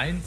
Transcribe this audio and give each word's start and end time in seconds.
1, 0.00 0.22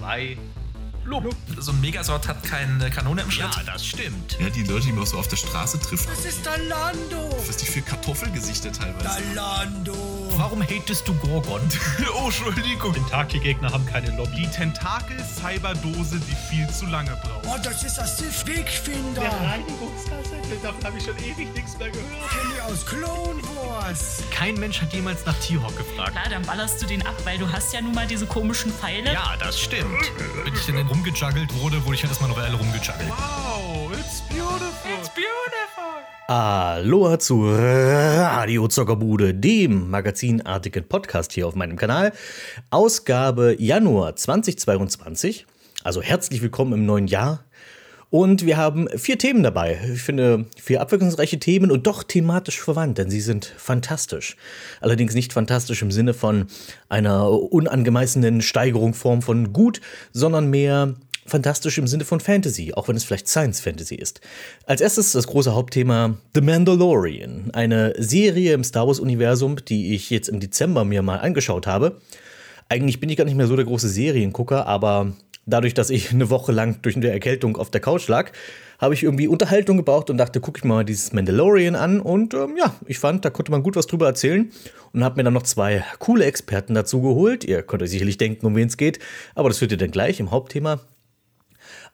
2, 0.00 0.36
3. 0.36 0.61
Lob. 1.04 1.34
So 1.58 1.72
ein 1.72 1.80
Megasort 1.80 2.28
hat 2.28 2.42
keine 2.44 2.88
Kanone 2.90 3.22
im 3.22 3.30
Schritt. 3.30 3.54
Ja, 3.56 3.62
das 3.64 3.84
stimmt. 3.84 4.38
Ja, 4.38 4.48
die 4.50 4.62
Leute, 4.62 4.86
die 4.86 4.92
man 4.92 5.04
so 5.04 5.18
auf 5.18 5.26
der 5.26 5.36
Straße 5.36 5.80
trifft. 5.80 6.08
Das 6.08 6.24
ist 6.24 6.46
Dalando. 6.46 7.36
Was 7.46 7.56
die 7.56 7.66
für 7.66 7.82
Kartoffelgesichter 7.82 8.70
teilweise. 8.72 9.20
Dalando. 9.34 9.94
Warum 10.36 10.62
hatest 10.62 11.06
du 11.08 11.14
Gorgon? 11.14 11.60
oh, 12.14 12.26
Entschuldigung. 12.26 12.94
Tentakelgegner 12.94 13.72
haben 13.72 13.84
keine 13.86 14.16
Lobby. 14.16 14.42
Die 14.42 14.46
Tentakel-Cyberdose, 14.50 16.20
die 16.20 16.36
viel 16.50 16.68
zu 16.70 16.86
lange 16.86 17.10
braucht. 17.22 17.46
Oh, 17.46 17.58
das 17.62 17.82
ist 17.82 17.96
das 17.96 18.18
Sif-Wegfinder. 18.18 19.20
Der 19.20 19.32
Reinigungsgasse, 19.32 20.36
davon 20.62 20.84
habe 20.84 20.98
ich 20.98 21.04
schon 21.04 21.16
ewig 21.18 21.52
nichts 21.54 21.76
mehr 21.78 21.90
gehört. 21.90 22.30
Kenny 22.30 22.60
aus 22.60 22.86
Clone 22.86 23.42
Wars. 23.56 24.22
Kein 24.30 24.54
Mensch 24.54 24.80
hat 24.80 24.92
jemals 24.92 25.26
nach 25.26 25.38
T-Hawk 25.40 25.76
gefragt. 25.76 26.12
Klar, 26.12 26.28
dann 26.30 26.42
ballerst 26.42 26.80
du 26.80 26.86
den 26.86 27.04
ab, 27.04 27.14
weil 27.24 27.38
du 27.38 27.50
hast 27.50 27.72
ja 27.72 27.80
nun 27.80 27.94
mal 27.94 28.06
diese 28.06 28.26
komischen 28.26 28.72
Pfeile. 28.72 29.12
Ja, 29.12 29.36
das 29.38 29.60
stimmt. 29.60 30.00
Bin 30.44 30.54
ich 30.54 30.64
denn 30.66 30.78
in 30.78 30.91
rumgejuggelt 30.92 31.54
wurde, 31.60 31.82
wurde 31.84 31.94
ich 31.94 32.02
halt 32.02 32.10
erstmal 32.10 32.28
noch 32.28 32.38
alle 32.38 32.54
rumgejuggelt. 32.54 33.08
Wow, 33.08 33.90
it's 33.94 34.20
beautiful. 34.28 34.82
Aloha 36.28 37.18
zu 37.18 37.50
Radio 37.50 38.68
Zockerbude, 38.68 39.32
dem 39.34 39.88
magazinartigen 39.90 40.86
Podcast 40.86 41.32
hier 41.32 41.46
auf 41.46 41.54
meinem 41.54 41.76
Kanal. 41.76 42.12
Ausgabe 42.70 43.56
Januar 43.58 44.16
2022. 44.16 45.46
Also 45.82 46.02
herzlich 46.02 46.42
willkommen 46.42 46.74
im 46.74 46.84
neuen 46.84 47.06
Jahr. 47.06 47.44
Und 48.12 48.44
wir 48.44 48.58
haben 48.58 48.90
vier 48.94 49.16
Themen 49.16 49.42
dabei. 49.42 49.80
Ich 49.94 50.02
finde, 50.02 50.44
vier 50.60 50.82
abwechslungsreiche 50.82 51.38
Themen 51.38 51.70
und 51.70 51.86
doch 51.86 52.02
thematisch 52.02 52.60
verwandt, 52.60 52.98
denn 52.98 53.08
sie 53.08 53.22
sind 53.22 53.46
fantastisch. 53.56 54.36
Allerdings 54.82 55.14
nicht 55.14 55.32
fantastisch 55.32 55.80
im 55.80 55.90
Sinne 55.90 56.12
von 56.12 56.44
einer 56.90 57.30
unangemessenen 57.30 58.42
Steigerung 58.42 58.92
Form 58.92 59.22
von 59.22 59.54
gut, 59.54 59.80
sondern 60.12 60.50
mehr 60.50 60.92
fantastisch 61.24 61.78
im 61.78 61.86
Sinne 61.86 62.04
von 62.04 62.20
Fantasy, 62.20 62.74
auch 62.74 62.86
wenn 62.86 62.96
es 62.96 63.04
vielleicht 63.04 63.28
Science 63.28 63.60
Fantasy 63.60 63.94
ist. 63.94 64.20
Als 64.66 64.82
erstes 64.82 65.12
das 65.12 65.26
große 65.26 65.54
Hauptthema 65.54 66.18
The 66.34 66.42
Mandalorian, 66.42 67.48
eine 67.54 67.94
Serie 67.96 68.52
im 68.52 68.62
Star 68.62 68.86
Wars-Universum, 68.86 69.56
die 69.64 69.94
ich 69.94 70.10
jetzt 70.10 70.28
im 70.28 70.38
Dezember 70.38 70.84
mir 70.84 71.00
mal 71.00 71.20
angeschaut 71.20 71.66
habe. 71.66 71.98
Eigentlich 72.68 73.00
bin 73.00 73.08
ich 73.08 73.16
gar 73.16 73.24
nicht 73.24 73.36
mehr 73.36 73.46
so 73.46 73.56
der 73.56 73.64
große 73.64 73.88
Seriengucker, 73.88 74.66
aber 74.66 75.14
dadurch, 75.46 75.74
dass 75.74 75.90
ich 75.90 76.10
eine 76.12 76.30
Woche 76.30 76.52
lang 76.52 76.80
durch 76.82 76.96
eine 76.96 77.10
Erkältung 77.10 77.56
auf 77.56 77.70
der 77.70 77.80
Couch 77.80 78.08
lag, 78.08 78.32
habe 78.78 78.94
ich 78.94 79.02
irgendwie 79.02 79.28
Unterhaltung 79.28 79.76
gebraucht 79.76 80.10
und 80.10 80.18
dachte, 80.18 80.40
gucke 80.40 80.58
ich 80.58 80.64
mal 80.64 80.84
dieses 80.84 81.12
Mandalorian 81.12 81.76
an. 81.76 82.00
Und 82.00 82.34
ähm, 82.34 82.56
ja, 82.58 82.74
ich 82.86 82.98
fand, 82.98 83.24
da 83.24 83.30
konnte 83.30 83.52
man 83.52 83.62
gut 83.62 83.76
was 83.76 83.86
drüber 83.86 84.06
erzählen. 84.06 84.50
Und 84.92 85.04
habe 85.04 85.16
mir 85.16 85.24
dann 85.24 85.34
noch 85.34 85.44
zwei 85.44 85.84
coole 85.98 86.24
Experten 86.24 86.74
dazu 86.74 87.00
geholt. 87.00 87.44
Ihr 87.44 87.62
könnt 87.62 87.82
euch 87.82 87.90
sicherlich 87.90 88.18
denken, 88.18 88.44
um 88.44 88.56
wen 88.56 88.68
es 88.68 88.76
geht, 88.76 88.98
aber 89.34 89.48
das 89.48 89.60
hört 89.60 89.72
ihr 89.72 89.78
dann 89.78 89.90
gleich 89.90 90.20
im 90.20 90.30
Hauptthema. 90.30 90.80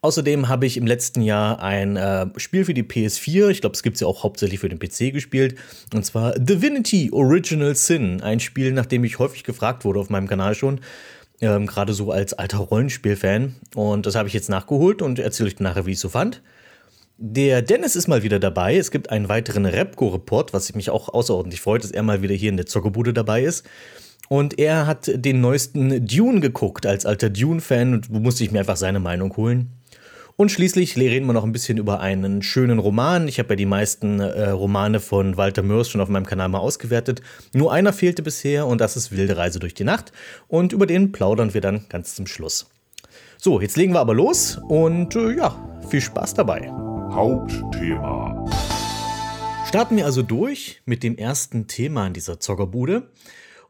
Außerdem 0.00 0.48
habe 0.48 0.64
ich 0.64 0.76
im 0.76 0.86
letzten 0.86 1.22
Jahr 1.22 1.60
ein 1.60 1.96
äh, 1.96 2.26
Spiel 2.36 2.64
für 2.64 2.74
die 2.74 2.84
PS4, 2.84 3.48
ich 3.48 3.60
glaube, 3.60 3.74
es 3.74 3.82
gibt 3.82 3.96
es 3.96 4.00
ja 4.00 4.06
auch 4.06 4.22
hauptsächlich 4.22 4.60
für 4.60 4.68
den 4.68 4.78
PC 4.78 5.12
gespielt, 5.12 5.56
und 5.92 6.04
zwar 6.04 6.38
Divinity 6.38 7.10
Original 7.12 7.74
Sin, 7.74 8.20
ein 8.22 8.38
Spiel, 8.38 8.72
nach 8.72 8.86
dem 8.86 9.02
ich 9.02 9.18
häufig 9.18 9.42
gefragt 9.42 9.84
wurde 9.84 9.98
auf 9.98 10.08
meinem 10.08 10.28
Kanal 10.28 10.54
schon, 10.54 10.80
ähm, 11.40 11.66
gerade 11.66 11.92
so 11.92 12.10
als 12.10 12.34
alter 12.34 12.58
Rollenspielfan. 12.58 13.56
Und 13.74 14.06
das 14.06 14.14
habe 14.14 14.28
ich 14.28 14.34
jetzt 14.34 14.48
nachgeholt 14.48 15.02
und 15.02 15.18
erzähle 15.18 15.48
euch 15.48 15.60
nachher, 15.60 15.86
wie 15.86 15.92
ich 15.92 15.96
es 15.96 16.02
so 16.02 16.08
fand. 16.08 16.42
Der 17.16 17.62
Dennis 17.62 17.96
ist 17.96 18.06
mal 18.06 18.22
wieder 18.22 18.38
dabei. 18.38 18.76
Es 18.76 18.90
gibt 18.90 19.10
einen 19.10 19.28
weiteren 19.28 19.66
Repco-Report, 19.66 20.52
was 20.52 20.72
mich 20.74 20.90
auch 20.90 21.08
außerordentlich 21.08 21.60
freut, 21.60 21.82
dass 21.82 21.90
er 21.90 22.02
mal 22.02 22.22
wieder 22.22 22.34
hier 22.34 22.50
in 22.50 22.56
der 22.56 22.66
Zockerbude 22.66 23.12
dabei 23.12 23.42
ist. 23.42 23.66
Und 24.28 24.58
er 24.58 24.86
hat 24.86 25.10
den 25.12 25.40
neuesten 25.40 26.06
Dune 26.06 26.40
geguckt 26.40 26.86
als 26.86 27.06
alter 27.06 27.30
Dune-Fan 27.30 27.94
und 27.94 28.10
musste 28.10 28.44
ich 28.44 28.52
mir 28.52 28.60
einfach 28.60 28.76
seine 28.76 29.00
Meinung 29.00 29.36
holen. 29.36 29.77
Und 30.40 30.52
schließlich 30.52 30.96
reden 30.96 31.26
wir 31.26 31.32
noch 31.32 31.42
ein 31.42 31.50
bisschen 31.50 31.78
über 31.78 31.98
einen 31.98 32.42
schönen 32.42 32.78
Roman. 32.78 33.26
Ich 33.26 33.40
habe 33.40 33.48
ja 33.50 33.56
die 33.56 33.66
meisten 33.66 34.20
äh, 34.20 34.50
Romane 34.50 35.00
von 35.00 35.36
Walter 35.36 35.64
Mörs 35.64 35.88
schon 35.88 36.00
auf 36.00 36.08
meinem 36.08 36.26
Kanal 36.26 36.48
mal 36.48 36.60
ausgewertet. 36.60 37.22
Nur 37.54 37.72
einer 37.72 37.92
fehlte 37.92 38.22
bisher 38.22 38.68
und 38.68 38.80
das 38.80 38.96
ist 38.96 39.10
Wilde 39.10 39.36
Reise 39.36 39.58
durch 39.58 39.74
die 39.74 39.82
Nacht. 39.82 40.12
Und 40.46 40.72
über 40.72 40.86
den 40.86 41.10
plaudern 41.10 41.54
wir 41.54 41.60
dann 41.60 41.86
ganz 41.88 42.14
zum 42.14 42.28
Schluss. 42.28 42.70
So, 43.36 43.60
jetzt 43.60 43.76
legen 43.76 43.94
wir 43.94 43.98
aber 43.98 44.14
los 44.14 44.60
und 44.68 45.16
äh, 45.16 45.36
ja, 45.36 45.80
viel 45.88 46.00
Spaß 46.00 46.34
dabei. 46.34 46.70
Hauptthema. 46.70 48.48
Starten 49.66 49.96
wir 49.96 50.04
also 50.04 50.22
durch 50.22 50.82
mit 50.84 51.02
dem 51.02 51.18
ersten 51.18 51.66
Thema 51.66 52.06
in 52.06 52.12
dieser 52.12 52.38
Zockerbude. 52.38 53.10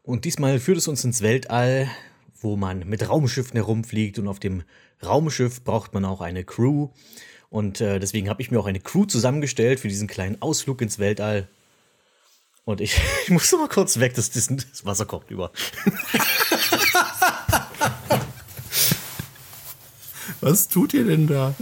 Und 0.03 0.23
diesmal 0.23 0.59
führt 0.59 0.77
es 0.77 0.87
uns 0.87 1.03
ins 1.03 1.23
Weltall, 1.23 1.87
wo 2.39 2.55
man 2.57 2.87
mit 2.87 3.09
Raumschiffen 3.09 3.55
herumfliegt 3.55 4.19
und 4.19 4.27
auf 4.27 4.39
dem 4.39 4.61
Raumschiff 5.03 5.63
braucht 5.63 5.93
man 5.93 6.05
auch 6.05 6.21
eine 6.21 6.43
Crew. 6.43 6.89
Und 7.49 7.81
äh, 7.81 7.99
deswegen 7.99 8.29
habe 8.29 8.41
ich 8.41 8.51
mir 8.51 8.59
auch 8.59 8.67
eine 8.67 8.79
Crew 8.79 9.05
zusammengestellt 9.05 9.79
für 9.79 9.87
diesen 9.87 10.07
kleinen 10.07 10.41
Ausflug 10.41 10.81
ins 10.81 10.99
Weltall. 10.99 11.47
Und 12.65 12.81
ich, 12.81 12.99
ich 13.23 13.31
muss 13.31 13.51
mal 13.51 13.67
kurz 13.67 13.99
weg, 13.99 14.13
das, 14.15 14.29
das, 14.31 14.47
das 14.47 14.85
Wasser 14.85 15.05
kocht 15.05 15.31
über. 15.31 15.51
Was 20.41 20.69
tut 20.69 20.93
ihr 20.93 21.03
denn 21.03 21.27
da? 21.27 21.53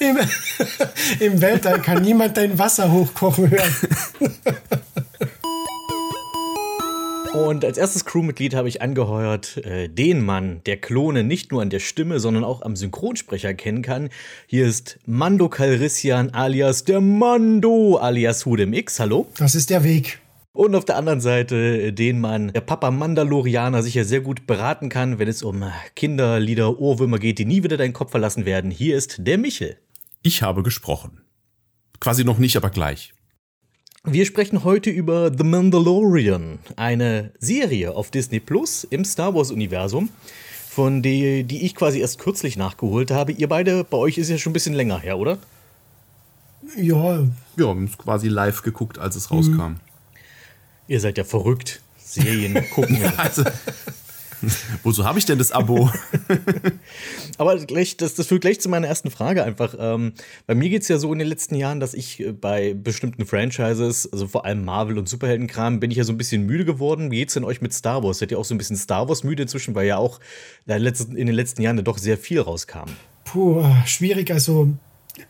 Im, 0.00 0.18
Im 1.20 1.40
Weltall 1.40 1.80
kann 1.82 2.02
niemand 2.02 2.36
dein 2.36 2.58
Wasser 2.58 2.90
hochkochen 2.90 3.50
hören. 3.50 3.74
Und 7.34 7.64
als 7.64 7.78
erstes 7.78 8.04
Crewmitglied 8.04 8.54
habe 8.54 8.68
ich 8.68 8.80
angeheuert 8.80 9.56
äh, 9.56 9.88
den 9.88 10.24
Mann, 10.24 10.60
der 10.66 10.76
Klone 10.76 11.24
nicht 11.24 11.50
nur 11.50 11.62
an 11.62 11.68
der 11.68 11.80
Stimme, 11.80 12.20
sondern 12.20 12.44
auch 12.44 12.62
am 12.62 12.76
Synchronsprecher 12.76 13.54
kennen 13.54 13.82
kann. 13.82 14.10
Hier 14.46 14.64
ist 14.66 15.00
Mando 15.04 15.48
Calrissian 15.48 16.30
alias 16.30 16.84
der 16.84 17.00
Mando 17.00 17.96
alias 17.96 18.46
Hudem 18.46 18.72
X. 18.72 19.00
Hallo. 19.00 19.26
Das 19.36 19.56
ist 19.56 19.70
der 19.70 19.82
Weg. 19.82 20.20
Und 20.52 20.76
auf 20.76 20.84
der 20.84 20.96
anderen 20.96 21.20
Seite 21.20 21.56
äh, 21.56 21.90
den 21.90 22.20
Mann, 22.20 22.52
der 22.52 22.60
Papa 22.60 22.92
Mandalorianer 22.92 23.82
sicher 23.82 24.04
sehr 24.04 24.20
gut 24.20 24.46
beraten 24.46 24.88
kann, 24.88 25.18
wenn 25.18 25.26
es 25.26 25.42
um 25.42 25.64
Kinderlieder, 25.96 26.78
Ohrwürmer 26.78 27.18
geht, 27.18 27.40
die 27.40 27.46
nie 27.46 27.64
wieder 27.64 27.76
deinen 27.76 27.94
Kopf 27.94 28.12
verlassen 28.12 28.44
werden. 28.44 28.70
Hier 28.70 28.96
ist 28.96 29.16
der 29.18 29.38
Michel. 29.38 29.76
Ich 30.22 30.42
habe 30.42 30.62
gesprochen. 30.62 31.22
Quasi 31.98 32.22
noch 32.22 32.38
nicht, 32.38 32.56
aber 32.56 32.70
gleich. 32.70 33.12
Wir 34.06 34.26
sprechen 34.26 34.64
heute 34.64 34.90
über 34.90 35.32
The 35.34 35.44
Mandalorian, 35.44 36.58
eine 36.76 37.32
Serie 37.38 37.94
auf 37.96 38.10
Disney 38.10 38.38
Plus 38.38 38.84
im 38.84 39.02
Star 39.02 39.34
Wars 39.34 39.50
Universum, 39.50 40.10
von 40.68 41.00
der 41.02 41.42
die 41.42 41.64
ich 41.64 41.74
quasi 41.74 42.00
erst 42.00 42.18
kürzlich 42.18 42.58
nachgeholt 42.58 43.10
habe. 43.10 43.32
Ihr 43.32 43.48
beide, 43.48 43.82
bei 43.82 43.96
euch 43.96 44.18
ist 44.18 44.28
ja 44.28 44.36
schon 44.36 44.50
ein 44.50 44.52
bisschen 44.52 44.74
länger 44.74 44.98
her, 45.00 45.16
oder? 45.16 45.38
Ja, 46.76 47.20
Ja, 47.20 47.26
wir 47.56 47.68
haben 47.68 47.84
es 47.84 47.96
quasi 47.96 48.28
live 48.28 48.60
geguckt, 48.60 48.98
als 48.98 49.16
es 49.16 49.30
rauskam. 49.30 49.76
Ihr 50.86 51.00
seid 51.00 51.16
ja 51.16 51.24
verrückt. 51.24 51.80
Serien 51.96 52.62
gucken. 52.74 53.00
Also, 53.16 53.42
wozu 54.82 55.04
habe 55.04 55.18
ich 55.18 55.26
denn 55.26 55.38
das 55.38 55.52
Abo? 55.52 55.90
Aber 57.38 57.56
gleich, 57.58 57.96
das, 57.96 58.14
das 58.14 58.26
führt 58.26 58.42
gleich 58.42 58.60
zu 58.60 58.68
meiner 58.68 58.86
ersten 58.86 59.10
Frage 59.10 59.44
einfach. 59.44 59.74
Ähm, 59.78 60.12
bei 60.46 60.54
mir 60.54 60.68
geht 60.68 60.82
es 60.82 60.88
ja 60.88 60.98
so 60.98 61.12
in 61.12 61.18
den 61.18 61.28
letzten 61.28 61.54
Jahren, 61.54 61.80
dass 61.80 61.94
ich 61.94 62.20
äh, 62.20 62.32
bei 62.32 62.74
bestimmten 62.74 63.26
Franchises, 63.26 64.10
also 64.12 64.26
vor 64.28 64.44
allem 64.44 64.64
Marvel 64.64 64.98
und 64.98 65.08
Superheldenkram, 65.08 65.80
bin 65.80 65.90
ich 65.90 65.96
ja 65.96 66.04
so 66.04 66.12
ein 66.12 66.18
bisschen 66.18 66.46
müde 66.46 66.64
geworden. 66.64 67.10
Wie 67.10 67.16
geht's 67.16 67.34
denn 67.34 67.44
euch 67.44 67.60
mit 67.60 67.72
Star 67.72 68.02
Wars? 68.02 68.18
Seid 68.18 68.30
ihr 68.30 68.38
auch 68.38 68.44
so 68.44 68.54
ein 68.54 68.58
bisschen 68.58 68.76
Star 68.76 69.08
Wars 69.08 69.24
müde 69.24 69.42
inzwischen, 69.42 69.74
weil 69.74 69.86
ja 69.86 69.96
auch 69.96 70.20
in 70.66 70.72
den 70.72 70.82
letzten, 70.82 71.16
in 71.16 71.26
den 71.26 71.34
letzten 71.36 71.62
Jahren 71.62 71.76
ja 71.76 71.82
doch 71.82 71.98
sehr 71.98 72.18
viel 72.18 72.40
rauskam? 72.40 72.90
puh, 73.34 73.64
schwierig. 73.84 74.30
Also, 74.30 74.68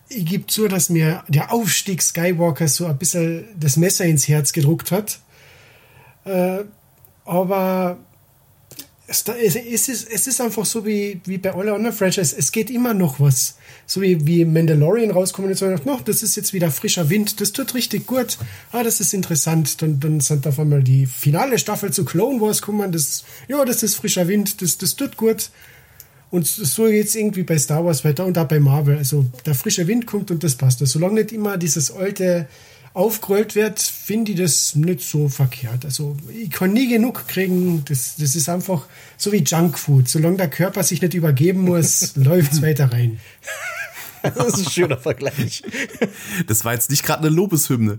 ich 0.08 0.26
gebe 0.26 0.46
zu, 0.46 0.68
dass 0.68 0.90
mir 0.90 1.24
der 1.28 1.52
Aufstieg 1.52 2.02
Skywalker 2.02 2.68
so 2.68 2.86
ein 2.86 2.98
bisschen 2.98 3.46
das 3.58 3.76
Messer 3.76 4.04
ins 4.04 4.28
Herz 4.28 4.52
gedruckt 4.52 4.92
hat. 4.92 5.20
Äh, 6.24 6.64
aber 7.24 7.98
es, 9.06 9.24
es, 9.28 9.56
es, 9.56 9.88
ist, 9.88 10.08
es 10.10 10.26
ist 10.26 10.40
einfach 10.40 10.64
so 10.64 10.86
wie, 10.86 11.20
wie 11.26 11.36
bei 11.36 11.52
allen 11.52 11.74
anderen 11.74 11.94
Franchises. 11.94 12.32
Es 12.32 12.52
geht 12.52 12.70
immer 12.70 12.94
noch 12.94 13.20
was. 13.20 13.56
So 13.86 14.00
wie, 14.00 14.26
wie 14.26 14.46
Mandalorian 14.46 15.10
rauskommen 15.10 15.50
und 15.50 15.58
so, 15.58 15.66
no, 15.66 16.00
das 16.04 16.22
ist 16.22 16.36
jetzt 16.36 16.54
wieder 16.54 16.70
frischer 16.70 17.10
Wind. 17.10 17.40
Das 17.40 17.52
tut 17.52 17.74
richtig 17.74 18.06
gut. 18.06 18.38
Ah, 18.72 18.82
das 18.82 19.00
ist 19.00 19.12
interessant. 19.12 19.82
Dann, 19.82 20.00
dann 20.00 20.20
sind 20.20 20.46
auf 20.46 20.58
einmal 20.58 20.82
die 20.82 21.04
finale 21.04 21.58
Staffel 21.58 21.92
zu 21.92 22.06
Clone 22.06 22.40
Wars 22.40 22.62
kommen. 22.62 22.92
Das, 22.92 23.24
ja, 23.46 23.62
das 23.66 23.82
ist 23.82 23.96
frischer 23.96 24.26
Wind. 24.26 24.62
Das, 24.62 24.78
das 24.78 24.96
tut 24.96 25.18
gut. 25.18 25.50
Und 26.30 26.46
so 26.46 26.86
geht's 26.86 27.14
irgendwie 27.14 27.42
bei 27.42 27.58
Star 27.58 27.84
Wars 27.84 28.04
weiter 28.04 28.24
und 28.24 28.38
auch 28.38 28.48
bei 28.48 28.58
Marvel. 28.58 28.96
Also 28.96 29.26
der 29.44 29.54
frische 29.54 29.86
Wind 29.86 30.06
kommt 30.06 30.30
und 30.30 30.42
das 30.42 30.54
passt. 30.54 30.80
Also, 30.80 30.98
solange 30.98 31.20
nicht 31.20 31.32
immer 31.32 31.58
dieses 31.58 31.90
alte 31.90 32.48
aufgerollt 32.94 33.56
wird, 33.56 33.80
finde 33.80 34.32
ich 34.32 34.38
das 34.38 34.76
nicht 34.76 35.00
so 35.00 35.28
verkehrt. 35.28 35.84
Also 35.84 36.16
ich 36.32 36.50
kann 36.50 36.72
nie 36.72 36.88
genug 36.88 37.26
kriegen. 37.28 37.84
Das, 37.84 38.14
das 38.16 38.36
ist 38.36 38.48
einfach 38.48 38.86
so 39.16 39.32
wie 39.32 39.42
Junkfood. 39.42 40.08
Solange 40.08 40.36
der 40.38 40.48
Körper 40.48 40.82
sich 40.84 41.02
nicht 41.02 41.14
übergeben 41.14 41.62
muss, 41.62 42.14
läuft's 42.16 42.62
weiter 42.62 42.90
rein. 42.90 43.20
Das 44.22 44.46
ist 44.46 44.66
ein 44.66 44.70
schöner 44.72 44.96
Vergleich. 44.96 45.62
Das 46.46 46.64
war 46.64 46.72
jetzt 46.72 46.88
nicht 46.88 47.04
gerade 47.04 47.26
eine 47.26 47.36
Lobeshymne. 47.36 47.98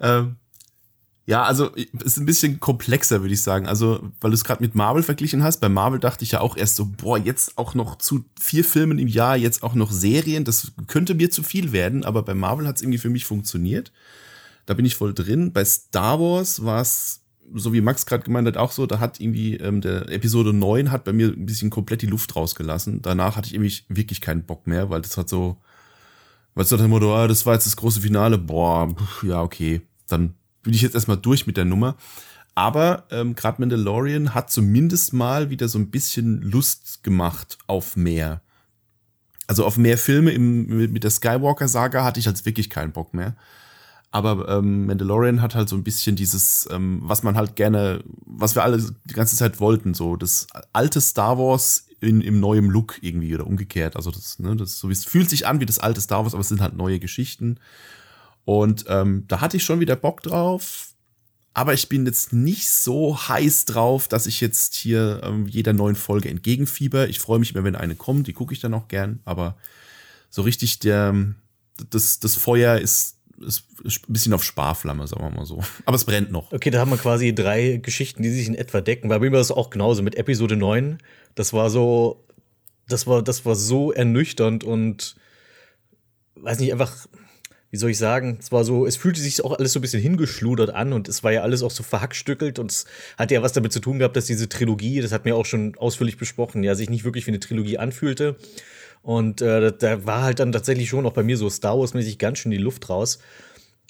Ähm, 0.00 0.36
Ja, 1.24 1.44
also 1.44 1.70
es 1.76 2.02
ist 2.02 2.16
ein 2.16 2.26
bisschen 2.26 2.58
komplexer, 2.58 3.20
würde 3.20 3.34
ich 3.34 3.42
sagen. 3.42 3.66
Also, 3.66 4.10
weil 4.20 4.32
du 4.32 4.34
es 4.34 4.42
gerade 4.42 4.62
mit 4.62 4.74
Marvel 4.74 5.04
verglichen 5.04 5.44
hast. 5.44 5.60
Bei 5.60 5.68
Marvel 5.68 6.00
dachte 6.00 6.24
ich 6.24 6.32
ja 6.32 6.40
auch 6.40 6.56
erst 6.56 6.76
so, 6.76 6.86
boah, 6.86 7.16
jetzt 7.16 7.58
auch 7.58 7.74
noch 7.74 7.96
zu 7.98 8.24
vier 8.40 8.64
Filmen 8.64 8.98
im 8.98 9.06
Jahr, 9.06 9.36
jetzt 9.36 9.62
auch 9.62 9.74
noch 9.74 9.92
Serien, 9.92 10.44
das 10.44 10.72
könnte 10.88 11.14
mir 11.14 11.30
zu 11.30 11.42
viel 11.44 11.72
werden, 11.72 12.04
aber 12.04 12.22
bei 12.22 12.34
Marvel 12.34 12.66
hat 12.66 12.76
es 12.76 12.82
irgendwie 12.82 12.98
für 12.98 13.10
mich 13.10 13.24
funktioniert. 13.24 13.92
Da 14.66 14.74
bin 14.74 14.84
ich 14.84 14.96
voll 14.96 15.14
drin. 15.14 15.52
Bei 15.52 15.64
Star 15.64 16.18
Wars 16.20 16.64
war 16.64 16.80
es, 16.80 17.20
so 17.54 17.72
wie 17.72 17.80
Max 17.80 18.06
gerade 18.06 18.24
gemeint 18.24 18.48
hat, 18.48 18.56
auch 18.56 18.72
so, 18.72 18.86
da 18.86 18.98
hat 18.98 19.20
irgendwie 19.20 19.56
ähm, 19.56 19.80
der 19.80 20.08
Episode 20.08 20.52
9 20.52 20.90
hat 20.90 21.04
bei 21.04 21.12
mir 21.12 21.28
ein 21.28 21.46
bisschen 21.46 21.70
komplett 21.70 22.02
die 22.02 22.06
Luft 22.06 22.34
rausgelassen. 22.34 23.00
Danach 23.02 23.36
hatte 23.36 23.46
ich 23.46 23.54
irgendwie 23.54 23.76
wirklich 23.88 24.20
keinen 24.20 24.44
Bock 24.44 24.66
mehr, 24.66 24.90
weil 24.90 25.02
das 25.02 25.16
hat 25.16 25.28
so, 25.28 25.58
weil 26.54 26.64
es 26.64 26.70
so 26.70 26.76
der 26.76 26.88
Motto, 26.88 27.14
ah, 27.14 27.28
das 27.28 27.46
war 27.46 27.54
jetzt 27.54 27.66
das 27.66 27.76
große 27.76 28.00
Finale, 28.00 28.38
boah, 28.38 28.94
ja, 29.22 29.40
okay, 29.42 29.82
dann 30.08 30.34
bin 30.62 30.74
ich 30.74 30.82
jetzt 30.82 30.94
erstmal 30.94 31.16
durch 31.16 31.46
mit 31.46 31.56
der 31.56 31.64
Nummer. 31.64 31.96
Aber 32.54 33.04
ähm, 33.10 33.34
gerade 33.34 33.60
Mandalorian 33.60 34.34
hat 34.34 34.50
zumindest 34.50 35.12
mal 35.12 35.50
wieder 35.50 35.68
so 35.68 35.78
ein 35.78 35.90
bisschen 35.90 36.42
Lust 36.42 37.02
gemacht 37.02 37.58
auf 37.66 37.96
mehr. 37.96 38.42
Also 39.46 39.64
auf 39.64 39.76
mehr 39.76 39.98
Filme 39.98 40.32
im, 40.32 40.92
mit 40.92 41.02
der 41.02 41.10
Skywalker-Saga 41.10 42.04
hatte 42.04 42.20
ich 42.20 42.28
als 42.28 42.44
wirklich 42.44 42.70
keinen 42.70 42.92
Bock 42.92 43.14
mehr. 43.14 43.36
Aber 44.10 44.46
ähm, 44.50 44.86
Mandalorian 44.86 45.40
hat 45.40 45.54
halt 45.54 45.70
so 45.70 45.76
ein 45.76 45.82
bisschen 45.82 46.16
dieses, 46.16 46.68
ähm, 46.70 47.00
was 47.02 47.22
man 47.22 47.34
halt 47.34 47.56
gerne, 47.56 48.04
was 48.26 48.54
wir 48.54 48.62
alle 48.62 48.78
die 49.04 49.14
ganze 49.14 49.36
Zeit 49.36 49.58
wollten, 49.58 49.94
so 49.94 50.16
das 50.16 50.46
alte 50.74 51.00
Star 51.00 51.38
Wars 51.38 51.86
in, 52.00 52.20
im 52.20 52.38
neuen 52.38 52.66
Look 52.66 52.98
irgendwie 53.00 53.34
oder 53.34 53.46
umgekehrt. 53.46 53.96
Also 53.96 54.10
das, 54.10 54.38
ne, 54.38 54.54
das 54.54 54.78
so 54.78 54.90
wie 54.90 54.92
es 54.92 55.06
fühlt 55.06 55.30
sich 55.30 55.46
an 55.46 55.60
wie 55.60 55.66
das 55.66 55.78
alte 55.78 56.02
Star 56.02 56.24
Wars, 56.24 56.34
aber 56.34 56.42
es 56.42 56.48
sind 56.48 56.60
halt 56.60 56.76
neue 56.76 56.98
Geschichten. 56.98 57.58
Und 58.44 58.84
ähm, 58.88 59.24
da 59.28 59.40
hatte 59.40 59.56
ich 59.56 59.64
schon 59.64 59.80
wieder 59.80 59.96
Bock 59.96 60.22
drauf. 60.22 60.88
Aber 61.54 61.74
ich 61.74 61.88
bin 61.88 62.06
jetzt 62.06 62.32
nicht 62.32 62.68
so 62.70 63.28
heiß 63.28 63.66
drauf, 63.66 64.08
dass 64.08 64.26
ich 64.26 64.40
jetzt 64.40 64.74
hier 64.74 65.20
ähm, 65.22 65.46
jeder 65.46 65.74
neuen 65.74 65.96
Folge 65.96 66.30
entgegenfieber. 66.30 67.08
Ich 67.08 67.18
freue 67.18 67.38
mich 67.38 67.54
immer, 67.54 67.64
wenn 67.64 67.76
eine 67.76 67.94
kommt, 67.94 68.26
die 68.26 68.32
gucke 68.32 68.54
ich 68.54 68.60
dann 68.60 68.72
auch 68.72 68.88
gern. 68.88 69.20
Aber 69.26 69.56
so 70.30 70.42
richtig 70.42 70.78
der, 70.78 71.14
das, 71.90 72.20
das 72.20 72.36
Feuer 72.36 72.78
ist, 72.78 73.18
ist 73.38 73.64
ein 73.84 74.12
bisschen 74.12 74.32
auf 74.32 74.44
Sparflamme, 74.44 75.06
sagen 75.06 75.24
wir 75.24 75.30
mal 75.30 75.44
so. 75.44 75.62
Aber 75.84 75.96
es 75.96 76.04
brennt 76.04 76.32
noch. 76.32 76.52
Okay, 76.52 76.70
da 76.70 76.80
haben 76.80 76.90
wir 76.90 76.96
quasi 76.96 77.34
drei 77.34 77.76
Geschichten, 77.76 78.22
die 78.22 78.30
sich 78.30 78.48
in 78.48 78.54
etwa 78.54 78.80
decken. 78.80 79.10
Bei 79.10 79.18
mir 79.18 79.30
war 79.30 79.38
das 79.38 79.50
auch 79.50 79.68
genauso 79.68 80.02
mit 80.02 80.14
Episode 80.14 80.56
9. 80.56 80.98
Das 81.34 81.52
war 81.52 81.68
so, 81.68 82.24
das 82.88 83.06
war, 83.06 83.22
das 83.22 83.44
war 83.44 83.56
so 83.56 83.92
ernüchternd 83.92 84.64
und 84.64 85.16
weiß 86.36 86.60
nicht, 86.60 86.72
einfach 86.72 87.06
wie 87.72 87.78
soll 87.78 87.90
ich 87.90 87.98
sagen, 87.98 88.36
es 88.38 88.52
war 88.52 88.64
so, 88.64 88.86
es 88.86 88.96
fühlte 88.96 89.18
sich 89.18 89.42
auch 89.42 89.58
alles 89.58 89.72
so 89.72 89.78
ein 89.78 89.82
bisschen 89.82 90.02
hingeschludert 90.02 90.70
an 90.70 90.92
und 90.92 91.08
es 91.08 91.24
war 91.24 91.32
ja 91.32 91.40
alles 91.40 91.62
auch 91.62 91.70
so 91.70 91.82
verhackstückelt 91.82 92.58
und 92.58 92.70
es 92.70 92.84
hat 93.16 93.30
ja 93.30 93.42
was 93.42 93.54
damit 93.54 93.72
zu 93.72 93.80
tun 93.80 93.98
gehabt, 93.98 94.14
dass 94.14 94.26
diese 94.26 94.46
Trilogie, 94.46 95.00
das 95.00 95.10
hat 95.10 95.24
mir 95.24 95.34
auch 95.34 95.46
schon 95.46 95.74
ausführlich 95.78 96.18
besprochen, 96.18 96.62
ja, 96.62 96.74
sich 96.74 96.90
nicht 96.90 97.04
wirklich 97.04 97.26
wie 97.26 97.30
eine 97.30 97.40
Trilogie 97.40 97.78
anfühlte. 97.78 98.36
Und 99.00 99.40
äh, 99.40 99.72
da 99.76 100.04
war 100.04 100.22
halt 100.22 100.38
dann 100.38 100.52
tatsächlich 100.52 100.90
schon 100.90 101.06
auch 101.06 101.14
bei 101.14 101.22
mir 101.22 101.38
so 101.38 101.48
Star 101.48 101.78
Wars-mäßig 101.78 102.18
ganz 102.18 102.38
schön 102.38 102.52
die 102.52 102.58
Luft 102.58 102.90
raus. 102.90 103.20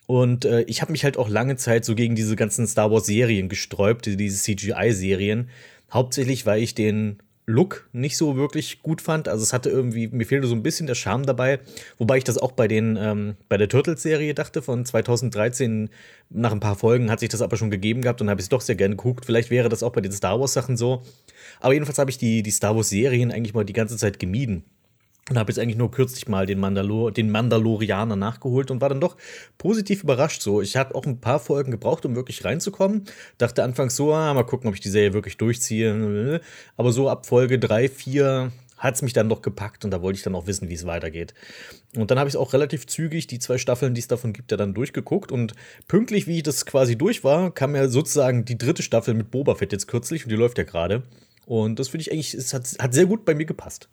Und 0.07 0.45
äh, 0.45 0.63
ich 0.63 0.81
habe 0.81 0.93
mich 0.93 1.03
halt 1.03 1.17
auch 1.17 1.29
lange 1.29 1.57
Zeit 1.57 1.85
so 1.85 1.97
gegen 1.97 2.15
diese 2.15 2.37
ganzen 2.37 2.69
Star 2.69 2.93
Wars-Serien 2.93 3.49
gesträubt, 3.49 4.07
diese 4.07 4.43
CGI-Serien. 4.43 5.51
Hauptsächlich, 5.93 6.47
weil 6.47 6.63
ich 6.63 6.77
den 6.77 7.19
Look 7.47 7.89
nicht 7.93 8.17
so 8.17 8.37
wirklich 8.37 8.83
gut 8.83 9.01
fand. 9.01 9.29
Also 9.29 9.43
es 9.43 9.53
hatte 9.53 9.69
irgendwie, 9.69 10.09
mir 10.09 10.25
fehlte 10.25 10.47
so 10.47 10.55
ein 10.55 10.63
bisschen 10.63 10.87
der 10.87 10.95
Charme 10.95 11.27
dabei, 11.27 11.59
wobei 11.99 12.19
ich 12.19 12.25
das 12.25 12.39
auch 12.39 12.53
bei 12.53 12.69
den, 12.69 12.97
ähm, 13.01 13.35
bei 13.49 13.57
der 13.57 13.69
Turtles-Serie 13.69 14.35
dachte 14.35 14.63
von 14.63 14.85
2013. 14.85 15.91
Nach 16.31 16.53
ein 16.53 16.61
paar 16.61 16.77
Folgen 16.77 17.11
hat 17.11 17.21
sich 17.21 17.29
das 17.29 17.43
aber 17.43 17.57
schon 17.57 17.71
gegeben 17.71 18.03
gehabt 18.03 18.21
und 18.21 18.31
habe 18.31 18.41
ich 18.41 18.45
es 18.45 18.49
doch 18.49 18.61
sehr 18.61 18.77
gerne 18.77 18.97
geguckt. 18.97 19.27
Vielleicht 19.27 19.51
wäre 19.51 19.69
das 19.69 19.83
auch 19.83 19.93
bei 19.93 20.01
den 20.01 20.13
Star 20.13 20.39
Wars-Sachen 20.39 20.77
so. 20.77 21.03
Aber 21.61 21.75
jedenfalls 21.75 21.99
habe 21.99 22.11
ich 22.11 22.19
die, 22.19 22.43
die 22.43 22.51
Star 22.51 22.77
Wars-Serien 22.77 23.33
eigentlich 23.33 23.55
mal 23.55 23.65
die 23.65 23.73
ganze 23.73 23.97
Zeit 23.97 24.19
gemieden. 24.19 24.65
Und 25.31 25.39
habe 25.39 25.53
jetzt 25.53 25.59
eigentlich 25.61 25.77
nur 25.77 25.91
kürzlich 25.93 26.27
mal 26.27 26.47
den, 26.47 26.59
Mandalor 26.59 27.13
den 27.13 27.31
Mandalorianer 27.31 28.17
nachgeholt 28.17 28.73
und 28.73 28.81
war 28.81 28.89
dann 28.89 29.01
doch 29.01 29.17
positiv 29.57 30.03
überrascht. 30.03 30.43
So, 30.43 30.61
ich 30.61 30.77
habe 30.77 30.97
auch 30.97 31.07
ein 31.07 31.21
paar 31.21 31.39
Folgen 31.39 31.71
gebraucht, 31.71 32.05
um 32.05 32.17
wirklich 32.17 32.45
reinzukommen. 32.45 33.05
Dachte 33.39 33.63
anfangs 33.63 33.95
so, 33.95 34.13
ah, 34.13 34.35
mal 34.35 34.43
gucken, 34.43 34.69
ob 34.69 34.75
ich 34.75 34.81
die 34.81 34.89
Serie 34.89 35.13
wirklich 35.13 35.37
durchziehe. 35.37 36.41
Aber 36.77 36.91
so 36.91 37.09
ab 37.09 37.27
Folge 37.27 37.61
3, 37.61 37.89
4 37.89 38.53
hat 38.83 38.97
es 38.97 39.03
mich 39.03 39.13
dann 39.13 39.29
doch 39.29 39.43
gepackt 39.43 39.85
und 39.85 39.93
da 39.93 40.03
wollte 40.03 40.17
ich 40.17 40.25
dann 40.25 40.35
auch 40.35 40.49
wissen, 40.49 40.69
wie 40.69 40.75
es 40.75 40.85
weitergeht. 40.85 41.35
Und 41.97 42.11
dann 42.11 42.19
habe 42.19 42.27
ich 42.27 42.35
es 42.35 42.41
auch 42.41 42.53
relativ 42.53 42.89
zügig, 42.89 43.29
die 43.29 43.39
zwei 43.39 43.57
Staffeln, 43.57 43.95
die 43.95 44.01
es 44.01 44.09
davon 44.09 44.33
gibt, 44.33 44.51
ja 44.51 44.57
dann 44.57 44.75
durchgeguckt. 44.75 45.31
Und 45.31 45.53
pünktlich, 45.87 46.27
wie 46.27 46.39
ich 46.39 46.43
das 46.43 46.67
quasi 46.67 46.99
durch 46.99 47.23
war, 47.23 47.55
kam 47.55 47.77
ja 47.77 47.87
sozusagen 47.87 48.45
die 48.45 48.59
dritte 48.59 48.83
Staffel 48.83 49.15
mit 49.15 49.31
Boba 49.31 49.55
Fett 49.55 49.71
jetzt 49.71 49.87
kürzlich 49.87 50.25
und 50.25 50.31
die 50.31 50.37
läuft 50.37 50.59
ja 50.59 50.65
gerade. 50.65 51.05
Und 51.47 51.79
das 51.79 51.89
finde 51.89 52.03
ich 52.03 52.13
eigentlich, 52.13 52.35
es 52.35 52.53
hat, 52.53 52.69
hat 52.81 52.93
sehr 52.93 53.07
gut 53.07 53.25
bei 53.25 53.37
mir 53.37 53.47
gepasst. 53.47 53.89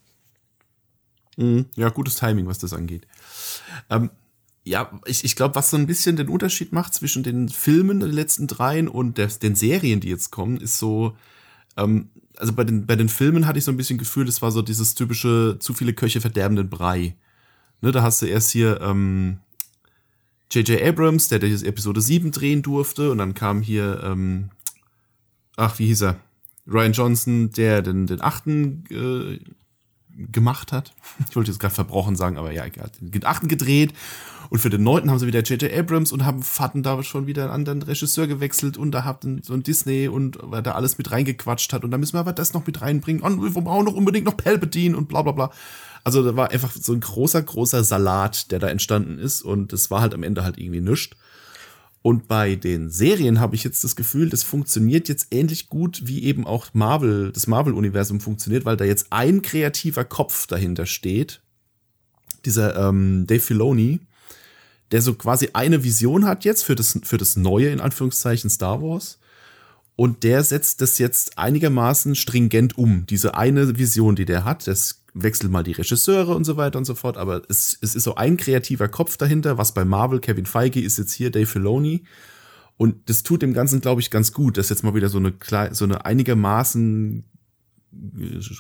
Mhm. 1.40 1.68
Ja, 1.76 1.90
gutes 1.90 2.16
Timing, 2.16 2.48
was 2.48 2.60
das 2.60 2.74
angeht. 2.74 3.08
Ähm, 3.90 4.12
ja, 4.66 4.92
ich, 5.06 5.24
ich 5.24 5.36
glaube, 5.36 5.56
was 5.56 5.70
so 5.70 5.78
ein 5.78 5.88
bisschen 5.88 6.18
den 6.18 6.28
Unterschied 6.28 6.74
macht 6.74 6.94
zwischen 6.94 7.24
den 7.24 7.48
Filmen, 7.48 8.02
den 8.02 8.12
letzten 8.12 8.46
dreien 8.46 8.90
und 8.90 9.18
der, 9.18 9.28
den 9.28 9.56
Serien, 9.56 10.02
die 10.02 10.10
jetzt 10.10 10.32
kommen, 10.32 10.58
ist 10.58 10.78
so, 10.78 11.16
ähm, 11.78 12.10
also 12.38 12.52
bei 12.54 12.66
den, 12.66 12.86
bei 12.86 12.98
den 12.98 13.08
Filmen 13.08 13.48
hatte 13.48 13.58
ich 13.58 13.66
so 13.66 13.72
ein 13.72 13.78
bisschen 13.78 13.98
Gefühl, 13.98 14.26
das 14.26 14.42
war 14.42 14.52
so 14.52 14.62
dieses 14.62 14.96
typische 14.96 15.58
zu 15.60 15.74
viele 15.74 15.94
Köche 15.94 16.20
verderbenden 16.20 16.70
Brei. 16.70 17.16
Ne, 17.82 17.94
da 17.94 18.04
hast 18.04 18.22
du 18.22 18.26
erst 18.26 18.52
hier 18.52 18.82
ähm, 18.82 19.40
J.J. 20.52 20.82
Abrams, 20.82 21.30
der, 21.30 21.40
der 21.40 21.52
Episode 21.52 22.02
7 22.02 22.32
drehen 22.32 22.62
durfte, 22.62 23.12
und 23.12 23.20
dann 23.20 23.34
kam 23.34 23.62
hier, 23.62 24.02
ähm, 24.04 24.50
ach, 25.56 25.80
wie 25.80 25.86
hieß 25.88 26.02
er? 26.02 26.20
Ryan 26.68 26.92
Johnson, 26.92 27.52
der 27.52 27.82
den, 27.82 28.08
den 28.08 28.22
achten 28.22 28.84
äh, 28.92 29.40
gemacht 30.32 30.72
hat. 30.72 30.94
Ich 31.30 31.36
wollte 31.36 31.52
jetzt 31.52 31.60
gerade 31.60 31.74
verbrochen 31.74 32.16
sagen, 32.16 32.38
aber 32.38 32.52
ja, 32.52 32.66
egal. 32.66 32.92
Den 33.00 33.26
achten 33.26 33.48
gedreht. 33.48 33.94
Und 34.50 34.60
für 34.60 34.70
den 34.70 34.84
neunten 34.84 35.12
haben 35.12 35.20
sie 35.20 35.28
wieder 35.28 35.42
J.J. 35.42 35.72
Abrams 35.72 36.12
und 36.12 36.26
haben, 36.26 36.44
hatten 36.58 36.82
da 36.82 37.02
schon 37.04 37.28
wieder 37.28 37.44
einen 37.44 37.54
anderen 37.54 37.82
Regisseur 37.84 38.26
gewechselt 38.26 38.78
und 38.78 38.92
da 38.92 39.04
hatten 39.04 39.42
so 39.44 39.54
ein 39.54 39.62
Disney 39.62 40.08
und 40.08 40.40
weil 40.42 40.64
da 40.64 40.72
alles 40.72 40.98
mit 40.98 41.12
reingequatscht 41.12 41.72
hat 41.72 41.84
und 41.84 41.92
da 41.92 41.98
müssen 41.98 42.14
wir 42.14 42.22
aber 42.22 42.34
das 42.34 42.54
noch 42.54 42.66
mit 42.66 42.82
reinbringen 42.82 43.22
und 43.22 43.42
wir 43.44 43.62
brauchen 43.62 43.86
noch 43.86 43.94
unbedingt 43.94 44.26
noch 44.26 44.38
Palpatine 44.38 44.98
und 44.98 45.08
bla 45.08 45.22
bla 45.22 45.34
bla. 45.34 45.52
Also 46.04 46.24
da 46.24 46.36
war 46.36 46.50
einfach 46.50 46.72
so 46.72 46.94
ein 46.94 47.02
großer, 47.02 47.42
großer 47.42 47.84
Salat, 47.84 48.52
der 48.52 48.58
da 48.58 48.70
entstanden 48.70 49.20
ist 49.20 49.44
und 49.44 49.72
es 49.74 49.92
war 49.92 50.02
halt 50.02 50.16
am 50.16 50.24
Ende 50.24 50.44
halt 50.44 50.58
irgendwie 50.58 50.82
nischt. 50.82 51.16
Und 52.02 52.28
bei 52.28 52.56
den 52.56 52.90
Serien 52.90 53.40
habe 53.40 53.56
ich 53.56 53.64
jetzt 53.64 53.84
das 53.84 53.96
Gefühl, 53.96 54.30
das 54.30 54.44
funktioniert 54.44 55.10
jetzt 55.10 55.28
ähnlich 55.32 55.68
gut, 55.68 56.04
wie 56.06 56.24
eben 56.24 56.48
auch 56.48 56.68
Marvel, 56.74 57.32
das 57.34 57.48
Marvel-Universum 57.48 58.22
funktioniert, 58.22 58.64
weil 58.64 58.78
da 58.78 58.86
jetzt 58.86 59.08
ein 59.10 59.42
kreativer 59.42 60.06
Kopf 60.06 60.48
dahinter 60.48 60.86
steht. 60.86 61.42
Dieser 62.46 62.88
ähm, 62.88 63.26
Dave 63.28 63.42
Filoni, 63.42 64.00
der 64.92 65.02
so 65.02 65.14
quasi 65.14 65.50
eine 65.54 65.84
Vision 65.84 66.26
hat 66.26 66.46
jetzt 66.46 66.64
für 66.64 66.76
das, 66.76 67.00
für 67.04 67.18
das 67.18 67.36
neue, 67.36 67.70
in 67.70 67.82
Anführungszeichen, 67.82 68.50
Star 68.50 68.82
Wars. 68.82 69.20
Und 69.98 70.24
der 70.24 70.46
setzt 70.46 70.80
das 70.80 70.98
jetzt 70.98 71.38
einigermaßen 71.38 72.16
stringent 72.16 72.78
um. 72.78 73.06
Diese 73.08 73.36
eine 73.36 73.78
Vision, 73.78 74.16
die 74.16 74.24
der 74.24 74.46
hat, 74.46 74.68
das 74.68 74.99
wechselt 75.24 75.52
mal 75.52 75.64
die 75.64 75.72
Regisseure 75.72 76.36
und 76.36 76.44
so 76.44 76.58
weiter 76.58 76.78
und 76.78 76.86
so 76.86 76.96
fort, 76.96 77.18
aber 77.18 77.42
es, 77.50 77.78
es 77.82 77.96
ist 77.96 78.04
so 78.04 78.16
ein 78.16 78.38
kreativer 78.38 78.88
Kopf 78.88 79.18
dahinter, 79.18 79.58
was 79.58 79.74
bei 79.74 79.86
Marvel 79.86 80.20
Kevin 80.20 80.46
Feige 80.46 80.82
ist 80.82 80.98
jetzt 80.98 81.14
hier 81.14 81.32
Dave 81.32 81.46
Filoni. 81.46 82.04
Und 82.78 83.10
das 83.10 83.24
tut 83.24 83.42
dem 83.42 83.54
Ganzen, 83.54 83.82
glaube 83.82 84.00
ich, 84.00 84.10
ganz 84.10 84.32
gut, 84.32 84.58
dass 84.58 84.70
jetzt 84.70 84.84
mal 84.84 84.96
wieder 84.96 85.10
so 85.10 85.18
eine, 85.18 85.34
so 85.72 85.84
eine 85.84 86.06
einigermaßen 86.06 87.26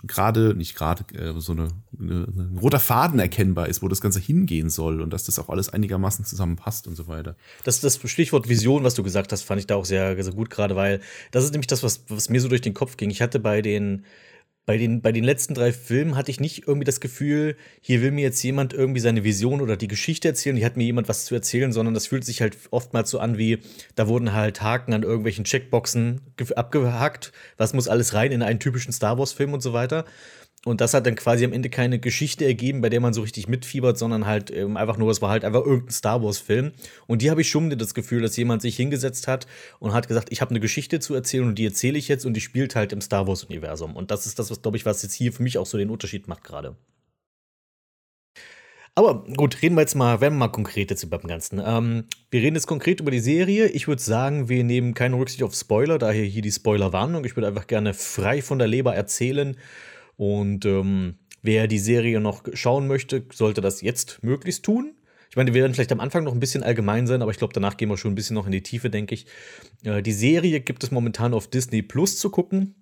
gerade, 0.04 0.56
nicht 0.56 0.76
gerade, 0.76 1.04
äh, 1.16 1.40
so 1.40 1.52
eine, 1.52 1.70
eine, 2.00 2.24
ein 2.24 2.58
roter 2.60 2.80
Faden 2.80 3.20
erkennbar 3.20 3.68
ist, 3.68 3.82
wo 3.82 3.88
das 3.88 4.02
Ganze 4.02 4.20
hingehen 4.20 4.70
soll 4.70 5.02
und 5.02 5.12
dass 5.12 5.26
das 5.26 5.38
auch 5.38 5.50
alles 5.50 5.70
einigermaßen 5.70 6.26
zusammenpasst 6.26 6.88
und 6.88 6.96
so 6.96 7.08
weiter. 7.08 7.36
Das, 7.64 7.80
das 7.80 8.00
Stichwort 8.06 8.50
Vision, 8.50 8.84
was 8.84 8.96
du 8.96 9.04
gesagt 9.04 9.32
hast, 9.32 9.44
fand 9.44 9.60
ich 9.60 9.68
da 9.68 9.76
auch 9.76 9.86
sehr, 9.86 10.22
sehr 10.22 10.34
gut, 10.34 10.50
gerade 10.50 10.76
weil 10.76 11.00
das 11.32 11.44
ist 11.44 11.52
nämlich 11.52 11.68
das, 11.68 11.84
was, 11.84 12.04
was 12.08 12.30
mir 12.30 12.42
so 12.42 12.48
durch 12.48 12.62
den 12.62 12.74
Kopf 12.74 12.98
ging. 12.98 13.12
Ich 13.12 13.22
hatte 13.22 13.40
bei 13.40 13.62
den 13.62 14.04
bei 14.70 14.78
den, 14.78 15.02
bei 15.02 15.12
den 15.12 15.24
letzten 15.24 15.56
drei 15.56 15.74
Filmen 15.74 16.16
hatte 16.16 16.30
ich 16.30 16.40
nicht 16.40 16.68
irgendwie 16.68 16.86
das 16.86 17.00
Gefühl, 17.00 17.58
hier 17.82 18.04
will 18.04 18.12
mir 18.12 18.22
jetzt 18.22 18.44
jemand 18.44 18.72
irgendwie 18.72 19.00
seine 19.00 19.24
Vision 19.24 19.62
oder 19.62 19.76
die 19.76 19.88
Geschichte 19.88 20.28
erzählen, 20.28 20.56
hier 20.56 20.68
hat 20.68 20.78
mir 20.78 20.84
jemand 20.84 21.10
was 21.10 21.26
zu 21.26 21.34
erzählen, 21.34 21.72
sondern 21.72 21.96
das 21.96 22.06
fühlt 22.06 22.24
sich 22.24 22.40
halt 22.40 22.56
oftmals 22.70 23.10
so 23.10 23.18
an 23.18 23.40
wie, 23.40 23.64
da 23.96 24.08
wurden 24.08 24.32
halt 24.32 24.62
Haken 24.62 24.94
an 24.94 25.02
irgendwelchen 25.02 25.44
Checkboxen 25.44 26.22
abgehackt, 26.56 27.32
was 27.58 27.74
muss 27.74 27.88
alles 27.88 28.14
rein 28.14 28.32
in 28.32 28.44
einen 28.44 28.60
typischen 28.60 28.94
Star 28.94 29.18
Wars-Film 29.18 29.54
und 29.54 29.62
so 29.62 29.74
weiter. 29.74 30.06
Und 30.70 30.82
das 30.82 30.94
hat 30.94 31.08
dann 31.08 31.16
quasi 31.16 31.44
am 31.44 31.52
Ende 31.52 31.72
keine 31.72 31.98
Geschichte 31.98 32.46
ergeben, 32.46 32.82
bei 32.82 32.90
der 32.90 33.00
man 33.00 33.12
so 33.12 33.22
richtig 33.22 33.48
mitfiebert, 33.48 33.98
sondern 33.98 34.28
halt 34.28 34.52
ähm, 34.52 34.78
einfach 34.78 34.98
nur, 34.98 35.10
es 35.10 35.20
war 35.20 35.32
halt 35.32 35.44
einfach 35.44 35.66
irgendein 35.66 35.90
Star 35.90 36.22
Wars-Film. 36.22 36.74
Und 37.08 37.24
die 37.24 37.32
habe 37.32 37.42
ich 37.42 37.50
schon 37.50 37.72
das 37.76 37.96
Gefühl, 37.96 38.22
dass 38.22 38.38
jemand 38.38 38.62
sich 38.62 38.76
hingesetzt 38.76 39.28
hat 39.28 39.48
und 39.80 39.94
hat 39.94 40.08
gesagt, 40.08 40.32
ich 40.32 40.42
habe 40.42 40.52
eine 40.52 40.60
Geschichte 40.60 41.00
zu 41.00 41.16
erzählen 41.16 41.48
und 41.48 41.56
die 41.56 41.66
erzähle 41.66 41.98
ich 41.98 42.08
jetzt 42.08 42.24
und 42.24 42.36
die 42.36 42.42
spielt 42.42 42.76
halt 42.76 42.94
im 42.94 43.02
Star 43.02 43.26
Wars-Universum. 43.26 43.96
Und 43.96 44.12
das 44.12 44.28
ist 44.28 44.38
das, 44.38 44.52
was, 44.52 44.62
glaube 44.62 44.78
ich, 44.78 44.86
was 44.86 45.02
jetzt 45.02 45.14
hier 45.14 45.34
für 45.34 45.42
mich 45.42 45.58
auch 45.58 45.66
so 45.66 45.76
den 45.80 45.90
Unterschied 45.90 46.28
macht 46.28 46.44
gerade. 46.44 46.76
Aber 48.94 49.24
gut, 49.24 49.64
reden 49.64 49.74
wir 49.74 49.82
jetzt 49.82 49.96
mal, 49.96 50.22
werden 50.22 50.36
wir 50.36 50.46
mal 50.46 50.52
konkret 50.52 50.92
jetzt 50.92 51.02
über 51.02 51.18
dem 51.18 51.30
Ganzen. 51.30 51.60
Ähm, 51.66 52.04
wir 52.30 52.42
reden 52.42 52.56
jetzt 52.56 52.68
konkret 52.68 53.00
über 53.00 53.10
die 53.10 53.20
Serie. 53.20 53.70
Ich 53.70 53.88
würde 53.88 54.02
sagen, 54.04 54.50
wir 54.50 54.64
nehmen 54.64 54.94
keine 54.94 55.18
Rücksicht 55.18 55.42
auf 55.42 55.56
Spoiler, 55.56 55.98
daher 55.98 56.26
hier 56.26 56.44
die 56.44 56.52
Spoilerwarnung. 56.52 57.26
Ich 57.26 57.36
würde 57.36 57.48
einfach 57.48 57.66
gerne 57.66 57.96
frei 57.96 58.44
von 58.44 58.60
der 58.60 58.68
Leber 58.68 58.94
erzählen. 58.94 59.58
Und 60.20 60.66
ähm, 60.66 61.16
wer 61.44 61.68
die 61.68 61.80
Serie 61.80 62.20
noch 62.20 62.44
schauen 62.52 62.88
möchte, 62.88 63.24
sollte 63.34 63.62
das 63.62 63.80
jetzt 63.80 64.22
möglichst 64.22 64.66
tun. 64.66 64.94
Ich 65.30 65.38
meine, 65.38 65.54
wir 65.54 65.62
werden 65.62 65.74
vielleicht 65.74 65.94
am 65.94 66.02
Anfang 66.02 66.26
noch 66.26 66.34
ein 66.34 66.42
bisschen 66.42 66.62
allgemein 66.62 67.08
sein, 67.08 67.22
aber 67.22 67.32
ich 67.32 67.38
glaube, 67.38 67.54
danach 67.54 67.78
gehen 67.78 67.88
wir 67.88 67.96
schon 67.96 68.12
ein 68.12 68.16
bisschen 68.16 68.34
noch 68.34 68.46
in 68.46 68.52
die 68.52 68.62
Tiefe, 68.62 68.90
denke 68.90 69.16
ich. 69.16 69.28
Äh, 69.86 70.02
die 70.02 70.12
Serie 70.12 70.60
gibt 70.60 70.84
es 70.84 70.92
momentan 70.92 71.34
auf 71.34 71.48
Disney 71.48 71.82
Plus 71.82 72.20
zu 72.20 72.30
gucken. 72.32 72.76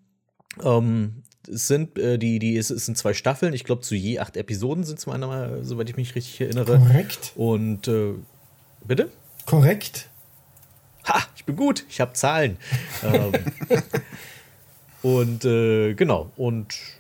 Ähm, 0.63 1.22
es 1.48 1.67
sind 1.67 2.00
äh, 2.00 2.17
die, 2.17 2.39
die, 2.39 2.58
es, 2.58 2.72
es 2.72 2.88
sind 2.88 2.98
zwei 2.98 3.13
Staffeln. 3.13 3.53
Ich 3.53 3.65
glaube, 3.65 3.84
zu 3.84 3.94
je 3.94 4.17
acht 4.17 4.36
Episoden 4.36 4.84
sind 4.84 4.98
es 4.98 5.06
meiner 5.06 5.63
soweit 5.63 5.91
ich 5.91 5.96
mich 5.96 6.15
richtig 6.15 6.41
erinnere. 6.41 6.79
Korrekt. 6.79 7.34
Und 7.36 7.88
äh, 7.88 8.13
bitte? 8.84 9.12
Korrekt. 9.46 10.10
Ha, 11.08 11.22
ich 11.36 11.46
bin 11.46 11.56
gut. 11.56 11.86
Ich 11.88 12.01
habe 12.01 12.13
Zahlen. 12.13 12.58
ähm, 13.03 13.32
und 15.03 15.46
äh, 15.46 15.94
genau. 15.94 16.32
Und 16.36 16.97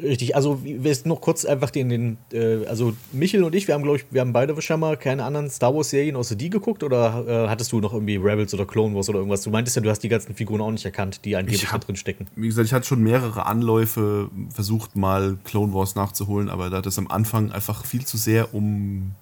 Richtig, 0.00 0.34
also 0.34 0.64
wir 0.64 0.82
jetzt 0.84 1.04
noch 1.04 1.20
kurz 1.20 1.44
einfach 1.44 1.70
den, 1.70 1.88
den 1.90 2.16
äh, 2.32 2.66
also 2.66 2.94
Michel 3.12 3.44
und 3.44 3.54
ich, 3.54 3.68
wir 3.68 3.74
haben, 3.74 3.82
glaube 3.82 3.98
ich, 3.98 4.06
wir 4.10 4.22
haben 4.22 4.32
beide 4.32 4.60
schon 4.62 4.80
mal 4.80 4.96
keine 4.96 5.24
anderen 5.24 5.50
Star 5.50 5.74
Wars-Serien 5.74 6.16
außer 6.16 6.34
die 6.34 6.48
geguckt 6.48 6.82
oder 6.82 7.24
äh, 7.26 7.48
hattest 7.48 7.72
du 7.72 7.80
noch 7.80 7.92
irgendwie 7.92 8.16
Rebels 8.16 8.54
oder 8.54 8.64
Clone 8.64 8.94
Wars 8.94 9.10
oder 9.10 9.18
irgendwas? 9.18 9.42
Du 9.42 9.50
meintest 9.50 9.76
ja, 9.76 9.82
du 9.82 9.90
hast 9.90 10.00
die 10.00 10.08
ganzen 10.08 10.34
Figuren 10.34 10.62
auch 10.62 10.70
nicht 10.70 10.84
erkannt, 10.84 11.24
die 11.26 11.36
angeblich 11.36 11.68
da 11.70 11.76
drin 11.76 11.96
stecken. 11.96 12.26
Wie 12.36 12.46
gesagt, 12.46 12.66
ich 12.66 12.72
hatte 12.72 12.86
schon 12.86 13.02
mehrere 13.02 13.44
Anläufe 13.44 14.30
versucht, 14.48 14.96
mal 14.96 15.36
Clone 15.44 15.74
Wars 15.74 15.94
nachzuholen, 15.94 16.48
aber 16.48 16.70
da 16.70 16.80
das 16.80 16.98
am 16.98 17.08
Anfang 17.08 17.52
einfach 17.52 17.84
viel 17.84 18.06
zu 18.06 18.16
sehr 18.16 18.54
um 18.54 19.12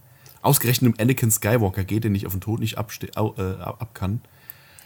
ausgerechnet 0.42 0.94
um 0.94 1.00
Anakin 1.02 1.30
Skywalker 1.30 1.84
geht, 1.84 2.04
den 2.04 2.14
ich 2.14 2.26
auf 2.26 2.32
den 2.32 2.40
Tod 2.40 2.60
nicht 2.60 2.78
abste 2.78 3.08
äh, 3.08 3.60
ab 3.60 3.90
kann 3.92 4.20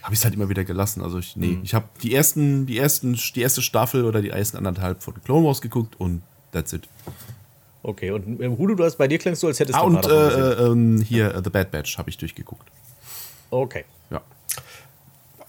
habe 0.05 0.13
ich 0.13 0.21
es 0.21 0.25
halt 0.25 0.35
immer 0.35 0.51
wieder 0.51 0.65
gelassen. 0.65 1.03
Also 1.03 1.19
ich, 1.19 1.35
nee, 1.35 1.47
mhm. 1.47 1.63
ich 1.65 1.73
habe 1.73 1.87
die 2.03 2.15
ersten, 2.15 2.67
die 2.67 2.79
ersten, 2.79 3.15
die 3.15 3.41
erste 3.41 3.63
Staffel 3.63 4.05
oder 4.05 4.21
die 4.21 4.29
ersten 4.29 4.59
anderthalb 4.59 5.03
von 5.03 5.15
Clone 5.25 5.47
Wars 5.47 5.63
geguckt 5.63 5.99
und 5.99 6.21
that's 6.53 6.75
it. 6.75 6.89
Okay, 7.83 8.11
und 8.11 8.41
äh, 8.41 8.49
Hudu, 8.49 8.75
du 8.75 8.85
hast 8.85 8.97
bei 8.97 9.09
dir 9.09 9.19
klingst 9.19 9.43
du, 9.43 9.47
als 9.47 9.61
hättest 9.61 9.79
ah, 9.79 9.81
du 9.81 9.87
und 9.87 10.07
äh, 10.07 11.01
äh, 11.01 11.05
hier 11.05 11.35
uh, 11.35 11.41
The 11.43 11.49
Bad 11.49 11.71
Batch 11.71 11.97
habe 11.97 12.11
ich 12.11 12.19
durchgeguckt. 12.19 12.69
Okay. 13.51 13.85
Ja. 14.11 14.21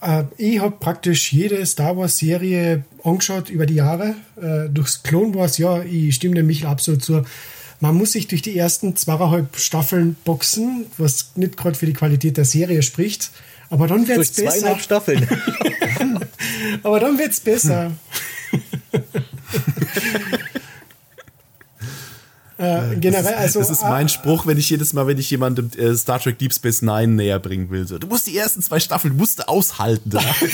Äh, 0.00 0.24
ich 0.38 0.58
habe 0.58 0.76
praktisch 0.80 1.34
jede 1.34 1.64
Star 1.66 1.94
Wars 1.98 2.16
Serie 2.16 2.84
angeschaut 3.04 3.50
über 3.50 3.66
die 3.66 3.74
Jahre. 3.74 4.14
Äh, 4.40 4.70
durchs 4.70 5.02
Clone 5.02 5.34
Wars, 5.34 5.58
ja, 5.58 5.82
ich 5.82 6.14
stimme 6.14 6.34
dem 6.34 6.46
Michael 6.46 6.70
absolut 6.70 7.04
zu. 7.04 7.24
Man 7.80 7.94
muss 7.94 8.12
sich 8.12 8.26
durch 8.26 8.40
die 8.40 8.56
ersten 8.56 8.96
zweieinhalb 8.96 9.54
Staffeln 9.58 10.16
boxen, 10.24 10.86
was 10.96 11.32
nicht 11.36 11.58
gerade 11.58 11.76
für 11.76 11.84
die 11.84 11.92
Qualität 11.92 12.38
der 12.38 12.46
Serie 12.46 12.80
spricht. 12.80 13.30
Aber 13.70 13.86
dann 13.86 14.06
wird 14.06 14.20
es 14.20 14.30
besser. 14.30 14.50
Zweieinhalb 14.50 14.80
Staffeln. 14.80 15.26
Aber 16.82 17.00
dann 17.00 17.18
wird 17.18 17.32
es 17.32 17.40
besser. 17.40 17.92
äh, 22.58 22.96
generell, 22.96 23.34
also, 23.34 23.58
das 23.58 23.70
ist 23.70 23.82
mein 23.82 24.08
Spruch, 24.08 24.46
wenn 24.46 24.56
ich 24.58 24.70
jedes 24.70 24.92
Mal, 24.92 25.06
wenn 25.06 25.18
ich 25.18 25.30
jemandem 25.30 25.70
äh, 25.76 25.94
Star 25.94 26.20
Trek 26.20 26.38
Deep 26.38 26.54
Space 26.54 26.82
Nine 26.82 27.08
näher 27.08 27.38
bringen 27.38 27.70
will. 27.70 27.88
So, 27.88 27.98
du 27.98 28.06
musst 28.06 28.26
die 28.26 28.36
ersten 28.36 28.60
zwei 28.62 28.80
Staffeln 28.80 29.16
musst 29.16 29.38
du 29.40 29.48
aushalten. 29.48 30.10
Danach 30.10 30.36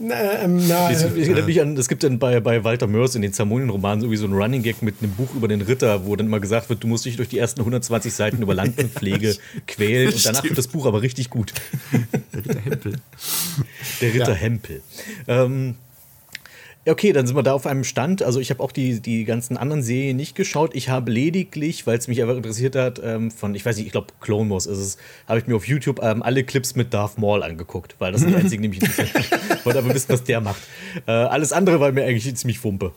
Na, 0.00 0.42
ähm, 0.42 0.62
na, 0.68 0.90
ich, 0.92 0.98
ich 0.98 1.26
erinnere 1.26 1.46
mich 1.46 1.60
an, 1.60 1.76
es 1.76 1.88
gibt 1.88 2.04
dann 2.04 2.18
bei, 2.18 2.38
bei 2.40 2.62
Walter 2.62 2.86
Mörs 2.86 3.16
in 3.16 3.22
den 3.22 3.32
Zamonien-Romanen 3.32 4.02
irgendwie 4.02 4.16
so 4.16 4.26
ein 4.26 4.32
Running 4.32 4.62
Gag 4.62 4.80
mit 4.80 5.02
einem 5.02 5.12
Buch 5.12 5.34
über 5.34 5.48
den 5.48 5.60
Ritter, 5.60 6.06
wo 6.06 6.14
dann 6.14 6.26
immer 6.26 6.38
gesagt 6.38 6.68
wird, 6.68 6.84
du 6.84 6.86
musst 6.86 7.04
dich 7.04 7.16
durch 7.16 7.28
die 7.28 7.38
ersten 7.38 7.60
120 7.60 8.12
Seiten 8.12 8.40
über 8.40 8.54
Landenpflege 8.54 9.36
quälen 9.66 10.12
und 10.12 10.24
danach 10.24 10.44
wird 10.44 10.56
das 10.56 10.68
Buch 10.68 10.86
aber 10.86 11.02
richtig 11.02 11.30
gut. 11.30 11.52
Der 12.32 12.44
Ritter 12.44 12.60
Hempel. 12.60 12.92
Der 14.00 14.14
Ritter 14.14 14.28
ja. 14.28 14.34
Hempel. 14.34 14.82
Ähm, 15.26 15.74
Okay, 16.88 17.12
dann 17.12 17.26
sind 17.26 17.36
wir 17.36 17.42
da 17.42 17.52
auf 17.52 17.66
einem 17.66 17.84
Stand. 17.84 18.22
Also 18.22 18.40
ich 18.40 18.50
habe 18.50 18.62
auch 18.62 18.72
die, 18.72 19.00
die 19.00 19.24
ganzen 19.24 19.56
anderen 19.56 19.82
Serien 19.82 20.16
nicht 20.16 20.34
geschaut. 20.34 20.74
Ich 20.74 20.88
habe 20.88 21.10
lediglich, 21.10 21.86
weil 21.86 21.98
es 21.98 22.08
mich 22.08 22.22
einfach 22.22 22.36
interessiert 22.36 22.76
hat, 22.76 23.00
ähm, 23.04 23.30
von, 23.30 23.54
ich 23.54 23.64
weiß 23.64 23.76
nicht, 23.76 23.86
ich 23.86 23.92
glaube 23.92 24.08
Clone 24.20 24.50
Wars 24.50 24.66
ist 24.66 24.78
es, 24.78 24.98
habe 25.26 25.38
ich 25.38 25.46
mir 25.46 25.56
auf 25.56 25.66
YouTube 25.66 26.00
ähm, 26.02 26.22
alle 26.22 26.44
Clips 26.44 26.74
mit 26.76 26.94
Darth 26.94 27.18
Maul 27.18 27.42
angeguckt, 27.42 27.96
weil 27.98 28.12
das 28.12 28.22
ist 28.22 28.30
die 28.30 28.36
einzige, 28.42 28.62
die 28.62 28.68
mich 28.68 28.82
interessiert. 28.82 29.64
Wollte 29.64 29.80
aber 29.80 29.94
wissen, 29.94 30.12
was 30.12 30.24
der 30.24 30.40
macht. 30.40 30.62
Äh, 31.06 31.10
alles 31.10 31.52
andere 31.52 31.80
war 31.80 31.92
mir 31.92 32.04
eigentlich 32.04 32.34
ziemlich 32.36 32.62
Wumpe. 32.64 32.92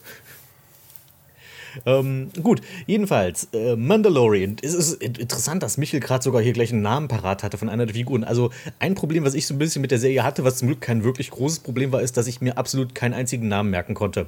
Ähm, 1.85 2.29
gut, 2.41 2.61
jedenfalls, 2.85 3.47
äh, 3.53 3.75
Mandalorian. 3.75 4.57
Es 4.61 4.73
ist 4.73 5.01
interessant, 5.01 5.63
dass 5.63 5.77
Michel 5.77 5.99
gerade 5.99 6.23
sogar 6.23 6.41
hier 6.41 6.53
gleich 6.53 6.71
einen 6.71 6.81
Namen 6.81 7.07
parat 7.07 7.43
hatte 7.43 7.57
von 7.57 7.69
einer 7.69 7.85
der 7.85 7.95
Figuren. 7.95 8.23
Also, 8.23 8.51
ein 8.79 8.95
Problem, 8.95 9.23
was 9.23 9.33
ich 9.33 9.45
so 9.45 9.53
ein 9.53 9.57
bisschen 9.57 9.81
mit 9.81 9.91
der 9.91 9.99
Serie 9.99 10.23
hatte, 10.23 10.43
was 10.43 10.57
zum 10.57 10.67
Glück 10.67 10.81
kein 10.81 11.03
wirklich 11.03 11.31
großes 11.31 11.59
Problem 11.59 11.91
war, 11.91 12.01
ist, 12.01 12.17
dass 12.17 12.27
ich 12.27 12.41
mir 12.41 12.57
absolut 12.57 12.95
keinen 12.95 13.13
einzigen 13.13 13.47
Namen 13.47 13.69
merken 13.69 13.93
konnte. 13.93 14.27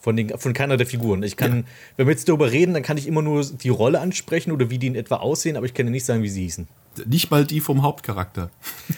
Von, 0.00 0.16
den, 0.16 0.30
von 0.38 0.54
keiner 0.54 0.78
der 0.78 0.86
Figuren. 0.86 1.22
Ich 1.22 1.36
kann, 1.36 1.58
ja. 1.58 1.62
wenn 1.98 2.06
wir 2.06 2.12
jetzt 2.12 2.26
darüber 2.26 2.50
reden, 2.50 2.72
dann 2.72 2.82
kann 2.82 2.96
ich 2.96 3.06
immer 3.06 3.20
nur 3.20 3.44
die 3.44 3.68
Rolle 3.68 4.00
ansprechen 4.00 4.50
oder 4.50 4.70
wie 4.70 4.78
die 4.78 4.86
in 4.86 4.94
etwa 4.94 5.16
aussehen, 5.16 5.58
aber 5.58 5.66
ich 5.66 5.74
kann 5.74 5.84
nicht 5.90 6.06
sagen, 6.06 6.22
wie 6.22 6.30
sie 6.30 6.40
hießen. 6.44 6.68
Nicht 7.04 7.30
mal 7.30 7.44
die 7.44 7.60
vom 7.60 7.82
Hauptcharakter. 7.82 8.50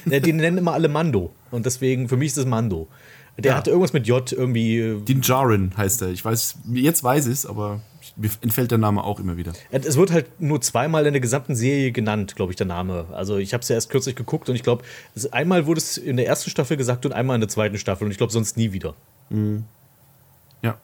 Ja, 0.07 0.21
den 0.21 0.37
nennen 0.37 0.59
immer 0.59 0.73
alle 0.73 0.89
Mando. 0.89 1.33
Und 1.51 1.67
deswegen, 1.67 2.09
für 2.09 2.17
mich 2.17 2.29
ist 2.29 2.39
es 2.39 2.47
Mando. 2.47 2.87
Der 3.39 3.53
ja. 3.53 3.57
hatte 3.57 3.71
irgendwas 3.71 3.93
mit 3.93 4.07
J 4.07 4.31
irgendwie. 4.33 4.79
Äh, 4.79 5.01
Din 5.01 5.21
Djarin 5.21 5.73
heißt 5.77 6.03
er. 6.03 6.09
Ich 6.09 6.25
weiß, 6.25 6.59
jetzt 6.73 7.03
weiß 7.03 7.27
ich 7.27 7.33
es, 7.33 7.47
aber 7.47 7.81
mir 8.17 8.31
entfällt 8.43 8.71
der 8.71 8.79
Name 8.79 9.03
auch 9.03 9.21
immer 9.21 9.37
wieder. 9.37 9.53
Es 9.71 9.97
wird 9.97 10.13
halt 10.13 10.41
nur 10.41 10.61
zweimal 10.61 11.07
in 11.07 11.13
der 11.13 11.21
gesamten 11.21 11.55
Serie 11.55 11.93
genannt, 11.93 12.37
glaube 12.37 12.53
ich, 12.53 12.57
der 12.57 12.67
Name. 12.67 13.07
Also 13.13 13.39
ich 13.39 13.55
habe 13.55 13.63
es 13.63 13.69
ja 13.69 13.75
erst 13.75 13.91
kürzlich 13.91 14.17
geguckt 14.17 14.49
und 14.49 14.55
ich 14.55 14.63
glaube, 14.63 14.85
einmal 15.31 15.67
wurde 15.67 15.79
es 15.79 15.97
in 15.97 16.17
der 16.17 16.27
ersten 16.27 16.51
Staffel 16.51 16.77
gesagt 16.77 17.07
und 17.07 17.13
einmal 17.13 17.37
in 17.37 17.41
der 17.41 17.49
zweiten 17.49 17.79
Staffel 17.79 18.05
und 18.05 18.11
ich 18.11 18.19
glaube 18.19 18.33
sonst 18.33 18.57
nie 18.57 18.73
wieder. 18.73 18.95
Mhm. 19.31 19.65
Ja. 20.61 20.77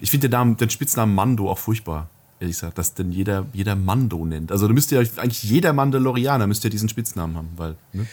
Ich 0.00 0.10
finde 0.10 0.30
den, 0.30 0.56
den 0.56 0.70
Spitznamen 0.70 1.14
Mando 1.14 1.50
auch 1.50 1.58
furchtbar 1.58 2.08
ehrlich 2.40 2.56
gesagt, 2.56 2.78
dass 2.78 2.94
denn 2.94 3.10
jeder, 3.10 3.46
jeder 3.52 3.76
Mando 3.76 4.24
nennt. 4.24 4.52
Also 4.52 4.66
da 4.66 4.72
müsste 4.72 4.96
ja 4.96 5.00
eigentlich 5.16 5.42
jeder 5.42 5.72
Mandalorianer 5.72 6.46
müsste 6.46 6.68
ja 6.68 6.70
diesen 6.70 6.88
Spitznamen 6.88 7.36
haben, 7.36 7.48
weil. 7.56 7.76
Ne? 7.92 8.06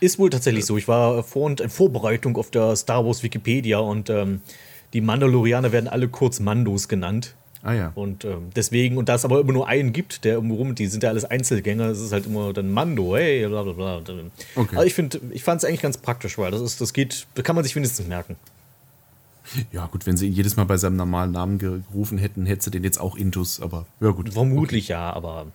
Ist 0.00 0.18
wohl 0.18 0.30
tatsächlich 0.30 0.64
so. 0.64 0.76
Ich 0.76 0.88
war 0.88 1.22
vor 1.22 1.46
und 1.46 1.60
in 1.60 1.70
Vorbereitung 1.70 2.36
auf 2.36 2.50
der 2.50 2.76
Star 2.76 3.04
Wars 3.04 3.22
Wikipedia 3.22 3.78
und 3.78 4.10
ähm, 4.10 4.40
die 4.92 5.00
Mandalorianer 5.00 5.72
werden 5.72 5.88
alle 5.88 6.08
kurz 6.08 6.40
Mandos 6.40 6.88
genannt. 6.88 7.34
Ah 7.62 7.72
ja. 7.72 7.92
Und 7.96 8.24
ähm, 8.24 8.50
deswegen, 8.54 8.96
und 8.98 9.08
da 9.08 9.16
es 9.16 9.24
aber 9.24 9.40
immer 9.40 9.52
nur 9.52 9.66
einen 9.66 9.92
gibt, 9.92 10.24
der 10.24 10.34
irgendwo 10.34 10.54
rum, 10.56 10.74
die 10.74 10.86
sind 10.86 11.02
ja 11.02 11.08
alles 11.08 11.24
Einzelgänger, 11.24 11.88
das 11.88 12.00
ist 12.00 12.12
halt 12.12 12.26
immer 12.26 12.52
dann 12.52 12.70
Mando, 12.70 13.16
hey, 13.16 13.46
bla 13.48 13.64
bla 13.64 13.72
bla. 13.72 14.02
Okay. 14.54 14.76
Aber 14.76 14.86
ich 14.86 14.94
finde, 14.94 15.20
ich 15.30 15.42
fand 15.42 15.62
es 15.62 15.68
eigentlich 15.68 15.82
ganz 15.82 15.98
praktisch, 15.98 16.38
weil 16.38 16.52
das 16.52 16.60
ist, 16.60 16.80
das 16.80 16.92
geht, 16.92 17.26
da 17.34 17.42
kann 17.42 17.56
man 17.56 17.64
sich 17.64 17.74
wenigstens 17.74 18.06
merken. 18.06 18.36
Ja, 19.72 19.86
gut, 19.86 20.06
wenn 20.06 20.16
sie 20.16 20.26
ihn 20.26 20.34
jedes 20.34 20.56
Mal 20.56 20.64
bei 20.64 20.76
seinem 20.76 20.96
normalen 20.96 21.32
Namen 21.32 21.58
gerufen 21.58 22.18
hätten, 22.18 22.46
hätte 22.46 22.64
sie 22.64 22.70
den 22.70 22.84
jetzt 22.84 23.00
auch 23.00 23.16
Intus, 23.16 23.60
aber 23.60 23.86
ja 24.00 24.10
gut. 24.10 24.32
Vermutlich 24.32 24.84
okay. 24.84 24.92
ja, 24.92 25.12
aber, 25.12 25.46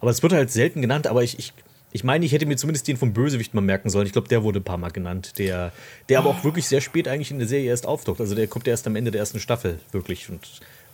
aber 0.00 0.10
es 0.10 0.22
wird 0.22 0.32
halt 0.32 0.50
selten 0.50 0.82
genannt, 0.82 1.06
aber 1.06 1.22
ich, 1.22 1.38
ich 1.38 1.52
ich 1.90 2.04
meine, 2.04 2.24
ich 2.24 2.32
hätte 2.32 2.46
mir 2.46 2.56
zumindest 2.56 2.86
den 2.86 2.96
vom 2.96 3.12
Bösewicht 3.12 3.54
mal 3.54 3.60
merken 3.60 3.88
sollen. 3.88 4.06
Ich 4.06 4.12
glaube, 4.12 4.28
der 4.28 4.42
wurde 4.42 4.60
ein 4.60 4.64
paar 4.64 4.76
Mal 4.76 4.90
genannt. 4.90 5.38
Der, 5.38 5.72
der 6.08 6.18
aber 6.18 6.30
auch 6.30 6.44
wirklich 6.44 6.66
sehr 6.66 6.80
spät 6.80 7.08
eigentlich 7.08 7.30
in 7.30 7.38
der 7.38 7.48
Serie 7.48 7.70
erst 7.70 7.86
auftaucht. 7.86 8.20
Also 8.20 8.34
der 8.34 8.46
kommt 8.46 8.68
erst 8.68 8.86
am 8.86 8.96
Ende 8.96 9.10
der 9.10 9.20
ersten 9.20 9.40
Staffel, 9.40 9.80
wirklich. 9.90 10.28
Und 10.28 10.46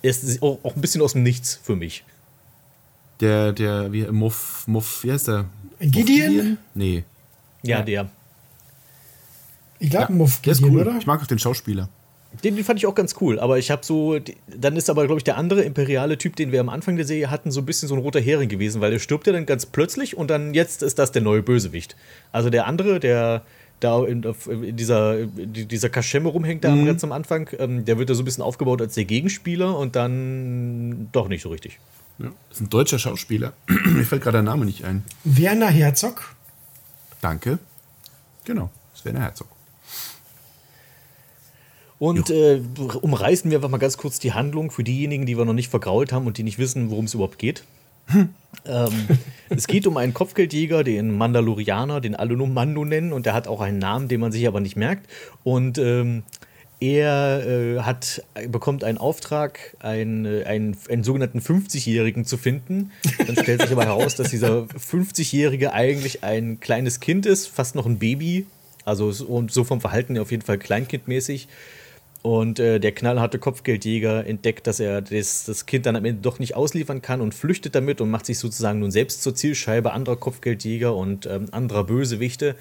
er 0.03 0.11
ist 0.11 0.43
auch, 0.43 0.61
auch 0.63 0.77
ein 0.77 0.81
bisschen 0.81 1.03
aus 1.03 1.13
dem 1.13 1.25
Nichts 1.25 1.59
für 1.63 1.75
mich. 1.75 2.05
Der, 3.21 3.53
der, 3.53 3.93
wie, 3.93 4.03
Muff, 4.05 4.65
Muff, 4.67 5.03
wie 5.03 5.13
heißt 5.13 5.29
der? 5.29 5.47
Gideon? 5.81 6.07
Gideon? 6.07 6.59
Nee. 6.75 7.05
Ja, 7.63 7.83
der. 7.83 8.09
Ich 9.81 9.91
glaube, 9.91 10.13
ja, 10.13 10.17
Muff 10.17 10.43
Gideon, 10.43 10.71
cool. 10.71 10.81
oder? 10.81 10.99
Ich 10.99 11.07
mag 11.07 11.21
auch 11.21 11.27
den 11.27 11.39
Schauspieler. 11.39 11.89
Den, 12.43 12.57
den, 12.57 12.65
fand 12.65 12.79
ich 12.79 12.87
auch 12.87 12.95
ganz 12.95 13.15
cool, 13.21 13.39
aber 13.39 13.59
ich 13.59 13.71
habe 13.71 13.85
so, 13.85 14.19
dann 14.47 14.77
ist 14.77 14.91
aber, 14.91 15.07
glaube 15.07 15.19
ich, 15.19 15.25
der 15.25 15.37
andere 15.37 15.63
imperiale 15.63 16.19
Typ, 16.19 16.37
den 16.37 16.53
wir 16.53 16.61
am 16.61 16.69
Anfang 16.69 16.97
der 16.97 17.07
Serie 17.07 17.31
hatten, 17.31 17.51
so 17.51 17.61
ein 17.61 17.67
bisschen 17.67 17.89
so 17.89 17.95
ein 17.95 18.01
roter 18.01 18.21
Hering 18.21 18.49
gewesen, 18.49 18.81
weil 18.81 18.91
der 18.91 18.99
stirbt 18.99 19.27
ja 19.27 19.33
dann 19.33 19.47
ganz 19.47 19.67
plötzlich 19.67 20.17
und 20.17 20.31
dann 20.31 20.55
jetzt 20.55 20.83
ist 20.83 20.99
das 20.99 21.13
der 21.13 21.23
neue 21.23 21.43
Bösewicht. 21.43 21.97
Also 22.33 22.51
der 22.51 22.67
andere, 22.67 22.99
der 22.99 23.43
da 23.81 24.05
in, 24.05 24.23
in 24.23 24.77
dieser, 24.77 25.19
in 25.21 25.69
dieser 25.69 25.89
Kaschemme 25.89 26.29
rumhängt, 26.29 26.65
da 26.65 26.75
mhm. 26.75 26.87
ganz 26.87 27.05
am 27.05 27.13
Anfang, 27.13 27.51
ähm, 27.59 27.85
der 27.85 27.99
wird 27.99 28.09
ja 28.09 28.15
so 28.15 28.23
ein 28.23 28.25
bisschen 28.25 28.43
aufgebaut 28.43 28.81
als 28.81 28.95
der 28.95 29.05
Gegenspieler 29.05 29.77
und 29.77 29.95
dann 29.95 31.09
doch 31.13 31.29
nicht 31.29 31.43
so 31.43 31.51
richtig. 31.51 31.79
Ja, 32.19 32.33
das 32.49 32.59
ist 32.59 32.61
ein 32.63 32.71
deutscher 32.71 32.99
Schauspieler. 32.99 33.53
Mir 33.85 34.05
fällt 34.05 34.23
gerade 34.23 34.39
der 34.39 34.43
Name 34.43 34.65
nicht 34.65 34.85
ein. 34.85 35.05
Werner 35.25 35.69
Herzog. 35.69 36.35
Danke. 37.21 37.59
Genau, 38.45 38.71
das 38.93 39.01
ist 39.01 39.05
Werner 39.05 39.21
Herzog. 39.23 39.49
Und 41.99 42.31
äh, 42.31 42.61
umreißen 43.01 43.51
wir 43.51 43.59
einfach 43.59 43.69
mal 43.69 43.79
ganz 43.79 43.97
kurz 43.97 44.19
die 44.19 44.33
Handlung 44.33 44.71
für 44.71 44.85
diejenigen, 44.85 45.27
die 45.27 45.39
wir 45.39 45.45
noch 45.45 45.53
nicht 45.53 45.71
vergrault 45.71 46.13
haben 46.13 46.27
und 46.27 46.39
die 46.39 46.43
nicht 46.43 46.59
wissen, 46.59 46.91
worum 46.91 47.05
es 47.05 47.15
überhaupt 47.15 47.39
geht. 47.39 47.65
Hm. 48.07 48.31
Ähm, 48.67 48.93
es 49.49 49.67
geht 49.67 49.87
um 49.87 49.97
einen 49.97 50.15
Kopfgeldjäger, 50.15 50.85
den 50.85 51.17
Mandalorianer, 51.17 52.01
den 52.01 52.15
alle 52.17 52.37
nur 52.37 52.49
Mando 52.49 52.85
nennen, 52.85 53.13
und 53.13 53.27
der 53.27 53.35
hat 53.35 53.47
auch 53.49 53.61
einen 53.61 53.79
Namen, 53.79 54.09
den 54.09 54.21
man 54.21 54.33
sich 54.33 54.47
aber 54.47 54.61
nicht 54.61 54.77
merkt. 54.77 55.09
Und 55.45 55.79
ähm, 55.79 56.25
er 56.81 57.47
äh, 57.47 57.81
hat, 57.81 58.23
bekommt 58.49 58.85
einen 58.85 58.99
Auftrag, 58.99 59.77
einen, 59.79 60.27
äh, 60.27 60.45
einen, 60.45 60.77
einen 60.91 61.05
sogenannten 61.05 61.39
50-Jährigen 61.39 62.25
zu 62.25 62.37
finden. 62.37 62.91
Dann 63.27 63.37
stellt 63.37 63.63
sich 63.63 63.73
aber 63.73 63.85
heraus, 63.85 64.17
dass 64.17 64.31
dieser 64.31 64.65
50-Jährige 64.65 65.73
eigentlich 65.73 66.25
ein 66.25 66.61
kleines 66.61 67.01
Kind 67.01 67.27
ist, 67.27 67.47
fast 67.47 67.75
noch 67.75 67.87
ein 67.87 67.99
Baby. 67.99 68.47
Also 68.85 69.13
so 69.13 69.47
so 69.49 69.65
vom 69.65 69.81
Verhalten 69.81 70.19
auf 70.19 70.31
jeden 70.31 70.43
Fall 70.43 70.59
kleinkindmäßig. 70.59 71.49
Und 72.25 72.59
äh, 72.59 72.81
der 72.81 72.93
knallharte 72.93 73.39
Kopfgeldjäger 73.39 74.27
entdeckt, 74.27 74.67
dass 74.67 74.81
er 74.81 75.03
das, 75.03 75.45
das 75.45 75.67
Kind 75.67 75.85
dann 75.85 75.95
am 75.95 76.07
Ende 76.07 76.23
doch 76.23 76.39
nicht 76.39 76.57
ausliefern 76.57 77.03
kann 77.03 77.21
und 77.21 77.35
flüchtet 77.35 77.75
damit 77.75 78.01
und 78.01 78.11
macht 78.11 78.25
sich 78.25 78.39
sozusagen 78.39 78.79
nun 78.79 78.91
selbst 78.91 79.23
zur 79.23 79.35
Zielscheibe 79.35 79.93
anderer 79.93 80.17
Kopfgeldjäger 80.17 80.97
und 80.97 81.27
ähm, 81.27 81.49
anderer 81.51 81.85
Bösewichte 81.85 82.57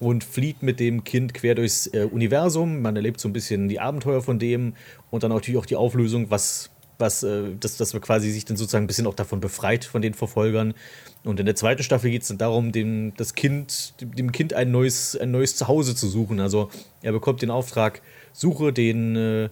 und 0.00 0.24
flieht 0.24 0.64
mit 0.64 0.80
dem 0.80 1.04
Kind 1.04 1.34
quer 1.34 1.54
durchs 1.54 1.86
äh, 1.86 2.08
Universum. 2.10 2.82
Man 2.82 2.96
erlebt 2.96 3.20
so 3.20 3.28
ein 3.28 3.32
bisschen 3.32 3.68
die 3.68 3.78
Abenteuer 3.78 4.22
von 4.22 4.40
dem 4.40 4.74
und 5.12 5.22
dann 5.22 5.30
natürlich 5.30 5.60
auch 5.60 5.66
die 5.66 5.76
Auflösung, 5.76 6.28
was, 6.30 6.70
was, 6.98 7.22
äh, 7.22 7.54
dass, 7.60 7.76
dass 7.76 7.92
man 7.92 8.02
quasi 8.02 8.32
sich 8.32 8.44
dann 8.44 8.56
sozusagen 8.56 8.86
ein 8.86 8.88
bisschen 8.88 9.06
auch 9.06 9.14
davon 9.14 9.38
befreit 9.38 9.84
von 9.84 10.02
den 10.02 10.14
Verfolgern. 10.14 10.74
Und 11.22 11.38
in 11.38 11.46
der 11.46 11.54
zweiten 11.54 11.84
Staffel 11.84 12.10
geht 12.10 12.22
es 12.22 12.28
dann 12.28 12.38
darum, 12.38 12.72
dem, 12.72 13.12
das 13.16 13.36
kind, 13.36 13.94
dem 14.00 14.32
Kind 14.32 14.52
ein 14.52 14.72
neues, 14.72 15.16
ein 15.16 15.30
neues 15.30 15.54
Zuhause 15.54 15.94
zu 15.94 16.08
suchen. 16.08 16.40
Also 16.40 16.70
er 17.02 17.12
bekommt 17.12 17.40
den 17.40 17.52
Auftrag, 17.52 18.02
suche 18.36 18.72
den, 18.72 19.16
äh, 19.16 19.48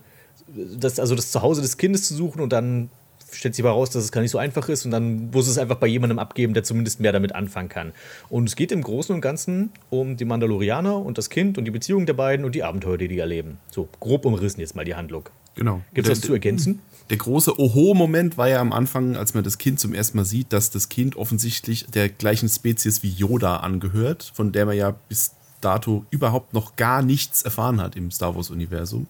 das, 0.79 1.01
also 1.01 1.15
das 1.15 1.31
Zuhause 1.31 1.63
des 1.63 1.77
Kindes 1.77 2.07
zu 2.07 2.15
suchen 2.15 2.41
und 2.41 2.53
dann 2.53 2.91
stellt 3.33 3.55
sich 3.55 3.65
aber 3.65 3.73
raus, 3.73 3.91
dass 3.91 4.05
es 4.05 4.13
gar 4.13 4.21
nicht 4.21 4.31
so 4.31 4.39
einfach 4.39 4.69
ist 4.69 4.85
und 4.85 4.91
dann 4.91 5.31
muss 5.31 5.49
es 5.49 5.59
einfach 5.59 5.77
bei 5.77 5.87
jemandem 5.87 6.19
abgeben, 6.19 6.55
der 6.55 6.63
zumindest 6.63 7.01
mehr 7.01 7.13
damit 7.13 7.35
anfangen 7.35 7.69
kann. 7.69 7.93
Und 8.29 8.49
es 8.49 8.57
geht 8.57 8.71
im 8.73 8.83
Großen 8.83 9.15
und 9.15 9.21
Ganzen 9.21 9.71
um 9.91 10.17
die 10.17 10.25
Mandalorianer 10.25 10.97
und 10.97 11.19
das 11.19 11.31
Kind 11.31 11.59
und 11.59 11.65
die 11.65 11.71
Beziehung 11.71 12.07
der 12.07 12.15
beiden 12.15 12.45
und 12.45 12.55
die 12.55 12.63
Abenteuer, 12.63 12.99
die 12.99 13.09
die 13.09 13.19
erleben. 13.19 13.59
So 13.71 13.89
grob 14.01 14.25
umrissen 14.25 14.61
jetzt 14.61 14.77
mal 14.77 14.85
die 14.85 14.95
Handlung. 14.95 15.29
Genau. 15.57 15.83
Gibt 15.95 16.07
es 16.07 16.13
was 16.13 16.21
zu 16.21 16.33
ergänzen? 16.33 16.81
Der 17.11 17.19
große 17.19 17.59
Oho-Moment 17.59 18.39
war 18.39 18.49
ja 18.49 18.61
am 18.61 18.73
Anfang, 18.73 19.17
als 19.17 19.35
man 19.35 19.45
das 19.45 19.59
Kind 19.59 19.79
zum 19.79 19.95
ersten 19.95 20.17
Mal 20.17 20.25
sieht, 20.25 20.53
dass 20.53 20.71
das 20.71 20.89
Kind 20.89 21.17
offensichtlich 21.17 21.87
der 21.87 22.09
gleichen 22.09 22.49
Spezies 22.49 23.03
wie 23.03 23.11
Yoda 23.11 23.59
angehört, 23.59 24.33
von 24.35 24.53
der 24.53 24.65
man 24.67 24.77
ja 24.77 24.95
bis 25.09 25.33
dato 25.65 26.05
überhaupt 26.11 26.53
noch 26.55 26.77
gar 26.77 27.03
nichts 27.03 27.43
erfahren 27.43 27.81
hat 27.81 27.97
im 27.97 28.11
Star 28.11 28.35
Wars-Universum. 28.37 29.07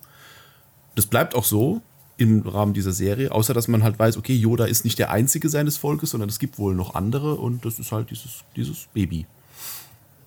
Das 0.94 1.06
bleibt 1.06 1.34
auch 1.34 1.44
so 1.44 1.82
im 2.16 2.42
Rahmen 2.42 2.74
dieser 2.74 2.92
Serie, 2.92 3.32
außer 3.32 3.54
dass 3.54 3.66
man 3.66 3.82
halt 3.82 3.98
weiß, 3.98 4.16
okay, 4.16 4.34
Yoda 4.34 4.66
ist 4.66 4.84
nicht 4.84 4.98
der 5.00 5.10
einzige 5.10 5.48
seines 5.48 5.76
Volkes, 5.76 6.10
sondern 6.10 6.28
es 6.28 6.38
gibt 6.38 6.58
wohl 6.58 6.74
noch 6.74 6.94
andere 6.94 7.34
und 7.34 7.64
das 7.64 7.78
ist 7.80 7.90
halt 7.90 8.10
dieses, 8.10 8.44
dieses 8.54 8.86
Baby. 8.94 9.26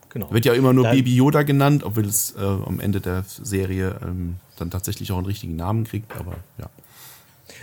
Genau. 0.10 0.32
Wird 0.32 0.46
ja 0.46 0.54
immer 0.54 0.74
nur 0.74 0.84
Da- 0.86 0.92
Baby 0.92 1.16
Yoda 1.16 1.44
genannt, 1.44 1.84
obwohl 1.84 2.06
es 2.06 2.36
äh, 2.38 2.42
am 2.42 2.80
Ende 2.80 3.00
der 3.00 3.24
Serie 3.28 4.00
ähm, 4.04 4.36
dann 4.58 4.70
tatsächlich 4.70 5.12
auch 5.12 5.18
einen 5.18 5.26
richtigen 5.28 5.56
Namen 5.56 5.86
kriegt, 5.86 6.16
aber 6.18 6.36
ja. 6.58 6.70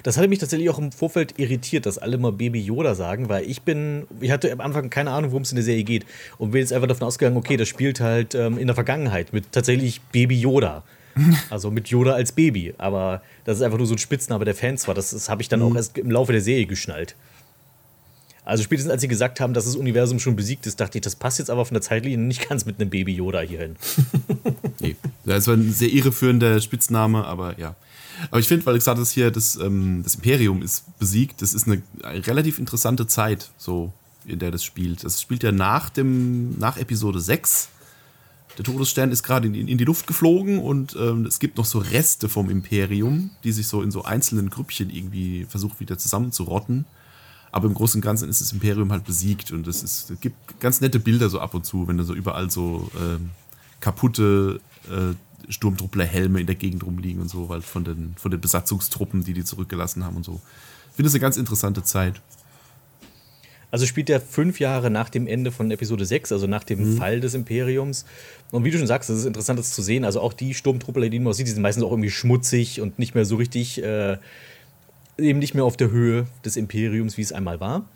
Das 0.05 0.19
hatte 0.19 0.29
mich 0.29 0.39
tatsächlich 0.39 0.69
auch 0.69 0.79
im 0.79 0.93
Vorfeld 0.93 1.39
irritiert, 1.39 1.87
dass 1.87 1.97
alle 1.97 2.19
mal 2.19 2.31
Baby 2.31 2.61
Yoda 2.61 2.95
sagen, 2.95 3.31
weil 3.31 3.51
ich 3.51 3.63
bin, 3.63 4.07
ich 4.21 4.31
hatte 4.31 4.53
am 4.53 4.61
Anfang 4.61 4.91
keine 4.91 5.11
Ahnung, 5.11 5.31
worum 5.31 5.43
es 5.43 5.51
in 5.51 5.57
der 5.57 5.65
Serie 5.65 5.83
geht 5.83 6.05
und 6.37 6.51
bin 6.51 6.61
jetzt 6.61 6.75
einfach 6.75 6.87
davon 6.87 7.09
ausgegangen, 7.09 7.39
okay, 7.39 7.57
das 7.57 7.69
spielt 7.69 8.01
halt 8.01 8.35
ähm, 8.35 8.59
in 8.59 8.67
der 8.67 8.75
Vergangenheit 8.75 9.33
mit 9.33 9.51
tatsächlich 9.51 10.01
Baby 10.13 10.39
Yoda. 10.39 10.85
Also 11.49 11.71
mit 11.71 11.89
Yoda 11.89 12.13
als 12.13 12.33
Baby. 12.33 12.75
Aber 12.77 13.23
das 13.45 13.59
ist 13.59 13.63
einfach 13.63 13.79
nur 13.79 13.87
so 13.87 13.95
ein 13.95 13.99
Spitzname 13.99 14.45
der 14.45 14.55
Fans 14.55 14.89
war. 14.89 14.95
Das, 14.95 15.11
das 15.11 15.29
habe 15.29 15.43
ich 15.43 15.49
dann 15.49 15.63
auch 15.63 15.75
erst 15.77 15.97
im 15.97 16.11
Laufe 16.11 16.33
der 16.33 16.41
Serie 16.41 16.67
geschnallt. 16.67 17.15
Also 18.45 18.63
spätestens 18.63 18.91
als 18.93 19.01
sie 19.01 19.09
gesagt 19.09 19.41
haben, 19.41 19.55
dass 19.55 19.65
das 19.65 19.77
Universum 19.77 20.19
schon 20.19 20.37
besiegt 20.37 20.67
ist, 20.67 20.81
dachte 20.81 20.99
ich, 20.99 21.03
das 21.03 21.17
passt 21.17 21.39
jetzt 21.39 21.51
aber 21.51 21.65
von 21.65 21.75
der 21.75 21.83
Zeitlinie 21.83 22.19
nicht 22.19 22.49
ganz 22.49 22.67
mit 22.67 22.81
einem 22.81 22.91
Baby 22.91 23.15
Yoda 23.15 23.41
hierhin. 23.41 23.77
Nee. 24.81 24.97
Das 25.25 25.47
war 25.47 25.55
ein 25.55 25.73
sehr 25.73 25.89
irreführender 25.89 26.61
Spitzname, 26.61 27.25
aber 27.25 27.59
ja. 27.59 27.77
Aber 28.31 28.41
ich 28.41 28.49
finde, 28.49 28.65
weil 28.67 28.75
du 28.75 28.79
gesagt 28.79 28.99
hast, 28.99 29.11
hier 29.13 29.31
das, 29.31 29.57
ähm, 29.57 30.03
das 30.03 30.17
Imperium 30.17 30.63
ist 30.63 30.85
besiegt, 30.99 31.43
das 31.43 31.55
ist 31.55 31.67
eine 31.67 31.83
relativ 32.03 32.59
interessante 32.59 33.07
Zeit, 33.07 33.51
so 33.57 33.93
in 34.25 34.39
der 34.39 34.51
das 34.51 34.65
spielt. 34.65 35.05
Das 35.05 35.21
spielt 35.21 35.43
ja 35.43 35.53
nach 35.53 35.91
dem, 35.91 36.59
nach 36.59 36.77
Episode 36.77 37.21
6. 37.21 37.69
Der 38.57 38.65
Todesstern 38.65 39.11
ist 39.11 39.23
gerade 39.23 39.49
in, 39.49 39.69
in 39.69 39.79
die 39.79 39.85
Luft 39.85 40.07
geflogen 40.07 40.59
und 40.59 40.97
ähm, 40.97 41.27
es 41.27 41.39
gibt 41.39 41.59
noch 41.59 41.65
so 41.65 41.79
Reste 41.79 42.29
vom 42.29 42.51
Imperium, 42.51 43.31
die 43.43 43.53
sich 43.53 43.67
so 43.67 43.83
in 43.83 43.91
so 43.91 44.05
einzelnen 44.05 44.49
Grüppchen 44.49 44.91
irgendwie 44.91 45.45
versucht 45.49 45.81
wieder 45.81 45.99
zusammenzurotten. 45.99 46.87
Aber 47.51 47.67
im 47.69 47.75
Großen 47.75 47.99
und 47.99 48.03
Ganzen 48.03 48.29
ist 48.29 48.41
das 48.41 48.53
Imperium 48.53 48.91
halt 48.91 49.05
besiegt 49.05 49.53
und 49.53 49.67
es, 49.69 49.83
ist, 49.83 50.13
gibt 50.21 50.61
ganz 50.61 50.81
nette 50.81 50.99
Bilder 50.99 51.29
so 51.29 51.41
ab 51.41 51.55
und 51.55 51.65
zu, 51.65 51.87
wenn 51.87 51.99
da 51.99 52.05
so 52.05 52.15
überall 52.15 52.51
so 52.51 52.91
ähm, 53.01 53.31
kaputte 53.81 54.61
äh, 54.89 55.15
Sturmtruppler-Helme 55.49 56.41
in 56.41 56.47
der 56.47 56.57
Gegend 56.57 56.85
rumliegen 56.85 57.21
und 57.21 57.29
so, 57.29 57.49
weil 57.49 57.63
von 57.63 57.85
den, 57.85 58.15
von 58.17 58.31
den 58.31 58.41
Besatzungstruppen, 58.41 59.25
die 59.25 59.33
die 59.33 59.45
zurückgelassen 59.45 60.05
haben 60.05 60.17
und 60.17 60.25
so. 60.25 60.41
Ich 60.91 60.97
finde 60.97 61.09
es 61.09 61.15
eine 61.15 61.21
ganz 61.21 61.37
interessante 61.37 61.83
Zeit. 61.83 62.21
Also 63.75 63.87
spielt 63.87 64.09
er 64.09 64.21
fünf 64.21 64.61
Jahre 64.61 64.89
nach 64.89 65.11
dem 65.11 65.27
Ende 65.27 65.51
von 65.51 65.69
Episode 65.73 66.07
6, 66.07 66.31
also 66.31 66.47
nach 66.47 66.63
dem 66.63 66.97
Fall 66.97 67.19
des 67.19 67.35
Imperiums. 67.35 68.05
Und 68.53 68.63
wie 68.63 68.71
du 68.71 68.79
schon 68.79 68.87
sagst, 68.87 69.11
es 69.11 69.19
ist 69.19 69.25
interessant, 69.25 69.59
das 69.59 69.73
zu 69.73 69.83
sehen. 69.83 70.05
Also 70.05 70.21
auch 70.21 70.33
die 70.33 70.55
Sturmtruppler, 70.55 71.09
die 71.09 71.19
man 71.19 71.33
sieht, 71.33 71.49
die 71.49 71.51
sind 71.51 71.63
meistens 71.63 71.83
auch 71.83 71.91
irgendwie 71.91 72.11
schmutzig 72.11 72.81
und 72.81 73.01
nicht 73.01 73.17
mehr 73.17 73.25
so 73.25 73.35
richtig, 73.35 73.83
äh, 73.83 74.19
eben 75.19 75.39
nicht 75.39 75.55
mehr 75.55 75.65
auf 75.65 75.77
der 75.77 75.91
Höhe 75.91 76.27
des 76.45 76.57
Imperiums, 76.57 77.17
wie 77.17 77.23
es 77.23 77.33
einmal 77.33 77.61
war. 77.61 77.89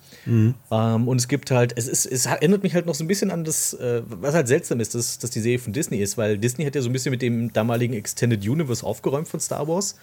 Ähm, 0.71 1.09
und 1.09 1.17
es 1.17 1.29
gibt 1.29 1.51
halt, 1.51 1.73
es, 1.77 1.89
ist, 1.89 2.07
es 2.07 2.27
erinnert 2.27 2.63
mich 2.63 2.75
halt 2.75 2.87
noch 2.87 2.95
so 2.95 3.05
ein 3.05 3.09
bisschen 3.09 3.31
an 3.31 3.45
das, 3.45 3.75
äh, 3.75 4.03
was 4.07 4.35
halt 4.35 4.49
seltsam 4.49 4.81
ist, 4.81 4.95
dass, 4.95 5.19
dass 5.19 5.31
die 5.31 5.41
Serie 5.41 5.59
von 5.59 5.73
Disney 5.73 5.99
ist, 5.99 6.17
weil 6.19 6.39
Disney 6.39 6.65
hat 6.65 6.75
ja 6.75 6.83
so 6.83 6.89
ein 6.89 6.93
bisschen 6.93 7.11
mit 7.11 7.23
dem 7.23 7.53
damaligen 7.53 7.95
Extended 7.95 8.47
Universe 8.47 8.85
aufgeräumt 8.85 9.29
von 9.29 9.41
Star 9.41 9.67
Wars. 9.67 9.97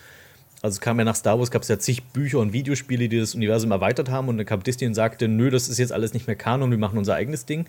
Also 0.65 0.79
kam 0.79 0.97
ja 0.97 1.05
nach 1.05 1.15
Star 1.15 1.37
Wars, 1.37 1.51
gab 1.51 1.61
es 1.61 1.67
ja 1.67 1.77
zig 1.77 2.01
Bücher 2.05 2.39
und 2.39 2.51
Videospiele, 2.51 3.07
die 3.07 3.19
das 3.19 3.35
Universum 3.35 3.69
erweitert 3.69 4.09
haben. 4.09 4.29
Und 4.29 4.37
dann 4.37 4.47
kam 4.47 4.63
Disney 4.63 4.87
und 4.87 4.95
sagte, 4.95 5.27
nö, 5.27 5.51
das 5.51 5.69
ist 5.69 5.77
jetzt 5.77 5.91
alles 5.91 6.15
nicht 6.15 6.25
mehr 6.25 6.35
Kanon, 6.35 6.71
wir 6.71 6.79
machen 6.79 6.97
unser 6.97 7.13
eigenes 7.13 7.45
Ding. 7.45 7.67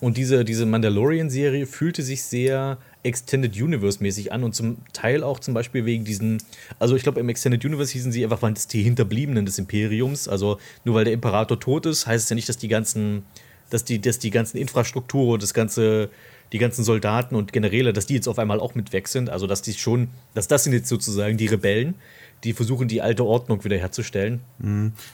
Und 0.00 0.16
diese, 0.16 0.44
diese 0.44 0.66
Mandalorian-Serie 0.66 1.66
fühlte 1.66 2.02
sich 2.02 2.24
sehr 2.24 2.78
Extended 3.04 3.54
Universe-mäßig 3.54 4.32
an 4.32 4.42
und 4.42 4.56
zum 4.56 4.78
Teil 4.92 5.22
auch 5.22 5.38
zum 5.38 5.54
Beispiel 5.54 5.84
wegen 5.84 6.02
diesen, 6.02 6.42
also 6.80 6.96
ich 6.96 7.04
glaube 7.04 7.20
im 7.20 7.28
Extended 7.28 7.64
Universe 7.64 7.92
hießen 7.92 8.10
sie 8.10 8.24
einfach, 8.24 8.42
waren 8.42 8.54
das 8.54 8.66
die 8.66 8.82
Hinterbliebenen 8.82 9.46
des 9.46 9.60
Imperiums. 9.60 10.26
Also 10.26 10.58
nur 10.84 10.96
weil 10.96 11.04
der 11.04 11.14
Imperator 11.14 11.60
tot 11.60 11.86
ist, 11.86 12.08
heißt 12.08 12.24
es 12.24 12.30
ja 12.30 12.34
nicht, 12.34 12.48
dass 12.48 12.58
die 12.58 12.66
ganzen, 12.66 13.22
dass 13.70 13.84
die, 13.84 14.00
dass 14.00 14.18
die 14.18 14.30
ganzen 14.30 14.56
Infrastruktur 14.56 15.34
und 15.34 15.44
das 15.44 15.54
ganze, 15.54 16.10
die 16.52 16.58
ganzen 16.58 16.82
Soldaten 16.82 17.36
und 17.36 17.52
Generäle, 17.52 17.92
dass 17.92 18.06
die 18.06 18.14
jetzt 18.14 18.26
auf 18.26 18.40
einmal 18.40 18.58
auch 18.58 18.74
mit 18.74 18.92
weg 18.92 19.06
sind. 19.06 19.30
Also 19.30 19.46
dass 19.46 19.62
die 19.62 19.74
schon, 19.74 20.08
dass 20.34 20.48
das 20.48 20.64
sind 20.64 20.72
jetzt 20.72 20.88
sozusagen 20.88 21.36
die 21.36 21.46
Rebellen, 21.46 21.94
die 22.44 22.52
versuchen, 22.52 22.88
die 22.88 23.02
alte 23.02 23.24
Ordnung 23.24 23.62
wiederherzustellen. 23.62 24.40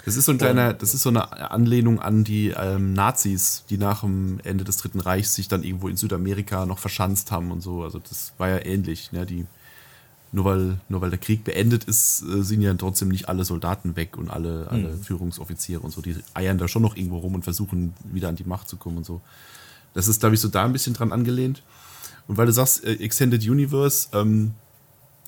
Das 0.04 0.16
ist 0.16 0.24
so 0.24 0.32
ein 0.32 0.38
kleiner, 0.38 0.72
das 0.72 0.94
ist 0.94 1.02
so 1.02 1.10
eine 1.10 1.50
Anlehnung 1.50 2.00
an 2.00 2.24
die 2.24 2.54
ähm, 2.56 2.94
Nazis, 2.94 3.64
die 3.68 3.76
nach 3.76 4.00
dem 4.00 4.40
Ende 4.44 4.64
des 4.64 4.78
Dritten 4.78 5.00
Reichs 5.00 5.34
sich 5.34 5.48
dann 5.48 5.62
irgendwo 5.62 5.88
in 5.88 5.96
Südamerika 5.96 6.64
noch 6.64 6.78
verschanzt 6.78 7.30
haben 7.30 7.50
und 7.50 7.60
so. 7.60 7.82
Also 7.82 7.98
das 7.98 8.32
war 8.38 8.48
ja 8.48 8.64
ähnlich. 8.64 9.12
Ne? 9.12 9.26
Die, 9.26 9.46
nur, 10.32 10.44
weil, 10.46 10.80
nur 10.88 11.00
weil 11.02 11.10
der 11.10 11.18
Krieg 11.18 11.44
beendet 11.44 11.84
ist, 11.84 12.22
äh, 12.22 12.42
sind 12.42 12.62
ja 12.62 12.72
trotzdem 12.74 13.08
nicht 13.08 13.28
alle 13.28 13.44
Soldaten 13.44 13.96
weg 13.96 14.16
und 14.16 14.30
alle, 14.30 14.68
alle 14.70 14.96
Führungsoffiziere 14.96 15.80
und 15.80 15.90
so. 15.90 16.00
Die 16.00 16.16
eiern 16.32 16.58
da 16.58 16.66
schon 16.66 16.82
noch 16.82 16.96
irgendwo 16.96 17.18
rum 17.18 17.34
und 17.34 17.44
versuchen 17.44 17.92
wieder 18.04 18.28
an 18.28 18.36
die 18.36 18.44
Macht 18.44 18.68
zu 18.68 18.76
kommen 18.76 18.98
und 18.98 19.06
so. 19.06 19.20
Das 19.92 20.08
ist, 20.08 20.20
glaube 20.20 20.34
ich, 20.34 20.40
so 20.40 20.48
da 20.48 20.64
ein 20.64 20.72
bisschen 20.72 20.94
dran 20.94 21.12
angelehnt. 21.12 21.62
Und 22.26 22.36
weil 22.36 22.46
du 22.46 22.52
sagst, 22.52 22.84
äh, 22.84 22.94
Extended 22.94 23.42
Universe, 23.46 24.08
ähm, 24.12 24.52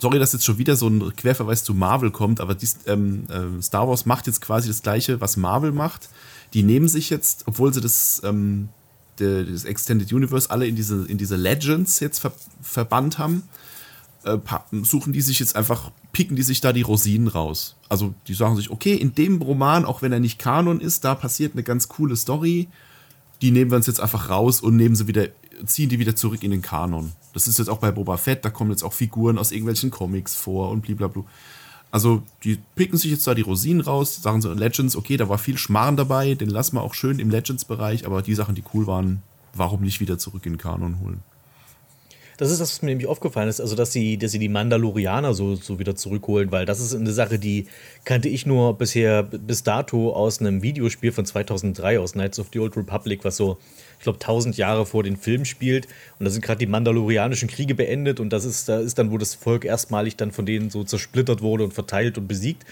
sorry, 0.00 0.18
dass 0.18 0.32
jetzt 0.32 0.44
schon 0.44 0.58
wieder 0.58 0.76
so 0.76 0.88
ein 0.88 1.14
Querverweis 1.16 1.62
zu 1.62 1.74
Marvel 1.74 2.10
kommt, 2.10 2.40
aber 2.40 2.54
dies, 2.54 2.78
ähm, 2.86 3.24
äh, 3.28 3.62
Star 3.62 3.88
Wars 3.88 4.06
macht 4.06 4.26
jetzt 4.26 4.40
quasi 4.40 4.68
das 4.68 4.82
gleiche, 4.82 5.20
was 5.20 5.36
Marvel 5.36 5.72
macht. 5.72 6.08
Die 6.54 6.62
nehmen 6.62 6.88
sich 6.88 7.10
jetzt, 7.10 7.44
obwohl 7.46 7.72
sie 7.72 7.80
das, 7.80 8.22
ähm, 8.24 8.70
der, 9.18 9.44
das 9.44 9.64
Extended 9.64 10.12
Universe 10.12 10.50
alle 10.50 10.66
in 10.66 10.74
diese, 10.74 11.04
in 11.06 11.18
diese 11.18 11.36
Legends 11.36 12.00
jetzt 12.00 12.18
ver 12.18 12.32
verbannt 12.62 13.18
haben, 13.18 13.42
äh, 14.24 14.38
suchen 14.82 15.12
die 15.12 15.20
sich 15.20 15.38
jetzt 15.38 15.54
einfach, 15.54 15.90
picken 16.12 16.36
die 16.36 16.42
sich 16.42 16.60
da 16.60 16.72
die 16.72 16.82
Rosinen 16.82 17.28
raus. 17.28 17.76
Also 17.88 18.14
die 18.26 18.34
sagen 18.34 18.56
sich, 18.56 18.70
okay, 18.70 18.94
in 18.94 19.14
dem 19.14 19.40
Roman, 19.40 19.84
auch 19.84 20.02
wenn 20.02 20.12
er 20.12 20.20
nicht 20.20 20.38
Kanon 20.38 20.80
ist, 20.80 21.04
da 21.04 21.14
passiert 21.14 21.54
eine 21.54 21.62
ganz 21.62 21.88
coole 21.88 22.16
Story. 22.16 22.68
Die 23.42 23.50
nehmen 23.50 23.70
wir 23.70 23.76
uns 23.76 23.86
jetzt 23.86 24.00
einfach 24.00 24.28
raus 24.28 24.60
und 24.60 24.76
nehmen 24.76 24.94
sie 24.94 25.06
wieder, 25.06 25.28
ziehen 25.64 25.88
die 25.88 25.98
wieder 25.98 26.16
zurück 26.16 26.42
in 26.42 26.50
den 26.50 26.62
Kanon. 26.62 27.12
Das 27.32 27.46
ist 27.46 27.58
jetzt 27.58 27.68
auch 27.68 27.78
bei 27.78 27.90
Boba 27.90 28.16
Fett, 28.16 28.44
da 28.44 28.50
kommen 28.50 28.70
jetzt 28.70 28.82
auch 28.82 28.92
Figuren 28.92 29.38
aus 29.38 29.52
irgendwelchen 29.52 29.90
Comics 29.90 30.34
vor 30.34 30.70
und 30.70 30.82
blablabla. 30.82 31.24
Also, 31.92 32.22
die 32.44 32.58
picken 32.76 32.98
sich 32.98 33.10
jetzt 33.10 33.26
da 33.26 33.34
die 33.34 33.42
Rosinen 33.42 33.80
raus, 33.80 34.22
sagen 34.22 34.40
so 34.40 34.52
Legends, 34.52 34.94
okay, 34.94 35.16
da 35.16 35.28
war 35.28 35.38
viel 35.38 35.58
Schmarrn 35.58 35.96
dabei, 35.96 36.34
den 36.34 36.48
lassen 36.48 36.76
wir 36.76 36.82
auch 36.82 36.94
schön 36.94 37.18
im 37.18 37.30
Legends-Bereich, 37.30 38.06
aber 38.06 38.22
die 38.22 38.34
Sachen, 38.34 38.54
die 38.54 38.62
cool 38.72 38.86
waren, 38.86 39.22
warum 39.54 39.82
nicht 39.82 40.00
wieder 40.00 40.16
zurück 40.16 40.46
in 40.46 40.52
den 40.52 40.58
Kanon 40.58 41.00
holen? 41.00 41.22
Das 42.40 42.50
ist 42.50 42.58
das, 42.58 42.72
was 42.72 42.80
mir 42.80 42.88
nämlich 42.88 43.06
aufgefallen 43.06 43.50
ist, 43.50 43.60
also 43.60 43.76
dass 43.76 43.92
sie, 43.92 44.16
dass 44.16 44.32
sie 44.32 44.38
die 44.38 44.48
Mandalorianer 44.48 45.34
so, 45.34 45.56
so 45.56 45.78
wieder 45.78 45.94
zurückholen, 45.94 46.50
weil 46.50 46.64
das 46.64 46.80
ist 46.80 46.94
eine 46.94 47.12
Sache, 47.12 47.38
die 47.38 47.66
kannte 48.06 48.30
ich 48.30 48.46
nur 48.46 48.78
bisher 48.78 49.24
bis 49.24 49.62
dato 49.62 50.14
aus 50.14 50.40
einem 50.40 50.62
Videospiel 50.62 51.12
von 51.12 51.26
2003 51.26 52.00
aus 52.00 52.12
Knights 52.12 52.38
of 52.38 52.46
the 52.50 52.60
Old 52.60 52.78
Republic, 52.78 53.24
was 53.24 53.36
so, 53.36 53.58
ich 54.00 54.04
glaube, 54.04 54.18
1000 54.18 54.56
Jahre 54.56 54.86
vor 54.86 55.02
den 55.02 55.18
Film 55.18 55.44
spielt. 55.44 55.86
Und 56.18 56.24
da 56.24 56.30
sind 56.30 56.40
gerade 56.40 56.58
die 56.58 56.66
Mandalorianischen 56.66 57.48
Kriege 57.48 57.74
beendet 57.74 58.18
und 58.18 58.30
das 58.30 58.46
ist, 58.46 58.66
da 58.66 58.80
ist 58.80 58.98
dann, 58.98 59.10
wo 59.10 59.18
das 59.18 59.34
Volk 59.34 59.66
erstmalig 59.66 60.16
dann 60.16 60.32
von 60.32 60.46
denen 60.46 60.70
so 60.70 60.84
zersplittert 60.84 61.42
wurde 61.42 61.64
und 61.64 61.74
verteilt 61.74 62.16
und 62.16 62.26
besiegt. 62.26 62.64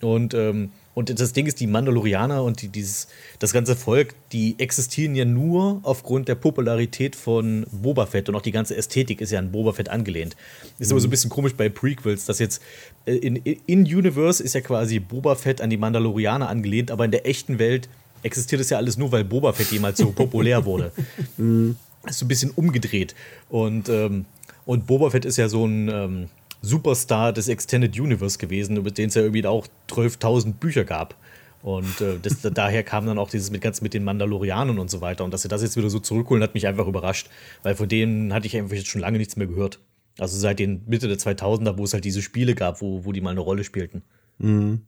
Und 0.00 0.32
ähm, 0.32 0.70
und 0.94 1.20
das 1.20 1.32
Ding 1.32 1.46
ist, 1.46 1.60
die 1.60 1.68
Mandalorianer 1.68 2.42
und 2.42 2.62
die, 2.62 2.68
dieses, 2.68 3.06
das 3.38 3.52
ganze 3.52 3.76
Volk, 3.76 4.14
die 4.32 4.56
existieren 4.58 5.14
ja 5.14 5.24
nur 5.24 5.80
aufgrund 5.84 6.28
der 6.28 6.34
Popularität 6.34 7.14
von 7.14 7.64
Boba 7.70 8.06
Fett 8.06 8.28
und 8.28 8.34
auch 8.34 8.42
die 8.42 8.50
ganze 8.50 8.76
Ästhetik 8.76 9.20
ist 9.20 9.30
ja 9.30 9.38
an 9.38 9.52
Boba 9.52 9.72
Fett 9.72 9.88
angelehnt. 9.88 10.36
Ist 10.78 10.88
mhm. 10.88 10.94
aber 10.94 11.00
so 11.00 11.06
ein 11.06 11.10
bisschen 11.10 11.30
komisch 11.30 11.54
bei 11.54 11.68
Prequels, 11.68 12.24
dass 12.26 12.40
jetzt 12.40 12.60
äh, 13.06 13.14
in, 13.14 13.36
in 13.36 13.84
Universe 13.84 14.42
ist 14.42 14.54
ja 14.54 14.60
quasi 14.60 14.98
Boba 14.98 15.36
Fett 15.36 15.60
an 15.60 15.70
die 15.70 15.76
Mandalorianer 15.76 16.48
angelehnt, 16.48 16.90
aber 16.90 17.04
in 17.04 17.12
der 17.12 17.26
echten 17.26 17.58
Welt 17.60 17.88
existiert 18.22 18.60
es 18.60 18.70
ja 18.70 18.76
alles 18.78 18.96
nur, 18.96 19.12
weil 19.12 19.24
Boba 19.24 19.52
Fett 19.52 19.70
jemals 19.70 19.98
so 19.98 20.12
populär 20.12 20.64
wurde. 20.66 20.92
Mhm. 21.36 21.76
Ist 22.06 22.18
so 22.18 22.24
ein 22.24 22.28
bisschen 22.28 22.50
umgedreht. 22.50 23.14
Und, 23.48 23.88
ähm, 23.88 24.24
und 24.64 24.86
Boba 24.86 25.10
Fett 25.10 25.24
ist 25.24 25.36
ja 25.36 25.48
so 25.48 25.66
ein. 25.66 25.88
Ähm, 25.88 26.28
Superstar 26.62 27.32
des 27.32 27.48
Extended 27.48 27.98
Universe 27.98 28.38
gewesen, 28.38 28.76
über 28.76 28.90
den 28.90 29.08
es 29.08 29.14
ja 29.14 29.22
irgendwie 29.22 29.46
auch 29.46 29.66
12.000 29.88 30.54
Bücher 30.54 30.84
gab. 30.84 31.16
Und 31.62 32.00
äh, 32.00 32.18
das, 32.20 32.40
daher 32.40 32.82
kam 32.82 33.06
dann 33.06 33.18
auch 33.18 33.30
dieses 33.30 33.50
mit 33.50 33.60
ganz 33.60 33.82
mit 33.82 33.92
den 33.92 34.04
Mandalorianern 34.04 34.78
und 34.78 34.90
so 34.90 35.00
weiter. 35.00 35.24
Und 35.24 35.32
dass 35.32 35.42
sie 35.42 35.48
das 35.48 35.62
jetzt 35.62 35.76
wieder 35.76 35.90
so 35.90 35.98
zurückholen, 35.98 36.42
hat 36.42 36.54
mich 36.54 36.66
einfach 36.66 36.86
überrascht, 36.86 37.28
weil 37.62 37.74
von 37.74 37.88
denen 37.88 38.32
hatte 38.32 38.46
ich 38.46 38.56
einfach 38.56 38.76
jetzt 38.76 38.88
schon 38.88 39.00
lange 39.00 39.18
nichts 39.18 39.36
mehr 39.36 39.46
gehört. 39.46 39.80
Also 40.18 40.38
seit 40.38 40.58
den 40.58 40.82
Mitte 40.86 41.08
der 41.08 41.18
2000er, 41.18 41.76
wo 41.76 41.84
es 41.84 41.92
halt 41.92 42.04
diese 42.04 42.22
Spiele 42.22 42.54
gab, 42.54 42.80
wo, 42.80 43.04
wo 43.04 43.12
die 43.12 43.20
mal 43.20 43.30
eine 43.30 43.40
Rolle 43.40 43.64
spielten. 43.64 44.02
Mhm. 44.38 44.82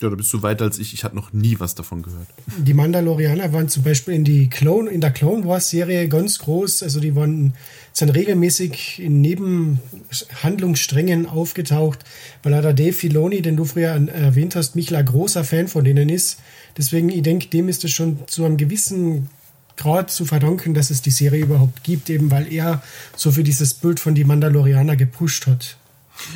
Ja, 0.00 0.08
da 0.08 0.16
bist 0.16 0.32
du 0.32 0.42
weiter 0.42 0.64
als 0.64 0.78
ich. 0.78 0.94
Ich 0.94 1.04
hatte 1.04 1.14
noch 1.14 1.34
nie 1.34 1.60
was 1.60 1.74
davon 1.74 2.02
gehört. 2.02 2.26
Die 2.56 2.72
Mandalorianer 2.72 3.52
waren 3.52 3.68
zum 3.68 3.82
Beispiel 3.82 4.14
in, 4.14 4.24
die 4.24 4.48
Clone, 4.48 4.90
in 4.90 5.02
der 5.02 5.10
Clone 5.10 5.44
Wars 5.44 5.68
Serie 5.68 6.08
ganz 6.08 6.38
groß. 6.38 6.82
Also 6.82 7.00
die 7.00 7.14
waren 7.14 7.52
sind 7.92 8.10
regelmäßig 8.10 9.00
in 9.00 9.20
Nebenhandlungssträngen 9.20 11.26
aufgetaucht, 11.26 12.04
weil 12.42 12.52
er 12.52 12.62
der 12.62 12.72
Dave 12.72 12.92
Filoni, 12.92 13.42
den 13.42 13.56
du 13.56 13.64
früher 13.64 13.90
erwähnt 13.90 14.56
hast, 14.56 14.76
mich 14.76 14.94
ein 14.94 15.04
großer 15.04 15.44
Fan 15.44 15.68
von 15.68 15.84
denen 15.84 16.08
ist. 16.08 16.38
Deswegen, 16.76 17.08
ich 17.08 17.22
denke, 17.22 17.48
dem 17.48 17.68
ist 17.68 17.84
es 17.84 17.90
schon 17.90 18.18
zu 18.26 18.44
einem 18.44 18.56
gewissen 18.56 19.28
Grad 19.76 20.10
zu 20.10 20.24
verdanken, 20.24 20.74
dass 20.74 20.90
es 20.90 21.02
die 21.02 21.10
Serie 21.10 21.42
überhaupt 21.42 21.82
gibt, 21.82 22.10
eben 22.10 22.30
weil 22.30 22.52
er 22.52 22.82
so 23.16 23.32
für 23.32 23.42
dieses 23.42 23.74
Bild 23.74 23.98
von 23.98 24.14
die 24.14 24.24
Mandalorianer 24.24 24.96
gepusht 24.96 25.46
hat. 25.46 25.78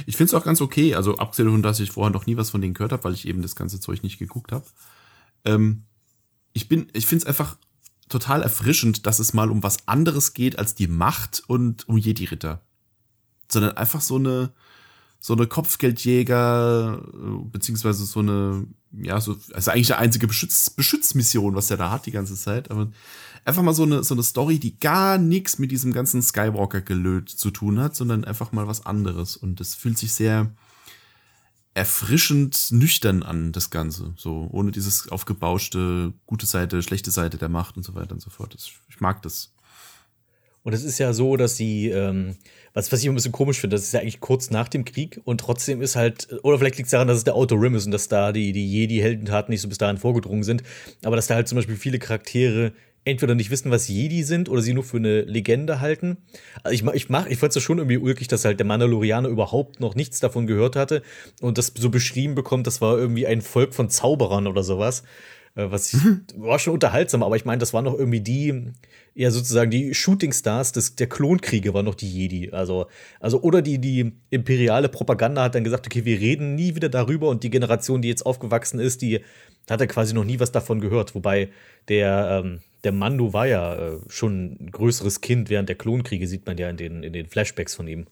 Ich 0.07 0.17
finde 0.17 0.29
es 0.29 0.35
auch 0.35 0.45
ganz 0.45 0.61
okay, 0.61 0.95
also 0.95 1.17
abgesehen 1.17 1.47
davon, 1.47 1.63
dass 1.63 1.81
ich 1.81 1.91
vorher 1.91 2.13
noch 2.13 2.27
nie 2.27 2.37
was 2.37 2.51
von 2.51 2.61
denen 2.61 2.75
gehört 2.75 2.93
habe, 2.93 3.05
weil 3.05 3.15
ich 3.15 3.27
eben 3.27 3.43
das 3.43 3.57
ganze 3.57 3.81
Zeug 3.81 4.03
nicht 4.03 4.19
geguckt 4.19 4.53
habe. 4.53 4.65
Ähm, 5.45 5.85
ich 6.53 6.69
bin, 6.69 6.89
ich 6.93 7.07
finde 7.07 7.23
es 7.23 7.27
einfach 7.27 7.57
total 8.09 8.43
erfrischend, 8.43 9.07
dass 9.07 9.19
es 9.19 9.35
mal 9.35 9.51
um 9.51 9.63
was 9.63 9.89
anderes 9.89 10.35
geht 10.35 10.59
als 10.59 10.75
die 10.75 10.87
Macht 10.87 11.43
und 11.47 11.89
um 11.89 11.97
Jedi-Ritter. 11.97 12.63
Sondern 13.51 13.77
einfach 13.77 14.01
so 14.01 14.17
eine, 14.17 14.53
so 15.21 15.35
eine 15.35 15.47
Kopfgeldjäger, 15.47 17.03
äh, 17.03 17.49
beziehungsweise 17.51 18.05
so 18.05 18.21
eine, 18.21 18.67
ja, 18.93 19.21
so, 19.21 19.37
also 19.53 19.71
eigentlich 19.71 19.93
eine 19.93 20.03
einzige 20.03 20.27
Beschütz, 20.27 20.71
Beschützmission, 20.71 21.55
was 21.55 21.69
der 21.69 21.77
da 21.77 21.91
hat 21.91 22.07
die 22.07 22.13
ganze 22.13 22.35
Zeit, 22.35 22.71
aber 22.71 22.91
einfach 23.45 23.63
mal 23.63 23.75
so 23.75 23.83
eine, 23.83 24.03
so 24.03 24.15
eine 24.15 24.23
Story, 24.23 24.59
die 24.59 24.79
gar 24.79 25.19
nichts 25.19 25.59
mit 25.59 25.71
diesem 25.71 25.93
ganzen 25.93 26.23
Skywalker-Gelöt 26.23 27.29
zu 27.29 27.51
tun 27.51 27.79
hat, 27.79 27.95
sondern 27.95 28.25
einfach 28.25 28.53
mal 28.53 28.67
was 28.67 28.87
anderes. 28.87 29.37
Und 29.37 29.61
es 29.61 29.75
fühlt 29.75 29.99
sich 29.99 30.13
sehr 30.13 30.51
erfrischend 31.75 32.69
nüchtern 32.71 33.23
an, 33.23 33.53
das 33.53 33.71
Ganze. 33.71 34.15
So, 34.17 34.49
ohne 34.53 34.71
dieses 34.71 35.09
aufgebauschte, 35.09 36.13
gute 36.27 36.47
Seite, 36.47 36.83
schlechte 36.83 37.11
Seite 37.11 37.37
der 37.37 37.49
Macht 37.49 37.77
und 37.77 37.83
so 37.83 37.95
weiter 37.95 38.13
und 38.13 38.21
so 38.21 38.31
fort. 38.31 38.57
Ich 38.89 39.01
mag 39.01 39.23
das. 39.23 39.53
Und 40.63 40.73
es 40.73 40.83
ist 40.83 40.99
ja 40.99 41.13
so, 41.13 41.37
dass 41.37 41.57
sie, 41.57 41.91
ähm, 41.91 42.37
was, 42.73 42.91
was 42.91 43.03
ich 43.03 43.09
ein 43.09 43.15
bisschen 43.15 43.33
komisch 43.33 43.61
finde, 43.61 43.77
das 43.77 43.85
ist 43.85 43.93
ja 43.93 44.01
eigentlich 44.01 44.21
kurz 44.21 44.51
nach 44.51 44.69
dem 44.69 44.87
Krieg 44.87 45.21
und 45.25 45.39
trotzdem 45.39 45.83
ist 45.83 45.95
halt, 45.95 46.29
oder 46.43 46.59
vielleicht 46.59 46.79
liegt 46.79 46.87
es 46.87 46.93
daran, 46.93 47.07
dass 47.07 47.19
es 47.19 47.25
der 47.25 47.35
Auto 47.35 47.57
Rim 47.57 47.75
ist 47.75 47.85
und 47.85 47.93
dass 47.93 48.09
da 48.09 48.33
die, 48.33 48.53
die 48.53 48.67
Jedi-Heldentaten 48.73 49.53
nicht 49.53 49.61
so 49.61 49.69
bis 49.69 49.77
dahin 49.77 49.99
vorgedrungen 49.99 50.43
sind, 50.43 50.63
aber 51.03 51.17
dass 51.17 51.27
da 51.27 51.35
halt 51.35 51.49
zum 51.49 51.57
Beispiel 51.57 51.77
viele 51.77 51.99
Charaktere 51.99 52.73
entweder 53.05 53.35
nicht 53.35 53.51
wissen, 53.51 53.71
was 53.71 53.89
Jedi 53.89 54.23
sind 54.23 54.49
oder 54.49 54.63
sie 54.63 54.73
nur 54.73 54.85
für 54.85 54.97
eine 54.97 55.23
Legende 55.23 55.81
halten. 55.81 56.19
Also 56.63 56.75
ich, 56.75 56.95
ich, 56.95 57.09
mach, 57.11 57.27
ich 57.27 57.39
fand 57.39 57.55
es 57.55 57.63
schon 57.63 57.79
irgendwie 57.79 57.99
ulkig, 57.99 58.29
dass 58.29 58.45
halt 58.45 58.59
der 58.59 58.67
Mandalorianer 58.67 59.29
überhaupt 59.29 59.81
noch 59.81 59.95
nichts 59.95 60.21
davon 60.21 60.47
gehört 60.47 60.77
hatte 60.77 61.03
und 61.41 61.59
das 61.59 61.73
so 61.77 61.91
beschrieben 61.91 62.35
bekommt, 62.35 62.67
das 62.67 62.81
war 62.81 62.99
irgendwie 62.99 63.27
ein 63.27 63.43
Volk 63.43 63.75
von 63.75 63.91
Zauberern 63.91 64.47
oder 64.47 64.63
sowas. 64.63 65.03
Äh, 65.55 65.71
was 65.71 65.93
ich, 65.93 66.01
war 66.37 66.59
schon 66.59 66.75
unterhaltsam, 66.75 67.23
aber 67.23 67.37
ich 67.37 67.45
meine, 67.45 67.59
das 67.59 67.73
waren 67.75 67.85
noch 67.85 67.99
irgendwie 67.99 68.21
die, 68.21 68.73
ja 69.15 69.31
sozusagen 69.31 69.71
die 69.71 69.95
Shootingstars 69.95 70.73
des, 70.73 70.97
der 70.97 71.09
Klonkriege 71.09 71.75
waren 71.75 71.85
noch 71.85 71.95
die 71.95 72.11
Jedi. 72.11 72.51
Also, 72.53 72.87
also 73.21 73.41
oder 73.43 73.63
die, 73.63 73.79
die 73.79 74.13
imperiale 74.31 74.89
Propaganda 74.89 75.43
hat 75.45 75.55
dann 75.55 75.65
gesagt, 75.65 75.87
okay, 75.87 76.05
wir 76.05 76.21
reden 76.21 76.55
nie 76.55 76.75
wieder 76.75 76.89
darüber 76.89 77.29
und 77.29 77.43
die 77.43 77.51
Generation, 77.51 78.03
die 78.03 78.09
jetzt 78.09 78.27
aufgewachsen 78.27 78.81
ist, 78.81 79.03
die 79.03 79.21
hat 79.69 79.81
er 79.81 79.87
quasi 79.87 80.15
noch 80.15 80.25
nie 80.25 80.41
was 80.41 80.53
davon 80.53 80.81
gehört. 80.81 81.15
Wobei 81.15 81.51
der, 81.89 82.43
ähm, 82.45 82.61
der 82.85 82.93
Mando 82.93 83.33
war 83.33 83.47
ja 83.47 83.75
äh, 83.75 83.99
schon 84.09 84.57
ein 84.61 84.71
größeres 84.71 85.21
Kind 85.21 85.51
während 85.51 85.69
der 85.69 85.77
Klonkriege, 85.77 86.29
sieht 86.29 86.47
man 86.47 86.59
ja 86.59 86.69
in 86.69 86.77
den, 86.77 87.03
in 87.03 87.13
den 87.13 87.27
Flashbacks 87.27 87.75
von 87.75 87.89
ihm. 87.89 88.07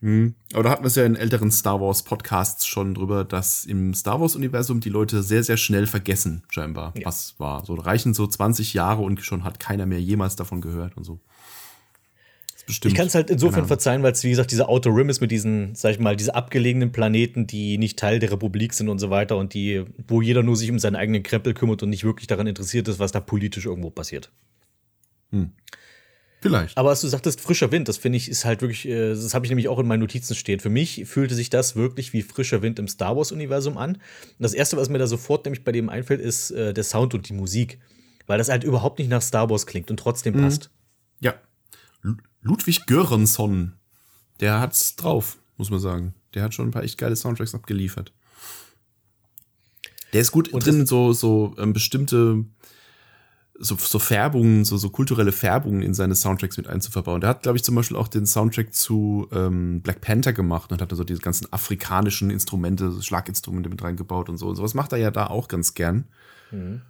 Hm. 0.00 0.34
Aber 0.52 0.64
da 0.64 0.70
hatten 0.70 0.82
wir 0.82 0.88
es 0.88 0.96
ja 0.96 1.04
in 1.04 1.14
älteren 1.14 1.52
Star 1.52 1.80
Wars 1.80 2.02
Podcasts 2.02 2.66
schon 2.66 2.94
drüber, 2.94 3.24
dass 3.24 3.64
im 3.64 3.94
Star 3.94 4.20
Wars 4.20 4.34
Universum 4.34 4.80
die 4.80 4.88
Leute 4.88 5.22
sehr, 5.22 5.44
sehr 5.44 5.56
schnell 5.56 5.86
vergessen, 5.86 6.42
scheinbar, 6.48 6.92
ja. 6.96 7.06
was 7.06 7.38
war. 7.38 7.64
So 7.64 7.74
reichen 7.74 8.12
so 8.12 8.26
20 8.26 8.74
Jahre 8.74 9.02
und 9.02 9.24
schon 9.24 9.44
hat 9.44 9.60
keiner 9.60 9.86
mehr 9.86 10.00
jemals 10.00 10.34
davon 10.34 10.60
gehört 10.60 10.96
und 10.96 11.04
so. 11.04 11.20
Bestimmt. 12.66 12.92
Ich 12.92 12.96
kann 12.96 13.06
es 13.08 13.14
halt 13.14 13.28
insofern 13.28 13.66
verzeihen, 13.66 14.02
weil 14.02 14.12
es, 14.12 14.22
wie 14.22 14.30
gesagt, 14.30 14.52
dieser 14.52 14.68
Outer 14.68 14.94
Rim 14.94 15.08
ist 15.08 15.20
mit 15.20 15.30
diesen, 15.30 15.74
sag 15.74 15.92
ich 15.92 15.98
mal, 15.98 16.14
diese 16.14 16.34
abgelegenen 16.34 16.92
Planeten, 16.92 17.46
die 17.46 17.76
nicht 17.76 17.98
Teil 17.98 18.18
der 18.18 18.30
Republik 18.30 18.72
sind 18.72 18.88
und 18.88 18.98
so 18.98 19.10
weiter 19.10 19.36
und 19.36 19.54
die, 19.54 19.84
wo 20.06 20.22
jeder 20.22 20.42
nur 20.42 20.56
sich 20.56 20.70
um 20.70 20.78
seinen 20.78 20.96
eigenen 20.96 21.22
Krempel 21.22 21.54
kümmert 21.54 21.82
und 21.82 21.90
nicht 21.90 22.04
wirklich 22.04 22.28
daran 22.28 22.46
interessiert 22.46 22.86
ist, 22.88 22.98
was 22.98 23.12
da 23.12 23.20
politisch 23.20 23.66
irgendwo 23.66 23.90
passiert. 23.90 24.30
Hm. 25.30 25.50
Vielleicht. 26.40 26.76
Aber 26.76 26.90
als 26.90 27.00
du 27.00 27.08
sagtest, 27.08 27.40
frischer 27.40 27.70
Wind, 27.70 27.88
das 27.88 27.98
finde 27.98 28.16
ich, 28.16 28.28
ist 28.28 28.44
halt 28.44 28.62
wirklich, 28.62 28.86
äh, 28.86 29.10
das 29.10 29.32
habe 29.34 29.46
ich 29.46 29.50
nämlich 29.50 29.68
auch 29.68 29.78
in 29.78 29.86
meinen 29.86 30.00
Notizen 30.00 30.34
stehen. 30.34 30.58
Für 30.58 30.70
mich 30.70 31.04
fühlte 31.06 31.34
sich 31.34 31.50
das 31.50 31.76
wirklich 31.76 32.12
wie 32.12 32.22
frischer 32.22 32.62
Wind 32.62 32.78
im 32.78 32.88
Star 32.88 33.16
Wars-Universum 33.16 33.76
an. 33.78 33.94
Und 33.94 34.00
das 34.38 34.52
Erste, 34.52 34.76
was 34.76 34.88
mir 34.88 34.98
da 34.98 35.06
sofort 35.06 35.44
nämlich 35.44 35.62
bei 35.62 35.70
dem 35.70 35.88
einfällt, 35.88 36.20
ist 36.20 36.50
äh, 36.50 36.74
der 36.74 36.84
Sound 36.84 37.14
und 37.14 37.28
die 37.28 37.32
Musik. 37.32 37.78
Weil 38.26 38.38
das 38.38 38.48
halt 38.48 38.64
überhaupt 38.64 38.98
nicht 38.98 39.08
nach 39.08 39.22
Star 39.22 39.50
Wars 39.50 39.66
klingt 39.66 39.90
und 39.90 39.98
trotzdem 39.98 40.36
mhm. 40.36 40.42
passt. 40.42 40.70
Ja, 41.20 41.34
Ludwig 42.42 42.86
Göransson, 42.86 43.72
der 44.40 44.60
hat's 44.60 44.96
drauf, 44.96 45.38
muss 45.56 45.70
man 45.70 45.80
sagen. 45.80 46.14
Der 46.34 46.42
hat 46.42 46.54
schon 46.54 46.68
ein 46.68 46.72
paar 46.72 46.82
echt 46.82 46.98
geile 46.98 47.16
Soundtracks 47.16 47.54
abgeliefert. 47.54 48.12
Der 50.12 50.20
ist 50.20 50.32
gut 50.32 50.48
und 50.48 50.66
drin, 50.66 50.84
so, 50.86 51.12
so 51.12 51.54
ähm, 51.58 51.72
bestimmte 51.72 52.44
so, 53.58 53.76
so 53.76 53.98
Färbungen, 53.98 54.64
so, 54.64 54.76
so 54.76 54.90
kulturelle 54.90 55.30
Färbungen 55.30 55.82
in 55.82 55.94
seine 55.94 56.16
Soundtracks 56.16 56.56
mit 56.56 56.66
einzuverbauen. 56.66 57.20
Der 57.20 57.30
hat, 57.30 57.42
glaube 57.42 57.56
ich, 57.56 57.64
zum 57.64 57.76
Beispiel 57.76 57.96
auch 57.96 58.08
den 58.08 58.26
Soundtrack 58.26 58.74
zu 58.74 59.28
ähm, 59.30 59.82
Black 59.82 60.00
Panther 60.00 60.32
gemacht 60.32 60.72
und 60.72 60.82
hat 60.82 60.90
da 60.90 60.96
so 60.96 61.04
diese 61.04 61.20
ganzen 61.20 61.52
afrikanischen 61.52 62.30
Instrumente, 62.30 63.00
Schlaginstrumente 63.00 63.70
mit 63.70 63.82
reingebaut 63.82 64.28
und 64.28 64.38
so. 64.38 64.48
Und 64.48 64.56
sowas 64.56 64.74
macht 64.74 64.92
er 64.92 64.98
ja 64.98 65.10
da 65.10 65.28
auch 65.28 65.48
ganz 65.48 65.74
gern. 65.74 66.06
Mhm. 66.50 66.82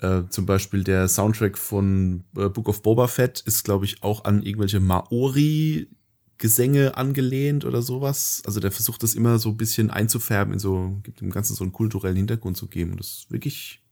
Äh, 0.00 0.22
zum 0.28 0.46
Beispiel 0.46 0.84
der 0.84 1.08
Soundtrack 1.08 1.58
von 1.58 2.22
äh, 2.36 2.48
Book 2.48 2.68
of 2.68 2.82
Boba 2.82 3.08
Fett 3.08 3.40
ist, 3.40 3.64
glaube 3.64 3.84
ich, 3.84 4.00
auch 4.02 4.24
an 4.24 4.42
irgendwelche 4.42 4.78
Maori-Gesänge 4.78 6.96
angelehnt 6.96 7.64
oder 7.64 7.82
sowas. 7.82 8.42
Also 8.46 8.60
der 8.60 8.70
versucht 8.70 9.02
das 9.02 9.14
immer 9.14 9.40
so 9.40 9.48
ein 9.48 9.56
bisschen 9.56 9.90
einzufärben, 9.90 10.52
in 10.52 10.60
so, 10.60 11.00
gibt 11.02 11.20
dem 11.20 11.30
Ganzen 11.30 11.56
so 11.56 11.64
einen 11.64 11.72
kulturellen 11.72 12.16
Hintergrund 12.16 12.56
zu 12.56 12.68
geben. 12.68 12.96
Das 12.96 13.08
ist 13.08 13.32
wirklich 13.32 13.82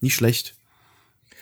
nicht 0.00 0.16
schlecht. 0.16 0.56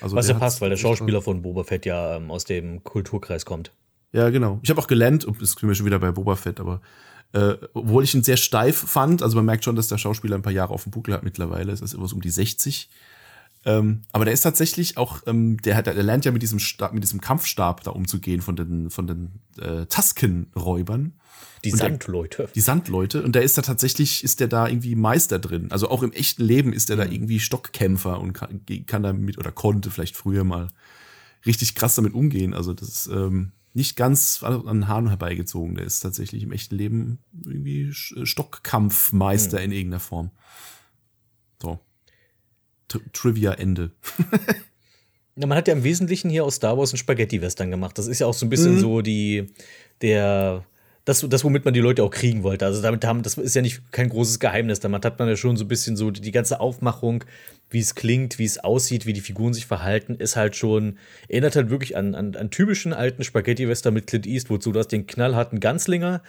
Also 0.03 0.17
Was 0.17 0.29
ja 0.29 0.35
passt, 0.35 0.61
weil 0.61 0.71
der 0.71 0.77
Schauspieler 0.77 1.23
von 1.23 1.41
Boba 1.41 1.65
Fett 1.65 1.87
ja 1.87 2.17
ähm, 2.17 2.31
aus 2.31 2.45
dem 2.45 2.85
Kulturkreis 2.85 3.47
kommt. 3.47 3.73
Ja, 4.13 4.31
genau. 4.31 4.61
Ich 4.63 4.71
habe 4.71 4.81
auch 4.81 4.87
gelernt, 4.87 5.27
es 5.41 5.53
sind 5.53 5.69
wir 5.69 5.75
schon 5.75 5.87
wieder 5.87 5.99
bei 5.99 6.11
Boba 6.11 6.37
Fett, 6.37 6.61
aber 6.61 6.81
äh, 7.33 7.55
obwohl 7.75 8.05
ich 8.05 8.15
ihn 8.15 8.23
sehr 8.23 8.37
steif 8.37 8.77
fand, 8.77 9.23
also 9.23 9.37
man 9.37 9.47
merkt 9.47 9.65
schon, 9.65 9.77
dass 9.77 9.89
der 9.89 9.99
Schauspieler 9.99 10.37
ein 10.37 10.43
paar 10.43 10.53
Jahre 10.53 10.75
auf 10.75 10.83
dem 10.83 10.91
Buckel 10.91 11.15
hat 11.15 11.23
mittlerweile, 11.23 11.73
es 11.73 11.81
ist 11.81 11.93
so 11.93 12.15
um 12.15 12.21
die 12.21 12.31
60. 12.31 12.91
Ähm, 13.65 14.03
aber 14.13 14.25
der 14.25 14.35
ist 14.35 14.41
tatsächlich 14.41 14.97
auch, 14.97 15.23
ähm, 15.27 15.59
der, 15.59 15.77
hat, 15.77 15.87
der 15.87 15.95
lernt 15.95 16.25
ja 16.25 16.33
mit 16.33 16.43
diesem, 16.43 16.59
Stab, 16.59 16.95
mit 16.95 17.03
diesem 17.03 17.21
Kampfstab 17.21 17.83
da 17.83 17.91
umzugehen 17.91 18.41
von 18.41 18.57
den, 18.57 18.91
von 18.91 19.07
den 19.07 19.41
äh, 19.59 19.87
Tusken-Räubern. 19.87 21.13
Die 21.65 21.71
Sandleute. 21.71 22.49
Die 22.55 22.61
Sandleute. 22.61 23.23
Und 23.23 23.35
der 23.35 23.43
ist 23.43 23.59
da 23.59 23.63
tatsächlich, 23.63 24.25
ist 24.25 24.41
der 24.41 24.49
da 24.49 24.67
irgendwie 24.67 24.95
Meister 24.95 25.39
drin. 25.39 25.71
Also 25.71 25.91
auch 25.91 26.03
im 26.03 26.13
echten 26.13 26.43
Leben 26.43 26.73
ist 26.73 26.89
der 26.89 26.97
da 26.97 27.05
mhm. 27.05 27.13
irgendwie 27.13 27.41
Stockkämpfer 27.41 28.19
und 28.19 28.33
kann, 28.33 28.63
kann 28.87 29.03
damit 29.03 29.37
oder 29.37 29.53
konnte 29.53 29.91
vielleicht 29.91 30.17
früher 30.17 30.45
mal 30.45 30.69
richtig 31.45 31.75
krass 31.75 31.95
damit 31.95 32.15
umgehen. 32.15 32.55
Also 32.55 32.73
das 32.73 32.89
ist, 32.89 33.07
ähm, 33.09 33.53
nicht 33.73 33.97
ganz 33.97 34.43
an 34.43 34.89
Haaren 34.89 35.09
herbeigezogen. 35.09 35.77
Der 35.77 35.85
ist 35.85 36.01
tatsächlich 36.01 36.43
im 36.43 36.53
echten 36.53 36.75
Leben 36.75 37.19
irgendwie 37.45 37.93
Stockkampfmeister 37.93 39.59
Hm. 39.59 39.65
in 39.65 39.73
irgendeiner 39.73 40.01
Form. 40.01 40.31
So. 42.91 42.99
T 42.99 43.05
Trivia 43.13 43.53
Ende. 43.53 43.91
Ja, 45.37 45.47
man 45.47 45.57
hat 45.57 45.69
ja 45.69 45.75
im 45.75 45.85
Wesentlichen 45.85 46.29
hier 46.29 46.45
aus 46.45 46.57
Star 46.57 46.77
Wars 46.77 46.93
einen 46.93 46.99
Spaghetti-Western 46.99 47.71
gemacht. 47.71 47.97
Das 47.97 48.07
ist 48.09 48.19
ja 48.19 48.27
auch 48.27 48.35
so 48.35 48.45
ein 48.45 48.51
bisschen 48.51 48.75
Mhm. 48.75 48.81
so 48.81 49.01
die, 49.01 49.47
der, 50.03 50.65
das, 51.07 51.25
das, 51.31 51.45
womit 51.45 51.65
man 51.65 51.73
die 51.73 51.81
Leute 51.81 52.03
auch 52.03 52.11
kriegen 52.11 52.43
wollte. 52.43 52.67
Also 52.67 52.83
damit 52.83 53.07
haben, 53.07 53.23
das 53.23 53.39
ist 53.39 53.55
ja 53.55 53.63
nicht 53.63 53.91
kein 53.91 54.11
großes 54.11 54.39
Geheimnis. 54.39 54.81
Damit 54.81 55.05
hat 55.05 55.19
man 55.19 55.29
ja 55.29 55.37
schon 55.37 55.57
so 55.57 55.65
ein 55.65 55.69
bisschen 55.69 55.97
so 55.97 56.11
die, 56.11 56.21
die 56.21 56.33
ganze 56.33 56.61
Aufmachung, 56.61 57.25
wie 57.71 57.79
es 57.79 57.95
klingt, 57.95 58.39
wie 58.39 58.45
es 58.45 58.59
aussieht, 58.59 59.07
wie 59.07 59.15
die 59.15 59.21
Figuren 59.23 59.55
sich 59.55 59.65
verhalten, 59.65 60.17
ist 60.17 60.37
halt 60.37 60.57
schon, 60.57 60.99
erinnert 61.29 61.57
halt 61.57 61.71
wirklich 61.71 61.97
an, 61.97 62.15
an, 62.15 62.35
an 62.35 62.51
typischen 62.51 62.93
alten 62.93 63.25
Spaghetti-Western 63.25 63.95
mit 63.95 64.09
Clint 64.09 64.27
Eastwood. 64.27 64.63
So, 64.63 64.73
du 64.73 64.79
hast 64.81 64.89
den 64.89 65.07
knallharten 65.07 65.61
Ganzlinger, 65.61 66.23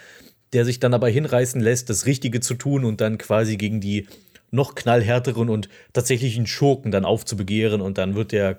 der 0.54 0.63
sich 0.63 0.80
dann 0.80 0.93
aber 0.93 1.10
hinreißen 1.10 1.60
lässt, 1.60 1.89
das 1.89 2.06
Richtige 2.06 2.39
zu 2.39 2.54
tun 2.54 2.86
und 2.86 3.02
dann 3.02 3.17
quasi 3.17 3.58
gegen 3.58 3.82
die 3.82 4.08
noch 4.52 4.76
knallhärteren 4.76 5.50
und 5.50 5.70
tatsächlichen 5.94 6.46
Schurken 6.46 6.92
dann 6.92 7.06
aufzubegehren 7.06 7.82
und 7.82 7.98
dann 7.98 8.16
wird 8.16 8.32
der 8.32 8.58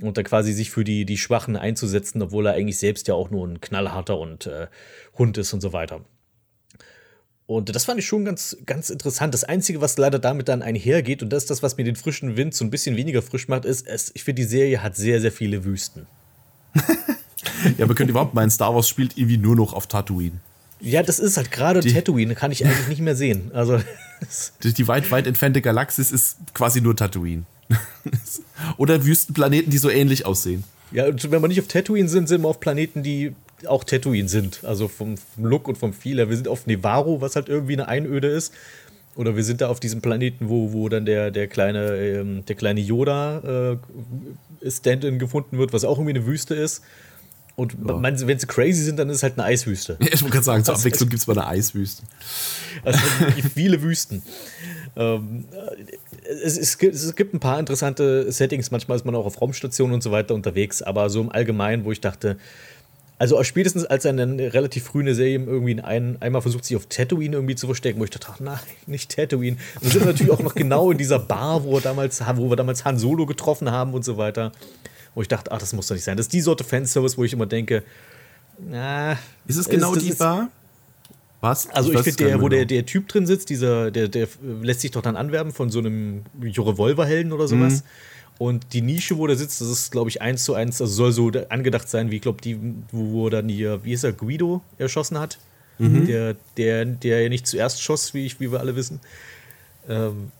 und 0.00 0.16
dann 0.16 0.24
quasi 0.24 0.52
sich 0.52 0.70
für 0.70 0.84
die, 0.84 1.04
die 1.04 1.18
Schwachen 1.18 1.56
einzusetzen, 1.56 2.22
obwohl 2.22 2.46
er 2.46 2.54
eigentlich 2.54 2.78
selbst 2.78 3.08
ja 3.08 3.14
auch 3.14 3.30
nur 3.30 3.46
ein 3.46 3.60
knallharter 3.60 4.18
und 4.18 4.46
äh, 4.46 4.68
Hund 5.18 5.38
ist 5.38 5.52
und 5.52 5.60
so 5.60 5.72
weiter. 5.72 6.04
Und 7.46 7.74
das 7.74 7.84
fand 7.84 7.98
ich 7.98 8.06
schon 8.06 8.24
ganz, 8.24 8.56
ganz 8.64 8.88
interessant. 8.88 9.34
Das 9.34 9.44
Einzige, 9.44 9.80
was 9.80 9.98
leider 9.98 10.18
damit 10.18 10.48
dann 10.48 10.62
einhergeht, 10.62 11.22
und 11.22 11.30
das 11.30 11.44
ist 11.44 11.50
das, 11.50 11.62
was 11.62 11.76
mir 11.76 11.84
den 11.84 11.96
frischen 11.96 12.36
Wind 12.36 12.54
so 12.54 12.64
ein 12.64 12.70
bisschen 12.70 12.96
weniger 12.96 13.20
frisch 13.20 13.48
macht, 13.48 13.64
ist, 13.64 13.86
es, 13.86 14.10
ich 14.14 14.24
finde, 14.24 14.42
die 14.42 14.48
Serie 14.48 14.82
hat 14.82 14.96
sehr, 14.96 15.20
sehr 15.20 15.32
viele 15.32 15.64
Wüsten. 15.64 16.06
Ja, 17.78 17.86
man 17.86 17.94
könnte 17.94 18.10
überhaupt 18.10 18.34
meinen, 18.34 18.50
Star 18.50 18.74
Wars 18.74 18.88
spielt 18.88 19.16
irgendwie 19.16 19.36
nur 19.36 19.54
noch 19.54 19.72
auf 19.72 19.86
Tatooine. 19.86 20.40
Ja, 20.82 21.02
das 21.02 21.18
ist 21.20 21.36
halt 21.36 21.50
gerade 21.52 21.80
Die- 21.80 21.92
Tatooine, 21.92 22.34
kann 22.34 22.50
ich 22.52 22.64
eigentlich 22.66 22.88
nicht 22.88 23.00
mehr 23.00 23.14
sehen. 23.16 23.50
Also, 23.54 23.80
Die, 24.62 24.88
weit, 24.88 25.10
weit 25.10 25.26
entfernte 25.26 25.62
Galaxis 25.62 26.10
ist 26.12 26.36
quasi 26.54 26.80
nur 26.80 26.96
Tatooine. 26.96 27.44
Oder 28.76 29.04
Wüstenplaneten, 29.04 29.70
die 29.70 29.78
so 29.78 29.90
ähnlich 29.90 30.26
aussehen. 30.26 30.64
ja, 30.90 31.06
und 31.06 31.30
wenn 31.30 31.40
wir 31.42 31.48
nicht 31.48 31.60
auf 31.60 31.68
Tatooine 31.68 32.08
sind, 32.08 32.28
sind 32.28 32.42
wir 32.42 32.48
auf 32.48 32.60
Planeten, 32.60 33.02
die 33.02 33.32
auch 33.66 33.84
Tatooine 33.84 34.28
sind. 34.28 34.60
Also 34.64 34.88
vom, 34.88 35.16
vom 35.16 35.44
Look 35.44 35.68
und 35.68 35.78
vom 35.78 35.92
Feel 35.92 36.16
her. 36.18 36.28
Wir 36.28 36.36
sind 36.36 36.48
auf 36.48 36.66
Nevarro, 36.66 37.20
was 37.20 37.36
halt 37.36 37.48
irgendwie 37.48 37.74
eine 37.74 37.88
Einöde 37.88 38.28
ist. 38.28 38.52
Oder 39.14 39.36
wir 39.36 39.44
sind 39.44 39.60
da 39.60 39.68
auf 39.68 39.78
diesem 39.78 40.00
Planeten, 40.00 40.48
wo, 40.48 40.72
wo 40.72 40.88
dann 40.88 41.04
der, 41.04 41.30
der 41.30 41.46
kleine, 41.46 41.96
ähm, 41.96 42.44
der 42.46 42.56
kleine 42.56 42.80
Yoda 42.80 43.78
äh, 44.62 44.70
Stand-in 44.70 45.18
gefunden 45.18 45.58
wird, 45.58 45.72
was 45.72 45.84
auch 45.84 45.98
irgendwie 45.98 46.16
eine 46.16 46.26
Wüste 46.26 46.54
ist. 46.54 46.82
Und 47.62 47.84
man, 47.84 48.26
wenn 48.26 48.38
sie 48.38 48.46
crazy 48.46 48.82
sind, 48.82 48.98
dann 48.98 49.08
ist 49.08 49.18
es 49.18 49.22
halt 49.22 49.34
eine 49.38 49.44
Eiswüste. 49.44 49.96
Ich 50.00 50.22
wollte 50.22 50.34
gerade 50.34 50.44
sagen, 50.44 50.64
zur 50.64 50.74
Das- 50.74 50.80
Abwechslung 50.82 51.08
gibt 51.08 51.20
es 51.20 51.26
mal 51.26 51.38
eine 51.38 51.46
Eiswüste. 51.46 52.02
Also 52.84 52.98
wirklich 53.20 53.44
viele 53.54 53.82
Wüsten. 53.82 54.22
Ähm, 54.96 55.44
es, 56.42 56.58
es, 56.58 56.76
gibt, 56.78 56.94
es 56.94 57.14
gibt 57.14 57.34
ein 57.34 57.40
paar 57.40 57.58
interessante 57.58 58.30
Settings. 58.30 58.70
Manchmal 58.70 58.96
ist 58.96 59.04
man 59.04 59.14
auch 59.14 59.24
auf 59.26 59.40
Raumstationen 59.40 59.94
und 59.94 60.02
so 60.02 60.10
weiter 60.10 60.34
unterwegs, 60.34 60.82
aber 60.82 61.08
so 61.10 61.20
im 61.20 61.30
Allgemeinen, 61.30 61.84
wo 61.84 61.92
ich 61.92 62.00
dachte, 62.00 62.36
also 63.18 63.40
spätestens 63.44 63.84
als 63.84 64.04
er 64.04 64.10
eine 64.10 64.52
relativ 64.52 64.82
früh 64.84 65.00
eine 65.00 65.14
Serie 65.14 65.38
irgendwie 65.46 65.70
in 65.72 65.80
ein, 65.80 66.20
einmal 66.20 66.42
versucht, 66.42 66.64
sich 66.64 66.76
auf 66.76 66.86
Tatooine 66.86 67.36
irgendwie 67.36 67.54
zu 67.54 67.66
verstecken, 67.66 68.00
wo 68.00 68.04
ich 68.04 68.10
dachte, 68.10 68.26
ach 68.32 68.40
nein, 68.40 68.58
nicht 68.86 69.14
Tatooine. 69.14 69.56
Und 69.76 69.84
dann 69.84 69.90
sind 69.92 70.00
wir 70.02 70.06
natürlich 70.06 70.32
auch 70.32 70.42
noch 70.42 70.56
genau 70.56 70.90
in 70.90 70.98
dieser 70.98 71.20
Bar, 71.20 71.62
wo, 71.62 71.76
er 71.76 71.82
damals, 71.82 72.20
wo 72.34 72.50
wir 72.50 72.56
damals 72.56 72.84
Han 72.84 72.98
Solo 72.98 73.24
getroffen 73.26 73.70
haben 73.70 73.94
und 73.94 74.04
so 74.04 74.16
weiter. 74.16 74.50
Wo 75.14 75.22
ich 75.22 75.28
dachte, 75.28 75.52
ach, 75.52 75.58
das 75.58 75.72
muss 75.72 75.86
doch 75.88 75.94
nicht 75.94 76.04
sein. 76.04 76.16
Das 76.16 76.26
ist 76.26 76.32
die 76.32 76.40
Sorte 76.40 76.64
Fanservice, 76.64 77.18
wo 77.18 77.24
ich 77.24 77.32
immer 77.32 77.46
denke, 77.46 77.82
na, 78.58 79.18
Ist 79.46 79.56
es 79.56 79.68
genau 79.68 79.94
das 79.94 80.02
die 80.04 80.10
ist- 80.10 80.18
Bar? 80.18 80.48
Was? 81.40 81.68
also 81.70 81.92
ich 81.92 81.98
finde, 82.00 82.24
der, 82.24 82.40
wo 82.40 82.48
der, 82.48 82.60
genau. 82.60 82.68
der 82.68 82.86
Typ 82.86 83.08
drin 83.08 83.26
sitzt, 83.26 83.50
dieser, 83.50 83.90
der, 83.90 84.06
der 84.06 84.28
lässt 84.62 84.80
sich 84.80 84.92
doch 84.92 85.02
dann 85.02 85.16
anwerben 85.16 85.52
von 85.52 85.70
so 85.70 85.80
einem 85.80 86.22
Revolverhelden 86.40 87.32
oder 87.32 87.48
sowas. 87.48 87.82
Mhm. 87.82 87.86
Und 88.38 88.72
die 88.72 88.80
Nische, 88.80 89.18
wo 89.18 89.26
der 89.26 89.34
sitzt, 89.36 89.60
das 89.60 89.68
ist, 89.68 89.90
glaube 89.90 90.08
ich, 90.08 90.22
eins 90.22 90.44
zu 90.44 90.54
eins, 90.54 90.80
also 90.80 90.92
soll 90.92 91.12
so 91.12 91.32
angedacht 91.48 91.88
sein, 91.88 92.10
wie, 92.12 92.16
ich 92.16 92.22
glaube, 92.22 92.40
die, 92.40 92.58
wo, 92.92 93.12
wo 93.12 93.28
dann 93.28 93.48
hier, 93.48 93.84
wie 93.84 93.92
ist 93.92 94.04
er, 94.04 94.12
Guido 94.12 94.62
erschossen 94.78 95.18
hat. 95.18 95.38
Mhm. 95.78 96.06
Der, 96.06 96.36
der, 96.56 96.84
der 96.84 97.22
ja 97.22 97.28
nicht 97.28 97.46
zuerst 97.48 97.82
schoss, 97.82 98.14
wie, 98.14 98.24
ich, 98.24 98.38
wie 98.38 98.52
wir 98.52 98.60
alle 98.60 98.76
wissen. 98.76 99.00
Ähm, 99.88 100.30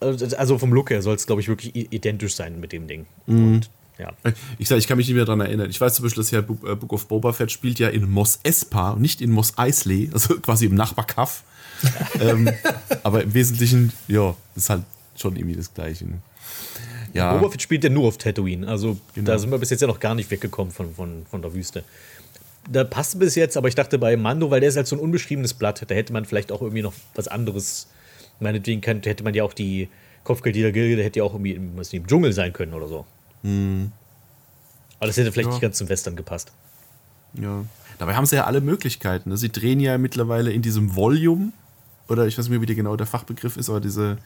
also 0.00 0.36
also 0.36 0.58
vom 0.58 0.72
Look 0.72 0.90
her 0.90 1.02
soll 1.02 1.14
es, 1.14 1.26
glaube 1.26 1.40
ich, 1.40 1.48
wirklich 1.48 1.74
identisch 1.74 2.34
sein 2.34 2.60
mit 2.60 2.72
dem 2.72 2.86
Ding. 2.86 3.06
Mhm. 3.26 3.54
Und 3.54 3.70
ja. 4.00 4.12
Ich 4.58 4.68
sag, 4.68 4.78
ich 4.78 4.86
kann 4.88 4.96
mich 4.96 5.06
nicht 5.06 5.16
mehr 5.16 5.24
daran 5.24 5.40
erinnern. 5.40 5.70
Ich 5.70 5.80
weiß 5.80 5.94
zum 5.94 6.04
Beispiel, 6.04 6.22
dass 6.22 6.30
ja 6.30 6.40
Book, 6.40 6.64
äh, 6.64 6.94
of 6.94 7.06
Boba 7.08 7.32
Fett 7.32 7.52
spielt 7.52 7.78
ja 7.78 7.88
in 7.88 8.08
Mos 8.10 8.40
Espa, 8.42 8.96
nicht 8.96 9.20
in 9.20 9.30
Mos 9.30 9.56
Eisley, 9.56 10.10
also 10.14 10.38
quasi 10.40 10.66
im 10.66 10.74
Nachbarkaff. 10.74 11.44
ähm, 12.20 12.50
aber 13.02 13.22
im 13.22 13.32
Wesentlichen, 13.32 13.92
ja, 14.08 14.34
ist 14.54 14.68
halt 14.68 14.82
schon 15.16 15.36
irgendwie 15.36 15.56
das 15.56 15.72
Gleiche. 15.72 16.06
Ne? 16.06 16.18
Ja, 17.12 17.34
Boba 17.34 17.50
Fett 17.50 17.62
spielt 17.62 17.84
ja 17.84 17.90
nur 17.90 18.08
auf 18.08 18.18
Tatooine. 18.18 18.66
Also 18.68 18.98
Genau. 19.14 19.30
da 19.32 19.38
sind 19.38 19.50
wir 19.50 19.58
bis 19.58 19.70
jetzt 19.70 19.80
ja 19.80 19.86
noch 19.86 20.00
gar 20.00 20.14
nicht 20.14 20.30
weggekommen 20.30 20.72
von, 20.72 20.94
von, 20.94 21.26
von 21.30 21.42
der 21.42 21.54
Wüste. 21.54 21.84
Da 22.70 22.84
passt 22.84 23.18
bis 23.18 23.34
jetzt, 23.34 23.56
aber 23.56 23.68
ich 23.68 23.74
dachte 23.74 23.98
bei 23.98 24.16
Mando, 24.16 24.50
weil 24.50 24.60
der 24.60 24.68
ist 24.68 24.76
halt 24.76 24.86
so 24.86 24.96
ein 24.96 25.00
unbeschriebenes 25.00 25.54
Blatt, 25.54 25.82
da 25.86 25.94
hätte 25.94 26.12
man 26.12 26.24
vielleicht 26.24 26.52
auch 26.52 26.60
irgendwie 26.60 26.82
noch 26.82 26.92
was 27.14 27.26
anderes. 27.26 27.88
Meinetwegen 28.38 28.80
könnte, 28.80 29.08
hätte 29.10 29.24
man 29.24 29.34
ja 29.34 29.44
auch 29.44 29.54
die 29.54 29.88
Kopfgeldjäger 30.24 30.72
Gilde, 30.72 31.02
hätte 31.02 31.18
ja 31.20 31.24
auch 31.24 31.32
irgendwie 31.32 31.52
im, 31.52 31.74
nicht, 31.74 31.92
im 31.94 32.06
Dschungel 32.06 32.32
sein 32.32 32.52
können 32.52 32.74
oder 32.74 32.88
so. 32.88 33.06
Aber 33.42 35.06
das 35.06 35.16
hätte 35.16 35.32
vielleicht 35.32 35.48
Ja. 35.48 35.52
nicht 35.54 35.62
ganz 35.62 35.78
zum 35.78 35.88
Western 35.88 36.16
gepasst. 36.16 36.52
ja. 37.34 37.64
Dabei 37.98 38.14
haben 38.16 38.24
sie 38.24 38.36
ja 38.36 38.44
alle 38.46 38.62
Möglichkeiten. 38.62 39.28
Ne? 39.28 39.36
Sie 39.36 39.50
drehen 39.52 39.78
ja 39.78 39.98
mittlerweile 39.98 40.52
in 40.52 40.62
diesem 40.62 40.96
Volume, 40.96 41.52
oder 42.08 42.26
ich 42.26 42.38
weiß 42.38 42.46
nicht 42.46 42.50
mehr, 42.50 42.62
wie 42.62 42.66
der 42.66 42.74
genau 42.76 42.96
der 42.96 43.06
Fachbegriff 43.06 43.58
ist, 43.58 43.68
aber 43.68 43.78
diese, 43.78 44.16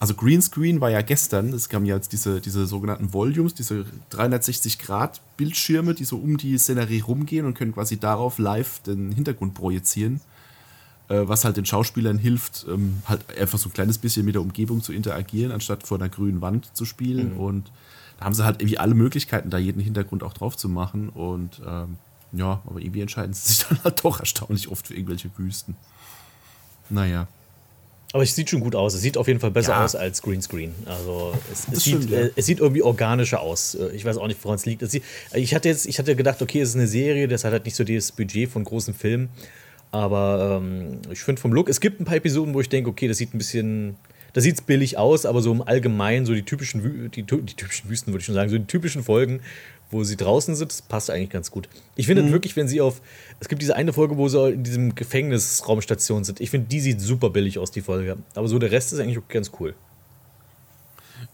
also 0.00 0.14
Greenscreen 0.14 0.80
war 0.80 0.90
ja 0.90 1.00
gestern, 1.00 1.52
es 1.52 1.68
kamen 1.68 1.86
ja 1.86 1.94
jetzt 1.94 2.12
diese, 2.12 2.40
diese 2.40 2.66
sogenannten 2.66 3.12
Volumes, 3.12 3.54
diese 3.54 3.84
360-Grad-Bildschirme, 4.10 5.94
die 5.94 6.04
so 6.04 6.16
um 6.16 6.36
die 6.36 6.58
Szenerie 6.58 7.00
rumgehen 7.00 7.46
und 7.46 7.54
können 7.54 7.72
quasi 7.72 7.98
darauf 7.98 8.38
live 8.38 8.80
den 8.80 9.12
Hintergrund 9.12 9.54
projizieren. 9.54 10.20
Äh, 11.08 11.28
was 11.28 11.44
halt 11.44 11.56
den 11.56 11.66
Schauspielern 11.66 12.18
hilft, 12.18 12.66
ähm, 12.68 13.02
halt 13.06 13.38
einfach 13.38 13.58
so 13.58 13.68
ein 13.68 13.72
kleines 13.74 13.98
bisschen 13.98 14.24
mit 14.24 14.34
der 14.34 14.42
Umgebung 14.42 14.82
zu 14.82 14.92
interagieren, 14.92 15.52
anstatt 15.52 15.86
vor 15.86 15.98
einer 15.98 16.08
grünen 16.08 16.40
Wand 16.40 16.74
zu 16.74 16.84
spielen. 16.84 17.34
Und 17.34 17.66
da 17.66 17.72
haben 18.24 18.34
sie 18.34 18.44
halt 18.44 18.60
irgendwie 18.60 18.78
alle 18.78 18.94
Möglichkeiten, 18.94 19.50
da 19.50 19.58
jeden 19.58 19.80
Hintergrund 19.80 20.22
auch 20.22 20.32
drauf 20.32 20.56
zu 20.56 20.68
machen. 20.68 21.08
Und 21.10 21.60
ähm, 21.66 21.96
ja, 22.32 22.62
aber 22.66 22.80
irgendwie 22.80 23.00
entscheiden 23.02 23.32
sie 23.34 23.52
sich 23.52 23.66
dann 23.68 23.78
halt 23.84 24.04
doch 24.04 24.20
erstaunlich 24.20 24.68
oft 24.68 24.86
für 24.88 24.94
irgendwelche 24.94 25.30
Wüsten. 25.36 25.76
Naja. 26.90 27.26
Aber 28.12 28.22
es 28.22 28.34
sieht 28.34 28.48
schon 28.48 28.60
gut 28.60 28.76
aus. 28.76 28.94
Es 28.94 29.00
sieht 29.02 29.16
auf 29.16 29.26
jeden 29.26 29.40
Fall 29.40 29.50
besser 29.50 29.72
Ja. 29.72 29.84
aus 29.84 29.96
als 29.96 30.22
Greenscreen. 30.22 30.72
Also 30.86 31.32
es, 31.52 31.66
es, 31.72 31.82
sieht, 31.84 31.94
stimmt, 31.96 32.10
ja. 32.10 32.18
äh, 32.20 32.30
es 32.36 32.46
sieht 32.46 32.60
irgendwie 32.60 32.82
organischer 32.82 33.40
aus. 33.40 33.74
Äh, 33.74 33.88
Ich 33.94 34.04
weiß 34.04 34.18
auch 34.18 34.28
nicht, 34.28 34.38
woran 34.44 34.54
es 34.56 34.66
liegt. 34.66 34.82
Es 34.82 34.92
sieht, 34.92 35.02
ich 35.32 35.52
hatte 35.54 35.68
jetzt, 35.68 35.86
ich 35.86 35.98
hatte 35.98 36.14
gedacht, 36.14 36.40
okay, 36.40 36.60
es 36.60 36.70
ist 36.70 36.76
eine 36.76 36.86
Serie, 36.86 37.26
das 37.26 37.42
hat 37.44 37.52
halt 37.52 37.64
nicht 37.64 37.74
so 37.74 37.82
das 37.82 38.12
Budget 38.12 38.48
von 38.50 38.62
großen 38.62 38.94
Filmen. 38.94 39.30
Aber 39.90 40.60
ähm, 40.62 40.98
ich 41.10 41.20
finde 41.22 41.40
vom 41.40 41.52
Look, 41.52 41.68
es 41.68 41.80
gibt 41.80 42.00
ein 42.00 42.04
paar 42.04 42.16
Episoden, 42.16 42.54
wo 42.54 42.60
ich 42.60 42.68
denke, 42.68 42.88
okay, 42.90 43.08
das 43.08 43.16
sieht 43.18 43.34
ein 43.34 43.38
bisschen, 43.38 43.96
da 44.34 44.40
sieht 44.40 44.56
es 44.56 44.62
billig 44.62 44.98
aus, 44.98 45.24
aber 45.26 45.40
so 45.40 45.52
im 45.52 45.62
Allgemeinen, 45.62 46.26
so 46.26 46.34
die 46.34 46.42
typischen, 46.42 47.10
die, 47.10 47.22
die 47.22 47.54
typischen 47.54 47.88
Wüsten, 47.88 48.12
würde 48.12 48.20
ich 48.20 48.26
schon 48.26 48.34
sagen, 48.34 48.50
so 48.50 48.58
die 48.58 48.66
typischen 48.66 49.02
Folgen, 49.02 49.40
wo 49.90 50.02
sie 50.02 50.16
draußen 50.16 50.56
sind, 50.56 50.70
das 50.70 50.82
passt 50.82 51.08
eigentlich 51.08 51.30
ganz 51.30 51.52
gut. 51.52 51.68
Ich 51.94 52.06
finde 52.08 52.30
wirklich, 52.32 52.56
wenn 52.56 52.66
sie 52.66 52.80
auf, 52.80 53.00
es 53.38 53.48
gibt 53.48 53.62
diese 53.62 53.76
eine 53.76 53.92
Folge, 53.92 54.16
wo 54.16 54.28
sie 54.28 54.50
in 54.50 54.64
diesem 54.64 54.94
Gefängnisraumstation 54.96 56.24
sind. 56.24 56.40
Ich 56.40 56.50
finde, 56.50 56.66
die 56.68 56.80
sieht 56.80 57.00
super 57.00 57.30
billig 57.30 57.58
aus, 57.58 57.70
die 57.70 57.80
Folge. 57.80 58.18
Aber 58.34 58.48
so 58.48 58.58
der 58.58 58.72
Rest 58.72 58.92
ist 58.92 58.98
eigentlich 58.98 59.18
auch 59.18 59.28
ganz 59.28 59.52
cool. 59.60 59.74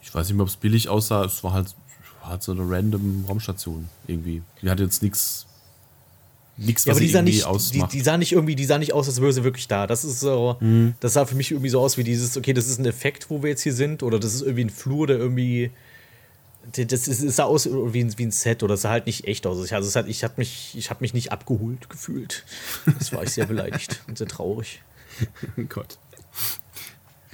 Ich 0.02 0.14
weiß 0.14 0.28
nicht 0.28 0.36
mehr, 0.36 0.42
ob 0.42 0.48
es 0.48 0.56
billig 0.56 0.90
aussah. 0.90 1.24
Es 1.24 1.42
war 1.42 1.54
halt, 1.54 1.74
war 2.20 2.30
halt 2.30 2.42
so 2.42 2.52
eine 2.52 2.68
random 2.68 3.24
Raumstation 3.26 3.88
irgendwie. 4.06 4.42
Die 4.60 4.68
hatte 4.68 4.82
jetzt 4.82 5.02
nichts. 5.02 5.46
Nichts, 6.56 6.84
Ja, 6.84 6.90
was 6.92 6.98
aber 6.98 7.06
die 7.06 7.10
sah, 7.12 7.18
irgendwie 7.20 7.32
nicht, 7.32 7.42
die, 7.42 7.46
ausmacht. 7.46 7.92
die 7.92 8.00
sah 8.00 8.18
nicht 8.18 8.32
irgendwie, 8.32 8.54
die 8.54 8.64
sah 8.66 8.78
nicht 8.78 8.92
aus, 8.92 9.08
als 9.08 9.20
wäre 9.20 9.32
sie 9.32 9.44
wirklich 9.44 9.66
da. 9.68 9.86
Das 9.86 10.04
ist 10.04 10.20
so, 10.20 10.58
das 11.00 11.14
sah 11.14 11.24
für 11.24 11.34
mich 11.34 11.50
irgendwie 11.50 11.70
so 11.70 11.80
aus 11.80 11.96
wie 11.96 12.04
dieses, 12.04 12.36
okay, 12.36 12.52
das 12.52 12.66
ist 12.66 12.78
ein 12.78 12.84
Effekt, 12.86 13.30
wo 13.30 13.42
wir 13.42 13.50
jetzt 13.50 13.62
hier 13.62 13.72
sind, 13.74 14.02
oder 14.02 14.18
das 14.20 14.34
ist 14.34 14.42
irgendwie 14.42 14.64
ein 14.64 14.70
Flur, 14.70 15.06
der 15.06 15.16
irgendwie. 15.18 15.70
Das, 16.76 17.08
ist, 17.08 17.22
es 17.22 17.36
sah 17.36 17.44
aus 17.44 17.66
wie 17.72 18.04
ein, 18.04 18.18
wie 18.18 18.26
ein 18.26 18.30
Set 18.30 18.62
oder 18.62 18.74
es 18.74 18.82
sah 18.82 18.90
halt 18.90 19.06
nicht 19.06 19.26
echt 19.26 19.46
aus. 19.46 19.72
Also 19.72 19.88
es 19.88 19.96
hat, 19.96 20.06
ich 20.06 20.22
habe 20.22 20.34
mich, 20.36 20.74
ich 20.76 20.90
hab 20.90 21.00
mich 21.00 21.14
nicht 21.14 21.32
abgeholt 21.32 21.88
gefühlt. 21.88 22.44
Das 22.98 23.12
war 23.14 23.22
ich 23.22 23.30
sehr 23.30 23.46
beleidigt 23.46 24.02
und 24.08 24.18
sehr 24.18 24.28
traurig. 24.28 24.82
oh 25.56 25.62
Gott. 25.70 25.98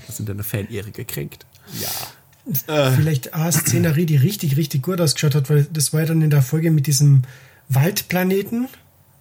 Das 0.06 0.18
sind 0.18 0.28
deine 0.28 0.44
Fanehre 0.44 0.92
gekränkt. 0.92 1.44
Ja. 1.80 2.92
Vielleicht 2.94 3.34
eine 3.34 3.50
Szenerie, 3.50 4.06
die 4.06 4.16
richtig, 4.16 4.56
richtig 4.56 4.82
gut 4.84 5.00
ausgeschaut 5.00 5.34
hat, 5.34 5.50
weil 5.50 5.66
das 5.72 5.92
war 5.92 6.00
ja 6.02 6.06
dann 6.06 6.22
in 6.22 6.30
der 6.30 6.42
Folge 6.42 6.70
mit 6.70 6.86
diesem 6.86 7.22
Waldplaneten, 7.68 8.68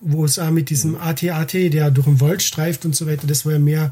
wo 0.06 0.24
es 0.24 0.40
auch 0.40 0.52
mit 0.52 0.70
diesem 0.70 0.96
AT-AT, 0.96 1.54
der 1.54 1.92
durch 1.92 2.06
den 2.06 2.22
Wald 2.22 2.42
streift 2.42 2.86
und 2.86 2.96
so 2.96 3.08
weiter, 3.08 3.28
das 3.28 3.46
war 3.46 3.54
ja 3.54 3.60
mehr 3.60 3.92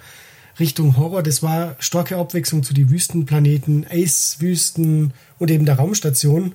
Richtung 0.59 0.95
Horror. 0.97 1.23
Das 1.23 1.41
war 1.41 1.75
starke 1.79 2.17
Abwechslung 2.17 2.63
zu 2.63 2.73
den 2.73 2.89
Wüstenplaneten, 2.89 3.85
Eiswüsten 3.89 5.13
und 5.39 5.51
eben 5.51 5.65
der 5.65 5.75
Raumstation. 5.75 6.53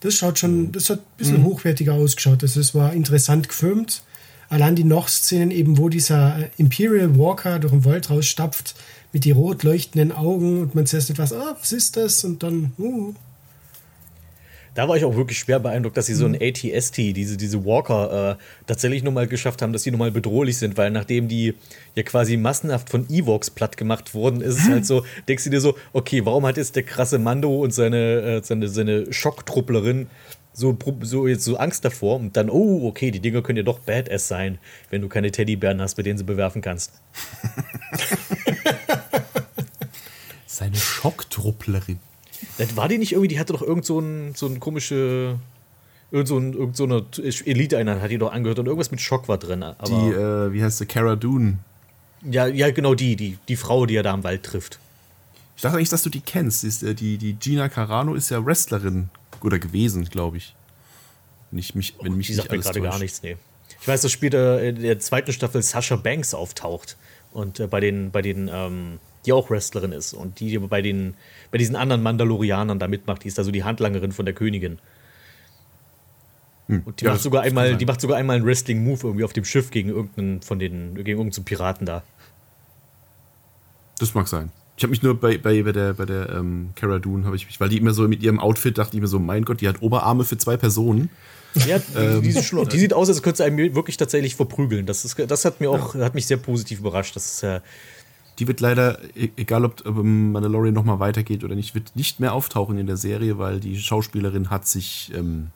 Das 0.00 0.14
schaut 0.14 0.38
schon, 0.38 0.72
das 0.72 0.90
hat 0.90 0.98
ein 0.98 1.16
bisschen 1.16 1.44
hochwertiger 1.44 1.94
ausgeschaut. 1.94 2.42
Das 2.42 2.56
ist, 2.56 2.74
war 2.74 2.92
interessant 2.92 3.48
gefilmt. 3.48 4.02
Allein 4.48 4.76
die 4.76 4.84
Noch-Szenen 4.84 5.50
eben, 5.50 5.78
wo 5.78 5.88
dieser 5.88 6.38
äh, 6.38 6.50
Imperial 6.56 7.18
Walker 7.18 7.58
durch 7.58 7.72
den 7.72 7.84
Wald 7.84 8.10
rausstapft 8.10 8.74
mit 9.12 9.24
die 9.24 9.32
rot 9.32 9.62
leuchtenden 9.62 10.12
Augen 10.12 10.60
und 10.60 10.74
man 10.74 10.86
zuerst 10.86 11.10
etwas, 11.10 11.32
ah, 11.32 11.56
was 11.58 11.72
ist 11.72 11.96
das? 11.96 12.22
Und 12.24 12.42
dann, 12.42 12.72
uh, 12.78 13.14
Da 14.76 14.88
war 14.88 14.96
ich 14.98 15.06
auch 15.06 15.16
wirklich 15.16 15.38
schwer 15.38 15.58
beeindruckt, 15.58 15.96
dass 15.96 16.04
sie 16.04 16.14
so 16.14 16.26
ein 16.26 16.36
ATST, 16.38 16.98
diese, 16.98 17.38
diese 17.38 17.64
Walker, 17.64 18.32
äh, 18.32 18.36
tatsächlich 18.66 19.02
nochmal 19.02 19.26
geschafft 19.26 19.62
haben, 19.62 19.72
dass 19.72 19.84
sie 19.84 19.90
nochmal 19.90 20.10
bedrohlich 20.10 20.58
sind, 20.58 20.76
weil 20.76 20.90
nachdem 20.90 21.28
die 21.28 21.54
ja 21.94 22.02
quasi 22.02 22.36
massenhaft 22.36 22.90
von 22.90 23.08
Evox 23.08 23.48
platt 23.48 23.78
gemacht 23.78 24.12
wurden, 24.12 24.42
ist 24.42 24.58
es 24.58 24.68
halt 24.68 24.84
so, 24.86 25.02
denkst 25.28 25.44
du 25.44 25.50
dir 25.50 25.62
so, 25.62 25.76
okay, 25.94 26.26
warum 26.26 26.44
hat 26.44 26.58
jetzt 26.58 26.76
der 26.76 26.82
krasse 26.82 27.18
Mando 27.18 27.56
und 27.56 27.72
seine, 27.72 28.20
äh, 28.20 28.42
seine, 28.44 28.68
seine 28.68 29.10
Schocktrupplerin 29.10 30.08
so, 30.52 30.76
so 31.00 31.26
jetzt 31.26 31.44
so 31.44 31.56
Angst 31.56 31.86
davor 31.86 32.16
und 32.16 32.36
dann, 32.36 32.50
oh, 32.50 32.86
okay, 32.86 33.10
die 33.10 33.20
Dinger 33.20 33.40
können 33.40 33.56
ja 33.56 33.62
doch 33.62 33.78
Badass 33.78 34.28
sein, 34.28 34.58
wenn 34.90 35.00
du 35.00 35.08
keine 35.08 35.30
Teddybären 35.30 35.80
hast, 35.80 35.96
mit 35.96 36.04
denen 36.04 36.18
sie 36.18 36.24
bewerfen 36.24 36.60
kannst. 36.60 36.92
Seine 40.46 40.76
Schocktrupplerin. 40.76 41.98
Das 42.58 42.76
war 42.76 42.88
die 42.88 42.98
nicht 42.98 43.12
irgendwie, 43.12 43.28
die 43.28 43.38
hatte 43.38 43.52
doch 43.52 43.62
irgend 43.62 43.84
so 43.84 43.98
ein, 44.00 44.34
so 44.34 44.46
ein 44.46 44.60
komische, 44.60 45.38
irgend 46.10 46.28
so, 46.28 46.38
ein, 46.38 46.52
irgend 46.54 46.76
so 46.76 46.84
eine 46.84 47.04
Elite-Einheit 47.18 48.00
hat 48.00 48.10
die 48.10 48.18
doch 48.18 48.32
angehört 48.32 48.58
und 48.58 48.66
irgendwas 48.66 48.90
mit 48.90 49.00
Schock 49.00 49.28
war 49.28 49.38
drin. 49.38 49.62
Aber 49.62 49.86
Die, 49.86 49.94
äh, 49.94 50.52
wie 50.52 50.62
heißt 50.62 50.78
sie, 50.78 50.86
Cara 50.86 51.16
Dune. 51.16 51.58
ja, 52.22 52.46
ja, 52.46 52.70
genau 52.70 52.94
die, 52.94 53.16
die, 53.16 53.38
die 53.48 53.56
Frau, 53.56 53.86
die 53.86 53.96
er 53.96 54.02
da 54.02 54.14
im 54.14 54.24
Wald 54.24 54.42
trifft. 54.42 54.78
Ich 55.56 55.62
dachte 55.62 55.76
eigentlich, 55.76 55.90
dass 55.90 56.02
du 56.02 56.10
die 56.10 56.20
kennst. 56.20 56.62
Die, 56.62 56.66
ist, 56.68 56.82
äh, 56.82 56.94
die, 56.94 57.18
die 57.18 57.34
Gina 57.34 57.68
Carano 57.68 58.14
ist 58.14 58.30
ja 58.30 58.44
Wrestlerin 58.44 59.08
oder 59.42 59.58
gewesen, 59.58 60.04
glaube 60.04 60.38
ich. 60.38 60.54
Wenn 61.50 61.58
ich 61.58 61.74
mich, 61.74 61.94
wenn 62.02 62.16
mich 62.16 62.26
Die 62.26 62.32
nicht 62.32 62.42
sagt 62.42 62.50
mir 62.52 62.58
gerade 62.58 62.80
gar 62.80 62.98
nichts, 62.98 63.22
nee. 63.22 63.36
Ich 63.80 63.86
weiß, 63.88 64.00
dass 64.02 64.12
später 64.12 64.62
in 64.62 64.82
der 64.82 64.98
zweiten 64.98 65.32
Staffel 65.32 65.62
Sasha 65.62 65.96
Banks 65.96 66.34
auftaucht 66.34 66.96
und 67.32 67.60
äh, 67.60 67.66
bei 67.66 67.80
den, 67.80 68.10
bei 68.10 68.22
den, 68.22 68.50
ähm, 68.52 68.98
die 69.26 69.32
auch 69.32 69.50
Wrestlerin 69.50 69.92
ist 69.92 70.14
und 70.14 70.40
die 70.40 70.58
bei 70.58 70.82
den, 70.82 71.14
bei 71.50 71.58
diesen 71.58 71.76
anderen 71.76 72.02
Mandalorianern 72.02 72.78
da 72.78 72.88
mitmacht, 72.88 73.24
die 73.24 73.28
ist 73.28 73.38
da 73.38 73.44
so 73.44 73.50
die 73.50 73.64
Handlangerin 73.64 74.12
von 74.12 74.24
der 74.24 74.34
Königin. 74.34 74.78
Und 76.68 77.00
die 77.00 77.04
Ja, 77.04 77.12
macht 77.12 77.22
sogar 77.22 77.42
einmal, 77.42 77.76
die 77.76 77.86
macht 77.86 78.00
sogar 78.00 78.16
einmal 78.16 78.36
einen 78.36 78.46
Wrestling-Move 78.46 79.00
irgendwie 79.04 79.24
auf 79.24 79.32
dem 79.32 79.44
Schiff 79.44 79.70
gegen 79.70 79.90
irgendeinen 79.90 80.42
von 80.42 80.58
den, 80.58 80.94
gegen 80.96 81.18
irgendeinen 81.18 81.44
Piraten 81.44 81.86
da. 81.86 82.02
Das 83.98 84.14
mag 84.14 84.26
sein. 84.28 84.50
Ich 84.76 84.82
habe 84.82 84.90
mich 84.90 85.02
nur 85.02 85.18
bei, 85.18 85.38
bei, 85.38 85.62
bei 85.62 85.72
der, 85.72 85.94
bei 85.94 86.04
der 86.04 86.28
ähm, 86.30 86.70
Cara 86.74 86.98
Dune, 86.98 87.24
habe 87.24 87.36
ich 87.36 87.46
mich, 87.46 87.60
weil 87.60 87.70
die 87.70 87.78
immer 87.78 87.92
so 87.92 88.06
mit 88.08 88.22
ihrem 88.22 88.38
Outfit 88.38 88.76
dachte 88.76 88.96
ich 88.96 89.00
mir 89.00 89.08
so, 89.08 89.18
mein 89.18 89.44
Gott, 89.44 89.60
die 89.60 89.68
hat 89.68 89.80
Oberarme 89.80 90.24
für 90.24 90.36
zwei 90.36 90.56
Personen. 90.56 91.08
Ja, 91.66 91.78
die, 91.78 92.20
die, 92.20 92.32
sieht 92.32 92.44
schon, 92.44 92.68
die 92.68 92.78
sieht 92.78 92.92
aus, 92.92 93.08
als 93.08 93.22
könnte 93.22 93.38
sie 93.38 93.44
einen 93.44 93.74
wirklich 93.74 93.96
tatsächlich 93.96 94.36
verprügeln. 94.36 94.84
Das, 94.84 95.06
ist, 95.06 95.18
das 95.18 95.46
hat 95.46 95.60
mir 95.60 95.70
auch, 95.70 95.94
hat 95.94 96.14
mich 96.14 96.26
sehr 96.26 96.36
positiv 96.36 96.80
überrascht. 96.80 97.16
Das 97.16 97.24
ist, 97.24 97.42
äh, 97.42 97.60
Die 98.38 98.46
wird 98.46 98.60
leider, 98.60 98.98
e- 99.16 99.30
egal 99.36 99.64
ob 99.64 99.82
Mandalorian 99.84 100.74
nochmal 100.74 100.98
weitergeht 100.98 101.42
oder 101.44 101.54
nicht, 101.54 101.74
wird 101.74 101.96
nicht 101.96 102.20
mehr 102.20 102.32
auftauchen 102.34 102.78
in 102.78 102.86
der 102.86 102.96
Serie, 102.96 103.38
weil 103.38 103.60
die 103.60 103.78
Schauspielerin 103.78 104.50
hat 104.50 104.66
sich 104.66 105.12
ähm, 105.14 105.48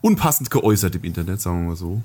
unpassend 0.00 0.50
geäußert 0.50 0.94
im 0.96 1.04
Internet, 1.04 1.40
sagen 1.40 1.62
wir 1.62 1.68
mal 1.70 1.76
so. 1.76 2.02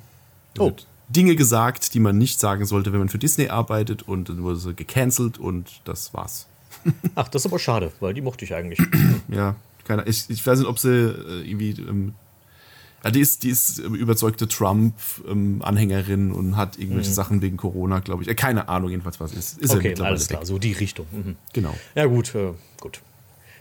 Oh. 0.59 0.65
Wird 0.65 0.87
Dinge 1.09 1.35
gesagt, 1.35 1.93
die 1.93 1.99
man 1.99 2.17
nicht 2.17 2.39
sagen 2.39 2.65
sollte, 2.65 2.93
wenn 2.93 2.99
man 2.99 3.09
für 3.09 3.17
Disney 3.17 3.49
arbeitet 3.49 4.03
und 4.03 4.29
dann 4.29 4.43
wurde 4.43 4.57
sie 4.57 4.73
gecancelt 4.73 5.37
und 5.37 5.81
das 5.85 6.13
war's. 6.13 6.47
ach, 7.15 7.27
das 7.27 7.43
ist 7.43 7.51
aber 7.51 7.59
schade, 7.59 7.91
weil 7.99 8.13
die 8.13 8.21
mochte 8.21 8.45
ich 8.45 8.53
eigentlich. 8.53 8.79
Ja, 9.27 9.55
keine, 9.83 10.03
ich, 10.07 10.29
ich 10.29 10.45
weiß 10.45 10.59
nicht, 10.59 10.67
ob 10.67 10.79
sie 10.79 10.89
äh, 10.89 11.49
irgendwie. 11.49 11.71
Ähm, 11.71 12.15
ja, 13.03 13.11
die 13.11 13.19
ist, 13.21 13.43
die 13.43 13.49
ist 13.49 13.79
ähm, 13.79 13.95
überzeugte 13.95 14.47
Trump-Anhängerin 14.47 16.31
und 16.31 16.55
hat 16.57 16.77
irgendwelche 16.77 17.11
Sachen 17.11 17.41
wegen 17.41 17.57
Corona, 17.57 17.99
glaube 17.99 18.23
ich. 18.23 18.29
Äh, 18.29 18.35
keine 18.35 18.69
Ahnung, 18.69 18.89
jedenfalls 18.89 19.19
was 19.19 19.33
ist. 19.33 19.57
Ist 19.59 19.71
Okay, 19.73 19.95
alles 19.99 20.27
klar, 20.27 20.41
weg. 20.41 20.47
so 20.47 20.57
die 20.59 20.73
Richtung. 20.73 21.05
Mhm. 21.11 21.35
Genau. 21.53 21.75
Ja, 21.95 22.05
gut, 22.05 22.33
äh, 22.35 22.51
gut. 22.79 23.01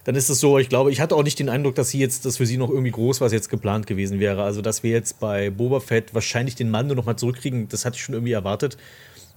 Dann 0.05 0.15
ist 0.15 0.31
es 0.31 0.41
so, 0.41 0.59
ich 0.59 0.69
glaube, 0.71 0.91
ich 0.91 1.01
hatte 1.01 1.15
auch 1.15 1.23
nicht 1.23 1.39
den 1.39 1.51
Eindruck, 1.51 1.75
dass 1.75 1.91
sie 1.91 1.99
jetzt, 1.99 2.25
dass 2.25 2.39
für 2.39 2.47
sie 2.47 2.57
noch 2.57 2.71
irgendwie 2.71 2.91
groß 2.91 3.21
was 3.21 3.33
jetzt 3.33 3.51
geplant 3.51 3.87
gewesen 3.87 4.19
wäre. 4.19 4.43
Also, 4.43 4.63
dass 4.63 4.83
wir 4.83 4.91
jetzt 4.91 5.21
bei 5.21 5.51
Boba 5.51 5.81
Fett 5.81 6.15
wahrscheinlich 6.15 6.55
den 6.55 6.71
Mando 6.71 6.95
noch 6.95 7.05
mal 7.05 7.17
zurückkriegen, 7.17 7.69
das 7.69 7.85
hatte 7.85 7.97
ich 7.97 8.03
schon 8.03 8.15
irgendwie 8.15 8.33
erwartet. 8.33 8.79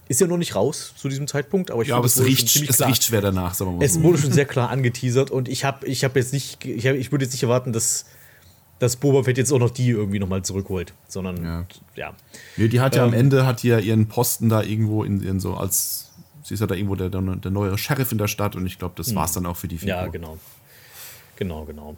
Ist 0.08 0.20
ja 0.20 0.26
noch 0.26 0.36
nicht 0.38 0.54
raus 0.54 0.92
zu 0.96 1.08
diesem 1.08 1.26
Zeitpunkt, 1.26 1.70
aber 1.70 1.80
ich 1.82 1.88
Ja, 1.88 1.96
finde, 1.96 2.08
es 2.08 2.22
riecht, 2.24 2.56
es 2.68 2.76
klar- 2.76 2.88
riecht 2.90 3.04
schwer 3.04 3.20
danach, 3.22 3.54
sagen 3.54 3.72
wir 3.72 3.78
mal 3.78 3.84
Es 3.84 4.02
wurde 4.02 4.18
schon 4.18 4.32
sehr 4.32 4.44
klar 4.44 4.68
angeteasert 4.70 5.30
und 5.30 5.48
ich 5.48 5.64
habe 5.64 5.86
ich 5.86 6.04
hab 6.04 6.14
jetzt 6.16 6.32
nicht, 6.34 6.62
ich, 6.64 6.86
hab, 6.86 6.94
ich 6.94 7.10
würde 7.10 7.24
jetzt 7.24 7.32
nicht 7.32 7.42
erwarten, 7.42 7.72
dass, 7.72 8.04
dass 8.84 8.96
Boba 8.96 9.22
Fett 9.22 9.38
jetzt 9.38 9.50
auch 9.50 9.58
noch 9.58 9.70
die 9.70 9.88
irgendwie 9.88 10.18
nochmal 10.18 10.42
zurückholt, 10.42 10.92
sondern 11.08 11.42
Ja. 11.42 11.66
ja. 11.96 12.14
Nee, 12.56 12.68
die 12.68 12.80
hat 12.80 12.94
ja 12.94 13.04
am 13.04 13.14
Ähm, 13.14 13.20
Ende 13.20 13.46
hat 13.46 13.62
die 13.62 13.68
ja 13.68 13.78
ihren 13.78 14.08
Posten 14.08 14.50
da 14.50 14.62
irgendwo 14.62 15.04
in, 15.04 15.22
in 15.22 15.40
so 15.40 15.54
als. 15.54 16.12
Sie 16.42 16.52
ist 16.52 16.60
ja 16.60 16.66
da 16.66 16.74
irgendwo 16.74 16.94
der, 16.94 17.08
der, 17.08 17.50
neue 17.50 17.78
Sheriff 17.78 18.12
in 18.12 18.18
der 18.18 18.28
Stadt 18.28 18.54
und 18.54 18.66
ich 18.66 18.78
glaube, 18.78 18.92
das 18.96 19.14
war's 19.14 19.32
dann 19.32 19.46
auch 19.46 19.56
für 19.56 19.68
die 19.68 19.78
Figur. 19.78 19.96
Hm. 19.96 20.04
Ja, 20.04 20.10
genau. 20.10 20.38
Genau, 21.36 21.64
genau. 21.64 21.96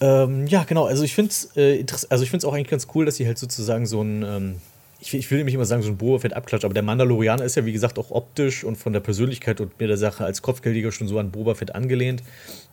Ähm, 0.00 0.48
ja, 0.48 0.64
genau. 0.64 0.86
Also 0.86 1.04
ich 1.04 1.14
finde 1.14 1.30
es 1.30 1.56
äh, 1.56 1.86
also 2.10 2.24
ich 2.24 2.30
find's 2.30 2.44
auch 2.44 2.52
eigentlich 2.52 2.68
ganz 2.68 2.88
cool, 2.96 3.04
dass 3.04 3.14
sie 3.14 3.26
halt 3.26 3.38
sozusagen 3.38 3.86
so 3.86 4.02
ein, 4.02 4.24
ähm, 4.24 4.56
ich, 5.04 5.12
will- 5.12 5.20
ich 5.20 5.30
will 5.30 5.38
nämlich 5.38 5.54
immer 5.54 5.64
sagen, 5.64 5.82
so 5.82 5.90
ein 5.90 5.96
Boba 5.96 6.18
Fett 6.18 6.32
abklatscht, 6.34 6.64
aber 6.64 6.74
der 6.74 6.82
Mandalorianer 6.82 7.44
ist 7.44 7.54
ja, 7.56 7.64
wie 7.64 7.72
gesagt, 7.72 7.98
auch 7.98 8.10
optisch 8.10 8.64
und 8.64 8.76
von 8.76 8.92
der 8.92 9.00
Persönlichkeit 9.00 9.60
und 9.60 9.78
mir 9.78 9.86
der 9.86 9.96
Sache 9.96 10.24
als 10.24 10.42
Kopfgeldjäger 10.42 10.92
schon 10.92 11.08
so 11.08 11.18
an 11.18 11.30
Boba 11.30 11.54
Fett 11.54 11.74
angelehnt, 11.74 12.22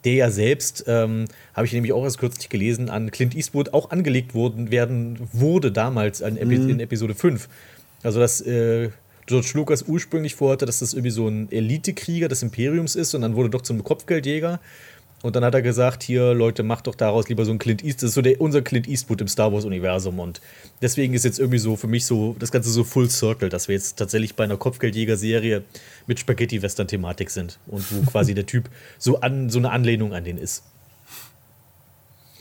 der 0.05 0.13
ja 0.13 0.31
selbst, 0.31 0.85
ähm, 0.87 1.25
habe 1.53 1.65
ich 1.67 1.73
nämlich 1.73 1.93
auch 1.93 2.03
erst 2.03 2.17
kürzlich 2.19 2.49
gelesen, 2.49 2.89
an 2.89 3.11
Clint 3.11 3.35
Eastwood 3.35 3.73
auch 3.73 3.91
angelegt 3.91 4.33
worden, 4.33 4.71
werden, 4.71 5.19
wurde 5.33 5.71
damals 5.71 6.21
an 6.23 6.37
Epi 6.37 6.55
in 6.71 6.79
Episode 6.79 7.13
5. 7.15 7.47
Also, 8.03 8.19
dass 8.19 8.41
äh, 8.41 8.89
George 9.27 9.51
Lucas 9.53 9.83
ursprünglich 9.83 10.33
vorhatte, 10.35 10.65
dass 10.65 10.79
das 10.79 10.93
irgendwie 10.93 11.11
so 11.11 11.27
ein 11.27 11.51
Elitekrieger 11.51 12.27
des 12.27 12.41
Imperiums 12.43 12.95
ist 12.95 13.13
und 13.13 13.21
dann 13.21 13.35
wurde 13.35 13.49
doch 13.49 13.61
zum 13.61 13.83
Kopfgeldjäger. 13.83 14.59
Und 15.23 15.35
dann 15.35 15.45
hat 15.45 15.53
er 15.53 15.61
gesagt, 15.61 16.01
hier, 16.01 16.33
Leute, 16.33 16.63
macht 16.63 16.87
doch 16.87 16.95
daraus 16.95 17.29
lieber 17.29 17.45
so 17.45 17.51
ein 17.51 17.59
Clint 17.59 17.83
Eastwood. 17.83 18.03
Das 18.03 18.09
ist 18.09 18.15
so 18.15 18.21
der, 18.21 18.41
unser 18.41 18.61
Clint 18.61 18.87
Eastwood 18.87 19.21
im 19.21 19.27
Star 19.27 19.53
Wars-Universum. 19.53 20.19
Und 20.19 20.41
deswegen 20.81 21.13
ist 21.13 21.25
jetzt 21.25 21.39
irgendwie 21.39 21.59
so 21.59 21.75
für 21.75 21.87
mich 21.87 22.05
so 22.05 22.35
das 22.39 22.51
Ganze 22.51 22.71
so 22.71 22.83
Full 22.83 23.09
Circle, 23.09 23.49
dass 23.49 23.67
wir 23.67 23.75
jetzt 23.75 23.97
tatsächlich 23.97 24.35
bei 24.35 24.43
einer 24.43 24.57
Kopfgeldjäger-Serie 24.57 25.63
mit 26.07 26.19
Spaghetti-Western-Thematik 26.19 27.29
sind. 27.29 27.59
Und 27.67 27.85
wo 27.91 28.09
quasi 28.09 28.33
der 28.33 28.47
Typ 28.47 28.69
so, 28.97 29.19
an, 29.21 29.49
so 29.49 29.59
eine 29.59 29.69
Anlehnung 29.69 30.13
an 30.13 30.23
den 30.23 30.37
ist. 30.37 30.63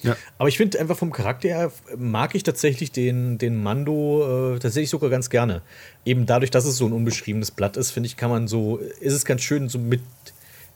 Ja. 0.02 0.16
Aber 0.38 0.48
ich 0.48 0.56
finde 0.56 0.80
einfach 0.80 0.96
vom 0.96 1.12
Charakter 1.12 1.48
her 1.48 1.72
mag 1.98 2.34
ich 2.34 2.42
tatsächlich 2.42 2.90
den, 2.90 3.36
den 3.36 3.62
Mando 3.62 4.54
äh, 4.54 4.58
tatsächlich 4.58 4.88
sogar 4.88 5.10
ganz 5.10 5.28
gerne. 5.28 5.60
Eben 6.06 6.24
dadurch, 6.24 6.50
dass 6.50 6.64
es 6.64 6.78
so 6.78 6.86
ein 6.86 6.94
unbeschriebenes 6.94 7.50
Blatt 7.50 7.76
ist, 7.76 7.90
finde 7.90 8.06
ich, 8.06 8.16
kann 8.16 8.30
man 8.30 8.48
so, 8.48 8.78
ist 8.78 9.12
es 9.12 9.26
ganz 9.26 9.42
schön, 9.42 9.68
so 9.68 9.78
mit, 9.78 10.00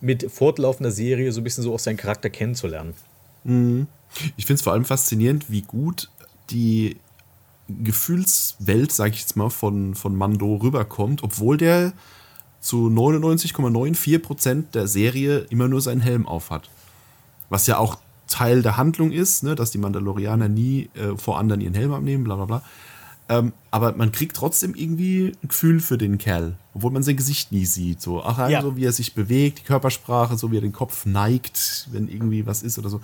mit 0.01 0.31
fortlaufender 0.31 0.91
Serie 0.91 1.31
so 1.31 1.41
ein 1.41 1.43
bisschen 1.43 1.63
so 1.63 1.73
auch 1.73 1.79
seinen 1.79 1.97
Charakter 1.97 2.29
kennenzulernen. 2.29 2.93
Ich 4.37 4.45
finde 4.45 4.59
es 4.59 4.61
vor 4.61 4.73
allem 4.73 4.85
faszinierend, 4.85 5.49
wie 5.49 5.61
gut 5.61 6.09
die 6.49 6.97
Gefühlswelt, 7.67 8.91
sag 8.91 9.13
ich 9.13 9.21
jetzt 9.21 9.35
mal, 9.35 9.49
von, 9.49 9.95
von 9.95 10.15
Mando 10.15 10.55
rüberkommt, 10.55 11.23
obwohl 11.23 11.57
der 11.57 11.93
zu 12.59 12.87
99,94% 12.87 14.71
der 14.73 14.87
Serie 14.87 15.39
immer 15.49 15.67
nur 15.67 15.81
seinen 15.81 16.01
Helm 16.01 16.27
aufhat. 16.27 16.69
Was 17.49 17.67
ja 17.67 17.77
auch 17.77 17.97
Teil 18.27 18.61
der 18.61 18.77
Handlung 18.77 19.11
ist, 19.11 19.43
ne, 19.43 19.55
dass 19.55 19.71
die 19.71 19.77
Mandalorianer 19.77 20.49
nie 20.49 20.89
äh, 20.95 21.15
vor 21.15 21.37
anderen 21.37 21.61
ihren 21.61 21.75
Helm 21.75 21.93
abnehmen, 21.93 22.23
bla 22.23 22.35
bla 22.35 22.45
bla. 22.45 22.63
Ähm, 23.29 23.53
aber 23.71 23.93
man 23.93 24.11
kriegt 24.11 24.35
trotzdem 24.35 24.75
irgendwie 24.75 25.33
ein 25.43 25.47
Gefühl 25.47 25.79
für 25.79 25.97
den 25.97 26.17
Kerl, 26.17 26.55
obwohl 26.75 26.91
man 26.91 27.01
sein 27.03 27.15
Gesicht 27.15 27.51
nie 27.51 27.65
sieht. 27.65 28.01
So, 28.01 28.21
ach, 28.21 28.49
Ja. 28.49 28.61
so 28.61 28.75
wie 28.75 28.85
er 28.85 28.91
sich 28.91 29.13
bewegt, 29.15 29.59
die 29.59 29.63
Körpersprache, 29.63 30.37
so 30.37 30.51
wie 30.51 30.57
er 30.57 30.61
den 30.61 30.73
Kopf 30.73 31.05
neigt, 31.05 31.87
wenn 31.91 32.07
irgendwie 32.09 32.45
was 32.45 32.61
ist 32.61 32.77
oder 32.77 32.89
so. 32.89 33.01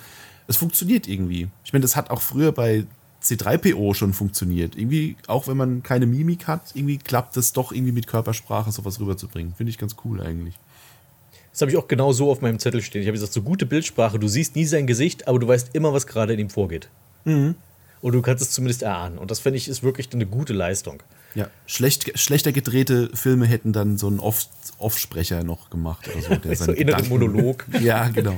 Es 0.48 0.58
funktioniert 0.58 1.08
irgendwie. 1.08 1.48
Ich 1.64 1.72
meine, 1.72 1.82
das 1.84 1.96
hat 1.96 2.10
auch 2.10 2.22
früher 2.22 2.52
bei 2.52 2.84
C3PO 3.24 3.94
schon 3.96 4.14
funktioniert. 4.14 4.76
Irgendwie, 4.76 5.16
auch 5.28 5.48
wenn 5.48 5.56
man 5.56 5.84
keine 5.84 6.06
Mimik 6.06 6.48
hat, 6.48 6.72
irgendwie 6.74 6.98
klappt 6.98 7.38
es 7.38 7.54
doch 7.54 7.72
irgendwie 7.72 7.94
mit 7.94 8.08
Körpersprache 8.08 8.72
sowas 8.72 9.00
rüberzubringen. 9.00 9.54
Finde 9.56 9.70
ich 9.70 9.78
ganz 9.78 9.96
cool 10.04 10.22
eigentlich. 10.22 10.56
Das 11.52 11.62
habe 11.62 11.72
ich 11.72 11.78
auch 11.78 11.88
genau 11.88 12.12
so 12.14 12.32
auf 12.32 12.42
meinem 12.42 12.60
Zettel 12.60 12.82
stehen. 12.82 13.02
Ich 13.02 13.08
habe 13.08 13.14
gesagt, 13.16 13.34
so 13.34 13.42
gute 13.42 13.66
Bildsprache, 13.66 14.20
du 14.20 14.28
siehst 14.28 14.56
nie 14.56 14.66
sein 14.66 14.88
Gesicht, 14.88 15.28
aber 15.28 15.38
du 15.40 15.48
weißt 15.48 15.70
immer, 15.74 15.94
was 15.94 16.08
gerade 16.08 16.34
in 16.34 16.40
ihm 16.40 16.50
vorgeht. 16.50 16.90
Und 17.26 17.56
du 18.02 18.22
kannst 18.22 18.42
es 18.42 18.52
zumindest 18.52 18.82
erahnen. 18.82 19.18
Und 19.18 19.32
das 19.32 19.40
finde 19.40 19.58
ich 19.58 19.68
ist 19.68 19.84
wirklich 19.84 20.12
eine 20.14 20.26
gute 20.26 20.54
Leistung. 20.54 21.04
Ja, 21.36 21.50
schlecht, 21.66 22.20
schlechter 22.20 22.52
gedrehte 22.52 23.10
Filme 23.14 23.46
hätten 23.46 23.72
dann 23.74 23.98
so 23.98 24.08
einen 24.08 24.20
Off- 24.20 24.48
Off-Sprecher 24.80 25.44
noch 25.44 25.70
gemacht 25.70 26.08
oder 26.10 26.22
so. 26.22 26.36
Der 26.36 26.56
So 26.56 26.66
seine 26.66 26.78
innere 26.78 26.98
Gedanken- 27.02 27.10
Monolog. 27.10 27.66
Ja, 27.82 28.08
genau. 28.10 28.38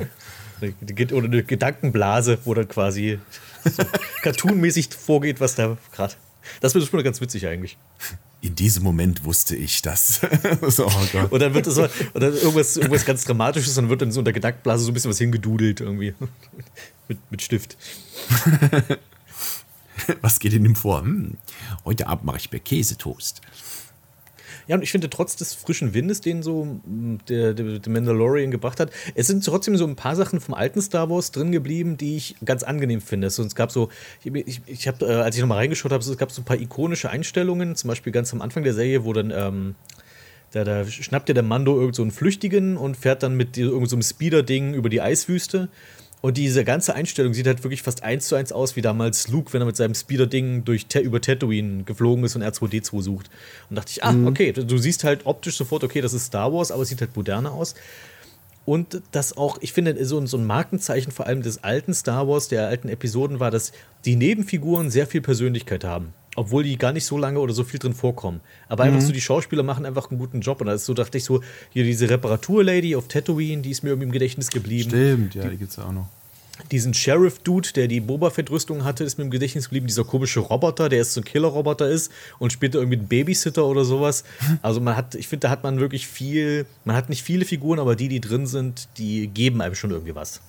Oder 1.12 1.26
eine 1.28 1.44
Gedankenblase, 1.44 2.38
wo 2.46 2.54
dann 2.54 2.68
quasi 2.68 3.20
so 3.66 3.84
cartoonmäßig 4.22 4.90
vorgeht, 4.94 5.40
was 5.42 5.56
da 5.56 5.78
gerade. 5.92 6.14
Das 6.62 6.74
wird 6.76 6.86
schon 6.86 7.04
ganz 7.04 7.20
witzig 7.20 7.48
eigentlich. 7.48 7.78
in 8.42 8.56
diesem 8.56 8.84
Moment 8.84 9.24
wusste 9.26 9.56
ich 9.56 9.82
das. 9.82 10.22
so, 10.68 10.88
oh. 10.88 11.28
Und 11.30 11.40
dann 11.42 11.54
wird 11.54 11.68
es 11.68 11.76
so, 11.76 11.88
oder 12.14 12.30
irgendwas, 12.30 12.78
irgendwas 12.78 13.06
ganz 13.06 13.24
Dramatisches, 13.26 13.74
dann 13.76 13.90
wird 13.90 14.02
dann 14.02 14.12
so 14.12 14.20
unter 14.20 14.32
Gedankenblase 14.34 14.84
so 14.86 14.92
ein 14.92 14.94
bisschen 14.94 15.10
was 15.10 15.18
hingedudelt 15.18 15.82
irgendwie. 15.82 16.14
mit, 17.08 17.18
mit 17.32 17.42
Stift. 17.42 17.76
Was 20.22 20.40
geht 20.40 20.54
in 20.54 20.66
ihm 20.66 20.76
vor? 20.76 21.02
Hm, 21.02 21.38
heute 21.86 22.08
Abend 22.08 22.26
mache 22.26 22.38
ich 22.38 22.52
mir 22.52 22.60
Käsetoast. 22.60 23.42
Ja, 24.68 24.76
und 24.78 24.82
ich 24.82 24.92
finde, 24.92 25.10
trotz 25.10 25.36
des 25.36 25.54
frischen 25.54 25.94
Windes, 25.94 26.22
den 26.22 26.42
so 26.42 26.66
mm, 26.66 27.18
der, 27.28 27.54
der, 27.54 27.80
der 27.80 27.92
Mandalorian 27.92 28.52
gebracht 28.52 28.80
hat, 28.80 28.92
es 29.16 29.28
sind 29.28 29.44
trotzdem 29.44 29.76
so 29.76 29.86
ein 29.86 29.96
paar 29.96 30.16
Sachen 30.16 30.40
vom 30.40 30.54
alten 30.54 30.82
Star 30.82 31.10
Wars 31.10 31.32
drin 31.32 31.52
geblieben, 31.52 31.98
die 31.98 32.16
ich 32.16 32.36
ganz 32.46 32.64
angenehm 32.64 33.02
finde. 33.02 33.30
So, 33.30 33.44
es 33.44 33.56
gab 33.56 33.72
so, 33.72 33.90
ich, 34.24 34.34
ich, 34.34 34.62
ich 34.66 34.88
habe, 34.88 35.06
äh, 35.06 35.16
als 35.16 35.36
ich 35.36 35.42
nochmal 35.42 35.58
reingeschaut 35.58 35.92
habe, 35.92 36.04
es 36.04 36.18
gab 36.18 36.32
so 36.32 36.42
ein 36.42 36.46
paar 36.46 36.60
ikonische 36.60 37.10
Einstellungen, 37.10 37.76
zum 37.76 37.90
Beispiel 37.90 38.14
ganz 38.14 38.32
am 38.34 38.42
Anfang 38.42 38.64
der 38.64 38.74
Serie, 38.74 39.04
wo 39.04 39.12
dann, 39.12 39.32
ähm, 39.32 39.76
da, 40.52 40.64
da 40.64 40.86
schnappt 40.86 41.30
ja 41.30 41.34
der 41.34 41.44
Mando 41.44 41.78
irgend 41.80 41.96
so 41.96 42.04
einen 42.04 42.12
Flüchtigen 42.12 42.78
und 42.78 42.96
fährt 42.96 43.24
dann 43.24 43.36
mit 43.36 43.58
irgendeinem 43.58 44.02
so 44.02 44.02
Speeder-Ding 44.02 44.76
über 44.76 44.88
die 44.88 45.02
Eiswüste. 45.02 45.68
Und 46.24 46.38
diese 46.38 46.64
ganze 46.64 46.96
Einstellung 46.96 47.34
sieht 47.34 47.48
halt 47.48 47.66
wirklich 47.66 47.82
fast 47.82 48.02
eins 48.02 48.30
zu 48.30 48.36
eins 48.36 48.54
aus, 48.54 48.78
wie 48.78 48.82
damals 48.82 49.28
Luke, 49.28 49.52
wenn 49.52 49.62
er 49.62 49.66
mit 49.66 49.76
seinem 49.76 49.94
Speeder-Ding 49.94 50.64
durch 50.64 50.86
über 51.02 51.20
Tatooine 51.20 51.84
geflogen 51.84 52.24
ist 52.24 52.38
und 52.38 52.44
R2D2 52.44 53.02
sucht. 53.02 53.30
Und 53.70 53.76
dachte 53.76 53.92
ich, 53.92 54.06
ah, 54.06 54.16
okay, 54.26 54.54
du 54.54 54.78
siehst 54.78 55.04
halt 55.04 55.26
optisch 55.26 55.58
sofort, 55.58 55.84
okay, 55.84 56.00
das 56.00 56.14
ist 56.14 56.28
Star 56.28 56.54
Wars, 56.54 56.72
aber 56.72 56.84
es 56.84 56.88
sieht 56.88 57.02
halt 57.02 57.14
moderner 57.18 57.52
aus. 57.52 57.76
Und 58.64 59.02
das 59.12 59.36
auch, 59.36 59.58
ich 59.60 59.74
finde, 59.74 60.02
so 60.06 60.18
ein 60.18 60.46
Markenzeichen 60.46 61.12
vor 61.12 61.28
allem 61.28 61.42
des 61.42 61.62
alten 61.66 61.94
Star 61.94 62.26
Wars, 62.26 62.48
der 62.48 62.70
alten 62.70 62.88
Episoden 62.88 63.42
war, 63.42 63.52
dass 63.52 63.74
die 64.06 64.16
Nebenfiguren 64.16 64.90
sehr 64.90 65.08
viel 65.08 65.20
Persönlichkeit 65.20 65.84
haben. 65.84 66.14
Obwohl 66.36 66.64
die 66.64 66.78
gar 66.78 66.94
nicht 66.94 67.06
so 67.06 67.18
lange 67.18 67.40
oder 67.40 67.54
so 67.54 67.64
viel 67.64 67.80
drin 67.80 67.94
vorkommen. 67.94 68.42
Aber 68.68 68.84
einfach 68.84 69.02
so, 69.02 69.12
die 69.12 69.22
Schauspieler 69.22 69.64
machen 69.64 69.86
einfach 69.86 70.10
einen 70.10 70.20
guten 70.20 70.42
Job. 70.42 70.62
Und 70.62 70.68
da 70.68 70.74
ist 70.74 70.86
so, 70.86 70.94
dachte 70.94 71.18
ich 71.18 71.24
so, 71.24 71.42
hier 71.72 71.84
diese 71.84 72.10
Reparaturlady 72.10 72.96
auf 72.96 73.08
Tatooine, 73.08 73.62
die 73.62 73.70
ist 73.70 73.84
mir 73.84 73.90
irgendwie 73.90 74.08
im 74.08 74.12
Gedächtnis 74.12 74.50
geblieben. 74.50 74.90
Stimmt, 74.90 75.36
ja, 75.36 75.48
die 75.48 75.58
gibt's 75.58 75.76
ja 75.76 75.86
auch 75.86 75.92
noch. 75.92 76.08
Diesen 76.72 76.94
Sheriff-Dude, 76.94 77.70
der 77.76 77.88
die 77.88 78.00
Boba 78.00 78.30
Fett-Rüstung 78.30 78.84
hatte, 78.84 79.04
ist 79.04 79.18
mir 79.18 79.24
im 79.24 79.32
Gedächtnis 79.32 79.66
geblieben. 79.66 79.88
Dieser 79.88 80.04
komische 80.04 80.40
Roboter, 80.40 80.88
der 80.88 81.00
jetzt 81.00 81.14
so 81.14 81.22
ein 81.22 81.24
Killer-Roboter 81.24 81.90
ist 81.90 82.12
und 82.38 82.54
später 82.54 82.78
irgendwie 82.80 82.98
ein 82.98 83.08
Babysitter 83.08 83.66
oder 83.66 83.86
sowas. 83.86 84.24
Also 84.62 84.80
man 84.80 84.96
hat, 84.96 85.16
ich 85.16 85.28
finde, 85.28 85.48
da 85.48 85.50
hat 85.50 85.64
man 85.64 85.80
wirklich 85.80 86.08
viel, 86.08 86.66
man 86.86 86.96
hat 86.96 87.10
nicht 87.10 87.24
viele 87.24 87.46
Figuren, 87.46 87.80
aber 87.80 87.96
die, 87.96 88.08
die 88.08 88.22
drin 88.22 88.46
sind, 88.46 88.88
die 88.98 89.28
geben 89.28 89.62
einem 89.62 89.76
schon 89.76 89.92
irgendwie 89.92 90.16
was. 90.16 90.42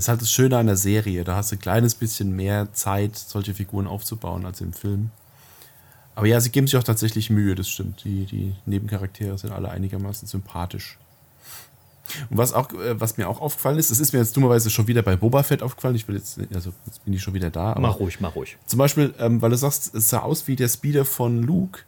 Das 0.00 0.06
ist 0.06 0.08
halt 0.08 0.22
das 0.22 0.32
Schöne 0.32 0.56
an 0.56 0.64
der 0.64 0.78
Serie. 0.78 1.24
Da 1.24 1.36
hast 1.36 1.52
du 1.52 1.56
ein 1.56 1.58
kleines 1.58 1.94
bisschen 1.94 2.34
mehr 2.34 2.72
Zeit, 2.72 3.16
solche 3.16 3.52
Figuren 3.52 3.86
aufzubauen 3.86 4.46
als 4.46 4.62
im 4.62 4.72
Film. 4.72 5.10
Aber 6.14 6.26
ja, 6.26 6.40
sie 6.40 6.48
geben 6.48 6.66
sich 6.66 6.78
auch 6.78 6.82
tatsächlich 6.82 7.28
Mühe, 7.28 7.54
das 7.54 7.68
stimmt. 7.68 8.04
Die, 8.04 8.24
die 8.24 8.54
Nebencharaktere 8.64 9.36
sind 9.36 9.52
alle 9.52 9.68
einigermaßen 9.70 10.26
sympathisch. 10.26 10.96
Und 12.30 12.38
was, 12.38 12.54
auch, 12.54 12.72
äh, 12.72 12.98
was 12.98 13.18
mir 13.18 13.28
auch 13.28 13.42
aufgefallen 13.42 13.78
ist, 13.78 13.90
das 13.90 14.00
ist 14.00 14.14
mir 14.14 14.20
jetzt 14.20 14.34
dummerweise 14.34 14.70
schon 14.70 14.86
wieder 14.86 15.02
bei 15.02 15.16
Boba 15.16 15.42
Fett 15.42 15.62
aufgefallen. 15.62 15.96
Ich 15.96 16.08
will 16.08 16.16
jetzt, 16.16 16.40
also 16.54 16.72
jetzt 16.86 17.04
bin 17.04 17.12
ich 17.12 17.20
schon 17.20 17.34
wieder 17.34 17.50
da. 17.50 17.76
Mach 17.78 18.00
ruhig, 18.00 18.20
mach 18.20 18.34
ruhig. 18.34 18.56
Zum 18.64 18.78
Beispiel, 18.78 19.12
ähm, 19.18 19.42
weil 19.42 19.50
du 19.50 19.58
sagst, 19.58 19.94
es 19.94 20.08
sah 20.08 20.20
aus 20.20 20.48
wie 20.48 20.56
der 20.56 20.68
Speeder 20.68 21.04
von 21.04 21.42
Luke. 21.42 21.80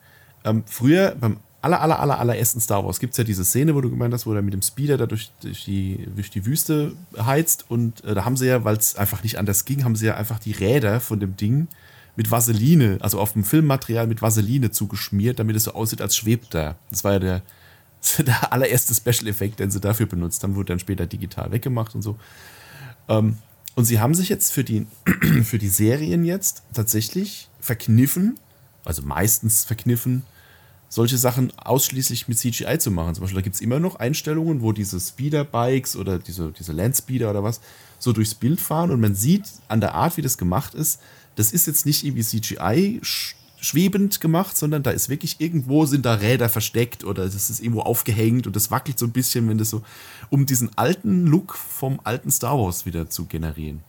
Ähm, 0.44 0.64
früher, 0.66 1.16
beim 1.18 1.38
aller, 1.62 1.80
aller, 1.80 2.00
aller, 2.00 2.18
allerersten 2.18 2.60
Star 2.60 2.84
Wars, 2.84 2.98
gibt 2.98 3.12
es 3.12 3.18
ja 3.18 3.24
diese 3.24 3.44
Szene, 3.44 3.74
wo 3.74 3.80
du 3.80 3.88
gemeint 3.88 4.12
hast, 4.12 4.26
wo 4.26 4.34
er 4.34 4.42
mit 4.42 4.52
dem 4.52 4.62
Speeder 4.62 4.98
da 4.98 5.06
durch, 5.06 5.30
durch, 5.40 5.64
die, 5.64 6.08
durch 6.14 6.28
die 6.28 6.44
Wüste 6.44 6.94
heizt. 7.16 7.66
Und 7.68 8.04
äh, 8.04 8.14
da 8.14 8.24
haben 8.24 8.36
sie 8.36 8.48
ja, 8.48 8.64
weil 8.64 8.76
es 8.76 8.96
einfach 8.96 9.22
nicht 9.22 9.38
anders 9.38 9.64
ging, 9.64 9.84
haben 9.84 9.96
sie 9.96 10.06
ja 10.06 10.16
einfach 10.16 10.40
die 10.40 10.52
Räder 10.52 11.00
von 11.00 11.20
dem 11.20 11.36
Ding 11.36 11.68
mit 12.16 12.30
Vaseline, 12.30 12.98
also 13.00 13.20
auf 13.20 13.32
dem 13.32 13.44
Filmmaterial 13.44 14.06
mit 14.06 14.20
Vaseline 14.20 14.70
zugeschmiert, 14.72 15.38
damit 15.38 15.56
es 15.56 15.64
so 15.64 15.72
aussieht, 15.72 16.02
als 16.02 16.16
schwebt 16.16 16.54
er. 16.54 16.76
Das 16.90 17.04
war 17.04 17.12
ja 17.12 17.18
der, 17.20 17.42
der 18.18 18.52
allererste 18.52 18.92
Special-Effekt, 18.92 19.60
den 19.60 19.70
sie 19.70 19.80
dafür 19.80 20.06
benutzt 20.06 20.42
haben, 20.42 20.56
wurde 20.56 20.72
dann 20.72 20.80
später 20.80 21.06
digital 21.06 21.52
weggemacht 21.52 21.94
und 21.94 22.02
so. 22.02 22.18
Ähm, 23.08 23.38
und 23.76 23.84
sie 23.84 24.00
haben 24.00 24.14
sich 24.14 24.28
jetzt 24.28 24.52
für 24.52 24.64
die, 24.64 24.86
für 25.44 25.58
die 25.58 25.68
Serien 25.68 26.24
jetzt 26.24 26.64
tatsächlich 26.74 27.48
verkniffen, 27.60 28.38
also 28.84 29.02
meistens 29.02 29.64
verkniffen, 29.64 30.24
solche 30.93 31.16
Sachen 31.16 31.51
ausschließlich 31.59 32.28
mit 32.28 32.36
CGI 32.38 32.76
zu 32.78 32.90
machen. 32.90 33.14
Zum 33.14 33.22
Beispiel, 33.22 33.36
da 33.40 33.43
gibt 33.43 33.55
es 33.55 33.62
immer 33.62 33.80
noch 33.80 33.97
Einstellungen, 33.97 34.61
wo 34.61 34.72
diese 34.72 35.01
Speeder-Bikes 35.01 35.97
oder 35.97 36.18
diese, 36.18 36.53
diese 36.53 36.72
Landspeeder 36.72 37.30
oder 37.30 37.43
was 37.43 37.62
so 37.99 38.12
durchs 38.12 38.34
Bild 38.34 38.61
fahren 38.61 38.90
und 38.90 39.01
man 39.01 39.14
sieht 39.14 39.45
an 39.68 39.80
der 39.80 39.95
Art, 39.95 40.18
wie 40.18 40.22
das 40.22 40.36
gemacht 40.36 40.74
ist, 40.74 41.01
das 41.36 41.51
ist 41.53 41.66
jetzt 41.66 41.86
nicht 41.86 42.05
irgendwie 42.05 42.22
CGI 42.22 43.01
sch- 43.03 43.32
schwebend 43.59 44.20
gemacht, 44.20 44.55
sondern 44.55 44.82
da 44.82 44.90
ist 44.90 45.09
wirklich 45.09 45.36
irgendwo 45.40 45.86
sind 45.86 46.05
da 46.05 46.12
Räder 46.14 46.51
versteckt 46.51 47.05
oder 47.05 47.24
das 47.24 47.49
ist 47.49 47.61
irgendwo 47.61 47.80
aufgehängt 47.80 48.47
und 48.47 48.55
das 48.55 48.70
wackelt 48.70 48.99
so 48.99 49.07
ein 49.07 49.12
bisschen, 49.12 49.49
wenn 49.49 49.57
das 49.57 49.70
so, 49.70 49.80
um 50.28 50.45
diesen 50.45 50.76
alten 50.76 51.26
Look 51.26 51.55
vom 51.57 52.01
alten 52.05 52.30
Star 52.30 52.59
Wars 52.59 52.84
wieder 52.84 53.09
zu 53.09 53.24
generieren. 53.24 53.80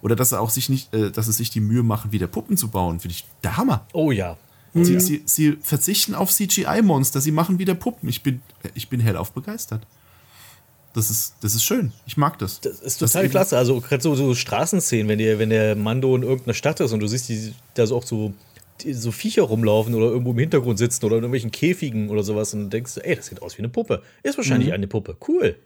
Oder 0.00 0.16
dass 0.16 0.32
er 0.32 0.40
auch 0.40 0.50
sich 0.50 0.70
nicht, 0.70 0.94
äh, 0.94 1.10
dass 1.10 1.26
sie 1.26 1.32
sich 1.32 1.50
die 1.50 1.60
Mühe 1.60 1.82
machen, 1.82 2.12
wieder 2.12 2.28
Puppen 2.28 2.56
zu 2.56 2.68
bauen, 2.68 3.00
finde 3.00 3.12
ich 3.14 3.26
der 3.42 3.58
Hammer. 3.58 3.84
Oh 3.92 4.10
ja. 4.10 4.38
Sie, 4.84 5.00
sie, 5.00 5.22
sie 5.24 5.58
verzichten 5.62 6.14
auf 6.14 6.32
CGI-Monster, 6.32 7.20
sie 7.20 7.30
machen 7.30 7.58
wieder 7.58 7.74
Puppen. 7.74 8.08
Ich 8.08 8.22
bin, 8.22 8.40
ich 8.74 8.88
bin 8.88 9.00
hellauf 9.00 9.32
begeistert. 9.32 9.86
Das 10.94 11.10
ist, 11.10 11.34
das 11.42 11.54
ist 11.54 11.62
schön. 11.64 11.92
Ich 12.06 12.16
mag 12.16 12.38
das. 12.38 12.60
Das 12.60 12.80
ist 12.80 12.98
total 12.98 13.24
eben- 13.24 13.30
klasse. 13.30 13.58
Also 13.58 13.80
gerade 13.80 14.02
so, 14.02 14.14
so 14.14 14.34
Straßenszenen, 14.34 15.08
wenn 15.08 15.18
der, 15.18 15.38
wenn 15.38 15.50
der 15.50 15.76
Mando 15.76 16.16
in 16.16 16.22
irgendeiner 16.22 16.54
Stadt 16.54 16.80
ist 16.80 16.92
und 16.92 17.00
du 17.00 17.06
siehst, 17.06 17.28
die, 17.28 17.52
da 17.74 17.86
so 17.86 17.96
auch 17.98 18.02
so, 18.04 18.32
die, 18.80 18.94
so 18.94 19.12
Viecher 19.12 19.42
rumlaufen 19.42 19.94
oder 19.94 20.06
irgendwo 20.06 20.30
im 20.32 20.38
Hintergrund 20.38 20.78
sitzen 20.78 21.04
oder 21.04 21.16
in 21.16 21.22
irgendwelchen 21.24 21.50
Käfigen 21.50 22.08
oder 22.08 22.22
sowas 22.22 22.54
und 22.54 22.64
du 22.64 22.68
denkst, 22.70 22.92
ey, 23.02 23.14
das 23.14 23.26
sieht 23.26 23.42
aus 23.42 23.56
wie 23.58 23.62
eine 23.62 23.68
Puppe. 23.68 24.02
Ist 24.22 24.38
wahrscheinlich 24.38 24.72
eine 24.72 24.86
Puppe. 24.86 25.16
Cool. 25.28 25.56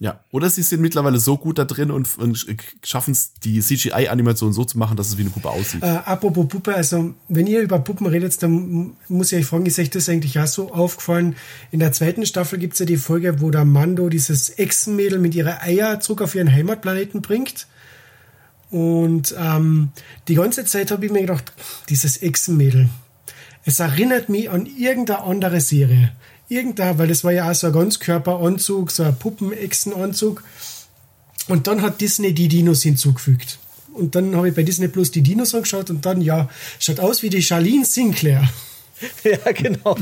Ja, 0.00 0.20
oder 0.32 0.50
sie 0.50 0.62
sind 0.62 0.80
mittlerweile 0.80 1.20
so 1.20 1.36
gut 1.36 1.58
da 1.58 1.64
drin 1.64 1.92
und, 1.92 2.18
und 2.18 2.46
schaffen 2.82 3.12
es, 3.12 3.34
die 3.34 3.60
CGI-Animation 3.60 4.52
so 4.52 4.64
zu 4.64 4.76
machen, 4.76 4.96
dass 4.96 5.08
es 5.08 5.18
wie 5.18 5.22
eine 5.22 5.30
Puppe 5.30 5.50
aussieht. 5.50 5.82
Äh, 5.84 5.86
apropos 5.86 6.48
Puppe, 6.48 6.74
also 6.74 7.14
wenn 7.28 7.46
ihr 7.46 7.60
über 7.60 7.78
Puppen 7.78 8.08
redet, 8.08 8.42
dann 8.42 8.96
muss 9.08 9.30
ich 9.30 9.38
euch 9.38 9.46
fragen, 9.46 9.66
ist 9.66 9.78
euch 9.78 9.90
das 9.90 10.08
eigentlich 10.08 10.38
auch 10.40 10.48
so 10.48 10.72
aufgefallen? 10.72 11.36
In 11.70 11.78
der 11.78 11.92
zweiten 11.92 12.26
Staffel 12.26 12.58
gibt 12.58 12.72
es 12.72 12.80
ja 12.80 12.86
die 12.86 12.96
Folge, 12.96 13.40
wo 13.40 13.52
der 13.52 13.64
Mando 13.64 14.08
dieses 14.08 14.58
Echsenmädel 14.58 15.20
mit 15.20 15.34
ihrer 15.36 15.62
Eier 15.62 16.00
zurück 16.00 16.22
auf 16.22 16.34
ihren 16.34 16.52
Heimatplaneten 16.52 17.22
bringt. 17.22 17.68
Und 18.70 19.32
ähm, 19.38 19.92
die 20.26 20.34
ganze 20.34 20.64
Zeit 20.64 20.90
habe 20.90 21.06
ich 21.06 21.12
mir 21.12 21.20
gedacht, 21.20 21.52
dieses 21.88 22.20
Echsenmädel, 22.20 22.88
es 23.64 23.78
erinnert 23.78 24.28
mich 24.28 24.50
an 24.50 24.66
irgendeine 24.66 25.22
andere 25.22 25.60
Serie. 25.60 26.12
Irgendeine, 26.48 26.98
weil 26.98 27.08
das 27.08 27.24
war 27.24 27.32
ja 27.32 27.50
auch 27.50 27.54
so 27.54 27.68
ein 27.68 27.72
Ganzkörperanzug, 27.72 28.90
so 28.90 29.02
ein 29.02 29.16
Puppen-Echsenanzug. 29.16 30.42
Und 31.48 31.66
dann 31.66 31.82
hat 31.82 32.00
Disney 32.00 32.32
die 32.32 32.48
Dinos 32.48 32.82
hinzugefügt. 32.82 33.58
Und 33.94 34.14
dann 34.14 34.34
habe 34.36 34.48
ich 34.48 34.54
bei 34.54 34.62
Disney 34.62 34.88
Plus 34.88 35.10
die 35.10 35.22
Dinos 35.22 35.54
angeschaut 35.54 35.88
und 35.90 36.04
dann, 36.04 36.20
ja, 36.20 36.48
schaut 36.80 37.00
aus 37.00 37.22
wie 37.22 37.30
die 37.30 37.42
Charlene 37.42 37.84
Sinclair. 37.84 38.48
Ja, 39.24 39.52
genau. 39.52 39.96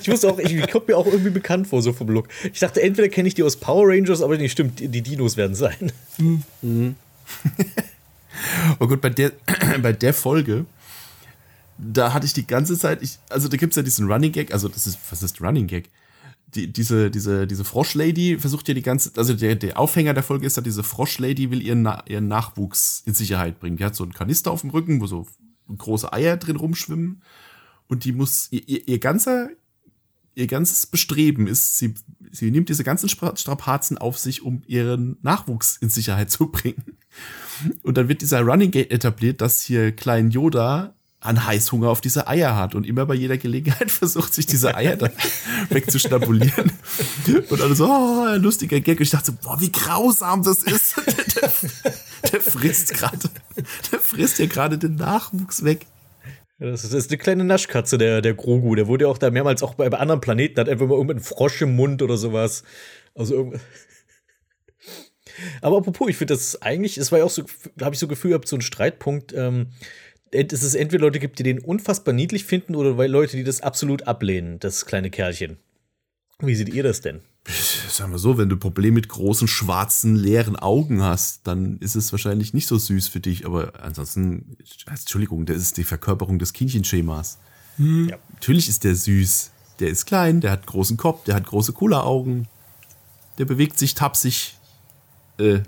Ich 0.00 0.08
wusste 0.08 0.30
auch, 0.30 0.38
ich 0.38 0.70
kommt 0.70 0.88
mir 0.88 0.96
auch 0.96 1.06
irgendwie 1.06 1.30
bekannt 1.30 1.66
vor, 1.66 1.82
so 1.82 1.92
vom 1.92 2.08
Look. 2.08 2.28
Ich 2.52 2.60
dachte, 2.60 2.80
entweder 2.80 3.08
kenne 3.08 3.28
ich 3.28 3.34
die 3.34 3.42
aus 3.42 3.56
Power 3.56 3.88
Rangers, 3.88 4.22
aber 4.22 4.38
nee, 4.38 4.48
stimmt, 4.48 4.78
die 4.78 4.88
die 4.88 5.02
Dinos 5.02 5.36
werden 5.36 5.56
sein. 5.56 5.92
Oh 8.78 8.86
gut, 8.86 9.00
bei 9.00 9.10
der, 9.10 9.32
bei 9.82 9.92
der 9.92 10.14
Folge, 10.14 10.64
da 11.78 12.12
hatte 12.12 12.26
ich 12.26 12.32
die 12.32 12.46
ganze 12.46 12.76
Zeit, 12.78 13.02
ich, 13.02 13.18
also 13.30 13.48
da 13.48 13.56
gibt 13.56 13.72
es 13.72 13.76
ja 13.76 13.82
diesen 13.82 14.10
Running 14.10 14.32
Gag, 14.32 14.52
also 14.52 14.68
das 14.68 14.86
ist, 14.86 14.98
was 15.10 15.22
ist 15.22 15.40
Running 15.40 15.66
Gag? 15.66 15.90
Die, 16.54 16.72
diese, 16.72 17.10
diese, 17.10 17.46
diese 17.46 17.64
Froschlady 17.64 18.38
versucht 18.38 18.68
ja 18.68 18.74
die 18.74 18.82
ganze, 18.82 19.12
also 19.16 19.34
der, 19.34 19.54
der 19.54 19.78
Aufhänger 19.78 20.14
der 20.14 20.22
Folge 20.22 20.46
ist 20.46 20.56
ja, 20.56 20.62
diese 20.62 20.82
Froschlady 20.82 21.50
will 21.50 21.62
ihren, 21.62 21.88
ihren 22.06 22.26
Nachwuchs 22.26 23.02
in 23.04 23.14
Sicherheit 23.14 23.60
bringen. 23.60 23.76
Die 23.76 23.84
hat 23.84 23.94
so 23.94 24.02
einen 24.02 24.14
Kanister 24.14 24.50
auf 24.50 24.62
dem 24.62 24.70
Rücken, 24.70 25.00
wo 25.00 25.06
so 25.06 25.26
große 25.76 26.10
Eier 26.12 26.38
drin 26.38 26.56
rumschwimmen 26.56 27.22
und 27.86 28.04
die 28.04 28.12
muss, 28.12 28.48
ihr, 28.50 28.66
ihr, 28.66 28.88
ihr 28.88 28.98
ganzer, 28.98 29.50
ihr 30.34 30.46
ganzes 30.46 30.86
Bestreben 30.86 31.46
ist, 31.46 31.76
sie, 31.76 31.94
sie 32.30 32.50
nimmt 32.50 32.70
diese 32.70 32.84
ganzen 32.84 33.08
Stra- 33.08 33.36
Strapazen 33.36 33.98
auf 33.98 34.18
sich, 34.18 34.42
um 34.42 34.62
ihren 34.66 35.18
Nachwuchs 35.20 35.76
in 35.76 35.90
Sicherheit 35.90 36.30
zu 36.30 36.48
bringen. 36.50 36.96
Und 37.82 37.98
dann 37.98 38.08
wird 38.08 38.22
dieser 38.22 38.40
Running 38.40 38.70
Gate 38.70 38.90
etabliert, 38.90 39.40
dass 39.42 39.60
hier 39.60 39.92
Klein 39.92 40.30
Yoda 40.30 40.94
an 41.20 41.44
Heißhunger 41.46 41.88
auf 41.88 42.00
diese 42.00 42.28
Eier 42.28 42.54
hat 42.54 42.74
und 42.76 42.86
immer 42.86 43.04
bei 43.04 43.14
jeder 43.14 43.38
Gelegenheit 43.38 43.90
versucht, 43.90 44.32
sich 44.34 44.46
diese 44.46 44.74
Eier 44.76 44.96
dann 44.96 45.10
wegzuschnabulieren. 45.70 46.70
Und 47.50 47.60
alle 47.60 47.74
so, 47.74 47.86
oh, 47.86 48.24
ein 48.28 48.40
lustiger 48.42 48.78
Gag. 48.80 48.98
Und 48.98 49.02
ich 49.02 49.10
dachte 49.10 49.32
so, 49.32 49.38
boah, 49.42 49.60
wie 49.60 49.72
grausam 49.72 50.42
das 50.42 50.62
ist. 50.62 50.94
Der, 52.22 52.30
der 52.32 52.40
frisst 52.40 52.94
gerade, 52.94 53.30
der 53.92 54.00
frisst 54.00 54.38
hier 54.38 54.48
gerade 54.48 54.76
den 54.76 54.96
Nachwuchs 54.96 55.62
weg. 55.64 55.86
Ja, 56.58 56.66
Das 56.70 56.82
ist, 56.82 56.92
das 56.92 57.04
ist 57.04 57.10
eine 57.10 57.18
kleine 57.18 57.44
Naschkatze, 57.44 57.96
der, 57.96 58.20
der 58.22 58.34
Grogu. 58.34 58.74
Der 58.74 58.88
wurde 58.88 59.04
ja 59.04 59.10
auch 59.10 59.18
da 59.18 59.30
mehrmals 59.30 59.62
auch 59.62 59.74
bei, 59.74 59.88
bei 59.88 59.98
anderen 59.98 60.20
Planeten, 60.20 60.58
hat 60.58 60.68
einfach 60.68 60.86
mal 60.86 60.94
irgendeinen 60.94 61.20
Frosch 61.20 61.62
im 61.62 61.76
Mund 61.76 62.02
oder 62.02 62.16
sowas. 62.16 62.64
Also 63.14 63.34
irgend- 63.34 63.60
Aber 65.60 65.78
apropos, 65.78 66.08
ich 66.08 66.16
finde 66.16 66.34
das 66.34 66.60
eigentlich, 66.60 66.98
es 66.98 67.12
war 67.12 67.20
ja 67.20 67.24
auch 67.24 67.30
so, 67.30 67.44
da 67.76 67.84
habe 67.86 67.94
ich 67.94 68.00
so 68.00 68.08
Gefühl 68.08 68.30
gehabt, 68.30 68.48
so 68.48 68.56
ein 68.56 68.62
Streitpunkt. 68.62 69.32
Ähm, 69.32 69.68
es 70.30 70.62
ist 70.62 70.74
entweder 70.74 71.02
Leute 71.02 71.18
gibt, 71.18 71.38
die 71.38 71.42
den 71.42 71.58
unfassbar 71.58 72.14
niedlich 72.14 72.44
finden 72.44 72.74
oder 72.74 73.08
Leute, 73.08 73.36
die 73.36 73.44
das 73.44 73.60
absolut 73.60 74.06
ablehnen, 74.06 74.58
das 74.60 74.86
kleine 74.86 75.10
Kerlchen. 75.10 75.58
Wie 76.40 76.54
seht 76.54 76.68
ihr 76.68 76.82
das 76.82 77.00
denn? 77.00 77.20
Sagen 77.88 78.12
wir 78.12 78.18
so, 78.18 78.38
wenn 78.38 78.48
du 78.48 78.56
Probleme 78.56 78.96
mit 78.96 79.08
großen, 79.08 79.48
schwarzen, 79.48 80.14
leeren 80.14 80.54
Augen 80.56 81.02
hast, 81.02 81.46
dann 81.46 81.78
ist 81.78 81.96
es 81.96 82.12
wahrscheinlich 82.12 82.52
nicht 82.52 82.66
so 82.66 82.78
süß 82.78 83.08
für 83.08 83.20
dich. 83.20 83.46
Aber 83.46 83.72
ansonsten, 83.82 84.56
Entschuldigung, 84.86 85.46
das 85.46 85.56
ist 85.56 85.78
die 85.78 85.84
Verkörperung 85.84 86.38
des 86.38 86.52
Kindchenschemas. 86.52 87.38
Ja. 87.78 88.18
Natürlich 88.34 88.68
ist 88.68 88.84
der 88.84 88.94
süß. 88.94 89.50
Der 89.80 89.88
ist 89.88 90.06
klein, 90.06 90.40
der 90.40 90.50
hat 90.50 90.66
großen 90.66 90.96
Kopf, 90.96 91.24
der 91.24 91.36
hat 91.36 91.46
große 91.46 91.72
Cola-Augen. 91.72 92.48
Der 93.38 93.44
bewegt 93.44 93.78
sich 93.78 93.94
tapsig. 93.94 94.56
Äh, 95.38 95.60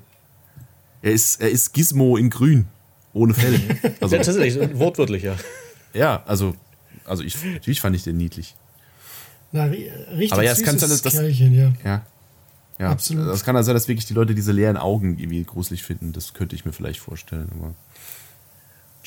er, 1.03 1.13
ist, 1.13 1.41
er 1.41 1.51
ist 1.51 1.73
Gizmo 1.73 2.17
in 2.17 2.31
grün. 2.31 2.67
Ohne 3.13 3.35
Fell. 3.35 3.55
Also, 4.01 4.17
Ja, 4.17 4.23
tatsächlich, 4.23 4.79
wortwörtlich, 4.79 5.23
ja. 5.25 5.37
ja, 5.93 6.23
also, 6.27 6.55
also 7.05 7.23
ich, 7.23 7.43
natürlich 7.45 7.81
fand 7.81 7.97
ich 7.97 8.05
den 8.05 8.17
niedlich. 8.17 8.55
Na, 9.53 9.65
ri- 9.65 9.91
richtig 10.13 10.33
Aber 10.33 10.43
ja, 10.45 10.53
es 10.53 10.63
kann 10.63 10.79
sein, 10.79 10.91
dass 10.91 11.03
das- 11.03 11.15
Kerlchen, 11.15 11.55
ja. 11.55 11.73
Ja. 11.85 12.07
Ja, 12.79 12.91
Absolut. 12.93 13.29
Das 13.29 13.45
kann 13.45 13.55
ja 13.57 13.63
sein, 13.63 13.75
dass 13.75 13.89
wirklich 13.89 14.07
die 14.07 14.15
Leute 14.15 14.35
diese 14.35 14.53
leeren 14.53 14.79
Augen 14.79 15.19
irgendwie 15.19 15.45
gruselig 15.45 15.83
finden. 15.83 16.13
Das 16.15 16.33
könnte 16.33 16.57
ich 16.57 16.65
mir 16.65 16.73
vielleicht 16.73 16.99
vorstellen. 17.01 17.51
Aber 17.59 17.75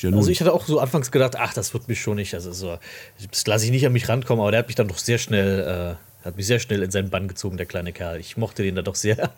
nun. 0.02 0.14
Also 0.14 0.30
ich 0.30 0.40
hatte 0.40 0.52
auch 0.52 0.66
so 0.66 0.78
anfangs 0.80 1.10
gedacht, 1.10 1.34
ach, 1.36 1.54
das 1.54 1.72
wird 1.72 1.88
mich 1.88 2.00
schon 2.00 2.16
nicht, 2.16 2.34
also 2.34 2.52
so, 2.52 2.78
das 3.30 3.46
lasse 3.46 3.64
ich 3.64 3.70
nicht 3.70 3.86
an 3.86 3.92
mich 3.92 4.08
rankommen, 4.08 4.42
aber 4.42 4.50
der 4.50 4.58
hat 4.58 4.66
mich 4.66 4.76
dann 4.76 4.86
doch 4.88 4.98
sehr 4.98 5.18
schnell, 5.18 5.96
äh, 6.22 6.24
hat 6.26 6.36
mich 6.36 6.46
sehr 6.46 6.58
schnell 6.60 6.82
in 6.82 6.90
seinen 6.90 7.10
Bann 7.10 7.26
gezogen, 7.26 7.56
der 7.56 7.66
kleine 7.66 7.92
Kerl. 7.92 8.18
Ich 8.20 8.36
mochte 8.36 8.62
den 8.62 8.74
da 8.74 8.82
doch 8.82 8.94
sehr. 8.96 9.32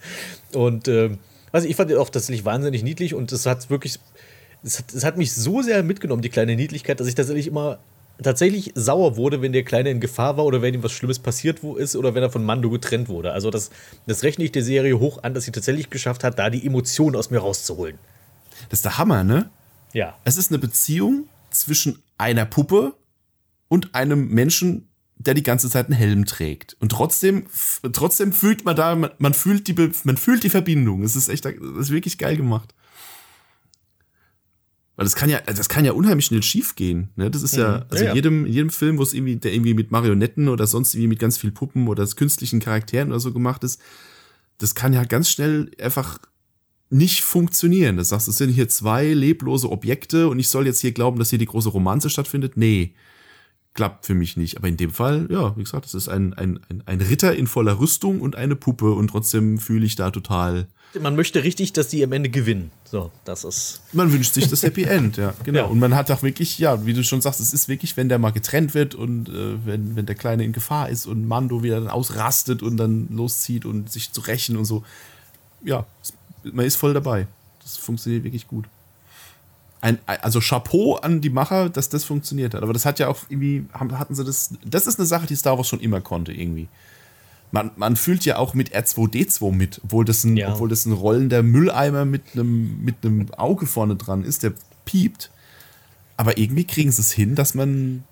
Und 0.54 0.88
ähm, 0.88 1.18
also 1.52 1.68
ich 1.68 1.76
fand 1.76 1.90
den 1.90 1.98
auch 1.98 2.10
tatsächlich 2.10 2.44
wahnsinnig 2.44 2.82
niedlich 2.82 3.14
und 3.14 3.30
es 3.32 3.46
hat 3.46 3.70
wirklich, 3.70 4.00
es 4.66 4.78
hat, 4.80 4.92
es 4.92 5.04
hat 5.04 5.16
mich 5.16 5.32
so 5.32 5.62
sehr 5.62 5.82
mitgenommen, 5.82 6.22
die 6.22 6.28
kleine 6.28 6.56
Niedlichkeit, 6.56 7.00
dass 7.00 7.06
ich 7.06 7.14
tatsächlich 7.14 7.46
immer 7.46 7.78
tatsächlich 8.22 8.72
sauer 8.74 9.16
wurde, 9.16 9.42
wenn 9.42 9.52
der 9.52 9.62
Kleine 9.62 9.90
in 9.90 10.00
Gefahr 10.00 10.36
war 10.36 10.46
oder 10.46 10.62
wenn 10.62 10.72
ihm 10.72 10.82
was 10.82 10.92
Schlimmes 10.92 11.18
passiert 11.18 11.62
wo 11.62 11.76
ist 11.76 11.96
oder 11.96 12.14
wenn 12.14 12.22
er 12.22 12.30
von 12.30 12.44
Mando 12.44 12.70
getrennt 12.70 13.08
wurde. 13.08 13.32
Also 13.32 13.50
das, 13.50 13.70
das 14.06 14.22
rechne 14.22 14.44
ich 14.44 14.52
der 14.52 14.64
Serie 14.64 14.98
hoch 14.98 15.22
an, 15.22 15.34
dass 15.34 15.44
sie 15.44 15.52
tatsächlich 15.52 15.90
geschafft 15.90 16.24
hat, 16.24 16.38
da 16.38 16.48
die 16.48 16.66
Emotionen 16.66 17.14
aus 17.14 17.30
mir 17.30 17.38
rauszuholen. 17.38 17.98
das 18.70 18.78
ist 18.78 18.84
der 18.86 18.98
Hammer, 18.98 19.22
ne? 19.22 19.50
Ja. 19.92 20.16
Es 20.24 20.38
ist 20.38 20.50
eine 20.50 20.58
Beziehung 20.58 21.28
zwischen 21.50 22.02
einer 22.16 22.46
Puppe 22.46 22.94
und 23.68 23.94
einem 23.94 24.28
Menschen, 24.28 24.88
der 25.18 25.34
die 25.34 25.42
ganze 25.42 25.68
Zeit 25.68 25.86
einen 25.86 25.94
Helm 25.94 26.24
trägt. 26.24 26.76
Und 26.80 26.92
trotzdem, 26.92 27.46
trotzdem 27.92 28.32
fühlt 28.32 28.64
man 28.64 28.76
da, 28.76 28.94
man, 28.94 29.10
man 29.18 29.34
fühlt 29.34 29.68
die, 29.68 29.74
man 30.04 30.16
fühlt 30.16 30.42
die 30.42 30.50
Verbindung. 30.50 31.02
Es 31.02 31.16
ist 31.16 31.28
echt, 31.28 31.44
das 31.44 31.54
ist 31.54 31.90
wirklich 31.90 32.16
geil 32.18 32.36
gemacht. 32.36 32.74
Weil 34.96 35.04
das 35.04 35.14
kann 35.14 35.28
ja, 35.28 35.40
das 35.40 35.68
kann 35.68 35.84
ja 35.84 35.92
unheimlich 35.92 36.26
schnell 36.26 36.42
schief 36.42 36.74
gehen. 36.74 37.10
Ne? 37.16 37.30
Das 37.30 37.42
ist 37.42 37.54
ja, 37.54 37.84
also 37.90 38.02
Ja, 38.02 38.10
ja. 38.10 38.14
jedem, 38.14 38.46
in 38.46 38.52
jedem 38.52 38.70
Film, 38.70 38.96
wo 38.96 39.02
es 39.02 39.12
irgendwie, 39.12 39.36
der 39.36 39.52
irgendwie 39.52 39.74
mit 39.74 39.90
Marionetten 39.90 40.48
oder 40.48 40.66
sonst 40.66 40.94
irgendwie 40.94 41.08
mit 41.08 41.18
ganz 41.18 41.36
viel 41.36 41.52
Puppen 41.52 41.86
oder 41.88 42.06
künstlichen 42.06 42.60
Charakteren 42.60 43.10
oder 43.10 43.20
so 43.20 43.32
gemacht 43.32 43.62
ist, 43.62 43.80
das 44.58 44.74
kann 44.74 44.94
ja 44.94 45.04
ganz 45.04 45.28
schnell 45.30 45.70
einfach 45.80 46.18
nicht 46.88 47.22
funktionieren. 47.22 47.98
Das 47.98 48.08
sagst, 48.08 48.28
es 48.28 48.38
sind 48.38 48.50
hier 48.50 48.68
zwei 48.68 49.12
leblose 49.12 49.70
Objekte 49.70 50.28
und 50.28 50.38
ich 50.38 50.48
soll 50.48 50.66
jetzt 50.66 50.80
hier 50.80 50.92
glauben, 50.92 51.18
dass 51.18 51.30
hier 51.30 51.38
die 51.38 51.46
große 51.46 51.68
Romanze 51.68 52.08
stattfindet. 52.08 52.56
Nee, 52.56 52.94
klappt 53.74 54.06
für 54.06 54.14
mich 54.14 54.38
nicht. 54.38 54.56
Aber 54.56 54.68
in 54.68 54.78
dem 54.78 54.90
Fall, 54.90 55.28
ja, 55.30 55.54
wie 55.56 55.62
gesagt, 55.62 55.84
es 55.84 55.94
ist 55.94 56.08
ein, 56.08 56.32
ein, 56.32 56.60
ein, 56.68 56.82
ein 56.86 57.00
Ritter 57.02 57.36
in 57.36 57.46
voller 57.46 57.78
Rüstung 57.78 58.20
und 58.22 58.34
eine 58.34 58.56
Puppe 58.56 58.92
und 58.92 59.08
trotzdem 59.08 59.58
fühle 59.58 59.84
ich 59.84 59.94
da 59.94 60.10
total. 60.10 60.68
Man 61.00 61.16
möchte 61.16 61.42
richtig, 61.44 61.72
dass 61.72 61.88
die 61.88 62.02
am 62.02 62.12
Ende 62.12 62.30
gewinnen. 62.30 62.70
So, 62.84 63.10
das 63.24 63.44
ist. 63.44 63.82
Man 63.92 64.12
wünscht 64.12 64.34
sich 64.34 64.48
das 64.48 64.62
Happy 64.62 64.84
End, 64.84 65.16
ja, 65.16 65.34
genau. 65.44 65.60
Ja. 65.60 65.64
Und 65.66 65.78
man 65.78 65.94
hat 65.94 66.10
auch 66.10 66.22
wirklich, 66.22 66.58
ja, 66.58 66.86
wie 66.86 66.94
du 66.94 67.04
schon 67.04 67.20
sagst, 67.20 67.40
es 67.40 67.52
ist 67.52 67.68
wirklich, 67.68 67.96
wenn 67.96 68.08
der 68.08 68.18
mal 68.18 68.30
getrennt 68.30 68.74
wird 68.74 68.94
und 68.94 69.28
äh, 69.28 69.66
wenn, 69.66 69.96
wenn 69.96 70.06
der 70.06 70.14
Kleine 70.14 70.44
in 70.44 70.52
Gefahr 70.52 70.88
ist 70.88 71.06
und 71.06 71.26
Mando 71.26 71.62
wieder 71.62 71.80
dann 71.80 71.90
ausrastet 71.90 72.62
und 72.62 72.76
dann 72.76 73.08
loszieht 73.10 73.64
und 73.64 73.90
sich 73.90 74.12
zu 74.12 74.20
rächen 74.22 74.56
und 74.56 74.64
so. 74.64 74.84
Ja, 75.62 75.84
man 76.44 76.64
ist 76.64 76.76
voll 76.76 76.94
dabei. 76.94 77.26
Das 77.62 77.76
funktioniert 77.76 78.24
wirklich 78.24 78.46
gut. 78.46 78.66
Ein, 79.80 79.98
also 80.06 80.40
Chapeau 80.40 80.96
an 80.96 81.20
die 81.20 81.30
Macher, 81.30 81.68
dass 81.68 81.88
das 81.88 82.04
funktioniert 82.04 82.54
hat. 82.54 82.62
Aber 82.62 82.72
das 82.72 82.86
hat 82.86 82.98
ja 82.98 83.08
auch 83.08 83.18
irgendwie, 83.28 83.66
hatten 83.72 84.14
sie 84.14 84.24
das, 84.24 84.54
das 84.64 84.86
ist 84.86 84.98
eine 84.98 85.06
Sache, 85.06 85.26
die 85.26 85.36
Star 85.36 85.58
Wars 85.58 85.68
schon 85.68 85.80
immer 85.80 86.00
konnte 86.00 86.32
irgendwie. 86.32 86.68
Man, 87.52 87.70
man 87.76 87.96
fühlt 87.96 88.24
ja 88.24 88.36
auch 88.38 88.54
mit 88.54 88.74
R2D2 88.76 89.52
mit, 89.52 89.80
obwohl 89.84 90.04
das 90.04 90.24
ein, 90.24 90.36
Ja. 90.36 90.52
obwohl 90.52 90.68
das 90.68 90.84
ein 90.84 90.92
rollender 90.92 91.42
Mülleimer 91.42 92.04
mit 92.04 92.22
einem, 92.34 92.84
mit 92.84 92.96
einem 93.04 93.32
Auge 93.34 93.66
vorne 93.66 93.96
dran 93.96 94.24
ist, 94.24 94.42
der 94.42 94.52
piept. 94.84 95.30
Aber 96.16 96.38
irgendwie 96.38 96.64
kriegen 96.64 96.90
sie 96.90 97.00
es 97.02 97.12
hin, 97.12 97.34
dass 97.34 97.54
man 97.54 98.04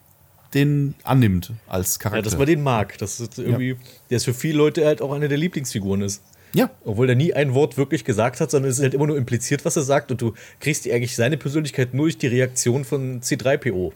den 0.55 0.95
annimmt 1.03 1.53
als 1.67 1.99
Charakter. 1.99 2.19
Ja, 2.19 2.23
dass 2.23 2.39
man 2.39 2.47
den 2.47 2.63
mag. 2.63 2.97
Das 2.99 3.19
ist 3.19 3.39
irgendwie, 3.39 3.77
der 4.09 4.19
ist 4.19 4.25
für 4.25 4.35
viele 4.35 4.59
Leute 4.59 4.87
halt 4.87 5.03
auch 5.03 5.13
eine 5.13 5.27
der 5.29 5.37
Lieblingsfiguren 5.39 6.01
ist. 6.03 6.23
ja, 6.53 6.71
Obwohl 6.85 7.09
er 7.09 7.17
nie 7.17 7.35
ein 7.35 7.55
Wort 7.55 7.77
wirklich 7.77 8.05
gesagt 8.05 8.41
hat, 8.41 8.53
sondern 8.53 8.71
es 8.71 8.77
ist 8.79 8.83
halt 8.85 8.95
immer 8.95 9.09
nur 9.09 9.17
impliziert, 9.17 9.65
was 9.65 9.75
er 9.77 9.83
sagt. 9.83 10.13
Und 10.13 10.23
du 10.23 10.33
kriegst 10.61 10.89
eigentlich 10.89 11.17
seine 11.17 11.37
Persönlichkeit 11.37 11.93
nur 11.93 12.07
durch 12.07 12.19
die 12.19 12.29
Reaktion 12.29 12.85
von 12.85 13.21
C3PO, 13.21 13.93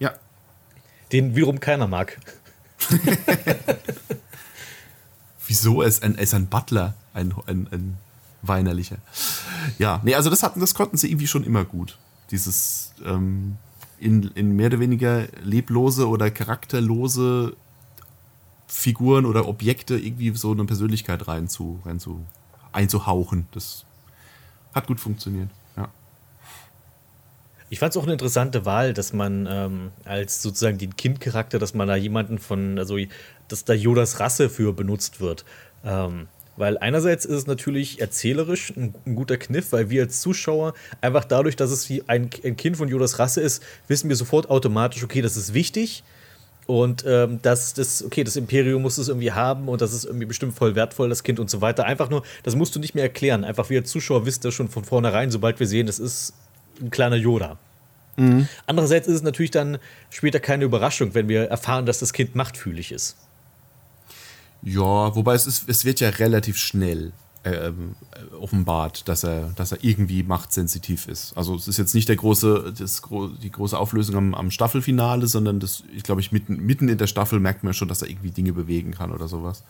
ja. 0.00 0.12
den 1.12 1.36
wiederum 1.36 1.60
keiner 1.60 1.86
mag. 1.86 2.18
Wieso? 5.52 5.82
Ist 5.82 6.02
ein, 6.02 6.14
ist 6.14 6.32
ein 6.32 6.46
Butler, 6.46 6.94
ein, 7.12 7.34
ein, 7.46 7.68
ein 7.70 7.98
weinerlicher. 8.40 8.96
Ja, 9.78 10.00
nee, 10.02 10.14
also 10.14 10.30
das 10.30 10.42
hatten, 10.42 10.60
das 10.60 10.74
konnten 10.74 10.96
sie 10.96 11.10
irgendwie 11.10 11.26
schon 11.26 11.44
immer 11.44 11.64
gut. 11.66 11.98
Dieses 12.30 12.94
ähm, 13.04 13.58
in, 13.98 14.22
in 14.34 14.56
mehr 14.56 14.68
oder 14.68 14.80
weniger 14.80 15.28
leblose 15.42 16.08
oder 16.08 16.30
charakterlose 16.30 17.54
Figuren 18.66 19.26
oder 19.26 19.46
Objekte 19.46 19.98
irgendwie 19.98 20.34
so 20.34 20.52
eine 20.52 20.64
Persönlichkeit 20.64 21.28
rein 21.28 21.48
zu, 21.48 21.80
rein 21.84 22.00
zu 22.00 22.24
einzuhauchen. 22.72 23.46
Das 23.52 23.84
hat 24.74 24.86
gut 24.86 25.00
funktioniert. 25.00 25.50
Ich 27.72 27.78
fand 27.78 27.94
es 27.94 27.96
auch 27.96 28.02
eine 28.02 28.12
interessante 28.12 28.66
Wahl, 28.66 28.92
dass 28.92 29.14
man 29.14 29.48
ähm, 29.50 29.92
als 30.04 30.42
sozusagen 30.42 30.76
den 30.76 30.94
Kindcharakter, 30.94 31.58
dass 31.58 31.72
man 31.72 31.88
da 31.88 31.96
jemanden 31.96 32.36
von, 32.36 32.78
also 32.78 32.98
dass 33.48 33.64
da 33.64 33.72
Yodas 33.72 34.20
Rasse 34.20 34.50
für 34.50 34.74
benutzt 34.74 35.22
wird. 35.22 35.46
Ähm, 35.82 36.28
weil 36.58 36.76
einerseits 36.76 37.24
ist 37.24 37.34
es 37.34 37.46
natürlich 37.46 37.98
erzählerisch 37.98 38.76
ein, 38.76 38.94
ein 39.06 39.16
guter 39.16 39.38
Kniff, 39.38 39.72
weil 39.72 39.88
wir 39.88 40.02
als 40.02 40.20
Zuschauer 40.20 40.74
einfach 41.00 41.24
dadurch, 41.24 41.56
dass 41.56 41.70
es 41.70 41.88
wie 41.88 42.06
ein, 42.08 42.28
ein 42.44 42.58
Kind 42.58 42.76
von 42.76 42.88
Yodas 42.88 43.18
Rasse 43.18 43.40
ist, 43.40 43.62
wissen 43.88 44.10
wir 44.10 44.16
sofort 44.16 44.50
automatisch, 44.50 45.02
okay, 45.02 45.22
das 45.22 45.38
ist 45.38 45.54
wichtig. 45.54 46.04
Und 46.66 47.06
ähm, 47.08 47.40
dass 47.40 47.72
das, 47.72 48.04
okay, 48.04 48.22
das 48.22 48.36
Imperium 48.36 48.82
muss 48.82 48.98
es 48.98 49.08
irgendwie 49.08 49.32
haben 49.32 49.70
und 49.70 49.80
das 49.80 49.94
ist 49.94 50.04
irgendwie 50.04 50.26
bestimmt 50.26 50.52
voll 50.52 50.74
wertvoll, 50.74 51.08
das 51.08 51.22
Kind 51.22 51.40
und 51.40 51.48
so 51.48 51.62
weiter. 51.62 51.86
Einfach 51.86 52.10
nur, 52.10 52.22
das 52.42 52.54
musst 52.54 52.76
du 52.76 52.80
nicht 52.80 52.94
mehr 52.94 53.04
erklären. 53.04 53.44
Einfach 53.44 53.70
wir 53.70 53.80
als 53.80 53.90
Zuschauer 53.90 54.26
wissen 54.26 54.42
das 54.42 54.52
schon 54.52 54.68
von 54.68 54.84
vornherein, 54.84 55.30
sobald 55.30 55.58
wir 55.58 55.66
sehen, 55.66 55.86
das 55.86 55.98
ist 55.98 56.34
ein 56.80 56.90
kleiner 56.90 57.16
Yoda. 57.16 57.58
Andererseits 58.66 59.08
ist 59.08 59.14
es 59.16 59.22
natürlich 59.22 59.50
dann 59.52 59.78
später 60.10 60.38
keine 60.38 60.64
Überraschung, 60.64 61.14
wenn 61.14 61.28
wir 61.28 61.44
erfahren, 61.44 61.86
dass 61.86 61.98
das 61.98 62.12
Kind 62.12 62.34
machtfühlig 62.34 62.92
ist. 62.92 63.16
Ja, 64.62 65.14
wobei 65.16 65.34
es 65.34 65.46
ist, 65.46 65.68
es 65.68 65.84
wird 65.84 65.98
ja 66.00 66.10
relativ 66.10 66.56
schnell 66.58 67.12
äh, 67.42 67.72
offenbart, 68.38 69.08
dass 69.08 69.24
er, 69.24 69.52
dass 69.56 69.72
er 69.72 69.82
irgendwie 69.82 70.22
machtsensitiv 70.22 71.08
ist. 71.08 71.36
Also 71.36 71.56
es 71.56 71.66
ist 71.66 71.78
jetzt 71.78 71.94
nicht 71.94 72.08
der 72.08 72.16
große, 72.16 72.72
das, 72.78 73.02
die 73.42 73.50
große 73.50 73.76
Auflösung 73.76 74.14
am, 74.14 74.34
am 74.34 74.50
Staffelfinale, 74.50 75.26
sondern 75.26 75.58
das, 75.58 75.82
ich 75.96 76.02
glaube, 76.04 76.20
ich 76.20 76.30
mitten, 76.30 76.56
mitten 76.58 76.88
in 76.88 76.98
der 76.98 77.08
Staffel 77.08 77.40
merkt 77.40 77.64
man 77.64 77.74
schon, 77.74 77.88
dass 77.88 78.02
er 78.02 78.08
irgendwie 78.08 78.30
Dinge 78.30 78.52
bewegen 78.52 78.92
kann 78.92 79.10
oder 79.10 79.26
sowas. 79.26 79.64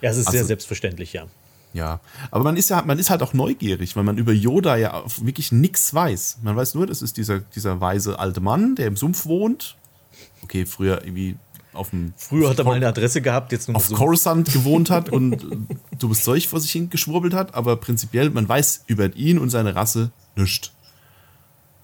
Ja, 0.00 0.10
es 0.10 0.16
ist 0.16 0.30
sehr 0.30 0.40
Also- 0.40 0.48
selbstverständlich, 0.48 1.12
ja. 1.12 1.26
Ja, 1.74 2.00
aber 2.30 2.44
man 2.44 2.56
ist 2.56 2.68
ja, 2.68 2.82
man 2.82 2.98
ist 2.98 3.08
halt 3.08 3.22
auch 3.22 3.32
neugierig, 3.32 3.96
weil 3.96 4.04
man 4.04 4.18
über 4.18 4.32
Yoda 4.32 4.76
ja 4.76 5.02
wirklich 5.22 5.52
nichts 5.52 5.94
weiß. 5.94 6.38
Man 6.42 6.54
weiß 6.54 6.74
nur, 6.74 6.86
das 6.86 7.00
ist 7.00 7.16
dieser, 7.16 7.40
dieser 7.40 7.80
weise 7.80 8.18
alte 8.18 8.40
Mann, 8.40 8.74
der 8.74 8.88
im 8.88 8.96
Sumpf 8.96 9.24
wohnt. 9.24 9.76
Okay, 10.42 10.66
früher 10.66 11.02
irgendwie 11.04 11.36
auf 11.72 11.90
dem 11.90 12.12
Früher 12.16 12.50
hat 12.50 12.58
er 12.58 12.64
mal 12.64 12.74
eine 12.74 12.88
Adresse 12.88 13.22
gehabt, 13.22 13.52
jetzt 13.52 13.68
nur 13.68 13.74
noch 13.74 13.80
auf 13.80 13.88
so. 13.88 13.94
Coruscant 13.94 14.52
gewohnt 14.52 14.90
hat 14.90 15.08
und 15.12 15.44
äh, 15.44 15.56
dummes 15.98 16.22
Zeug 16.22 16.46
vor 16.46 16.60
sich 16.60 16.72
hin 16.72 16.90
geschwurbelt 16.90 17.32
hat, 17.32 17.54
aber 17.54 17.76
prinzipiell, 17.76 18.30
man 18.30 18.48
weiß 18.48 18.84
über 18.86 19.14
ihn 19.16 19.38
und 19.38 19.50
seine 19.50 19.74
Rasse 19.74 20.10
nichts. 20.36 20.72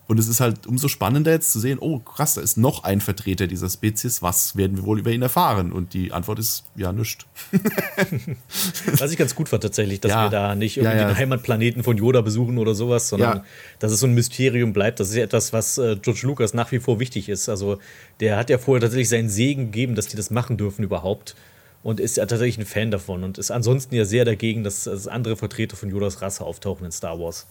Und 0.09 0.18
es 0.18 0.26
ist 0.26 0.40
halt 0.40 0.66
umso 0.66 0.88
spannender 0.88 1.30
jetzt 1.32 1.52
zu 1.52 1.61
sehen, 1.61 1.78
oh 1.80 1.98
krass, 1.98 2.34
da 2.34 2.40
ist 2.40 2.56
noch 2.56 2.82
ein 2.82 3.02
Vertreter 3.02 3.46
dieser 3.46 3.68
Spezies, 3.68 4.22
was 4.22 4.56
werden 4.56 4.78
wir 4.78 4.84
wohl 4.84 4.98
über 4.98 5.11
ihn 5.11 5.20
erfahren? 5.20 5.70
Und 5.70 5.92
die 5.92 6.12
Antwort 6.12 6.38
ist 6.38 6.64
ja 6.76 6.92
nichts. 6.92 7.26
Was 8.98 9.12
ich 9.12 9.18
ganz 9.18 9.34
gut 9.34 9.48
fand 9.48 9.62
tatsächlich, 9.62 10.00
dass 10.00 10.11
Ja. 10.12 10.24
wir 10.24 10.30
da 10.30 10.54
nicht 10.54 10.76
irgendwie 10.76 10.96
Ja, 10.96 11.02
ja. 11.02 11.09
den 11.09 11.16
Heimatplaneten 11.16 11.82
von 11.82 11.96
Yoda 11.96 12.20
besuchen 12.22 12.59
oder 12.59 12.74
sowas, 12.74 13.09
sondern 13.09 13.42
dass 13.78 13.92
es 13.92 14.00
so 14.00 14.06
ein 14.06 14.14
Mysterium 14.14 14.72
bleibt. 14.72 15.00
Das 15.00 15.11
ist 15.11 15.16
ja 15.16 15.22
etwas, 15.24 15.52
was 15.52 15.78
äh, 15.78 15.96
George 16.00 16.22
Lucas 16.24 16.54
nach 16.54 16.72
wie 16.72 16.80
vor 16.80 16.98
wichtig 17.00 17.28
ist. 17.28 17.48
Also 17.48 17.78
der 18.20 18.36
hat 18.36 18.50
ja 18.50 18.59
vorher 18.59 18.80
tatsächlich 18.80 19.09
seinen 19.09 19.28
Segen 19.28 19.66
gegeben, 19.66 19.94
dass 19.94 20.06
die 20.09 20.16
das 20.16 20.30
machen 20.30 20.56
dürfen 20.56 20.82
überhaupt. 20.84 21.36
Und 21.82 22.00
ist 22.00 22.16
ja 22.16 22.26
tatsächlich 22.26 22.59
ein 22.59 22.66
Fan 22.66 22.90
davon 22.90 23.22
und 23.22 23.38
ist 23.38 23.50
ansonsten 23.52 23.94
ja 23.94 24.04
sehr 24.04 24.24
dagegen, 24.24 24.64
dass, 24.64 24.84
dass 24.84 25.06
andere 25.06 25.36
Vertreter 25.36 25.76
von 25.76 25.90
Yodas 25.90 26.20
Rasse 26.20 26.44
auftauchen 26.44 26.84
in 26.84 26.90
Star 26.92 27.20
Wars. 27.20 27.46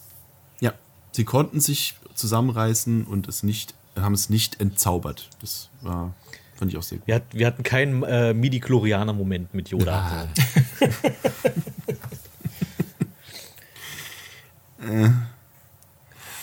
Ja, 0.59 0.73
sie 1.17 1.25
konnten 1.25 1.59
sich 1.59 1.95
zusammenreißen 2.13 3.03
und 3.03 3.27
es 3.27 3.41
nicht, 3.41 3.73
haben 3.99 4.13
es 4.13 4.29
nicht 4.29 4.61
entzaubert. 4.61 5.31
Das 5.41 5.69
war, 5.81 6.13
fand 6.55 6.71
ich 6.71 6.77
auch 6.77 6.83
sehr 6.83 6.99
gut. 6.99 7.07
Wir, 7.07 7.15
hat, 7.15 7.23
wir 7.33 7.47
hatten 7.47 7.63
keinen 7.63 8.03
äh, 8.03 8.35
Midi-Chlorianer-Moment 8.35 9.51
mit 9.53 9.69
Yoda. 9.69 10.27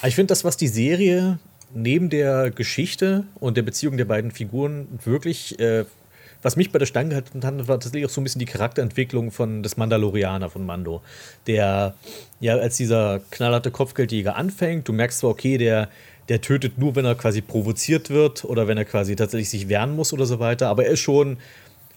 Aber 0.01 0.09
ich 0.09 0.17
finde 0.17 0.33
das, 0.33 0.43
was 0.43 0.57
die 0.57 0.67
Serie 0.67 1.39
neben 1.73 2.11
der 2.11 2.51
Geschichte 2.51 3.25
und 3.37 3.57
der 3.57 3.63
Beziehung 3.63 3.97
der 3.97 4.07
beiden 4.07 4.33
Figuren 4.33 4.89
wirklich, 5.05 5.57
äh, 5.61 5.85
was 6.45 6.57
mich 6.57 6.71
bei 6.71 6.79
der 6.79 6.87
Stange 6.87 7.09
gehalten 7.09 7.43
hat, 7.43 7.69
war 7.69 7.81
tatsächlich 7.81 8.05
auch 8.05 8.11
so 8.11 8.21
ein 8.21 8.25
bisschen 8.25 8.39
die 8.39 8.45
Charakterentwicklung 8.45 9.31
von 9.31 9.63
des 9.63 9.79
Mandalorianer 9.79 10.51
von 10.51 10.67
Mando. 10.67 11.01
Der 11.47 11.95
ja 12.39 12.57
als 12.57 12.77
dieser 12.77 13.21
knallharte 13.31 13.71
Kopfgeldjäger 13.71 14.37
anfängt, 14.37 14.87
du 14.87 14.93
merkst 14.93 15.21
zwar, 15.21 15.31
okay, 15.31 15.57
der, 15.57 15.89
der 16.29 16.43
tötet 16.43 16.77
nur, 16.77 16.97
wenn 16.97 17.07
er 17.07 17.15
quasi 17.15 17.41
provoziert 17.41 18.11
wird 18.11 18.45
oder 18.45 18.69
wenn 18.69 18.77
er 18.77 18.85
quasi 18.85 19.17
tatsächlich 19.17 19.49
sich 19.49 19.71
wehren 19.71 19.97
muss 19.97 20.13
oder 20.13 20.27
so 20.27 20.39
weiter, 20.39 20.69
aber 20.69 20.85
er 20.85 20.93
ist 20.93 21.01
schon. 21.01 21.39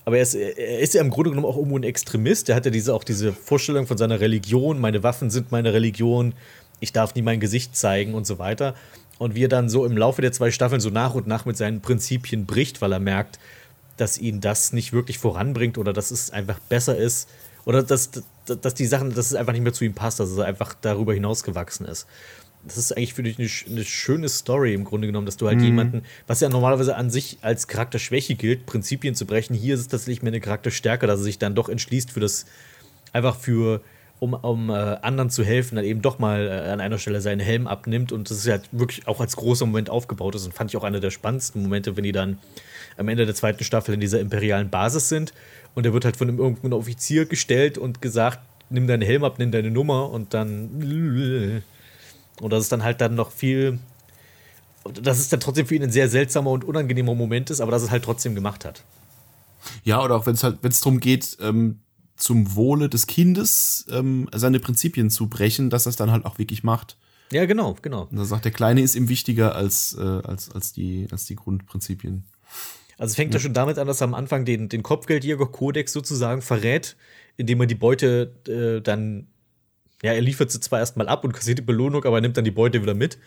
Aber 0.05 0.15
er 0.15 0.23
ist, 0.23 0.35
er 0.35 0.79
ist 0.79 0.93
ja 0.93 1.01
im 1.01 1.09
Grunde 1.09 1.31
genommen 1.31 1.45
auch 1.45 1.57
irgendwo 1.57 1.77
ein 1.77 1.83
Extremist. 1.83 2.47
Der 2.47 2.55
hat 2.55 2.63
ja 2.63 2.71
diese, 2.71 2.93
auch 2.93 3.03
diese 3.03 3.33
Vorstellung 3.33 3.87
von 3.87 3.97
seiner 3.97 4.21
Religion, 4.21 4.79
meine 4.79 5.03
Waffen 5.03 5.29
sind 5.29 5.51
meine 5.51 5.73
Religion, 5.73 6.33
ich 6.79 6.93
darf 6.93 7.13
nie 7.15 7.21
mein 7.21 7.41
Gesicht 7.41 7.75
zeigen 7.75 8.13
und 8.13 8.25
so 8.25 8.39
weiter. 8.39 8.73
Und 9.17 9.35
wie 9.35 9.43
er 9.43 9.49
dann 9.49 9.67
so 9.67 9.85
im 9.85 9.97
Laufe 9.97 10.21
der 10.21 10.31
zwei 10.31 10.51
Staffeln 10.51 10.79
so 10.79 10.89
nach 10.89 11.13
und 11.13 11.27
nach 11.27 11.43
mit 11.43 11.57
seinen 11.57 11.81
Prinzipien 11.81 12.45
bricht, 12.45 12.81
weil 12.81 12.93
er 12.93 12.99
merkt, 12.99 13.37
dass 13.97 14.17
ihn 14.17 14.41
das 14.41 14.73
nicht 14.73 14.93
wirklich 14.93 15.19
voranbringt 15.19 15.77
oder 15.77 15.93
dass 15.93 16.11
es 16.11 16.31
einfach 16.31 16.59
besser 16.59 16.97
ist 16.97 17.29
oder 17.65 17.83
dass, 17.83 18.11
dass, 18.45 18.73
die 18.73 18.85
Sachen, 18.85 19.13
dass 19.13 19.27
es 19.27 19.35
einfach 19.35 19.53
nicht 19.53 19.63
mehr 19.63 19.73
zu 19.73 19.83
ihm 19.83 19.93
passt, 19.93 20.19
dass 20.19 20.37
er 20.37 20.45
einfach 20.45 20.73
darüber 20.79 21.13
hinausgewachsen 21.13 21.85
ist. 21.85 22.07
Das 22.65 22.77
ist 22.77 22.95
eigentlich 22.95 23.13
für 23.13 23.23
dich 23.23 23.37
eine, 23.39 23.49
eine 23.69 23.85
schöne 23.85 24.29
Story 24.29 24.73
im 24.73 24.83
Grunde 24.83 25.07
genommen, 25.07 25.25
dass 25.25 25.37
du 25.37 25.47
halt 25.47 25.59
mhm. 25.59 25.65
jemanden, 25.65 26.03
was 26.27 26.39
ja 26.39 26.49
normalerweise 26.49 26.95
an 26.95 27.09
sich 27.09 27.37
als 27.41 27.67
Charakterschwäche 27.67 28.35
gilt, 28.35 28.65
Prinzipien 28.65 29.15
zu 29.15 29.25
brechen, 29.25 29.53
hier 29.53 29.75
ist 29.75 29.81
es 29.81 29.87
tatsächlich 29.87 30.21
mehr 30.21 30.31
eine 30.31 30.41
Charakterstärke, 30.41 31.07
dass 31.07 31.19
er 31.19 31.23
sich 31.23 31.39
dann 31.39 31.55
doch 31.55 31.69
entschließt 31.69 32.11
für 32.11 32.19
das, 32.19 32.45
einfach 33.13 33.35
für 33.35 33.81
um, 34.19 34.33
um 34.33 34.69
äh, 34.69 34.73
anderen 34.73 35.29
zu 35.29 35.43
helfen, 35.43 35.75
dann 35.75 35.85
eben 35.85 36.01
doch 36.01 36.19
mal 36.19 36.47
äh, 36.47 36.71
an 36.71 36.81
einer 36.81 36.97
Stelle 36.97 37.21
seinen 37.21 37.39
Helm 37.39 37.67
abnimmt 37.67 38.11
und 38.11 38.29
das 38.29 38.39
ist 38.39 38.47
halt 38.49 38.67
wirklich 38.71 39.07
auch 39.07 39.21
als 39.21 39.35
großer 39.35 39.65
Moment 39.65 39.89
aufgebaut 39.89 40.35
ist 40.35 40.45
und 40.45 40.53
fand 40.53 40.71
ich 40.71 40.77
auch 40.77 40.83
einer 40.83 40.99
der 40.99 41.11
spannendsten 41.11 41.61
Momente, 41.61 41.95
wenn 41.95 42.03
die 42.03 42.11
dann 42.11 42.39
am 42.97 43.07
Ende 43.07 43.25
der 43.25 43.35
zweiten 43.35 43.63
Staffel 43.63 43.93
in 43.93 43.99
dieser 43.99 44.19
imperialen 44.19 44.69
Basis 44.69 45.09
sind 45.09 45.33
und 45.75 45.85
er 45.85 45.93
wird 45.93 46.05
halt 46.05 46.17
von 46.17 46.27
einem 46.27 46.39
irgendeinem 46.39 46.73
Offizier 46.73 47.25
gestellt 47.25 47.77
und 47.77 48.01
gesagt, 48.01 48.39
nimm 48.69 48.87
deinen 48.87 49.03
Helm 49.03 49.23
ab, 49.23 49.39
nimm 49.39 49.51
deine 49.51 49.71
Nummer 49.71 50.09
und 50.09 50.33
dann 50.33 51.63
und 52.41 52.53
das 52.53 52.63
ist 52.63 52.71
dann 52.71 52.83
halt 52.83 53.01
dann 53.01 53.15
noch 53.15 53.31
viel 53.31 53.79
dass 54.93 55.19
es 55.19 55.29
dann 55.29 55.39
trotzdem 55.39 55.65
für 55.65 55.75
ihn 55.75 55.83
ein 55.83 55.91
sehr 55.91 56.09
seltsamer 56.09 56.51
und 56.51 56.63
unangenehmer 56.63 57.15
Moment 57.15 57.49
ist, 57.49 57.61
aber 57.61 57.71
dass 57.71 57.83
es 57.83 57.91
halt 57.91 58.03
trotzdem 58.03 58.35
gemacht 58.35 58.65
hat. 58.65 58.83
Ja, 59.83 60.03
oder 60.03 60.15
auch 60.15 60.25
wenn 60.25 60.35
es 60.35 60.43
halt, 60.43 60.59
wenn 60.61 60.71
es 60.71 60.79
darum 60.79 60.99
geht, 60.99 61.37
ähm, 61.41 61.79
zum 62.15 62.55
Wohle 62.55 62.89
des 62.89 63.07
Kindes 63.07 63.85
ähm, 63.91 64.29
seine 64.33 64.59
Prinzipien 64.59 65.09
zu 65.09 65.27
brechen, 65.27 65.69
dass 65.69 65.85
er 65.85 65.91
es 65.91 65.95
dann 65.95 66.11
halt 66.11 66.25
auch 66.25 66.37
wirklich 66.39 66.63
macht. 66.63 66.97
Ja, 67.31 67.45
genau, 67.45 67.75
genau. 67.81 68.07
Und 68.09 68.17
er 68.17 68.25
sagt, 68.25 68.45
der 68.45 68.51
Kleine 68.51 68.81
ist 68.81 68.95
ihm 68.95 69.09
wichtiger 69.09 69.55
als, 69.55 69.95
äh, 69.99 70.01
als, 70.01 70.49
als, 70.51 70.71
die, 70.71 71.07
als 71.11 71.25
die 71.25 71.35
Grundprinzipien. 71.35 72.23
Also 72.97 73.11
es 73.11 73.15
fängt 73.15 73.33
ja. 73.33 73.37
ja 73.37 73.43
schon 73.43 73.53
damit 73.53 73.77
an, 73.77 73.87
dass 73.87 74.01
er 74.01 74.05
am 74.05 74.13
Anfang 74.13 74.45
den, 74.45 74.69
den 74.69 74.83
Kopfgeldjäger-Kodex 74.83 75.93
sozusagen 75.93 76.41
verrät, 76.41 76.95
indem 77.35 77.61
er 77.61 77.67
die 77.67 77.75
Beute 77.75 78.33
äh, 78.47 78.81
dann, 78.81 79.27
ja, 80.01 80.13
er 80.13 80.21
liefert 80.21 80.51
sie 80.51 80.59
zwar 80.59 80.79
erstmal 80.79 81.07
ab 81.07 81.23
und 81.23 81.33
kassiert 81.33 81.59
die 81.59 81.63
Belohnung, 81.63 82.03
aber 82.05 82.17
er 82.17 82.21
nimmt 82.21 82.37
dann 82.37 82.45
die 82.45 82.51
Beute 82.51 82.81
wieder 82.81 82.95
mit. 82.95 83.17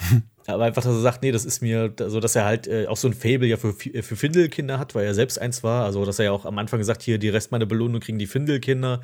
Aber 0.46 0.64
einfach, 0.64 0.82
dass 0.82 0.94
er 0.94 1.00
sagt, 1.00 1.22
nee, 1.22 1.32
das 1.32 1.44
ist 1.44 1.60
mir, 1.62 1.92
so 1.96 2.04
also 2.04 2.20
dass 2.20 2.34
er 2.34 2.44
halt 2.44 2.66
äh, 2.66 2.86
auch 2.86 2.96
so 2.96 3.08
ein 3.08 3.14
Fable 3.14 3.46
ja 3.46 3.56
für, 3.56 3.72
für 3.74 4.16
Findelkinder 4.16 4.78
hat, 4.78 4.94
weil 4.94 5.04
er 5.04 5.14
selbst 5.14 5.38
eins 5.38 5.62
war. 5.62 5.84
Also, 5.84 6.04
dass 6.04 6.18
er 6.18 6.26
ja 6.26 6.32
auch 6.32 6.44
am 6.44 6.58
Anfang 6.58 6.78
gesagt, 6.78 7.02
hier, 7.02 7.18
die 7.18 7.28
Rest 7.28 7.52
meiner 7.52 7.66
Belohnung 7.66 8.00
kriegen 8.00 8.18
die 8.18 8.26
Findelkinder. 8.26 9.02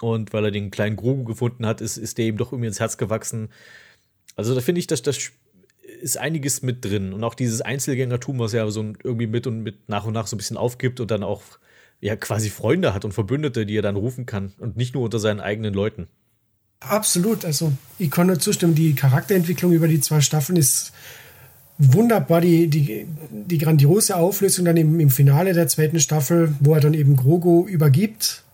Und 0.00 0.32
weil 0.32 0.44
er 0.44 0.50
den 0.50 0.70
kleinen 0.70 0.96
Grogu 0.96 1.24
gefunden 1.24 1.66
hat, 1.66 1.80
ist, 1.80 1.96
ist 1.96 2.18
der 2.18 2.26
ihm 2.26 2.36
doch 2.36 2.52
irgendwie 2.52 2.68
ins 2.68 2.80
Herz 2.80 2.98
gewachsen. 2.98 3.48
Also, 4.36 4.54
da 4.54 4.60
finde 4.60 4.78
ich, 4.78 4.86
dass 4.86 5.02
das 5.02 5.32
ist 6.00 6.18
einiges 6.18 6.62
mit 6.62 6.84
drin. 6.84 7.12
Und 7.12 7.24
auch 7.24 7.34
dieses 7.34 7.60
Einzelgängertum, 7.60 8.38
was 8.38 8.54
er 8.54 8.70
so 8.70 8.82
irgendwie 9.02 9.26
mit 9.26 9.46
und 9.46 9.60
mit 9.60 9.88
nach 9.88 10.04
und 10.04 10.12
nach 10.12 10.26
so 10.26 10.36
ein 10.36 10.38
bisschen 10.38 10.56
aufgibt 10.56 11.00
und 11.00 11.10
dann 11.10 11.22
auch 11.22 11.42
ja 12.00 12.16
quasi 12.16 12.50
Freunde 12.50 12.94
hat 12.94 13.04
und 13.04 13.12
Verbündete, 13.12 13.66
die 13.66 13.76
er 13.76 13.82
dann 13.82 13.96
rufen 13.96 14.26
kann 14.26 14.52
und 14.58 14.76
nicht 14.76 14.94
nur 14.94 15.04
unter 15.04 15.18
seinen 15.18 15.40
eigenen 15.40 15.74
Leuten. 15.74 16.08
Absolut. 16.80 17.44
Also 17.44 17.72
ich 17.98 18.10
kann 18.10 18.26
nur 18.26 18.38
zustimmen, 18.38 18.74
die 18.74 18.94
Charakterentwicklung 18.94 19.72
über 19.72 19.88
die 19.88 20.00
zwei 20.00 20.20
Staffeln 20.20 20.56
ist 20.56 20.92
wunderbar. 21.78 22.40
Die, 22.40 22.68
die, 22.68 23.06
die 23.30 23.58
grandiose 23.58 24.16
Auflösung 24.16 24.64
dann 24.64 24.76
im, 24.76 25.00
im 25.00 25.10
Finale 25.10 25.52
der 25.52 25.68
zweiten 25.68 26.00
Staffel, 26.00 26.54
wo 26.60 26.74
er 26.74 26.80
dann 26.80 26.94
eben 26.94 27.16
Grogo 27.16 27.66
übergibt 27.66 28.44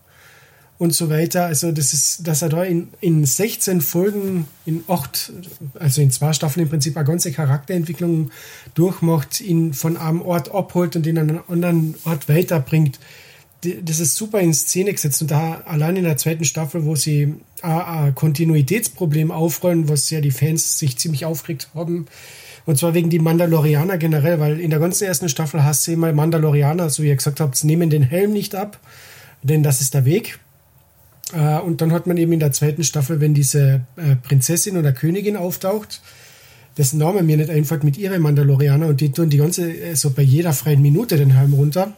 und 0.83 0.93
so 0.93 1.09
weiter. 1.09 1.47
Also 1.47 1.70
das 1.70 1.93
ist, 1.93 2.26
dass 2.26 2.43
er 2.43 2.49
da 2.49 2.64
in, 2.64 2.89
in 3.01 3.24
16 3.24 3.80
Folgen, 3.80 4.49
in 4.66 4.83
8, 4.89 5.33
also 5.78 6.03
in 6.03 6.11
zwei 6.11 6.33
Staffeln 6.33 6.64
im 6.64 6.70
Prinzip 6.70 6.97
eine 6.97 7.07
ganze 7.07 7.30
Charakterentwicklung 7.30 8.33
durchmacht, 8.74 9.41
ihn 9.41 9.74
von 9.74 9.97
einem 9.97 10.22
Ort 10.22 10.53
abholt 10.53 10.97
und 10.97 11.07
ihn 11.07 11.18
an 11.18 11.30
einen 11.30 11.41
anderen 11.49 11.95
Ort 12.05 12.28
weiterbringt 12.28 12.99
das 13.85 14.01
ist 14.01 14.16
super 14.16 14.41
in 14.41 14.53
Szene 14.53 14.91
gesetzt 14.91 15.22
und 15.22 15.30
da 15.30 15.62
allein 15.66 15.95
in 15.95 16.03
der 16.03 16.16
zweiten 16.16 16.45
Staffel, 16.45 16.85
wo 16.85 16.97
sie 16.97 17.37
ein 17.62 18.12
Kontinuitätsproblem 18.12 19.30
aufrollen, 19.30 19.89
was 19.89 20.11
ja 20.11 20.20
die 20.20 20.33
Fans 20.33 20.80
sich 20.80 20.99
ziemlich 20.99 21.24
aufgeregt 21.24 21.68
haben. 21.72 22.07
Und 22.66 22.78
zwar 22.78 22.95
wegen 22.95 23.09
die 23.09 23.20
Mandalorianer 23.20 23.99
generell, 23.99 24.41
weil 24.41 24.59
in 24.59 24.70
der 24.70 24.80
ganzen 24.80 25.05
ersten 25.05 25.28
Staffel 25.28 25.62
hast 25.62 25.87
du 25.87 25.93
immer 25.93 26.12
Mandalorianer, 26.12 26.91
so 26.91 27.05
wie 27.05 27.09
ihr 27.11 27.14
gesagt 27.14 27.39
habt, 27.39 27.62
nehmen 27.62 27.89
den 27.89 28.03
Helm 28.03 28.33
nicht 28.33 28.57
ab, 28.57 28.80
denn 29.45 29.62
das 29.62 29.80
ist 29.80 29.95
der 29.95 30.05
Weg. 30.05 30.41
Äh, 31.33 31.59
und 31.61 31.80
dann 31.80 31.93
hat 31.93 32.07
man 32.07 32.16
eben 32.16 32.33
in 32.33 32.41
der 32.41 32.53
zweiten 32.53 32.85
Staffel, 32.85 33.20
wenn 33.20 33.35
diese 33.35 33.83
äh, 33.97 34.16
Prinzessin 34.16 34.76
oder 34.76 34.93
Königin 34.93 35.37
auftaucht, 35.37 36.01
dessen 36.76 36.99
Name 36.99 37.22
mir 37.22 37.37
nicht 37.37 37.51
einfällt, 37.51 37.85
mit 37.85 37.99
ihren 37.99 38.22
Mandalorianer 38.22 38.87
und 38.87 39.01
die 39.01 39.12
tun 39.12 39.30
die 39.30 39.39
ganze, 39.39 39.72
so 39.72 39.87
also 39.89 40.11
bei 40.11 40.22
jeder 40.22 40.53
freien 40.53 40.83
Minute 40.83 41.16
den 41.16 41.37
Helm 41.37 41.53
runter. 41.55 41.93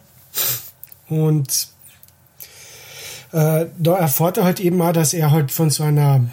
Und 1.09 1.69
äh, 3.33 3.67
da 3.79 3.97
erfährt 3.97 4.39
er 4.39 4.45
halt 4.45 4.61
eben 4.61 4.77
mal, 4.77 4.93
dass 4.93 5.13
er 5.15 5.31
halt 5.31 5.51
von 5.51 5.71
so 5.71 5.85
einer, 5.85 6.25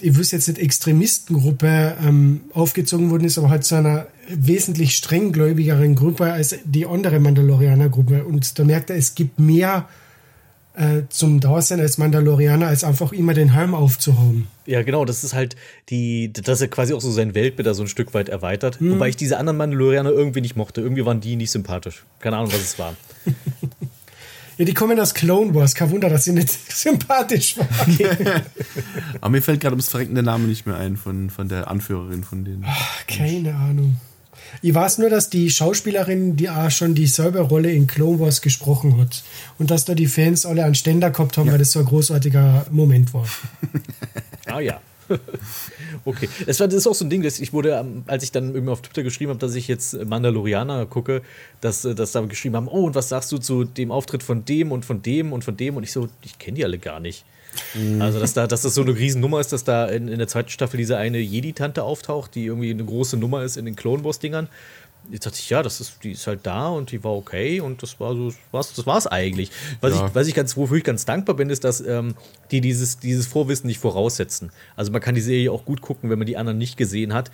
ich 0.00 0.16
wüsste 0.16 0.36
jetzt 0.36 0.48
nicht, 0.48 0.58
Extremistengruppe 0.58 1.96
ähm, 2.02 2.42
aufgezogen 2.52 3.10
worden 3.10 3.24
ist, 3.24 3.38
aber 3.38 3.50
halt 3.50 3.64
zu 3.64 3.76
einer 3.76 4.06
wesentlich 4.28 4.96
strenggläubigeren 4.96 5.94
Gruppe 5.94 6.32
als 6.32 6.56
die 6.64 6.86
andere 6.86 7.20
Mandalorianer-Gruppe. 7.20 8.24
Und 8.24 8.58
da 8.58 8.64
merkt 8.64 8.90
er, 8.90 8.96
es 8.96 9.14
gibt 9.14 9.38
mehr 9.38 9.88
äh, 10.76 11.02
zum 11.08 11.40
Dasein 11.40 11.80
als 11.80 11.98
Mandalorianer, 11.98 12.68
als 12.68 12.84
einfach 12.84 13.12
immer 13.12 13.34
den 13.34 13.52
Helm 13.52 13.74
aufzuhauen. 13.74 14.46
Ja, 14.66 14.82
genau, 14.82 15.04
das 15.04 15.24
ist 15.24 15.34
halt 15.34 15.56
die, 15.88 16.32
dass 16.32 16.60
er 16.60 16.68
quasi 16.68 16.92
auch 16.92 17.00
so 17.00 17.10
sein 17.10 17.34
Weltbild 17.34 17.66
da 17.66 17.74
so 17.74 17.82
ein 17.82 17.88
Stück 17.88 18.14
weit 18.14 18.28
erweitert. 18.28 18.80
Hm. 18.80 18.92
Wobei 18.92 19.08
ich 19.08 19.16
diese 19.16 19.38
anderen 19.38 19.56
Mandalorianer 19.56 20.10
irgendwie 20.10 20.40
nicht 20.40 20.56
mochte. 20.56 20.80
Irgendwie 20.80 21.04
waren 21.04 21.20
die 21.20 21.36
nicht 21.36 21.50
sympathisch. 21.50 22.04
Keine 22.20 22.36
Ahnung, 22.36 22.52
was 22.52 22.60
es 22.60 22.78
war. 22.78 22.94
Ja, 24.58 24.64
die 24.64 24.72
kommen 24.72 24.98
aus 24.98 25.12
Clone 25.12 25.54
Wars. 25.54 25.74
Kein 25.74 25.90
Wunder, 25.90 26.08
dass 26.08 26.24
sie 26.24 26.32
nicht 26.32 26.48
sympathisch 26.74 27.58
waren. 27.58 27.98
Aber 29.20 29.30
mir 29.30 29.42
fällt 29.42 29.60
gerade 29.60 29.74
ums 29.74 29.88
Verrecken 29.88 30.14
der 30.14 30.24
Name 30.24 30.46
nicht 30.46 30.66
mehr 30.66 30.76
ein 30.76 30.96
von, 30.96 31.28
von 31.28 31.48
der 31.48 31.70
Anführerin 31.70 32.24
von 32.24 32.44
denen. 32.44 32.64
Ach, 32.66 33.06
keine 33.06 33.54
Ahnung. 33.54 33.96
Ich 34.62 34.74
weiß 34.74 34.98
nur, 34.98 35.10
dass 35.10 35.30
die 35.30 35.50
Schauspielerin, 35.50 36.36
die 36.36 36.48
auch 36.48 36.70
schon 36.70 36.94
dieselbe 36.94 37.40
Rolle 37.40 37.70
in 37.72 37.86
Clone 37.86 38.20
Wars 38.20 38.40
gesprochen 38.40 38.98
hat. 38.98 39.22
Und 39.58 39.70
dass 39.70 39.84
da 39.84 39.94
die 39.94 40.06
Fans 40.06 40.46
alle 40.46 40.64
einen 40.64 40.74
Ständer 40.74 41.10
gehabt 41.10 41.36
haben, 41.36 41.46
ja. 41.46 41.52
weil 41.52 41.58
das 41.58 41.72
so 41.72 41.80
ein 41.80 41.84
großartiger 41.84 42.66
Moment 42.70 43.12
war. 43.14 43.26
ah 44.46 44.60
ja. 44.60 44.80
okay. 46.04 46.28
Das, 46.46 46.58
war, 46.60 46.66
das 46.66 46.76
ist 46.78 46.86
auch 46.86 46.94
so 46.94 47.04
ein 47.04 47.10
Ding, 47.10 47.22
dass 47.22 47.38
ich 47.38 47.52
wurde, 47.52 47.84
als 48.06 48.24
ich 48.24 48.32
dann 48.32 48.54
irgendwie 48.54 48.72
auf 48.72 48.82
Twitter 48.82 49.02
geschrieben 49.02 49.30
habe, 49.30 49.38
dass 49.38 49.54
ich 49.54 49.68
jetzt 49.68 50.04
Mandalorianer 50.04 50.86
gucke, 50.86 51.22
dass, 51.60 51.82
dass 51.82 52.12
da 52.12 52.20
geschrieben 52.22 52.56
haben, 52.56 52.68
oh, 52.68 52.86
und 52.86 52.94
was 52.94 53.08
sagst 53.08 53.30
du 53.32 53.38
zu 53.38 53.64
dem 53.64 53.90
Auftritt 53.90 54.22
von 54.22 54.44
dem 54.44 54.72
und 54.72 54.84
von 54.84 55.02
dem 55.02 55.32
und 55.32 55.44
von 55.44 55.56
dem? 55.56 55.76
Und 55.76 55.84
ich 55.84 55.92
so, 55.92 56.08
ich 56.22 56.38
kenne 56.38 56.56
die 56.56 56.64
alle 56.64 56.78
gar 56.78 57.00
nicht. 57.00 57.24
Mhm. 57.74 58.02
Also, 58.02 58.20
dass, 58.20 58.34
da, 58.34 58.46
dass 58.46 58.62
das 58.62 58.74
so 58.74 58.82
eine 58.82 58.96
Riesennummer 58.96 59.40
ist, 59.40 59.52
dass 59.52 59.64
da 59.64 59.86
in, 59.86 60.08
in 60.08 60.18
der 60.18 60.28
zweiten 60.28 60.50
Staffel 60.50 60.76
diese 60.78 60.96
eine 60.96 61.18
Jedi-Tante 61.18 61.82
auftaucht, 61.82 62.34
die 62.34 62.46
irgendwie 62.46 62.70
eine 62.70 62.84
große 62.84 63.16
Nummer 63.16 63.42
ist 63.42 63.56
in 63.56 63.64
den 63.64 63.76
Clone 63.76 64.04
Wars-Dingern 64.04 64.48
jetzt 65.10 65.26
dachte 65.26 65.38
ich, 65.38 65.50
ja, 65.50 65.62
das 65.62 65.80
ist, 65.80 65.98
die 66.02 66.12
ist 66.12 66.26
halt 66.26 66.40
da 66.44 66.68
und 66.68 66.90
die 66.90 67.02
war 67.04 67.12
okay 67.12 67.60
und 67.60 67.82
das 67.82 67.98
war 68.00 68.14
so, 68.14 68.32
was, 68.50 68.72
das 68.74 68.86
war's 68.86 69.06
eigentlich. 69.06 69.50
Was 69.80 69.94
ja. 69.94 70.06
ich, 70.06 70.14
was 70.14 70.26
ich 70.26 70.34
ganz, 70.34 70.56
wofür 70.56 70.78
ich 70.78 70.84
ganz 70.84 71.04
dankbar 71.04 71.36
bin, 71.36 71.50
ist, 71.50 71.64
dass 71.64 71.80
ähm, 71.80 72.14
die 72.50 72.60
dieses, 72.60 72.98
dieses 72.98 73.26
Vorwissen 73.26 73.66
nicht 73.66 73.78
voraussetzen. 73.78 74.50
Also 74.74 74.92
man 74.92 75.00
kann 75.00 75.14
die 75.14 75.20
Serie 75.20 75.52
auch 75.52 75.64
gut 75.64 75.80
gucken, 75.80 76.10
wenn 76.10 76.18
man 76.18 76.26
die 76.26 76.36
anderen 76.36 76.58
nicht 76.58 76.76
gesehen 76.76 77.14
hat. 77.14 77.30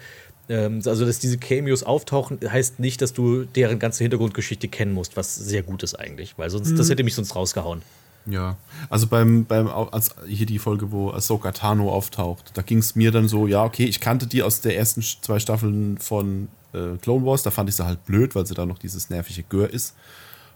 Ähm, 0.49 0.83
also, 0.85 1.07
dass 1.07 1.19
diese 1.19 1.39
Cameos 1.39 1.83
auftauchen, 1.83 2.39
heißt 2.47 2.81
nicht, 2.81 3.01
dass 3.01 3.13
du 3.13 3.45
deren 3.45 3.79
ganze 3.79 4.05
Hintergrundgeschichte 4.05 4.69
kennen 4.69 4.93
musst, 4.93 5.17
was 5.17 5.35
sehr 5.35 5.63
gut 5.63 5.83
ist 5.83 5.95
eigentlich, 5.95 6.35
weil 6.37 6.51
sonst, 6.51 6.71
mhm. 6.71 6.77
das 6.77 6.91
hätte 6.91 7.05
mich 7.05 7.15
sonst 7.15 7.35
rausgehauen. 7.37 7.83
Ja, 8.27 8.57
also 8.89 9.09
beim, 9.09 9.45
beim 9.45 9.69
als 9.69 10.15
hier 10.29 10.47
die 10.47 10.61
Folge, 10.61 10.93
wo 10.93 11.11
Ahsoka 11.11 11.51
Tano 11.53 11.91
auftaucht, 11.91 12.53
da 12.55 12.63
ging 12.63 12.79
es 12.79 12.95
mir 12.95 13.11
dann 13.11 13.27
so, 13.27 13.47
ja, 13.47 13.65
okay, 13.65 13.85
ich 13.85 14.01
kannte 14.01 14.27
die 14.27 14.43
aus 14.43 14.61
der 14.61 14.77
ersten 14.77 15.03
zwei 15.03 15.41
Staffeln 15.41 15.99
von 15.99 16.49
äh, 16.73 16.97
Clone 17.01 17.27
Wars, 17.27 17.43
da 17.43 17.51
fand 17.51 17.69
ich 17.69 17.77
sie 17.77 17.85
halt 17.85 18.05
blöd, 18.07 18.35
weil 18.35 18.47
sie 18.47 18.55
da 18.55 18.65
noch 18.65 18.79
dieses 18.79 19.11
nervige 19.11 19.43
Gör 19.43 19.69
ist. 19.69 19.95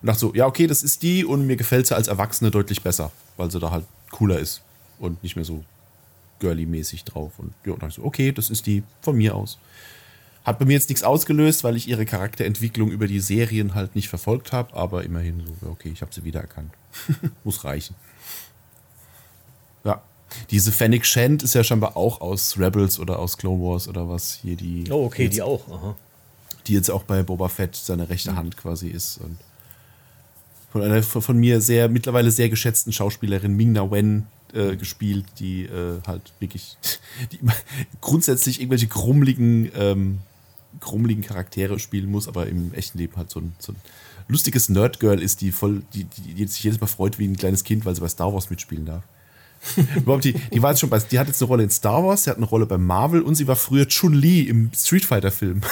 Und 0.01 0.09
dachte 0.09 0.21
so, 0.21 0.35
ja, 0.35 0.47
okay, 0.47 0.67
das 0.67 0.83
ist 0.83 1.03
die 1.03 1.25
und 1.25 1.47
mir 1.47 1.57
gefällt 1.57 1.87
sie 1.87 1.97
als 1.97 2.07
Erwachsene 2.07 2.51
deutlich 2.51 2.83
besser, 2.83 3.11
weil 3.37 3.51
sie 3.51 3.59
da 3.59 3.71
halt 3.71 3.85
cooler 4.11 4.39
ist 4.39 4.63
und 4.99 5.23
nicht 5.23 5.37
mehr 5.37 5.45
so 5.45 5.65
girly-mäßig 6.41 7.05
drauf. 7.05 7.33
Und 7.39 7.53
ja, 7.65 7.73
und 7.73 7.83
dachte 7.83 7.95
so, 7.95 8.05
okay, 8.05 8.31
das 8.31 8.51
ist 8.51 8.67
die 8.67 8.83
von 9.01 9.17
mir 9.17 9.35
aus. 9.35 9.59
Hat 10.47 10.61
bei 10.61 10.65
mir 10.65 10.75
jetzt 10.75 10.89
nichts 10.89 11.03
ausgelöst, 11.03 11.65
weil 11.65 11.75
ich 11.75 11.89
ihre 11.89 12.07
Charakterentwicklung 12.07 12.93
über 12.93 13.09
die 13.09 13.19
Serien 13.19 13.75
halt 13.75 13.97
nicht 13.97 14.09
verfolgt 14.09 14.53
habe, 14.53 14.75
aber 14.77 15.03
immerhin 15.03 15.43
so, 15.61 15.67
okay, 15.69 15.91
ich 15.93 16.03
habe 16.03 16.15
sie 16.15 16.23
wiedererkannt. 16.23 16.71
Muss 17.45 17.65
reichen. 17.65 17.97
Ja. 19.83 20.01
Diese 20.51 20.71
Fennec 20.71 21.05
Shand 21.05 21.43
ist 21.43 21.55
ja 21.55 21.65
scheinbar 21.65 21.97
auch 21.97 22.21
aus 22.21 22.57
Rebels 22.61 23.01
oder 23.01 23.19
aus 23.19 23.37
Clone 23.39 23.61
Wars 23.61 23.89
oder 23.89 24.09
was 24.09 24.35
hier 24.35 24.55
die. 24.55 24.85
Oh, 24.89 25.07
okay, 25.07 25.25
jetzt, 25.25 25.35
die 25.35 25.43
auch. 25.43 25.69
Aha. 25.69 25.97
Die 26.69 26.75
jetzt 26.75 26.93
auch 26.93 27.03
bei 27.03 27.25
Boba 27.25 27.49
Fett 27.49 27.75
seine 27.75 28.09
rechte 28.09 28.37
Hand 28.37 28.57
quasi 28.57 28.87
ist. 28.87 29.19
Und 29.19 29.39
von 30.71 30.83
einer 30.83 31.03
von 31.03 31.37
mir 31.37 31.61
sehr, 31.61 31.89
mittlerweile 31.89 32.31
sehr 32.31 32.51
geschätzten 32.51 32.93
Schauspielerin 32.93 33.57
Ming-Na 33.57 33.91
Wen 33.91 34.29
äh, 34.53 34.77
gespielt, 34.77 35.25
die 35.41 35.65
äh, 35.65 36.01
halt 36.07 36.33
wirklich 36.39 36.77
die 37.33 37.41
grundsätzlich 38.01 38.61
irgendwelche 38.61 38.87
grummeligen, 38.87 39.73
ähm, 39.75 40.19
grummeligen 40.81 41.25
Charaktere 41.25 41.79
spielen 41.79 42.11
muss, 42.11 42.29
aber 42.29 42.47
im 42.47 42.73
echten 42.75 42.99
Leben 42.99 43.17
halt 43.17 43.31
so 43.31 43.41
ein, 43.41 43.55
so 43.59 43.73
ein 43.73 43.77
lustiges 44.29 44.69
Nerdgirl 44.69 45.21
ist, 45.21 45.41
die 45.41 45.53
voll, 45.53 45.83
die, 45.95 46.05
die, 46.05 46.47
sich 46.47 46.63
jedes 46.65 46.81
Mal 46.81 46.87
freut 46.87 47.19
wie 47.19 47.27
ein 47.27 47.37
kleines 47.37 47.65
Kind, 47.65 47.85
weil 47.85 47.95
sie 47.95 48.01
bei 48.01 48.09
Star 48.09 48.33
Wars 48.33 48.51
mitspielen 48.51 48.87
darf. 48.87 49.05
Überhaupt, 49.97 50.25
die, 50.25 50.35
die 50.35 50.63
war 50.63 50.71
jetzt 50.71 50.81
schon 50.81 50.91
bei, 50.91 50.99
die 50.99 51.19
hat 51.19 51.27
jetzt 51.27 51.41
eine 51.43 51.49
Rolle 51.49 51.65
in 51.65 51.71
Star 51.71 52.05
Wars, 52.05 52.25
sie 52.25 52.31
hat 52.31 52.37
eine 52.37 52.47
Rolle 52.47 52.67
bei 52.67 52.79
Marvel 52.79 53.23
und 53.23 53.35
sie 53.35 53.47
war 53.49 53.57
früher 53.57 53.87
Chun-Li 53.89 54.43
im 54.43 54.71
Street 54.75 55.05
Fighter-Film. 55.05 55.63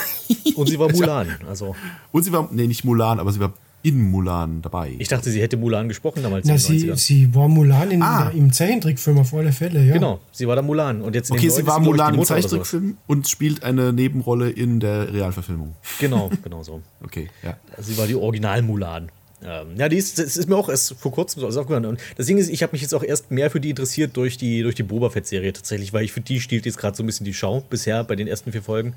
Und 0.55 0.69
sie 0.69 0.79
war 0.79 0.89
Mulan. 0.93 1.29
Also, 1.47 1.77
Und 2.11 2.23
sie 2.23 2.33
war, 2.33 2.49
nee, 2.51 2.67
nicht 2.67 2.85
Mulan, 2.85 3.21
aber 3.21 3.33
sie 3.33 3.41
war 3.41 3.53
in 3.85 4.11
Mulan 4.11 4.63
dabei. 4.63 4.95
ich 4.99 5.09
dachte, 5.09 5.31
sie 5.31 5.41
hätte 5.41 5.57
Mulan 5.57 5.89
gesprochen 5.89 6.23
damals 6.23 6.47
Na, 6.49 6.59
sie, 6.59 6.79
den 6.79 6.91
90ern. 6.95 6.97
sie 6.97 7.35
war 7.35 7.49
Mulan 7.49 7.91
in, 7.91 8.03
Ah. 8.03 8.31
im 8.35 8.51
Zeichentrickfilm 8.53 9.19
auf 9.19 9.33
alle 9.35 9.53
Fälle, 9.53 9.85
ja. 9.85 9.93
Genau, 9.95 10.21
sie 10.33 10.49
war 10.49 10.57
da 10.57 10.63
Mulan. 10.63 11.03
Und 11.03 11.15
jetzt 11.15 11.31
Okay, 11.31 11.51
sie 11.51 11.67
war 11.67 11.79
Mulan 11.81 12.15
im. 12.15 12.25
Zeichentrickfilm 12.25 12.97
und 13.07 13.29
spielt 13.29 13.63
eine 13.63 13.93
Nebenrolle 13.93 14.51
in 14.51 14.81
der 14.81 15.13
Realverfilmung. 15.13 15.75
Genau, 16.01 16.31
genau 16.43 16.63
so. 16.63 16.81
Okay, 17.05 17.29
ja. 17.43 17.57
Sie 17.79 17.97
war 17.99 18.07
die 18.07 18.15
Original 18.17 18.63
Mulan. 18.63 19.11
Ähm, 19.43 19.77
ja, 19.77 19.89
die 19.89 19.97
ist, 19.97 20.19
das 20.19 20.37
ist 20.37 20.49
mir 20.49 20.57
auch 20.57 20.69
erst 20.69 20.95
vor 20.95 21.13
kurzem 21.13 21.41
so 21.41 21.61
aufgehört. 21.61 21.85
Und 21.85 22.01
das 22.17 22.27
Ding 22.27 22.39
ist, 22.39 22.49
ich 22.49 22.63
habe 22.63 22.73
mich 22.73 22.83
jetzt 22.83 22.95
auch 22.95 23.03
erst 23.03 23.31
mehr 23.31 23.51
für 23.51 23.61
die 23.61 23.71
interessiert 23.71 24.17
durch 24.17 24.39
die, 24.39 24.63
durch 24.63 24.75
die 24.75 24.83
Boba 24.83 25.11
Fett-Serie 25.11 25.53
tatsächlich, 25.53 25.93
weil 25.93 26.05
ich 26.05 26.13
für 26.13 26.21
die 26.21 26.41
stiehlt 26.41 26.67
jetzt 26.67 26.79
gerade 26.79 26.97
so 26.97 27.03
ein 27.03 27.07
bisschen 27.07 27.27
die 27.27 27.35
Schau 27.35 27.61
bisher 27.61 28.05
bei 28.05 28.17
den 28.17 28.27
ersten 28.27 28.53
vier 28.53 28.63
Folgen. 28.63 28.95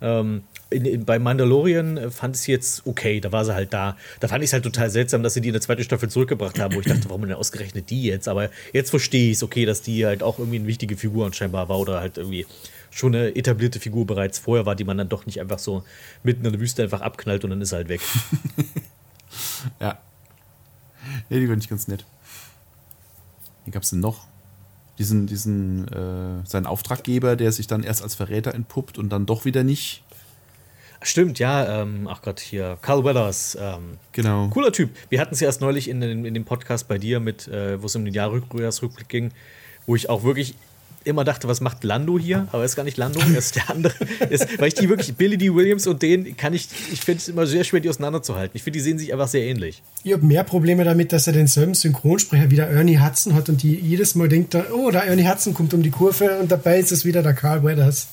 Ähm, 0.00 0.44
in, 0.70 0.86
in, 0.86 1.04
bei 1.04 1.18
Mandalorian 1.18 1.96
äh, 1.98 2.10
fand 2.10 2.36
ich 2.36 2.42
es 2.42 2.46
jetzt 2.46 2.86
okay, 2.86 3.20
da 3.20 3.32
war 3.32 3.44
sie 3.44 3.54
halt 3.54 3.74
da. 3.74 3.96
Da 4.20 4.28
fand 4.28 4.42
ich 4.42 4.48
es 4.48 4.52
halt 4.54 4.64
total 4.64 4.88
seltsam, 4.88 5.22
dass 5.22 5.34
sie 5.34 5.42
die 5.42 5.48
in 5.48 5.54
der 5.54 5.62
zweiten 5.62 5.82
Staffel 5.82 6.08
zurückgebracht 6.08 6.58
haben, 6.58 6.74
wo 6.74 6.80
ich 6.80 6.86
dachte, 6.86 7.08
warum 7.08 7.22
denn 7.22 7.32
ausgerechnet 7.32 7.90
die 7.90 8.04
jetzt? 8.04 8.28
Aber 8.28 8.50
jetzt 8.72 8.90
verstehe 8.90 9.30
ich 9.30 9.36
es, 9.36 9.42
okay, 9.42 9.66
dass 9.66 9.82
die 9.82 10.06
halt 10.06 10.22
auch 10.22 10.38
irgendwie 10.38 10.58
eine 10.58 10.66
wichtige 10.66 10.96
Figur 10.96 11.26
anscheinend 11.26 11.52
war 11.52 11.68
oder 11.68 12.00
halt 12.00 12.16
irgendwie 12.16 12.46
schon 12.90 13.14
eine 13.14 13.36
etablierte 13.36 13.80
Figur 13.80 14.06
bereits 14.06 14.38
vorher 14.38 14.66
war, 14.66 14.74
die 14.74 14.84
man 14.84 14.98
dann 14.98 15.08
doch 15.08 15.26
nicht 15.26 15.40
einfach 15.40 15.58
so 15.58 15.84
mitten 16.22 16.44
in 16.44 16.52
der 16.52 16.60
Wüste 16.60 16.82
einfach 16.82 17.02
abknallt 17.02 17.44
und 17.44 17.50
dann 17.50 17.60
ist 17.60 17.72
er 17.72 17.78
halt 17.78 17.88
weg. 17.88 18.00
Ja. 19.80 19.98
Ja, 21.28 21.38
die 21.38 21.46
fand 21.46 21.62
ich 21.62 21.68
ganz 21.70 21.88
nett. 21.88 22.04
Wie 23.64 23.70
gab 23.70 23.82
es 23.82 23.90
denn 23.90 24.00
noch? 24.00 24.26
Diesen, 24.98 25.26
diesen, 25.26 25.88
äh, 25.88 26.46
seinen 26.46 26.66
Auftraggeber, 26.66 27.36
der 27.36 27.52
sich 27.52 27.66
dann 27.66 27.82
erst 27.82 28.02
als 28.02 28.14
Verräter 28.14 28.54
entpuppt 28.54 28.98
und 28.98 29.08
dann 29.10 29.24
doch 29.26 29.44
wieder 29.44 29.64
nicht. 29.64 30.02
Stimmt, 31.02 31.38
ja, 31.38 31.80
ähm, 31.80 32.06
ach 32.10 32.20
Gott, 32.20 32.40
hier, 32.40 32.76
Carl 32.82 33.02
Weathers, 33.04 33.56
ähm, 33.58 33.96
Genau. 34.12 34.48
cooler 34.48 34.70
Typ. 34.72 34.90
Wir 35.08 35.18
hatten 35.20 35.32
es 35.32 35.40
ja 35.40 35.46
erst 35.46 35.62
neulich 35.62 35.88
in, 35.88 36.02
den- 36.02 36.26
in 36.26 36.34
dem 36.34 36.44
Podcast 36.44 36.88
bei 36.88 36.98
dir, 36.98 37.20
mit, 37.20 37.48
äh, 37.48 37.80
wo 37.80 37.86
es 37.86 37.96
um 37.96 38.04
den 38.04 38.12
Jahresrückblick 38.12 39.08
ging, 39.08 39.32
wo 39.86 39.96
ich 39.96 40.10
auch 40.10 40.22
wirklich 40.24 40.54
immer 41.10 41.24
dachte, 41.24 41.48
was 41.48 41.60
macht 41.60 41.84
Lando 41.84 42.18
hier? 42.18 42.48
Aber 42.52 42.62
er 42.62 42.64
ist 42.64 42.76
gar 42.76 42.84
nicht 42.84 42.96
Lando, 42.96 43.20
er 43.20 43.38
ist 43.38 43.56
der 43.56 43.68
andere. 43.70 43.94
ist, 44.30 44.58
weil 44.58 44.68
ich 44.68 44.74
die 44.74 44.88
wirklich, 44.88 45.14
Billy 45.14 45.36
D. 45.36 45.54
Williams 45.54 45.86
und 45.86 46.02
den 46.02 46.36
kann 46.36 46.54
ich, 46.54 46.68
ich 46.92 47.00
finde 47.00 47.18
es 47.18 47.28
immer 47.28 47.46
sehr 47.46 47.64
schwer, 47.64 47.80
die 47.80 47.88
auseinanderzuhalten. 47.88 48.56
Ich 48.56 48.62
finde, 48.62 48.78
die 48.78 48.82
sehen 48.82 48.98
sich 48.98 49.12
einfach 49.12 49.28
sehr 49.28 49.42
ähnlich. 49.42 49.82
Ich 50.04 50.12
habe 50.12 50.24
mehr 50.24 50.44
Probleme 50.44 50.84
damit, 50.84 51.12
dass 51.12 51.26
er 51.26 51.32
denselben 51.32 51.74
Synchronsprecher 51.74 52.50
wie 52.50 52.56
der 52.56 52.70
Ernie 52.70 52.98
Hudson 52.98 53.34
hat 53.34 53.48
und 53.48 53.62
die 53.62 53.74
jedes 53.74 54.14
Mal 54.14 54.28
denkt, 54.28 54.54
er, 54.54 54.74
oh, 54.74 54.90
der 54.90 55.04
Ernie 55.04 55.28
Hudson 55.28 55.54
kommt 55.54 55.74
um 55.74 55.82
die 55.82 55.90
Kurve 55.90 56.38
und 56.38 56.50
dabei 56.50 56.78
ist 56.78 56.92
es 56.92 57.04
wieder 57.04 57.22
der 57.22 57.34
Carl 57.34 57.62
Weathers. 57.62 58.08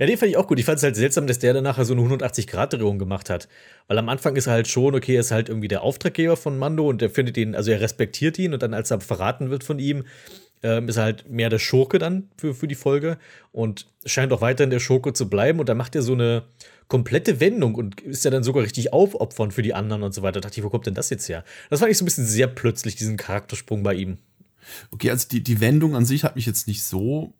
Ja, 0.00 0.06
den 0.06 0.16
fand 0.16 0.30
ich 0.30 0.38
auch 0.38 0.46
gut. 0.46 0.58
Ich 0.58 0.64
fand 0.64 0.78
es 0.78 0.82
halt 0.82 0.96
seltsam, 0.96 1.26
dass 1.26 1.40
der 1.40 1.52
dann 1.52 1.64
nachher 1.64 1.84
so 1.84 1.92
eine 1.92 2.00
180-Grad-Drehung 2.00 2.98
gemacht 2.98 3.28
hat. 3.28 3.48
Weil 3.86 3.98
am 3.98 4.08
Anfang 4.08 4.34
ist 4.34 4.46
er 4.46 4.54
halt 4.54 4.66
schon, 4.66 4.94
okay, 4.94 5.16
er 5.16 5.20
ist 5.20 5.30
halt 5.30 5.50
irgendwie 5.50 5.68
der 5.68 5.82
Auftraggeber 5.82 6.38
von 6.38 6.58
Mando 6.58 6.88
und 6.88 7.02
der 7.02 7.10
findet 7.10 7.36
ihn, 7.36 7.54
also 7.54 7.70
er 7.70 7.82
respektiert 7.82 8.38
ihn 8.38 8.54
und 8.54 8.62
dann, 8.62 8.72
als 8.72 8.90
er 8.90 9.02
verraten 9.02 9.50
wird 9.50 9.62
von 9.62 9.78
ihm, 9.78 10.04
ähm, 10.62 10.88
ist 10.88 10.96
er 10.96 11.04
halt 11.04 11.28
mehr 11.28 11.48
der 11.48 11.58
Schurke 11.58 11.98
dann 11.98 12.28
für, 12.36 12.54
für 12.54 12.68
die 12.68 12.74
Folge 12.74 13.18
und 13.52 13.86
scheint 14.04 14.32
auch 14.32 14.40
weiterhin 14.40 14.70
der 14.70 14.80
Schurke 14.80 15.12
zu 15.12 15.28
bleiben 15.28 15.60
und 15.60 15.68
dann 15.68 15.76
macht 15.76 15.94
er 15.94 16.02
so 16.02 16.12
eine 16.12 16.44
komplette 16.88 17.40
Wendung 17.40 17.74
und 17.76 18.00
ist 18.00 18.24
ja 18.24 18.30
dann 18.30 18.42
sogar 18.42 18.64
richtig 18.64 18.92
aufopfernd 18.92 19.54
für 19.54 19.62
die 19.62 19.74
anderen 19.74 20.02
und 20.02 20.12
so 20.12 20.22
weiter. 20.22 20.40
Da 20.40 20.48
dachte 20.48 20.60
ich, 20.60 20.64
wo 20.64 20.70
kommt 20.70 20.86
denn 20.86 20.94
das 20.94 21.08
jetzt 21.10 21.28
her? 21.28 21.44
Das 21.70 21.80
fand 21.80 21.90
ich 21.90 21.98
so 21.98 22.04
ein 22.04 22.06
bisschen 22.06 22.26
sehr 22.26 22.48
plötzlich, 22.48 22.96
diesen 22.96 23.16
Charaktersprung 23.16 23.82
bei 23.82 23.94
ihm. 23.94 24.18
Okay, 24.90 25.10
also 25.10 25.28
die, 25.28 25.42
die 25.42 25.60
Wendung 25.60 25.94
an 25.94 26.04
sich 26.04 26.24
hat 26.24 26.36
mich 26.36 26.46
jetzt 26.46 26.66
nicht 26.66 26.82
so 26.82 27.32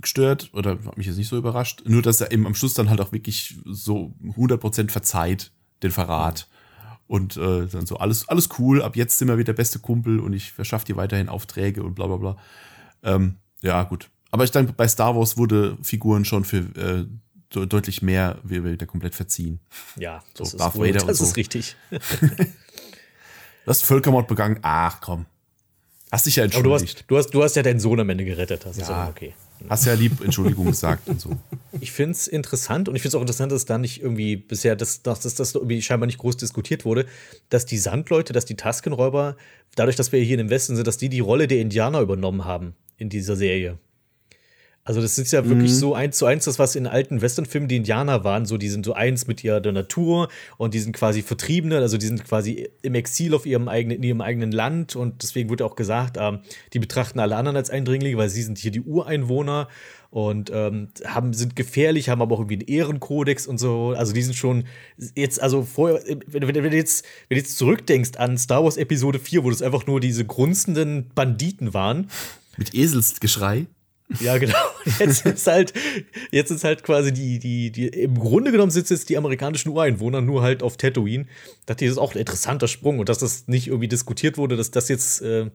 gestört 0.00 0.50
oder 0.54 0.78
hat 0.84 0.96
mich 0.96 1.06
jetzt 1.06 1.18
nicht 1.18 1.28
so 1.28 1.36
überrascht. 1.36 1.82
Nur, 1.84 2.02
dass 2.02 2.20
er 2.20 2.32
eben 2.32 2.46
am 2.46 2.54
Schluss 2.54 2.74
dann 2.74 2.90
halt 2.90 3.00
auch 3.00 3.12
wirklich 3.12 3.56
so 3.64 4.14
100% 4.24 4.90
verzeiht, 4.90 5.52
den 5.82 5.90
Verrat. 5.90 6.48
Und 7.12 7.36
äh, 7.36 7.66
dann 7.66 7.84
so, 7.84 7.98
alles, 7.98 8.26
alles 8.30 8.48
cool, 8.58 8.80
ab 8.82 8.96
jetzt 8.96 9.18
sind 9.18 9.28
wir 9.28 9.36
wieder 9.36 9.52
beste 9.52 9.78
Kumpel 9.78 10.18
und 10.18 10.32
ich 10.32 10.50
verschaffe 10.52 10.86
dir 10.86 10.96
weiterhin 10.96 11.28
Aufträge 11.28 11.82
und 11.82 11.92
bla 11.94 12.06
bla 12.06 12.16
bla. 12.16 12.36
Ähm, 13.02 13.36
ja, 13.60 13.82
gut. 13.82 14.08
Aber 14.30 14.44
ich 14.44 14.50
denke, 14.50 14.72
bei 14.72 14.88
Star 14.88 15.14
Wars 15.14 15.36
wurde 15.36 15.76
Figuren 15.82 16.24
schon 16.24 16.44
für 16.46 16.56
äh, 16.58 17.04
de- 17.54 17.66
deutlich 17.66 18.00
mehr 18.00 18.38
wieder 18.44 18.86
komplett 18.86 19.14
verziehen. 19.14 19.60
Ja, 19.96 20.22
das, 20.34 20.52
So, 20.52 20.56
ist, 20.56 20.60
Darth 20.60 20.74
wohl, 20.76 20.88
Vader 20.88 21.04
das 21.06 21.18
so. 21.18 21.24
ist 21.24 21.36
richtig. 21.36 21.76
Du 23.64 23.70
hast 23.70 23.84
Völkermord 23.84 24.26
begangen. 24.26 24.58
Ach 24.62 25.00
komm. 25.00 25.26
Hast 26.10 26.26
dich 26.26 26.36
ja 26.36 26.44
Aber 26.44 26.50
du 26.50 26.58
entschuldigt. 26.58 26.98
hast, 27.00 27.10
du, 27.10 27.16
hast, 27.18 27.30
du 27.30 27.42
hast 27.44 27.56
ja 27.56 27.62
deinen 27.62 27.78
Sohn 27.78 28.00
am 28.00 28.08
Ende 28.10 28.24
gerettet. 28.24 28.64
Das 28.66 28.76
ist 28.76 28.88
Ja. 28.88 29.04
ja 29.04 29.08
okay. 29.10 29.34
Hast 29.68 29.86
ja 29.86 29.94
lieb 29.94 30.20
Entschuldigung 30.22 30.66
gesagt 30.66 31.08
und 31.08 31.20
so. 31.20 31.30
Ich 31.80 31.92
finde 31.92 32.12
es 32.12 32.28
interessant 32.28 32.88
und 32.88 32.96
ich 32.96 33.02
finde 33.02 33.10
es 33.10 33.14
auch 33.16 33.20
interessant, 33.20 33.52
dass 33.52 33.64
da 33.64 33.78
nicht 33.78 34.02
irgendwie 34.02 34.36
bisher, 34.36 34.76
dass, 34.76 35.02
dass, 35.02 35.20
dass 35.20 35.34
das 35.34 35.54
irgendwie 35.54 35.82
scheinbar 35.82 36.06
nicht 36.06 36.18
groß 36.18 36.36
diskutiert 36.36 36.84
wurde, 36.84 37.06
dass 37.48 37.66
die 37.66 37.78
Sandleute, 37.78 38.32
dass 38.32 38.44
die 38.44 38.56
Taskenräuber, 38.56 39.36
dadurch, 39.74 39.96
dass 39.96 40.12
wir 40.12 40.20
hier 40.20 40.38
im 40.38 40.50
Westen 40.50 40.76
sind, 40.76 40.86
dass 40.86 40.98
die 40.98 41.08
die 41.08 41.20
Rolle 41.20 41.48
der 41.48 41.60
Indianer 41.60 42.00
übernommen 42.00 42.44
haben 42.44 42.74
in 42.96 43.08
dieser 43.08 43.36
Serie. 43.36 43.78
Also 44.84 45.00
das 45.00 45.16
ist 45.16 45.32
ja 45.32 45.46
wirklich 45.48 45.76
so 45.76 45.94
eins 45.94 46.18
zu 46.18 46.26
eins 46.26 46.44
das, 46.44 46.58
was 46.58 46.74
in 46.74 46.88
alten 46.88 47.20
Westernfilmen 47.22 47.68
die 47.68 47.76
Indianer 47.76 48.24
waren. 48.24 48.46
So, 48.46 48.56
die 48.56 48.68
sind 48.68 48.84
so 48.84 48.94
eins 48.94 49.28
mit 49.28 49.44
ihrer 49.44 49.60
der 49.60 49.70
Natur 49.70 50.28
und 50.56 50.74
die 50.74 50.80
sind 50.80 50.92
quasi 50.92 51.22
Vertriebene, 51.22 51.78
also 51.78 51.98
die 51.98 52.06
sind 52.06 52.24
quasi 52.24 52.68
im 52.82 52.96
Exil 52.96 53.32
auf 53.34 53.46
ihrem 53.46 53.68
eigenen, 53.68 53.98
in 53.98 54.02
ihrem 54.02 54.20
eigenen 54.20 54.50
Land 54.50 54.96
und 54.96 55.22
deswegen 55.22 55.50
wurde 55.50 55.64
auch 55.64 55.76
gesagt, 55.76 56.16
ähm, 56.18 56.40
die 56.72 56.80
betrachten 56.80 57.20
alle 57.20 57.36
anderen 57.36 57.56
als 57.56 57.70
Eindringlinge, 57.70 58.16
weil 58.16 58.28
sie 58.28 58.42
sind 58.42 58.58
hier 58.58 58.72
die 58.72 58.80
Ureinwohner 58.80 59.68
und 60.10 60.50
ähm, 60.52 60.88
haben, 61.06 61.32
sind 61.32 61.54
gefährlich, 61.54 62.08
haben 62.08 62.20
aber 62.20 62.34
auch 62.34 62.40
irgendwie 62.40 62.56
einen 62.56 62.68
Ehrenkodex 62.68 63.46
und 63.46 63.58
so. 63.58 63.94
Also 63.96 64.12
die 64.12 64.22
sind 64.22 64.34
schon 64.34 64.64
jetzt, 65.14 65.40
also 65.40 65.62
vorher, 65.62 66.02
wenn, 66.26 66.48
wenn, 66.48 66.64
wenn, 66.64 66.70
du 66.70 66.76
jetzt, 66.76 67.04
wenn 67.28 67.36
du 67.36 67.40
jetzt 67.40 67.56
zurückdenkst 67.56 68.16
an 68.16 68.36
Star 68.36 68.64
Wars 68.64 68.76
Episode 68.76 69.20
4, 69.20 69.44
wo 69.44 69.50
das 69.50 69.62
einfach 69.62 69.86
nur 69.86 70.00
diese 70.00 70.24
grunzenden 70.24 71.08
Banditen 71.14 71.72
waren, 71.72 72.08
Mit 72.58 72.74
Eselsgeschrei. 72.74 73.66
Ja, 74.20 74.38
genau. 74.38 74.58
Jetzt 74.98 75.26
ist 75.26 75.46
halt, 75.46 75.72
jetzt 76.30 76.50
ist 76.50 76.64
halt 76.64 76.82
quasi 76.82 77.12
die, 77.12 77.38
die, 77.38 77.70
die, 77.70 77.88
im 77.88 78.18
Grunde 78.18 78.52
genommen 78.52 78.70
sitzen 78.70 78.94
jetzt 78.94 79.08
die 79.08 79.16
amerikanischen 79.16 79.68
Ureinwohner 79.70 80.20
nur 80.20 80.42
halt 80.42 80.62
auf 80.62 80.76
Tatooine. 80.76 81.26
Das 81.66 81.80
ist 81.80 81.98
auch 81.98 82.14
ein 82.14 82.18
interessanter 82.18 82.68
Sprung 82.68 82.98
und 82.98 83.08
dass 83.08 83.18
das 83.18 83.46
nicht 83.48 83.68
irgendwie 83.68 83.88
diskutiert 83.88 84.38
wurde, 84.38 84.56
dass 84.56 84.70
das 84.70 84.88
jetzt, 84.88 85.22
äh, 85.22 85.50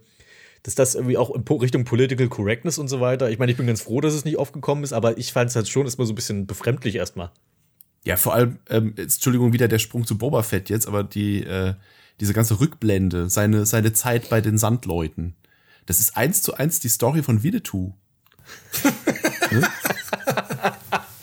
dass 0.64 0.76
das 0.76 0.96
irgendwie 0.96 1.18
auch 1.18 1.34
in 1.36 1.44
Richtung 1.44 1.84
Political 1.84 2.30
Correctness 2.30 2.78
und 2.78 2.88
so 2.88 3.02
weiter. 3.02 3.30
Ich 3.30 3.40
meine, 3.40 3.52
ich 3.52 3.58
bin 3.58 3.68
ganz 3.68 3.82
froh, 3.82 4.02
dass 4.02 4.14
es 4.14 4.26
nicht 4.26 4.38
aufgekommen 4.38 4.84
ist, 4.84 4.94
aber 4.94 5.18
ich 5.18 5.34
fand 5.34 5.50
es 5.50 5.56
halt 5.56 5.68
schon 5.68 5.86
erstmal 5.86 6.08
so 6.08 6.14
ein 6.14 6.16
bisschen 6.16 6.48
befremdlich 6.48 6.96
erstmal. 6.96 7.32
Ja, 8.04 8.16
vor 8.16 8.34
allem, 8.34 8.60
ähm, 8.70 8.94
Entschuldigung, 8.96 9.52
wieder 9.52 9.68
der 9.68 9.80
Sprung 9.80 10.06
zu 10.06 10.18
Boba 10.18 10.44
Fett 10.44 10.70
jetzt, 10.70 10.88
aber 10.88 11.04
die, 11.04 11.44
äh, 11.44 11.74
diese 12.20 12.34
ganze 12.34 12.60
Rückblende, 12.60 13.30
seine, 13.30 13.66
seine 13.66 13.94
Zeit 13.94 14.30
bei 14.30 14.40
den 14.40 14.58
Sandleuten, 14.58 15.36
das 15.86 16.00
ist 16.00 16.16
eins 16.16 16.42
zu 16.42 16.54
eins 16.54 16.80
die 16.80 16.90
Story 16.90 17.24
von 17.24 17.44
Winnetou. 17.44 17.94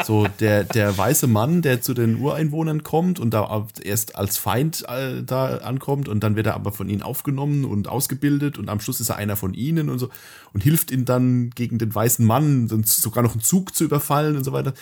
So, 0.05 0.27
der, 0.41 0.65
der 0.65 0.97
weiße 0.97 1.27
Mann, 1.27 1.63
der 1.63 1.81
zu 1.81 1.95
den 1.95 2.17
Ureinwohnern 2.17 2.83
kommt 2.83 3.19
und 3.19 3.33
da 3.33 3.67
erst 3.83 4.17
als 4.17 4.37
Feind 4.37 4.85
äh, 4.89 5.23
da 5.23 5.59
ankommt 5.59 6.09
und 6.09 6.21
dann 6.21 6.37
wird 6.37 6.47
er 6.47 6.55
aber 6.55 6.73
von 6.73 6.89
ihnen 6.89 7.01
aufgenommen 7.01 7.65
und 7.65 7.89
ausgebildet 7.89 8.59
und 8.59 8.69
am 8.69 8.81
Schluss 8.81 9.01
ist 9.01 9.09
er 9.09 9.17
einer 9.17 9.37
von 9.37 9.55
ihnen 9.55 9.89
und 9.89 9.99
so 9.99 10.11
und 10.53 10.63
hilft 10.63 10.91
ihnen 10.91 11.07
dann 11.07 11.51
gegen 11.51 11.79
den 11.79 11.95
weißen 11.95 12.25
Mann 12.25 12.69
sogar 12.85 13.23
noch 13.23 13.33
einen 13.33 13.41
Zug 13.41 13.75
zu 13.75 13.85
überfallen 13.85 14.37
und 14.37 14.45
so 14.45 14.53
weiter. 14.53 14.75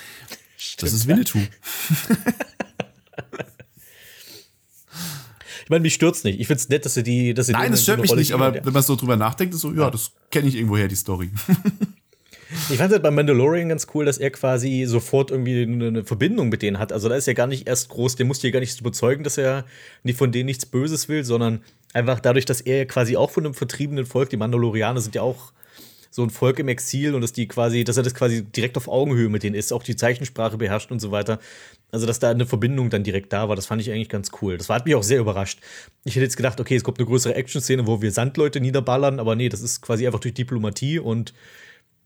das 0.78 0.92
ist 0.92 1.06
Winnetou. 1.06 1.38
Ich 5.64 5.70
meine, 5.70 5.82
mich 5.82 5.94
stört's 5.94 6.24
nicht. 6.24 6.40
Ich 6.40 6.48
find's 6.48 6.68
nett, 6.68 6.84
dass 6.84 6.94
sie 6.94 7.04
die, 7.04 7.34
dass 7.34 7.46
sie 7.46 7.52
Nein, 7.52 7.70
das 7.70 7.82
stört 7.82 7.98
eine 7.98 8.02
mich 8.02 8.14
nicht, 8.14 8.32
aber 8.32 8.52
wenn 8.52 8.72
man 8.72 8.82
so 8.82 8.96
drüber 8.96 9.16
nachdenkt, 9.16 9.54
ist 9.54 9.60
so, 9.60 9.72
ja, 9.72 9.90
das 9.90 10.10
kenne 10.30 10.48
ich 10.48 10.56
irgendwoher, 10.56 10.88
die 10.88 10.96
Story. 10.96 11.30
Ich 12.70 12.78
fand 12.78 12.92
halt 12.92 13.02
bei 13.02 13.10
Mandalorian 13.10 13.68
ganz 13.68 13.86
cool, 13.94 14.04
dass 14.04 14.18
er 14.18 14.30
quasi 14.30 14.84
sofort 14.86 15.30
irgendwie 15.30 15.62
eine 15.62 16.04
Verbindung 16.04 16.48
mit 16.48 16.62
denen 16.62 16.78
hat. 16.78 16.92
Also 16.92 17.08
da 17.08 17.14
ist 17.14 17.28
er 17.28 17.34
gar 17.34 17.46
nicht 17.46 17.66
erst 17.66 17.88
groß, 17.88 18.16
der 18.16 18.26
muss 18.26 18.40
dir 18.40 18.50
gar 18.50 18.60
nicht 18.60 18.80
überzeugen, 18.80 19.24
dass 19.24 19.38
er 19.38 19.64
von 20.14 20.32
denen 20.32 20.46
nichts 20.46 20.66
Böses 20.66 21.08
will, 21.08 21.24
sondern 21.24 21.62
einfach 21.92 22.20
dadurch, 22.20 22.44
dass 22.44 22.60
er 22.60 22.86
quasi 22.86 23.16
auch 23.16 23.30
von 23.30 23.44
einem 23.44 23.54
vertriebenen 23.54 24.06
Volk, 24.06 24.30
die 24.30 24.36
Mandalorianer 24.36 25.00
sind 25.00 25.14
ja 25.14 25.22
auch 25.22 25.52
so 26.14 26.22
ein 26.22 26.28
Volk 26.28 26.58
im 26.58 26.68
Exil 26.68 27.14
und 27.14 27.22
dass 27.22 27.32
die 27.32 27.48
quasi, 27.48 27.84
dass 27.84 27.96
er 27.96 28.02
das 28.02 28.14
quasi 28.14 28.42
direkt 28.42 28.76
auf 28.76 28.86
Augenhöhe 28.86 29.30
mit 29.30 29.42
denen 29.42 29.54
ist, 29.54 29.72
auch 29.72 29.82
die 29.82 29.96
Zeichensprache 29.96 30.58
beherrscht 30.58 30.90
und 30.90 31.00
so 31.00 31.10
weiter. 31.10 31.38
Also, 31.90 32.06
dass 32.06 32.18
da 32.18 32.30
eine 32.30 32.44
Verbindung 32.44 32.90
dann 32.90 33.02
direkt 33.02 33.32
da 33.32 33.48
war, 33.48 33.56
das 33.56 33.64
fand 33.64 33.80
ich 33.80 33.90
eigentlich 33.90 34.10
ganz 34.10 34.30
cool. 34.42 34.58
Das 34.58 34.68
hat 34.68 34.84
mich 34.84 34.94
auch 34.94 35.02
sehr 35.02 35.20
überrascht. 35.20 35.60
Ich 36.04 36.14
hätte 36.14 36.24
jetzt 36.24 36.36
gedacht, 36.36 36.60
okay, 36.60 36.76
es 36.76 36.84
kommt 36.84 36.98
eine 36.98 37.06
größere 37.06 37.34
Action-Szene, 37.34 37.86
wo 37.86 38.02
wir 38.02 38.12
Sandleute 38.12 38.60
niederballern, 38.60 39.20
aber 39.20 39.36
nee, 39.36 39.48
das 39.48 39.62
ist 39.62 39.80
quasi 39.80 40.06
einfach 40.06 40.20
durch 40.20 40.34
Diplomatie 40.34 40.98
und 40.98 41.32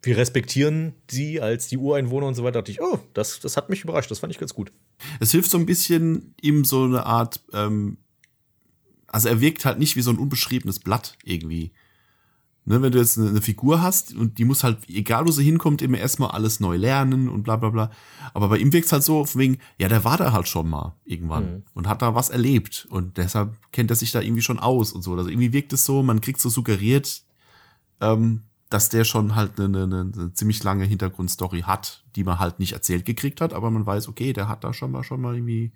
wir 0.03 0.16
respektieren 0.16 0.94
sie 1.11 1.40
als 1.40 1.68
die 1.68 1.78
Ureinwohner 1.78 2.26
und 2.26 2.34
so 2.34 2.44
weiter. 2.44 2.53
Da 2.53 2.61
dachte 2.61 2.72
ich, 2.72 2.80
oh, 2.80 3.01
das, 3.14 3.40
das 3.40 3.57
hat 3.57 3.70
mich 3.70 3.82
überrascht, 3.82 4.11
das 4.11 4.20
fand 4.20 4.32
ich 4.32 4.38
ganz 4.38 4.55
gut. 4.55 4.72
Es 5.20 5.32
hilft 5.32 5.51
so 5.51 5.59
ein 5.59 5.66
bisschen, 5.66 6.34
ihm 6.40 6.64
so 6.64 6.84
eine 6.84 7.05
Art, 7.07 7.42
ähm, 7.53 7.99
also 9.09 9.28
er 9.28 9.40
wirkt 9.40 9.64
halt 9.64 9.78
nicht 9.78 9.97
wie 9.97 10.03
so 10.03 10.11
ein 10.11 10.18
unbeschriebenes 10.18 10.80
Blatt 10.80 11.16
irgendwie. 11.24 11.72
Ne, 12.68 12.82
wenn 12.82 12.90
du 12.90 12.99
jetzt 12.99 13.16
eine, 13.16 13.28
eine 13.28 13.40
Figur 13.40 13.80
hast 13.80 14.12
und 14.12 14.38
die 14.38 14.44
muss 14.44 14.64
halt, 14.64 14.88
egal 14.88 15.24
wo 15.24 15.30
sie 15.30 15.44
hinkommt, 15.44 15.82
immer 15.82 15.99
erstmal 15.99 16.32
alles 16.32 16.59
neu 16.59 16.76
lernen 16.76 17.28
und 17.28 17.44
bla 17.44 17.55
bla 17.55 17.70
bla. 17.70 17.90
Aber 18.34 18.49
bei 18.49 18.59
ihm 18.59 18.72
wirkt 18.72 18.86
es 18.86 18.92
halt 18.92 19.05
so, 19.05 19.24
von 19.24 19.40
wegen, 19.40 19.59
ja, 19.78 19.86
der 19.86 20.03
war 20.03 20.16
da 20.16 20.32
halt 20.32 20.49
schon 20.49 20.68
mal 20.68 20.97
irgendwann 21.05 21.62
und 21.74 21.86
hat 21.86 22.03
da 22.03 22.16
was 22.16 22.28
erlebt 22.28 22.88
und 22.90 23.18
deshalb 23.18 23.55
kennt 23.70 23.90
er 23.90 23.97
sich 23.97 24.11
da 24.11 24.20
irgendwie 24.20 24.42
schon 24.42 24.59
aus 24.59 24.92
und 24.92 25.03
so. 25.03 25.14
Also 25.14 25.30
irgendwie 25.30 25.53
wirkt 25.53 25.72
es 25.72 25.84
so, 25.84 26.03
man 26.03 26.20
kriegt 26.20 26.40
so 26.40 26.49
suggeriert, 26.49 27.22
ähm, 28.01 28.42
dass 28.71 28.89
der 28.89 29.05
schon 29.05 29.35
halt 29.37 29.61
eine, 29.61 29.83
eine, 29.85 30.11
eine 30.14 30.33
ziemlich 30.35 30.62
lange 30.64 30.85
Hintergrundstory 30.85 31.62
hat, 31.62 32.05
die 32.17 32.25
man 32.25 32.39
halt 32.39 32.59
nicht 32.59 32.73
erzählt 32.73 33.05
gekriegt 33.05 33.41
hat, 33.41 33.53
aber 33.53 33.71
man 33.71 33.87
weiß, 33.87 34.09
okay, 34.09 34.33
der 34.33 34.49
hat 34.49 34.64
da 34.64 34.73
schon 34.73 34.91
mal 34.91 35.05
schon 35.05 35.21
mal 35.21 35.35
irgendwie 35.35 35.73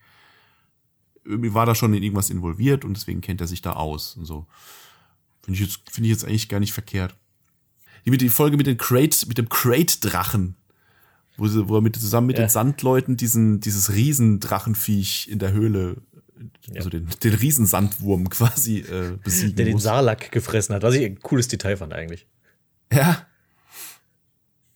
irgendwie 1.25 1.55
war 1.55 1.67
da 1.67 1.75
schon 1.75 1.95
in 1.95 2.03
irgendwas 2.03 2.31
involviert 2.31 2.85
und 2.85 2.97
deswegen 2.97 3.21
kennt 3.21 3.41
er 3.41 3.47
sich 3.47 3.63
da 3.63 3.75
aus 3.75 4.17
und 4.17 4.25
so. 4.25 4.47
Finde 5.43 5.61
ich 5.61 5.67
jetzt 5.67 5.81
finde 5.91 6.09
ich 6.09 6.13
jetzt 6.13 6.25
eigentlich 6.25 6.49
gar 6.49 6.61
nicht 6.61 6.73
verkehrt. 6.73 7.15
Die 8.05 8.11
mit 8.11 8.23
die 8.23 8.31
Folge 8.31 8.57
mit 8.57 8.67
den 8.67 8.79
Crate 8.79 9.29
mit 9.29 9.39
dem 9.39 9.49
Crate 9.49 10.01
Drachen, 10.01 10.57
wo 11.37 11.47
sie 11.47 11.69
wo 11.69 11.77
er 11.77 11.83
mit 11.83 11.95
zusammen 11.97 12.27
mit 12.29 12.39
Ja. 12.39 12.45
den 12.47 12.51
Sandleuten 12.51 13.17
diesen 13.17 13.61
dieses 13.61 13.93
Riesendrachenviech 13.93 15.29
in 15.31 15.39
der 15.39 15.53
Höhle 15.53 16.03
also 16.75 16.89
den, 16.89 17.07
den 17.23 17.35
Riesensandwurm 17.35 18.31
quasi 18.31 18.79
äh, 18.79 19.19
besiegen 19.23 19.57
Der 19.57 19.67
den 19.67 19.75
muss. 19.75 19.83
Sarlacc 19.83 20.31
gefressen 20.33 20.75
hat, 20.75 20.83
was 20.83 20.95
ich 20.95 21.05
ein 21.05 21.21
cooles 21.21 21.49
Detail 21.49 21.77
fand 21.77 21.93
eigentlich. 21.93 22.27
Ja. 22.93 23.27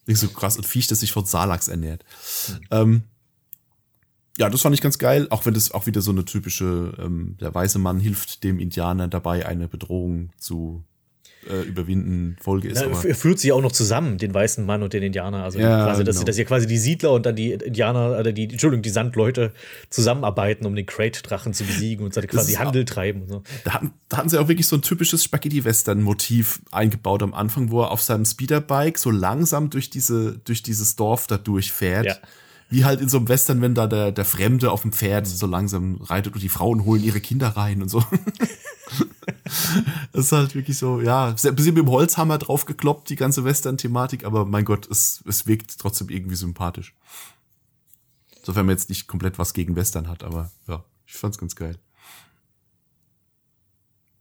Nicht 0.06 0.18
so 0.18 0.28
krass 0.28 0.56
und 0.56 0.66
Viech, 0.66 0.86
das 0.86 1.00
sich 1.00 1.12
von 1.12 1.24
Salax 1.24 1.68
ernährt. 1.68 2.04
Ähm, 2.70 3.04
ja, 4.36 4.50
das 4.50 4.62
fand 4.62 4.74
ich 4.74 4.80
ganz 4.80 4.98
geil, 4.98 5.28
auch 5.30 5.46
wenn 5.46 5.54
das 5.54 5.70
auch 5.70 5.86
wieder 5.86 6.02
so 6.02 6.10
eine 6.10 6.24
typische, 6.24 6.94
ähm, 6.98 7.36
der 7.40 7.54
weiße 7.54 7.78
Mann 7.78 8.00
hilft 8.00 8.44
dem 8.44 8.58
Indianer 8.58 9.08
dabei, 9.08 9.46
eine 9.46 9.68
Bedrohung 9.68 10.30
zu 10.38 10.84
äh, 11.48 11.62
überwinden, 11.62 12.36
Folge 12.40 12.68
ist. 12.68 12.84
Na, 12.84 13.02
er 13.02 13.14
führt 13.14 13.38
sie 13.38 13.52
auch 13.52 13.60
noch 13.60 13.72
zusammen, 13.72 14.18
den 14.18 14.32
weißen 14.32 14.64
Mann 14.64 14.82
und 14.82 14.92
den 14.92 15.02
Indianer. 15.02 15.44
Also 15.44 15.58
Ja, 15.58 15.84
quasi, 15.84 16.04
dass, 16.04 16.16
genau. 16.16 16.26
dass 16.26 16.38
ja 16.38 16.44
quasi 16.44 16.66
die 16.66 16.78
Siedler 16.78 17.12
und 17.12 17.26
dann 17.26 17.36
die 17.36 17.52
Indianer, 17.52 18.18
oder 18.18 18.32
die, 18.32 18.44
Entschuldigung, 18.44 18.82
die 18.82 18.90
Sandleute 18.90 19.52
zusammenarbeiten, 19.90 20.66
um 20.66 20.74
den 20.74 20.86
Crate-Drachen 20.86 21.52
zu 21.52 21.64
besiegen 21.64 22.04
und 22.04 22.16
dann 22.16 22.26
quasi 22.26 22.54
Handel 22.54 22.84
treiben 22.84 23.22
und 23.22 23.28
so. 23.28 23.42
da, 23.64 23.74
hatten, 23.74 23.92
da 24.08 24.18
hatten 24.18 24.28
sie 24.28 24.38
auch 24.38 24.48
wirklich 24.48 24.66
so 24.66 24.76
ein 24.76 24.82
typisches 24.82 25.24
Spaghetti-Western-Motiv 25.24 26.60
eingebaut 26.70 27.22
am 27.22 27.34
Anfang, 27.34 27.70
wo 27.70 27.82
er 27.82 27.90
auf 27.90 28.02
seinem 28.02 28.24
Speederbike 28.24 28.98
so 28.98 29.10
langsam 29.10 29.70
durch, 29.70 29.90
diese, 29.90 30.38
durch 30.44 30.62
dieses 30.62 30.96
Dorf 30.96 31.26
da 31.26 31.36
durchfährt. 31.36 32.06
Ja. 32.06 32.16
Wie 32.70 32.84
halt 32.84 33.00
in 33.00 33.08
so 33.08 33.18
einem 33.18 33.28
Western, 33.28 33.60
wenn 33.60 33.74
da 33.74 33.86
der, 33.86 34.10
der 34.10 34.24
Fremde 34.24 34.72
auf 34.72 34.82
dem 34.82 34.92
Pferd 34.92 35.26
so 35.26 35.46
langsam 35.46 36.00
reitet 36.00 36.34
und 36.34 36.42
die 36.42 36.48
Frauen 36.48 36.84
holen 36.84 37.04
ihre 37.04 37.20
Kinder 37.20 37.48
rein 37.48 37.82
und 37.82 37.88
so. 37.88 38.02
das 39.44 39.72
ist 40.26 40.32
halt 40.32 40.54
wirklich 40.54 40.78
so, 40.78 41.00
ja, 41.00 41.28
ein 41.28 41.34
bisschen 41.34 41.74
mit 41.74 41.78
dem 41.84 41.90
Holzhammer 41.90 42.38
draufgekloppt, 42.38 43.08
die 43.10 43.16
ganze 43.16 43.44
Western-Thematik, 43.44 44.24
aber 44.24 44.44
mein 44.46 44.64
Gott, 44.64 44.90
es, 44.90 45.22
es 45.26 45.46
wirkt 45.46 45.78
trotzdem 45.78 46.08
irgendwie 46.08 46.36
sympathisch. 46.36 46.94
Sofern 48.42 48.66
man 48.66 48.74
jetzt 48.74 48.88
nicht 48.88 49.06
komplett 49.06 49.38
was 49.38 49.54
gegen 49.54 49.76
Western 49.76 50.08
hat, 50.08 50.22
aber 50.22 50.50
ja, 50.66 50.84
ich 51.06 51.14
fand's 51.14 51.38
ganz 51.38 51.56
geil. 51.56 51.78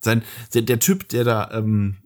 Sein, 0.01 0.23
der, 0.53 0.63
der 0.63 0.79
Typ, 0.79 1.07
der 1.09 1.23
da, 1.23 1.51
ähm, 1.51 1.97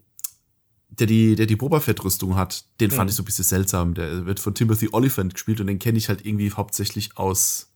der 0.90 1.08
die, 1.08 1.36
der 1.36 1.46
die 1.48 1.56
Boba 1.56 1.80
Fett-Rüstung 1.80 2.36
hat, 2.36 2.66
den 2.80 2.92
fand 2.92 3.08
Mhm. 3.08 3.10
ich 3.10 3.16
so 3.16 3.22
ein 3.24 3.26
bisschen 3.26 3.44
seltsam. 3.44 3.94
Der 3.94 4.26
wird 4.26 4.40
von 4.40 4.54
Timothy 4.56 4.90
Oliphant 4.92 5.34
gespielt 5.34 5.60
und 5.60 5.68
den 5.68 5.80
kenne 5.80 5.98
ich 5.98 6.10
halt 6.10 6.26
irgendwie 6.26 6.52
hauptsächlich 6.52 7.18
aus 7.18 7.72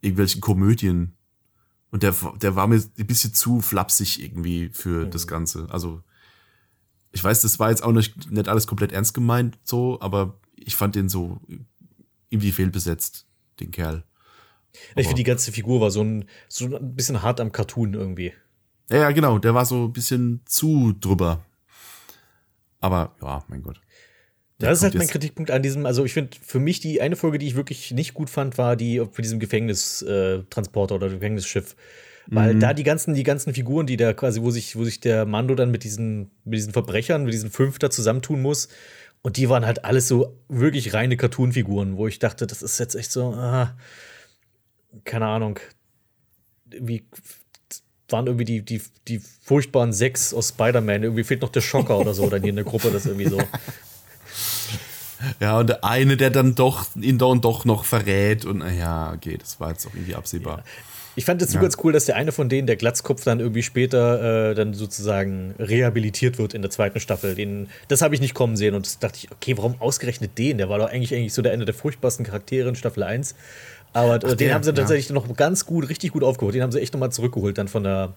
irgendwelchen 0.00 0.40
Komödien. 0.40 1.15
Und 1.90 2.02
der, 2.02 2.14
der 2.40 2.56
war 2.56 2.66
mir 2.66 2.76
ein 2.98 3.06
bisschen 3.06 3.32
zu 3.32 3.60
flapsig 3.60 4.22
irgendwie 4.22 4.70
für 4.72 5.06
Mhm. 5.06 5.10
das 5.10 5.26
Ganze. 5.26 5.66
Also, 5.70 6.02
ich 7.12 7.22
weiß, 7.22 7.40
das 7.42 7.58
war 7.58 7.70
jetzt 7.70 7.82
auch 7.82 7.92
nicht, 7.92 8.30
nicht 8.30 8.48
alles 8.48 8.66
komplett 8.66 8.92
ernst 8.92 9.14
gemeint, 9.14 9.58
so, 9.64 10.00
aber 10.00 10.38
ich 10.56 10.76
fand 10.76 10.94
den 10.96 11.08
so 11.08 11.40
irgendwie 12.28 12.52
fehlbesetzt, 12.52 13.26
den 13.60 13.70
Kerl. 13.70 14.04
Ich 14.72 14.90
Aber- 14.92 15.02
finde, 15.02 15.14
die 15.14 15.22
ganze 15.24 15.52
Figur 15.52 15.80
war 15.80 15.90
so 15.90 16.02
ein, 16.02 16.26
so 16.48 16.66
ein 16.76 16.94
bisschen 16.94 17.22
hart 17.22 17.40
am 17.40 17.52
Cartoon 17.52 17.94
irgendwie. 17.94 18.32
Ja, 18.90 18.98
ja, 18.98 19.10
genau, 19.12 19.38
der 19.38 19.54
war 19.54 19.64
so 19.64 19.84
ein 19.86 19.92
bisschen 19.92 20.42
zu 20.44 20.92
drüber. 21.00 21.44
Aber 22.80 23.14
ja, 23.22 23.42
mein 23.48 23.62
Gott. 23.62 23.80
Das 24.58 24.78
ist 24.78 24.84
halt 24.84 24.94
mein 24.94 25.06
Kritikpunkt 25.06 25.50
an 25.50 25.62
diesem, 25.62 25.84
also 25.84 26.04
ich 26.04 26.14
finde, 26.14 26.36
für 26.42 26.58
mich 26.58 26.80
die 26.80 27.00
eine 27.02 27.16
Folge, 27.16 27.38
die 27.38 27.46
ich 27.46 27.56
wirklich 27.56 27.90
nicht 27.92 28.14
gut 28.14 28.30
fand, 28.30 28.56
war 28.56 28.74
die 28.76 29.02
für 29.10 29.20
diesem 29.22 29.38
Gefängnistransporter 29.38 30.94
äh, 30.94 30.96
oder 30.96 31.08
Gefängnisschiff. 31.10 31.76
Weil 32.28 32.54
Mhm. 32.54 32.60
da 32.60 32.74
die 32.74 32.82
ganzen, 32.82 33.14
die 33.14 33.22
ganzen 33.22 33.54
Figuren, 33.54 33.86
die 33.86 33.96
da 33.96 34.12
quasi, 34.12 34.42
wo 34.42 34.50
sich, 34.50 34.74
wo 34.76 34.84
sich 34.84 34.98
der 35.00 35.26
Mando 35.26 35.54
dann 35.54 35.70
mit 35.70 35.84
diesen, 35.84 36.30
mit 36.44 36.58
diesen 36.58 36.72
Verbrechern, 36.72 37.24
mit 37.24 37.34
diesen 37.34 37.50
fünf 37.50 37.78
da 37.78 37.90
zusammentun 37.90 38.42
muss. 38.42 38.68
Und 39.22 39.36
die 39.36 39.48
waren 39.48 39.66
halt 39.66 39.84
alles 39.84 40.08
so 40.08 40.36
wirklich 40.48 40.94
reine 40.94 41.16
Cartoon-Figuren, 41.16 41.96
wo 41.96 42.06
ich 42.06 42.18
dachte, 42.18 42.46
das 42.46 42.62
ist 42.62 42.78
jetzt 42.78 42.94
echt 42.94 43.12
so, 43.12 43.32
ah, 43.34 43.76
keine 45.04 45.26
Ahnung. 45.26 45.60
Wie 46.66 47.04
waren 48.08 48.26
irgendwie 48.26 48.44
die, 48.44 48.62
die, 48.62 48.80
die 49.08 49.18
furchtbaren 49.18 49.92
sechs 49.92 50.32
aus 50.32 50.50
Spider-Man. 50.50 51.02
Irgendwie 51.02 51.24
fehlt 51.24 51.42
noch 51.42 51.48
der 51.48 51.60
Schocker 51.60 51.98
oder 51.98 52.14
so 52.14 52.28
dann 52.28 52.40
hier 52.42 52.50
in 52.50 52.56
der 52.56 52.64
Gruppe, 52.64 52.90
das 52.90 53.06
irgendwie 53.06 53.28
so. 53.28 53.38
Ja, 55.40 55.58
und 55.58 55.68
der 55.68 55.84
eine, 55.84 56.16
der 56.16 56.30
dann 56.30 56.54
doch 56.54 56.86
ihn 56.94 57.18
dann 57.18 57.40
doch 57.40 57.64
noch 57.64 57.84
verrät 57.84 58.44
und 58.44 58.58
na 58.58 58.72
ja, 58.72 59.12
okay, 59.12 59.36
das 59.38 59.60
war 59.60 59.70
jetzt 59.70 59.86
auch 59.86 59.94
irgendwie 59.94 60.14
absehbar. 60.14 60.62
Ich 61.18 61.24
fand 61.24 61.40
es 61.40 61.50
so 61.50 61.58
ganz 61.58 61.78
cool, 61.82 61.94
dass 61.94 62.04
der 62.04 62.16
eine 62.16 62.30
von 62.30 62.50
denen, 62.50 62.66
der 62.66 62.76
Glatzkopf, 62.76 63.24
dann 63.24 63.40
irgendwie 63.40 63.62
später 63.62 64.50
äh, 64.50 64.54
dann 64.54 64.74
sozusagen 64.74 65.54
rehabilitiert 65.58 66.36
wird 66.36 66.52
in 66.52 66.60
der 66.60 66.70
zweiten 66.70 67.00
Staffel. 67.00 67.34
Den, 67.34 67.68
das 67.88 68.02
habe 68.02 68.14
ich 68.14 68.20
nicht 68.20 68.34
kommen 68.34 68.54
sehen 68.56 68.74
und 68.74 68.84
das 68.84 68.98
dachte 68.98 69.16
ich, 69.16 69.32
okay, 69.32 69.56
warum 69.56 69.80
ausgerechnet 69.80 70.36
den? 70.36 70.58
Der 70.58 70.68
war 70.68 70.78
doch 70.78 70.90
eigentlich, 70.90 71.14
eigentlich 71.14 71.32
so 71.32 71.40
der 71.40 71.52
eine 71.52 71.64
der 71.64 71.74
furchtbarsten 71.74 72.26
Charaktere 72.26 72.68
in 72.68 72.74
Staffel 72.74 73.02
1. 73.02 73.34
Aber 73.94 74.16
äh, 74.16 74.18
den 74.18 74.36
der, 74.36 74.54
haben 74.54 74.62
sie 74.62 74.70
ja. 74.70 74.76
tatsächlich 74.76 75.08
noch 75.08 75.34
ganz 75.36 75.64
gut, 75.64 75.88
richtig 75.88 76.12
gut 76.12 76.22
aufgeholt. 76.22 76.54
Den 76.54 76.62
haben 76.62 76.72
sie 76.72 76.82
echt 76.82 76.92
nochmal 76.92 77.10
zurückgeholt, 77.10 77.56
dann 77.56 77.68
von 77.68 77.82
der, 77.82 78.12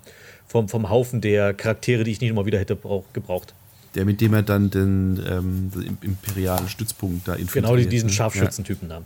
vom, 0.46 0.68
vom 0.68 0.90
Haufen 0.90 1.22
der 1.22 1.54
Charaktere, 1.54 2.04
die 2.04 2.12
ich 2.12 2.20
nicht 2.20 2.32
nochmal 2.32 2.48
wieder 2.48 2.60
hätte 2.60 2.76
brauch, 2.76 3.06
gebraucht. 3.14 3.54
Der, 3.96 4.06
mit 4.06 4.22
dem 4.22 4.34
er 4.34 4.44
dann 4.44 4.70
den, 4.70 5.22
ähm, 5.28 5.72
den 5.74 5.98
imperialen 6.02 6.70
Stützpunkt 6.70 7.28
da 7.28 7.34
infiltriert. 7.34 7.66
Genau, 7.66 7.76
die, 7.76 7.88
diesen 7.88 8.08
ne? 8.08 8.14
Scharfschützentypen 8.14 8.88
da. 8.88 9.02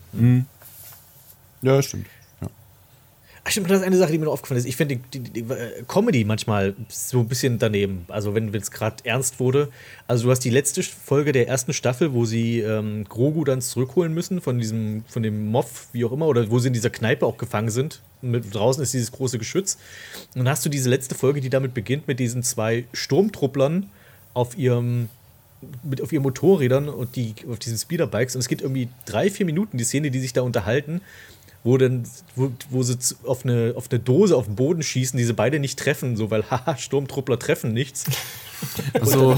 Ja, 1.62 1.76
ja 1.76 1.82
stimmt. 1.82 2.08
Ja. 2.42 2.50
Ach 3.46 3.52
stimmt, 3.52 3.70
das 3.70 3.80
ist 3.80 3.86
eine 3.86 3.98
Sache, 3.98 4.12
die 4.12 4.18
mir 4.18 4.26
noch 4.26 4.34
aufgefallen 4.34 4.60
ist. 4.60 4.66
Ich 4.66 4.76
finde 4.76 4.98
die, 4.98 5.20
die, 5.20 5.42
die 5.44 5.54
äh, 5.54 5.84
Comedy 5.88 6.26
manchmal 6.26 6.76
so 6.90 7.20
ein 7.20 7.28
bisschen 7.30 7.60
daneben. 7.60 8.06
Also 8.10 8.36
wenn 8.36 8.54
es 8.54 8.72
gerade 8.72 9.06
ernst 9.06 9.40
wurde. 9.40 9.70
Also 10.06 10.26
du 10.26 10.32
hast 10.32 10.40
die 10.42 10.50
letzte 10.50 10.84
Folge 10.84 11.32
der 11.32 11.48
ersten 11.48 11.72
Staffel, 11.72 12.14
wo 12.14 12.26
sie 12.26 12.60
ähm, 12.60 13.06
Grogu 13.06 13.46
dann 13.46 13.62
zurückholen 13.62 14.14
müssen 14.14 14.42
von 14.42 14.60
diesem, 14.60 15.06
von 15.08 15.24
dem 15.24 15.48
Moff, 15.48 15.88
wie 15.94 16.04
auch 16.04 16.12
immer, 16.12 16.28
oder 16.28 16.50
wo 16.52 16.60
sie 16.60 16.68
in 16.68 16.74
dieser 16.74 16.90
Kneipe 16.90 17.26
auch 17.26 17.38
gefangen 17.38 17.70
sind. 17.70 18.02
Und 18.22 18.32
mit, 18.32 18.54
draußen 18.54 18.84
ist 18.84 18.94
dieses 18.94 19.14
große 19.14 19.40
Geschütz. 19.40 19.78
Und 20.36 20.40
dann 20.40 20.50
hast 20.50 20.66
du 20.66 20.70
diese 20.70 20.90
letzte 20.90 21.16
Folge, 21.16 21.40
die 21.40 21.50
damit 21.50 21.74
beginnt 21.74 22.08
mit 22.08 22.20
diesen 22.20 22.44
zwei 22.44 22.86
Sturmtrupplern 22.94 23.90
auf 24.34 24.58
ihrem 24.58 25.10
mit 25.84 26.02
auf 26.02 26.12
ihren 26.12 26.24
Motorrädern 26.24 26.90
und 26.90 27.16
die 27.16 27.36
auf 27.50 27.60
diesen 27.60 27.78
Speederbikes 27.78 28.36
und 28.36 28.42
es 28.42 28.50
geht 28.50 28.62
irgendwie 28.62 28.90
drei, 29.06 29.30
vier 29.30 29.46
Minuten, 29.46 29.78
die 29.78 29.86
Szene, 29.86 30.12
die 30.12 30.20
sich 30.20 30.34
da 30.34 30.42
unterhalten, 30.42 31.00
wo 31.64 31.78
dann, 31.78 32.04
wo, 32.36 32.52
wo 32.70 32.84
sie 32.84 32.98
auf 33.26 33.46
eine, 33.46 33.74
auf 33.76 33.90
eine 33.90 34.00
Dose 34.00 34.36
auf 34.36 34.46
den 34.46 34.56
Boden 34.56 34.84
schießen, 34.84 35.18
die 35.18 35.24
sie 35.24 35.34
beide 35.34 35.60
nicht 35.60 35.80
treffen, 35.80 36.18
so 36.18 36.30
weil, 36.32 36.44
haha, 36.52 36.78
Sturmtruppler 36.78 37.40
treffen 37.40 37.74
nichts. 37.74 38.06
Also, 38.94 39.38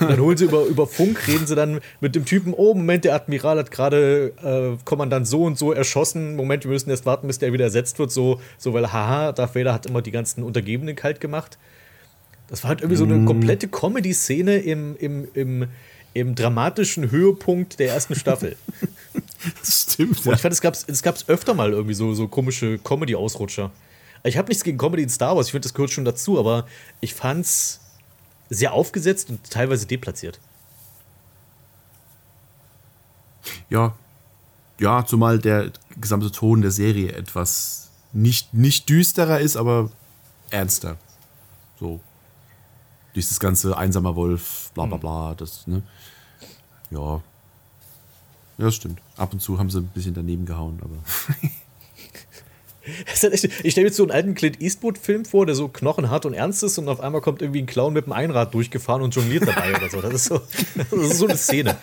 Dann 0.00 0.18
holen 0.18 0.36
sie 0.36 0.46
über, 0.46 0.64
über 0.64 0.88
Funk, 0.88 1.28
reden 1.28 1.46
sie 1.46 1.54
dann 1.54 1.80
mit 2.00 2.16
dem 2.16 2.24
Typen, 2.24 2.52
oh, 2.52 2.74
Moment, 2.74 3.04
der 3.04 3.14
Admiral 3.14 3.58
hat 3.58 3.70
gerade 3.70 4.32
äh, 4.42 4.84
Kommandant 4.84 5.28
so 5.28 5.44
und 5.44 5.56
so 5.56 5.72
erschossen, 5.72 6.34
Moment, 6.34 6.64
wir 6.64 6.72
müssen 6.72 6.90
erst 6.90 7.06
warten, 7.06 7.28
bis 7.28 7.38
der 7.38 7.52
wieder 7.52 7.66
ersetzt 7.66 8.00
wird, 8.00 8.10
so, 8.10 8.40
so 8.58 8.74
weil, 8.74 8.92
haha, 8.92 9.30
Darth 9.30 9.54
Vader 9.54 9.72
hat 9.72 9.86
immer 9.86 10.02
die 10.02 10.10
ganzen 10.10 10.42
Untergebenen 10.42 10.96
kalt 10.96 11.20
gemacht. 11.20 11.56
Das 12.48 12.62
war 12.62 12.68
halt 12.68 12.80
irgendwie 12.82 12.96
so 12.96 13.04
eine 13.04 13.24
komplette 13.24 13.68
Comedy-Szene 13.68 14.56
im, 14.58 14.96
im, 14.96 15.28
im, 15.34 15.68
im 16.12 16.34
dramatischen 16.34 17.10
Höhepunkt 17.10 17.78
der 17.78 17.88
ersten 17.88 18.14
Staffel. 18.14 18.56
das 19.60 19.86
stimmt. 19.90 20.18
Und 20.18 20.26
Ja. 20.26 20.32
ich 20.34 20.40
fand, 20.40 20.52
es 20.52 20.60
gab 20.60 20.74
es 20.74 21.02
gab's 21.02 21.28
öfter 21.28 21.54
mal 21.54 21.72
irgendwie 21.72 21.94
so, 21.94 22.14
so 22.14 22.28
komische 22.28 22.78
Comedy-Ausrutscher. 22.78 23.70
Ich 24.24 24.36
habe 24.38 24.48
nichts 24.48 24.64
gegen 24.64 24.78
Comedy 24.78 25.02
in 25.02 25.08
Star 25.08 25.36
Wars, 25.36 25.46
ich 25.46 25.52
finde, 25.52 25.66
das 25.66 25.74
gehört 25.74 25.90
schon 25.90 26.04
dazu, 26.04 26.38
aber 26.38 26.66
ich 27.00 27.14
fand's 27.14 27.80
sehr 28.50 28.72
aufgesetzt 28.72 29.30
und 29.30 29.50
teilweise 29.50 29.86
deplatziert. 29.86 30.38
ja. 33.70 33.94
Ja, 34.80 35.06
zumal 35.06 35.38
der 35.38 35.70
gesamte 36.00 36.32
Ton 36.32 36.60
der 36.60 36.72
Serie 36.72 37.12
etwas 37.12 37.90
nicht, 38.12 38.52
nicht 38.54 38.88
düsterer 38.88 39.38
ist, 39.38 39.56
aber 39.56 39.88
ernster. 40.50 40.96
So. 41.78 42.00
Dieses 43.14 43.38
ganze 43.40 43.76
einsamer 43.76 44.16
Wolf, 44.16 44.70
bla 44.74 44.86
bla 44.86 44.96
bla, 44.96 45.34
das, 45.34 45.66
ne? 45.66 45.82
Ja. 46.90 47.22
Ja, 48.56 48.66
das 48.66 48.76
stimmt. 48.76 49.00
Ab 49.16 49.32
und 49.32 49.40
zu 49.40 49.58
haben 49.58 49.70
sie 49.70 49.78
ein 49.78 49.88
bisschen 49.88 50.14
daneben 50.14 50.46
gehauen, 50.46 50.78
aber. 50.82 50.94
Echt, 53.32 53.44
ich 53.64 53.72
stelle 53.72 53.84
mir 53.84 53.88
jetzt 53.88 53.96
so 53.96 54.04
einen 54.04 54.12
alten 54.12 54.34
Clint 54.34 54.60
Eastwood-Film 54.60 55.24
vor, 55.24 55.46
der 55.46 55.54
so 55.54 55.68
knochenhart 55.68 56.26
und 56.26 56.34
ernst 56.34 56.62
ist 56.62 56.78
und 56.78 56.88
auf 56.88 57.00
einmal 57.00 57.20
kommt 57.20 57.42
irgendwie 57.42 57.62
ein 57.62 57.66
Clown 57.66 57.92
mit 57.94 58.04
einem 58.04 58.12
Einrad 58.12 58.54
durchgefahren 58.54 59.02
und 59.02 59.14
jongliert 59.14 59.46
dabei 59.46 59.74
oder 59.76 59.88
so. 59.88 60.00
Das 60.00 60.14
ist 60.14 60.24
so, 60.26 60.40
das 60.76 60.92
ist 60.92 61.18
so 61.18 61.26
eine 61.26 61.36
Szene. 61.36 61.76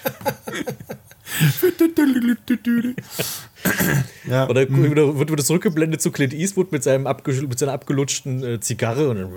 ja. 4.28 4.48
Oder 4.48 4.70
wird 4.70 5.32
wieder 5.32 5.44
zurückgeblendet 5.44 6.02
zu 6.02 6.12
Clint 6.12 6.34
Eastwood 6.34 6.72
mit, 6.72 6.84
seinem 6.84 7.04
mit 7.04 7.60
seiner 7.60 7.74
abgelutschten 7.74 8.44
äh, 8.44 8.60
Zigarre 8.60 9.10
und 9.10 9.18
dann. 9.18 9.32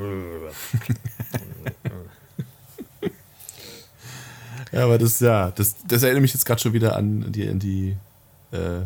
Ja, 4.74 4.84
aber 4.84 4.98
das, 4.98 5.20
ja, 5.20 5.52
das, 5.52 5.76
das 5.86 6.02
erinnert 6.02 6.22
mich 6.22 6.34
jetzt 6.34 6.44
gerade 6.44 6.60
schon 6.60 6.72
wieder 6.72 6.96
an 6.96 7.30
die, 7.30 7.48
an 7.48 7.58
die, 7.60 7.96
äh, 8.50 8.82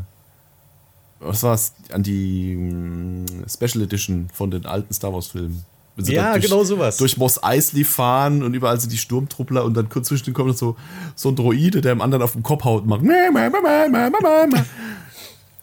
was 1.20 1.42
war's? 1.42 1.72
An 1.92 2.02
die 2.02 2.54
mm, 2.54 3.26
Special 3.48 3.82
Edition 3.82 4.28
von 4.32 4.50
den 4.50 4.66
alten 4.66 4.92
Star 4.92 5.12
Wars-Filmen. 5.12 5.64
Wenn 5.96 6.04
sie 6.04 6.14
Ja, 6.14 6.32
durch, 6.32 6.44
genau 6.44 6.62
sowas. 6.62 6.98
Durch 6.98 7.16
Moss 7.16 7.42
Eisley 7.42 7.84
fahren 7.84 8.42
und 8.42 8.52
überall 8.54 8.78
sind 8.78 8.92
die 8.92 8.98
Sturmtruppler 8.98 9.64
und 9.64 9.74
dann 9.74 9.88
kurz 9.88 10.08
zwischendurch 10.08 10.34
kommt 10.34 10.58
so, 10.58 10.76
so 11.14 11.30
ein 11.30 11.36
Droide, 11.36 11.80
der 11.80 11.94
dem 11.94 12.02
anderen 12.02 12.22
auf 12.22 12.32
den 12.32 12.42
Kopf 12.42 12.64
haut 12.64 12.82
und 12.82 12.88
macht. 12.88 13.02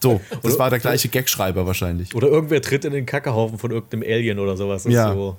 So, 0.02 0.20
das 0.44 0.60
war 0.60 0.70
der 0.70 0.80
gleiche 0.80 1.08
Gagschreiber 1.08 1.66
wahrscheinlich. 1.66 2.14
Oder 2.16 2.28
irgendwer 2.28 2.62
tritt 2.62 2.84
in 2.84 2.94
den 2.94 3.06
Kackehaufen 3.06 3.58
von 3.58 3.72
irgendeinem 3.72 4.04
Alien 4.04 4.40
oder 4.40 4.58
sowas. 4.58 4.84
Das 4.84 4.94
Ja. 4.94 5.14
So. 5.14 5.38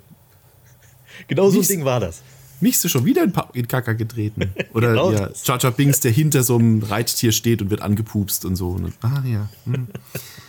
Genau 1.27 1.49
so 1.49 1.59
ein 1.59 1.67
Ding 1.67 1.85
war 1.85 1.99
das. 1.99 2.21
Mich 2.59 2.75
ist 2.83 2.89
schon 2.89 3.05
wieder 3.05 3.23
in, 3.23 3.31
Pa- 3.31 3.49
in 3.53 3.67
Kaka 3.67 3.93
getreten. 3.93 4.51
Oder 4.73 4.89
Genau 4.89 5.11
ja. 5.11 5.29
Jar 5.43 5.59
Jar 5.59 5.71
Binks, 5.71 5.99
der 5.99 6.11
hinter 6.11 6.43
so 6.43 6.55
einem 6.57 6.81
Reittier 6.83 7.31
steht 7.31 7.61
und 7.61 7.69
wird 7.69 7.81
angepupst 7.81 8.45
und 8.45 8.55
so. 8.55 8.69
Und, 8.69 8.93
ah 9.01 9.23
ja. 9.25 9.49
Hm. 9.65 9.87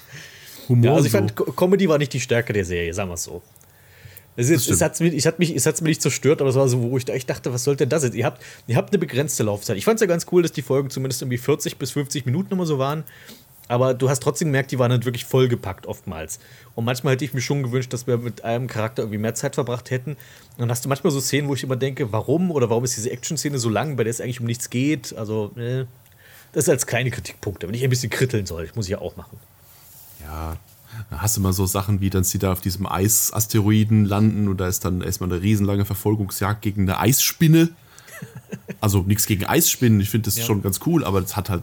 Humor. 0.68 0.84
Ja, 0.84 0.92
also 0.94 1.06
ich 1.06 1.12
so. 1.12 1.18
fand, 1.18 1.34
Co- 1.36 1.52
Comedy 1.52 1.88
war 1.88 1.98
nicht 1.98 2.12
die 2.12 2.20
Stärke 2.20 2.52
der 2.52 2.64
Serie, 2.64 2.92
sagen 2.94 3.10
wir 3.10 3.14
es 3.14 3.24
so. 3.24 3.42
Es, 4.36 4.50
ist, 4.50 4.70
es, 4.70 4.80
hat's 4.80 5.00
mich, 5.00 5.14
es, 5.14 5.26
hat 5.26 5.40
mich, 5.40 5.54
es 5.56 5.66
hat's 5.66 5.80
mir 5.80 5.88
nicht 5.88 6.00
zerstört, 6.00 6.40
aber 6.40 6.50
es 6.50 6.56
war 6.56 6.68
so, 6.68 6.80
wo 6.80 6.96
ich, 6.96 7.08
ich 7.08 7.26
dachte, 7.26 7.52
was 7.52 7.64
sollte 7.64 7.78
denn 7.84 7.88
das 7.88 8.04
jetzt? 8.04 8.14
Ihr 8.14 8.24
habt, 8.24 8.40
ihr 8.68 8.76
habt 8.76 8.92
eine 8.92 8.98
begrenzte 9.00 9.42
Laufzeit. 9.42 9.76
Ich 9.76 9.84
fand 9.84 9.96
es 9.96 10.00
ja 10.00 10.06
ganz 10.06 10.26
cool, 10.30 10.42
dass 10.42 10.52
die 10.52 10.62
Folgen 10.62 10.90
zumindest 10.90 11.22
irgendwie 11.22 11.38
40 11.38 11.76
bis 11.76 11.90
50 11.90 12.24
Minuten 12.24 12.52
immer 12.52 12.64
so 12.64 12.78
waren. 12.78 13.02
Aber 13.68 13.92
du 13.94 14.08
hast 14.08 14.22
trotzdem 14.22 14.48
gemerkt, 14.48 14.70
die 14.72 14.78
waren 14.78 14.90
halt 14.90 15.04
wirklich 15.04 15.26
vollgepackt 15.26 15.86
oftmals. 15.86 16.38
Und 16.74 16.84
manchmal 16.86 17.12
hätte 17.14 17.24
ich 17.24 17.34
mir 17.34 17.42
schon 17.42 17.62
gewünscht, 17.62 17.92
dass 17.92 18.06
wir 18.06 18.16
mit 18.16 18.42
einem 18.42 18.66
Charakter 18.66 19.02
irgendwie 19.02 19.18
mehr 19.18 19.34
Zeit 19.34 19.54
verbracht 19.56 19.90
hätten. 19.90 20.12
Und 20.12 20.18
dann 20.58 20.70
hast 20.70 20.84
du 20.84 20.88
manchmal 20.88 21.10
so 21.12 21.20
Szenen, 21.20 21.48
wo 21.48 21.54
ich 21.54 21.62
immer 21.62 21.76
denke, 21.76 22.10
warum 22.12 22.50
oder 22.50 22.70
warum 22.70 22.84
ist 22.84 22.96
diese 22.96 23.10
Action-Szene 23.10 23.58
so 23.58 23.68
lang, 23.68 23.96
bei 23.96 24.04
der 24.04 24.10
es 24.10 24.20
eigentlich 24.20 24.40
um 24.40 24.46
nichts 24.46 24.70
geht. 24.70 25.14
Also, 25.16 25.52
äh, 25.56 25.84
das 26.52 26.64
ist 26.64 26.70
als 26.70 26.86
kleine 26.86 27.10
Kritikpunkte. 27.10 27.68
Wenn 27.68 27.74
ich 27.74 27.84
ein 27.84 27.90
bisschen 27.90 28.08
kritteln 28.10 28.46
soll, 28.46 28.66
das 28.66 28.74
muss 28.74 28.86
ich 28.86 28.92
ja 28.92 29.00
auch 29.02 29.16
machen. 29.16 29.38
Ja, 30.22 30.56
da 31.10 31.18
hast 31.18 31.36
du 31.36 31.42
mal 31.42 31.52
so 31.52 31.66
Sachen 31.66 32.00
wie, 32.00 32.08
dann 32.08 32.24
sie 32.24 32.38
da 32.38 32.52
auf 32.52 32.62
diesem 32.62 32.86
Eisasteroiden 32.86 34.06
landen 34.06 34.48
und 34.48 34.58
da 34.58 34.66
ist 34.66 34.84
dann 34.84 35.02
erstmal 35.02 35.30
eine 35.30 35.42
riesenlange 35.42 35.84
Verfolgungsjagd 35.84 36.62
gegen 36.62 36.82
eine 36.82 36.98
Eisspinne. 37.00 37.68
Also 38.80 39.02
nichts 39.02 39.26
gegen 39.26 39.44
Eisspinnen, 39.44 40.00
ich 40.00 40.10
finde 40.10 40.24
das 40.26 40.38
Ja. 40.38 40.44
schon 40.44 40.62
ganz 40.62 40.80
cool, 40.86 41.04
aber 41.04 41.20
das 41.20 41.36
hat 41.36 41.50
halt 41.50 41.62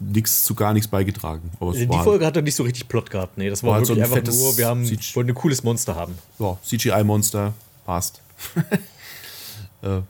nichts 0.00 0.44
zu 0.44 0.54
gar 0.54 0.72
nichts 0.72 0.88
beigetragen. 0.88 1.50
Die 1.60 1.86
Folge 1.86 2.26
hat 2.26 2.36
doch 2.36 2.42
nicht 2.42 2.54
so 2.54 2.62
richtig 2.62 2.88
Plot 2.88 3.10
gehabt. 3.10 3.38
Nee, 3.38 3.50
das 3.50 3.62
war, 3.62 3.70
War 3.70 3.76
halt 3.76 3.86
so 3.86 3.96
wirklich 3.96 4.12
ein 4.12 4.18
einfach 4.18 4.34
nur, 4.34 4.58
wir 4.58 4.66
haben, 4.66 4.84
CG. 4.84 5.14
wollten 5.14 5.30
ein 5.30 5.34
cooles 5.34 5.62
Monster 5.62 5.94
haben. 5.94 6.16
ja, 6.38 6.58
CGI-Monster, 6.64 7.54
passt. 7.84 8.20
äh. 9.82 10.00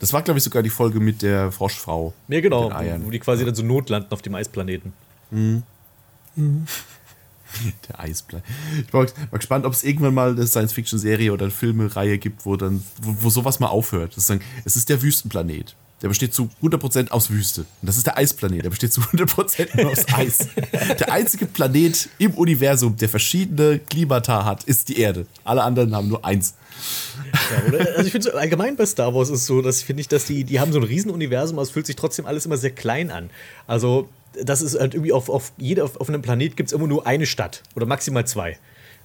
Das 0.00 0.12
war, 0.12 0.22
glaube 0.22 0.38
ich, 0.38 0.44
sogar 0.44 0.64
die 0.64 0.70
Folge 0.70 0.98
mit 0.98 1.22
der 1.22 1.52
Froschfrau. 1.52 2.12
Ja, 2.26 2.40
genau, 2.40 2.68
wo 3.00 3.10
die 3.10 3.20
quasi 3.20 3.44
dann 3.44 3.54
so 3.54 3.62
notlanden 3.62 4.10
auf 4.10 4.22
dem 4.22 4.34
Eisplaneten. 4.34 4.92
Der 7.88 7.98
Eisblei. 7.98 8.42
Ich 8.86 8.92
war, 8.92 9.06
war 9.30 9.38
gespannt, 9.38 9.64
ob 9.64 9.72
es 9.72 9.82
irgendwann 9.82 10.14
mal 10.14 10.32
eine 10.32 10.46
Science-Fiction-Serie 10.46 11.32
oder 11.32 11.44
eine 11.44 11.50
Filmereihe 11.50 12.18
gibt, 12.18 12.44
wo 12.44 12.56
dann, 12.56 12.84
wo, 13.00 13.24
wo 13.24 13.30
sowas 13.30 13.58
mal 13.58 13.68
aufhört. 13.68 14.12
Das 14.12 14.24
ist, 14.24 14.30
dann, 14.30 14.40
es 14.64 14.76
ist 14.76 14.90
der 14.90 15.00
Wüstenplanet. 15.00 15.74
Der 16.02 16.08
besteht 16.08 16.32
zu 16.32 16.48
100% 16.62 17.10
aus 17.10 17.30
Wüste. 17.30 17.62
Und 17.62 17.88
das 17.88 17.96
ist 17.96 18.06
der 18.06 18.16
Eisplanet. 18.16 18.64
Der 18.64 18.70
besteht 18.70 18.92
zu 18.92 19.00
100% 19.00 19.82
nur 19.82 19.90
aus 19.90 20.06
Eis. 20.12 20.48
Der 20.98 21.12
einzige 21.12 21.46
Planet 21.46 22.08
im 22.18 22.34
Universum, 22.34 22.96
der 22.96 23.08
verschiedene 23.08 23.80
Klimata 23.80 24.44
hat, 24.44 24.62
ist 24.64 24.88
die 24.88 25.00
Erde. 25.00 25.26
Alle 25.44 25.64
anderen 25.64 25.94
haben 25.96 26.08
nur 26.08 26.24
eins. 26.24 26.54
Ja, 27.50 27.68
oder? 27.68 27.78
Also 27.96 28.04
ich 28.04 28.12
finde 28.12 28.30
so 28.30 28.36
allgemein 28.36 28.76
bei 28.76 28.86
Star 28.86 29.12
Wars 29.12 29.28
ist 29.28 29.46
so, 29.46 29.60
dass 29.60 29.82
finde 29.82 30.02
ich, 30.02 30.08
dass 30.08 30.26
die, 30.26 30.44
die 30.44 30.60
haben 30.60 30.72
so 30.72 30.78
ein 30.78 30.84
Riesenuniversum, 30.84 31.58
aber 31.58 31.64
es 31.64 31.70
fühlt 31.70 31.86
sich 31.86 31.96
trotzdem 31.96 32.26
alles 32.26 32.46
immer 32.46 32.56
sehr 32.56 32.70
klein 32.70 33.10
an. 33.10 33.30
Also 33.66 34.08
das 34.40 34.62
ist 34.62 34.78
halt 34.78 34.94
irgendwie 34.94 35.12
auf, 35.12 35.28
auf, 35.28 35.52
jeder, 35.56 35.84
auf, 35.84 35.96
auf 36.00 36.08
einem 36.08 36.22
Planet 36.22 36.56
gibt 36.56 36.68
es 36.68 36.72
immer 36.72 36.86
nur 36.86 37.06
eine 37.06 37.26
Stadt 37.26 37.62
oder 37.74 37.86
maximal 37.86 38.26
zwei. 38.26 38.56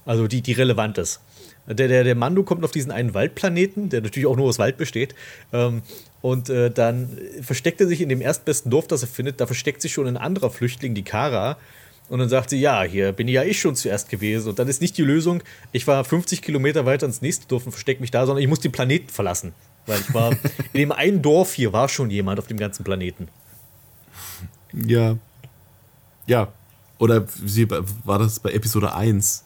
Also 0.05 0.27
die, 0.27 0.41
die 0.41 0.51
relevant 0.51 0.97
ist. 0.97 1.21
Der, 1.65 1.87
der, 1.87 2.03
der 2.03 2.15
Mando 2.15 2.43
kommt 2.43 2.63
auf 2.65 2.71
diesen 2.71 2.91
einen 2.91 3.13
Waldplaneten, 3.13 3.89
der 3.89 4.01
natürlich 4.01 4.27
auch 4.27 4.35
nur 4.35 4.47
aus 4.47 4.59
Wald 4.59 4.77
besteht. 4.77 5.15
Ähm, 5.53 5.81
und 6.23 6.49
äh, 6.49 6.71
dann 6.71 7.19
versteckt 7.41 7.81
er 7.81 7.87
sich 7.87 7.99
in 7.99 8.07
dem 8.07 8.21
erstbesten 8.21 8.71
Dorf, 8.71 8.87
das 8.87 9.01
er 9.01 9.09
findet. 9.09 9.41
Da 9.41 9.45
versteckt 9.45 9.81
sich 9.81 9.91
schon 9.91 10.07
ein 10.07 10.15
anderer 10.15 10.49
Flüchtling, 10.49 10.95
die 10.95 11.03
Kara. 11.03 11.57
Und 12.07 12.19
dann 12.19 12.29
sagt 12.29 12.49
sie, 12.49 12.61
ja, 12.61 12.83
hier 12.83 13.11
bin 13.11 13.27
ja 13.27 13.43
ich 13.43 13.59
schon 13.59 13.75
zuerst 13.75 14.07
gewesen. 14.07 14.47
Und 14.47 14.57
dann 14.57 14.69
ist 14.69 14.79
nicht 14.79 14.97
die 14.97 15.01
Lösung, 15.01 15.43
ich 15.73 15.85
war 15.85 16.01
50 16.01 16.41
Kilometer 16.41 16.85
weiter 16.85 17.07
ins 17.07 17.21
nächste 17.21 17.45
Dorf 17.47 17.65
und 17.65 17.73
verstecke 17.73 17.99
mich 17.99 18.09
da, 18.09 18.25
sondern 18.25 18.41
ich 18.41 18.47
muss 18.47 18.61
den 18.61 18.71
Planeten 18.71 19.09
verlassen. 19.09 19.51
Weil 19.85 19.99
ich 19.99 20.13
war, 20.13 20.31
in 20.71 20.79
dem 20.79 20.91
einen 20.93 21.21
Dorf 21.21 21.55
hier 21.55 21.73
war 21.73 21.89
schon 21.89 22.09
jemand 22.09 22.39
auf 22.39 22.47
dem 22.47 22.57
ganzen 22.57 22.85
Planeten. 22.85 23.27
Ja. 24.71 25.17
Ja. 26.25 26.53
Oder 26.99 27.25
wie 27.41 27.69
war 27.69 28.19
das 28.19 28.39
bei 28.39 28.53
Episode 28.53 28.95
1, 28.95 29.43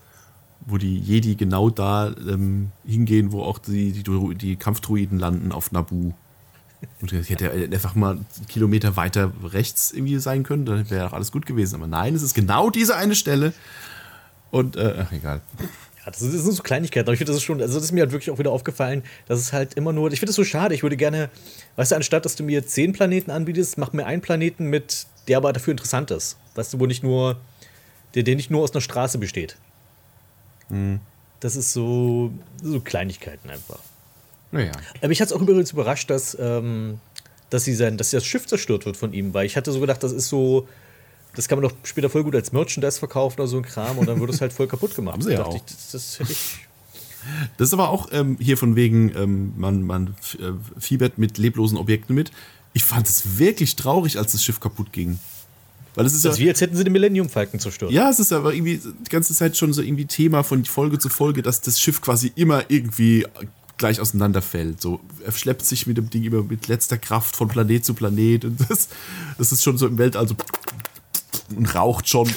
wo 0.68 0.78
die 0.78 1.00
Jedi 1.00 1.34
genau 1.34 1.72
da 1.72 2.14
ähm, 2.30 2.72
hingehen, 2.86 3.32
wo 3.32 3.42
auch 3.42 3.58
die, 3.58 3.94
die, 3.94 4.36
die 4.36 4.58
Kampfdruiden 4.58 5.18
landen 5.18 5.52
auf 5.52 5.72
Naboo. 5.72 6.14
Und 7.02 7.12
ich 7.12 7.30
hätte 7.30 7.52
einfach 7.52 7.96
mal 7.96 8.12
einen 8.12 8.26
Kilometer 8.48 8.96
weiter 8.96 9.32
rechts 9.44 9.92
irgendwie 9.92 10.20
sein 10.20 10.44
können, 10.44 10.66
dann 10.66 10.90
wäre 10.90 11.08
auch 11.08 11.14
alles 11.14 11.32
gut 11.32 11.46
gewesen. 11.46 11.76
Aber 11.76 11.88
nein, 11.88 12.14
es 12.14 12.22
ist 12.22 12.34
genau 12.34 12.70
diese 12.70 12.96
eine 12.96 13.16
Stelle. 13.16 13.54
Und, 14.52 14.76
äh, 14.76 14.94
ach, 15.00 15.12
egal. 15.12 15.42
Ja, 15.60 16.12
das, 16.12 16.20
sind 16.20 16.40
so 16.40 16.64
Kleinigkeiten. 16.64 17.08
Aber 17.08 17.14
ich 17.14 17.18
finde, 17.18 17.32
das 17.32 17.38
ist 17.38 17.46
schon, 17.46 17.62
also 17.62 17.76
das 17.76 17.86
ist 17.86 17.92
mir 17.92 18.02
halt 18.02 18.12
wirklich 18.12 18.32
auch 18.32 18.40
wieder 18.40 18.52
aufgefallen, 18.52 19.04
dass 19.28 19.40
es 19.40 19.54
halt 19.54 19.74
immer 19.74 19.92
nur, 19.92 20.12
ich 20.12 20.20
finde 20.20 20.30
das 20.30 20.36
so 20.36 20.44
schade. 20.44 20.76
Ich 20.76 20.84
würde 20.84 20.98
gerne, 20.98 21.30
weißt 21.76 21.92
du, 21.92 21.96
anstatt 21.96 22.26
dass 22.26 22.36
du 22.36 22.44
mir 22.44 22.66
zehn 22.66 22.94
Planeten 22.94 23.32
anbietest, 23.32 23.78
mach 23.78 23.94
mir 23.94 24.06
einen 24.06 24.22
Planeten 24.22 24.66
mit, 24.70 25.08
der 25.28 25.38
aber 25.38 25.54
dafür 25.54 25.72
interessant 25.72 26.12
ist. 26.12 26.38
Weißt 26.56 26.74
du, 26.74 26.80
wo 26.80 26.86
nicht 26.86 27.04
nur, 27.04 27.38
der, 28.16 28.24
der 28.24 28.36
nicht 28.36 28.52
nur 28.52 28.62
aus 28.64 28.72
einer 28.72 28.82
Straße 28.82 29.18
besteht. 29.18 29.58
Das 31.40 31.56
ist 31.56 31.74
so, 31.74 32.32
so 32.62 32.80
Kleinigkeiten 32.82 33.50
einfach. 33.50 33.80
Naja. 34.52 34.72
Aber 34.98 35.08
mich 35.08 35.22
hat 35.22 35.28
es 35.28 35.34
auch 35.34 35.42
übrigens 35.42 35.72
überrascht, 35.72 36.10
dass, 36.10 36.38
ähm, 36.40 37.00
dass, 37.50 37.66
sie 37.66 37.74
sein, 37.76 37.98
dass 37.98 38.12
das 38.12 38.26
Schiff 38.26 38.48
zerstört 38.48 38.86
wird 38.86 38.98
von 38.98 39.14
ihm, 39.14 39.34
weil 39.34 39.46
ich 39.46 39.58
hatte 39.58 39.72
so 39.72 39.80
gedacht, 39.80 40.04
das 40.04 40.12
ist 40.12 40.30
so, 40.30 40.68
das 41.36 41.48
kann 41.48 41.60
man 41.60 41.70
doch 41.70 41.76
später 41.84 42.10
voll 42.10 42.24
gut 42.24 42.36
als 42.36 42.52
Merchandise 42.52 43.00
verkaufen 43.00 43.40
oder 43.40 43.48
so 43.48 43.58
ein 43.58 43.64
Kram 43.64 43.98
und 43.98 44.08
dann 44.08 44.20
wird 44.20 44.32
es 44.32 44.42
halt 44.42 44.54
voll 44.54 44.68
kaputt 44.68 44.96
gemacht. 44.96 45.14
Haben 45.14 45.22
sie 45.22 45.34
ja 45.34 45.44
auch. 45.44 45.56
Ich, 45.56 45.64
das, 45.64 45.92
das 45.92 46.20
hätte 46.20 46.32
ich. 46.32 46.60
Das 47.58 47.70
ist 47.70 47.74
aber 47.74 47.90
auch 47.90 48.08
ähm, 48.12 48.38
hier 48.40 48.58
von 48.58 48.76
wegen, 48.76 49.14
ähm, 49.16 49.54
man, 49.58 49.84
man 49.84 50.16
äh, 50.40 50.54
fiebert 50.80 51.18
mit 51.18 51.38
leblosen 51.38 51.78
Objekten 51.78 52.16
mit. 52.16 52.32
Ich 52.74 52.84
fand 52.84 53.08
es 53.08 53.38
wirklich 53.38 53.76
traurig, 53.76 54.18
als 54.18 54.32
das 54.32 54.44
Schiff 54.44 54.60
kaputt 54.60 54.94
ging. 54.94 55.20
Weil 55.96 56.06
es 56.06 56.14
ist 56.14 56.24
Das 56.24 56.34
ist 56.34 56.40
ja, 56.40 56.46
wie, 56.46 56.50
als 56.50 56.62
hätten 56.62 56.76
sie 56.76 56.84
den 56.84 56.94
Millennium 56.94 57.28
Falcon 57.28 57.60
zerstört. 57.60 57.92
ja, 57.92 58.10
es 58.10 58.20
ist 58.20 58.32
aber 58.32 58.54
irgendwie 58.54 58.80
die 58.80 59.10
ganze 59.10 59.34
Zeit 59.34 59.58
schon 59.58 59.74
so 59.74 59.82
irgendwie 59.82 60.06
Thema 60.06 60.44
von 60.44 60.64
Folge 60.64 61.00
zu 61.00 61.10
Folge, 61.10 61.42
dass 61.42 61.60
das 61.60 61.82
Schiff 61.82 62.02
quasi 62.02 62.32
immer 62.36 62.66
irgendwie 62.70 63.26
gleich 63.78 64.00
auseinanderfällt. 64.02 64.82
So, 64.82 65.00
er 65.24 65.32
schleppt 65.32 65.66
sich 65.66 65.88
mit 65.88 65.98
dem 65.98 66.10
Ding 66.10 66.24
immer 66.24 66.44
mit 66.44 66.68
letzter 66.68 66.98
Kraft 66.98 67.36
von 67.36 67.48
Planet 67.48 67.86
zu 67.86 67.94
Planet 67.94 68.46
und 68.46 68.60
das, 68.70 68.90
das 69.38 69.52
ist 69.52 69.64
schon 69.64 69.78
so 69.78 69.88
im 69.88 69.98
Weltall 69.98 70.28
so 70.28 70.36
und 71.56 71.76
raucht 71.76 72.10
schon. 72.10 72.30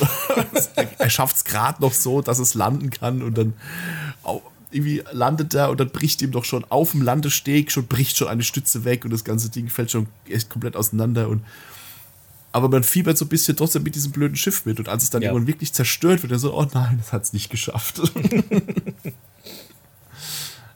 er 0.99 1.11
schafft 1.11 1.37
es 1.37 1.45
gerade 1.45 1.83
noch 1.83 1.93
so, 1.93 2.23
dass 2.23 2.39
es 2.39 2.55
landen 2.55 2.91
kann 2.91 3.23
und 3.23 3.37
dann 3.37 3.55
irgendwie 4.71 5.03
landet 5.11 5.53
er 5.55 5.71
und 5.71 5.81
dann 5.81 5.91
bricht 5.91 6.23
ihm 6.23 6.31
doch 6.31 6.45
schon 6.45 6.65
auf 6.69 6.93
dem 6.93 7.03
Landesteg 7.03 7.73
schon 7.73 7.87
bricht 7.87 8.17
schon 8.17 8.29
eine 8.29 8.45
Stütze 8.45 8.85
weg 8.85 9.05
und 9.05 9.11
das 9.11 9.25
ganze 9.25 9.49
Ding 9.51 9.69
fällt 9.69 9.91
schon 9.91 10.07
echt 10.29 10.49
komplett 10.49 10.77
auseinander 10.77 11.29
und 11.29 11.45
aber 12.53 12.69
man 12.69 12.83
fiebert 12.83 13.19
so 13.19 13.25
ein 13.25 13.29
bisschen 13.29 13.57
trotzdem 13.57 13.83
mit 13.83 13.95
diesem 13.95 14.13
blöden 14.13 14.37
Schiff 14.37 14.67
mit 14.67 14.79
und 14.79 14.89
als 14.89 15.05
es 15.05 15.11
dann 15.11 15.23
Ja. 15.23 15.31
irgendwann 15.31 15.47
wirklich 15.49 15.73
zerstört 15.73 16.23
wird, 16.23 16.33
er 16.33 16.39
so, 16.39 16.57
oh 16.57 16.67
nein, 16.73 16.99
das 16.99 17.13
hat 17.13 17.23
es 17.23 17.33
nicht 17.33 17.49
geschafft. 17.49 18.01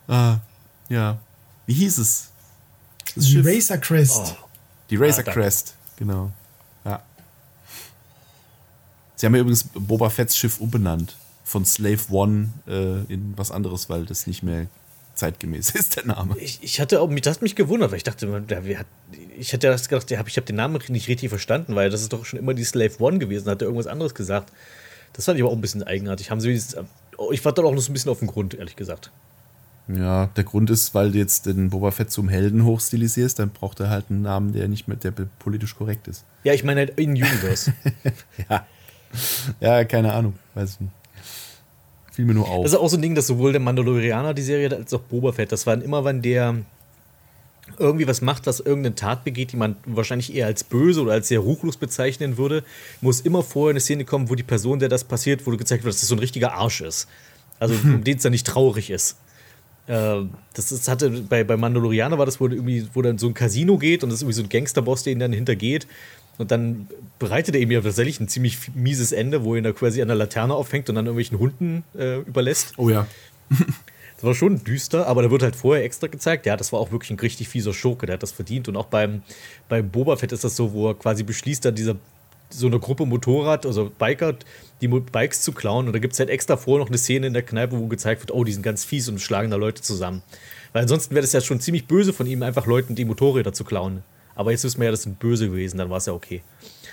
ah, 0.08 0.38
ja. 0.89 1.18
Wie 1.66 1.74
hieß 1.74 1.99
es? 1.99 2.28
Das 3.14 3.24
Die 3.24 3.32
Schiff? 3.32 3.47
Razor 3.47 3.76
Crest. 3.78 4.37
Die 4.91 4.97
Razor 4.97 5.24
Ah. 5.26 5.32
Crest, 5.32 5.74
genau. 5.97 6.30
Ja. 6.85 7.03
Sie 9.16 9.26
haben 9.26 9.35
ja 9.35 9.41
übrigens 9.41 9.64
Boba 9.74 10.11
Fetts 10.11 10.37
Schiff 10.37 10.61
umbenannt. 10.61 11.16
Von 11.45 11.64
Slave 11.66 12.01
One 12.11 12.49
äh, 12.66 13.12
in 13.12 13.35
was 13.37 13.51
anderes, 13.51 13.89
weil 13.91 14.07
das 14.07 14.26
nicht 14.26 14.43
mehr 14.43 14.66
zeitgemäß 15.14 15.70
ist, 15.74 15.97
der 15.97 16.07
Name. 16.07 16.37
Ich, 16.39 16.62
ich 16.62 16.80
hatte 16.80 17.01
auch, 17.01 17.11
das 17.20 17.37
hat 17.37 17.43
mich 17.43 17.55
gewundert, 17.55 17.91
weil 17.91 17.99
ich 17.99 18.03
dachte, 18.05 18.26
man, 18.26 18.47
der, 18.47 18.64
wer 18.64 18.80
hat, 18.80 18.87
ich 19.39 19.53
hatte 19.53 19.66
erst 19.68 19.89
gedacht, 19.89 20.11
ich 20.11 20.18
habe 20.18 20.47
den 20.47 20.57
Namen 20.57 20.80
nicht 20.89 21.09
richtig 21.09 21.28
verstanden, 21.28 21.74
weil 21.76 21.91
das 21.91 22.01
ist 22.03 22.12
doch 22.12 22.24
schon 22.24 22.39
immer 22.39 22.55
die 22.55 22.64
Slave 22.64 22.95
One 22.99 23.18
gewesen, 23.18 23.49
hat 23.49 23.62
er 23.62 23.66
irgendwas 23.66 23.87
anderes 23.87 24.14
gesagt. 24.14 24.53
Das 25.12 25.26
fand 25.26 25.37
ich 25.39 25.43
aber 25.45 25.53
auch 25.53 25.57
ein 25.57 25.61
bisschen 25.61 25.82
eigenartig. 25.82 26.30
Haben 26.30 26.41
sie 26.41 26.61
oh, 27.18 27.30
ich 27.30 27.45
war 27.45 27.53
dann 27.53 27.64
auch 27.66 27.72
noch 27.72 27.80
so 27.82 27.91
ein 27.91 27.93
bisschen 27.93 28.11
auf 28.11 28.18
dem 28.18 28.28
Grund, 28.28 28.55
ehrlich 28.55 28.74
gesagt. 28.74 29.11
Ja, 29.87 30.26
der 30.35 30.45
Grund 30.45 30.70
ist, 30.70 30.95
weil 30.95 31.12
du 31.12 31.18
jetzt 31.18 31.45
den 31.47 31.68
Boba 31.68 31.91
Fett 31.91 32.11
zum 32.11 32.28
Helden 32.28 32.64
hochstilisierst, 32.64 33.39
dann 33.39 33.51
braucht 33.51 33.80
er 33.80 33.91
halt 33.91 34.07
einen 34.09 34.22
Namen, 34.22 34.53
der 34.53 34.66
nicht 34.66 34.89
mehr, 34.89 34.97
der 34.97 35.12
politisch 35.39 35.76
korrekt 35.76 36.09
ist. 36.09 36.24
Ja, 36.43 36.55
ich 36.55 36.64
meine 36.64 36.80
halt 36.80 36.99
in 36.99 37.11
Universe. 37.11 37.72
Ja. 38.49 38.66
Ja, 39.61 39.85
keine 39.85 40.12
Ahnung. 40.12 40.35
Weiß 40.55 40.74
ich 40.74 40.80
nicht. 40.80 40.93
Fiel 42.11 42.24
mir 42.24 42.35
nur 42.35 42.49
auf. 42.49 42.64
Das 42.64 42.72
ist 42.72 42.78
auch 42.78 42.89
so 42.89 42.97
ein 42.97 43.03
Ding, 43.03 43.14
dass 43.14 43.26
sowohl 43.28 43.53
der 43.53 43.61
Mandalorianer, 43.61 44.35
die 44.35 44.43
Serie, 44.43 44.74
als 44.74 44.93
auch 44.93 45.01
Boba 45.01 45.32
Fett, 45.32 45.53
das 45.53 45.66
waren 45.66 45.82
immer, 45.82 46.05
wenn 46.05 46.22
der 46.22 46.57
irgendwie 47.78 48.07
was 48.07 48.20
macht, 48.20 48.47
was 48.47 48.61
irgendeine 48.61 48.95
Tat 48.95 49.24
begeht, 49.24 49.53
die 49.53 49.57
man 49.57 49.76
wahrscheinlich 49.85 50.35
eher 50.35 50.47
als 50.47 50.64
böse 50.64 51.03
oder 51.03 51.12
als 51.12 51.28
sehr 51.28 51.41
ruchlos 51.41 51.76
bezeichnen 51.76 52.37
würde, 52.37 52.62
muss 53.01 53.20
immer 53.20 53.43
vorher 53.43 53.70
eine 53.70 53.80
Szene 53.80 54.05
kommen, 54.05 54.30
wo 54.30 54.35
die 54.35 54.43
Person, 54.43 54.78
der 54.78 54.89
das 54.89 55.05
passiert, 55.05 55.47
wo 55.47 55.51
gezeigt 55.57 55.85
wird, 55.85 55.95
dass 55.95 56.01
das 56.01 56.09
so 56.09 56.14
ein 56.14 56.20
richtiger 56.20 56.55
Arsch 56.55 56.80
ist. 56.80 57.09
Also, 57.59 57.74
um 57.85 58.05
den 58.05 58.16
es 58.16 58.22
dann 58.22 58.32
nicht 58.32 58.47
traurig 58.47 58.91
ist. 58.91 59.16
Äh, 59.87 60.22
das 60.55 60.72
ist, 60.72 60.89
hatte 60.89 61.11
bei, 61.11 61.45
bei 61.45 61.57
Mandalorianer 61.57 62.18
war 62.18 62.26
das, 62.26 62.41
wo, 62.41 62.49
irgendwie, 62.49 62.87
wo 62.95 63.03
dann 63.03 63.18
so 63.18 63.28
ein 63.28 63.35
Casino 63.35 63.78
geht 63.78 64.03
und 64.03 64.11
das 64.11 64.16
ist 64.16 64.22
irgendwie 64.22 64.37
so 64.37 64.43
ein 64.43 64.49
Gangsterboss, 64.49 65.03
der 65.03 65.12
ihn 65.12 65.18
dann 65.18 65.32
hintergeht. 65.32 65.87
Und 66.37 66.51
dann 66.51 66.89
bereitet 67.18 67.55
er 67.55 67.61
ihm 67.61 67.70
ja 67.70 67.80
tatsächlich 67.80 68.18
ein 68.18 68.28
ziemlich 68.28 68.74
mieses 68.74 69.12
Ende, 69.12 69.45
wo 69.45 69.55
er 69.55 69.59
ihn 69.59 69.64
da 69.64 69.72
quasi 69.72 70.03
an 70.03 70.09
der 70.09 70.16
Laterne 70.16 70.55
aufhängt 70.55 70.89
und 70.89 70.97
dann 70.97 71.07
irgendwelchen 71.07 71.39
Hunden 71.39 71.85
äh, 71.97 72.18
überlässt. 72.20 72.74
oh 72.76 72.89
ja. 72.91 73.07
Das 74.16 74.22
war 74.22 74.35
schon 74.35 74.62
düster, 74.62 75.07
aber 75.09 75.22
da 75.22 75.30
wird 75.30 75.43
halt 75.43 75.57
vorher 75.57 75.85
extra 75.85 76.07
gezeigt, 76.07 76.47
ja, 76.47 76.57
das 76.57 76.72
war 76.72 76.78
auch 76.78 76.93
wirklich 76.93 77.11
ein 77.11 77.18
richtig 77.18 77.49
fieser 77.49 77.74
Schurke, 77.74 78.07
der 78.07 78.14
hat 78.14 78.22
das 78.22 78.30
verdient. 78.30 78.68
Und 78.68 78.76
auch 78.76 78.87
beim, 78.87 79.22
beim 79.68 79.91
Boba 79.91 80.16
Fett 80.16 80.30
ist 80.30 80.45
das 80.45 80.55
so, 80.55 80.72
wo 80.72 80.89
er 80.89 80.95
quasi 80.95 81.24
beschließt, 81.24 81.64
dann 81.64 81.74
dieser 81.74 81.97
so 82.51 82.66
eine 82.66 82.78
Gruppe 82.78 83.07
Motorrad, 83.07 83.66
also 83.66 83.90
Biker, 83.99 84.36
die 84.80 84.88
Bikes 84.88 85.42
zu 85.42 85.53
klauen. 85.53 85.86
Und 85.86 85.92
da 85.92 85.99
gibt 85.99 86.12
es 86.12 86.18
halt 86.18 86.30
extra 86.30 86.57
vorher 86.57 86.80
noch 86.84 86.88
eine 86.88 86.99
Szene 86.99 87.26
in 87.26 87.32
der 87.32 87.42
Kneipe, 87.42 87.78
wo 87.78 87.86
gezeigt 87.86 88.20
wird, 88.22 88.30
oh, 88.32 88.45
die 88.45 88.53
sind 88.53 88.62
ganz 88.62 88.84
fies 88.84 89.09
und 89.09 89.20
schlagen 89.20 89.51
da 89.51 89.57
Leute 89.57 89.82
zusammen. 89.82 90.22
Weil 90.72 90.82
ansonsten 90.82 91.14
wäre 91.14 91.22
das 91.22 91.32
ja 91.32 91.40
schon 91.40 91.61
ziemlich 91.61 91.86
böse 91.86 92.12
von 92.12 92.26
ihm, 92.26 92.42
einfach 92.42 92.66
Leuten 92.66 92.95
die 92.95 93.05
Motorräder 93.05 93.53
zu 93.53 93.64
klauen. 93.64 94.03
Aber 94.34 94.51
jetzt 94.51 94.64
wissen 94.64 94.80
wir 94.80 94.86
ja, 94.86 94.90
das 94.90 95.03
sind 95.03 95.18
böse 95.20 95.49
gewesen, 95.49 95.78
dann 95.78 95.90
war 95.90 95.99
es 95.99 96.07
ja 96.07 96.12
okay. 96.12 96.42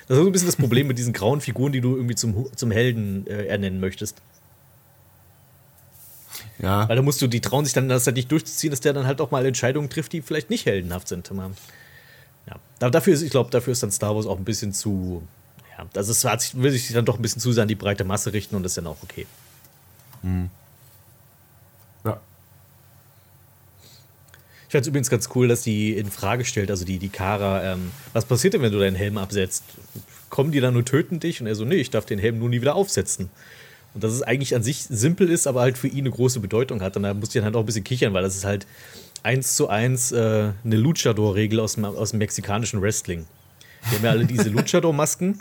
Das 0.08 0.18
ist 0.18 0.24
so 0.24 0.30
ein 0.30 0.32
bisschen 0.32 0.47
das 0.47 0.56
Problem 0.56 0.88
mit 0.88 0.97
diesen 0.97 1.14
grauen 1.14 1.41
Figuren, 1.41 1.72
die 1.72 1.82
du 1.82 1.95
irgendwie 1.95 2.16
zum, 2.16 2.47
zum 2.56 2.70
Helden 2.72 3.26
äh, 3.28 3.45
ernennen 3.47 3.80
möchtest. 3.80 4.18
Ja. 6.60 6.88
Weil 6.88 6.95
da 6.95 7.02
musst 7.02 7.22
du, 7.22 7.28
die 7.28 7.41
trauen 7.41 7.66
sich 7.66 7.74
dann 7.74 7.89
das 7.89 8.06
halt 8.06 8.16
nicht 8.16 8.32
durchzuziehen, 8.32 8.72
dass 8.72 8.82
der 8.82 8.93
dann 8.93 9.08
halt 9.08 9.20
auch 9.22 9.32
mal 9.32 9.45
Entscheidungen 9.45 9.89
trifft, 9.89 10.14
die 10.14 10.22
vielleicht 10.22 10.49
nicht 10.49 10.66
heldenhaft 10.66 11.08
sind. 11.08 11.32
Ja. 12.47 12.56
Da- 12.80 12.89
Dafür 12.89 13.14
ist, 13.14 13.22
ich 13.24 13.32
glaube, 13.32 13.49
dafür 13.49 13.74
ist 13.74 13.82
dann 13.84 13.91
Star 13.91 14.16
Wars 14.16 14.26
auch 14.28 14.38
ein 14.38 14.45
bisschen 14.45 14.74
zu. 14.74 15.24
Ja, 15.82 15.88
also 15.96 16.12
es 16.12 16.24
hat 16.24 16.42
sich, 16.42 16.56
will 16.56 16.72
sich 16.72 16.92
dann 16.92 17.06
doch 17.06 17.18
ein 17.18 17.22
bisschen 17.22 17.42
zu 17.42 17.52
sehr 17.52 17.64
an 17.64 17.68
die 17.68 17.76
breite 17.76 18.04
Masse 18.04 18.34
richten 18.34 18.56
und 18.56 18.64
das 18.64 18.72
ist 18.72 18.78
dann 18.78 18.88
auch 18.88 18.98
okay. 19.04 19.26
ja. 22.06 22.20
Ich 24.68 24.72
fand 24.72 24.84
es 24.84 24.88
übrigens 24.88 25.10
ganz 25.10 25.30
cool, 25.36 25.48
dass 25.48 25.64
die 25.64 25.98
in 25.98 26.10
Frage 26.10 26.46
stellt, 26.46 26.70
also 26.70 26.86
die, 26.86 26.98
die 26.98 27.10
Kara, 27.10 27.74
ähm, 27.74 27.92
was 28.14 28.26
passiert 28.26 28.54
denn, 28.54 28.62
wenn 28.62 28.72
du 28.72 28.80
deinen 28.80 28.96
Helm 28.96 29.18
absetzt? 29.18 29.64
Kommen 30.30 30.52
die 30.52 30.62
dann 30.62 30.74
nur 30.74 30.86
töten 30.86 31.20
dich? 31.20 31.42
Und 31.42 31.48
er 31.48 31.56
so, 31.56 31.66
nee, 31.66 31.76
ich 31.76 31.90
darf 31.90 32.06
den 32.06 32.20
Helm 32.20 32.40
nur 32.40 32.48
nie 32.48 32.62
wieder 32.62 32.76
aufsetzen. 32.76 33.30
Und 33.94 34.04
dass 34.04 34.14
es 34.14 34.22
eigentlich 34.22 34.56
an 34.56 34.64
sich 34.64 34.84
simpel 34.84 35.30
ist, 35.30 35.48
aber 35.48 35.62
halt 35.62 35.78
für 35.78 35.90
ihn 35.90 36.06
eine 36.06 36.12
große 36.12 36.40
Bedeutung 36.40 36.82
hat. 36.82 36.96
Und 36.96 37.04
da 37.04 37.14
musste 37.14 37.38
ich 37.38 37.42
dann 37.42 37.46
halt 37.46 37.56
auch 37.56 37.62
ein 37.62 37.66
bisschen 37.66 37.84
kichern, 37.84 38.14
weil 38.14 38.24
das 38.24 38.38
ist 38.38 38.46
halt 38.46 38.66
eins 39.24 39.56
zu 39.56 39.68
eins 39.68 40.14
äh, 40.14 40.52
eine 40.64 40.76
Luchador-Regel 40.78 41.60
aus 41.60 41.76
dem, 41.76 41.86
aus 41.86 42.12
dem 42.12 42.20
mexikanischen 42.20 42.82
Wrestling. 42.82 43.26
Die 43.90 43.96
haben 43.96 44.06
ja 44.06 44.12
alle 44.12 44.26
diese 44.26 44.50
Luchador-Masken. 44.50 45.40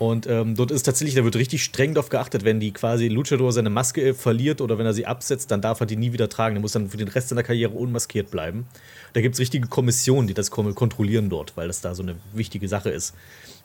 Und 0.00 0.26
ähm, 0.26 0.54
dort 0.54 0.70
ist 0.70 0.84
tatsächlich, 0.84 1.14
da 1.14 1.24
wird 1.24 1.36
richtig 1.36 1.62
streng 1.62 1.92
darauf 1.92 2.08
geachtet, 2.08 2.42
wenn 2.42 2.58
die 2.58 2.72
quasi 2.72 3.08
Luchador 3.08 3.52
seine 3.52 3.68
Maske 3.68 4.00
äh, 4.00 4.14
verliert 4.14 4.62
oder 4.62 4.78
wenn 4.78 4.86
er 4.86 4.94
sie 4.94 5.04
absetzt, 5.04 5.50
dann 5.50 5.60
darf 5.60 5.80
er 5.80 5.84
die 5.84 5.96
nie 5.96 6.14
wieder 6.14 6.30
tragen. 6.30 6.54
Der 6.54 6.62
muss 6.62 6.72
dann 6.72 6.88
für 6.88 6.96
den 6.96 7.08
Rest 7.08 7.28
seiner 7.28 7.42
Karriere 7.42 7.74
unmaskiert 7.74 8.30
bleiben. 8.30 8.66
Da 9.12 9.20
gibt 9.20 9.34
es 9.34 9.40
richtige 9.40 9.68
Kommissionen, 9.68 10.26
die 10.26 10.32
das 10.32 10.50
kontrollieren 10.50 11.28
dort, 11.28 11.54
weil 11.58 11.66
das 11.66 11.82
da 11.82 11.94
so 11.94 12.02
eine 12.02 12.16
wichtige 12.32 12.66
Sache 12.66 12.88
ist. 12.88 13.14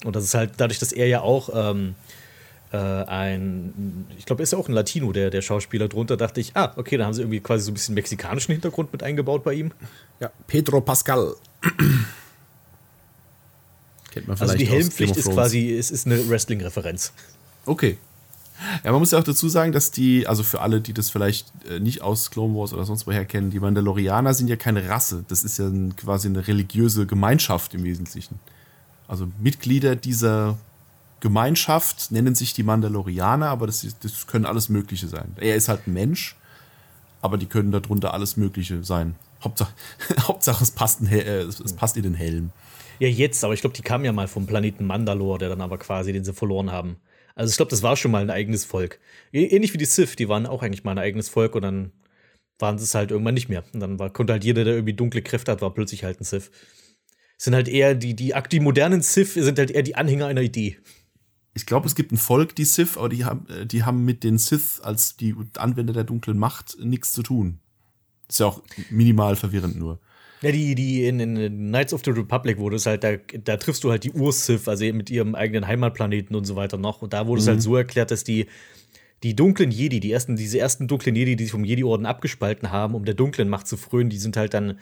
Und 0.03 0.17
das 0.17 0.25
ist 0.25 0.33
halt 0.33 0.51
dadurch, 0.57 0.77
dass 0.77 0.91
er 0.91 1.07
ja 1.07 1.21
auch 1.21 1.49
ähm, 1.53 1.95
äh, 2.73 2.77
ein, 2.77 4.05
ich 4.17 4.25
glaube, 4.25 4.41
er 4.41 4.43
ist 4.43 4.51
ja 4.51 4.59
auch 4.59 4.67
ein 4.67 4.73
Latino, 4.73 5.13
der, 5.13 5.29
der 5.29 5.41
Schauspieler 5.41 5.87
drunter, 5.87 6.17
dachte 6.17 6.41
ich, 6.41 6.51
ah, 6.57 6.73
okay, 6.75 6.97
da 6.97 7.05
haben 7.05 7.13
sie 7.13 7.21
irgendwie 7.21 7.39
quasi 7.39 7.63
so 7.63 7.71
ein 7.71 7.75
bisschen 7.75 7.95
mexikanischen 7.95 8.51
Hintergrund 8.51 8.91
mit 8.91 9.03
eingebaut 9.03 9.45
bei 9.45 9.53
ihm. 9.53 9.71
ja. 10.19 10.31
Pedro 10.47 10.81
Pascal. 10.81 11.35
Kennt 14.15 14.29
man 14.29 14.37
Also 14.39 14.53
die 14.53 14.65
vielleicht 14.65 14.71
Helmpflicht 14.71 15.17
ist 15.17 15.29
quasi, 15.29 15.73
es 15.73 15.91
ist 15.91 16.05
eine 16.05 16.29
Wrestling-Referenz. 16.29 17.11
Okay. 17.65 17.97
Ja, 18.85 18.93
man 18.93 19.01
muss 19.01 19.11
ja 19.11 19.19
auch 19.19 19.25
dazu 19.25 19.49
sagen, 19.49 19.73
dass 19.73 19.91
die, 19.91 20.25
also 20.25 20.41
für 20.41 20.61
alle, 20.61 20.79
die 20.79 20.93
das 20.93 21.09
vielleicht 21.09 21.51
äh, 21.69 21.81
nicht 21.81 22.01
aus 22.01 22.31
Clone 22.31 22.55
Wars 22.55 22.71
oder 22.71 22.85
sonst 22.85 23.05
woher 23.07 23.25
kennen, 23.25 23.51
die 23.51 23.59
Mandalorianer 23.59 24.33
sind 24.33 24.47
ja 24.47 24.55
keine 24.55 24.87
Rasse. 24.87 25.25
Das 25.27 25.43
ist 25.43 25.59
ja 25.59 25.69
quasi 25.97 26.29
eine 26.29 26.47
religiöse 26.47 27.05
Gemeinschaft 27.05 27.73
im 27.73 27.83
Wesentlichen. 27.83 28.39
Also 29.09 29.27
Mitglieder 29.41 29.97
dieser 29.97 30.57
Gemeinschaft 31.19 32.09
nennen 32.09 32.35
sich 32.35 32.53
die 32.53 32.63
Mandalorianer, 32.63 33.49
aber 33.49 33.67
das, 33.67 33.83
ist, 33.83 34.05
das 34.05 34.27
können 34.27 34.45
alles 34.45 34.69
Mögliche 34.69 35.09
sein. 35.09 35.35
Er 35.35 35.57
ist 35.57 35.67
halt 35.67 35.87
ein 35.87 35.93
Mensch, 35.93 36.37
aber 37.21 37.37
die 37.37 37.47
können 37.47 37.73
darunter 37.73 38.13
alles 38.13 38.37
Mögliche 38.37 38.81
sein. 38.85 39.15
Hauptsache, 39.43 39.73
Hauptsache 40.21 40.63
es, 40.63 40.71
passt 40.71 41.01
ein, 41.01 41.07
äh, 41.07 41.41
es 41.41 41.73
passt 41.73 41.97
in 41.97 42.03
den 42.03 42.13
Helm. 42.13 42.51
Ja, 42.99 43.07
jetzt, 43.07 43.43
aber 43.43 43.53
ich 43.53 43.61
glaube, 43.61 43.75
die 43.75 43.81
kamen 43.81 44.05
ja 44.05 44.13
mal 44.13 44.27
vom 44.27 44.45
Planeten 44.47 44.85
Mandalore, 44.85 45.39
der 45.39 45.49
dann 45.49 45.61
aber 45.61 45.77
quasi, 45.77 46.13
den 46.13 46.23
sie 46.23 46.33
verloren 46.33 46.71
haben. 46.71 46.97
Also 47.35 47.51
ich 47.51 47.57
glaube, 47.57 47.69
das 47.69 47.83
war 47.83 47.97
schon 47.97 48.11
mal 48.11 48.21
ein 48.21 48.29
eigenes 48.29 48.63
Volk. 48.65 48.99
Ä- 49.33 49.49
Ähnlich 49.51 49.73
wie 49.73 49.77
die 49.77 49.85
Sith, 49.85 50.15
die 50.15 50.29
waren 50.29 50.45
auch 50.45 50.63
eigentlich 50.63 50.83
mal 50.83 50.91
ein 50.91 50.99
eigenes 50.99 51.27
Volk 51.29 51.55
und 51.55 51.63
dann 51.63 51.91
waren 52.59 52.77
sie 52.77 52.85
es 52.85 52.95
halt 52.95 53.11
irgendwann 53.11 53.33
nicht 53.33 53.49
mehr. 53.49 53.63
Und 53.73 53.81
dann 53.81 53.99
war, 53.99 54.11
konnte 54.11 54.33
halt 54.33 54.43
jeder, 54.45 54.63
der 54.63 54.75
irgendwie 54.75 54.93
dunkle 54.93 55.21
Kräfte 55.21 55.51
hat, 55.51 55.61
war 55.61 55.73
plötzlich 55.73 56.03
halt 56.05 56.21
ein 56.21 56.23
Sith. 56.23 56.51
Sind 57.37 57.53
halt 57.55 57.67
eher 57.67 57.95
die, 57.95 58.15
die, 58.15 58.33
die 58.51 58.59
modernen 58.61 59.01
Sith 59.01 59.33
sind 59.33 59.59
halt 59.59 59.71
eher 59.71 59.83
die 59.83 59.95
Anhänger 59.95 60.27
einer 60.27 60.41
Idee. 60.41 60.77
Ich 61.53 61.65
glaube, 61.65 61.87
es 61.87 61.95
gibt 61.95 62.11
ein 62.11 62.17
Volk, 62.17 62.55
die 62.55 62.65
Sith, 62.65 62.97
aber 62.97 63.09
die 63.09 63.25
haben, 63.25 63.47
äh, 63.49 63.65
die 63.65 63.83
haben 63.83 64.05
mit 64.05 64.23
den 64.23 64.37
Sith 64.37 64.79
als 64.81 65.17
die 65.17 65.35
Anwender 65.57 65.93
der 65.93 66.03
dunklen 66.05 66.37
Macht 66.37 66.77
nichts 66.79 67.11
zu 67.13 67.23
tun. 67.23 67.59
Ist 68.29 68.39
ja 68.39 68.47
auch 68.47 68.63
minimal 68.89 69.35
verwirrend 69.35 69.77
nur. 69.77 69.99
Ja, 70.45 70.51
die, 70.51 70.75
die 70.75 71.07
in, 71.07 71.19
in 71.19 71.69
Knights 71.69 71.91
of 71.91 72.03
the 72.05 72.11
Republic 72.11 72.59
wurde 72.59 72.75
es 72.75 72.85
halt, 72.85 73.03
da, 73.03 73.15
da 73.15 73.57
triffst 73.57 73.83
du 73.83 73.89
halt 73.89 74.03
die 74.03 74.11
Ur-Sith, 74.11 74.67
also 74.67 74.85
mit 74.93 75.09
ihrem 75.09 75.33
eigenen 75.33 75.65
Heimatplaneten 75.65 76.35
und 76.35 76.45
so 76.45 76.55
weiter 76.55 76.77
noch. 76.77 77.01
Und 77.01 77.13
da 77.13 77.25
wurde 77.25 77.41
es 77.41 77.47
halt 77.47 77.63
so 77.63 77.75
erklärt, 77.75 78.11
dass 78.11 78.23
die, 78.23 78.45
die 79.23 79.35
dunklen 79.35 79.71
Jedi, 79.71 79.99
die 79.99 80.11
ersten, 80.11 80.35
diese 80.35 80.59
ersten 80.59 80.87
dunklen 80.87 81.15
Jedi, 81.15 81.35
die 81.35 81.45
sich 81.45 81.51
vom 81.51 81.63
Jedi-Orden 81.63 82.05
abgespalten 82.05 82.69
haben, 82.69 82.93
um 82.93 83.05
der 83.05 83.15
dunklen 83.15 83.49
Macht 83.49 83.65
zu 83.65 83.75
frönen, 83.75 84.11
die 84.11 84.19
sind 84.19 84.37
halt 84.37 84.53
dann 84.53 84.77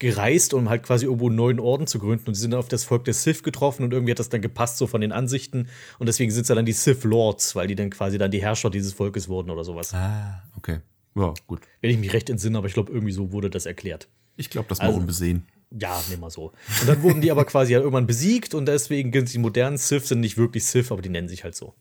gereist, 0.00 0.52
um 0.52 0.68
halt 0.68 0.82
quasi 0.82 1.04
irgendwo 1.04 1.28
einen 1.28 1.36
neuen 1.36 1.60
Orden 1.60 1.86
zu 1.86 2.00
gründen. 2.00 2.24
Und 2.26 2.34
sie 2.34 2.40
sind 2.40 2.52
auf 2.52 2.66
das 2.66 2.82
Volk 2.82 3.04
der 3.04 3.14
Sith 3.14 3.44
getroffen 3.44 3.84
und 3.84 3.92
irgendwie 3.92 4.10
hat 4.10 4.18
das 4.18 4.30
dann 4.30 4.42
gepasst, 4.42 4.78
so 4.78 4.88
von 4.88 5.00
den 5.00 5.12
Ansichten. 5.12 5.68
Und 6.00 6.08
deswegen 6.08 6.32
sind 6.32 6.42
es 6.42 6.48
ja 6.48 6.56
dann 6.56 6.66
die 6.66 6.72
Sith 6.72 7.04
Lords, 7.04 7.54
weil 7.54 7.68
die 7.68 7.76
dann 7.76 7.90
quasi 7.90 8.18
dann 8.18 8.32
die 8.32 8.42
Herrscher 8.42 8.68
dieses 8.68 8.94
Volkes 8.94 9.28
wurden 9.28 9.50
oder 9.50 9.62
sowas. 9.62 9.94
Ah, 9.94 10.42
okay. 10.56 10.80
Ja, 11.14 11.34
gut. 11.46 11.60
Wenn 11.80 11.90
ich 11.90 11.98
mich 11.98 12.12
recht 12.12 12.30
entsinne, 12.30 12.58
aber 12.58 12.66
ich 12.66 12.74
glaube, 12.74 12.90
irgendwie 12.90 13.12
so 13.12 13.30
wurde 13.30 13.48
das 13.48 13.64
erklärt. 13.64 14.08
Ich 14.36 14.50
glaube, 14.50 14.68
das 14.68 14.78
war 14.80 14.86
Also- 14.88 14.98
unbesehen. 14.98 15.46
Ja, 15.78 16.02
nehmen 16.10 16.20
wir 16.20 16.28
so. 16.30 16.52
Und 16.82 16.86
dann 16.86 17.02
wurden 17.02 17.22
die 17.22 17.30
aber 17.30 17.46
quasi 17.46 17.72
halt 17.72 17.82
irgendwann 17.82 18.06
besiegt 18.06 18.52
und 18.54 18.66
deswegen 18.66 19.10
sind 19.10 19.32
die 19.32 19.38
modernen 19.38 19.78
Sith 19.78 20.06
sind 20.06 20.20
nicht 20.20 20.36
wirklich 20.36 20.66
Sith, 20.66 20.92
aber 20.92 21.00
die 21.00 21.08
nennen 21.08 21.28
sich 21.28 21.44
halt 21.44 21.54
so. 21.54 21.74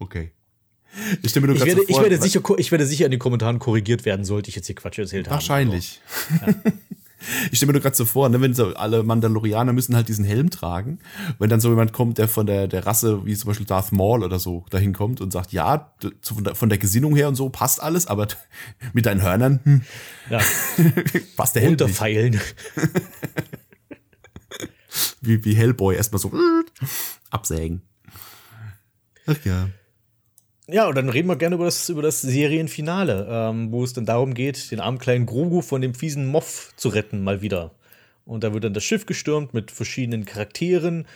Okay. 0.00 0.32
Ich 1.22 1.34
mir 1.36 1.46
nur 1.46 1.56
Ich 1.56 1.64
werde, 1.64 1.80
so 1.82 1.86
vor, 1.86 1.96
ich, 1.96 2.02
werde 2.02 2.20
sicher, 2.22 2.40
ich 2.58 2.70
werde 2.72 2.86
sicher 2.86 3.04
in 3.04 3.10
den 3.12 3.20
Kommentaren 3.20 3.58
korrigiert 3.60 4.04
werden, 4.04 4.24
sollte 4.24 4.48
ich 4.48 4.56
jetzt 4.56 4.66
hier 4.66 4.74
Quatsch 4.74 4.98
erzählt 4.98 5.26
haben. 5.28 5.34
Wahrscheinlich. 5.34 6.00
Ich 7.50 7.58
stelle 7.58 7.68
mir 7.68 7.72
nur 7.74 7.82
gerade 7.82 7.96
so 7.96 8.04
vor, 8.04 8.28
ne, 8.28 8.40
wenn 8.40 8.54
so 8.54 8.74
alle 8.74 9.02
Mandalorianer 9.02 9.72
müssen 9.72 9.94
halt 9.96 10.08
diesen 10.08 10.24
Helm 10.24 10.50
tragen. 10.50 10.98
Wenn 11.38 11.50
dann 11.50 11.60
so 11.60 11.70
jemand 11.70 11.92
kommt, 11.92 12.18
der 12.18 12.28
von 12.28 12.46
der, 12.46 12.68
der 12.68 12.86
Rasse, 12.86 13.24
wie 13.26 13.34
zum 13.34 13.48
Beispiel 13.48 13.66
Darth 13.66 13.92
Maul 13.92 14.22
oder 14.22 14.38
so, 14.38 14.64
dahin 14.70 14.92
kommt 14.92 15.20
und 15.20 15.32
sagt, 15.32 15.52
ja, 15.52 15.92
von 16.22 16.44
der, 16.44 16.54
von 16.54 16.68
der 16.68 16.78
Gesinnung 16.78 17.14
her 17.16 17.28
und 17.28 17.34
so 17.34 17.48
passt 17.48 17.82
alles, 17.82 18.06
aber 18.06 18.28
mit 18.92 19.06
deinen 19.06 19.22
Hörnern 19.22 19.60
hm, 19.64 19.82
Ja, 20.30 20.40
passt 21.36 21.54
der 21.54 21.62
Helm 21.62 21.72
nicht. 21.72 21.82
runterfeilen. 21.82 22.40
Wie, 25.20 25.44
wie 25.44 25.54
Hellboy 25.54 25.96
erstmal 25.96 26.20
so 26.20 26.30
absägen. 27.30 27.82
Ach 29.26 29.36
ja. 29.44 29.68
Ja, 30.66 30.88
und 30.88 30.94
dann 30.94 31.10
reden 31.10 31.28
wir 31.28 31.36
gerne 31.36 31.56
über 31.56 31.66
das, 31.66 31.90
über 31.90 32.00
das 32.00 32.22
Serienfinale, 32.22 33.26
ähm, 33.28 33.70
wo 33.70 33.84
es 33.84 33.92
dann 33.92 34.06
darum 34.06 34.32
geht, 34.32 34.70
den 34.70 34.80
armen 34.80 34.98
kleinen 34.98 35.26
Grogu 35.26 35.60
von 35.60 35.82
dem 35.82 35.94
fiesen 35.94 36.26
Moff 36.26 36.72
zu 36.76 36.88
retten, 36.88 37.22
mal 37.22 37.42
wieder. 37.42 37.72
Und 38.24 38.44
da 38.44 38.54
wird 38.54 38.64
dann 38.64 38.72
das 38.72 38.84
Schiff 38.84 39.04
gestürmt 39.04 39.52
mit 39.52 39.70
verschiedenen 39.70 40.24
Charakteren. 40.24 41.06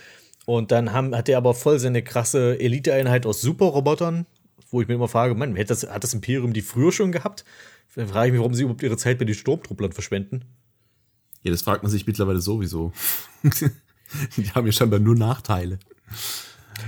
Und 0.45 0.71
dann 0.71 0.93
haben, 0.93 1.15
hat 1.15 1.29
er 1.29 1.37
aber 1.37 1.55
voll 1.55 1.79
seine 1.79 2.03
krasse 2.03 2.59
Eliteeinheit 2.59 3.25
aus 3.25 3.41
Superrobotern, 3.41 4.27
wo 4.69 4.81
ich 4.81 4.87
mir 4.87 4.95
immer 4.95 5.07
frage, 5.07 5.33
Mann, 5.33 5.55
hätte 5.55 5.69
das, 5.69 5.89
hat 5.89 6.03
das 6.03 6.13
Imperium 6.13 6.53
die 6.53 6.61
früher 6.61 6.91
schon 6.91 7.11
gehabt? 7.11 7.43
Dann 7.95 8.07
frage 8.07 8.27
ich 8.27 8.31
mich, 8.33 8.39
warum 8.39 8.53
sie 8.53 8.63
überhaupt 8.63 8.83
ihre 8.83 8.97
Zeit 8.97 9.17
bei 9.17 9.25
den 9.25 9.33
Sturmtrupplern 9.33 9.91
verschwenden. 9.91 10.45
Ja, 11.41 11.51
das 11.51 11.63
fragt 11.63 11.81
man 11.81 11.91
sich 11.91 12.05
mittlerweile 12.05 12.39
sowieso. 12.39 12.93
Die 14.37 14.51
haben 14.51 14.65
ja 14.65 14.71
scheinbar 14.71 14.99
nur 14.99 15.15
Nachteile. 15.15 15.79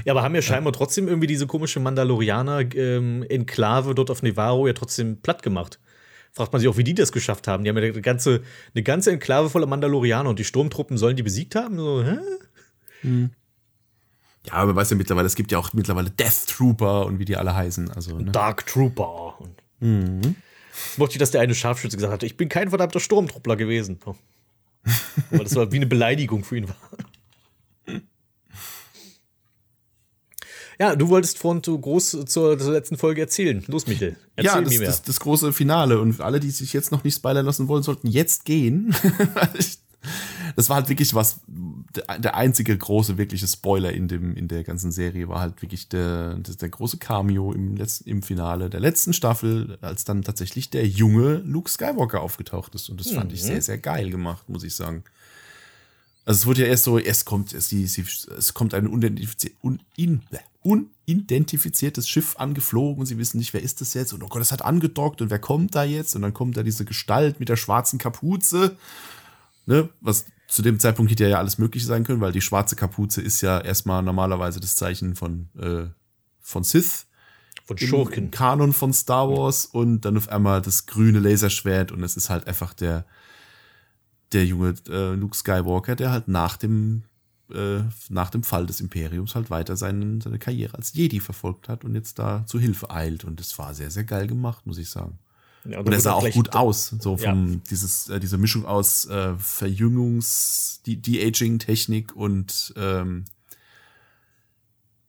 Ja, 0.05 0.13
aber 0.13 0.23
haben 0.23 0.35
ja 0.35 0.41
scheinbar 0.41 0.73
trotzdem 0.73 1.07
irgendwie 1.07 1.27
diese 1.27 1.47
komische 1.47 1.79
Mandalorianer-Enklave 1.79 3.95
dort 3.95 4.11
auf 4.11 4.23
Nevarro 4.23 4.67
ja 4.67 4.73
trotzdem 4.73 5.21
platt 5.21 5.43
gemacht. 5.43 5.79
Fragt 6.33 6.53
man 6.53 6.61
sich 6.61 6.69
auch, 6.69 6.77
wie 6.77 6.83
die 6.83 6.93
das 6.93 7.11
geschafft 7.11 7.47
haben. 7.47 7.63
Die 7.63 7.69
haben 7.69 7.77
ja 7.77 7.83
eine 7.83 8.01
ganze, 8.01 8.41
eine 8.73 8.83
ganze 8.83 9.11
Enklave 9.11 9.49
voller 9.49 9.67
Mandalorianer 9.67 10.29
und 10.29 10.39
die 10.39 10.45
Sturmtruppen 10.45 10.97
sollen 10.97 11.15
die 11.15 11.23
besiegt 11.23 11.55
haben? 11.55 11.77
So, 11.77 12.03
hä? 12.03 12.17
Ja, 14.47 14.53
aber 14.53 14.67
man 14.67 14.77
weiß 14.77 14.91
ja 14.91 14.95
mittlerweile, 14.95 15.27
es 15.27 15.35
gibt 15.35 15.51
ja 15.51 15.59
auch 15.59 15.73
mittlerweile 15.73 16.09
Death 16.09 16.47
Trooper 16.47 17.05
und 17.05 17.19
wie 17.19 17.25
die 17.25 17.35
alle 17.35 17.55
heißen. 17.55 17.91
Also, 17.91 18.17
ne? 18.17 18.31
Dark 18.31 18.65
Trooper. 18.65 19.39
Und 19.39 19.61
Jetzt 20.73 20.97
mochte 20.97 21.13
ich, 21.13 21.19
dass 21.19 21.31
der 21.31 21.41
eine 21.41 21.53
Scharfschütze 21.53 21.97
gesagt 21.97 22.13
hat, 22.13 22.23
ich 22.23 22.37
bin 22.37 22.49
kein 22.49 22.69
verdammter 22.69 22.99
Sturmtruppler 22.99 23.55
gewesen. 23.55 23.99
Weil 25.29 25.43
das 25.43 25.55
war 25.55 25.71
wie 25.71 25.77
eine 25.77 25.85
Beleidigung 25.85 26.43
für 26.43 26.57
ihn 26.57 26.69
war. 26.69 26.75
Ja, 30.81 30.95
du 30.95 31.09
wolltest 31.09 31.37
vorhin 31.37 31.61
zu 31.61 31.77
groß 31.77 32.25
zur, 32.25 32.57
zur 32.57 32.71
letzten 32.71 32.97
Folge 32.97 33.21
erzählen. 33.21 33.63
Los, 33.67 33.85
Michel. 33.85 34.15
Erzähl 34.35 34.51
ja, 34.51 34.55
mir 34.61 34.63
das, 34.63 34.77
mehr. 34.79 34.87
das, 34.87 35.03
das 35.03 35.19
große 35.19 35.53
Finale. 35.53 36.01
Und 36.01 36.19
alle, 36.21 36.39
die 36.39 36.49
sich 36.49 36.73
jetzt 36.73 36.91
noch 36.91 37.03
nicht 37.03 37.13
spoilern 37.13 37.45
lassen 37.45 37.67
wollen, 37.67 37.83
sollten 37.83 38.07
jetzt 38.07 38.45
gehen. 38.45 38.91
das 40.55 40.69
war 40.69 40.77
halt 40.77 40.89
wirklich 40.89 41.13
was, 41.13 41.41
der, 42.17 42.33
einzige 42.35 42.75
große, 42.75 43.19
wirkliche 43.19 43.47
Spoiler 43.47 43.93
in, 43.93 44.07
dem, 44.07 44.35
in 44.35 44.47
der 44.47 44.63
ganzen 44.63 44.91
Serie 44.91 45.29
war 45.29 45.39
halt 45.39 45.61
wirklich 45.61 45.87
der, 45.87 46.39
der 46.39 46.69
große 46.69 46.97
Cameo 46.97 47.53
im, 47.53 47.77
letzten, 47.77 48.09
im 48.09 48.23
Finale 48.23 48.71
der 48.71 48.79
letzten 48.79 49.13
Staffel, 49.13 49.77
als 49.81 50.03
dann 50.03 50.23
tatsächlich 50.23 50.71
der 50.71 50.87
junge 50.87 51.43
Luke 51.45 51.69
Skywalker 51.69 52.21
aufgetaucht 52.21 52.73
ist. 52.73 52.89
Und 52.89 52.99
das 52.99 53.11
fand 53.11 53.31
ich 53.33 53.43
sehr, 53.43 53.61
sehr 53.61 53.77
geil 53.77 54.09
gemacht, 54.09 54.49
muss 54.49 54.63
ich 54.63 54.73
sagen. 54.73 55.03
Also 56.31 56.43
es 56.43 56.45
wurde 56.45 56.61
ja 56.61 56.67
erst 56.67 56.85
so, 56.85 56.97
es 56.97 57.25
kommt, 57.25 57.53
es, 57.53 57.67
die, 57.67 57.85
sie, 57.87 58.05
es 58.37 58.53
kommt 58.53 58.73
ein 58.73 58.87
unidentifizier, 58.87 59.51
un, 59.61 59.81
in, 59.97 60.21
unidentifiziertes 60.61 62.07
Schiff 62.07 62.37
angeflogen 62.37 63.01
und 63.01 63.05
sie 63.05 63.17
wissen 63.17 63.37
nicht, 63.37 63.53
wer 63.53 63.61
ist 63.61 63.81
das 63.81 63.93
jetzt? 63.95 64.13
Und 64.13 64.23
oh 64.23 64.29
Gott, 64.29 64.41
es 64.41 64.53
hat 64.53 64.61
angedockt 64.61 65.21
und 65.21 65.29
wer 65.29 65.39
kommt 65.39 65.75
da 65.75 65.83
jetzt? 65.83 66.15
Und 66.15 66.21
dann 66.21 66.33
kommt 66.33 66.55
da 66.55 66.63
diese 66.63 66.85
Gestalt 66.85 67.41
mit 67.41 67.49
der 67.49 67.57
schwarzen 67.57 67.99
Kapuze, 67.99 68.77
ne, 69.65 69.89
was 69.99 70.23
zu 70.47 70.61
dem 70.61 70.79
Zeitpunkt 70.79 71.11
hätte 71.11 71.27
ja 71.27 71.37
alles 71.37 71.57
mögliche 71.57 71.85
sein 71.85 72.05
können, 72.05 72.21
weil 72.21 72.31
die 72.31 72.39
schwarze 72.39 72.77
Kapuze 72.77 73.21
ist 73.21 73.41
ja 73.41 73.59
erstmal 73.59 74.01
normalerweise 74.01 74.61
das 74.61 74.77
Zeichen 74.77 75.15
von, 75.15 75.49
äh, 75.59 75.91
von 76.39 76.63
Sith. 76.63 77.07
Von 77.65 77.77
Schurken. 77.77 78.31
Kanon 78.31 78.71
von 78.71 78.93
Star 78.93 79.29
Wars 79.29 79.65
und 79.65 80.05
dann 80.05 80.15
auf 80.15 80.29
einmal 80.29 80.61
das 80.61 80.85
grüne 80.85 81.19
Laserschwert 81.19 81.91
und 81.91 82.01
es 82.03 82.15
ist 82.15 82.29
halt 82.29 82.47
einfach 82.47 82.73
der 82.73 83.03
der 84.33 84.45
junge 84.45 84.73
äh, 84.89 85.13
Luke 85.13 85.35
Skywalker, 85.35 85.95
der 85.95 86.11
halt 86.11 86.27
nach 86.27 86.57
dem 86.57 87.03
äh, 87.53 87.81
nach 88.09 88.29
dem 88.29 88.43
Fall 88.43 88.65
des 88.65 88.79
Imperiums 88.79 89.35
halt 89.35 89.49
weiter 89.49 89.75
seinen, 89.75 90.21
seine 90.21 90.39
Karriere 90.39 90.77
als 90.77 90.93
Jedi 90.93 91.19
verfolgt 91.19 91.67
hat 91.67 91.83
und 91.83 91.95
jetzt 91.95 92.17
da 92.17 92.45
zu 92.47 92.59
Hilfe 92.59 92.89
eilt 92.91 93.25
und 93.25 93.39
das 93.41 93.57
war 93.59 93.73
sehr 93.73 93.91
sehr 93.91 94.05
geil 94.05 94.27
gemacht, 94.27 94.65
muss 94.65 94.77
ich 94.77 94.89
sagen. 94.89 95.19
Ja, 95.65 95.79
Und 95.79 95.91
er 95.91 95.99
sah 95.99 96.13
auch 96.13 96.27
gut 96.31 96.55
aus, 96.55 96.95
so 96.99 97.17
Ja. 97.17 97.31
vom 97.31 97.61
dieses 97.69 98.09
äh, 98.09 98.19
diese 98.19 98.37
Mischung 98.37 98.65
aus 98.65 99.05
äh, 99.05 99.33
Verjüngungs 99.37 100.81
die 100.85 100.97
De-Aging 100.97 101.59
Technik 101.59 102.15
und 102.15 102.73
ähm, 102.77 103.25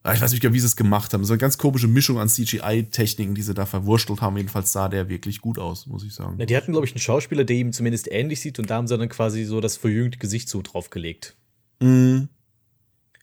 ich 0.04 0.20
weiß 0.20 0.32
nicht, 0.32 0.42
wie 0.52 0.58
sie 0.60 0.66
es 0.66 0.74
gemacht 0.76 1.14
haben. 1.14 1.24
So 1.24 1.32
eine 1.32 1.38
ganz 1.38 1.58
komische 1.58 1.86
Mischung 1.86 2.18
an 2.18 2.28
CGI-Techniken, 2.28 3.34
die 3.34 3.42
sie 3.42 3.54
da 3.54 3.66
verwurstelt 3.66 4.20
haben. 4.20 4.36
Jedenfalls 4.36 4.72
sah 4.72 4.88
der 4.88 5.08
wirklich 5.08 5.40
gut 5.40 5.58
aus, 5.58 5.86
muss 5.86 6.02
ich 6.04 6.12
sagen. 6.12 6.36
Ja, 6.38 6.46
die 6.46 6.56
hatten, 6.56 6.72
glaube 6.72 6.86
ich, 6.86 6.92
einen 6.92 7.00
Schauspieler, 7.00 7.44
der 7.44 7.56
ihm 7.56 7.72
zumindest 7.72 8.10
ähnlich 8.10 8.40
sieht 8.40 8.58
und 8.58 8.68
da 8.70 8.76
haben 8.76 8.88
sie 8.88 8.98
dann 8.98 9.08
quasi 9.08 9.44
so 9.44 9.60
das 9.60 9.76
verjüngte 9.76 10.18
Gesicht 10.18 10.48
so 10.48 10.60
draufgelegt. 10.62 11.36
Mhm. 11.80 12.28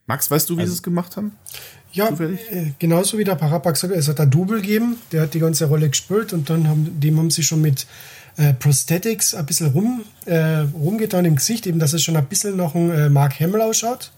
Max, 0.05 0.31
weißt 0.31 0.49
du, 0.49 0.55
wie 0.57 0.61
Also- 0.61 0.71
sie 0.71 0.77
es 0.77 0.83
gemacht 0.83 1.17
haben? 1.17 1.33
Ja, 1.91 2.07
Zufällig? 2.09 2.39
äh, 2.51 2.71
genauso 2.79 3.17
wie 3.17 3.23
der 3.23 3.39
hat, 3.39 3.83
es 3.83 4.07
hat 4.07 4.19
ein 4.19 4.29
Double 4.29 4.61
gegeben, 4.61 4.97
der 5.11 5.23
hat 5.23 5.33
die 5.33 5.39
ganze 5.39 5.65
Rolle 5.65 5.89
gespielt 5.89 6.33
und 6.33 6.49
dann 6.49 6.67
haben, 6.67 6.99
dem 6.99 7.17
haben 7.17 7.31
sie 7.31 7.43
schon 7.43 7.61
mit 7.61 7.87
äh, 8.37 8.53
Prosthetics 8.53 9.33
ein 9.35 9.45
bisschen 9.47 9.71
rum, 9.71 10.03
äh, 10.25 10.59
rumgetan 10.59 11.25
im 11.25 11.35
Gesicht, 11.35 11.65
eben 11.67 11.79
dass 11.79 11.93
es 11.93 12.03
schon 12.03 12.15
ein 12.15 12.27
bisschen 12.27 12.55
nach 12.57 12.73
einem 12.75 12.91
äh, 12.91 13.09
Mark 13.09 13.39
Hamill 13.39 13.61
ausschaut. 13.61 14.11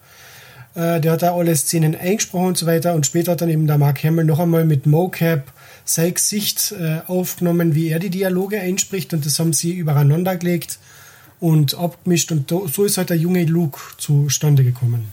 Äh, 0.76 1.02
der 1.02 1.14
hat 1.14 1.22
da 1.22 1.35
alle 1.35 1.56
Szenen 1.56 1.95
eingesprochen 1.95 2.48
und 2.48 2.57
so 2.57 2.65
weiter 2.65 2.93
und 2.95 3.06
später 3.06 3.34
hat 3.34 3.41
dann 3.41 3.49
eben 3.49 3.68
der 3.68 3.77
Mark 3.77 4.03
Hamill 4.03 4.26
noch 4.26 4.39
einmal 4.39 4.65
mit 4.65 4.85
Mocap 4.85 5.52
sein 5.84 6.14
Gesicht 6.14 6.73
äh, 6.80 6.99
aufgenommen, 7.07 7.76
wie 7.76 7.89
er 7.89 7.99
die 7.99 8.10
Dialoge 8.10 8.60
einspricht 8.60 9.14
und 9.14 9.26
das 9.26 9.38
haben 9.39 9.52
sie 9.53 9.73
übereinander 9.73 10.38
gelegt 10.38 10.80
und 11.39 11.76
abgemischt 11.76 12.31
und 12.31 12.49
do- 12.52 12.68
so 12.68 12.85
ist 12.85 12.98
halt 12.98 13.10
der 13.10 13.18
junge 13.18 13.43
Luke 13.45 13.80
zustande 13.98 14.64
gekommen. 14.64 15.10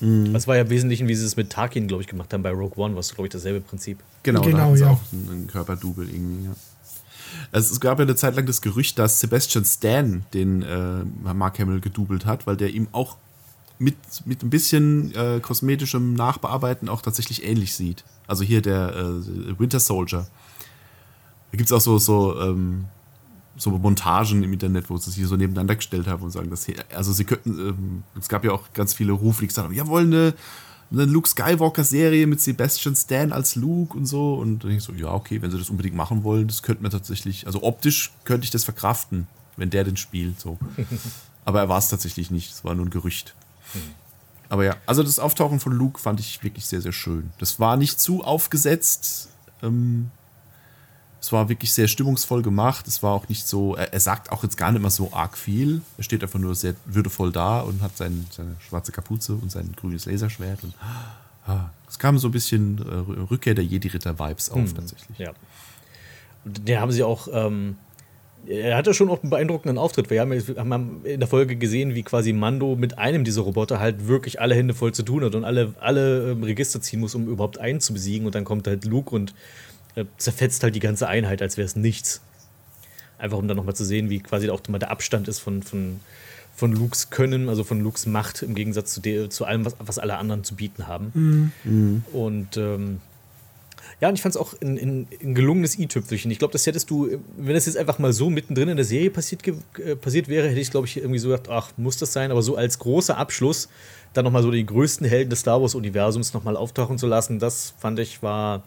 Das 0.00 0.46
war 0.46 0.54
ja 0.54 0.62
im 0.62 0.70
Wesentlichen, 0.70 1.08
wie 1.08 1.14
sie 1.16 1.24
es 1.26 1.34
mit 1.36 1.50
Tarkin, 1.50 1.88
glaube 1.88 2.04
ich, 2.04 2.08
gemacht 2.08 2.32
haben 2.32 2.44
bei 2.44 2.50
Rogue 2.52 2.76
One, 2.76 2.94
was, 2.94 3.12
glaube 3.14 3.26
ich, 3.26 3.32
dasselbe 3.32 3.60
Prinzip. 3.60 3.98
Genau, 4.22 4.42
da 4.42 4.46
Genau, 4.46 4.58
hatten 4.60 4.76
sie 4.76 4.82
ja. 4.84 4.90
auch 4.90 5.00
einen, 5.12 5.28
einen 5.28 5.46
Körperdouble 5.48 6.04
irgendwie, 6.06 6.44
ja. 6.44 6.54
Also 7.50 7.72
es 7.72 7.80
gab 7.80 7.98
ja 7.98 8.04
eine 8.04 8.14
Zeit 8.14 8.36
lang 8.36 8.46
das 8.46 8.62
Gerücht, 8.62 8.96
dass 9.00 9.18
Sebastian 9.18 9.64
Stan 9.64 10.22
den 10.34 10.62
äh, 10.62 11.02
Mark 11.34 11.58
Hamill 11.58 11.80
gedoubelt 11.80 12.26
hat, 12.26 12.46
weil 12.46 12.56
der 12.56 12.70
ihm 12.70 12.86
auch 12.92 13.16
mit, 13.78 13.96
mit 14.24 14.42
ein 14.42 14.50
bisschen 14.50 15.14
äh, 15.14 15.40
kosmetischem 15.40 16.14
Nachbearbeiten 16.14 16.88
auch 16.88 17.02
tatsächlich 17.02 17.44
ähnlich 17.44 17.74
sieht. 17.74 18.04
Also 18.26 18.44
hier 18.44 18.60
der 18.60 18.94
äh, 18.94 19.58
Winter 19.58 19.80
Soldier. 19.80 20.26
Da 21.50 21.56
gibt 21.56 21.70
es 21.70 21.72
auch 21.72 21.80
so, 21.80 21.98
so, 21.98 22.40
ähm, 22.40 22.86
so 23.56 23.70
Montagen 23.70 24.42
im 24.42 24.52
Internet, 24.52 24.90
wo 24.90 24.96
sie 24.96 25.10
sich 25.10 25.26
so 25.26 25.36
nebeneinander 25.36 25.76
gestellt 25.76 26.06
haben 26.06 26.22
und 26.22 26.30
sagen, 26.30 26.50
dass 26.50 26.66
hier, 26.66 26.76
also 26.94 27.12
sie 27.12 27.24
könnten, 27.24 27.58
ähm, 27.58 28.02
es 28.18 28.28
gab 28.28 28.44
ja 28.44 28.52
auch 28.52 28.72
ganz 28.74 28.94
viele 28.94 29.12
Rufe, 29.12 29.40
die 29.40 29.46
gesagt 29.46 29.66
haben, 29.66 29.74
ja, 29.74 29.86
wollen 29.86 30.12
eine, 30.12 30.34
eine 30.90 31.04
Luke 31.04 31.28
Skywalker-Serie 31.28 32.26
mit 32.26 32.40
Sebastian 32.40 32.96
Stan 32.96 33.32
als 33.32 33.54
Luke 33.54 33.96
und 33.96 34.06
so. 34.06 34.34
Und 34.34 34.64
dann 34.64 34.70
denke 34.70 34.76
ich 34.78 34.84
so, 34.84 34.92
ja, 34.92 35.12
okay, 35.12 35.40
wenn 35.40 35.50
sie 35.50 35.58
das 35.58 35.70
unbedingt 35.70 35.94
machen 35.94 36.24
wollen, 36.24 36.48
das 36.48 36.62
könnte 36.62 36.82
man 36.82 36.90
tatsächlich, 36.90 37.46
also 37.46 37.62
optisch 37.62 38.12
könnte 38.24 38.44
ich 38.44 38.50
das 38.50 38.64
verkraften, 38.64 39.28
wenn 39.56 39.70
der 39.70 39.84
den 39.84 39.96
spielt. 39.96 40.40
So. 40.40 40.58
Aber 41.44 41.60
er 41.60 41.68
war 41.68 41.78
es 41.78 41.88
tatsächlich 41.88 42.30
nicht, 42.30 42.50
es 42.50 42.64
war 42.64 42.74
nur 42.74 42.86
ein 42.86 42.90
Gerücht. 42.90 43.34
Aber 44.48 44.64
ja, 44.64 44.76
also 44.86 45.02
das 45.02 45.18
Auftauchen 45.18 45.60
von 45.60 45.72
Luke 45.72 46.00
fand 46.00 46.20
ich 46.20 46.42
wirklich 46.42 46.66
sehr, 46.66 46.80
sehr 46.80 46.92
schön. 46.92 47.30
Das 47.38 47.60
war 47.60 47.76
nicht 47.76 48.00
zu 48.00 48.24
aufgesetzt. 48.24 49.28
Ähm, 49.62 50.10
es 51.20 51.32
war 51.32 51.48
wirklich 51.48 51.72
sehr 51.72 51.88
stimmungsvoll 51.88 52.42
gemacht. 52.42 52.86
Es 52.86 53.02
war 53.02 53.12
auch 53.12 53.28
nicht 53.28 53.46
so, 53.46 53.74
er, 53.74 53.92
er 53.92 54.00
sagt 54.00 54.30
auch 54.30 54.42
jetzt 54.44 54.56
gar 54.56 54.72
nicht 54.72 54.80
mehr 54.80 54.90
so 54.90 55.12
arg 55.12 55.36
viel. 55.36 55.82
Er 55.96 56.04
steht 56.04 56.22
einfach 56.22 56.38
nur 56.38 56.54
sehr 56.54 56.74
würdevoll 56.84 57.32
da 57.32 57.60
und 57.60 57.82
hat 57.82 57.96
sein, 57.96 58.26
seine 58.30 58.56
schwarze 58.60 58.92
Kapuze 58.92 59.34
und 59.34 59.50
sein 59.50 59.72
grünes 59.76 60.06
Laserschwert. 60.06 60.62
Und 60.64 60.74
ah, 61.46 61.70
es 61.88 61.98
kam 61.98 62.18
so 62.18 62.28
ein 62.28 62.32
bisschen 62.32 62.78
äh, 62.78 63.22
Rückkehr 63.30 63.54
der 63.54 63.64
Jedi-Ritter-Vibes 63.64 64.50
auf, 64.50 64.72
tatsächlich. 64.72 65.18
Ja. 65.18 65.32
Und 66.44 66.66
den 66.66 66.80
haben 66.80 66.92
sie 66.92 67.02
auch, 67.02 67.28
ähm, 67.32 67.76
er 68.46 68.76
hatte 68.76 68.94
schon 68.94 69.10
auch 69.10 69.22
einen 69.22 69.30
beeindruckenden 69.30 69.78
Auftritt. 69.78 70.10
Wir 70.10 70.20
haben, 70.20 70.30
wir 70.30 70.56
haben 70.56 71.00
in 71.04 71.20
der 71.20 71.28
Folge 71.28 71.56
gesehen, 71.56 71.94
wie 71.94 72.02
quasi 72.02 72.32
Mando 72.32 72.76
mit 72.76 72.98
einem 72.98 73.24
dieser 73.24 73.42
Roboter 73.42 73.78
halt 73.80 74.08
wirklich 74.08 74.40
alle 74.40 74.54
Hände 74.54 74.74
voll 74.74 74.92
zu 74.92 75.02
tun 75.02 75.24
hat 75.24 75.34
und 75.34 75.44
alle, 75.44 75.74
alle 75.80 76.32
ähm, 76.32 76.42
Register 76.42 76.80
ziehen 76.80 77.00
muss, 77.00 77.14
um 77.14 77.28
überhaupt 77.28 77.58
einen 77.58 77.80
zu 77.80 77.92
besiegen. 77.92 78.26
Und 78.26 78.34
dann 78.34 78.44
kommt 78.44 78.66
halt 78.66 78.84
Luke 78.84 79.14
und 79.14 79.34
äh, 79.96 80.04
zerfetzt 80.16 80.62
halt 80.62 80.74
die 80.74 80.80
ganze 80.80 81.08
Einheit, 81.08 81.42
als 81.42 81.56
wäre 81.56 81.66
es 81.66 81.76
nichts. 81.76 82.22
Einfach 83.18 83.38
um 83.38 83.48
dann 83.48 83.56
nochmal 83.56 83.74
zu 83.74 83.84
sehen, 83.84 84.10
wie 84.10 84.20
quasi 84.20 84.48
auch 84.48 84.60
mal 84.68 84.78
der 84.78 84.90
Abstand 84.90 85.28
ist 85.28 85.40
von, 85.40 85.62
von, 85.62 86.00
von 86.54 86.72
Lukes 86.72 87.10
Können, 87.10 87.48
also 87.48 87.64
von 87.64 87.80
Lukes 87.80 88.06
Macht 88.06 88.42
im 88.42 88.54
Gegensatz 88.54 88.94
zu, 88.94 89.00
de, 89.00 89.28
zu 89.28 89.44
allem, 89.44 89.64
was, 89.64 89.76
was 89.78 89.98
alle 89.98 90.16
anderen 90.16 90.44
zu 90.44 90.54
bieten 90.54 90.86
haben. 90.86 91.52
Und 92.12 92.56
ähm, 92.56 93.00
ja, 94.00 94.08
und 94.08 94.14
ich 94.14 94.22
fand 94.22 94.34
es 94.34 94.40
auch 94.40 94.54
ein, 94.60 94.78
ein, 94.78 95.08
ein 95.22 95.34
gelungenes 95.34 95.78
i-Tüpfelchen. 95.78 96.30
Ich 96.30 96.38
glaube, 96.38 96.52
das 96.52 96.66
hättest 96.66 96.90
du, 96.90 97.08
wenn 97.36 97.54
das 97.54 97.66
jetzt 97.66 97.76
einfach 97.76 97.98
mal 97.98 98.12
so 98.12 98.30
mittendrin 98.30 98.68
in 98.68 98.76
der 98.76 98.84
Serie 98.84 99.10
passiert, 99.10 99.46
äh, 99.46 99.96
passiert 99.96 100.28
wäre, 100.28 100.48
hätte 100.48 100.60
ich, 100.60 100.70
glaube 100.70 100.86
ich, 100.86 100.96
irgendwie 100.96 101.18
so 101.18 101.28
gedacht, 101.28 101.48
ach, 101.48 101.72
muss 101.76 101.96
das 101.96 102.12
sein? 102.12 102.30
Aber 102.30 102.42
so 102.42 102.56
als 102.56 102.78
großer 102.78 103.16
Abschluss, 103.16 103.68
dann 104.12 104.24
nochmal 104.24 104.42
so 104.42 104.50
die 104.50 104.64
größten 104.64 105.06
Helden 105.06 105.30
des 105.30 105.40
Star 105.40 105.60
Wars-Universums 105.60 106.32
nochmal 106.32 106.56
auftauchen 106.56 106.98
zu 106.98 107.06
lassen, 107.06 107.38
das 107.38 107.74
fand 107.78 107.98
ich 107.98 108.22
war, 108.22 108.62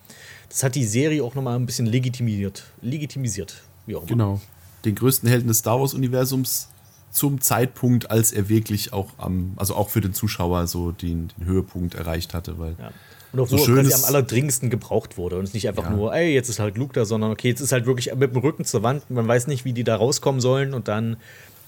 das 0.50 0.64
hat 0.64 0.76
die 0.76 0.86
Serie 0.86 1.24
auch 1.24 1.36
nochmal 1.36 1.56
ein 1.56 1.66
bisschen 1.66 1.86
legitimiert. 1.86 2.66
Legitimisiert, 2.82 3.64
wie 3.86 3.96
auch 3.96 4.02
immer. 4.02 4.10
Genau. 4.10 4.42
Den 4.86 4.96
größten 4.96 5.30
Helden 5.30 5.48
des 5.48 5.60
Star 5.60 5.80
Wars-Universums 5.80 6.70
zum 7.12 7.42
Zeitpunkt, 7.42 8.10
als 8.10 8.32
er 8.32 8.50
wirklich 8.50 8.94
auch 8.94 9.10
am, 9.18 9.54
also 9.58 9.76
auch 9.76 9.90
für 9.90 10.02
den 10.02 10.14
Zuschauer 10.14 10.68
so 10.68 10.92
den, 10.92 11.30
den 11.38 11.46
Höhepunkt 11.46 11.96
erreicht 11.96 12.34
hatte, 12.34 12.58
weil 12.58 12.76
Ja. 12.80 12.92
Und 13.34 13.40
auch 13.40 13.48
So 13.48 13.58
wo 13.58 13.76
er 13.76 13.96
am 13.96 14.04
allerdringendsten 14.04 14.70
gebraucht 14.70 15.18
wurde. 15.18 15.38
Und 15.38 15.46
es 15.46 15.54
nicht 15.54 15.68
einfach 15.68 15.86
Ja. 15.86 15.92
nur, 15.92 16.14
ey, 16.14 16.34
jetzt 16.34 16.50
ist 16.50 16.60
halt 16.60 16.78
Luke 16.78 16.94
da, 16.94 17.06
sondern 17.06 17.32
okay, 17.32 17.48
jetzt 17.50 17.62
ist 17.62 17.72
halt 17.72 17.86
wirklich 17.86 18.14
mit 18.16 18.34
dem 18.34 18.42
Rücken 18.42 18.66
zur 18.66 18.84
Wand. 18.84 19.10
Man 19.10 19.28
weiß 19.28 19.48
nicht, 19.48 19.64
wie 19.66 19.74
die 19.74 19.84
da 19.84 19.96
rauskommen 19.96 20.42
sollen. 20.42 20.74
Und 20.74 20.88
dann 20.88 21.18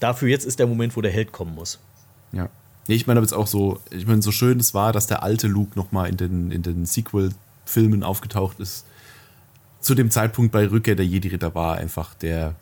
dafür 0.00 0.28
jetzt 0.28 0.44
ist 0.44 0.58
der 0.58 0.66
Moment, 0.66 0.96
wo 0.96 1.00
der 1.00 1.10
Held 1.12 1.32
kommen 1.32 1.54
muss. 1.54 1.78
Ja. 2.32 2.48
Nee, 2.86 2.96
ich 2.96 3.06
meine 3.06 3.18
aber 3.18 3.24
jetzt 3.24 3.32
auch 3.32 3.46
so, 3.46 3.80
ich 3.90 4.06
meine, 4.06 4.20
so 4.20 4.30
schön 4.30 4.60
es 4.60 4.74
war, 4.74 4.92
dass 4.92 5.06
der 5.06 5.22
alte 5.22 5.46
Luke 5.46 5.78
nochmal 5.78 6.10
in 6.10 6.18
den, 6.18 6.50
in 6.50 6.62
den 6.62 6.84
Sequel-Filmen 6.84 8.02
aufgetaucht 8.02 8.60
ist. 8.60 8.84
Zu 9.80 9.94
dem 9.94 10.10
Zeitpunkt 10.10 10.52
bei 10.52 10.66
Rückkehr 10.68 10.94
der 10.94 11.06
Jedi-Ritter 11.06 11.54
war 11.54 11.76
einfach 11.78 12.14
der, 12.14 12.54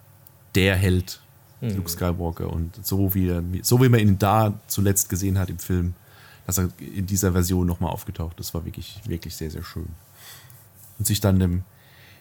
der 0.55 0.77
Held, 0.77 1.21
Luke 1.61 1.89
Skywalker. 1.89 2.53
Und 2.53 2.85
so 2.87 3.15
wie, 3.15 3.29
er, 3.29 3.43
so 3.63 3.81
wie 3.83 3.89
man 3.89 3.99
ihn 4.01 4.19
da 4.19 4.55
zuletzt 4.69 5.09
gesehen 5.09 5.39
hat 5.39 5.51
im 5.51 5.59
Film, 5.59 5.95
dass 6.53 6.59
er 6.59 6.69
in 6.81 7.07
dieser 7.07 7.33
Version 7.33 7.67
nochmal 7.67 7.91
aufgetaucht 7.91 8.39
ist, 8.41 8.53
war 8.53 8.65
wirklich, 8.65 9.01
wirklich 9.07 9.35
sehr, 9.35 9.51
sehr 9.51 9.65
schön. 9.65 9.89
Und 10.99 11.07
sich 11.07 11.21
dann 11.21 11.39
dem, 11.39 11.63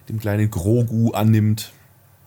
dem 0.07 0.19
kleinen 0.19 0.49
Grogu 0.49 1.11
annimmt. 1.11 1.71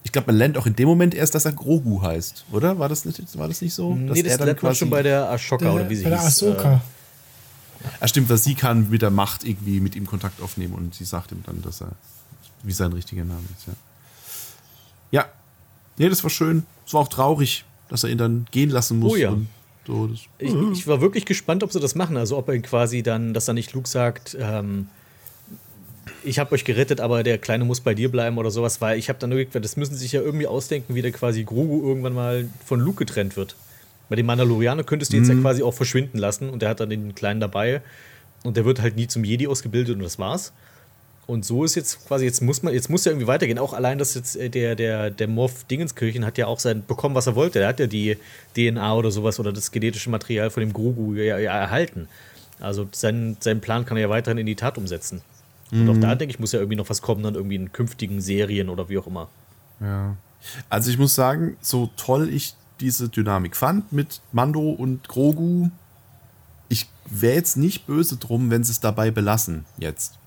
Ich 0.02 0.12
glaube, 0.12 0.26
man 0.26 0.36
lernt 0.36 0.58
auch 0.58 0.66
in 0.66 0.76
dem 0.76 0.86
Moment 0.86 1.14
erst, 1.14 1.34
dass 1.34 1.46
er 1.46 1.52
Grogu 1.52 2.02
heißt, 2.02 2.44
oder? 2.52 2.78
War 2.78 2.90
das 2.90 3.06
nicht, 3.06 3.38
war 3.38 3.48
das 3.48 3.62
nicht 3.62 3.72
so? 3.72 3.94
nee, 3.94 4.22
das 4.22 4.38
lernt 4.38 4.62
man 4.62 4.74
schon 4.74 4.90
bei 4.90 5.02
der 5.02 5.30
Ashoka 5.30 5.64
Der, 5.64 5.74
oder 5.74 5.88
wie 5.88 5.96
sie 5.96 6.04
bei 6.04 6.10
der 6.10 6.20
hieß. 6.20 6.42
Ahsoka. 6.42 6.82
Ah, 8.00 8.08
stimmt, 8.08 8.28
weil 8.28 8.38
sie 8.38 8.54
kann 8.54 8.90
mit 8.90 9.02
der 9.02 9.10
Macht 9.10 9.44
irgendwie 9.44 9.80
mit 9.80 9.96
ihm 9.96 10.06
Kontakt 10.06 10.42
aufnehmen 10.42 10.74
und 10.74 10.94
sie 10.94 11.04
sagt 11.04 11.32
ihm 11.32 11.42
dann, 11.46 11.62
dass 11.62 11.80
er, 11.80 11.92
wie 12.62 12.72
sein 12.72 12.92
richtiger 12.92 13.24
Name 13.24 13.44
ist, 13.56 13.66
ja. 13.66 13.72
Ja. 15.10 15.24
Nee, 15.96 16.08
das 16.08 16.22
war 16.22 16.30
schön. 16.30 16.66
Es 16.86 16.92
war 16.92 17.00
auch 17.00 17.08
traurig, 17.08 17.64
dass 17.88 18.04
er 18.04 18.10
ihn 18.10 18.18
dann 18.18 18.46
gehen 18.50 18.68
lassen 18.68 18.98
muss. 18.98 19.12
Oh 19.12 19.16
ja. 19.16 19.30
Und 19.30 19.48
so, 19.86 20.06
das, 20.06 20.20
Ich, 20.38 20.54
ich 20.54 20.86
war 20.86 21.00
wirklich 21.00 21.24
gespannt, 21.26 21.62
ob 21.62 21.72
sie 21.72 21.80
das 21.80 21.94
machen. 21.94 22.16
Also 22.16 22.36
ob 22.36 22.48
er 22.48 22.58
quasi 22.60 23.02
dann, 23.02 23.34
dass 23.34 23.44
dann 23.44 23.56
nicht 23.56 23.72
Luke 23.72 23.88
sagt, 23.88 24.36
ähm, 24.40 24.88
ich 26.22 26.38
habe 26.38 26.52
euch 26.52 26.64
gerettet, 26.64 27.00
aber 27.00 27.22
der 27.22 27.38
Kleine 27.38 27.64
muss 27.64 27.80
bei 27.80 27.94
dir 27.94 28.10
bleiben 28.10 28.38
oder 28.38 28.50
sowas, 28.50 28.80
weil 28.80 28.98
ich 28.98 29.08
habe 29.08 29.18
dann 29.18 29.30
nur 29.30 29.38
gedacht, 29.38 29.64
das 29.64 29.76
müssen 29.76 29.94
sie 29.94 30.00
sich 30.00 30.12
ja 30.12 30.20
irgendwie 30.20 30.46
ausdenken, 30.46 30.94
wie 30.94 31.02
der 31.02 31.12
quasi 31.12 31.44
Grogu 31.44 31.86
irgendwann 31.86 32.14
mal 32.14 32.48
von 32.64 32.80
Luke 32.80 33.04
getrennt 33.04 33.36
wird. 33.36 33.56
Bei 34.08 34.16
dem 34.16 34.26
Mandalorianer 34.26 34.84
könntest 34.84 35.12
du 35.12 35.16
jetzt 35.16 35.28
ja 35.28 35.34
quasi 35.34 35.62
auch 35.62 35.72
verschwinden 35.72 36.18
lassen 36.18 36.50
und 36.50 36.60
der 36.62 36.68
hat 36.68 36.80
dann 36.80 36.90
den 36.90 37.14
Kleinen 37.14 37.40
dabei 37.40 37.80
und 38.42 38.56
der 38.56 38.64
wird 38.64 38.80
halt 38.82 38.96
nie 38.96 39.06
zum 39.06 39.24
Jedi 39.24 39.46
ausgebildet 39.46 39.96
und 39.96 40.02
das 40.02 40.18
war's. 40.18 40.52
Und 41.26 41.44
so 41.44 41.64
ist 41.64 41.74
jetzt 41.74 42.06
quasi, 42.06 42.26
jetzt 42.26 42.42
muss 42.42 42.62
man, 42.62 42.74
jetzt 42.74 42.90
muss 42.90 43.04
ja 43.04 43.12
irgendwie 43.12 43.26
weitergehen. 43.26 43.58
Auch 43.58 43.72
allein, 43.72 43.98
dass 43.98 44.14
jetzt 44.14 44.36
äh, 44.36 44.50
der, 44.50 44.76
der, 44.76 45.10
der 45.10 45.28
Morph 45.28 45.64
Dingenskirchen 45.64 46.24
hat 46.24 46.36
ja 46.36 46.46
auch 46.46 46.60
sein 46.60 46.84
bekommen, 46.86 47.14
was 47.14 47.26
er 47.26 47.34
wollte. 47.34 47.60
Der 47.60 47.68
hat 47.68 47.80
ja 47.80 47.86
die 47.86 48.18
DNA 48.56 48.94
oder 48.94 49.10
sowas 49.10 49.40
oder 49.40 49.52
das 49.52 49.70
genetische 49.70 50.10
Material 50.10 50.50
von 50.50 50.60
dem 50.60 50.72
Grogu 50.72 51.14
ja, 51.14 51.38
ja 51.38 51.52
erhalten. 51.52 52.08
Also 52.60 52.86
sein, 52.92 53.36
seinen 53.40 53.60
Plan 53.60 53.84
kann 53.86 53.96
er 53.96 54.02
ja 54.02 54.10
weiterhin 54.10 54.38
in 54.38 54.46
die 54.46 54.54
Tat 54.54 54.78
umsetzen. 54.78 55.22
Und 55.72 55.88
auch 55.88 55.98
da, 55.98 56.14
denke 56.14 56.32
ich, 56.32 56.38
muss 56.38 56.52
ja 56.52 56.60
irgendwie 56.60 56.76
noch 56.76 56.88
was 56.88 57.02
kommen, 57.02 57.24
dann 57.24 57.34
irgendwie 57.34 57.56
in 57.56 57.72
künftigen 57.72 58.20
Serien 58.20 58.68
oder 58.68 58.88
wie 58.88 58.98
auch 58.98 59.06
immer. 59.06 59.28
ja. 59.80 60.16
Also 60.68 60.90
ich 60.90 60.98
muss 60.98 61.14
sagen, 61.14 61.56
so 61.62 61.90
toll 61.96 62.28
ich 62.28 62.54
diese 62.78 63.08
Dynamik 63.08 63.56
fand 63.56 63.92
mit 63.92 64.20
Mando 64.30 64.70
und 64.70 65.08
Grogu, 65.08 65.70
ich 66.68 66.86
wäre 67.06 67.34
jetzt 67.34 67.56
nicht 67.56 67.86
böse 67.86 68.18
drum, 68.18 68.50
wenn 68.50 68.62
sie 68.62 68.72
es 68.72 68.80
dabei 68.80 69.10
belassen 69.10 69.64
jetzt. 69.78 70.18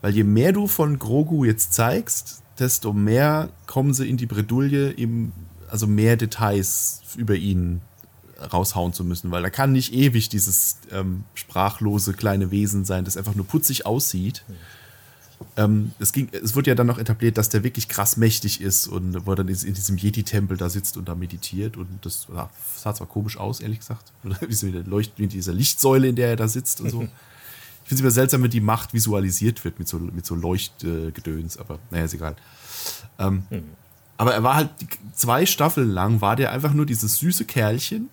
Weil 0.00 0.14
je 0.14 0.24
mehr 0.24 0.52
du 0.52 0.66
von 0.66 0.98
Grogu 0.98 1.44
jetzt 1.44 1.72
zeigst, 1.72 2.42
desto 2.58 2.92
mehr 2.92 3.50
kommen 3.66 3.94
sie 3.94 4.08
in 4.08 4.16
die 4.16 4.26
Bredouille, 4.26 4.92
ihm 4.92 5.32
also 5.68 5.86
mehr 5.86 6.16
Details 6.16 7.02
über 7.16 7.34
ihn 7.34 7.80
raushauen 8.52 8.92
zu 8.92 9.04
müssen, 9.04 9.30
weil 9.30 9.44
er 9.44 9.50
kann 9.50 9.72
nicht 9.72 9.92
ewig 9.92 10.28
dieses 10.28 10.78
ähm, 10.92 11.24
sprachlose 11.34 12.12
kleine 12.12 12.50
Wesen 12.50 12.84
sein, 12.84 13.04
das 13.04 13.16
einfach 13.16 13.34
nur 13.34 13.46
putzig 13.46 13.84
aussieht. 13.84 14.44
Ähm, 15.56 15.92
es, 15.98 16.12
ging, 16.12 16.28
es 16.32 16.54
wurde 16.54 16.70
ja 16.70 16.74
dann 16.74 16.86
noch 16.86 16.98
etabliert, 16.98 17.38
dass 17.38 17.48
der 17.48 17.62
wirklich 17.64 17.88
krass 17.88 18.16
mächtig 18.16 18.60
ist 18.60 18.86
und 18.86 19.26
wo 19.26 19.32
er 19.32 19.36
dann 19.36 19.48
in 19.48 19.74
diesem 19.74 19.96
Jedi-Tempel 19.96 20.56
da 20.56 20.68
sitzt 20.68 20.96
und 20.96 21.08
da 21.08 21.14
meditiert 21.14 21.76
und 21.76 21.88
das 22.02 22.26
sah 22.76 22.94
zwar 22.94 23.06
komisch 23.06 23.36
aus, 23.36 23.60
ehrlich 23.60 23.80
gesagt. 23.80 24.12
Wie, 24.48 24.54
so 24.54 24.66
eine 24.66 24.82
Leucht, 24.82 25.12
wie 25.16 25.26
diese 25.26 25.52
Lichtsäule, 25.52 26.08
in 26.08 26.16
der 26.16 26.28
er 26.28 26.36
da 26.36 26.48
sitzt 26.48 26.80
und 26.80 26.90
so. 26.90 27.08
Ich 27.88 27.90
finde 27.90 27.94
es 27.94 28.00
immer 28.02 28.10
seltsam, 28.10 28.42
wenn 28.42 28.50
die 28.50 28.60
Macht 28.60 28.92
visualisiert 28.92 29.64
wird 29.64 29.78
mit 29.78 29.88
so, 29.88 29.98
mit 29.98 30.26
so 30.26 30.34
Leuchtgedöns, 30.34 31.56
aber 31.56 31.78
naja, 31.90 32.04
ist 32.04 32.12
egal. 32.12 32.36
Ähm, 33.18 33.44
Aber 34.18 34.34
er 34.34 34.42
war 34.42 34.56
halt 34.56 34.68
zwei 35.14 35.46
Staffeln 35.46 35.88
lang, 35.88 36.20
war 36.20 36.36
der 36.36 36.52
einfach 36.52 36.74
nur 36.74 36.84
dieses 36.84 37.18
süße 37.18 37.46
Kerlchen, 37.46 38.10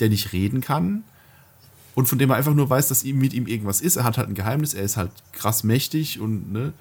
der 0.00 0.08
nicht 0.08 0.32
reden 0.32 0.60
kann 0.60 1.04
und 1.94 2.08
von 2.08 2.18
dem 2.18 2.30
er 2.30 2.36
einfach 2.36 2.52
nur 2.52 2.68
weiß, 2.68 2.88
dass 2.88 3.04
ihm 3.04 3.18
mit 3.18 3.32
ihm 3.32 3.46
irgendwas 3.46 3.80
ist. 3.80 3.94
Er 3.94 4.02
hat 4.02 4.18
halt 4.18 4.28
ein 4.28 4.34
Geheimnis, 4.34 4.74
er 4.74 4.82
ist 4.82 4.96
halt 4.96 5.12
krass 5.30 5.62
mächtig 5.62 6.18
und 6.18 6.50
ne. 6.50 6.72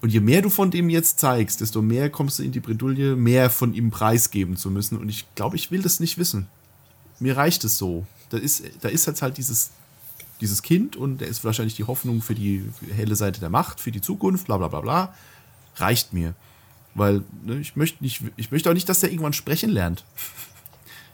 Und 0.00 0.08
je 0.08 0.18
mehr 0.18 0.42
du 0.42 0.50
von 0.50 0.72
dem 0.72 0.90
jetzt 0.90 1.20
zeigst, 1.20 1.60
desto 1.60 1.80
mehr 1.80 2.10
kommst 2.10 2.40
du 2.40 2.42
in 2.42 2.50
die 2.50 2.58
Bredouille, 2.58 3.14
mehr 3.14 3.50
von 3.50 3.72
ihm 3.72 3.92
preisgeben 3.92 4.56
zu 4.56 4.68
müssen. 4.68 4.98
Und 4.98 5.08
ich 5.08 5.32
glaube, 5.36 5.54
ich 5.54 5.70
will 5.70 5.80
das 5.80 6.00
nicht 6.00 6.18
wissen. 6.18 6.48
Mir 7.20 7.36
reicht 7.36 7.62
es 7.62 7.78
so. 7.78 8.04
Da 8.30 8.38
ist, 8.38 8.64
da 8.80 8.88
ist 8.88 9.06
jetzt 9.06 9.22
halt 9.22 9.38
dieses, 9.38 9.70
dieses 10.42 10.62
Kind 10.62 10.96
und 10.96 11.20
der 11.20 11.28
ist 11.28 11.44
wahrscheinlich 11.44 11.74
die 11.74 11.84
Hoffnung 11.84 12.20
für 12.20 12.34
die 12.34 12.64
helle 12.94 13.16
Seite 13.16 13.40
der 13.40 13.48
Macht, 13.48 13.80
für 13.80 13.92
die 13.92 14.00
Zukunft, 14.00 14.46
bla 14.46 14.58
bla 14.58 14.68
bla 14.68 14.80
bla. 14.80 15.14
Reicht 15.76 16.12
mir. 16.12 16.34
Weil 16.94 17.22
ne, 17.44 17.58
ich, 17.58 17.76
möchte 17.76 18.02
nicht, 18.02 18.22
ich 18.36 18.50
möchte 18.50 18.68
auch 18.68 18.74
nicht, 18.74 18.88
dass 18.88 19.00
der 19.00 19.10
irgendwann 19.10 19.32
sprechen 19.32 19.70
lernt. 19.70 20.04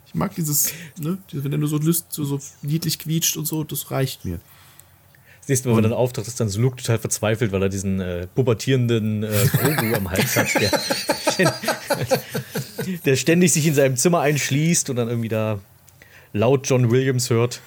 Ich 0.07 0.15
mag 0.15 0.35
dieses, 0.35 0.73
ne, 0.99 1.19
wenn 1.33 1.53
er 1.53 1.59
nur 1.59 1.69
so, 1.69 1.77
lüst, 1.77 2.07
so, 2.15 2.25
so 2.25 2.41
niedlich 2.63 2.99
quietscht 2.99 3.37
und 3.37 3.45
so, 3.45 3.63
das 3.63 3.91
reicht 3.91 4.25
mir. 4.25 4.41
Das 5.41 5.51
nächste 5.51 5.69
Mal, 5.69 5.77
wenn 5.77 5.85
er 5.85 5.91
dann 5.91 5.99
auftaucht, 5.99 6.27
ist 6.27 6.41
dann 6.41 6.49
so 6.49 6.63
Luke 6.63 6.77
total 6.77 6.99
verzweifelt, 6.99 7.53
weil 7.53 7.63
er 7.63 7.69
diesen 7.69 8.01
äh, 8.01 8.27
pubertierenden 8.27 9.23
äh, 9.23 9.47
Grogu 9.53 9.95
am 9.95 10.11
Hals 10.11 10.35
hat, 10.35 10.49
der, 10.55 10.73
der 13.05 13.17
ständig 13.17 13.53
sich 13.53 13.67
in 13.67 13.75
seinem 13.75 13.99
Zimmer 13.99 14.21
einschließt 14.21 14.89
und 14.89 14.97
dann 14.97 15.09
irgendwie 15.09 15.29
da 15.29 15.61
laut 16.33 16.69
John 16.69 16.91
Williams 16.91 17.31
hört. 17.31 17.61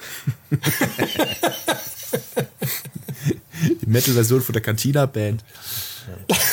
Die 3.81 3.87
Metal-Version 3.87 4.41
von 4.41 4.53
der 4.53 4.61
Cantina-Band. 4.61 5.43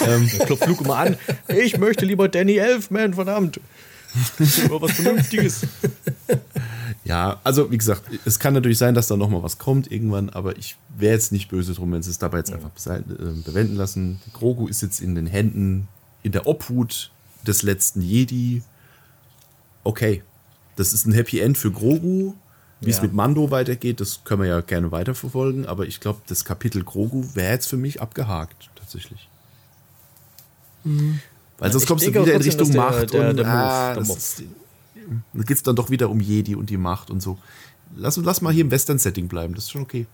Dann 0.00 0.28
klopft 0.28 0.66
Luke 0.66 0.84
immer 0.84 0.98
an. 0.98 1.16
Ich 1.48 1.78
möchte 1.78 2.04
lieber 2.04 2.28
Danny 2.28 2.56
Elfman, 2.56 3.14
verdammt. 3.14 3.60
Über 4.64 4.80
was 4.80 4.92
Vernünftiges. 4.92 5.62
Ja, 7.04 7.40
also 7.44 7.70
wie 7.70 7.78
gesagt, 7.78 8.02
es 8.24 8.38
kann 8.38 8.54
natürlich 8.54 8.78
sein, 8.78 8.94
dass 8.94 9.06
da 9.06 9.16
noch 9.16 9.30
mal 9.30 9.42
was 9.42 9.58
kommt 9.58 9.90
irgendwann, 9.90 10.28
aber 10.30 10.58
ich 10.58 10.76
wäre 10.96 11.14
jetzt 11.14 11.32
nicht 11.32 11.48
böse 11.48 11.72
drum, 11.72 11.92
wenn 11.92 12.02
sie 12.02 12.10
es 12.10 12.18
dabei 12.18 12.38
jetzt 12.38 12.52
einfach 12.52 12.70
besei- 12.76 12.98
äh, 12.98 13.42
bewenden 13.44 13.76
lassen. 13.76 14.20
Grogu 14.32 14.66
ist 14.68 14.82
jetzt 14.82 15.00
in 15.00 15.14
den 15.14 15.26
Händen, 15.26 15.88
in 16.22 16.32
der 16.32 16.46
Obhut 16.46 17.10
des 17.46 17.62
letzten 17.62 18.02
Jedi. 18.02 18.62
Okay, 19.84 20.22
das 20.78 20.92
ist 20.92 21.06
ein 21.06 21.12
Happy 21.12 21.40
End 21.40 21.58
für 21.58 21.70
Grogu. 21.70 22.34
Wie 22.80 22.90
es 22.90 22.98
Ja. 22.98 23.02
mit 23.02 23.12
Mando 23.12 23.50
weitergeht, 23.50 24.00
das 24.00 24.22
können 24.22 24.42
wir 24.42 24.48
ja 24.48 24.60
gerne 24.60 24.92
weiterverfolgen, 24.92 25.66
aber 25.66 25.86
ich 25.86 25.98
glaube, 25.98 26.20
das 26.28 26.44
Kapitel 26.44 26.84
Grogu 26.84 27.24
wäre 27.34 27.52
jetzt 27.54 27.66
für 27.66 27.76
mich 27.76 28.00
abgehakt, 28.00 28.70
tatsächlich. 28.76 29.28
Weil 30.84 31.72
sonst 31.72 31.82
Ich 31.82 31.88
kommst 31.88 32.06
du 32.06 32.10
wieder 32.10 32.32
in 32.32 32.40
Richtung 32.40 32.70
der- 32.70 32.80
Macht 32.80 33.12
der- 33.12 33.30
und 33.30 33.36
der 33.36 33.44
Move, 33.46 33.56
ah, 33.56 33.94
dann 33.94 35.44
geht 35.44 35.56
es 35.56 35.62
dann 35.64 35.74
doch 35.74 35.90
wieder 35.90 36.08
um 36.08 36.20
Jedi 36.20 36.54
und 36.54 36.70
die 36.70 36.76
Macht 36.76 37.10
und 37.10 37.20
so. 37.20 37.36
Lass, 37.96 38.16
lass 38.18 38.42
mal 38.42 38.52
hier 38.52 38.62
im 38.64 38.70
Western-Setting 38.70 39.26
bleiben, 39.26 39.54
das 39.54 39.64
ist 39.64 39.70
schon 39.72 39.82
okay. 39.82 40.06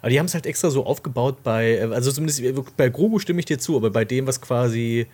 Aber 0.00 0.10
die 0.10 0.18
haben 0.18 0.26
es 0.26 0.34
halt 0.34 0.46
extra 0.46 0.70
so 0.70 0.84
aufgebaut 0.86 1.42
bei, 1.42 1.82
also 1.90 2.12
zumindest 2.12 2.42
bei 2.76 2.88
Grogu 2.88 3.18
stimme 3.18 3.40
ich 3.40 3.46
dir 3.46 3.58
zu, 3.58 3.76
aber 3.76 3.90
bei 3.90 4.04
dem, 4.04 4.26
was 4.26 4.40
quasi 4.40 5.06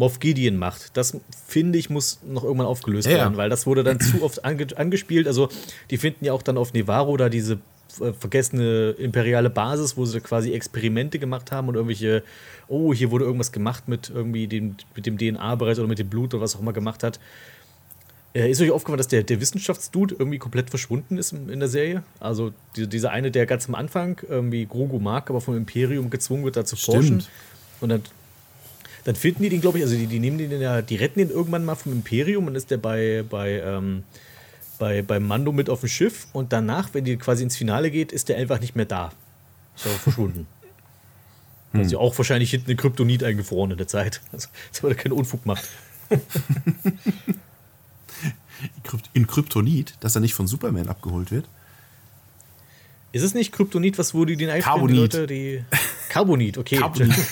Moff 0.00 0.18
Gideon 0.18 0.56
macht, 0.56 0.96
das 0.96 1.18
finde 1.46 1.78
ich, 1.78 1.90
muss 1.90 2.20
noch 2.26 2.42
irgendwann 2.42 2.66
aufgelöst 2.66 3.06
Ja, 3.06 3.12
ja. 3.12 3.18
werden, 3.18 3.36
weil 3.36 3.50
das 3.50 3.66
wurde 3.66 3.84
dann 3.84 4.00
zu 4.00 4.22
oft 4.22 4.44
ange 4.46 4.66
angespielt. 4.74 5.26
Also, 5.26 5.50
die 5.90 5.98
finden 5.98 6.24
ja 6.24 6.32
auch 6.32 6.42
dann 6.42 6.56
auf 6.56 6.72
Nevarro 6.72 7.18
da 7.18 7.28
diese 7.28 7.58
äh, 8.00 8.14
vergessene 8.14 8.92
imperiale 8.92 9.50
Basis, 9.50 9.98
wo 9.98 10.06
sie 10.06 10.20
quasi 10.22 10.52
Experimente 10.52 11.18
gemacht 11.18 11.52
haben 11.52 11.68
und 11.68 11.74
irgendwelche, 11.74 12.22
oh, 12.66 12.94
hier 12.94 13.10
wurde 13.10 13.26
irgendwas 13.26 13.52
gemacht 13.52 13.88
mit 13.88 14.08
irgendwie 14.08 14.46
dem, 14.46 14.76
mit 14.96 15.04
dem 15.04 15.18
DNA-Bereich 15.18 15.78
oder 15.78 15.86
mit 15.86 15.98
dem 15.98 16.08
Blut 16.08 16.32
oder 16.32 16.42
was 16.42 16.56
auch 16.56 16.60
immer 16.60 16.72
gemacht 16.72 17.02
hat. 17.02 17.20
Äh, 18.32 18.50
ist 18.50 18.62
euch 18.62 18.70
aufgefallen, 18.70 18.96
dass 18.96 19.08
der, 19.08 19.22
der 19.22 19.38
Wissenschaftsdude 19.42 20.14
irgendwie 20.18 20.38
komplett 20.38 20.70
verschwunden 20.70 21.18
ist 21.18 21.32
in, 21.32 21.50
in 21.50 21.60
der 21.60 21.68
Serie? 21.68 22.04
Also 22.20 22.52
die, 22.74 22.86
dieser 22.86 23.10
eine, 23.10 23.30
der 23.30 23.44
ganz 23.44 23.68
am 23.68 23.74
Anfang 23.74 24.18
irgendwie 24.26 24.64
Grogu 24.64 24.98
mag, 24.98 25.28
aber 25.28 25.42
vom 25.42 25.58
Imperium 25.58 26.08
gezwungen 26.08 26.44
wird, 26.44 26.56
da 26.56 26.64
zu 26.64 26.76
forschen. 26.76 27.22
Und 27.82 27.90
dann, 27.90 28.02
dann 29.04 29.16
finden 29.16 29.42
die 29.42 29.48
den, 29.48 29.60
glaube 29.60 29.78
ich, 29.78 29.84
also 29.84 29.96
die, 29.96 30.06
die 30.06 30.18
nehmen 30.18 30.38
den 30.38 30.60
ja, 30.60 30.82
die 30.82 30.96
retten 30.96 31.18
den 31.20 31.30
irgendwann 31.30 31.64
mal 31.64 31.74
vom 31.74 31.92
Imperium 31.92 32.46
und 32.46 32.54
ist 32.54 32.70
der 32.70 32.78
bei, 32.78 33.24
bei, 33.28 33.60
ähm, 33.60 34.04
bei, 34.78 35.02
bei 35.02 35.20
Mando 35.20 35.52
mit 35.52 35.70
auf 35.70 35.80
dem 35.80 35.88
Schiff 35.88 36.26
und 36.32 36.52
danach, 36.52 36.90
wenn 36.92 37.04
die 37.04 37.16
quasi 37.16 37.42
ins 37.42 37.56
Finale 37.56 37.90
geht, 37.90 38.12
ist 38.12 38.28
der 38.28 38.36
einfach 38.36 38.60
nicht 38.60 38.76
mehr 38.76 38.86
da. 38.86 39.12
Ist 39.76 39.86
aber 39.86 39.96
verschwunden. 39.96 40.46
Also 41.72 42.00
auch 42.00 42.18
wahrscheinlich 42.18 42.50
hinten 42.50 42.72
in 42.72 42.76
Kryptonit 42.76 43.22
eingefroren 43.22 43.70
in 43.70 43.76
der 43.76 43.86
Zeit. 43.86 44.20
Also, 44.32 44.48
dass 44.72 44.82
man 44.82 44.90
da 44.90 44.98
keinen 45.00 45.12
Unfug 45.12 45.46
macht. 45.46 45.68
In 49.12 49.26
Kryptonit, 49.28 49.94
dass 50.00 50.14
er 50.16 50.20
nicht 50.20 50.34
von 50.34 50.48
Superman 50.48 50.88
abgeholt 50.88 51.30
wird. 51.30 51.48
Ist 53.12 53.22
es 53.22 53.34
nicht 53.34 53.52
Kryptonit, 53.52 53.98
was 53.98 54.14
wo 54.14 54.24
die 54.24 54.36
den 54.36 54.50
einfrieren, 54.50 54.78
Carbonit. 54.78 55.12
die 55.12 55.16
Leute, 55.18 55.26
die. 55.28 55.64
Carbonit, 56.08 56.58
okay. 56.58 56.76
Carbonit. 56.76 57.14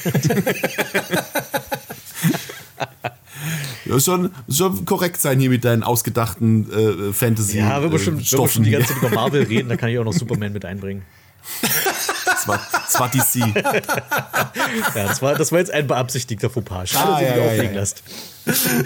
Ja, 3.84 3.98
schon, 4.00 4.30
schon 4.50 4.84
korrekt 4.84 5.18
sein 5.20 5.40
hier 5.40 5.48
mit 5.48 5.64
deinen 5.64 5.82
ausgedachten 5.82 6.70
äh, 6.70 7.12
Fantasy. 7.14 7.58
Ja, 7.58 7.82
wenn 7.82 7.90
wir, 7.90 7.98
schon, 7.98 8.18
äh, 8.18 8.32
wenn 8.32 8.38
wir 8.40 8.48
schon 8.48 8.62
die 8.64 8.70
ganze 8.70 8.88
Zeit 8.88 8.98
über 8.98 9.08
Marvel 9.10 9.44
reden, 9.44 9.70
dann 9.70 9.78
kann 9.78 9.88
ich 9.88 9.98
auch 9.98 10.04
noch 10.04 10.12
Superman 10.12 10.52
mit 10.52 10.64
einbringen. 10.66 11.02
Zwar, 12.44 12.60
zwar 12.88 13.08
DC. 13.08 13.36
Ja, 13.54 13.82
das 14.94 15.22
war, 15.22 15.34
das 15.34 15.50
war 15.50 15.58
jetzt 15.58 15.70
ein 15.70 15.86
beabsichtigter 15.86 16.50
Fauxpas. 16.50 16.90
Schade, 16.90 17.08
Ah, 17.08 17.20
dass 17.20 17.22
ihr 17.22 17.36
ja, 17.36 17.44
auflegen 17.46 17.74
ja. 17.74 17.80
lasst. 17.80 18.02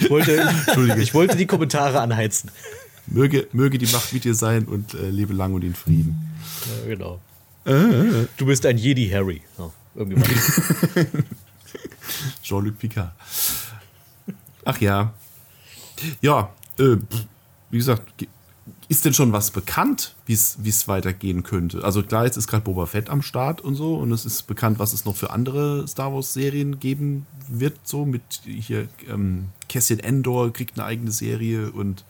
Ich 0.00 0.08
wollte, 0.10 0.36
Entschuldige. 0.40 1.02
ich 1.02 1.14
wollte 1.14 1.36
die 1.36 1.46
Kommentare 1.46 2.00
anheizen. 2.00 2.50
Möge, 3.06 3.48
möge 3.52 3.78
die 3.78 3.92
Macht 3.92 4.12
mit 4.12 4.24
dir 4.24 4.34
sein 4.34 4.64
und 4.64 4.94
äh, 4.94 5.10
lebe 5.10 5.34
lang 5.34 5.52
und 5.54 5.64
in 5.64 5.74
Frieden. 5.74 6.31
Ja, 6.66 6.86
genau. 6.88 7.20
Du 8.36 8.46
bist 8.46 8.66
ein 8.66 8.76
Jedi 8.78 9.08
Harry. 9.08 9.40
Ja, 9.58 9.70
irgendwie 9.94 10.18
mal. 10.20 11.06
Jean-Luc 12.42 12.78
Picard. 12.78 13.12
Ach 14.64 14.80
ja. 14.80 15.12
Ja, 16.20 16.52
äh, 16.78 16.96
wie 17.70 17.76
gesagt, 17.78 18.16
ge- 18.18 18.28
ist 18.88 19.04
denn 19.04 19.14
schon 19.14 19.32
was 19.32 19.50
bekannt, 19.50 20.14
wie 20.26 20.32
es 20.34 20.88
weitergehen 20.88 21.42
könnte? 21.42 21.82
Also 21.84 22.02
klar, 22.02 22.24
jetzt 22.24 22.36
ist 22.36 22.46
gerade 22.48 22.64
Boba 22.64 22.86
Fett 22.86 23.08
am 23.10 23.22
Start 23.22 23.60
und 23.60 23.74
so 23.74 23.96
und 23.96 24.12
es 24.12 24.24
ist 24.24 24.46
bekannt, 24.46 24.78
was 24.78 24.92
es 24.92 25.04
noch 25.04 25.16
für 25.16 25.30
andere 25.30 25.86
Star 25.88 26.12
Wars 26.12 26.32
Serien 26.32 26.78
geben 26.78 27.26
wird, 27.48 27.78
so 27.84 28.04
mit 28.04 28.22
hier 28.44 28.88
ähm, 29.08 29.48
Cassian 29.68 30.00
Endor 30.00 30.52
kriegt 30.52 30.78
eine 30.78 30.86
eigene 30.86 31.10
Serie 31.12 31.70
und 31.72 32.00
äh, 32.00 32.04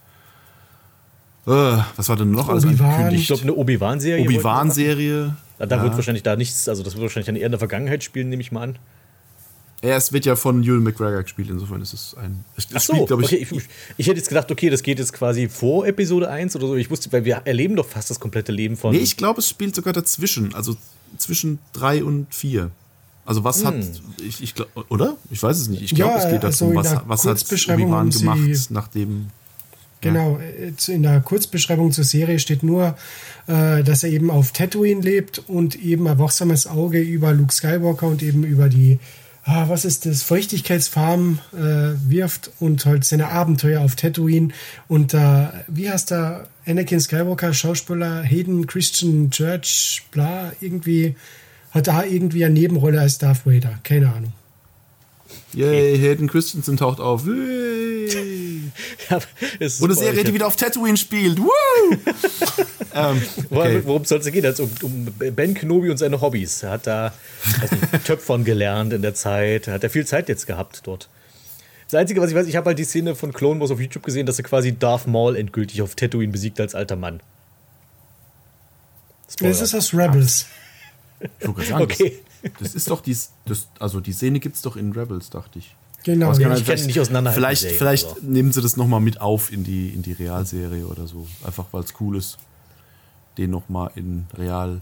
was 1.44 2.08
war 2.08 2.16
denn 2.16 2.30
noch 2.30 2.48
alles 2.48 2.64
angekündigt? 2.64 3.22
Ich 3.22 3.26
glaube, 3.26 3.42
eine 3.42 3.54
Obi-Wan-Serie. 3.54 4.24
Obi-Wan-Serie. 4.24 5.36
Da, 5.58 5.66
da 5.66 5.82
wird 5.82 5.94
wahrscheinlich 5.94 6.22
da 6.22 6.36
nichts, 6.36 6.68
also 6.68 6.82
das 6.82 6.94
wird 6.94 7.02
wahrscheinlich 7.02 7.26
dann 7.26 7.36
eher 7.36 7.46
in 7.46 7.52
der 7.52 7.58
Vergangenheit 7.58 8.02
spielen, 8.02 8.28
nehme 8.28 8.42
ich 8.42 8.52
mal 8.52 8.62
an. 8.62 8.78
Ja, 9.82 9.96
es 9.96 10.12
wird 10.12 10.24
ja 10.26 10.36
von 10.36 10.62
Ewan 10.62 10.84
McGregor 10.84 11.22
gespielt, 11.24 11.50
insofern 11.50 11.82
ist 11.82 11.92
es 11.92 12.16
ein. 12.16 12.44
Es 12.56 12.68
Ach 12.72 12.80
spielt, 12.80 12.98
so, 12.98 13.06
glaub 13.06 13.22
okay. 13.24 13.46
Ich, 13.50 13.62
ich 13.96 14.06
hätte 14.06 14.18
jetzt 14.18 14.28
gedacht, 14.28 14.50
okay, 14.52 14.70
das 14.70 14.84
geht 14.84 15.00
jetzt 15.00 15.12
quasi 15.12 15.48
vor 15.48 15.86
Episode 15.86 16.30
1 16.30 16.54
oder 16.54 16.68
so. 16.68 16.76
Ich 16.76 16.88
wusste, 16.88 17.12
weil 17.12 17.24
wir 17.24 17.42
erleben 17.44 17.74
doch 17.74 17.86
fast 17.86 18.08
das 18.08 18.20
komplette 18.20 18.52
Leben 18.52 18.76
von. 18.76 18.92
Nee, 18.92 19.00
ich 19.00 19.16
glaube, 19.16 19.40
es 19.40 19.48
spielt 19.48 19.74
sogar 19.74 19.92
dazwischen, 19.92 20.54
also 20.54 20.76
zwischen 21.18 21.58
drei 21.72 22.04
und 22.04 22.32
vier. 22.32 22.70
Also 23.24 23.42
was 23.42 23.64
hat, 23.64 23.74
ich, 24.24 24.42
ich 24.42 24.54
oder? 24.88 25.16
Ich 25.30 25.42
weiß 25.42 25.58
es 25.58 25.68
nicht. 25.68 25.82
Ich 25.82 25.94
glaube, 25.94 26.14
Ja, 26.14 26.24
es 26.24 26.30
geht 26.30 26.44
also 26.44 26.70
darum, 26.70 26.84
in 26.84 26.90
was, 27.06 27.24
was 27.24 27.26
hat 27.26 27.68
Obi-Wan 27.68 28.10
gemacht, 28.10 28.70
nachdem. 28.70 29.28
Genau, 30.02 30.38
äh, 30.38 30.72
in 30.92 31.02
der 31.02 31.20
Kurzbeschreibung 31.20 31.92
zur 31.92 32.04
Serie 32.04 32.38
steht 32.38 32.62
nur, 32.62 32.96
äh, 33.46 33.82
dass 33.82 34.02
er 34.02 34.10
eben 34.10 34.30
auf 34.30 34.52
Tatooine 34.52 35.00
lebt 35.00 35.38
und 35.48 35.76
eben 35.76 36.06
ein 36.08 36.18
wachsames 36.18 36.66
Auge 36.66 37.00
über 37.00 37.32
Luke 37.32 37.52
Skywalker 37.52 38.08
und 38.08 38.22
eben 38.22 38.44
über 38.44 38.68
die, 38.68 38.98
ah, 39.44 39.68
was 39.68 39.84
ist 39.84 40.04
das, 40.04 40.22
Feuchtigkeitsfarm 40.24 41.38
äh, 41.52 41.94
wirft 42.10 42.50
und 42.58 42.84
halt 42.84 43.04
seine 43.04 43.28
Abenteuer 43.28 43.80
auf 43.80 43.94
Tatooine. 43.94 44.48
Und 44.88 45.14
äh, 45.14 45.46
wie 45.68 45.88
heißt 45.88 46.10
der 46.10 46.48
Anakin 46.66 47.00
Skywalker, 47.00 47.54
Schauspieler 47.54 48.22
Hayden 48.22 48.66
Christian 48.66 49.30
Church, 49.30 50.04
bla, 50.10 50.52
irgendwie, 50.60 51.14
hat 51.70 51.86
da 51.86 52.04
irgendwie 52.04 52.44
eine 52.44 52.54
Nebenrolle 52.54 53.00
als 53.00 53.18
Darth 53.18 53.46
Vader, 53.46 53.78
keine 53.84 54.12
Ahnung. 54.12 54.32
Yay, 55.54 55.98
Hayden 55.98 56.28
Christensen 56.28 56.76
taucht 56.76 57.00
auf. 57.00 57.26
Yay. 57.26 58.60
Ja, 59.10 59.18
es 59.60 59.74
ist 59.74 59.80
Und 59.82 59.90
eine 59.90 59.94
super, 59.94 60.06
Serie, 60.06 60.24
die 60.24 60.32
wieder 60.34 60.46
auf 60.46 60.56
Tatooine 60.56 60.96
spielt. 60.96 61.38
Woo! 61.38 61.50
ähm, 62.94 63.20
Worum- 63.50 63.66
okay. 63.66 63.82
Worum 63.84 64.04
soll 64.06 64.20
es 64.20 64.32
gehen? 64.32 64.46
Also 64.46 64.62
um, 64.64 64.70
um 64.82 65.34
Ben 65.34 65.52
Kenobi 65.52 65.90
und 65.90 65.98
seine 65.98 66.20
Hobbys. 66.20 66.62
Er 66.62 66.70
hat 66.70 66.86
da 66.86 67.12
nicht, 67.92 68.04
Töpfern 68.06 68.44
gelernt 68.44 68.92
in 68.94 69.02
der 69.02 69.14
Zeit. 69.14 69.66
Er 69.66 69.74
hat 69.74 69.82
ja 69.82 69.88
viel 69.90 70.06
Zeit 70.06 70.28
jetzt 70.30 70.46
gehabt 70.46 70.82
dort. 70.84 71.08
Das 71.90 72.00
Einzige, 72.00 72.22
was 72.22 72.30
ich 72.30 72.36
weiß, 72.36 72.46
ich 72.46 72.56
habe 72.56 72.66
halt 72.68 72.78
die 72.78 72.84
Szene 72.84 73.14
von 73.14 73.32
Clone 73.32 73.60
Wars 73.60 73.70
auf 73.70 73.80
YouTube 73.80 74.04
gesehen, 74.04 74.24
dass 74.24 74.38
er 74.38 74.44
quasi 74.44 74.72
Darth 74.78 75.06
Maul 75.06 75.36
endgültig 75.36 75.82
auf 75.82 75.94
Tatooine 75.94 76.32
besiegt 76.32 76.58
als 76.60 76.74
alter 76.74 76.96
Mann. 76.96 77.20
Spoiler. 79.30 79.50
Das 79.50 79.60
ist 79.60 79.74
aus 79.74 79.92
Rebels. 79.92 80.46
Okay. 81.44 82.22
Das, 82.60 82.74
ist 82.74 82.90
doch 82.90 83.00
die, 83.00 83.16
das, 83.46 83.68
also 83.78 84.00
die 84.00 84.12
Szene 84.12 84.40
gibt 84.40 84.56
es 84.56 84.62
doch 84.62 84.76
in 84.76 84.92
Rebels, 84.92 85.30
dachte 85.30 85.58
ich. 85.58 85.74
Genau, 86.04 86.32
ja. 86.32 86.48
halt 86.48 86.58
ich 86.58 86.64
vielleicht- 86.64 86.86
nicht 86.86 86.98
auseinanderhalten, 87.00 87.40
Vielleicht, 87.44 87.62
Serie, 87.62 87.76
vielleicht 87.78 88.06
also. 88.08 88.20
nehmen 88.26 88.50
sie 88.52 88.60
das 88.60 88.76
nochmal 88.76 89.00
mit 89.00 89.20
auf 89.20 89.52
in 89.52 89.62
die, 89.62 89.90
in 89.90 90.02
die 90.02 90.12
Realserie 90.12 90.84
oder 90.86 91.06
so. 91.06 91.28
Einfach 91.44 91.66
weil 91.70 91.82
es 91.84 91.94
cool 92.00 92.16
ist, 92.16 92.38
den 93.38 93.50
nochmal 93.50 93.92
in 93.94 94.26
Real. 94.36 94.80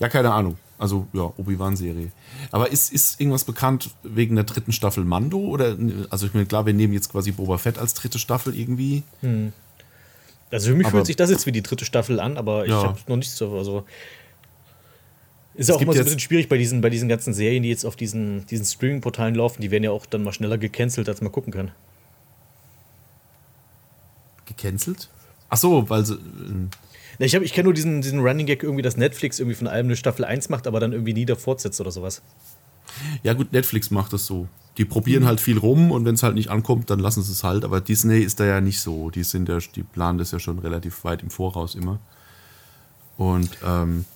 Ja, 0.00 0.08
keine 0.08 0.32
Ahnung. 0.32 0.58
Also, 0.76 1.06
ja, 1.12 1.32
Obi-Wan-Serie. 1.36 2.10
Aber 2.50 2.72
ist, 2.72 2.92
ist 2.92 3.20
irgendwas 3.20 3.44
bekannt 3.44 3.90
wegen 4.02 4.34
der 4.34 4.42
dritten 4.44 4.72
Staffel 4.72 5.04
Mando? 5.04 5.38
Oder, 5.38 5.76
also, 6.10 6.26
ich 6.26 6.34
meine, 6.34 6.46
klar, 6.46 6.66
wir 6.66 6.74
nehmen 6.74 6.92
jetzt 6.92 7.08
quasi 7.12 7.30
Boba 7.30 7.56
Fett 7.58 7.78
als 7.78 7.94
dritte 7.94 8.18
Staffel 8.18 8.58
irgendwie. 8.58 9.04
Also 10.50 10.70
für 10.70 10.74
mich 10.74 10.88
Aber- 10.88 10.96
fühlt 10.96 11.06
sich 11.06 11.14
das 11.16 11.30
jetzt 11.30 11.46
wie 11.46 11.52
die 11.52 11.62
dritte 11.62 11.84
Staffel 11.84 12.18
an, 12.18 12.36
aber 12.36 12.64
ich 12.64 12.70
Ja. 12.72 12.82
habe 12.82 12.98
noch 13.06 13.16
nichts 13.16 13.36
so. 13.36 13.56
Also 13.56 13.86
ist 15.54 15.68
ja 15.68 15.74
auch 15.74 15.80
immer 15.80 15.92
so 15.92 15.98
ein 16.00 16.04
bisschen 16.04 16.18
schwierig 16.20 16.48
bei 16.48 16.56
diesen, 16.58 16.80
bei 16.80 16.90
diesen 16.90 17.08
ganzen 17.08 17.34
Serien, 17.34 17.62
die 17.62 17.68
jetzt 17.68 17.84
auf 17.84 17.96
diesen, 17.96 18.46
diesen 18.46 18.64
Streaming-Portalen 18.64 19.34
laufen. 19.34 19.60
Die 19.62 19.70
werden 19.70 19.84
ja 19.84 19.90
auch 19.90 20.06
dann 20.06 20.22
mal 20.24 20.32
schneller 20.32 20.58
gecancelt, 20.58 21.08
als 21.08 21.20
man 21.20 21.30
gucken 21.32 21.52
kann. 21.52 21.70
Gecancelt? 24.46 25.08
Ach 25.48 25.56
so, 25.58 25.88
weil 25.90 26.04
sie. 26.04 26.14
ähm, 26.14 26.70
Na, 27.18 27.26
Ich, 27.26 27.34
hab- 27.34 27.42
ich 27.42 27.52
kenne 27.52 27.64
nur 27.64 27.74
diesen, 27.74 28.02
diesen 28.02 28.20
Running 28.20 28.46
Gag 28.46 28.62
irgendwie, 28.62 28.82
dass 28.82 28.96
Netflix 28.96 29.38
irgendwie 29.38 29.56
von 29.56 29.66
allem 29.68 29.86
eine 29.86 29.96
Staffel 29.96 30.24
1 30.24 30.48
macht, 30.48 30.66
aber 30.66 30.80
dann 30.80 30.92
irgendwie 30.92 31.14
nie 31.14 31.26
da 31.26 31.36
fortsetzt 31.36 31.80
oder 31.80 31.90
sowas. 31.90 32.22
Ja, 33.22 33.32
gut, 33.34 33.52
Netflix 33.52 33.90
macht 33.90 34.12
das 34.12 34.26
so. 34.26 34.48
Die 34.78 34.84
probieren 34.86 35.26
halt 35.26 35.40
viel 35.40 35.58
rum 35.58 35.90
und 35.90 36.04
wenn 36.06 36.14
es 36.14 36.22
halt 36.22 36.34
nicht 36.34 36.48
ankommt, 36.48 36.88
dann 36.88 36.98
lassen 36.98 37.22
sie 37.22 37.32
es 37.32 37.44
halt. 37.44 37.64
Aber 37.64 37.80
Disney 37.80 38.20
ist 38.20 38.40
da 38.40 38.46
ja 38.46 38.60
nicht 38.60 38.80
so. 38.80 39.10
Die 39.10 39.22
sind 39.22 39.48
ja, 39.48 39.58
die 39.58 39.82
planen 39.82 40.18
das 40.18 40.30
ja 40.30 40.38
schon 40.38 40.58
relativ 40.58 41.04
weit 41.04 41.22
im 41.22 41.28
Voraus 41.30 41.74
immer. 41.74 41.98
Und 43.18 43.50
ähm, 43.66 44.06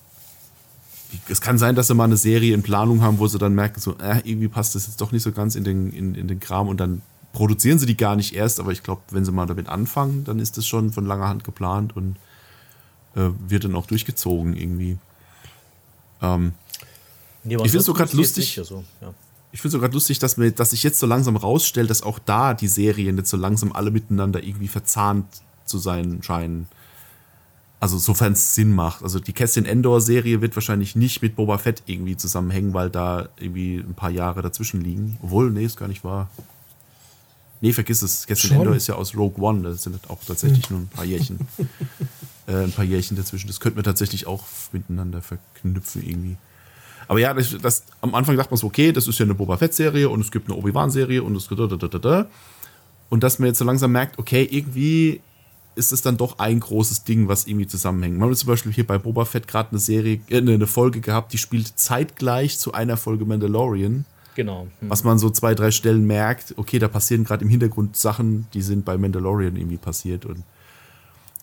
es 1.29 1.41
kann 1.41 1.59
sein, 1.59 1.75
dass 1.75 1.87
sie 1.89 1.95
mal 1.95 2.05
eine 2.05 2.17
Serie 2.17 2.55
in 2.55 2.63
Planung 2.63 3.03
haben, 3.03 3.19
wo 3.19 3.27
sie 3.27 3.39
dann 3.39 3.55
merken, 3.55 3.81
so, 3.81 3.97
äh, 3.99 4.21
irgendwie 4.25 4.49
passt 4.49 4.75
das 4.75 4.87
jetzt 4.87 5.01
doch 5.01 5.13
nicht 5.13 5.23
so 5.23 5.33
ganz 5.33 5.55
in 5.55 5.65
den, 5.65 5.93
in, 5.93 6.15
in 6.15 6.29
den 6.29 6.41
Kram 6.41 6.69
und 6.69 6.79
dann 6.79 7.03
produzieren 7.33 7.79
sie 7.79 7.87
die 7.87 7.97
gar 7.97 8.17
nicht 8.17 8.35
erst. 8.35 8.61
Aber 8.61 8.73
ich 8.73 8.83
glaube, 8.83 9.03
wenn 9.11 9.25
sie 9.25 9.33
mal 9.33 9.47
damit 9.47 9.69
anfangen, 9.69 10.25
dann 10.25 10.39
ist 10.39 10.57
das 10.57 10.67
schon 10.67 10.93
von 10.93 11.07
langer 11.07 11.29
Hand 11.29 11.45
geplant 11.45 11.97
und 11.97 12.17
äh, 13.15 13.31
wird 13.49 13.65
dann 13.65 13.75
auch 13.75 13.87
durchgezogen 13.87 14.57
irgendwie. 14.57 14.99
Ähm, 16.23 16.53
Nee, 17.47 17.57
Ich 17.63 17.73
so 17.73 17.95
grad 17.95 18.17
wüsste 18.17 18.41
ich 18.41 18.57
jetzt 18.57 18.57
lustig. 18.57 18.57
nicht, 18.57 18.59
Also, 18.59 18.85
ja. 19.01 19.15
Ich 19.53 19.61
finde 19.61 19.69
es 19.69 19.73
sogar 19.81 19.91
lustig, 19.91 20.19
dass, 20.19 20.37
mir, 20.37 20.51
dass 20.51 20.71
sich 20.71 20.83
jetzt 20.83 20.99
so 20.99 21.07
langsam 21.07 21.37
rausstellt, 21.37 21.89
dass 21.89 22.03
auch 22.03 22.19
da 22.19 22.53
die 22.55 22.67
Serien 22.67 23.17
jetzt 23.17 23.31
so 23.31 23.37
langsam 23.37 23.73
alle 23.73 23.91
miteinander 23.91 24.43
irgendwie 24.43 24.69
verzahnt 24.69 25.27
zu 25.65 25.79
sein 25.79 26.23
scheinen. 26.23 26.67
Also 27.79 27.99
sofern 27.99 28.33
es 28.33 28.55
Sinn 28.55 28.75
macht. 28.75 29.03
Also 29.03 29.21
die 29.21 29.33
Cassian 29.33 29.67
Endor-Serie 29.67 30.41
wird 30.41 30.57
wahrscheinlich 30.57 30.97
nicht 30.97 31.21
mit 31.21 31.37
Boba 31.37 31.59
Fett 31.59 31.83
irgendwie 31.87 32.17
zusammenhängen, 32.17 32.73
weil 32.73 32.89
da 32.89 33.29
irgendwie 33.39 33.77
ein 33.77 33.95
paar 33.95 34.11
Jahre 34.11 34.41
dazwischen 34.41 34.81
liegen. 34.81 35.19
Obwohl, 35.23 35.51
nee, 35.51 35.65
ist 35.65 35.77
gar 35.77 35.89
nicht 35.89 36.03
wahr. 36.03 36.31
Nee, 37.61 37.73
vergiss 37.73 38.03
es. 38.03 38.27
Cassian 38.27 38.49
Schon. 38.49 38.59
Endor 38.59 38.77
ist 38.77 38.87
ja 38.87 38.95
aus 38.95 39.15
Rogue 39.15 39.43
One. 39.43 39.63
Das 39.63 39.83
sind 39.83 39.99
auch 40.09 40.23
tatsächlich 40.27 40.71
nur 40.71 40.81
ein 40.81 40.89
paar 40.89 41.05
Jährchen. 41.05 41.39
äh, 42.47 42.65
ein 42.65 42.73
paar 42.73 42.85
Jährchen 42.85 43.17
dazwischen. 43.17 43.47
Das 43.47 43.61
könnten 43.61 43.77
wir 43.77 43.85
tatsächlich 43.85 44.27
auch 44.27 44.45
miteinander 44.73 45.21
verknüpfen 45.21 46.03
irgendwie. 46.03 46.37
Aber 47.09 47.21
ja, 47.21 47.35
das, 47.35 47.57
das, 47.61 47.85
am 48.01 48.15
Anfang 48.15 48.37
dachte 48.37 48.51
man 48.51 48.59
so, 48.59 48.67
okay, 48.67 48.93
das 48.93 49.07
ist 49.07 49.19
ja 49.19 49.25
eine 49.25 49.35
Boba 49.35 49.57
Fett-Serie 49.57 50.09
und 50.09 50.21
es 50.21 50.31
gibt 50.31 50.49
eine 50.49 50.59
Obi-Wan-Serie 50.59 51.23
und 51.23 51.37
es 51.37 51.47
da, 51.49 51.55
da, 51.55 51.77
da, 51.77 51.89
da, 51.89 51.99
da. 51.99 52.27
Und 53.09 53.23
dass 53.23 53.39
man 53.39 53.49
jetzt 53.49 53.59
so 53.59 53.65
langsam 53.65 53.93
merkt, 53.93 54.19
okay, 54.19 54.47
irgendwie 54.51 55.21
ist 55.77 55.93
es 55.93 56.03
dann 56.03 56.17
doch 56.17 56.39
ein 56.39 56.59
großes 56.59 57.05
Ding, 57.05 57.29
was 57.29 57.47
irgendwie 57.47 57.67
zusammenhängt. 57.67 58.19
Man 58.19 58.31
hat 58.31 58.39
zum 58.39 58.49
Beispiel 58.49 58.73
hier 58.73 58.87
bei 58.87 58.99
Boba 58.99 59.27
Fett 59.27 59.47
gerade 59.47 59.71
eine 59.71 59.79
Serie, 59.79 60.21
äh, 60.29 60.39
eine 60.39 60.67
Folge 60.67 61.01
gehabt, 61.01 61.33
die 61.33 61.39
spielt 61.39 61.79
zeitgleich 61.79 62.59
zu 62.59 62.73
einer 62.73 62.97
Folge 62.97 63.27
Mandalorian. 63.27 64.07
Genau. 64.35 64.67
Hm. 64.81 64.91
Was 64.91 65.05
man 65.05 65.19
so 65.19 65.31
zwei, 65.31 65.55
drei 65.55 65.71
Stellen 65.71 66.07
merkt, 66.07 66.55
okay, 66.57 66.79
da 66.79 66.89
passieren 66.89 67.25
gerade 67.25 67.45
im 67.45 67.51
Hintergrund 67.51 67.97
Sachen, 67.97 68.47
die 68.55 68.63
sind 68.63 68.85
bei 68.85 68.97
Mandalorian 68.97 69.57
irgendwie 69.57 69.77
passiert. 69.77 70.25
Und 70.25 70.43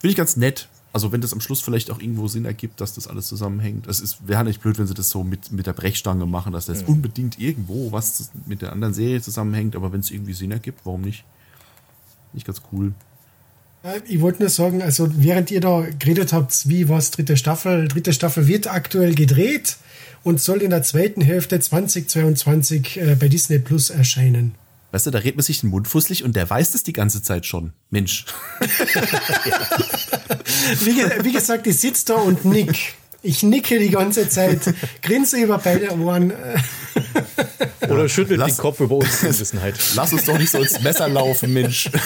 finde 0.00 0.10
ich 0.10 0.16
ganz 0.16 0.36
nett. 0.36 0.68
Also, 0.92 1.10
wenn 1.10 1.20
das 1.20 1.32
am 1.32 1.40
Schluss 1.40 1.60
vielleicht 1.60 1.90
auch 1.90 1.98
irgendwo 1.98 2.28
Sinn 2.28 2.44
ergibt, 2.44 2.80
dass 2.80 2.94
das 2.94 3.08
alles 3.08 3.26
zusammenhängt. 3.26 3.88
Das 3.88 4.18
wäre 4.28 4.44
nicht 4.44 4.62
blöd, 4.62 4.78
wenn 4.78 4.86
sie 4.86 4.94
das 4.94 5.10
so 5.10 5.24
mit, 5.24 5.50
mit 5.50 5.66
der 5.66 5.72
Brechstange 5.72 6.24
machen, 6.24 6.52
dass 6.52 6.66
das 6.66 6.84
unbedingt 6.84 7.40
irgendwo 7.40 7.90
was 7.90 8.30
mit 8.46 8.62
der 8.62 8.70
anderen 8.70 8.94
Serie 8.94 9.20
zusammenhängt. 9.20 9.74
Aber 9.74 9.92
wenn 9.92 10.00
es 10.00 10.12
irgendwie 10.12 10.34
Sinn 10.34 10.52
ergibt, 10.52 10.80
warum 10.84 11.00
nicht? 11.00 11.24
Nicht 12.32 12.46
ganz 12.46 12.62
cool. 12.70 12.94
Ich 14.06 14.20
wollte 14.22 14.40
nur 14.42 14.48
sagen, 14.48 14.80
also 14.82 15.08
während 15.16 15.50
ihr 15.50 15.60
da 15.60 15.86
geredet 15.98 16.32
habt, 16.32 16.68
wie 16.68 16.88
was 16.88 17.10
dritte 17.10 17.36
Staffel, 17.36 17.86
dritte 17.88 18.14
Staffel 18.14 18.46
wird 18.46 18.66
aktuell 18.66 19.14
gedreht 19.14 19.76
und 20.22 20.40
soll 20.40 20.62
in 20.62 20.70
der 20.70 20.82
zweiten 20.82 21.20
Hälfte 21.20 21.60
2022 21.60 22.98
äh, 23.00 23.14
bei 23.18 23.28
Disney 23.28 23.58
Plus 23.58 23.90
erscheinen. 23.90 24.54
Weißt 24.92 25.04
du, 25.06 25.10
da 25.10 25.18
redet 25.18 25.36
man 25.36 25.42
sich 25.42 25.60
den 25.60 25.68
Mund 25.70 25.86
fusselig 25.86 26.24
und 26.24 26.34
der 26.34 26.48
weiß 26.48 26.70
das 26.70 26.82
die 26.82 26.92
ganze 26.94 27.20
Zeit 27.22 27.44
schon. 27.46 27.72
Mensch. 27.90 28.24
Wie, 30.80 30.96
wie 31.24 31.32
gesagt, 31.32 31.66
ich 31.66 31.78
sitze 31.78 32.06
da 32.06 32.14
und 32.14 32.44
nick. 32.44 32.94
Ich 33.22 33.42
nicke 33.42 33.78
die 33.78 33.90
ganze 33.90 34.28
Zeit, 34.28 34.60
grinse 35.02 35.38
über 35.38 35.58
beide 35.58 35.90
Ohren. 35.98 36.32
Oder 37.88 38.08
schüttelt 38.08 38.38
lass- 38.38 38.56
den 38.56 38.60
Kopf 38.62 38.80
über 38.80 38.96
unsere 38.96 39.28
Unwissenheit. 39.28 39.74
Lass 39.94 40.12
uns 40.12 40.24
doch 40.24 40.38
nicht 40.38 40.50
so 40.50 40.58
ins 40.62 40.80
Messer 40.82 41.08
laufen, 41.08 41.52
Mensch. 41.52 41.90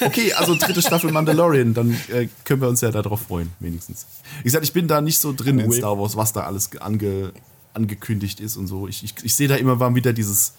Okay, 0.00 0.32
also 0.32 0.54
dritte 0.54 0.82
Staffel 0.82 1.12
Mandalorian, 1.12 1.74
dann 1.74 1.92
äh, 2.08 2.28
können 2.44 2.60
wir 2.60 2.68
uns 2.68 2.80
ja 2.80 2.90
darauf 2.90 3.22
freuen, 3.22 3.52
wenigstens. 3.60 4.06
Wie 4.38 4.44
gesagt, 4.44 4.64
ich 4.64 4.72
bin 4.72 4.88
da 4.88 5.00
nicht 5.00 5.18
so 5.18 5.32
drin 5.32 5.58
in. 5.58 5.72
Star 5.72 5.98
Wars, 5.98 6.16
was 6.16 6.32
da 6.32 6.42
alles 6.42 6.70
ange, 6.80 7.32
angekündigt 7.74 8.40
ist 8.40 8.56
und 8.56 8.66
so. 8.66 8.88
Ich, 8.88 9.04
ich, 9.04 9.14
ich 9.22 9.34
sehe 9.34 9.48
da 9.48 9.56
immer 9.56 9.76
mal 9.76 9.94
wieder 9.94 10.12
dieses, 10.12 10.54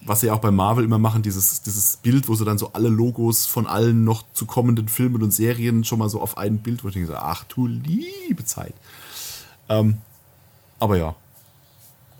was 0.00 0.20
sie 0.20 0.30
auch 0.30 0.40
bei 0.40 0.50
Marvel 0.50 0.84
immer 0.84 0.98
machen, 0.98 1.22
dieses, 1.22 1.62
dieses 1.62 1.96
Bild, 1.96 2.28
wo 2.28 2.34
sie 2.34 2.44
dann 2.44 2.58
so 2.58 2.72
alle 2.72 2.88
Logos 2.88 3.46
von 3.46 3.66
allen 3.66 4.04
noch 4.04 4.24
zu 4.32 4.46
kommenden 4.46 4.88
Filmen 4.88 5.22
und 5.22 5.32
Serien 5.32 5.84
schon 5.84 5.98
mal 5.98 6.08
so 6.08 6.20
auf 6.20 6.38
ein 6.38 6.58
Bild, 6.58 6.84
wo 6.84 6.88
ich 6.88 6.94
denke, 6.94 7.08
so, 7.08 7.16
ach 7.16 7.44
du 7.44 7.66
liebe 7.66 8.44
Zeit. 8.44 8.74
Ähm, 9.68 9.98
aber 10.78 10.96
ja, 10.96 11.16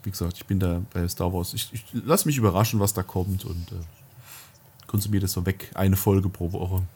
wie 0.02 0.10
gesagt, 0.10 0.34
ich 0.36 0.46
bin 0.46 0.58
da 0.58 0.82
bei 0.92 1.06
Star 1.08 1.32
Wars. 1.32 1.54
Ich, 1.54 1.68
ich 1.72 1.84
lass 1.92 2.24
mich 2.24 2.36
überraschen, 2.36 2.80
was 2.80 2.94
da 2.94 3.02
kommt 3.02 3.44
und 3.44 3.72
äh, 3.72 3.74
konsumiere 4.88 5.22
das 5.22 5.32
so 5.32 5.46
weg. 5.46 5.70
Eine 5.74 5.96
Folge 5.96 6.28
pro 6.28 6.52
Woche. 6.52 6.82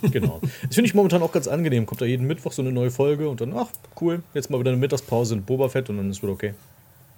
Genau. 0.00 0.40
Das 0.40 0.76
finde 0.76 0.86
ich 0.88 0.94
momentan 0.94 1.22
auch 1.22 1.32
ganz 1.32 1.46
angenehm. 1.46 1.84
Kommt 1.84 2.00
da 2.00 2.06
jeden 2.06 2.26
Mittwoch 2.26 2.52
so 2.52 2.62
eine 2.62 2.72
neue 2.72 2.90
Folge 2.90 3.28
und 3.28 3.42
dann, 3.42 3.52
ach, 3.54 3.68
cool, 4.00 4.22
jetzt 4.32 4.48
mal 4.48 4.58
wieder 4.58 4.70
eine 4.70 4.80
Mittagspause 4.80 5.34
in 5.34 5.44
Boba 5.44 5.68
Fett 5.68 5.90
und 5.90 5.98
dann 5.98 6.10
ist 6.10 6.22
wieder 6.22 6.32
okay. 6.32 6.54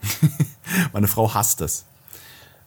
Meine 0.92 1.06
Frau 1.06 1.32
hasst 1.32 1.60
das. 1.60 1.84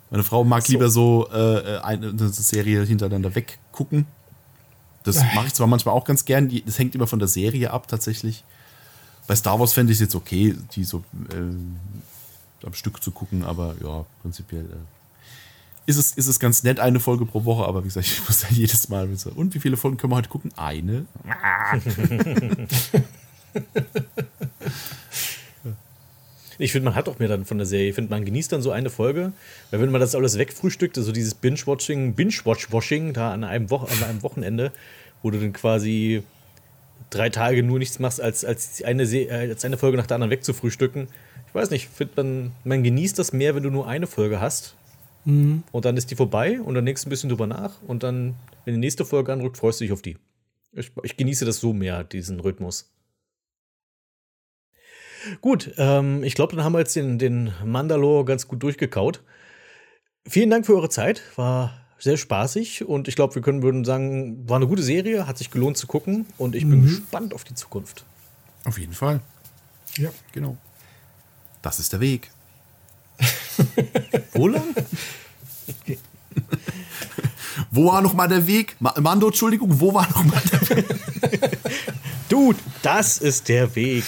Meine 0.09 0.23
Frau 0.23 0.43
mag 0.43 0.65
So. 0.65 0.71
lieber 0.71 0.89
so 0.89 1.27
äh, 1.31 1.79
eine, 1.79 2.09
eine 2.09 2.29
Serie 2.29 2.83
hintereinander 2.85 3.35
weggucken. 3.35 4.05
Das 5.03 5.17
mache 5.35 5.47
ich 5.47 5.53
zwar 5.53 5.67
manchmal 5.67 5.95
auch 5.95 6.03
ganz 6.03 6.25
gern. 6.25 6.49
Das 6.65 6.77
hängt 6.79 6.95
immer 6.95 7.07
von 7.07 7.19
der 7.19 7.27
Serie 7.27 7.71
ab, 7.71 7.87
tatsächlich. 7.87 8.43
Bei 9.27 9.35
Star 9.35 9.59
Wars 9.59 9.73
fände 9.73 9.91
ich 9.91 9.97
es 9.97 10.01
jetzt 10.01 10.15
okay, 10.15 10.55
die 10.75 10.83
so 10.83 11.03
äh, 11.29 12.65
am 12.65 12.73
Stück 12.73 13.01
zu 13.03 13.11
gucken, 13.11 13.43
aber 13.43 13.75
ja, 13.83 14.05
prinzipiell 14.21 14.65
äh, 14.65 14.98
ist, 15.89 15.97
es, 15.97 16.11
ist 16.11 16.27
es 16.27 16.39
ganz 16.39 16.63
nett, 16.63 16.79
eine 16.79 16.99
Folge 16.99 17.25
pro 17.25 17.43
Woche, 17.45 17.65
aber 17.65 17.83
wie 17.83 17.87
gesagt, 17.87 18.07
ich 18.07 18.21
muss 18.27 18.41
dann 18.41 18.53
jedes 18.53 18.89
Mal 18.89 19.09
so, 19.15 19.31
und 19.31 19.55
wie 19.55 19.59
viele 19.59 19.75
Folgen 19.75 19.97
können 19.97 20.13
wir 20.13 20.17
heute 20.17 20.29
gucken? 20.29 20.51
Eine. 20.55 21.05
Ich 26.61 26.73
finde, 26.73 26.89
man 26.89 26.95
hat 26.95 27.07
auch 27.07 27.19
mehr 27.19 27.29
dann 27.29 27.45
von 27.45 27.57
der 27.57 27.65
Serie. 27.65 27.87
Ich 27.87 27.95
finde, 27.95 28.11
man 28.11 28.25
genießt 28.25 28.51
dann 28.51 28.61
so 28.61 28.71
eine 28.71 28.89
Folge, 28.89 29.31
weil 29.71 29.79
wenn 29.79 29.91
man 29.91 30.01
das 30.01 30.13
alles 30.13 30.37
wegfrühstückt, 30.37 30.97
so 30.97 31.13
dieses 31.13 31.33
Binge-Watching, 31.33 32.15
Binge-Watch-Washing 32.15 33.13
da 33.13 33.31
an 33.31 33.45
einem, 33.45 33.69
Wo 33.69 33.77
an 33.77 34.03
einem 34.03 34.21
Wochenende, 34.23 34.73
wo 35.23 35.31
du 35.31 35.39
dann 35.39 35.53
quasi 35.53 36.21
drei 37.09 37.29
Tage 37.29 37.63
nur 37.63 37.79
nichts 37.79 37.99
machst, 37.99 38.19
als, 38.19 38.43
als, 38.43 38.83
eine, 38.83 39.05
Se 39.05 39.19
äh, 39.19 39.49
als 39.51 39.63
eine 39.63 39.77
Folge 39.77 39.95
nach 39.95 40.05
der 40.05 40.15
anderen 40.15 40.31
wegzufrühstücken. 40.31 41.07
Ich 41.47 41.55
weiß 41.55 41.69
nicht, 41.69 41.87
find 41.87 42.17
man, 42.17 42.51
man 42.65 42.83
genießt 42.83 43.17
das 43.17 43.31
mehr, 43.31 43.55
wenn 43.55 43.63
du 43.63 43.69
nur 43.69 43.87
eine 43.87 44.05
Folge 44.05 44.41
hast. 44.41 44.75
Und 45.25 45.85
dann 45.85 45.97
ist 45.97 46.11
die 46.11 46.15
vorbei 46.15 46.61
und 46.61 46.75
dann 46.75 46.85
denkst 46.85 47.03
du 47.03 47.07
ein 47.07 47.11
bisschen 47.11 47.29
drüber 47.29 47.47
nach 47.47 47.81
und 47.83 48.03
dann, 48.03 48.35
wenn 48.65 48.73
die 48.73 48.79
nächste 48.79 49.05
Folge 49.05 49.33
anrückt, 49.33 49.57
freust 49.57 49.79
du 49.79 49.83
dich 49.83 49.91
auf 49.91 50.01
die. 50.01 50.17
Ich, 50.71 50.91
ich 51.03 51.17
genieße 51.17 51.45
das 51.45 51.59
so 51.59 51.73
mehr, 51.73 52.03
diesen 52.03 52.39
Rhythmus. 52.39 52.91
Gut, 55.41 55.73
ähm, 55.77 56.23
ich 56.23 56.35
glaube, 56.35 56.55
dann 56.55 56.63
haben 56.63 56.73
wir 56.73 56.79
jetzt 56.79 56.95
den, 56.95 57.19
den 57.19 57.53
Mandalore 57.65 58.25
ganz 58.25 58.47
gut 58.47 58.63
durchgekaut. 58.63 59.21
Vielen 60.27 60.49
Dank 60.49 60.65
für 60.65 60.75
eure 60.75 60.89
Zeit, 60.89 61.21
war 61.35 61.85
sehr 61.97 62.17
spaßig 62.17 62.85
und 62.85 63.07
ich 63.07 63.15
glaube, 63.15 63.35
wir 63.35 63.41
können 63.41 63.61
würden 63.61 63.83
sagen, 63.83 64.47
war 64.47 64.55
eine 64.55 64.67
gute 64.67 64.83
Serie, 64.83 65.27
hat 65.27 65.37
sich 65.37 65.51
gelohnt 65.51 65.77
zu 65.77 65.87
gucken 65.87 66.25
und 66.37 66.55
ich 66.55 66.67
bin 66.67 66.83
gespannt 66.83 67.33
auf 67.33 67.43
die 67.43 67.55
Zukunft. 67.55 68.05
Auf 68.63 68.77
jeden 68.77 68.93
Fall. 68.93 69.19
Ja. 69.97 70.09
Genau. 70.31 70.57
Das 71.61 71.79
ist 71.79 71.91
der 71.91 71.99
Weg. 71.99 72.31
Wo 74.33 74.47
lang? 74.47 74.63
Wo 77.71 77.85
war 77.87 78.01
noch 78.01 78.13
mal 78.13 78.27
der 78.27 78.45
Weg? 78.47 78.75
Ma 78.79 78.93
Mando, 78.99 79.27
Entschuldigung, 79.27 79.79
wo 79.79 79.93
war 79.93 80.07
noch 80.09 80.23
mal 80.23 80.41
der 80.51 80.77
Weg? 80.77 80.85
Dude, 82.29 82.57
das 82.83 83.17
ist 83.17 83.47
der 83.49 83.75
Weg. 83.75 84.03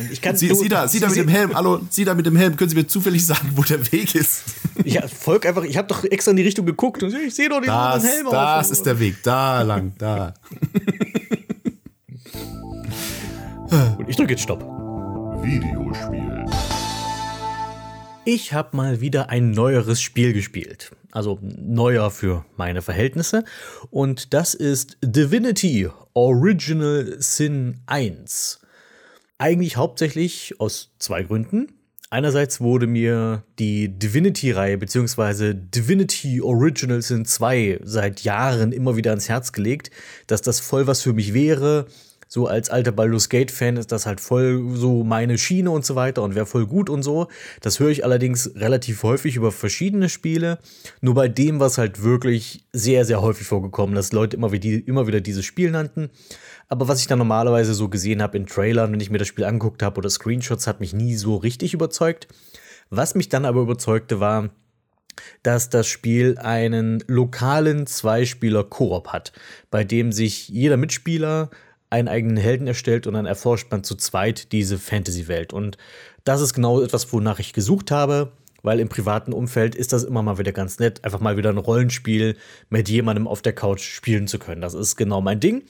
Und 0.00 0.12
ich 0.12 0.20
kann 0.20 0.36
Sie, 0.36 0.48
du- 0.48 0.54
Sie 0.54 0.68
da, 0.68 0.86
Sie 0.88 1.00
da 1.00 1.08
mit 1.08 1.16
dem 1.16 1.28
Helm, 1.28 1.54
hallo, 1.54 1.80
Sie 1.90 2.04
da 2.04 2.14
mit 2.14 2.24
dem 2.24 2.36
Helm, 2.36 2.56
können 2.56 2.70
Sie 2.70 2.76
mir 2.76 2.86
zufällig 2.86 3.24
sagen, 3.26 3.50
wo 3.56 3.62
der 3.62 3.90
Weg 3.92 4.14
ist? 4.14 4.42
Ich 4.84 4.98
folg 5.20 5.46
einfach, 5.46 5.62
ich 5.62 5.76
habe 5.76 5.86
doch 5.86 6.02
extra 6.02 6.32
in 6.32 6.36
die 6.36 6.42
Richtung 6.42 6.66
geguckt 6.66 7.00
und 7.04 7.14
ich 7.14 7.32
sehe 7.32 7.48
doch 7.48 7.60
den 7.60 7.66
Das, 7.68 7.94
anderen 7.94 8.10
Helm 8.16 8.26
das 8.30 8.66
auf. 8.66 8.72
ist 8.72 8.84
der 8.86 8.98
Weg, 8.98 9.22
da 9.22 9.62
lang, 9.62 9.92
da. 9.98 10.34
Und 13.96 14.08
ich 14.08 14.16
drücke 14.16 14.32
jetzt 14.32 14.42
Stopp. 14.42 14.62
Videospiel. 15.42 16.33
Ich 18.26 18.54
habe 18.54 18.74
mal 18.74 19.02
wieder 19.02 19.28
ein 19.28 19.50
neueres 19.50 20.00
Spiel 20.00 20.32
gespielt. 20.32 20.92
Also 21.12 21.38
neuer 21.42 22.10
für 22.10 22.46
meine 22.56 22.80
Verhältnisse. 22.80 23.44
Und 23.90 24.32
das 24.32 24.54
ist 24.54 24.96
Divinity 25.04 25.90
Original 26.14 27.16
Sin 27.18 27.80
1. 27.86 28.60
Eigentlich 29.36 29.76
hauptsächlich 29.76 30.58
aus 30.58 30.94
zwei 30.98 31.22
Gründen. 31.24 31.74
Einerseits 32.08 32.62
wurde 32.62 32.86
mir 32.86 33.42
die 33.58 33.88
Divinity-Reihe 33.88 34.78
bzw. 34.78 35.52
Divinity 35.52 36.40
Original 36.40 37.02
Sin 37.02 37.26
2 37.26 37.80
seit 37.82 38.20
Jahren 38.20 38.72
immer 38.72 38.96
wieder 38.96 39.10
ans 39.10 39.28
Herz 39.28 39.52
gelegt, 39.52 39.90
dass 40.28 40.40
das 40.40 40.60
voll 40.60 40.86
was 40.86 41.02
für 41.02 41.12
mich 41.12 41.34
wäre. 41.34 41.86
So 42.28 42.46
als 42.46 42.70
alter 42.70 42.92
Baldur's 42.92 43.28
Gate-Fan 43.28 43.76
ist 43.76 43.92
das 43.92 44.06
halt 44.06 44.20
voll 44.20 44.64
so 44.74 45.04
meine 45.04 45.38
Schiene 45.38 45.70
und 45.70 45.84
so 45.84 45.94
weiter 45.94 46.22
und 46.22 46.34
wäre 46.34 46.46
voll 46.46 46.66
gut 46.66 46.90
und 46.90 47.02
so. 47.02 47.28
Das 47.60 47.80
höre 47.80 47.90
ich 47.90 48.04
allerdings 48.04 48.52
relativ 48.56 49.02
häufig 49.02 49.36
über 49.36 49.52
verschiedene 49.52 50.08
Spiele. 50.08 50.58
Nur 51.00 51.14
bei 51.14 51.28
dem 51.28 51.60
war 51.60 51.66
es 51.66 51.78
halt 51.78 52.02
wirklich 52.02 52.66
sehr, 52.72 53.04
sehr 53.04 53.22
häufig 53.22 53.46
vorgekommen, 53.46 53.94
dass 53.94 54.12
Leute 54.12 54.36
immer 54.36 54.52
wieder, 54.52 54.86
immer 54.86 55.06
wieder 55.06 55.20
dieses 55.20 55.44
Spiel 55.44 55.70
nannten. 55.70 56.10
Aber 56.68 56.88
was 56.88 57.00
ich 57.00 57.06
dann 57.06 57.18
normalerweise 57.18 57.74
so 57.74 57.88
gesehen 57.88 58.22
habe 58.22 58.36
in 58.36 58.46
Trailern, 58.46 58.92
wenn 58.92 59.00
ich 59.00 59.10
mir 59.10 59.18
das 59.18 59.28
Spiel 59.28 59.44
angeguckt 59.44 59.82
habe 59.82 59.98
oder 59.98 60.10
Screenshots, 60.10 60.66
hat 60.66 60.80
mich 60.80 60.92
nie 60.92 61.14
so 61.14 61.36
richtig 61.36 61.74
überzeugt. 61.74 62.28
Was 62.90 63.14
mich 63.14 63.28
dann 63.28 63.44
aber 63.44 63.60
überzeugte, 63.60 64.20
war, 64.20 64.50
dass 65.42 65.70
das 65.70 65.86
Spiel 65.86 66.38
einen 66.38 67.02
lokalen 67.06 67.86
Zweispieler-Koop 67.86 69.08
hat, 69.08 69.32
bei 69.70 69.84
dem 69.84 70.12
sich 70.12 70.48
jeder 70.48 70.76
Mitspieler 70.76 71.50
einen 71.90 72.08
eigenen 72.08 72.36
Helden 72.36 72.66
erstellt 72.66 73.06
und 73.06 73.14
dann 73.14 73.26
erforscht 73.26 73.70
man 73.70 73.84
zu 73.84 73.94
zweit 73.94 74.52
diese 74.52 74.78
Fantasy-Welt. 74.78 75.52
Und 75.52 75.78
das 76.24 76.40
ist 76.40 76.54
genau 76.54 76.80
etwas, 76.80 77.12
wonach 77.12 77.38
ich 77.38 77.52
gesucht 77.52 77.90
habe, 77.90 78.32
weil 78.62 78.80
im 78.80 78.88
privaten 78.88 79.32
Umfeld 79.32 79.74
ist 79.74 79.92
das 79.92 80.04
immer 80.04 80.22
mal 80.22 80.38
wieder 80.38 80.52
ganz 80.52 80.78
nett, 80.78 81.04
einfach 81.04 81.20
mal 81.20 81.36
wieder 81.36 81.50
ein 81.50 81.58
Rollenspiel 81.58 82.36
mit 82.70 82.88
jemandem 82.88 83.28
auf 83.28 83.42
der 83.42 83.52
Couch 83.52 83.82
spielen 83.82 84.26
zu 84.26 84.38
können. 84.38 84.62
Das 84.62 84.74
ist 84.74 84.96
genau 84.96 85.20
mein 85.20 85.38
Ding. 85.38 85.64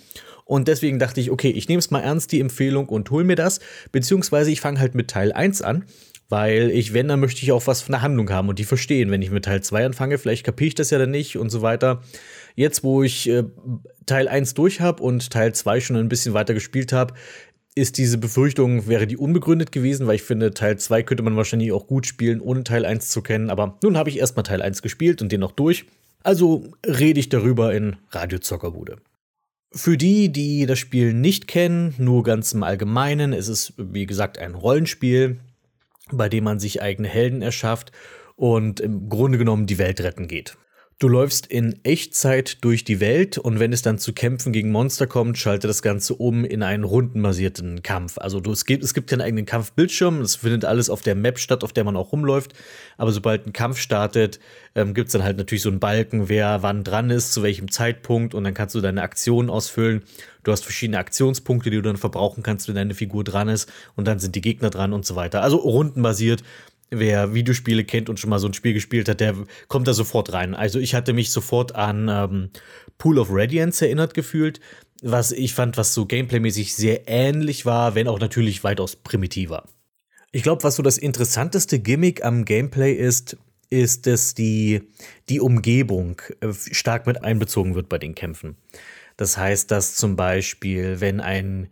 Und 0.44 0.68
deswegen 0.68 0.98
dachte 0.98 1.20
ich, 1.20 1.30
okay, 1.30 1.50
ich 1.50 1.68
nehme 1.68 1.78
es 1.78 1.90
mal 1.90 2.00
ernst, 2.00 2.30
die 2.30 2.40
Empfehlung, 2.40 2.88
und 2.88 3.10
hol 3.10 3.24
mir 3.24 3.36
das. 3.36 3.60
Beziehungsweise 3.92 4.50
ich 4.50 4.60
fange 4.60 4.78
halt 4.78 4.94
mit 4.94 5.08
Teil 5.08 5.32
1 5.32 5.62
an. 5.62 5.84
Weil 6.30 6.70
ich, 6.70 6.94
wenn, 6.94 7.08
dann 7.08 7.20
möchte 7.20 7.42
ich 7.42 7.52
auch 7.52 7.66
was 7.66 7.82
von 7.82 7.92
der 7.92 8.02
Handlung 8.02 8.30
haben 8.30 8.48
und 8.48 8.58
die 8.58 8.64
verstehen. 8.64 9.10
Wenn 9.10 9.22
ich 9.22 9.30
mit 9.30 9.44
Teil 9.44 9.62
2 9.62 9.86
anfange, 9.86 10.16
vielleicht 10.16 10.44
kapiere 10.44 10.68
ich 10.68 10.74
das 10.74 10.90
ja 10.90 10.98
dann 10.98 11.10
nicht 11.10 11.36
und 11.36 11.50
so 11.50 11.60
weiter. 11.60 12.02
Jetzt, 12.54 12.82
wo 12.82 13.02
ich 13.02 13.28
äh, 13.28 13.44
Teil 14.06 14.28
1 14.28 14.54
durch 14.54 14.80
habe 14.80 15.02
und 15.02 15.30
Teil 15.30 15.54
2 15.54 15.80
schon 15.80 15.96
ein 15.96 16.08
bisschen 16.08 16.34
weiter 16.34 16.54
gespielt 16.54 16.92
habe, 16.92 17.14
ist 17.74 17.98
diese 17.98 18.18
Befürchtung, 18.18 18.86
wäre 18.86 19.06
die 19.06 19.16
unbegründet 19.16 19.72
gewesen, 19.72 20.06
weil 20.06 20.16
ich 20.16 20.22
finde, 20.22 20.52
Teil 20.54 20.78
2 20.78 21.02
könnte 21.02 21.24
man 21.24 21.36
wahrscheinlich 21.36 21.72
auch 21.72 21.86
gut 21.86 22.06
spielen, 22.06 22.40
ohne 22.40 22.62
Teil 22.62 22.86
1 22.86 23.08
zu 23.08 23.20
kennen. 23.20 23.50
Aber 23.50 23.78
nun 23.82 23.96
habe 23.96 24.10
ich 24.10 24.18
erstmal 24.18 24.44
Teil 24.44 24.62
1 24.62 24.82
gespielt 24.82 25.22
und 25.22 25.32
den 25.32 25.40
noch 25.40 25.52
durch. 25.52 25.86
Also 26.22 26.70
rede 26.86 27.20
ich 27.20 27.28
darüber 27.28 27.74
in 27.74 27.96
Radio 28.10 28.38
Zockerbude. 28.38 28.98
Für 29.72 29.96
die, 29.96 30.30
die 30.30 30.66
das 30.66 30.78
Spiel 30.78 31.12
nicht 31.12 31.48
kennen, 31.48 31.94
nur 31.98 32.22
ganz 32.22 32.52
im 32.52 32.62
Allgemeinen, 32.62 33.32
es 33.32 33.48
ist 33.48 33.74
wie 33.76 34.06
gesagt 34.06 34.38
ein 34.38 34.54
Rollenspiel, 34.54 35.40
bei 36.12 36.28
dem 36.28 36.44
man 36.44 36.60
sich 36.60 36.80
eigene 36.80 37.08
Helden 37.08 37.42
erschafft 37.42 37.90
und 38.36 38.78
im 38.78 39.08
Grunde 39.08 39.36
genommen 39.36 39.66
die 39.66 39.78
Welt 39.78 40.00
retten 40.00 40.28
geht. 40.28 40.56
Du 41.00 41.08
läufst 41.08 41.48
in 41.48 41.80
Echtzeit 41.82 42.64
durch 42.64 42.84
die 42.84 43.00
Welt 43.00 43.36
und 43.36 43.58
wenn 43.58 43.72
es 43.72 43.82
dann 43.82 43.98
zu 43.98 44.12
Kämpfen 44.12 44.52
gegen 44.52 44.70
Monster 44.70 45.08
kommt, 45.08 45.36
schaltet 45.36 45.68
das 45.68 45.82
Ganze 45.82 46.14
um 46.14 46.44
in 46.44 46.62
einen 46.62 46.84
rundenbasierten 46.84 47.82
Kampf. 47.82 48.16
Also 48.18 48.38
du, 48.38 48.52
es, 48.52 48.64
gibt, 48.64 48.84
es 48.84 48.94
gibt 48.94 49.10
keinen 49.10 49.20
eigenen 49.20 49.44
Kampfbildschirm, 49.44 50.20
es 50.20 50.36
findet 50.36 50.64
alles 50.64 50.90
auf 50.90 51.02
der 51.02 51.16
Map 51.16 51.40
statt, 51.40 51.64
auf 51.64 51.72
der 51.72 51.82
man 51.82 51.96
auch 51.96 52.12
rumläuft. 52.12 52.54
Aber 52.96 53.10
sobald 53.10 53.44
ein 53.44 53.52
Kampf 53.52 53.78
startet, 53.78 54.38
ähm, 54.76 54.94
gibt 54.94 55.08
es 55.08 55.12
dann 55.12 55.24
halt 55.24 55.36
natürlich 55.36 55.62
so 55.62 55.68
einen 55.68 55.80
Balken, 55.80 56.28
wer 56.28 56.62
wann 56.62 56.84
dran 56.84 57.10
ist, 57.10 57.32
zu 57.32 57.42
welchem 57.42 57.72
Zeitpunkt 57.72 58.32
und 58.32 58.44
dann 58.44 58.54
kannst 58.54 58.76
du 58.76 58.80
deine 58.80 59.02
Aktionen 59.02 59.50
ausfüllen. 59.50 60.04
Du 60.44 60.52
hast 60.52 60.62
verschiedene 60.62 60.98
Aktionspunkte, 60.98 61.70
die 61.70 61.76
du 61.76 61.82
dann 61.82 61.96
verbrauchen 61.96 62.44
kannst, 62.44 62.68
wenn 62.68 62.76
deine 62.76 62.94
Figur 62.94 63.24
dran 63.24 63.48
ist 63.48 63.70
und 63.96 64.06
dann 64.06 64.20
sind 64.20 64.36
die 64.36 64.42
Gegner 64.42 64.70
dran 64.70 64.92
und 64.92 65.04
so 65.04 65.16
weiter. 65.16 65.42
Also 65.42 65.56
rundenbasiert 65.56 66.44
wer 66.98 67.34
Videospiele 67.34 67.84
kennt 67.84 68.08
und 68.08 68.18
schon 68.18 68.30
mal 68.30 68.38
so 68.38 68.46
ein 68.46 68.54
Spiel 68.54 68.72
gespielt 68.72 69.08
hat, 69.08 69.20
der 69.20 69.34
kommt 69.68 69.88
da 69.88 69.94
sofort 69.94 70.32
rein. 70.32 70.54
Also 70.54 70.78
ich 70.78 70.94
hatte 70.94 71.12
mich 71.12 71.30
sofort 71.30 71.74
an 71.74 72.08
ähm, 72.08 72.50
Pool 72.98 73.18
of 73.18 73.28
Radiance 73.30 73.84
erinnert 73.84 74.14
gefühlt, 74.14 74.60
was 75.02 75.32
ich 75.32 75.54
fand, 75.54 75.76
was 75.76 75.94
so 75.94 76.06
gameplaymäßig 76.06 76.74
sehr 76.74 77.08
ähnlich 77.08 77.66
war, 77.66 77.94
wenn 77.94 78.08
auch 78.08 78.20
natürlich 78.20 78.64
weitaus 78.64 78.96
primitiver. 78.96 79.64
Ich 80.32 80.42
glaube, 80.42 80.64
was 80.64 80.76
so 80.76 80.82
das 80.82 80.98
interessanteste 80.98 81.78
Gimmick 81.78 82.24
am 82.24 82.44
Gameplay 82.44 82.92
ist, 82.92 83.36
ist, 83.70 84.06
dass 84.06 84.34
die, 84.34 84.82
die 85.28 85.40
Umgebung 85.40 86.20
äh, 86.40 86.52
stark 86.52 87.06
mit 87.06 87.22
einbezogen 87.22 87.74
wird 87.74 87.88
bei 87.88 87.98
den 87.98 88.14
Kämpfen. 88.14 88.56
Das 89.16 89.36
heißt, 89.36 89.70
dass 89.70 89.94
zum 89.94 90.16
Beispiel, 90.16 91.00
wenn 91.00 91.20
ein 91.20 91.68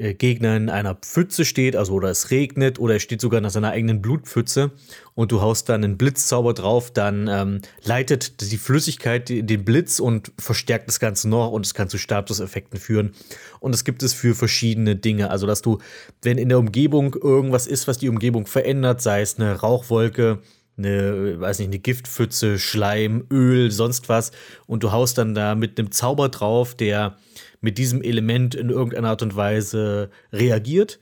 Gegner 0.00 0.56
in 0.56 0.70
einer 0.70 0.94
Pfütze 0.94 1.44
steht, 1.44 1.76
also 1.76 1.92
oder 1.92 2.08
es 2.08 2.30
regnet 2.30 2.78
oder 2.78 2.94
er 2.94 3.00
steht 3.00 3.20
sogar 3.20 3.40
nach 3.42 3.50
seiner 3.50 3.70
eigenen 3.70 4.00
Blutpfütze 4.00 4.70
und 5.14 5.30
du 5.30 5.42
haust 5.42 5.68
dann 5.68 5.84
einen 5.84 5.98
Blitzzauber 5.98 6.54
drauf, 6.54 6.90
dann 6.90 7.28
ähm, 7.28 7.60
leitet 7.84 8.40
die 8.50 8.56
Flüssigkeit 8.56 9.28
den 9.28 9.64
Blitz 9.64 10.00
und 10.00 10.32
verstärkt 10.38 10.88
das 10.88 11.00
Ganze 11.00 11.28
noch 11.28 11.50
und 11.50 11.66
es 11.66 11.74
kann 11.74 11.90
zu 11.90 11.98
Statuseffekten 11.98 12.80
führen. 12.80 13.12
Und 13.60 13.72
das 13.72 13.84
gibt 13.84 14.02
es 14.02 14.14
für 14.14 14.34
verschiedene 14.34 14.96
Dinge. 14.96 15.30
Also, 15.30 15.46
dass 15.46 15.60
du, 15.60 15.78
wenn 16.22 16.38
in 16.38 16.48
der 16.48 16.58
Umgebung 16.58 17.14
irgendwas 17.14 17.66
ist, 17.66 17.86
was 17.86 17.98
die 17.98 18.08
Umgebung 18.08 18.46
verändert, 18.46 19.02
sei 19.02 19.20
es 19.20 19.38
eine 19.38 19.60
Rauchwolke, 19.60 20.38
eine, 20.78 21.38
weiß 21.38 21.58
nicht, 21.58 21.68
eine 21.68 21.78
Giftpfütze, 21.78 22.58
Schleim, 22.58 23.26
Öl, 23.30 23.70
sonst 23.70 24.08
was, 24.08 24.32
und 24.66 24.82
du 24.82 24.92
haust 24.92 25.18
dann 25.18 25.34
da 25.34 25.54
mit 25.54 25.78
einem 25.78 25.90
Zauber 25.92 26.30
drauf, 26.30 26.74
der 26.74 27.18
mit 27.60 27.78
diesem 27.78 28.02
Element 28.02 28.54
in 28.54 28.70
irgendeiner 28.70 29.10
Art 29.10 29.22
und 29.22 29.36
Weise 29.36 30.10
reagiert, 30.32 30.98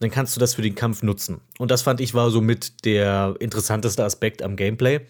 dann 0.00 0.10
kannst 0.10 0.34
du 0.36 0.40
das 0.40 0.54
für 0.54 0.62
den 0.62 0.74
Kampf 0.74 1.02
nutzen. 1.02 1.40
Und 1.58 1.70
das 1.70 1.82
fand 1.82 2.00
ich 2.00 2.12
war 2.14 2.30
somit 2.30 2.84
der 2.84 3.36
interessanteste 3.38 4.04
Aspekt 4.04 4.42
am 4.42 4.56
Gameplay 4.56 5.00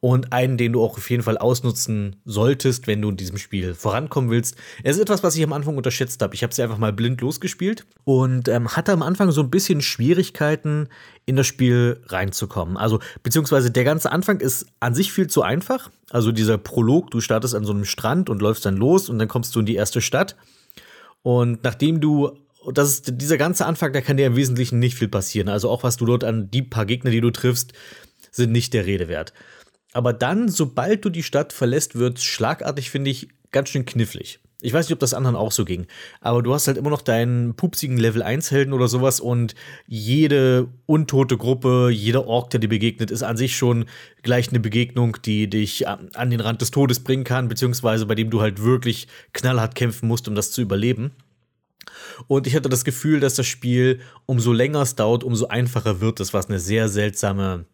und 0.00 0.32
einen, 0.32 0.56
den 0.56 0.72
du 0.72 0.82
auch 0.82 0.96
auf 0.96 1.10
jeden 1.10 1.22
Fall 1.22 1.38
ausnutzen 1.38 2.16
solltest, 2.24 2.86
wenn 2.86 3.02
du 3.02 3.10
in 3.10 3.16
diesem 3.16 3.38
Spiel 3.38 3.74
vorankommen 3.74 4.30
willst. 4.30 4.56
Es 4.82 4.96
ist 4.96 5.02
etwas, 5.02 5.22
was 5.22 5.36
ich 5.36 5.42
am 5.42 5.52
Anfang 5.52 5.76
unterschätzt 5.76 6.22
habe. 6.22 6.34
Ich 6.34 6.42
habe 6.42 6.54
sie 6.54 6.62
einfach 6.62 6.78
mal 6.78 6.92
blind 6.92 7.20
losgespielt 7.20 7.86
und 8.04 8.48
ähm, 8.48 8.76
hatte 8.76 8.92
am 8.92 9.02
Anfang 9.02 9.30
so 9.30 9.42
ein 9.42 9.50
bisschen 9.50 9.80
Schwierigkeiten, 9.80 10.88
in 11.24 11.36
das 11.36 11.46
Spiel 11.46 12.00
reinzukommen. 12.06 12.76
Also, 12.76 13.00
beziehungsweise 13.22 13.70
der 13.70 13.84
ganze 13.84 14.12
Anfang 14.12 14.40
ist 14.40 14.66
an 14.78 14.94
sich 14.94 15.12
viel 15.12 15.26
zu 15.26 15.42
einfach. 15.42 15.90
Also 16.10 16.30
dieser 16.30 16.56
Prolog, 16.56 17.10
du 17.10 17.20
startest 17.20 17.54
an 17.54 17.64
so 17.64 17.72
einem 17.72 17.84
Strand 17.84 18.30
und 18.30 18.40
läufst 18.40 18.64
dann 18.64 18.76
los 18.76 19.08
und 19.08 19.18
dann 19.18 19.26
kommst 19.26 19.56
du 19.56 19.60
in 19.60 19.66
die 19.66 19.74
erste 19.74 20.00
Stadt. 20.00 20.36
Und 21.22 21.64
nachdem 21.64 22.00
du 22.00 22.38
das 22.72 22.90
ist 22.90 23.20
dieser 23.20 23.38
ganze 23.38 23.66
Anfang, 23.66 23.92
da 23.92 24.00
kann 24.00 24.16
dir 24.16 24.26
im 24.26 24.36
Wesentlichen 24.36 24.78
nicht 24.78 24.96
viel 24.96 25.08
passieren. 25.08 25.48
Also 25.48 25.70
auch 25.70 25.82
was 25.82 25.96
du 25.96 26.06
dort 26.06 26.24
an 26.24 26.50
die 26.50 26.62
paar 26.62 26.86
Gegner, 26.86 27.10
die 27.10 27.20
du 27.20 27.30
triffst, 27.30 27.72
sind 28.32 28.52
nicht 28.52 28.74
der 28.74 28.86
Rede 28.86 29.08
wert. 29.08 29.32
Aber 29.96 30.12
dann, 30.12 30.50
sobald 30.50 31.06
du 31.06 31.08
die 31.08 31.22
Stadt 31.22 31.54
verlässt, 31.54 31.94
wird 31.94 32.20
schlagartig, 32.20 32.90
finde 32.90 33.10
ich, 33.10 33.28
ganz 33.50 33.70
schön 33.70 33.86
knifflig. 33.86 34.40
Ich 34.60 34.74
weiß 34.74 34.86
nicht, 34.86 34.92
ob 34.92 34.98
das 34.98 35.14
anderen 35.14 35.36
auch 35.36 35.52
so 35.52 35.64
ging, 35.64 35.86
aber 36.20 36.42
du 36.42 36.52
hast 36.52 36.66
halt 36.66 36.76
immer 36.76 36.90
noch 36.90 37.00
deinen 37.00 37.54
pupsigen 37.54 37.96
Level 37.96 38.22
1 38.22 38.50
Helden 38.50 38.74
oder 38.74 38.88
sowas 38.88 39.20
und 39.20 39.54
jede 39.86 40.68
untote 40.84 41.38
Gruppe, 41.38 41.88
jeder 41.90 42.26
Ork, 42.26 42.50
der 42.50 42.60
dir 42.60 42.68
begegnet, 42.68 43.10
ist 43.10 43.22
an 43.22 43.38
sich 43.38 43.56
schon 43.56 43.86
gleich 44.20 44.50
eine 44.50 44.60
Begegnung, 44.60 45.16
die 45.24 45.48
dich 45.48 45.88
an 45.88 46.30
den 46.30 46.40
Rand 46.40 46.60
des 46.60 46.70
Todes 46.70 47.00
bringen 47.00 47.24
kann, 47.24 47.48
beziehungsweise 47.48 48.04
bei 48.04 48.14
dem 48.14 48.28
du 48.28 48.42
halt 48.42 48.62
wirklich 48.62 49.08
knallhart 49.32 49.76
kämpfen 49.76 50.08
musst, 50.08 50.28
um 50.28 50.34
das 50.34 50.50
zu 50.50 50.60
überleben. 50.60 51.12
Und 52.26 52.46
ich 52.46 52.54
hatte 52.54 52.68
das 52.68 52.84
Gefühl, 52.84 53.18
dass 53.18 53.34
das 53.34 53.46
Spiel 53.46 54.00
umso 54.26 54.52
länger 54.52 54.82
es 54.82 54.94
dauert, 54.94 55.24
umso 55.24 55.46
einfacher 55.46 56.02
wird 56.02 56.20
es, 56.20 56.34
was 56.34 56.50
eine 56.50 56.60
sehr 56.60 56.90
seltsame 56.90 57.64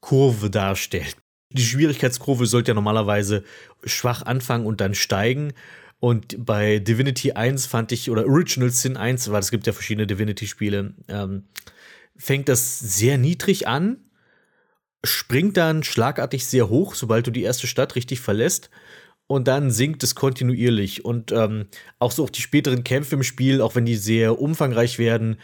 Kurve 0.00 0.48
darstellt 0.48 1.16
die 1.50 1.62
Schwierigkeitskurve 1.62 2.46
sollte 2.46 2.72
ja 2.72 2.74
normalerweise 2.74 3.44
schwach 3.84 4.22
anfangen 4.22 4.66
und 4.66 4.80
dann 4.80 4.94
steigen. 4.94 5.52
Und 5.98 6.44
bei 6.44 6.78
Divinity 6.78 7.32
1 7.32 7.66
fand 7.66 7.92
ich, 7.92 8.10
oder 8.10 8.26
Original 8.26 8.70
Sin 8.70 8.96
1, 8.96 9.30
weil 9.30 9.40
es 9.40 9.50
gibt 9.50 9.66
ja 9.66 9.72
verschiedene 9.72 10.06
Divinity-Spiele, 10.06 10.94
ähm, 11.08 11.44
fängt 12.16 12.48
das 12.48 12.78
sehr 12.78 13.18
niedrig 13.18 13.66
an, 13.66 13.98
springt 15.04 15.56
dann 15.56 15.82
schlagartig 15.82 16.46
sehr 16.46 16.68
hoch, 16.68 16.94
sobald 16.94 17.26
du 17.26 17.30
die 17.30 17.42
erste 17.42 17.66
Stadt 17.66 17.96
richtig 17.96 18.20
verlässt. 18.20 18.70
Und 19.28 19.48
dann 19.48 19.72
sinkt 19.72 20.04
es 20.04 20.14
kontinuierlich. 20.14 21.04
Und 21.04 21.32
ähm, 21.32 21.66
auch 21.98 22.12
so 22.12 22.24
auch 22.24 22.30
die 22.30 22.42
späteren 22.42 22.84
Kämpfe 22.84 23.16
im 23.16 23.24
Spiel, 23.24 23.60
auch 23.60 23.74
wenn 23.74 23.84
die 23.84 23.96
sehr 23.96 24.38
umfangreich 24.40 24.98
werden, 24.98 25.38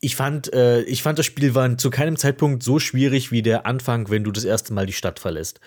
ich 0.00 0.16
fand, 0.16 0.52
äh, 0.52 0.82
ich 0.82 1.02
fand, 1.02 1.18
das 1.18 1.26
Spiel 1.26 1.54
war 1.54 1.76
zu 1.78 1.90
keinem 1.90 2.16
Zeitpunkt 2.16 2.62
so 2.62 2.78
schwierig 2.78 3.32
wie 3.32 3.42
der 3.42 3.66
Anfang, 3.66 4.10
wenn 4.10 4.24
du 4.24 4.32
das 4.32 4.44
erste 4.44 4.72
Mal 4.72 4.86
die 4.86 4.92
Stadt 4.92 5.18
verlässt. 5.18 5.60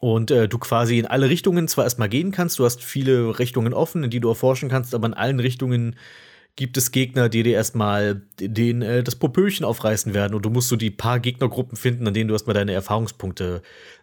Und 0.00 0.30
äh, 0.30 0.48
du 0.48 0.58
quasi 0.58 0.98
in 0.98 1.06
alle 1.06 1.28
Richtungen 1.28 1.68
zwar 1.68 1.84
erstmal 1.84 2.08
gehen 2.08 2.32
kannst, 2.32 2.58
du 2.58 2.64
hast 2.64 2.82
viele 2.82 3.38
Richtungen 3.38 3.72
offen, 3.72 4.02
in 4.04 4.10
die 4.10 4.20
du 4.20 4.28
erforschen 4.28 4.68
kannst, 4.68 4.94
aber 4.94 5.06
in 5.06 5.14
allen 5.14 5.38
Richtungen 5.38 5.96
gibt 6.56 6.76
es 6.76 6.90
Gegner, 6.90 7.28
die 7.28 7.42
dir 7.42 7.54
erstmal 7.54 8.22
den, 8.40 8.82
äh, 8.82 9.02
das 9.02 9.16
Popöchen 9.16 9.64
aufreißen 9.64 10.12
werden. 10.12 10.34
Und 10.34 10.44
du 10.44 10.50
musst 10.50 10.68
so 10.68 10.76
die 10.76 10.90
paar 10.90 11.20
Gegnergruppen 11.20 11.76
finden, 11.76 12.06
an 12.06 12.14
denen 12.14 12.28
du 12.28 12.34
erstmal 12.34 12.54
deine 12.54 12.72
Erfahrungspunkte 12.72 13.62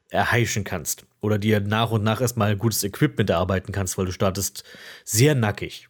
erheischen 0.10 0.64
kannst. 0.64 1.06
Oder 1.22 1.38
dir 1.38 1.60
nach 1.60 1.92
und 1.92 2.04
nach 2.04 2.22
erstmal 2.22 2.56
gutes 2.56 2.84
Equipment 2.84 3.30
erarbeiten 3.30 3.72
kannst, 3.72 3.98
weil 3.98 4.06
du 4.06 4.12
startest 4.12 4.64
sehr 5.04 5.36
nackig. 5.36 5.90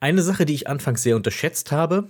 Eine 0.00 0.22
Sache, 0.22 0.46
die 0.46 0.54
ich 0.54 0.68
anfangs 0.68 1.02
sehr 1.02 1.16
unterschätzt 1.16 1.70
habe, 1.70 2.08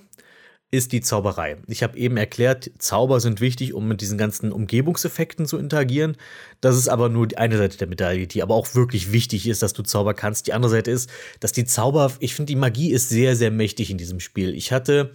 ist 0.70 0.92
die 0.92 1.00
Zauberei. 1.00 1.56
Ich 1.66 1.82
habe 1.82 1.96
eben 1.96 2.18
erklärt, 2.18 2.70
Zauber 2.78 3.20
sind 3.20 3.40
wichtig, 3.40 3.72
um 3.72 3.88
mit 3.88 4.02
diesen 4.02 4.18
ganzen 4.18 4.52
Umgebungseffekten 4.52 5.46
zu 5.46 5.56
interagieren. 5.56 6.16
Das 6.60 6.76
ist 6.76 6.88
aber 6.88 7.08
nur 7.08 7.26
die 7.26 7.38
eine 7.38 7.56
Seite 7.56 7.78
der 7.78 7.86
Medaille, 7.88 8.26
die 8.26 8.42
aber 8.42 8.54
auch 8.54 8.74
wirklich 8.74 9.10
wichtig 9.10 9.48
ist, 9.48 9.62
dass 9.62 9.72
du 9.72 9.82
Zauber 9.82 10.12
kannst. 10.12 10.46
Die 10.46 10.52
andere 10.52 10.70
Seite 10.70 10.90
ist, 10.90 11.08
dass 11.40 11.52
die 11.52 11.64
Zauber, 11.64 12.12
ich 12.20 12.34
finde, 12.34 12.52
die 12.52 12.56
Magie 12.56 12.92
ist 12.92 13.08
sehr, 13.08 13.34
sehr 13.34 13.50
mächtig 13.50 13.90
in 13.90 13.96
diesem 13.96 14.20
Spiel. 14.20 14.54
Ich 14.54 14.70
hatte 14.70 15.12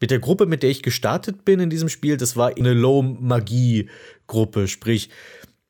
mit 0.00 0.10
der 0.10 0.18
Gruppe, 0.18 0.46
mit 0.46 0.64
der 0.64 0.70
ich 0.70 0.82
gestartet 0.82 1.44
bin 1.44 1.60
in 1.60 1.70
diesem 1.70 1.88
Spiel, 1.88 2.16
das 2.16 2.36
war 2.36 2.56
eine 2.56 2.74
Low-Magie-Gruppe, 2.74 4.66
sprich 4.66 5.10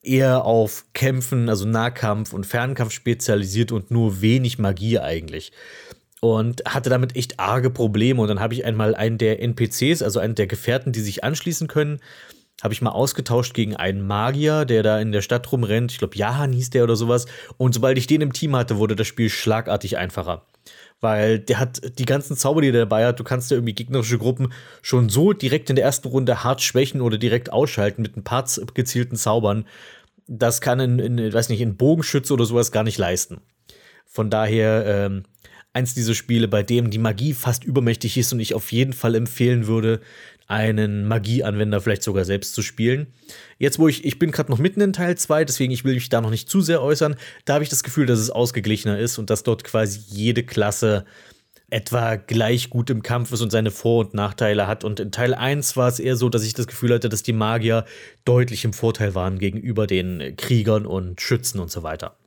eher 0.03 0.47
auf 0.47 0.87
Kämpfen, 0.95 1.51
also 1.51 1.67
Nahkampf 1.67 2.33
und 2.33 2.47
Fernkampf 2.47 2.93
spezialisiert 2.93 3.73
und 3.73 3.91
nur 3.91 4.23
wenig 4.23 4.59
Magie 4.59 4.99
eigentlich 4.99 5.53
und 6.21 6.63
hatte 6.67 6.91
damit 6.91 7.17
echt 7.17 7.39
arge 7.39 7.71
Probleme. 7.71 8.21
Und 8.21 8.29
dann 8.29 8.41
habe 8.41 8.55
ich 8.55 8.65
einmal 8.65 8.95
einen 8.95 9.19
der 9.19 9.41
NPCs, 9.41 10.03
also 10.03 10.19
einen 10.19 10.35
der 10.35 10.47
Gefährten, 10.47 10.93
die 10.93 11.01
sich 11.01 11.25
anschließen 11.25 11.69
können, 11.69 12.01
habe 12.63 12.75
ich 12.75 12.83
mal 12.83 12.91
ausgetauscht 12.91 13.55
gegen 13.55 13.77
einen 13.77 14.05
Magier, 14.05 14.65
der 14.65 14.83
da 14.83 14.99
in 15.01 15.13
der 15.13 15.23
Stadt 15.23 15.51
rumrennt. 15.53 15.93
Ich 15.93 15.99
glaube, 15.99 16.17
Jahan 16.17 16.53
hieß 16.53 16.71
der 16.71 16.85
oder 16.85 16.97
sowas. 16.97 17.27
Und 17.57 17.75
sobald 17.75 17.99
ich 17.99 18.09
den 18.09 18.21
im 18.21 18.33
Team 18.33 18.57
hatte, 18.57 18.79
wurde 18.79 18.97
das 18.97 19.07
Spiel 19.07 19.31
schlagartig 19.31 19.97
einfacher. 19.97 20.43
Weil 21.01 21.39
der 21.39 21.61
hat 21.61 21.99
die 21.99 22.05
ganzen 22.05 22.37
Zauber, 22.37 22.61
die 22.61 22.69
er 22.69 22.73
dabei 22.73 23.07
hat, 23.07 23.21
du 23.21 23.25
kannst 23.25 23.53
ja 23.53 23.57
irgendwie 23.57 23.75
gegnerische 23.75 24.19
Gruppen 24.19 24.53
schon 24.83 25.09
so 25.09 25.33
direkt 25.33 25.71
in 25.71 25.77
der 25.77 25.85
ersten 25.85 26.09
Runde 26.09 26.43
hart 26.43 26.61
schwächen 26.61 27.01
oder 27.01 27.19
direkt 27.19 27.53
ausschalten 27.53 28.03
mit 28.03 28.17
ein 28.17 28.25
paar 28.25 28.45
gezielten 28.75 29.15
Zaubern. 29.15 29.65
Das 30.27 30.61
kann 30.61 30.81
in, 30.81 30.99
in 30.99 31.33
weiß 31.33 31.51
nicht, 31.51 31.61
in 31.61 31.77
Bogenschütze 31.77 32.35
oder 32.35 32.45
sowas 32.45 32.73
gar 32.73 32.83
nicht 32.83 32.99
leisten. 32.99 33.41
Von 34.05 34.31
daher 34.31 34.85
ähm, 34.85 35.23
eins 35.73 35.95
dieser 35.95 36.15
Spiele, 36.15 36.49
bei 36.49 36.63
dem 36.63 36.91
die 36.91 36.99
Magie 36.99 37.35
fast 37.35 37.65
übermächtig 37.65 38.17
ist 38.17 38.33
und 38.33 38.41
ich 38.41 38.55
auf 38.55 38.73
jeden 38.73 38.93
Fall 38.93 39.15
empfehlen 39.15 39.67
würde, 39.67 40.01
einen 40.49 41.07
Magieanwender 41.07 41.81
vielleicht 41.81 42.03
sogar 42.03 42.25
selbst 42.25 42.55
zu 42.55 42.63
spielen. 42.63 43.09
Jetzt, 43.59 43.79
wo 43.79 43.87
ich, 43.87 44.05
ich 44.05 44.19
bin 44.19 44.31
gerade 44.31 44.51
noch 44.51 44.59
mitten 44.59 44.81
in 44.81 44.95
Teil 44.95 45.17
2, 45.17 45.45
deswegen 45.45 45.73
ich 45.73 45.85
will 45.85 45.95
mich 45.95 46.09
da 46.09 46.23
noch 46.23 46.31
nicht 46.31 46.49
zu 46.49 46.63
sehr 46.63 46.83
äußern, 46.83 47.17
da 47.45 47.55
habe 47.55 47.65
ich 47.65 47.71
das 47.71 47.83
Gefühl, 47.83 48.07
dass 48.07 48.19
es 48.19 48.31
ausgeglichener 48.31 48.99
ist 48.99 49.19
und 49.19 49.29
dass 49.29 49.43
dort 49.43 49.63
quasi 49.63 50.01
jede 50.09 50.43
Klasse 50.43 51.05
etwa 51.71 52.17
gleich 52.17 52.71
gut 52.71 52.89
im 52.89 53.03
Kampf 53.03 53.31
ist 53.33 53.43
und 53.43 53.51
seine 53.51 53.71
Vor- 53.71 54.07
und 54.07 54.15
Nachteile 54.15 54.67
hat. 54.67 54.85
Und 54.85 55.01
in 55.01 55.13
Teil 55.13 55.35
1 55.35 55.77
war 55.77 55.89
es 55.89 56.01
eher 56.01 56.17
so, 56.17 56.31
dass 56.31 56.45
ich 56.45 56.55
das 56.55 56.67
Gefühl 56.67 56.95
hatte, 56.95 57.11
dass 57.11 57.23
die 57.23 57.35
Magier 57.35 57.85
deutlich 58.25 58.65
im 58.65 58.73
Vorteil 58.73 59.15
waren 59.15 59.39
gegenüber 59.39 59.87
den 59.87 60.35
Kriegern 60.37 60.87
und 60.87 61.21
Schützen 61.21 61.61
und 61.61 61.71
so 61.71 61.83
weiter. 61.83 62.19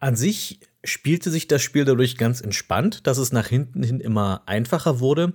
An 0.00 0.16
sich 0.16 0.60
spielte 0.88 1.30
sich 1.30 1.46
das 1.48 1.62
Spiel 1.62 1.84
dadurch 1.84 2.16
ganz 2.16 2.40
entspannt, 2.40 3.06
dass 3.06 3.18
es 3.18 3.32
nach 3.32 3.46
hinten 3.46 3.82
hin 3.82 4.00
immer 4.00 4.42
einfacher 4.46 5.00
wurde. 5.00 5.34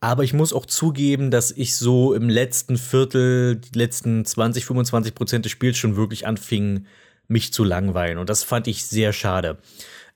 Aber 0.00 0.22
ich 0.22 0.34
muss 0.34 0.52
auch 0.52 0.66
zugeben, 0.66 1.30
dass 1.30 1.50
ich 1.50 1.76
so 1.76 2.12
im 2.12 2.28
letzten 2.28 2.76
Viertel, 2.76 3.56
die 3.56 3.78
letzten 3.78 4.24
20, 4.24 4.66
25 4.66 5.14
Prozent 5.14 5.44
des 5.46 5.52
Spiels 5.52 5.78
schon 5.78 5.96
wirklich 5.96 6.26
anfing, 6.26 6.86
mich 7.26 7.52
zu 7.52 7.64
langweilen. 7.64 8.18
Und 8.18 8.28
das 8.28 8.42
fand 8.42 8.66
ich 8.66 8.84
sehr 8.84 9.12
schade. 9.12 9.58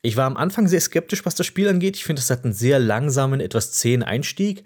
Ich 0.02 0.16
war 0.16 0.26
am 0.26 0.36
Anfang 0.36 0.68
sehr 0.68 0.80
skeptisch, 0.80 1.24
was 1.24 1.34
das 1.34 1.46
Spiel 1.46 1.68
angeht. 1.68 1.96
Ich 1.96 2.04
finde, 2.04 2.20
es 2.20 2.30
hat 2.30 2.44
einen 2.44 2.52
sehr 2.52 2.78
langsamen, 2.78 3.40
etwas 3.40 3.72
zähen 3.72 4.02
Einstieg. 4.02 4.64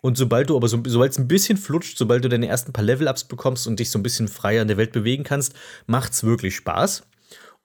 Und 0.00 0.16
sobald 0.16 0.50
du 0.50 0.56
aber 0.56 0.68
so, 0.68 0.82
sobald 0.86 1.12
es 1.12 1.18
ein 1.18 1.28
bisschen 1.28 1.56
flutscht, 1.56 1.96
sobald 1.96 2.24
du 2.24 2.28
deine 2.28 2.48
ersten 2.48 2.72
paar 2.72 2.84
Level-Ups 2.84 3.24
bekommst 3.24 3.66
und 3.66 3.78
dich 3.80 3.90
so 3.90 3.98
ein 3.98 4.02
bisschen 4.02 4.28
freier 4.28 4.62
in 4.62 4.68
der 4.68 4.76
Welt 4.76 4.92
bewegen 4.92 5.24
kannst, 5.24 5.54
macht's 5.86 6.24
wirklich 6.24 6.56
Spaß. 6.56 7.04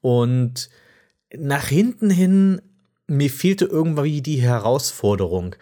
Und 0.01 0.69
nach 1.35 1.68
hinten 1.68 2.10
hin, 2.10 2.61
mir 3.07 3.30
fehlte 3.30 3.65
irgendwie 3.65 4.22
die 4.22 4.41
Herausforderung. 4.41 5.56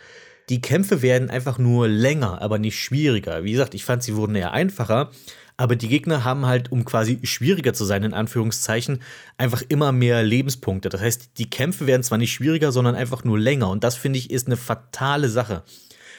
Die 0.49 0.61
Kämpfe 0.61 1.01
werden 1.01 1.29
einfach 1.29 1.57
nur 1.57 1.87
länger, 1.87 2.41
aber 2.41 2.57
nicht 2.57 2.79
schwieriger. 2.79 3.43
Wie 3.43 3.51
gesagt, 3.51 3.73
ich 3.73 3.83
fand, 3.83 4.03
sie 4.03 4.15
wurden 4.15 4.35
eher 4.35 4.53
einfacher. 4.53 5.11
Aber 5.59 5.75
die 5.75 5.87
Gegner 5.87 6.23
haben 6.23 6.45
halt, 6.45 6.71
um 6.71 6.85
quasi 6.85 7.19
schwieriger 7.23 7.73
zu 7.73 7.83
sein, 7.83 8.03
in 8.03 8.13
Anführungszeichen, 8.13 9.01
einfach 9.37 9.63
immer 9.67 9.91
mehr 9.91 10.21
Lebenspunkte. 10.21 10.89
Das 10.89 11.01
heißt, 11.01 11.31
die 11.39 11.49
Kämpfe 11.49 11.87
werden 11.87 12.03
zwar 12.03 12.19
nicht 12.19 12.31
schwieriger, 12.31 12.71
sondern 12.71 12.95
einfach 12.95 13.23
nur 13.23 13.39
länger. 13.39 13.69
Und 13.69 13.83
das 13.83 13.95
finde 13.95 14.19
ich 14.19 14.29
ist 14.29 14.45
eine 14.45 14.55
fatale 14.55 15.29
Sache. 15.29 15.63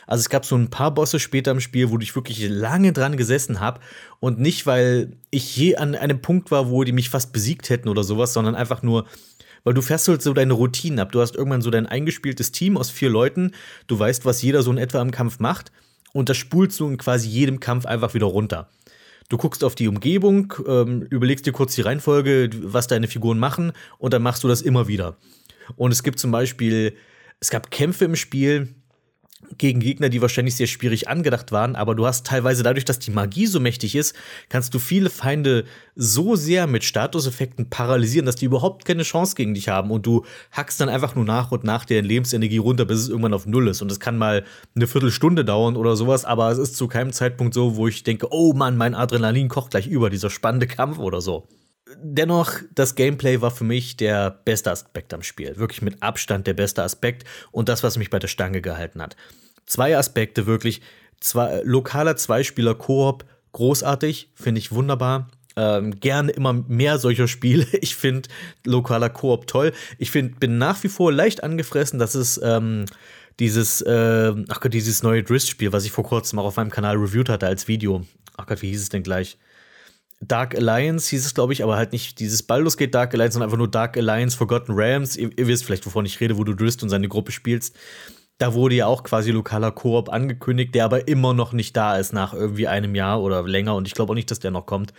Also 0.09 0.23
es 0.23 0.29
gab 0.31 0.45
so 0.45 0.57
ein 0.57 0.71
paar 0.71 0.93
Bosse 0.93 1.21
später 1.21 1.53
im 1.53 1.61
Spiel, 1.61 1.91
wo 1.91 1.99
ich 1.99 2.17
wirklich 2.17 2.49
lange 2.49 2.93
dran 2.93 3.17
gesessen 3.17 3.61
habe 3.61 3.81
und 4.21 4.41
nicht, 4.41 4.67
weil 4.67 5.13
ich 5.31 5.55
je 5.57 5.77
an 5.77 5.95
einem 5.95 6.21
Punkt 6.21 6.51
war, 6.51 6.71
wo 6.71 6.83
die 6.83 6.93
mich 6.93 7.11
fast 7.11 7.31
besiegt 7.33 7.69
hätten 7.69 7.89
oder 7.89 8.03
sowas, 8.03 8.33
sondern 8.33 8.55
einfach 8.55 8.83
nur, 8.83 9.07
weil 9.65 9.75
du 9.75 9.83
fährst 9.83 10.09
halt 10.09 10.23
so 10.23 10.33
deine 10.33 10.53
Routinen 10.53 10.99
ab. 10.99 11.13
Du 11.13 11.21
hast 11.21 11.37
irgendwann 11.37 11.63
so 11.63 11.71
dein 11.71 11.87
eingespieltes 11.87 12.53
Team 12.53 12.77
aus 12.77 12.91
vier 12.91 13.11
Leuten, 13.11 13.53
du 13.87 13.99
weißt, 13.99 14.25
was 14.25 14.43
jeder 14.43 14.63
so 14.63 14.71
in 14.71 14.79
etwa 14.79 15.01
im 15.03 15.11
Kampf 15.11 15.39
macht 15.41 15.73
und 16.13 16.29
das 16.29 16.37
spulst 16.37 16.81
du 16.81 16.89
in 16.89 16.99
quasi 16.99 17.29
jedem 17.29 17.61
Kampf 17.61 17.87
einfach 17.87 18.15
wieder 18.15 18.27
runter. 18.27 18.69
Du 19.29 19.37
guckst 19.37 19.63
auf 19.63 19.75
die 19.75 19.89
Umgebung, 19.89 20.55
ähm, 20.67 21.03
überlegst 21.11 21.45
dir 21.47 21.53
kurz 21.53 21.75
die 21.75 21.83
Reihenfolge, 21.83 22.49
was 22.63 22.87
deine 22.87 23.09
Figuren 23.09 23.39
machen, 23.39 23.73
und 23.99 24.15
dann 24.15 24.23
machst 24.23 24.43
du 24.43 24.49
das 24.49 24.63
immer 24.63 24.89
wieder. 24.89 25.17
Und 25.77 25.93
es 25.93 26.03
gibt 26.03 26.19
zum 26.19 26.31
Beispiel, 26.31 26.97
es 27.41 27.51
gab 27.51 27.71
Kämpfe 27.71 28.07
im 28.07 28.17
Spiel, 28.17 28.75
gegen 29.57 29.81
Gegner, 29.81 30.09
die 30.09 30.21
wahrscheinlich 30.21 30.57
sehr 30.57 30.67
schwierig 30.67 31.09
angedacht 31.09 31.53
waren, 31.53 31.77
aber 31.77 31.95
du 31.95 32.07
hast 32.07 32.27
teilweise 32.27 32.63
dadurch, 32.63 32.85
dass 32.85 32.99
die 32.99 33.11
Magie 33.11 33.47
so 33.47 33.61
mächtig 33.61 33.95
ist, 33.95 34.15
kannst 34.49 34.75
du 34.75 34.79
viele 34.79 35.11
Feinde 35.11 35.65
so 35.95 36.37
sehr 36.37 36.67
mit 36.67 36.85
Statuseffekten 36.85 37.71
paralysieren, 37.71 38.27
dass 38.27 38.37
die 38.37 38.47
überhaupt 38.47 38.85
keine 38.85 39.03
Chance 39.03 39.35
gegen 39.37 39.55
dich 39.55 39.69
haben 39.69 39.91
und 39.91 40.07
du 40.07 40.25
hackst 40.53 40.81
dann 40.81 40.89
einfach 40.89 41.15
nur 41.15 41.25
nach 41.25 41.53
und 41.53 41.65
nach 41.65 41.85
deren 41.85 42.05
Lebensenergie 42.05 42.59
runter, 42.59 42.85
bis 42.85 43.01
es 43.01 43.09
irgendwann 43.09 43.35
auf 43.35 43.47
Null 43.47 43.69
ist 43.69 43.83
und 43.83 43.91
es 43.93 44.01
kann 44.01 44.19
mal 44.19 44.45
eine 44.75 44.87
Viertelstunde 44.87 45.45
dauern 45.45 45.77
oder 45.77 45.97
sowas, 45.97 46.25
aber 46.25 46.51
es 46.51 46.59
ist 46.59 46.77
zu 46.77 46.89
keinem 46.89 47.13
Zeitpunkt 47.13 47.55
so, 47.55 47.77
wo 47.77 47.89
ich 47.89 48.03
denke, 48.03 48.29
oh 48.31 48.53
Mann, 48.53 48.77
mein 48.77 48.95
Adrenalin 48.95 49.49
kocht 49.49 49.71
gleich 49.71 49.87
über, 49.87 50.11
dieser 50.11 50.31
spannende 50.31 50.67
Kampf 50.67 50.99
oder 50.99 51.21
so. 51.21 51.47
Dennoch, 51.97 52.53
das 52.75 52.95
Gameplay 52.95 53.41
war 53.41 53.51
für 53.51 53.65
mich 53.65 53.97
der 53.97 54.31
beste 54.31 54.71
Aspekt 54.71 55.15
am 55.15 55.23
Spiel. 55.23 55.57
Wirklich 55.57 55.83
mit 55.83 56.03
Abstand 56.03 56.47
der 56.47 56.55
beste 56.55 56.83
Aspekt 56.83 57.25
und 57.51 57.69
das, 57.69 57.83
was 57.83 57.97
mich 57.97 58.11
bei 58.11 58.19
der 58.19 58.29
Stange 58.29 58.61
gehalten 58.61 59.01
hat. 59.01 59.17
Zwei 59.67 59.97
Aspekte 59.97 60.47
wirklich. 60.47 60.83
Zwei, 61.21 61.63
lokaler 61.65 62.17
Zweispieler-Koop, 62.17 63.25
großartig, 63.53 64.31
finde 64.35 64.61
ich 64.61 64.71
wunderbar. 64.71 65.29
Ähm, 65.57 65.99
gerne 65.99 66.31
immer 66.31 66.53
mehr 66.53 66.99
solcher 66.99 67.27
Spiele. 67.27 67.67
Ich 67.81 67.97
finde 67.97 68.29
lokaler 68.65 69.11
Koop 69.11 69.47
toll. 69.47 69.73
Ich 69.99 70.11
find, 70.11 70.39
bin 70.39 70.59
nach 70.59 70.83
wie 70.85 70.89
vor 70.89 71.13
leicht 71.13 71.43
angefressen, 71.43 71.99
dass 71.99 72.15
es 72.15 72.41
ähm, 72.43 72.85
dieses, 73.41 73.81
äh, 73.83 74.35
ach 74.49 74.61
Gott, 74.61 74.75
dieses 74.75 75.03
neue 75.03 75.23
Drift-Spiel, 75.23 75.73
was 75.73 75.85
ich 75.85 75.91
vor 75.91 76.05
kurzem 76.05 76.39
auch 76.39 76.45
auf 76.45 76.57
meinem 76.57 76.71
Kanal 76.71 76.97
reviewed 76.97 77.29
hatte 77.29 77.47
als 77.47 77.67
Video. 77.67 78.05
Ach 78.37 78.47
Gott, 78.47 78.63
wie 78.63 78.69
hieß 78.69 78.83
es 78.83 78.89
denn 78.89 79.03
gleich? 79.03 79.39
Dark 80.21 80.57
Alliance 80.57 81.11
hieß 81.11 81.25
es, 81.25 81.35
glaube 81.35 81.53
ich, 81.53 81.63
aber 81.63 81.77
halt 81.77 81.93
nicht 81.93 82.19
dieses 82.19 82.43
Baldur's 82.43 82.77
Gate 82.77 82.95
Dark 82.95 83.15
Alliance, 83.15 83.35
sondern 83.35 83.49
einfach 83.49 83.59
nur 83.59 83.71
Dark 83.71 83.97
Alliance 83.97 84.37
Forgotten 84.37 84.73
Realms. 84.73 85.17
Ihr, 85.17 85.31
ihr, 85.37 85.47
wisst 85.47 85.65
vielleicht, 85.65 85.87
wovon 85.87 86.07
ich 86.07 86.19
rede, 86.21 86.37
wo 86.39 86.45
du 86.45 86.55
Drist 86.55 86.83
und 86.83 86.89
seine 86.89 87.09
Gruppe 87.09 87.31
spielst. 87.31 87.77
Da 88.39 88.55
wurde 88.55 88.77
ja 88.77 88.87
auch 88.87 89.05
quasi 89.05 89.31
lokaler 89.31 89.71
Koop 89.71 90.09
angekündigt, 90.09 90.75
der 90.75 90.85
aber 90.85 91.09
immer 91.09 91.35
noch 91.35 91.53
nicht 91.53 91.77
da 91.77 91.97
ist 91.97 92.13
nach 92.13 92.35
irgendwie 92.35 92.69
einem 92.69 92.95
Jahr 92.95 93.21
oder 93.21 93.43
länger 93.43 93.75
und 93.75 93.87
ich 93.87 93.95
glaube 93.95 94.13
auch 94.13 94.15
nicht, 94.15 94.31
dass 94.31 94.39
der 94.39 94.51
noch 94.51 94.67
kommt. 94.67 94.93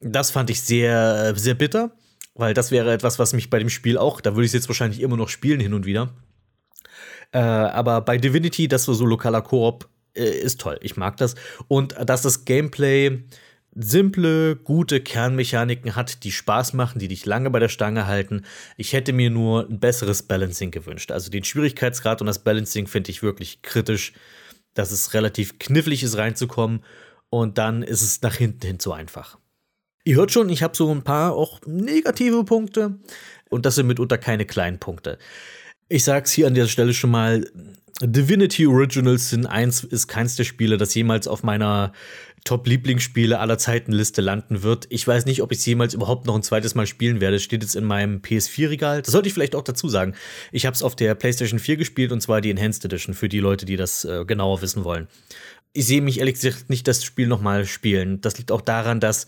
Das 0.00 0.30
fand 0.30 0.50
ich 0.50 0.60
sehr, 0.60 1.34
sehr 1.36 1.54
bitter, 1.54 1.90
weil 2.34 2.54
das 2.54 2.70
wäre 2.70 2.92
etwas, 2.92 3.18
was 3.18 3.32
mich 3.32 3.50
bei 3.50 3.58
dem 3.58 3.68
Spiel 3.68 3.98
auch, 3.98 4.20
da 4.20 4.34
würde 4.34 4.44
ich 4.44 4.50
es 4.50 4.54
jetzt 4.54 4.68
wahrscheinlich 4.68 5.00
immer 5.00 5.16
noch 5.16 5.28
spielen 5.28 5.58
hin 5.58 5.74
und 5.74 5.86
wieder. 5.86 6.10
Äh, 7.32 7.38
aber 7.38 8.00
bei 8.00 8.16
Divinity, 8.16 8.68
das 8.68 8.84
so 8.84 9.04
lokaler 9.04 9.42
Koop 9.42 9.88
äh, 10.14 10.24
ist 10.24 10.60
toll. 10.60 10.78
Ich 10.82 10.96
mag 10.96 11.16
das. 11.16 11.34
Und 11.66 11.94
dass 12.04 12.22
das 12.22 12.44
Gameplay 12.44 13.24
simple, 13.80 14.56
gute 14.56 15.00
Kernmechaniken 15.00 15.94
hat, 15.94 16.24
die 16.24 16.32
Spaß 16.32 16.72
machen, 16.72 16.98
die 16.98 17.08
dich 17.08 17.24
lange 17.26 17.50
bei 17.50 17.60
der 17.60 17.68
Stange 17.68 18.06
halten. 18.06 18.44
Ich 18.76 18.92
hätte 18.92 19.12
mir 19.12 19.30
nur 19.30 19.68
ein 19.68 19.78
besseres 19.78 20.22
Balancing 20.22 20.70
gewünscht. 20.70 21.12
Also 21.12 21.30
den 21.30 21.44
Schwierigkeitsgrad 21.44 22.20
und 22.20 22.26
das 22.26 22.40
Balancing 22.40 22.88
finde 22.88 23.10
ich 23.10 23.22
wirklich 23.22 23.62
kritisch, 23.62 24.12
dass 24.74 24.90
es 24.90 25.14
relativ 25.14 25.58
knifflig 25.58 26.02
ist 26.02 26.16
reinzukommen 26.16 26.84
und 27.30 27.58
dann 27.58 27.82
ist 27.82 28.02
es 28.02 28.20
nach 28.22 28.34
hinten 28.34 28.66
hin 28.66 28.80
zu 28.80 28.92
einfach. 28.92 29.38
Ihr 30.04 30.16
hört 30.16 30.32
schon, 30.32 30.48
ich 30.48 30.62
habe 30.62 30.76
so 30.76 30.90
ein 30.90 31.02
paar 31.02 31.34
auch 31.34 31.60
negative 31.66 32.44
Punkte 32.44 32.98
und 33.50 33.66
das 33.66 33.76
sind 33.76 33.86
mitunter 33.86 34.18
keine 34.18 34.46
kleinen 34.46 34.78
Punkte. 34.78 35.18
Ich 35.88 36.04
sag's 36.04 36.32
hier 36.32 36.46
an 36.46 36.54
der 36.54 36.66
Stelle 36.66 36.94
schon 36.94 37.10
mal, 37.10 37.44
Divinity 38.00 38.66
Originals 38.66 39.30
sind 39.30 39.46
eins, 39.46 39.82
ist 39.82 40.06
keins 40.06 40.36
der 40.36 40.44
Spiele, 40.44 40.76
das 40.76 40.94
jemals 40.94 41.26
auf 41.26 41.42
meiner 41.42 41.92
Top-Lieblingsspiele 42.48 43.38
aller 43.38 43.58
Zeiten 43.58 43.92
Liste 43.92 44.22
landen 44.22 44.62
wird. 44.62 44.86
Ich 44.88 45.06
weiß 45.06 45.26
nicht, 45.26 45.42
ob 45.42 45.52
ich 45.52 45.58
es 45.58 45.66
jemals 45.66 45.92
überhaupt 45.92 46.26
noch 46.26 46.34
ein 46.34 46.42
zweites 46.42 46.74
Mal 46.74 46.86
spielen 46.86 47.20
werde. 47.20 47.40
Steht 47.40 47.62
jetzt 47.62 47.76
in 47.76 47.84
meinem 47.84 48.20
PS4-Regal. 48.20 49.02
Das 49.02 49.12
sollte 49.12 49.28
ich 49.28 49.34
vielleicht 49.34 49.54
auch 49.54 49.62
dazu 49.62 49.90
sagen. 49.90 50.14
Ich 50.50 50.64
habe 50.64 50.74
es 50.74 50.82
auf 50.82 50.96
der 50.96 51.14
PlayStation 51.14 51.58
4 51.58 51.76
gespielt 51.76 52.10
und 52.10 52.22
zwar 52.22 52.40
die 52.40 52.50
Enhanced 52.50 52.82
Edition 52.86 53.14
für 53.14 53.28
die 53.28 53.40
Leute, 53.40 53.66
die 53.66 53.76
das 53.76 54.06
äh, 54.06 54.24
genauer 54.24 54.62
wissen 54.62 54.84
wollen. 54.84 55.08
Ich 55.74 55.86
sehe 55.86 56.00
mich 56.00 56.20
ehrlich 56.20 56.36
gesagt 56.36 56.70
nicht 56.70 56.88
das 56.88 57.04
Spiel 57.04 57.26
nochmal 57.26 57.66
spielen. 57.66 58.22
Das 58.22 58.38
liegt 58.38 58.50
auch 58.50 58.62
daran, 58.62 58.98
dass 58.98 59.26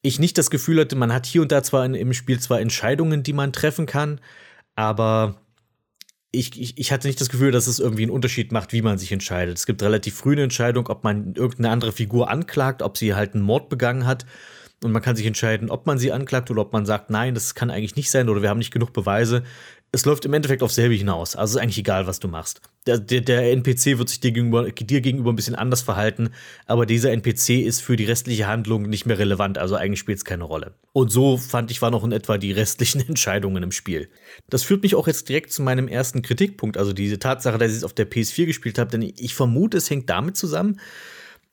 ich 0.00 0.20
nicht 0.20 0.38
das 0.38 0.48
Gefühl 0.48 0.78
hatte, 0.78 0.94
man 0.94 1.12
hat 1.12 1.26
hier 1.26 1.42
und 1.42 1.50
da 1.50 1.64
zwar 1.64 1.84
in, 1.84 1.94
im 1.94 2.12
Spiel 2.12 2.38
zwar 2.38 2.60
Entscheidungen, 2.60 3.24
die 3.24 3.32
man 3.32 3.52
treffen 3.52 3.86
kann, 3.86 4.20
aber 4.76 5.40
ich, 6.30 6.60
ich, 6.60 6.78
ich, 6.78 6.92
hatte 6.92 7.06
nicht 7.06 7.20
das 7.20 7.30
Gefühl, 7.30 7.52
dass 7.52 7.66
es 7.66 7.78
irgendwie 7.78 8.02
einen 8.02 8.10
Unterschied 8.10 8.52
macht, 8.52 8.72
wie 8.72 8.82
man 8.82 8.98
sich 8.98 9.12
entscheidet. 9.12 9.56
Es 9.56 9.66
gibt 9.66 9.82
relativ 9.82 10.14
früh 10.14 10.32
eine 10.32 10.42
Entscheidung, 10.42 10.88
ob 10.88 11.02
man 11.04 11.34
irgendeine 11.34 11.70
andere 11.70 11.92
Figur 11.92 12.30
anklagt, 12.30 12.82
ob 12.82 12.98
sie 12.98 13.14
halt 13.14 13.34
einen 13.34 13.44
Mord 13.44 13.68
begangen 13.68 14.06
hat. 14.06 14.26
Und 14.84 14.92
man 14.92 15.02
kann 15.02 15.16
sich 15.16 15.26
entscheiden, 15.26 15.70
ob 15.70 15.86
man 15.86 15.98
sie 15.98 16.12
anklagt 16.12 16.50
oder 16.50 16.62
ob 16.62 16.72
man 16.72 16.86
sagt, 16.86 17.10
nein, 17.10 17.34
das 17.34 17.56
kann 17.56 17.70
eigentlich 17.70 17.96
nicht 17.96 18.10
sein 18.10 18.28
oder 18.28 18.42
wir 18.42 18.48
haben 18.50 18.58
nicht 18.58 18.70
genug 18.70 18.92
Beweise 18.92 19.42
es 19.92 20.04
läuft 20.04 20.24
im 20.24 20.34
Endeffekt 20.34 20.62
auf 20.62 20.72
selbe 20.72 20.94
hinaus. 20.94 21.36
Also 21.36 21.58
ist 21.58 21.62
eigentlich 21.62 21.78
egal, 21.78 22.06
was 22.06 22.20
du 22.20 22.28
machst. 22.28 22.60
Der, 22.96 23.20
der, 23.20 23.52
NPC 23.52 23.98
wird 23.98 24.08
sich 24.08 24.20
dir 24.20 24.32
gegenüber, 24.32 24.70
dir 24.70 25.00
gegenüber 25.00 25.30
ein 25.30 25.36
bisschen 25.36 25.54
anders 25.54 25.82
verhalten, 25.82 26.30
aber 26.66 26.86
dieser 26.86 27.12
NPC 27.12 27.64
ist 27.64 27.80
für 27.80 27.96
die 27.96 28.04
restliche 28.04 28.46
Handlung 28.46 28.82
nicht 28.82 29.04
mehr 29.04 29.18
relevant, 29.18 29.58
also 29.58 29.74
eigentlich 29.74 30.00
spielt 30.00 30.18
es 30.18 30.24
keine 30.24 30.44
Rolle. 30.44 30.74
Und 30.92 31.10
so 31.10 31.36
fand 31.36 31.70
ich, 31.70 31.82
waren 31.82 31.92
noch 31.92 32.04
in 32.04 32.12
etwa 32.12 32.38
die 32.38 32.52
restlichen 32.58 33.06
Entscheidungen 33.06 33.62
im 33.62 33.72
Spiel. 33.72 34.08
Das 34.48 34.62
führt 34.62 34.82
mich 34.82 34.94
auch 34.94 35.06
jetzt 35.06 35.28
direkt 35.28 35.52
zu 35.52 35.62
meinem 35.62 35.88
ersten 35.88 36.22
Kritikpunkt, 36.22 36.76
also 36.76 36.92
diese 36.92 37.18
Tatsache, 37.18 37.58
dass 37.58 37.70
ich 37.70 37.78
es 37.78 37.84
auf 37.84 37.92
der 37.94 38.10
PS4 38.10 38.46
gespielt 38.46 38.78
habe, 38.78 38.90
denn 38.90 39.02
ich 39.02 39.34
vermute, 39.34 39.76
es 39.76 39.90
hängt 39.90 40.08
damit 40.08 40.36
zusammen. 40.36 40.80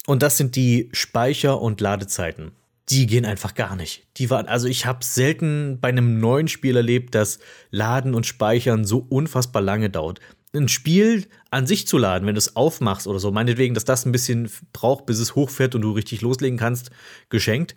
Und 0.08 0.22
das 0.22 0.38
sind 0.38 0.56
die 0.56 0.90
Speicher- 0.94 1.62
und 1.62 1.82
Ladezeiten 1.82 2.52
die 2.90 3.08
gehen 3.08 3.26
einfach 3.26 3.56
gar 3.56 3.76
nicht. 3.76 4.06
Die 4.18 4.30
waren, 4.30 4.48
also 4.48 4.68
ich 4.68 4.86
habe 4.86 5.04
selten 5.04 5.80
bei 5.82 5.90
einem 5.90 6.20
neuen 6.20 6.48
Spiel 6.48 6.76
erlebt, 6.76 7.16
dass 7.16 7.40
Laden 7.72 8.14
und 8.14 8.26
Speichern 8.26 8.86
so 8.86 9.06
unfassbar 9.10 9.62
lange 9.62 9.90
dauert. 9.90 10.20
Ein 10.56 10.68
Spiel 10.68 11.28
an 11.52 11.68
sich 11.68 11.88
zu 11.88 11.98
laden, 11.98 12.28
wenn 12.28 12.36
du 12.36 12.40
es 12.40 12.56
aufmachst 12.56 13.08
oder 13.08 13.20
so, 13.20 13.32
meinetwegen, 13.32 13.74
dass 13.74 13.86
das 13.86 14.06
ein 14.06 14.12
bisschen 14.12 14.50
braucht, 14.74 15.06
bis 15.06 15.20
es 15.20 15.36
hochfährt 15.36 15.76
und 15.76 15.82
du 15.82 15.92
richtig 15.92 16.22
loslegen 16.22 16.58
kannst, 16.58 16.92
geschenkt. 17.30 17.76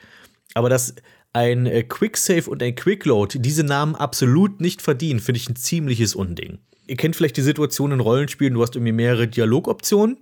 Aber 0.55 0.68
dass 0.68 0.94
ein 1.32 1.66
äh, 1.66 1.82
Quicksave 1.82 2.48
und 2.48 2.62
ein 2.62 2.74
Quickload 2.74 3.38
diese 3.38 3.64
Namen 3.64 3.94
absolut 3.94 4.60
nicht 4.60 4.82
verdienen, 4.82 5.20
finde 5.20 5.40
ich 5.40 5.48
ein 5.48 5.56
ziemliches 5.56 6.14
Unding. 6.14 6.59
Ihr 6.86 6.96
kennt 6.96 7.16
vielleicht 7.16 7.36
die 7.36 7.42
Situation 7.42 7.92
in 7.92 8.00
Rollenspielen, 8.00 8.55
du 8.55 8.62
hast 8.62 8.74
irgendwie 8.74 8.92
mehrere 8.92 9.28
Dialogoptionen 9.28 10.16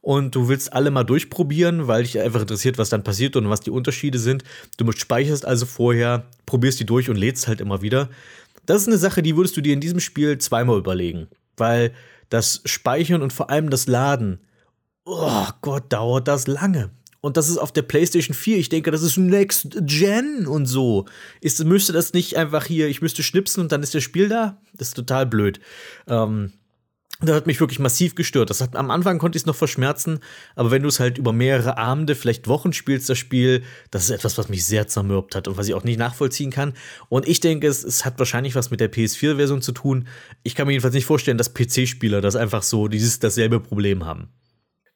und 0.00 0.34
du 0.34 0.48
willst 0.48 0.72
alle 0.72 0.90
mal 0.90 1.04
durchprobieren, 1.04 1.86
weil 1.86 2.02
dich 2.02 2.18
einfach 2.18 2.40
interessiert, 2.40 2.78
was 2.78 2.88
dann 2.88 3.04
passiert 3.04 3.36
und 3.36 3.48
was 3.48 3.60
die 3.60 3.70
Unterschiede 3.70 4.18
sind. 4.18 4.42
Du 4.76 4.90
speicherst 4.92 5.46
also 5.46 5.66
vorher, 5.66 6.26
probierst 6.46 6.80
die 6.80 6.86
durch 6.86 7.10
und 7.10 7.16
lädst 7.16 7.46
halt 7.46 7.60
immer 7.60 7.82
wieder. 7.82 8.08
Das 8.66 8.82
ist 8.82 8.88
eine 8.88 8.98
Sache, 8.98 9.22
die 9.22 9.36
würdest 9.36 9.56
du 9.56 9.60
dir 9.60 9.72
in 9.72 9.80
diesem 9.80 10.00
Spiel 10.00 10.38
zweimal 10.38 10.78
überlegen. 10.78 11.28
Weil 11.60 11.92
das 12.30 12.62
Speichern 12.64 13.22
und 13.22 13.32
vor 13.32 13.50
allem 13.50 13.70
das 13.70 13.86
Laden, 13.86 14.40
oh 15.04 15.46
Gott, 15.60 15.92
dauert 15.92 16.26
das 16.26 16.46
lange. 16.46 16.90
Und 17.20 17.36
das 17.36 17.50
ist 17.50 17.58
auf 17.58 17.72
der 17.72 17.82
PlayStation 17.82 18.34
4. 18.34 18.56
Ich 18.56 18.70
denke, 18.70 18.90
das 18.90 19.02
ist 19.02 19.18
Next 19.18 19.76
Gen 19.82 20.46
und 20.46 20.66
so. 20.66 21.04
Ist, 21.40 21.62
müsste 21.64 21.92
das 21.92 22.14
nicht 22.14 22.36
einfach 22.36 22.64
hier, 22.64 22.88
ich 22.88 23.02
müsste 23.02 23.22
schnipsen 23.22 23.62
und 23.62 23.72
dann 23.72 23.82
ist 23.82 23.94
das 23.94 24.02
Spiel 24.02 24.28
da? 24.28 24.58
Das 24.72 24.88
ist 24.88 24.94
total 24.94 25.26
blöd. 25.26 25.60
Ähm, 26.06 26.52
das 27.20 27.36
hat 27.36 27.46
mich 27.46 27.60
wirklich 27.60 27.78
massiv 27.78 28.14
gestört. 28.14 28.50
Das 28.50 28.60
hat, 28.60 28.76
am 28.76 28.90
Anfang 28.90 29.18
konnte 29.18 29.36
ich 29.36 29.42
es 29.42 29.46
noch 29.46 29.56
verschmerzen, 29.56 30.20
aber 30.54 30.70
wenn 30.70 30.82
du 30.82 30.88
es 30.88 31.00
halt 31.00 31.18
über 31.18 31.32
mehrere 31.32 31.76
Abende, 31.76 32.14
vielleicht 32.14 32.48
Wochen 32.48 32.72
spielst, 32.72 33.10
das 33.10 33.18
Spiel, 33.18 33.62
das 33.90 34.04
ist 34.04 34.10
etwas, 34.10 34.38
was 34.38 34.48
mich 34.48 34.64
sehr 34.64 34.86
zermürbt 34.86 35.34
hat 35.34 35.46
und 35.46 35.56
was 35.56 35.68
ich 35.68 35.74
auch 35.74 35.84
nicht 35.84 35.98
nachvollziehen 35.98 36.50
kann. 36.50 36.72
Und 37.08 37.28
ich 37.28 37.40
denke, 37.40 37.66
es, 37.66 37.84
es 37.84 38.04
hat 38.04 38.18
wahrscheinlich 38.18 38.54
was 38.54 38.70
mit 38.70 38.80
der 38.80 38.90
PS4-Version 38.90 39.60
zu 39.60 39.72
tun. 39.72 40.08
Ich 40.42 40.54
kann 40.54 40.66
mir 40.66 40.72
jedenfalls 40.72 40.94
nicht 40.94 41.06
vorstellen, 41.06 41.38
dass 41.38 41.52
PC-Spieler 41.52 42.20
das 42.20 42.36
einfach 42.36 42.62
so 42.62 42.88
dieses 42.88 43.18
dasselbe 43.18 43.60
Problem 43.60 44.06
haben. 44.06 44.28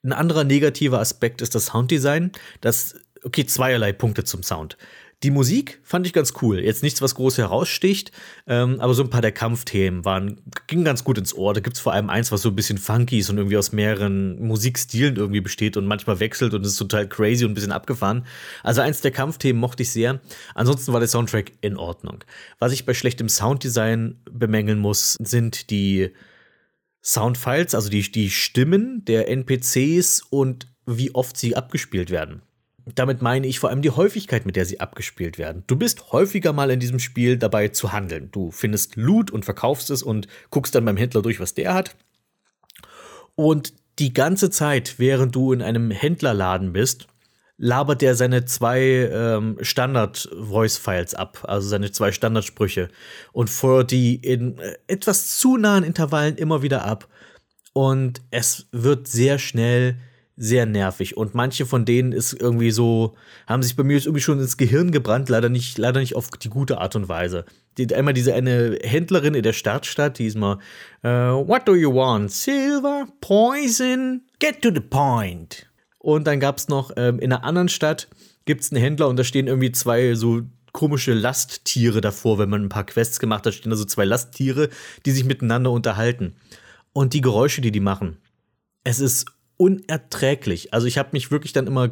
Ein 0.02 0.12
anderer 0.12 0.44
negativer 0.44 1.01
Aspekt 1.01 1.40
ist 1.42 1.55
das 1.55 1.66
Sounddesign. 1.66 2.32
Das, 2.60 2.94
okay, 3.22 3.46
zweierlei 3.46 3.92
Punkte 3.92 4.24
zum 4.24 4.42
Sound. 4.42 4.76
Die 5.23 5.31
Musik 5.31 5.81
fand 5.82 6.07
ich 6.07 6.12
ganz 6.12 6.35
cool. 6.43 6.61
Jetzt 6.61 6.82
nichts, 6.82 7.01
was 7.01 7.15
groß 7.15 7.39
heraussticht, 7.39 8.12
ähm, 8.47 8.81
aber 8.81 8.95
so 8.95 9.03
ein 9.03 9.11
paar 9.11 9.23
der 9.23 9.32
Kampfthemen 9.32 10.05
waren, 10.05 10.41
gingen 10.66 10.85
ganz 10.85 11.05
gut 11.05 11.16
ins 11.19 11.35
Ohr. 11.35 11.55
Da 11.55 11.61
gibt 11.61 11.77
es 11.77 11.82
vor 11.82 11.93
allem 11.93 12.11
eins, 12.11 12.32
was 12.32 12.43
so 12.43 12.51
ein 12.51 12.57
bisschen 12.57 12.78
funky 12.78 13.19
ist 13.19 13.31
und 13.31 13.39
irgendwie 13.39 13.57
aus 13.57 13.73
mehreren 13.73 14.43
Musikstilen 14.47 15.16
irgendwie 15.16 15.41
besteht 15.41 15.77
und 15.77 15.86
manchmal 15.86 16.20
wechselt 16.20 16.53
und 16.53 16.65
ist 16.66 16.77
total 16.77 17.09
crazy 17.09 17.45
und 17.45 17.53
ein 17.53 17.55
bisschen 17.55 17.73
abgefahren. 17.73 18.27
Also 18.62 18.81
eins 18.81 19.01
der 19.01 19.12
Kampfthemen 19.12 19.61
mochte 19.61 19.82
ich 19.82 19.93
sehr. 19.93 20.20
Ansonsten 20.55 20.93
war 20.93 21.01
der 21.01 21.09
Soundtrack 21.09 21.53
in 21.61 21.77
Ordnung. 21.77 22.24
Was 22.59 22.73
ich 22.73 22.85
bei 22.85 22.95
schlechtem 22.95 23.28
Sounddesign 23.28 24.20
bemängeln 24.31 24.78
muss, 24.78 25.16
sind 25.20 25.70
die 25.70 26.11
Soundfiles, 27.03 27.74
also 27.74 27.91
die, 27.91 28.11
die 28.11 28.31
Stimmen 28.31 29.05
der 29.05 29.28
NPCs 29.28 30.23
und 30.31 30.66
wie 30.86 31.15
oft 31.15 31.36
sie 31.36 31.57
abgespielt 31.57 32.11
werden. 32.11 32.43
Damit 32.86 33.23
meine 33.23 33.47
ich 33.47 33.59
vor 33.59 33.70
allem 33.70 33.81
die 33.81 33.90
Häufigkeit, 33.90 34.44
mit 34.44 34.56
der 34.56 34.66
sie 34.66 34.81
abgespielt 34.81 35.39
werden. 35.39 35.65
Du 35.66 35.77
bist 35.77 36.12
häufiger 36.12 36.52
mal 36.52 36.70
in 36.70 36.81
diesem 36.81 36.98
Spiel 36.98 37.39
dabei 37.39 37.69
zu 37.69 37.93
handeln. 37.93 38.28
Du 38.31 38.51
findest 38.51 38.97
Loot 38.97 39.31
und 39.31 39.44
verkaufst 39.44 39.90
es 39.90 40.02
und 40.02 40.28
guckst 40.51 40.74
dann 40.74 40.85
beim 40.85 40.98
Händler 40.98 41.23
durch, 41.23 41.40
was 41.40 41.55
der 41.55 41.73
hat. 41.73 41.97
Und 43.36 43.73
die 43.98 44.12
ganze 44.12 44.51
Zeit, 44.51 44.98
während 44.98 45.35
du 45.35 45.52
in 45.52 45.62
einem 45.62 45.90
Händlerladen 45.90 46.73
bist, 46.73 47.06
labert 47.56 48.02
der 48.02 48.15
seine 48.15 48.44
zwei 48.44 48.81
ähm, 48.81 49.59
Standard-Voice-Files 49.61 51.15
ab, 51.15 51.44
also 51.47 51.69
seine 51.69 51.93
zwei 51.93 52.11
Standardsprüche 52.11 52.89
und 53.32 53.48
feuert 53.48 53.93
die 53.93 54.16
in 54.16 54.59
äh, 54.59 54.74
etwas 54.89 55.39
zu 55.39 55.56
nahen 55.56 55.85
Intervallen 55.85 56.36
immer 56.36 56.62
wieder 56.62 56.85
ab. 56.85 57.09
Und 57.73 58.23
es 58.31 58.66
wird 58.73 59.09
sehr 59.09 59.39
schnell 59.39 59.97
sehr 60.36 60.66
nervig. 60.66 61.16
Und 61.16 61.35
manche 61.35 61.66
von 61.66 61.85
denen 61.85 62.12
ist 62.12 62.32
irgendwie 62.32 62.70
so, 62.70 63.15
haben 63.47 63.62
sich 63.62 63.77
bei 63.77 63.85
mir 63.85 63.98
irgendwie 63.98 64.20
schon 64.20 64.40
ins 64.40 64.56
Gehirn 64.56 64.90
gebrannt, 64.90 65.28
leider 65.28 65.48
nicht, 65.48 65.78
leider 65.78 66.01
nicht 66.01 66.16
auf 66.16 66.28
die 66.31 66.48
gute 66.48 66.78
Art 66.78 66.97
und 66.97 67.09
Weise. 67.09 67.44
Die, 67.78 67.93
einmal 67.94 68.15
diese 68.15 68.35
eine 68.35 68.78
Händlerin 68.82 69.35
in 69.35 69.43
der 69.43 69.52
Startstadt, 69.52 70.19
die 70.19 70.27
ist 70.27 70.36
mal, 70.36 70.59
uh, 71.05 71.47
what 71.47 71.66
do 71.69 71.74
you 71.74 71.93
want? 71.93 72.31
Silver? 72.32 73.06
Poison? 73.20 74.23
Get 74.40 74.62
to 74.62 74.70
the 74.74 74.81
point. 74.81 75.66
Und 75.98 76.27
dann 76.27 76.40
gab 76.40 76.59
es 76.59 76.69
noch 76.69 76.90
ähm, 76.97 77.19
in 77.19 77.32
einer 77.32 77.44
anderen 77.44 77.69
Stadt 77.69 78.09
gibt 78.44 78.61
es 78.62 78.73
einen 78.73 78.82
Händler 78.82 79.09
und 79.09 79.16
da 79.16 79.24
stehen 79.24 79.47
irgendwie 79.47 79.73
zwei 79.73 80.15
so 80.15 80.43
komische 80.73 81.15
Lasttiere 81.15 82.01
davor, 82.01 82.39
wenn 82.39 82.51
man 82.51 82.65
ein 82.65 82.69
paar 82.69 82.85
Quests 82.85 83.20
gemacht 83.20 83.47
hat, 83.47 83.55
stehen 83.55 83.70
da 83.70 83.77
so 83.77 83.85
zwei 83.85 84.05
Lasttiere, 84.05 84.69
die 85.06 85.12
sich 85.12 85.24
miteinander 85.24 85.70
unterhalten. 85.70 86.35
Und 86.93 87.15
die 87.15 87.20
Geräusche, 87.20 87.61
die 87.61 87.73
die 87.73 87.81
machen, 87.81 88.19
es 88.82 89.01
ist 89.01 89.27
unerträglich. 89.56 90.74
Also 90.74 90.86
ich 90.86 90.98
habe 90.98 91.10
mich 91.12 91.31
wirklich 91.31 91.52
dann 91.52 91.66
immer 91.66 91.90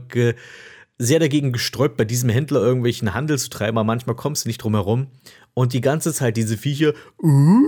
sehr 0.99 1.19
dagegen 1.19 1.53
gesträubt, 1.53 1.97
bei 1.97 2.05
diesem 2.05 2.31
Händler 2.31 2.61
irgendwelchen 2.61 3.15
Handel 3.15 3.39
zu 3.39 3.51
treiben, 3.51 3.79
aber 3.79 3.85
manchmal 3.85 4.17
kommst 4.17 4.45
du 4.45 4.49
nicht 4.49 4.59
drum 4.59 4.75
herum. 4.75 5.09
Und 5.55 5.73
die 5.73 5.81
ganze 5.81 6.13
Zeit 6.13 6.37
diese 6.37 6.57
Viecher, 6.57 6.93
uh, 7.23 7.63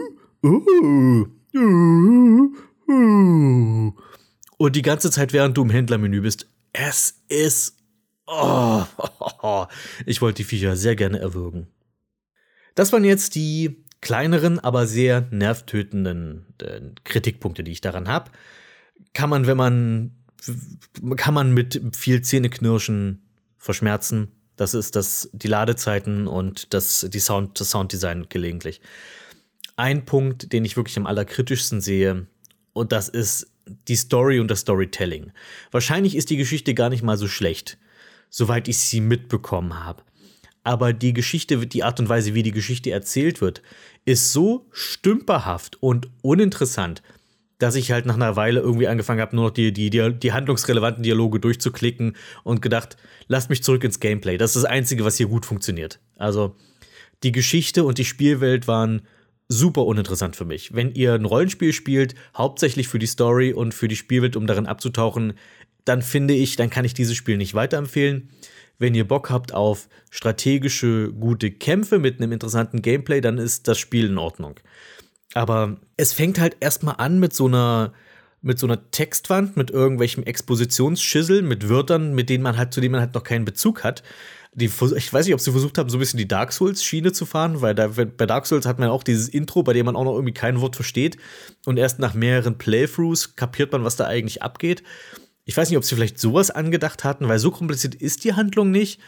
uh, 0.44 1.26
uh, 1.56 2.52
und 4.56 4.76
die 4.76 4.82
ganze 4.82 5.10
Zeit, 5.10 5.32
während 5.32 5.56
du 5.56 5.62
im 5.62 5.70
Händlermenü 5.70 6.20
bist, 6.20 6.48
es 6.72 7.22
ist. 7.28 7.78
Oh, 8.26 8.84
ich 10.06 10.22
wollte 10.22 10.38
die 10.38 10.44
Viecher 10.44 10.76
sehr 10.76 10.96
gerne 10.96 11.18
erwürgen. 11.18 11.66
Das 12.74 12.92
waren 12.92 13.04
jetzt 13.04 13.34
die 13.34 13.84
kleineren, 14.00 14.58
aber 14.58 14.86
sehr 14.86 15.28
nervtötenden 15.30 16.46
äh, 16.62 16.80
Kritikpunkte, 17.04 17.64
die 17.64 17.72
ich 17.72 17.80
daran 17.80 18.08
habe 18.08 18.30
kann 19.12 19.31
man, 19.31 19.47
wenn 19.47 19.56
man, 19.56 20.12
kann 21.16 21.35
man 21.35 21.52
mit 21.52 21.81
viel 21.94 22.22
Zähneknirschen 22.22 23.22
verschmerzen. 23.59 24.32
Das 24.56 24.74
ist 24.74 24.94
das, 24.97 25.28
die 25.32 25.48
Ladezeiten 25.48 26.26
und 26.26 26.72
das, 26.72 27.06
die 27.09 27.18
Sound, 27.18 27.59
das 27.59 27.70
Sounddesign 27.70 28.26
gelegentlich. 28.28 28.81
Ein 29.76 30.05
Punkt, 30.05 30.52
den 30.52 30.64
ich 30.64 30.76
wirklich 30.76 30.97
am 30.97 31.06
allerkritischsten 31.06 31.81
sehe, 31.81 32.26
und 32.72 32.93
das 32.93 33.09
ist 33.09 33.51
die 33.89 33.97
Story 33.97 34.40
und 34.40 34.51
das 34.51 34.60
Storytelling. 34.60 35.32
Wahrscheinlich 35.70 36.14
ist 36.16 36.31
die 36.31 36.36
Geschichte 36.36 36.74
gar 36.74 36.90
nicht 36.90 37.02
mal 37.02 37.16
so 37.16 37.28
schlecht, 37.28 37.78
soweit 38.31 38.68
ich 38.68 38.78
sie 38.78 39.01
mitbekommen 39.01 39.85
habe. 39.85 40.02
Aber 40.64 40.93
die 40.93 41.12
Geschichte, 41.12 41.66
die 41.66 41.85
Art 41.85 42.01
und 42.01 42.09
Weise, 42.09 42.35
wie 42.35 42.43
die 42.43 42.52
Geschichte 42.52 42.90
erzählt 42.90 43.40
wird, 43.40 43.62
ist 44.05 44.32
so 44.32 44.66
stümperhaft 44.70 45.82
und 45.82 46.09
uninteressant, 46.22 47.02
dass 47.64 47.76
ich 47.76 47.92
halt 47.92 48.04
nach 48.04 48.16
einer 48.16 48.36
Weile 48.36 48.60
irgendwie 48.60 48.88
angefangen 48.88 49.22
habe, 49.22 49.34
nur 49.34 49.46
noch 49.46 49.50
die, 49.50 49.72
die, 49.72 49.88
die, 49.88 50.12
die 50.12 50.32
handlungsrelevanten 50.34 51.02
Dialoge 51.02 51.40
durchzuklicken 51.40 52.14
und 52.42 52.60
gedacht, 52.60 52.98
lasst 53.26 53.48
mich 53.48 53.62
zurück 53.62 53.84
ins 53.84 54.00
Gameplay. 54.00 54.36
Das 54.36 54.54
ist 54.54 54.64
das 54.64 54.70
Einzige, 54.70 55.06
was 55.06 55.16
hier 55.16 55.28
gut 55.28 55.46
funktioniert. 55.46 55.98
Also 56.18 56.56
die 57.22 57.32
Geschichte 57.32 57.84
und 57.84 57.96
die 57.96 58.04
Spielwelt 58.04 58.68
waren 58.68 59.00
super 59.48 59.86
uninteressant 59.86 60.36
für 60.36 60.44
mich. 60.44 60.74
Wenn 60.74 60.92
ihr 60.92 61.14
ein 61.14 61.24
Rollenspiel 61.24 61.72
spielt, 61.72 62.14
hauptsächlich 62.36 62.86
für 62.86 62.98
die 62.98 63.06
Story 63.06 63.54
und 63.54 63.72
für 63.72 63.88
die 63.88 63.96
Spielwelt, 63.96 64.36
um 64.36 64.46
darin 64.46 64.66
abzutauchen, 64.66 65.32
dann 65.86 66.02
finde 66.02 66.34
ich, 66.34 66.56
dann 66.56 66.68
kann 66.68 66.84
ich 66.84 66.92
dieses 66.92 67.16
Spiel 67.16 67.38
nicht 67.38 67.54
weiterempfehlen. 67.54 68.28
Wenn 68.78 68.94
ihr 68.94 69.08
Bock 69.08 69.30
habt 69.30 69.54
auf 69.54 69.88
strategische, 70.10 71.14
gute 71.18 71.50
Kämpfe 71.50 71.98
mit 71.98 72.20
einem 72.20 72.32
interessanten 72.32 72.82
Gameplay, 72.82 73.22
dann 73.22 73.38
ist 73.38 73.68
das 73.68 73.78
Spiel 73.78 74.10
in 74.10 74.18
Ordnung. 74.18 74.60
Aber 75.35 75.77
es 75.97 76.12
fängt 76.12 76.40
halt 76.40 76.56
erstmal 76.61 76.97
an 76.98 77.19
mit 77.19 77.35
so 77.35 77.47
einer 77.47 77.93
mit 78.44 78.59
so 78.59 78.66
einer 78.66 78.90
Textwand, 78.90 79.56
mit 79.56 79.70
irgendwelchem 79.70 80.23
Expositionsschissel, 80.23 81.40
mit 81.40 81.70
Wörtern, 81.70 82.15
mit 82.15 82.28
denen 82.28 82.43
man 82.43 82.59
halt, 82.59 82.74
zu 82.74 82.82
denen 82.82 82.93
man 82.93 83.01
halt 83.01 83.15
noch 83.15 83.24
keinen 83.24 83.47
Bezug 83.47 83.82
hat. 83.85 84.02
Die, 84.52 84.66
ich 84.66 85.12
weiß 85.12 85.24
nicht, 85.24 85.35
ob 85.35 85.40
sie 85.40 85.51
versucht 85.51 85.78
haben, 85.78 85.89
so 85.89 85.97
ein 85.97 86.01
bisschen 86.01 86.19
die 86.19 86.28
Dark 86.28 86.52
Souls-Schiene 86.52 87.12
zu 87.12 87.24
fahren, 87.24 87.62
weil 87.62 87.74
da, 87.74 87.89
bei 87.89 88.27
Dark 88.27 88.44
Souls 88.44 88.66
hat 88.66 88.78
man 88.78 88.90
auch 88.90 89.02
dieses 89.02 89.31
Intro, 89.31 89.62
bei 89.62 89.73
dem 89.73 89.86
man 89.86 89.97
auch 89.97 90.05
noch 90.05 90.12
irgendwie 90.12 90.35
kein 90.35 90.61
Wort 90.61 90.77
versteht. 90.77 91.16
Und 91.65 91.78
erst 91.78 92.01
nach 92.01 92.12
mehreren 92.12 92.59
Playthroughs 92.59 93.35
kapiert 93.35 93.73
man, 93.73 93.82
was 93.82 93.97
da 93.97 94.05
eigentlich 94.05 94.43
abgeht. 94.43 94.82
Ich 95.47 95.56
weiß 95.56 95.70
nicht, 95.70 95.78
ob 95.78 95.85
sie 95.85 95.94
vielleicht 95.94 96.20
sowas 96.20 96.51
angedacht 96.51 97.02
hatten, 97.02 97.28
weil 97.28 97.39
so 97.39 97.51
kompliziert 97.51 97.94
ist 97.94 98.24
die 98.24 98.35
Handlung 98.35 98.70
nicht. 98.70 99.01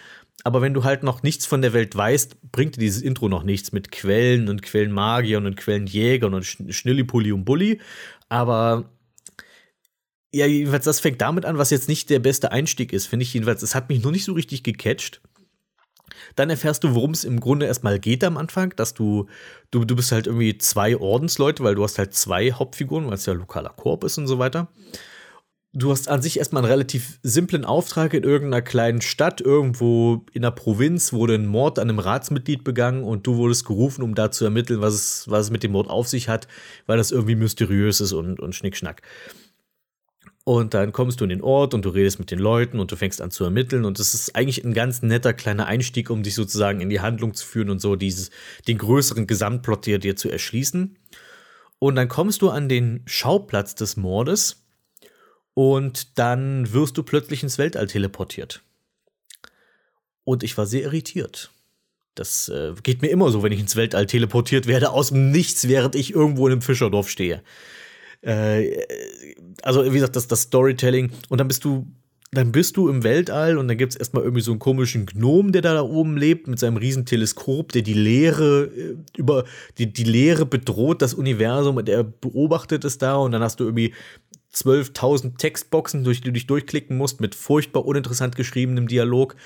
Aber 0.44 0.62
wenn 0.62 0.74
du 0.74 0.84
halt 0.84 1.02
noch 1.02 1.22
nichts 1.22 1.46
von 1.46 1.62
der 1.62 1.72
Welt 1.72 1.96
weißt, 1.96 2.52
bringt 2.52 2.76
dir 2.76 2.80
dieses 2.80 3.02
Intro 3.02 3.28
noch 3.28 3.42
nichts 3.42 3.72
mit 3.72 3.90
Quellen 3.90 4.48
und 4.48 4.62
Quellenmagiern 4.62 5.46
und 5.46 5.56
Quellenjägern 5.56 6.34
und 6.34 6.44
Schnillipulli 6.44 7.32
und 7.32 7.44
Bulli. 7.44 7.80
Aber 8.28 8.90
ja, 10.32 10.46
jedenfalls, 10.46 10.84
das 10.84 11.00
fängt 11.00 11.20
damit 11.20 11.44
an, 11.44 11.58
was 11.58 11.70
jetzt 11.70 11.88
nicht 11.88 12.10
der 12.10 12.18
beste 12.18 12.52
Einstieg 12.52 12.92
ist, 12.92 13.06
finde 13.06 13.24
ich 13.24 13.34
jedenfalls. 13.34 13.62
Es 13.62 13.74
hat 13.74 13.88
mich 13.88 14.02
nur 14.02 14.12
nicht 14.12 14.24
so 14.24 14.34
richtig 14.34 14.62
gecatcht. 14.62 15.20
Dann 16.34 16.50
erfährst 16.50 16.84
du, 16.84 16.94
worum 16.94 17.12
es 17.12 17.24
im 17.24 17.40
Grunde 17.40 17.66
erstmal 17.66 17.98
geht 17.98 18.22
am 18.22 18.36
Anfang, 18.36 18.74
dass 18.76 18.94
du, 18.94 19.26
du, 19.70 19.84
du 19.84 19.96
bist 19.96 20.12
halt 20.12 20.26
irgendwie 20.26 20.58
zwei 20.58 20.96
Ordensleute, 20.96 21.64
weil 21.64 21.74
du 21.74 21.82
hast 21.82 21.98
halt 21.98 22.14
zwei 22.14 22.52
Hauptfiguren, 22.52 23.06
weil 23.06 23.14
es 23.14 23.26
ja 23.26 23.32
lokaler 23.32 23.70
Korb 23.70 24.04
ist 24.04 24.18
und 24.18 24.26
so 24.26 24.38
weiter 24.38 24.68
du 25.77 25.90
hast 25.90 26.09
an 26.09 26.23
sich 26.23 26.39
erstmal 26.39 26.62
einen 26.62 26.73
relativ 26.73 27.19
simplen 27.23 27.65
Auftrag 27.65 28.15
in 28.15 28.24
irgendeiner 28.24 28.62
kleinen 28.62 29.03
Stadt, 29.03 29.40
irgendwo 29.40 30.24
in 30.32 30.43
der 30.43 30.51
Provinz 30.51 31.12
wurde 31.12 31.35
ein 31.35 31.47
Mord 31.47 31.78
an 31.78 31.90
einem 31.90 31.98
Ratsmitglied 31.98 32.65
begangen 32.65 33.05
und 33.05 33.27
du 33.27 33.36
wurdest 33.36 33.66
gerufen, 33.66 34.03
um 34.03 34.15
da 34.15 34.31
zu 34.31 34.44
ermitteln, 34.44 34.81
was 34.81 34.94
es, 34.94 35.24
was 35.28 35.47
es 35.47 35.51
mit 35.51 35.62
dem 35.62 35.73
Mord 35.73 35.90
auf 35.90 36.09
sich 36.09 36.28
hat, 36.28 36.48
weil 36.86 36.97
das 36.97 37.12
irgendwie 37.12 37.35
mysteriös 37.35 38.01
ist 38.01 38.12
und, 38.12 38.40
und 38.40 38.55
Schnickschnack. 38.55 39.03
Und 40.44 40.74
dann 40.74 40.93
kommst 40.93 41.20
du 41.20 41.24
in 41.24 41.31
den 41.31 41.43
Ort 41.43 41.74
und 41.74 41.85
du 41.85 41.89
redest 41.90 42.20
mit 42.20 42.31
den 42.31 42.39
Leuten 42.39 42.78
und 42.78 42.93
du 42.93 42.97
fängst 42.97 43.20
an 43.20 43.32
zu 43.32 43.43
ermitteln. 43.43 43.85
Und 43.85 43.98
das 43.98 44.15
ist 44.15 44.36
eigentlich 44.36 44.65
ein 44.65 44.74
ganz 44.74 45.03
netter 45.03 45.32
kleiner 45.32 45.66
Einstieg, 45.66 46.09
um 46.09 46.23
dich 46.23 46.36
sozusagen 46.36 46.81
in 46.81 46.89
die 46.89 47.01
Handlung 47.01 47.35
zu 47.35 47.44
führen 47.44 47.69
und 47.69 47.81
so 47.81 47.97
dieses, 47.97 48.31
den 48.69 48.78
größeren 48.78 49.27
Gesamtplot 49.27 49.86
dir, 49.86 49.98
dir 49.98 50.15
zu 50.15 50.31
erschließen. 50.31 50.97
Und 51.81 51.97
dann 51.97 52.07
kommst 52.07 52.43
du 52.43 52.48
an 52.48 52.69
den 52.69 53.03
Schauplatz 53.07 53.74
des 53.74 53.97
Mordes 53.97 54.65
und 55.56 56.18
dann 56.18 56.70
wirst 56.74 56.98
du 56.98 57.02
plötzlich 57.02 57.42
ins 57.42 57.56
Weltall 57.56 57.86
teleportiert. 57.86 58.62
Und 60.22 60.42
ich 60.42 60.58
war 60.58 60.66
sehr 60.66 60.82
irritiert. 60.82 61.50
Das 62.14 62.50
äh, 62.50 62.74
geht 62.82 63.00
mir 63.00 63.08
immer 63.08 63.30
so, 63.30 63.42
wenn 63.42 63.52
ich 63.52 63.60
ins 63.60 63.74
Weltall 63.74 64.04
teleportiert 64.04 64.66
werde, 64.66 64.90
aus 64.90 65.08
dem 65.08 65.30
Nichts, 65.30 65.66
während 65.66 65.94
ich 65.94 66.14
irgendwo 66.14 66.46
in 66.46 66.52
einem 66.52 66.60
Fischerdorf 66.62 67.08
stehe. 67.08 67.42
Äh, 68.20 68.84
also, 69.62 69.82
wie 69.86 69.94
gesagt, 69.94 70.14
das, 70.14 70.28
das 70.28 70.42
Storytelling. 70.42 71.10
Und 71.30 71.40
dann 71.40 71.48
bist 71.48 71.64
du 71.64 71.86
dann 72.32 72.52
bist 72.52 72.76
du 72.76 72.88
im 72.88 73.04
Weltall 73.04 73.56
und 73.56 73.68
dann 73.68 73.78
gibt 73.78 73.92
es 73.92 73.98
erstmal 73.98 74.24
irgendwie 74.24 74.42
so 74.42 74.50
einen 74.50 74.58
komischen 74.58 75.06
Gnom, 75.06 75.52
der 75.52 75.62
da, 75.62 75.74
da 75.74 75.82
oben 75.82 76.16
lebt, 76.16 76.48
mit 76.48 76.58
seinem 76.58 76.76
riesen 76.76 77.06
Teleskop, 77.06 77.72
der 77.72 77.82
die 77.82 77.94
Leere 77.94 78.64
äh, 78.64 78.96
über 79.16 79.44
die, 79.78 79.92
die 79.92 80.04
Leere 80.04 80.44
bedroht, 80.44 81.02
das 81.02 81.14
Universum, 81.14 81.76
und 81.76 81.88
er 81.88 82.02
beobachtet 82.04 82.84
es 82.84 82.98
da 82.98 83.16
und 83.16 83.32
dann 83.32 83.42
hast 83.42 83.60
du 83.60 83.64
irgendwie 83.64 83.94
12.000 84.56 85.36
Textboxen, 85.36 86.02
durch 86.02 86.20
die 86.20 86.28
du 86.28 86.32
dich 86.32 86.46
durchklicken 86.46 86.96
musst, 86.96 87.20
mit 87.20 87.34
furchtbar 87.34 87.84
uninteressant 87.84 88.36
geschriebenem 88.36 88.88
Dialog. 88.88 89.36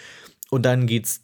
Und 0.51 0.65
dann 0.65 0.87
geht's 0.87 1.23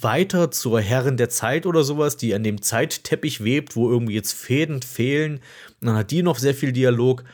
weiter 0.00 0.50
zur 0.50 0.80
Herrin 0.80 1.16
der 1.16 1.28
Zeit 1.28 1.66
oder 1.66 1.84
sowas, 1.84 2.16
die 2.16 2.34
an 2.34 2.42
dem 2.42 2.62
Zeitteppich 2.62 3.44
webt, 3.44 3.76
wo 3.76 3.90
irgendwie 3.90 4.14
jetzt 4.14 4.32
Fäden 4.32 4.82
fehlen. 4.82 5.40
Und 5.80 5.86
dann 5.86 5.96
hat 5.96 6.10
die 6.10 6.22
noch 6.22 6.38
sehr 6.38 6.54
viel 6.54 6.72
Dialog. 6.72 7.24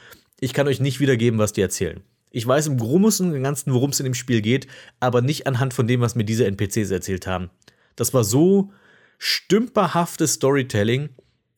Ich 0.41 0.53
kann 0.53 0.69
euch 0.69 0.81
nicht 0.81 1.01
wiedergeben, 1.01 1.39
was 1.39 1.53
die 1.53 1.63
erzählen. 1.63 2.03
Ich 2.31 2.47
weiß 2.47 2.67
im 2.67 2.79
Großen 2.79 3.33
und 3.33 3.43
Ganzen, 3.43 3.73
worum 3.73 3.91
es 3.91 4.01
in 4.01 4.05
dem 4.05 4.15
Spiel 4.15 4.43
geht, 4.43 4.67
aber 5.01 5.23
nicht 5.23 5.47
anhand 5.47 5.73
von 5.73 5.87
dem, 5.87 6.01
was 6.01 6.17
mir 6.17 6.25
diese 6.25 6.47
NPCs 6.47 6.91
erzählt 6.91 7.27
haben. 7.27 7.51
Das 7.97 8.13
war 8.13 8.25
so 8.25 8.73
stümperhaftes 9.19 10.35
Storytelling 10.35 11.11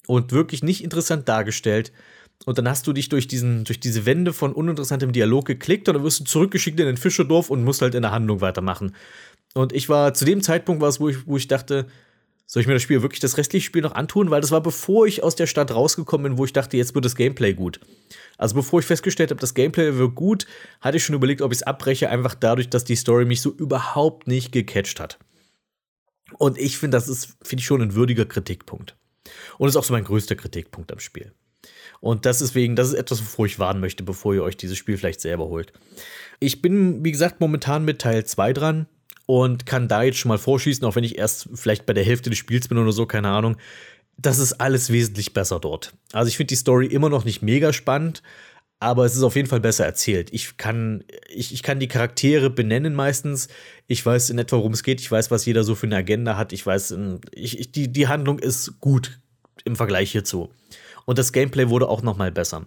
und 0.07 0.33
wirklich 0.33 0.63
nicht 0.63 0.85
interessant 0.85 1.29
dargestellt. 1.29 1.93
Und 2.45 2.59
dann 2.59 2.69
hast 2.69 2.87
du 2.87 2.93
dich 2.93 3.09
durch, 3.09 3.27
diesen, 3.27 3.65
durch 3.65 3.81
diese 3.81 4.07
Wände 4.07 4.33
von 4.33 4.53
uninteressantem 4.53 5.13
Dialog 5.13 5.47
geklickt 5.47 5.89
und 5.89 5.95
dann 5.95 6.05
wirst 6.05 6.21
du 6.21 6.25
zurückgeschickt 6.25 6.79
in 6.79 6.87
ein 6.87 6.97
Fischerdorf 6.97 7.51
und 7.51 7.65
musst 7.65 7.83
halt 7.83 7.95
in 7.95 8.03
der 8.03 8.13
Handlung 8.13 8.41
weitermachen. 8.41 8.95
Und 9.55 9.73
ich 9.73 9.89
war 9.89 10.15
zu 10.15 10.25
dem 10.25 10.43
Zeitpunkt, 10.43 10.83
wo 11.01 11.09
ich, 11.09 11.27
wo 11.27 11.37
ich 11.37 11.49
dachte, 11.49 11.87
soll 12.49 12.61
ich 12.61 12.69
mir 12.69 12.75
das 12.75 12.83
Spiel 12.83 13.03
wirklich 13.03 13.21
das 13.21 13.39
restliche 13.39 13.67
Spiel 13.67 13.83
noch 13.83 13.95
antun? 13.95 14.31
Weil 14.31 14.41
das 14.41 14.53
war 14.53 14.63
bevor 14.63 15.07
ich 15.07 15.25
aus 15.25 15.35
der 15.35 15.49
Stadt 15.49 15.73
rausgekommen 15.73 16.31
bin, 16.31 16.39
wo 16.39 16.45
ich 16.45 16.53
dachte, 16.53 16.77
jetzt 16.77 16.95
wird 16.95 17.05
das 17.05 17.17
Gameplay 17.17 17.55
gut. 17.55 17.81
Also 18.39 18.55
bevor 18.55 18.79
ich 18.79 18.87
festgestellt 18.87 19.31
habe, 19.31 19.41
das 19.41 19.55
Gameplay 19.55 19.97
wird 19.97 20.15
gut, 20.15 20.47
hatte 20.81 20.99
ich 20.99 21.05
schon 21.05 21.17
überlegt, 21.17 21.43
ob 21.43 21.53
ich 21.53 21.59
es 21.59 21.63
abbreche, 21.65 22.09
einfach 22.09 22.37
dadurch, 22.37 22.71
dass 22.71 22.85
die 22.85 22.95
Story 22.95 23.25
mich 23.25 23.41
so 23.41 23.51
überhaupt 23.51 24.29
nicht 24.29 24.53
gecatcht 24.53 25.01
hat. 25.01 25.19
Und 26.39 26.59
ich 26.59 26.79
finde, 26.79 26.97
das 26.97 27.09
ist, 27.09 27.37
finde 27.43 27.61
ich 27.61 27.67
schon 27.67 27.83
ein 27.83 27.95
würdiger 27.95 28.27
Kritikpunkt. 28.27 28.97
Und 29.59 29.69
ist 29.69 29.77
auch 29.77 29.85
so 29.85 29.93
mein 29.93 30.05
größter 30.05 30.37
Kritikpunkt 30.37 30.93
am 30.93 31.01
Spiel. 31.01 31.33
Und 32.01 32.27
das 32.27 32.39
deswegen, 32.39 32.77
das 32.77 32.89
ist 32.89 32.95
etwas, 32.95 33.21
wovor 33.21 33.47
ich 33.47 33.59
warnen 33.59 33.81
möchte, 33.81 34.03
bevor 34.03 34.35
ihr 34.35 34.43
euch 34.43 34.57
dieses 34.57 34.79
Spiel 34.79 34.97
vielleicht 34.97 35.21
selber 35.21 35.47
holt. 35.47 35.73
Ich 36.41 36.63
bin, 36.63 37.05
wie 37.05 37.13
gesagt, 37.13 37.41
momentan 37.41 37.85
mit 37.85 38.01
Teil 38.01 38.25
2 38.25 38.53
dran 38.53 38.87
und 39.27 39.67
kann 39.67 39.89
da 39.89 40.03
jetzt 40.03 40.19
schon 40.19 40.29
mal 40.29 40.39
vorschießen, 40.39 40.85
auch 40.85 40.97
wenn 40.97 41.05
ich 41.05 41.19
erst 41.19 41.49
vielleicht 41.55 41.87
bei 41.87 41.93
der 41.93 42.05
Hälfte 42.05 42.31
des 42.31 42.39
Spiels 42.39 42.69
bin 42.69 42.79
oder 42.79 42.93
so, 42.93 43.07
keine 43.07 43.29
Ahnung. 43.29 43.57
Das 44.19 44.39
ist 44.39 44.55
alles 44.55 44.91
wesentlich 44.91 45.35
besser 45.35 45.61
dort. 45.61 45.95
Also 46.13 46.29
ich 46.29 46.37
finde 46.37 46.49
die 46.49 46.57
Story 46.57 46.87
immer 46.87 47.11
noch 47.11 47.25
nicht 47.25 47.43
mega 47.43 47.73
spannend, 47.73 48.23
aber 48.79 49.05
es 49.05 49.17
ist 49.17 49.23
auf 49.23 49.37
jeden 49.37 49.49
Fall 49.49 49.61
besser 49.61 49.85
erzählt. 49.85 50.33
Ich 50.33 50.57
kann, 50.57 51.05
ich, 51.29 51.53
ich 51.53 51.63
kann 51.63 51.81
die 51.81 51.89
Charaktere 51.89 52.51
benennen 52.51 52.95
meistens. 52.95 53.49
Ich 53.87 54.05
weiß 54.05 54.31
in 54.31 54.39
etwa, 54.39 54.57
worum 54.57 54.73
es 54.73 54.83
geht. 54.83 55.01
Ich 55.01 55.11
weiß, 55.11 55.31
was 55.31 55.47
jeder 55.47 55.65
so 55.65 55.75
für 55.75 55.87
eine 55.87 55.97
Agenda 55.97 56.37
hat. 56.37 56.53
Ich 56.53 56.65
weiß, 56.65 56.97
ich, 57.33 57.59
ich, 57.59 57.73
die, 57.73 57.91
die 57.93 58.09
Handlung 58.09 58.39
ist 58.39 58.81
gut 58.81 59.21
im 59.65 59.77
Vergleich 59.77 60.13
hierzu. 60.13 60.51
Und 61.07 61.19
das 61.19 61.33
Gameplay 61.33 61.71
wurde 61.71 61.89
auch 61.89 62.03
noch 62.03 62.19
mal 62.19 62.31
besser. 62.31 62.67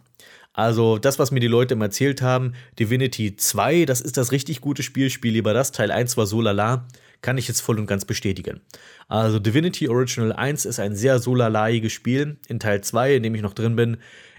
Also 0.53 0.97
das, 0.97 1.19
was 1.19 1.29
mir 1.29 1.39
die 1.39 1.47
Leute 1.47 1.75
immer 1.75 1.85
erzählt 1.85 2.21
haben, 2.21 2.53
Divinity 2.79 3.35
2, 3.35 3.85
das 3.85 4.01
ist 4.01 4.17
das 4.17 4.31
richtig 4.31 4.61
gute 4.61 4.81
Spiel, 4.81 5.11
spiel 5.11 5.33
lieber 5.33 5.53
das. 5.53 5.71
Teil 5.71 5.91
1 5.91 6.17
war 6.17 6.25
so 6.25 6.41
lala, 6.41 6.87
kann 7.21 7.37
ich 7.37 7.47
jetzt 7.47 7.61
voll 7.61 7.79
und 7.79 7.85
ganz 7.85 8.05
bestätigen. 8.05 8.61
Also 9.07 9.39
Divinity 9.39 9.87
Original 9.87 10.33
1 10.33 10.65
ist 10.65 10.79
ein 10.79 10.95
sehr 10.95 11.19
so 11.19 11.35
lalaiges 11.35 11.93
Spiel. 11.93 12.37
In 12.47 12.59
Teil 12.59 12.81
2, 12.81 13.15
in 13.15 13.23
dem 13.23 13.35
ich 13.35 13.41
noch 13.41 13.53
drin 13.53 13.75
bin, 13.75 13.97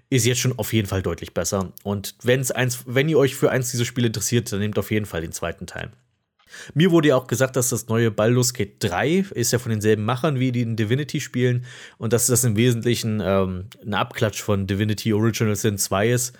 ist 0.09 0.27
jetzt 0.27 0.40
schon 0.40 0.59
auf 0.59 0.72
jeden 0.72 0.89
Fall 0.89 1.02
deutlich 1.02 1.32
besser. 1.32 1.72
Und 1.85 2.16
wenn's 2.22 2.51
eins, 2.51 2.82
wenn 2.86 3.09
ihr 3.09 3.18
euch 3.18 3.36
für 3.36 3.51
eins 3.51 3.70
dieser 3.70 3.85
Spiele 3.85 4.09
interessiert, 4.09 4.51
dann 4.51 4.59
nehmt 4.59 4.78
auf 4.78 4.90
jeden 4.90 5.06
Fall 5.06 5.20
den 5.20 5.32
zweiten 5.32 5.66
Teil. 5.66 5.90
Mir 6.74 6.90
wurde 6.90 7.09
ja 7.09 7.16
auch 7.16 7.27
gesagt, 7.27 7.56
dass 7.56 7.70
das 7.70 7.89
neue 7.89 8.10
Baldur's 8.10 8.55
Gate 8.55 8.77
3 8.81 9.27
ist 9.35 9.52
ja 9.52 9.59
von 9.59 9.70
denselben 9.70 10.05
Machern 10.05 10.39
wie 10.39 10.52
die 10.52 10.62
in 10.62 10.77
Divinity 10.77 11.20
spielen 11.20 11.64
und 11.98 12.12
dass 12.12 12.27
das 12.27 12.44
im 12.44 12.56
Wesentlichen 12.56 13.22
ähm, 13.24 13.66
ein 13.85 13.94
Abklatsch 13.94 14.43
von 14.43 14.66
Divinity 14.66 15.12
Original 15.12 15.56
Sin 15.56 15.78
2 15.78 16.10
ist. 16.10 16.39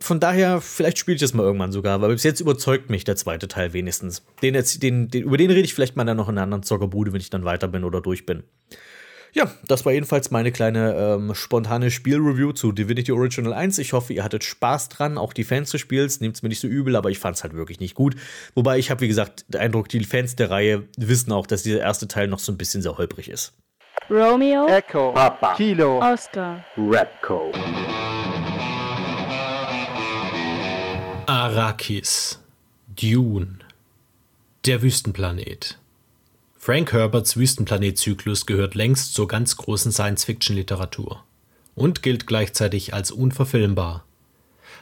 Von 0.00 0.20
daher, 0.20 0.60
vielleicht 0.60 0.98
spiele 0.98 1.14
ich 1.16 1.20
das 1.20 1.34
mal 1.34 1.44
irgendwann 1.44 1.72
sogar, 1.72 2.00
weil 2.02 2.12
bis 2.12 2.22
jetzt 2.22 2.40
überzeugt 2.40 2.90
mich 2.90 3.04
der 3.04 3.16
zweite 3.16 3.48
Teil 3.48 3.72
wenigstens. 3.72 4.22
Den, 4.42 4.54
den, 4.54 5.08
den, 5.08 5.22
über 5.22 5.36
den 5.38 5.50
rede 5.50 5.62
ich 5.62 5.74
vielleicht 5.74 5.96
mal 5.96 6.04
dann 6.04 6.18
noch 6.18 6.28
in 6.28 6.36
einer 6.36 6.42
anderen 6.42 6.62
Zockerbude, 6.62 7.12
wenn 7.12 7.20
ich 7.20 7.30
dann 7.30 7.44
weiter 7.44 7.68
bin 7.68 7.82
oder 7.82 8.00
durch 8.00 8.26
bin. 8.26 8.44
Ja, 9.34 9.50
das 9.66 9.86
war 9.86 9.92
jedenfalls 9.92 10.30
meine 10.30 10.52
kleine 10.52 10.94
ähm, 10.94 11.34
spontane 11.34 11.90
Spielreview 11.90 12.52
zu 12.52 12.70
Divinity 12.70 13.12
Original 13.12 13.54
1. 13.54 13.78
Ich 13.78 13.94
hoffe, 13.94 14.12
ihr 14.12 14.24
hattet 14.24 14.44
Spaß 14.44 14.90
dran, 14.90 15.16
auch 15.16 15.32
die 15.32 15.44
Fans 15.44 15.70
des 15.70 15.80
Spiels. 15.80 16.20
Nehmt 16.20 16.36
es 16.36 16.42
mir 16.42 16.50
nicht 16.50 16.60
so 16.60 16.68
übel, 16.68 16.96
aber 16.96 17.08
ich 17.08 17.18
fand 17.18 17.36
es 17.36 17.42
halt 17.42 17.54
wirklich 17.54 17.80
nicht 17.80 17.94
gut. 17.94 18.14
Wobei 18.54 18.78
ich 18.78 18.90
habe, 18.90 19.00
wie 19.00 19.08
gesagt, 19.08 19.46
den 19.48 19.62
Eindruck, 19.62 19.88
die 19.88 20.04
Fans 20.04 20.36
der 20.36 20.50
Reihe 20.50 20.82
wissen 20.98 21.32
auch, 21.32 21.46
dass 21.46 21.62
dieser 21.62 21.80
erste 21.80 22.08
Teil 22.08 22.28
noch 22.28 22.40
so 22.40 22.52
ein 22.52 22.58
bisschen 22.58 22.82
sehr 22.82 22.98
holprig 22.98 23.30
ist. 23.30 23.54
Romeo, 24.10 24.66
Echo, 24.66 25.12
Papa, 25.12 25.54
Kilo, 25.54 26.00
Oscar, 26.00 26.64
Rapco. 26.76 27.52
Arrakis. 31.26 32.38
Dune. 32.94 33.60
Der 34.66 34.82
Wüstenplanet. 34.82 35.78
Frank 36.64 36.92
Herberts 36.92 37.36
Wüstenplanet-Zyklus 37.36 38.46
gehört 38.46 38.76
längst 38.76 39.14
zur 39.14 39.26
ganz 39.26 39.56
großen 39.56 39.90
Science-Fiction-Literatur 39.90 41.24
und 41.74 42.04
gilt 42.04 42.28
gleichzeitig 42.28 42.94
als 42.94 43.10
unverfilmbar. 43.10 44.04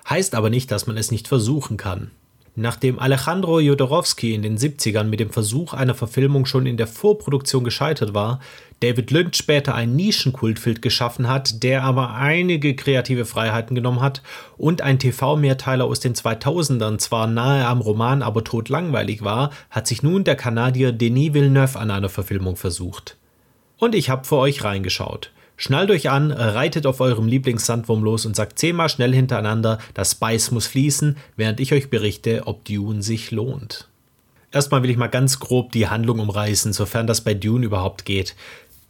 Heißt 0.07 0.35
aber 0.35 0.51
nicht, 0.51 0.71
dass 0.71 0.87
man 0.87 0.99
es 0.99 1.11
nicht 1.11 1.27
versuchen 1.27 1.79
kann. 1.79 2.11
Nachdem 2.55 2.99
Alejandro 2.99 3.61
Jodorowsky 3.61 4.35
in 4.35 4.43
den 4.43 4.59
70ern 4.59 5.05
mit 5.05 5.21
dem 5.21 5.31
Versuch 5.31 5.73
einer 5.73 5.95
Verfilmung 5.95 6.45
schon 6.45 6.67
in 6.67 6.77
der 6.77 6.87
Vorproduktion 6.87 7.65
gescheitert 7.65 8.13
war, 8.13 8.41
David 8.81 9.11
Lynch 9.11 9.37
später 9.37 9.75
einen 9.75 9.95
Nischenkultfilm 9.95 10.81
geschaffen 10.81 11.29
hat, 11.29 11.63
der 11.63 11.85
aber 11.85 12.15
einige 12.15 12.75
kreative 12.75 13.27
Freiheiten 13.27 13.75
genommen 13.75 14.01
hat 14.01 14.23
und 14.57 14.81
ein 14.81 14.99
TV-Mehrteiler 14.99 15.85
aus 15.85 16.01
den 16.01 16.15
2000ern 16.15 16.97
zwar 16.99 17.27
nahe 17.27 17.67
am 17.67 17.83
Roman, 17.83 18.23
aber 18.23 18.43
totlangweilig 18.43 19.23
war, 19.23 19.51
hat 19.69 19.87
sich 19.87 20.03
nun 20.03 20.25
der 20.25 20.37
Kanadier 20.37 20.93
Denis 20.93 21.35
Villeneuve 21.35 21.79
an 21.79 21.91
einer 21.91 22.09
Verfilmung 22.09 22.57
versucht. 22.57 23.19
Und 23.77 23.95
ich 23.95 24.09
habe 24.09 24.25
für 24.25 24.37
euch 24.37 24.65
reingeschaut. 24.65 25.31
Schnallt 25.59 25.91
euch 25.91 26.09
an, 26.09 26.33
reitet 26.33 26.87
auf 26.87 27.01
eurem 27.01 27.27
Lieblingssandwurm 27.27 28.03
los 28.03 28.25
und 28.25 28.35
sagt 28.35 28.59
zehnmal 28.59 28.89
schnell 28.89 29.15
hintereinander, 29.15 29.79
das 29.93 30.13
Spice 30.13 30.53
muss 30.53 30.67
fließen, 30.67 31.19
während 31.37 31.61
ich 31.61 31.75
euch 31.75 31.91
berichte, 31.91 32.47
ob 32.47 32.65
Dune 32.65 33.03
sich 33.03 33.31
lohnt. 33.31 33.91
Erstmal 34.53 34.83
will 34.83 34.91
ich 34.91 34.97
mal 34.97 35.09
ganz 35.09 35.39
grob 35.39 35.71
die 35.73 35.89
Handlung 35.89 36.19
umreißen, 36.19 36.73
sofern 36.73 37.07
das 37.07 37.21
bei 37.21 37.35
Dune 37.35 37.67
überhaupt 37.67 38.05
geht. 38.05 38.35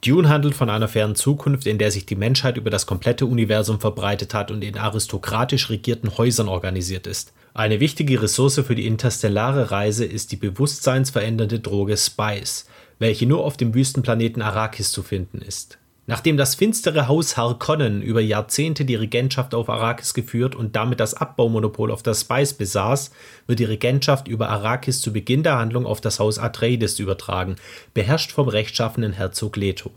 Dune 0.03 0.29
handelt 0.29 0.55
von 0.55 0.71
einer 0.71 0.89
fernen 0.89 1.15
Zukunft, 1.15 1.67
in 1.67 1.77
der 1.77 1.91
sich 1.91 2.07
die 2.07 2.17
Menschheit 2.17 2.57
über 2.57 2.71
das 2.71 2.87
komplette 2.87 3.27
Universum 3.27 3.81
verbreitet 3.81 4.33
hat 4.33 4.51
und 4.51 4.63
in 4.63 4.79
aristokratisch 4.79 5.69
regierten 5.69 6.17
Häusern 6.17 6.49
organisiert 6.49 7.07
ist. 7.07 7.33
Eine 7.53 7.81
wichtige 7.81 8.23
Ressource 8.23 8.63
für 8.65 8.75
die 8.75 8.87
interstellare 8.87 9.71
Reise 9.71 10.05
ist 10.05 10.33
die 10.33 10.37
bewusstseinsverändernde 10.37 11.61
Droge 11.61 11.97
Spice, 11.97 12.67
welche 12.99 13.27
nur 13.27 13.45
auf 13.45 13.57
dem 13.57 13.75
Wüstenplaneten 13.75 14.41
Arrakis 14.41 14.93
zu 14.93 15.03
finden 15.03 15.43
ist. 15.43 15.80
Nachdem 16.11 16.37
das 16.37 16.57
finstere 16.57 17.07
Haus 17.07 17.37
Harkonnen 17.37 18.03
über 18.03 18.21
Jahrzehnte 18.21 18.85
die 18.85 18.97
Regentschaft 18.97 19.55
auf 19.55 19.71
Arrakis 19.71 20.13
geführt 20.13 20.57
und 20.57 20.75
damit 20.75 20.99
das 20.99 21.15
Abbaumonopol 21.15 21.93
auf 21.93 22.03
das 22.03 22.23
Spice 22.23 22.55
besaß, 22.55 23.13
wird 23.47 23.61
die 23.61 23.65
Regentschaft 23.65 24.27
über 24.27 24.49
Arrakis 24.49 25.01
zu 25.01 25.13
Beginn 25.13 25.45
der 25.45 25.57
Handlung 25.57 25.87
auf 25.87 26.01
das 26.01 26.19
Haus 26.19 26.41
Atreides 26.41 26.99
übertragen, 26.99 27.55
beherrscht 27.95 28.33
vom 28.33 28.49
rechtschaffenen 28.49 29.13
Herzog 29.13 29.55
Leto. 29.55 29.93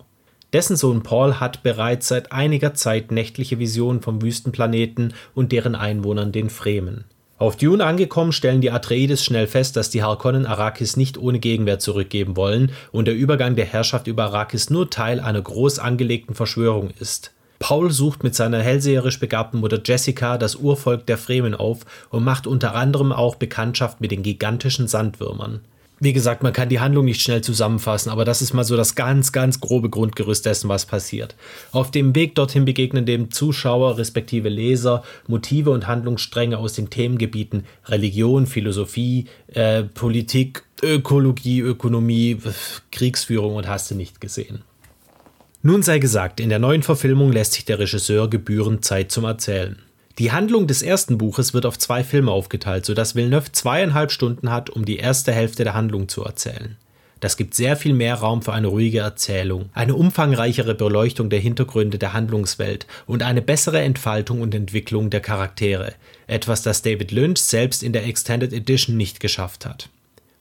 Dessen 0.54 0.76
Sohn 0.76 1.02
Paul 1.02 1.40
hat 1.40 1.64
bereits 1.64 2.10
seit 2.10 2.32
einiger 2.32 2.76
Zeit 2.76 3.12
nächtliche 3.12 3.58
Visionen 3.58 4.04
vom 4.04 4.22
Wüstenplaneten 4.22 5.16
und 5.34 5.52
deren 5.52 5.74
Einwohnern 5.74 6.32
den 6.32 6.52
Fremen. 6.52 7.06
Auf 7.40 7.58
Dune 7.58 7.84
angekommen, 7.84 8.32
stellen 8.32 8.62
die 8.62 8.72
Atreides 8.72 9.26
schnell 9.26 9.48
fest, 9.48 9.76
dass 9.76 9.90
die 9.90 10.04
Harkonnen 10.04 10.46
Arrakis 10.46 10.98
nicht 10.98 11.18
ohne 11.18 11.40
Gegenwehr 11.40 11.80
zurückgeben 11.80 12.38
wollen 12.38 12.72
und 12.92 13.06
der 13.06 13.16
Übergang 13.16 13.56
der 13.56 13.66
Herrschaft 13.66 14.08
über 14.08 14.26
Arrakis 14.26 14.70
nur 14.70 14.90
Teil 14.90 15.20
einer 15.20 15.42
groß 15.42 15.80
angelegten 15.80 16.36
Verschwörung 16.36 16.92
ist. 17.00 17.32
Paul 17.60 17.92
sucht 17.92 18.24
mit 18.24 18.36
seiner 18.36 18.62
hellseherisch 18.62 19.20
begabten 19.20 19.62
Mutter 19.62 19.82
Jessica 19.84 20.38
das 20.38 20.56
Urvolk 20.56 21.06
der 21.06 21.18
Fremen 21.18 21.56
auf 21.56 21.86
und 22.10 22.24
macht 22.24 22.46
unter 22.46 22.76
anderem 22.76 23.12
auch 23.12 23.36
Bekanntschaft 23.36 24.00
mit 24.00 24.12
den 24.12 24.22
gigantischen 24.22 24.88
Sandwürmern 24.88 25.62
wie 26.04 26.14
gesagt, 26.14 26.44
man 26.44 26.54
kann 26.54 26.70
die 26.70 26.80
Handlung 26.80 27.06
nicht 27.06 27.22
schnell 27.22 27.42
zusammenfassen, 27.42 28.10
aber 28.10 28.26
das 28.26 28.42
ist 28.42 28.54
mal 28.54 28.64
so 28.64 28.76
das 28.76 28.96
ganz, 28.96 29.32
ganz 29.32 29.60
grobe 29.60 29.90
Grundgerüst 29.90 30.46
dessen, 30.46 30.70
was 30.70 30.86
passiert. 30.86 31.36
Auf 31.72 31.92
dem 31.92 32.14
Weg 32.14 32.36
dorthin 32.36 32.66
begegnen 32.66 33.06
dem 33.06 33.32
Zuschauer 33.32 33.98
respektive 33.98 34.50
Leser 34.50 35.04
Motive 35.28 35.72
und 35.72 35.88
Handlungsstränge 35.88 36.58
aus 36.58 36.74
den 36.74 36.90
Themengebieten 36.90 37.66
Religion, 37.86 38.46
Philosophie, 38.46 39.26
äh, 39.48 39.84
Politik, 39.84 40.64
Ökologie, 40.82 41.62
Ökonomie, 41.62 42.38
Kriegsführung 42.92 43.56
und 43.56 43.68
hast 43.68 43.90
du 43.90 43.96
nicht 43.96 44.20
gesehen. 44.20 44.64
Nun 45.62 45.82
sei 45.82 46.00
gesagt, 46.00 46.42
in 46.42 46.50
der 46.50 46.60
neuen 46.60 46.84
Verfilmung 46.84 47.32
lässt 47.32 47.54
sich 47.54 47.64
der 47.64 47.80
Regisseur 47.80 48.30
gebührend 48.30 48.84
Zeit 48.84 49.14
zum 49.14 49.24
Erzählen. 49.24 49.78
Die 50.20 50.32
Handlung 50.32 50.68
des 50.68 50.84
ersten 50.84 51.18
Buches 51.18 51.56
wird 51.56 51.66
auf 51.66 51.80
zwei 51.80 52.04
Filme 52.04 52.32
aufgeteilt, 52.32 52.86
sodass 52.86 53.16
Villeneuve 53.16 53.52
zweieinhalb 53.52 54.12
Stunden 54.12 54.52
hat, 54.52 54.70
um 54.70 54.86
die 54.86 54.98
erste 54.98 55.32
Hälfte 55.32 55.64
der 55.64 55.74
Handlung 55.74 56.08
zu 56.08 56.24
erzählen. 56.24 56.78
Das 57.20 57.36
gibt 57.36 57.56
sehr 57.56 57.78
viel 57.78 57.94
mehr 57.94 58.16
Raum 58.16 58.42
für 58.42 58.54
eine 58.54 58.68
ruhige 58.68 59.00
Erzählung, 59.00 59.70
eine 59.74 59.96
umfangreichere 59.96 60.76
Beleuchtung 60.76 61.30
der 61.30 61.40
Hintergründe 61.40 61.98
der 61.98 62.14
Handlungswelt 62.14 62.86
und 63.08 63.24
eine 63.24 63.42
bessere 63.42 63.80
Entfaltung 63.80 64.42
und 64.42 64.54
Entwicklung 64.54 65.10
der 65.10 65.22
Charaktere, 65.22 65.94
etwas, 66.28 66.62
das 66.62 66.82
David 66.84 67.12
Lynch 67.12 67.40
selbst 67.40 67.82
in 67.82 67.94
der 67.94 68.06
Extended 68.06 68.54
Edition 68.54 68.98
nicht 68.98 69.20
geschafft 69.20 69.66
hat. 69.66 69.90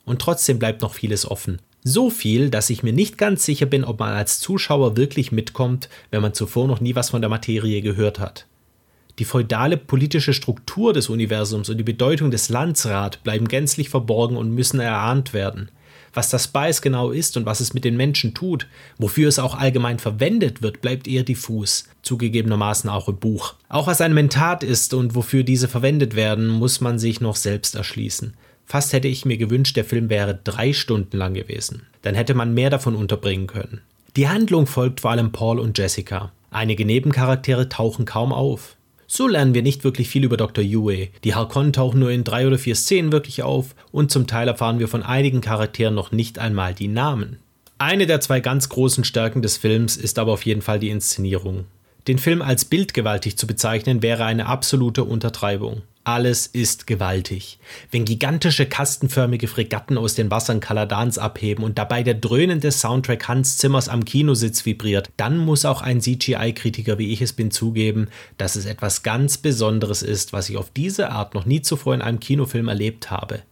Und 0.04 0.20
trotzdem 0.20 0.58
bleibt 0.58 0.82
noch 0.82 0.94
vieles 0.94 1.30
offen. 1.30 1.60
So 1.84 2.10
viel, 2.10 2.50
dass 2.50 2.68
ich 2.68 2.82
mir 2.82 2.92
nicht 2.92 3.16
ganz 3.16 3.44
sicher 3.44 3.66
bin, 3.66 3.84
ob 3.84 4.00
man 4.00 4.12
als 4.12 4.40
Zuschauer 4.40 4.96
wirklich 4.96 5.32
mitkommt, 5.32 5.88
wenn 6.10 6.20
man 6.20 6.34
zuvor 6.34 6.66
noch 6.66 6.80
nie 6.80 6.94
was 6.94 7.10
von 7.10 7.22
der 7.22 7.30
Materie 7.30 7.80
gehört 7.80 8.18
hat. 8.18 8.46
Die 9.18 9.24
feudale 9.24 9.76
politische 9.76 10.32
Struktur 10.32 10.92
des 10.92 11.08
Universums 11.08 11.68
und 11.68 11.76
die 11.76 11.84
Bedeutung 11.84 12.30
des 12.30 12.48
Landsrat 12.48 13.22
bleiben 13.22 13.46
gänzlich 13.46 13.88
verborgen 13.88 14.36
und 14.36 14.54
müssen 14.54 14.80
erahnt 14.80 15.34
werden. 15.34 15.70
Was 16.14 16.28
das 16.28 16.44
Spice 16.44 16.82
genau 16.82 17.10
ist 17.10 17.36
und 17.36 17.46
was 17.46 17.60
es 17.60 17.72
mit 17.72 17.84
den 17.84 17.96
Menschen 17.96 18.34
tut, 18.34 18.66
wofür 18.98 19.28
es 19.28 19.38
auch 19.38 19.54
allgemein 19.54 19.98
verwendet 19.98 20.60
wird, 20.60 20.82
bleibt 20.82 21.08
eher 21.08 21.22
diffus, 21.22 21.88
zugegebenermaßen 22.02 22.90
auch 22.90 23.08
im 23.08 23.16
Buch. 23.16 23.54
Auch 23.68 23.86
was 23.86 24.00
ein 24.02 24.12
Mentat 24.12 24.62
ist 24.62 24.92
und 24.92 25.14
wofür 25.14 25.42
diese 25.42 25.68
verwendet 25.68 26.14
werden, 26.14 26.48
muss 26.48 26.80
man 26.80 26.98
sich 26.98 27.20
noch 27.20 27.36
selbst 27.36 27.74
erschließen. 27.74 28.34
Fast 28.66 28.92
hätte 28.92 29.08
ich 29.08 29.24
mir 29.24 29.38
gewünscht, 29.38 29.76
der 29.76 29.84
Film 29.84 30.10
wäre 30.10 30.38
drei 30.44 30.72
Stunden 30.72 31.16
lang 31.16 31.34
gewesen. 31.34 31.82
Dann 32.02 32.14
hätte 32.14 32.34
man 32.34 32.54
mehr 32.54 32.70
davon 32.70 32.94
unterbringen 32.94 33.46
können. 33.46 33.80
Die 34.16 34.28
Handlung 34.28 34.66
folgt 34.66 35.00
vor 35.00 35.10
allem 35.10 35.32
Paul 35.32 35.58
und 35.58 35.78
Jessica. 35.78 36.32
Einige 36.50 36.84
Nebencharaktere 36.84 37.70
tauchen 37.70 38.04
kaum 38.04 38.32
auf. 38.32 38.76
So 39.14 39.28
lernen 39.28 39.52
wir 39.52 39.60
nicht 39.60 39.84
wirklich 39.84 40.08
viel 40.08 40.24
über 40.24 40.38
Dr. 40.38 40.64
Yue. 40.64 41.08
Die 41.22 41.34
Harkonnen 41.34 41.74
tauchen 41.74 42.00
nur 42.00 42.10
in 42.10 42.24
drei 42.24 42.46
oder 42.46 42.58
vier 42.58 42.74
Szenen 42.74 43.12
wirklich 43.12 43.42
auf 43.42 43.74
und 43.90 44.10
zum 44.10 44.26
Teil 44.26 44.48
erfahren 44.48 44.78
wir 44.78 44.88
von 44.88 45.02
einigen 45.02 45.42
Charakteren 45.42 45.94
noch 45.94 46.12
nicht 46.12 46.38
einmal 46.38 46.72
die 46.72 46.88
Namen. 46.88 47.38
Eine 47.76 48.06
der 48.06 48.22
zwei 48.22 48.40
ganz 48.40 48.70
großen 48.70 49.04
Stärken 49.04 49.42
des 49.42 49.58
Films 49.58 49.98
ist 49.98 50.18
aber 50.18 50.32
auf 50.32 50.46
jeden 50.46 50.62
Fall 50.62 50.78
die 50.78 50.88
Inszenierung. 50.88 51.66
Den 52.08 52.16
Film 52.16 52.40
als 52.40 52.64
bildgewaltig 52.64 53.36
zu 53.36 53.46
bezeichnen 53.46 54.00
wäre 54.00 54.24
eine 54.24 54.46
absolute 54.46 55.04
Untertreibung. 55.04 55.82
Alles 56.04 56.48
ist 56.48 56.88
gewaltig. 56.88 57.60
Wenn 57.92 58.04
gigantische 58.04 58.66
kastenförmige 58.66 59.46
Fregatten 59.46 59.96
aus 59.96 60.14
den 60.14 60.32
Wassern 60.32 60.58
Kaladans 60.58 61.16
abheben 61.16 61.62
und 61.62 61.78
dabei 61.78 62.02
der 62.02 62.14
dröhnende 62.14 62.72
Soundtrack 62.72 63.28
Hans 63.28 63.56
Zimmers 63.58 63.88
am 63.88 64.04
Kinositz 64.04 64.66
vibriert, 64.66 65.10
dann 65.16 65.38
muss 65.38 65.64
auch 65.64 65.80
ein 65.80 66.00
CGI-Kritiker 66.00 66.98
wie 66.98 67.12
ich 67.12 67.22
es 67.22 67.32
bin 67.32 67.52
zugeben, 67.52 68.08
dass 68.36 68.56
es 68.56 68.66
etwas 68.66 69.04
ganz 69.04 69.38
Besonderes 69.38 70.02
ist, 70.02 70.32
was 70.32 70.48
ich 70.48 70.56
auf 70.56 70.70
diese 70.70 71.10
Art 71.10 71.34
noch 71.34 71.46
nie 71.46 71.62
zuvor 71.62 71.94
in 71.94 72.02
einem 72.02 72.18
Kinofilm 72.18 72.66
erlebt 72.66 73.12
habe. 73.12 73.42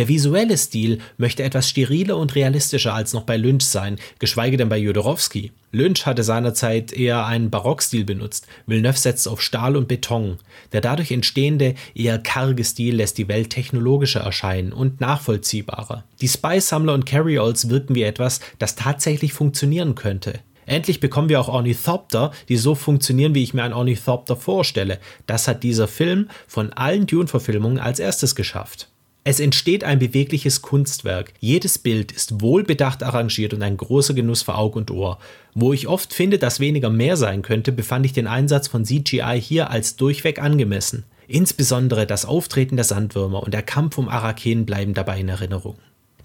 Der 0.00 0.08
visuelle 0.08 0.56
Stil 0.56 1.00
möchte 1.18 1.42
etwas 1.42 1.68
steriler 1.68 2.16
und 2.16 2.34
realistischer 2.34 2.94
als 2.94 3.12
noch 3.12 3.24
bei 3.24 3.36
Lynch 3.36 3.66
sein, 3.66 3.98
geschweige 4.18 4.56
denn 4.56 4.70
bei 4.70 4.78
Jodorowsky. 4.78 5.52
Lynch 5.72 6.06
hatte 6.06 6.22
seinerzeit 6.22 6.90
eher 6.90 7.26
einen 7.26 7.50
Barockstil 7.50 8.06
benutzt, 8.06 8.46
Villeneuve 8.66 8.96
setzt 8.96 9.28
auf 9.28 9.42
Stahl 9.42 9.76
und 9.76 9.88
Beton. 9.88 10.38
Der 10.72 10.80
dadurch 10.80 11.10
entstehende, 11.10 11.74
eher 11.94 12.18
karge 12.18 12.64
Stil 12.64 12.96
lässt 12.96 13.18
die 13.18 13.28
Welt 13.28 13.50
technologischer 13.50 14.20
erscheinen 14.20 14.72
und 14.72 15.02
nachvollziehbarer. 15.02 16.04
Die 16.22 16.28
Spy-Sammler 16.28 16.94
und 16.94 17.04
Carry-Alls 17.04 17.68
wirken 17.68 17.94
wie 17.94 18.04
etwas, 18.04 18.40
das 18.58 18.76
tatsächlich 18.76 19.34
funktionieren 19.34 19.96
könnte. 19.96 20.40
Endlich 20.64 21.00
bekommen 21.00 21.28
wir 21.28 21.42
auch 21.42 21.48
Ornithopter, 21.48 22.32
die 22.48 22.56
so 22.56 22.74
funktionieren, 22.74 23.34
wie 23.34 23.42
ich 23.42 23.52
mir 23.52 23.64
einen 23.64 23.74
Ornithopter 23.74 24.36
vorstelle. 24.36 24.98
Das 25.26 25.46
hat 25.46 25.62
dieser 25.62 25.88
Film 25.88 26.30
von 26.46 26.72
allen 26.72 27.06
Dune-Verfilmungen 27.06 27.78
als 27.78 27.98
erstes 27.98 28.34
geschafft. 28.34 28.88
Es 29.22 29.38
entsteht 29.38 29.84
ein 29.84 29.98
bewegliches 29.98 30.62
Kunstwerk. 30.62 31.34
Jedes 31.40 31.76
Bild 31.76 32.10
ist 32.10 32.40
wohlbedacht 32.40 33.02
arrangiert 33.02 33.52
und 33.52 33.62
ein 33.62 33.76
großer 33.76 34.14
Genuss 34.14 34.42
für 34.42 34.56
Aug 34.56 34.76
und 34.76 34.90
Ohr. 34.90 35.18
Wo 35.54 35.74
ich 35.74 35.88
oft 35.88 36.14
finde, 36.14 36.38
dass 36.38 36.58
weniger 36.58 36.88
mehr 36.88 37.18
sein 37.18 37.42
könnte, 37.42 37.70
befand 37.70 38.06
ich 38.06 38.14
den 38.14 38.26
Einsatz 38.26 38.66
von 38.68 38.86
CGI 38.86 39.38
hier 39.38 39.70
als 39.70 39.96
durchweg 39.96 40.40
angemessen. 40.40 41.04
Insbesondere 41.28 42.06
das 42.06 42.24
Auftreten 42.24 42.76
der 42.76 42.86
Sandwürmer 42.86 43.42
und 43.42 43.52
der 43.52 43.62
Kampf 43.62 43.98
um 43.98 44.08
Araken 44.08 44.64
bleiben 44.64 44.94
dabei 44.94 45.20
in 45.20 45.28
Erinnerung. 45.28 45.76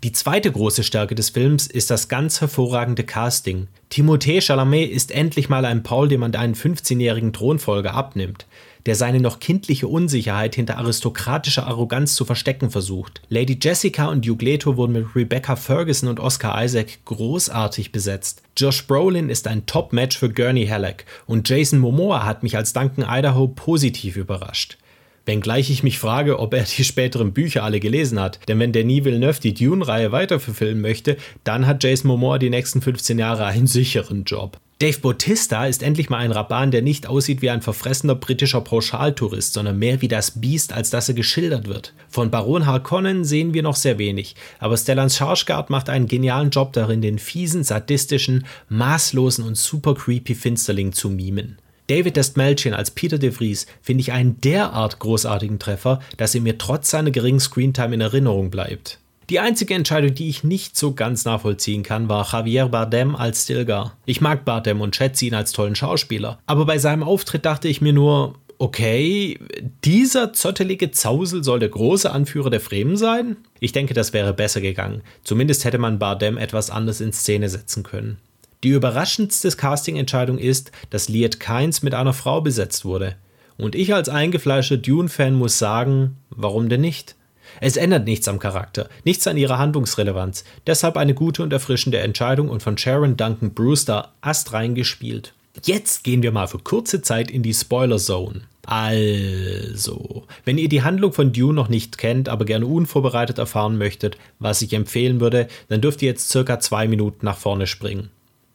Die 0.03 0.11
zweite 0.13 0.51
große 0.51 0.83
Stärke 0.83 1.15
des 1.15 1.31
Films 1.31 1.67
ist 1.67 1.89
das 1.89 2.07
ganz 2.07 2.39
hervorragende 2.39 3.03
Casting. 3.03 3.67
Timothée 3.91 4.41
Chalamet 4.41 4.89
ist 4.89 5.11
endlich 5.11 5.49
mal 5.49 5.65
ein 5.65 5.83
Paul, 5.83 6.07
dem 6.07 6.21
man 6.21 6.35
einen 6.35 6.55
15-jährigen 6.55 7.33
Thronfolger 7.33 7.93
abnimmt 7.93 8.45
der 8.85 8.95
seine 8.95 9.19
noch 9.19 9.39
kindliche 9.39 9.87
Unsicherheit 9.87 10.55
hinter 10.55 10.77
aristokratischer 10.77 11.65
Arroganz 11.65 12.15
zu 12.15 12.25
verstecken 12.25 12.69
versucht. 12.69 13.21
Lady 13.29 13.57
Jessica 13.61 14.07
und 14.07 14.27
Hugh 14.27 14.43
Leto 14.43 14.77
wurden 14.77 14.93
mit 14.93 15.15
Rebecca 15.15 15.55
Ferguson 15.55 16.09
und 16.09 16.19
Oscar 16.19 16.63
Isaac 16.63 16.99
großartig 17.05 17.91
besetzt. 17.91 18.41
Josh 18.57 18.85
Brolin 18.85 19.29
ist 19.29 19.47
ein 19.47 19.65
Top-Match 19.65 20.17
für 20.17 20.29
Gurney 20.29 20.67
Halleck 20.67 21.05
und 21.25 21.49
Jason 21.49 21.79
Momoa 21.79 22.25
hat 22.25 22.43
mich 22.43 22.55
als 22.55 22.73
Duncan 22.73 23.05
Idaho 23.07 23.47
positiv 23.47 24.17
überrascht. 24.17 24.77
Wenngleich 25.25 25.69
ich 25.69 25.83
mich 25.83 25.99
frage, 25.99 26.39
ob 26.39 26.53
er 26.53 26.63
die 26.63 26.83
späteren 26.83 27.33
Bücher 27.33 27.63
alle 27.63 27.79
gelesen 27.79 28.19
hat. 28.19 28.39
Denn 28.47 28.59
wenn 28.59 28.73
Denis 28.73 29.05
Villeneuve 29.05 29.41
die 29.41 29.53
Dune-Reihe 29.53 30.11
weiterverfilmen 30.11 30.81
möchte, 30.81 31.17
dann 31.43 31.65
hat 31.65 31.83
Jason 31.83 32.09
Momoa 32.09 32.37
die 32.37 32.49
nächsten 32.49 32.81
15 32.81 33.17
Jahre 33.17 33.45
einen 33.45 33.67
sicheren 33.67 34.23
Job. 34.23 34.59
Dave 34.79 34.99
Bautista 34.99 35.65
ist 35.67 35.81
endlich 35.81 36.09
mal 36.09 36.17
ein 36.17 36.33
Raban, 36.33 36.69
der 36.69 36.81
nicht 36.81 37.07
aussieht 37.07 37.41
wie 37.41 37.49
ein 37.49 37.61
verfressener 37.61 38.13
britischer 38.13 38.59
Pauschaltourist, 38.59 39.53
sondern 39.53 39.79
mehr 39.79 40.01
wie 40.01 40.09
das 40.09 40.31
Biest, 40.41 40.73
als 40.73 40.89
dass 40.89 41.07
er 41.07 41.15
geschildert 41.15 41.69
wird. 41.69 41.93
Von 42.09 42.29
Baron 42.29 42.65
Harkonnen 42.65 43.23
sehen 43.23 43.53
wir 43.53 43.63
noch 43.63 43.77
sehr 43.77 43.97
wenig, 43.97 44.35
aber 44.59 44.75
Stellan 44.75 45.07
Skarsgård 45.07 45.67
macht 45.69 45.89
einen 45.89 46.07
genialen 46.07 46.49
Job 46.49 46.73
darin, 46.73 47.01
den 47.01 47.19
fiesen, 47.19 47.63
sadistischen, 47.63 48.45
maßlosen 48.67 49.45
und 49.45 49.57
super 49.57 49.95
creepy 49.95 50.35
Finsterling 50.35 50.91
zu 50.91 51.09
mimen. 51.09 51.57
David 51.87 52.15
Destmalchian 52.15 52.73
als 52.73 52.91
Peter 52.91 53.17
de 53.19 53.31
Vries 53.31 53.67
finde 53.81 54.01
ich 54.01 54.11
einen 54.11 54.41
derart 54.41 54.99
großartigen 54.99 55.59
Treffer, 55.59 55.99
dass 56.17 56.33
er 56.33 56.41
mir 56.41 56.57
trotz 56.57 56.89
seiner 56.89 57.11
geringen 57.11 57.39
Screentime 57.39 57.93
in 57.93 58.01
Erinnerung 58.01 58.49
bleibt. 58.49 58.99
Die 59.29 59.39
einzige 59.39 59.73
Entscheidung, 59.73 60.13
die 60.13 60.29
ich 60.29 60.43
nicht 60.43 60.77
so 60.77 60.93
ganz 60.93 61.25
nachvollziehen 61.25 61.81
kann, 61.81 62.09
war 62.09 62.27
Javier 62.31 62.67
Bardem 62.67 63.15
als 63.15 63.43
Stilgar. 63.43 63.97
Ich 64.05 64.21
mag 64.21 64.45
Bardem 64.45 64.81
und 64.81 64.95
schätze 64.95 65.25
ihn 65.25 65.33
als 65.33 65.51
tollen 65.51 65.75
Schauspieler, 65.75 66.39
aber 66.45 66.65
bei 66.65 66.77
seinem 66.77 67.03
Auftritt 67.03 67.45
dachte 67.45 67.67
ich 67.67 67.81
mir 67.81 67.93
nur, 67.93 68.35
okay, 68.57 69.39
dieser 69.83 70.33
zottelige 70.33 70.91
Zausel 70.91 71.43
soll 71.43 71.59
der 71.59 71.69
große 71.69 72.11
Anführer 72.11 72.49
der 72.49 72.61
Fremen 72.61 72.97
sein? 72.97 73.37
Ich 73.59 73.71
denke, 73.71 73.93
das 73.93 74.13
wäre 74.13 74.33
besser 74.33 74.61
gegangen. 74.61 75.01
Zumindest 75.23 75.65
hätte 75.65 75.77
man 75.77 75.99
Bardem 75.99 76.37
etwas 76.37 76.69
anders 76.69 77.01
in 77.01 77.11
Szene 77.11 77.49
setzen 77.49 77.83
können. 77.83 78.17
Die 78.65 78.71
überraschendste 78.71 79.51
Casting-Entscheidung 79.51 80.39
ist, 80.39 80.71
dass 80.89 81.07
Liet 81.07 81.39
Kynes 81.39 81.83
mit 81.83 81.93
einer 81.93 82.13
Frau 82.13 82.41
besetzt 82.41 82.83
wurde. 82.83 83.15
Und 83.57 83.75
ich 83.75 83.93
als 83.93 84.09
eingefleischter 84.09 84.77
Dune-Fan 84.77 85.35
muss 85.35 85.59
sagen, 85.59 86.17
warum 86.31 86.67
denn 86.67 86.81
nicht? 86.81 87.15
Es 87.61 87.77
ändert 87.77 88.05
nichts 88.05 88.27
am 88.27 88.39
Charakter, 88.39 88.89
nichts 89.03 89.27
an 89.27 89.37
ihrer 89.37 89.59
Handlungsrelevanz. 89.59 90.45
Deshalb 90.65 90.97
eine 90.97 91.13
gute 91.13 91.43
und 91.43 91.53
erfrischende 91.53 91.99
Entscheidung 91.99 92.49
und 92.49 92.63
von 92.63 92.75
Sharon 92.75 93.15
Duncan 93.15 93.53
Brewster 93.53 94.13
astrein 94.21 94.73
gespielt. 94.73 95.35
Jetzt 95.63 96.03
gehen 96.03 96.23
wir 96.23 96.31
mal 96.31 96.47
für 96.47 96.57
kurze 96.57 97.03
Zeit 97.03 97.29
in 97.29 97.43
die 97.43 97.53
Spoiler 97.53 97.97
Zone. 97.97 98.41
Also, 98.65 100.23
wenn 100.43 100.57
ihr 100.57 100.69
die 100.69 100.81
Handlung 100.81 101.13
von 101.13 101.33
Dune 101.33 101.53
noch 101.53 101.69
nicht 101.69 101.99
kennt, 101.99 102.29
aber 102.29 102.45
gerne 102.45 102.65
unvorbereitet 102.65 103.37
erfahren 103.37 103.77
möchtet, 103.77 104.17
was 104.39 104.63
ich 104.63 104.73
empfehlen 104.73 105.19
würde, 105.19 105.49
dann 105.67 105.81
dürft 105.81 106.01
ihr 106.01 106.09
jetzt 106.09 106.29
circa 106.29 106.59
zwei 106.59 106.87
Minuten 106.87 107.27
nach 107.27 107.37
vorne 107.37 107.67
springen. 107.67 108.09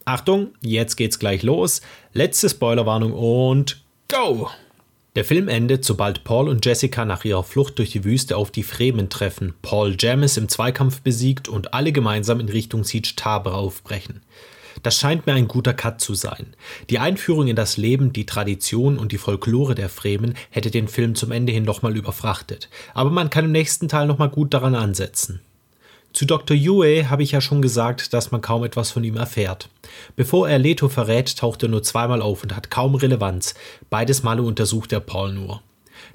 Achtung, 0.04 0.48
jetzt 0.60 0.96
geht's 0.96 1.18
gleich 1.18 1.42
los. 1.42 1.82
Letzte 2.12 2.48
Spoilerwarnung 2.48 3.12
und 3.12 3.82
go! 4.08 4.50
Der 5.16 5.24
Film 5.24 5.48
endet, 5.48 5.84
sobald 5.84 6.22
Paul 6.22 6.48
und 6.48 6.64
Jessica 6.64 7.04
nach 7.04 7.24
ihrer 7.24 7.42
Flucht 7.42 7.78
durch 7.78 7.90
die 7.90 8.04
Wüste 8.04 8.36
auf 8.36 8.52
die 8.52 8.62
Fremen 8.62 9.08
treffen, 9.08 9.54
Paul 9.60 9.96
Jamis 9.98 10.36
im 10.36 10.48
Zweikampf 10.48 11.00
besiegt 11.00 11.48
und 11.48 11.74
alle 11.74 11.90
gemeinsam 11.90 12.38
in 12.38 12.48
Richtung 12.48 12.84
Siege 12.84 13.14
Tabor 13.16 13.54
aufbrechen. 13.54 14.22
Das 14.84 14.96
scheint 14.96 15.26
mir 15.26 15.34
ein 15.34 15.48
guter 15.48 15.74
Cut 15.74 16.00
zu 16.00 16.14
sein. 16.14 16.54
Die 16.90 17.00
Einführung 17.00 17.48
in 17.48 17.56
das 17.56 17.76
Leben, 17.76 18.12
die 18.12 18.24
Tradition 18.24 18.98
und 18.98 19.10
die 19.10 19.18
Folklore 19.18 19.74
der 19.74 19.88
Fremen 19.88 20.34
hätte 20.50 20.70
den 20.70 20.86
Film 20.86 21.16
zum 21.16 21.32
Ende 21.32 21.52
hin 21.52 21.64
nochmal 21.64 21.96
überfrachtet, 21.96 22.68
aber 22.94 23.10
man 23.10 23.30
kann 23.30 23.46
im 23.46 23.52
nächsten 23.52 23.88
Teil 23.88 24.06
nochmal 24.06 24.30
gut 24.30 24.54
daran 24.54 24.76
ansetzen. 24.76 25.40
Zu 26.12 26.24
Dr. 26.24 26.56
Yue 26.56 27.08
habe 27.08 27.22
ich 27.22 27.32
ja 27.32 27.40
schon 27.40 27.62
gesagt, 27.62 28.12
dass 28.12 28.32
man 28.32 28.40
kaum 28.40 28.64
etwas 28.64 28.90
von 28.90 29.04
ihm 29.04 29.16
erfährt. 29.16 29.68
Bevor 30.16 30.48
er 30.48 30.58
Leto 30.58 30.88
verrät, 30.88 31.36
taucht 31.36 31.62
er 31.62 31.68
nur 31.68 31.82
zweimal 31.82 32.20
auf 32.20 32.42
und 32.42 32.54
hat 32.54 32.70
kaum 32.70 32.96
Relevanz. 32.96 33.54
Beides 33.90 34.22
Male 34.22 34.42
untersucht 34.42 34.92
er 34.92 35.00
Paul 35.00 35.32
nur. 35.32 35.62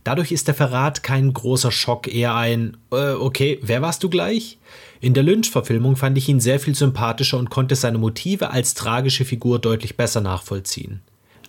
Dadurch 0.03 0.31
ist 0.31 0.47
der 0.47 0.55
Verrat 0.55 1.03
kein 1.03 1.33
großer 1.33 1.71
Schock, 1.71 2.07
eher 2.07 2.35
ein, 2.35 2.77
äh, 2.91 3.13
okay, 3.13 3.59
wer 3.61 3.81
warst 3.81 4.03
du 4.03 4.09
gleich? 4.09 4.57
In 4.99 5.13
der 5.13 5.23
Lynch-Verfilmung 5.23 5.95
fand 5.95 6.17
ich 6.17 6.27
ihn 6.27 6.39
sehr 6.39 6.59
viel 6.59 6.75
sympathischer 6.75 7.37
und 7.37 7.49
konnte 7.49 7.75
seine 7.75 7.97
Motive 7.97 8.49
als 8.49 8.73
tragische 8.73 9.25
Figur 9.25 9.59
deutlich 9.59 9.97
besser 9.97 10.21
nachvollziehen. 10.21 11.01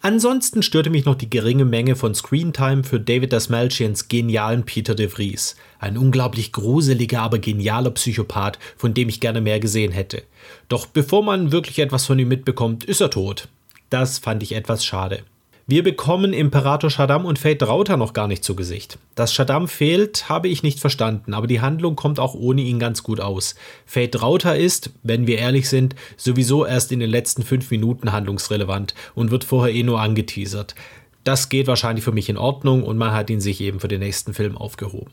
Ansonsten 0.07 0.63
störte 0.63 0.89
mich 0.89 1.05
noch 1.05 1.17
die 1.17 1.29
geringe 1.29 1.65
Menge 1.65 1.97
von 1.97 2.15
Screentime 2.15 2.85
für 2.85 3.01
David 3.01 3.33
Dasmalchians 3.33 4.07
genialen 4.07 4.63
Peter 4.63 4.95
de 4.95 5.09
Vries. 5.09 5.57
Ein 5.81 5.99
unglaublich 5.99 6.53
gruseliger, 6.53 7.23
aber 7.23 7.41
genialer 7.41 7.91
Psychopath, 7.91 8.61
von 8.77 8.95
dem 8.95 9.09
ich 9.09 9.19
gerne 9.19 9.41
mehr 9.41 9.59
gesehen 9.59 9.91
hätte. 9.91 10.23
Doch 10.69 10.87
bevor 10.87 11.25
man 11.25 11.51
wirklich 11.51 11.81
etwas 11.81 12.07
von 12.07 12.21
ihm 12.21 12.29
mitbekommt, 12.29 12.85
ist 12.85 13.01
er 13.01 13.11
tot. 13.11 13.49
Das 13.91 14.21
fand 14.21 14.45
ich 14.45 14.55
etwas 14.55 14.85
schade. 14.85 15.25
Wir 15.69 15.83
bekommen 15.83 16.33
Imperator 16.33 16.91
Shaddam 16.91 17.25
und 17.25 17.41
Fate 17.41 17.65
Rauter 17.65 17.97
noch 17.97 18.13
gar 18.13 18.29
nicht 18.29 18.45
zu 18.45 18.55
Gesicht. 18.55 19.01
Dass 19.17 19.35
Shaddam 19.35 19.67
fehlt, 19.67 20.29
habe 20.29 20.47
ich 20.47 20.63
nicht 20.63 20.79
verstanden, 20.79 21.35
aber 21.35 21.49
die 21.49 21.61
Handlung 21.61 21.97
kommt 21.97 22.21
auch 22.21 22.35
ohne 22.35 22.61
ihn 22.61 22.79
ganz 22.79 23.03
gut 23.03 23.19
aus. 23.19 23.57
Fate 23.85 24.23
Rauter 24.23 24.57
ist, 24.57 24.91
wenn 25.03 25.27
wir 25.27 25.39
ehrlich 25.39 25.69
sind, 25.69 25.97
sowieso 26.17 26.65
erst 26.65 26.93
in 26.93 27.01
den 27.01 27.11
letzten 27.11 27.43
fünf 27.43 27.69
Minuten 27.73 28.13
handlungsrelevant 28.13 28.95
und 29.17 29.33
wird 29.33 29.43
vorher 29.43 29.75
eh 29.75 29.83
nur 29.83 30.01
angeteasert. 30.01 30.77
Das 31.25 31.49
geht 31.49 31.67
wahrscheinlich 31.67 32.05
für 32.05 32.13
mich 32.13 32.29
in 32.29 32.39
Ordnung 32.39 32.85
und 32.85 32.97
man 32.97 33.11
hat 33.11 33.29
ihn 33.29 33.41
sich 33.41 33.61
eben 33.61 33.81
für 33.81 33.89
den 33.89 33.99
nächsten 33.99 34.35
Film 34.35 34.57
aufgehoben. 34.57 35.11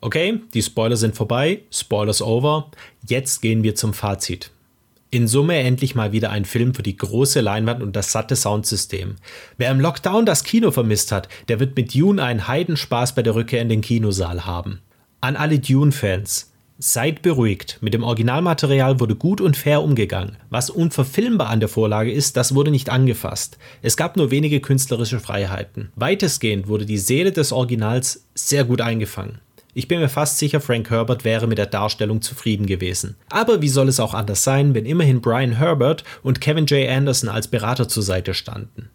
Okay, 0.00 0.40
die 0.54 0.62
Spoiler 0.62 0.96
sind 0.96 1.14
vorbei, 1.14 1.60
Spoilers 1.70 2.22
over. 2.22 2.70
Jetzt 3.06 3.42
gehen 3.42 3.62
wir 3.62 3.74
zum 3.74 3.92
Fazit. 3.92 4.50
In 5.12 5.26
Summe 5.26 5.56
endlich 5.56 5.96
mal 5.96 6.12
wieder 6.12 6.30
ein 6.30 6.44
Film 6.44 6.72
für 6.72 6.84
die 6.84 6.96
große 6.96 7.40
Leinwand 7.40 7.82
und 7.82 7.96
das 7.96 8.12
satte 8.12 8.36
Soundsystem. 8.36 9.16
Wer 9.56 9.72
im 9.72 9.80
Lockdown 9.80 10.24
das 10.24 10.44
Kino 10.44 10.70
vermisst 10.70 11.10
hat, 11.10 11.28
der 11.48 11.58
wird 11.58 11.74
mit 11.76 11.92
Dune 11.92 12.22
einen 12.22 12.46
Heidenspaß 12.46 13.16
bei 13.16 13.22
der 13.22 13.34
Rückkehr 13.34 13.60
in 13.60 13.68
den 13.68 13.80
Kinosaal 13.80 14.46
haben. 14.46 14.80
An 15.20 15.34
alle 15.34 15.58
Dune-Fans. 15.58 16.52
Seid 16.78 17.22
beruhigt, 17.22 17.78
mit 17.82 17.92
dem 17.92 18.04
Originalmaterial 18.04 19.00
wurde 19.00 19.16
gut 19.16 19.40
und 19.40 19.56
fair 19.56 19.82
umgegangen. 19.82 20.36
Was 20.48 20.70
unverfilmbar 20.70 21.50
an 21.50 21.60
der 21.60 21.68
Vorlage 21.68 22.12
ist, 22.12 22.36
das 22.36 22.54
wurde 22.54 22.70
nicht 22.70 22.88
angefasst. 22.88 23.58
Es 23.82 23.96
gab 23.96 24.16
nur 24.16 24.30
wenige 24.30 24.60
künstlerische 24.60 25.18
Freiheiten. 25.18 25.90
Weitestgehend 25.96 26.68
wurde 26.68 26.86
die 26.86 26.98
Seele 26.98 27.32
des 27.32 27.52
Originals 27.52 28.24
sehr 28.34 28.64
gut 28.64 28.80
eingefangen. 28.80 29.40
Ich 29.72 29.86
bin 29.86 30.00
mir 30.00 30.08
fast 30.08 30.38
sicher, 30.38 30.60
Frank 30.60 30.90
Herbert 30.90 31.24
wäre 31.24 31.46
mit 31.46 31.58
der 31.58 31.66
Darstellung 31.66 32.22
zufrieden 32.22 32.66
gewesen. 32.66 33.16
Aber 33.28 33.62
wie 33.62 33.68
soll 33.68 33.88
es 33.88 34.00
auch 34.00 34.14
anders 34.14 34.42
sein, 34.42 34.74
wenn 34.74 34.84
immerhin 34.84 35.20
Brian 35.20 35.52
Herbert 35.52 36.02
und 36.22 36.40
Kevin 36.40 36.66
J. 36.66 36.88
Anderson 36.88 37.28
als 37.28 37.48
Berater 37.48 37.88
zur 37.88 38.02
Seite 38.02 38.34
standen? 38.34 38.90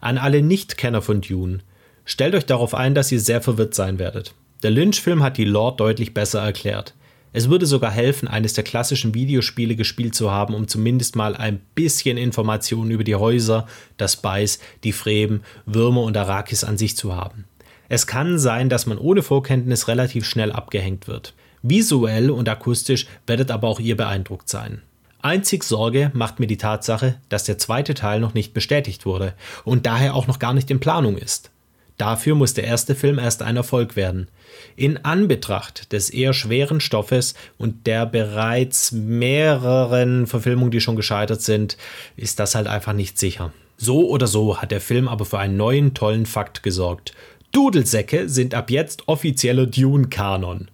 An 0.00 0.18
alle 0.18 0.42
Nicht-Kenner 0.42 1.00
von 1.00 1.22
Dune, 1.22 1.60
stellt 2.04 2.34
euch 2.34 2.44
darauf 2.44 2.74
ein, 2.74 2.94
dass 2.94 3.12
ihr 3.12 3.20
sehr 3.20 3.40
verwirrt 3.40 3.74
sein 3.74 3.98
werdet. 3.98 4.34
Der 4.62 4.70
Lynch-Film 4.70 5.22
hat 5.22 5.38
die 5.38 5.44
Lore 5.44 5.76
deutlich 5.76 6.12
besser 6.12 6.40
erklärt. 6.40 6.94
Es 7.32 7.48
würde 7.48 7.64
sogar 7.64 7.90
helfen, 7.90 8.28
eines 8.28 8.52
der 8.52 8.64
klassischen 8.64 9.14
Videospiele 9.14 9.74
gespielt 9.74 10.14
zu 10.14 10.30
haben, 10.30 10.54
um 10.54 10.68
zumindest 10.68 11.16
mal 11.16 11.34
ein 11.34 11.60
bisschen 11.74 12.18
Informationen 12.18 12.90
über 12.90 13.04
die 13.04 13.14
Häuser, 13.14 13.66
das 13.96 14.16
Beiß, 14.16 14.58
die 14.84 14.92
Fremen, 14.92 15.42
Würmer 15.64 16.02
und 16.02 16.16
Arrakis 16.16 16.62
an 16.62 16.76
sich 16.76 16.96
zu 16.96 17.16
haben. 17.16 17.46
Es 17.92 18.06
kann 18.06 18.38
sein, 18.38 18.70
dass 18.70 18.86
man 18.86 18.96
ohne 18.96 19.20
Vorkenntnis 19.22 19.86
relativ 19.86 20.24
schnell 20.24 20.50
abgehängt 20.50 21.08
wird. 21.08 21.34
Visuell 21.60 22.30
und 22.30 22.48
akustisch 22.48 23.06
werdet 23.26 23.50
aber 23.50 23.68
auch 23.68 23.80
ihr 23.80 23.98
beeindruckt 23.98 24.48
sein. 24.48 24.80
Einzig 25.20 25.62
Sorge 25.62 26.10
macht 26.14 26.40
mir 26.40 26.46
die 26.46 26.56
Tatsache, 26.56 27.16
dass 27.28 27.44
der 27.44 27.58
zweite 27.58 27.92
Teil 27.92 28.18
noch 28.18 28.32
nicht 28.32 28.54
bestätigt 28.54 29.04
wurde 29.04 29.34
und 29.66 29.84
daher 29.84 30.14
auch 30.14 30.26
noch 30.26 30.38
gar 30.38 30.54
nicht 30.54 30.70
in 30.70 30.80
Planung 30.80 31.18
ist. 31.18 31.50
Dafür 31.98 32.34
muss 32.34 32.54
der 32.54 32.64
erste 32.64 32.94
Film 32.94 33.18
erst 33.18 33.42
ein 33.42 33.58
Erfolg 33.58 33.94
werden. 33.94 34.28
In 34.74 35.04
Anbetracht 35.04 35.92
des 35.92 36.08
eher 36.08 36.32
schweren 36.32 36.80
Stoffes 36.80 37.34
und 37.58 37.86
der 37.86 38.06
bereits 38.06 38.92
mehreren 38.92 40.26
Verfilmungen, 40.26 40.70
die 40.70 40.80
schon 40.80 40.96
gescheitert 40.96 41.42
sind, 41.42 41.76
ist 42.16 42.38
das 42.38 42.54
halt 42.54 42.68
einfach 42.68 42.94
nicht 42.94 43.18
sicher. 43.18 43.52
So 43.84 44.08
oder 44.08 44.28
so 44.28 44.62
hat 44.62 44.70
der 44.70 44.80
Film 44.80 45.08
aber 45.08 45.24
für 45.24 45.40
einen 45.40 45.56
neuen 45.56 45.92
tollen 45.92 46.24
Fakt 46.24 46.62
gesorgt. 46.62 47.14
Dudelsäcke 47.52 48.30
sind 48.30 48.54
ab 48.54 48.70
jetzt 48.70 49.08
offizieller 49.08 49.66
Dune-Kanon. 49.66 50.70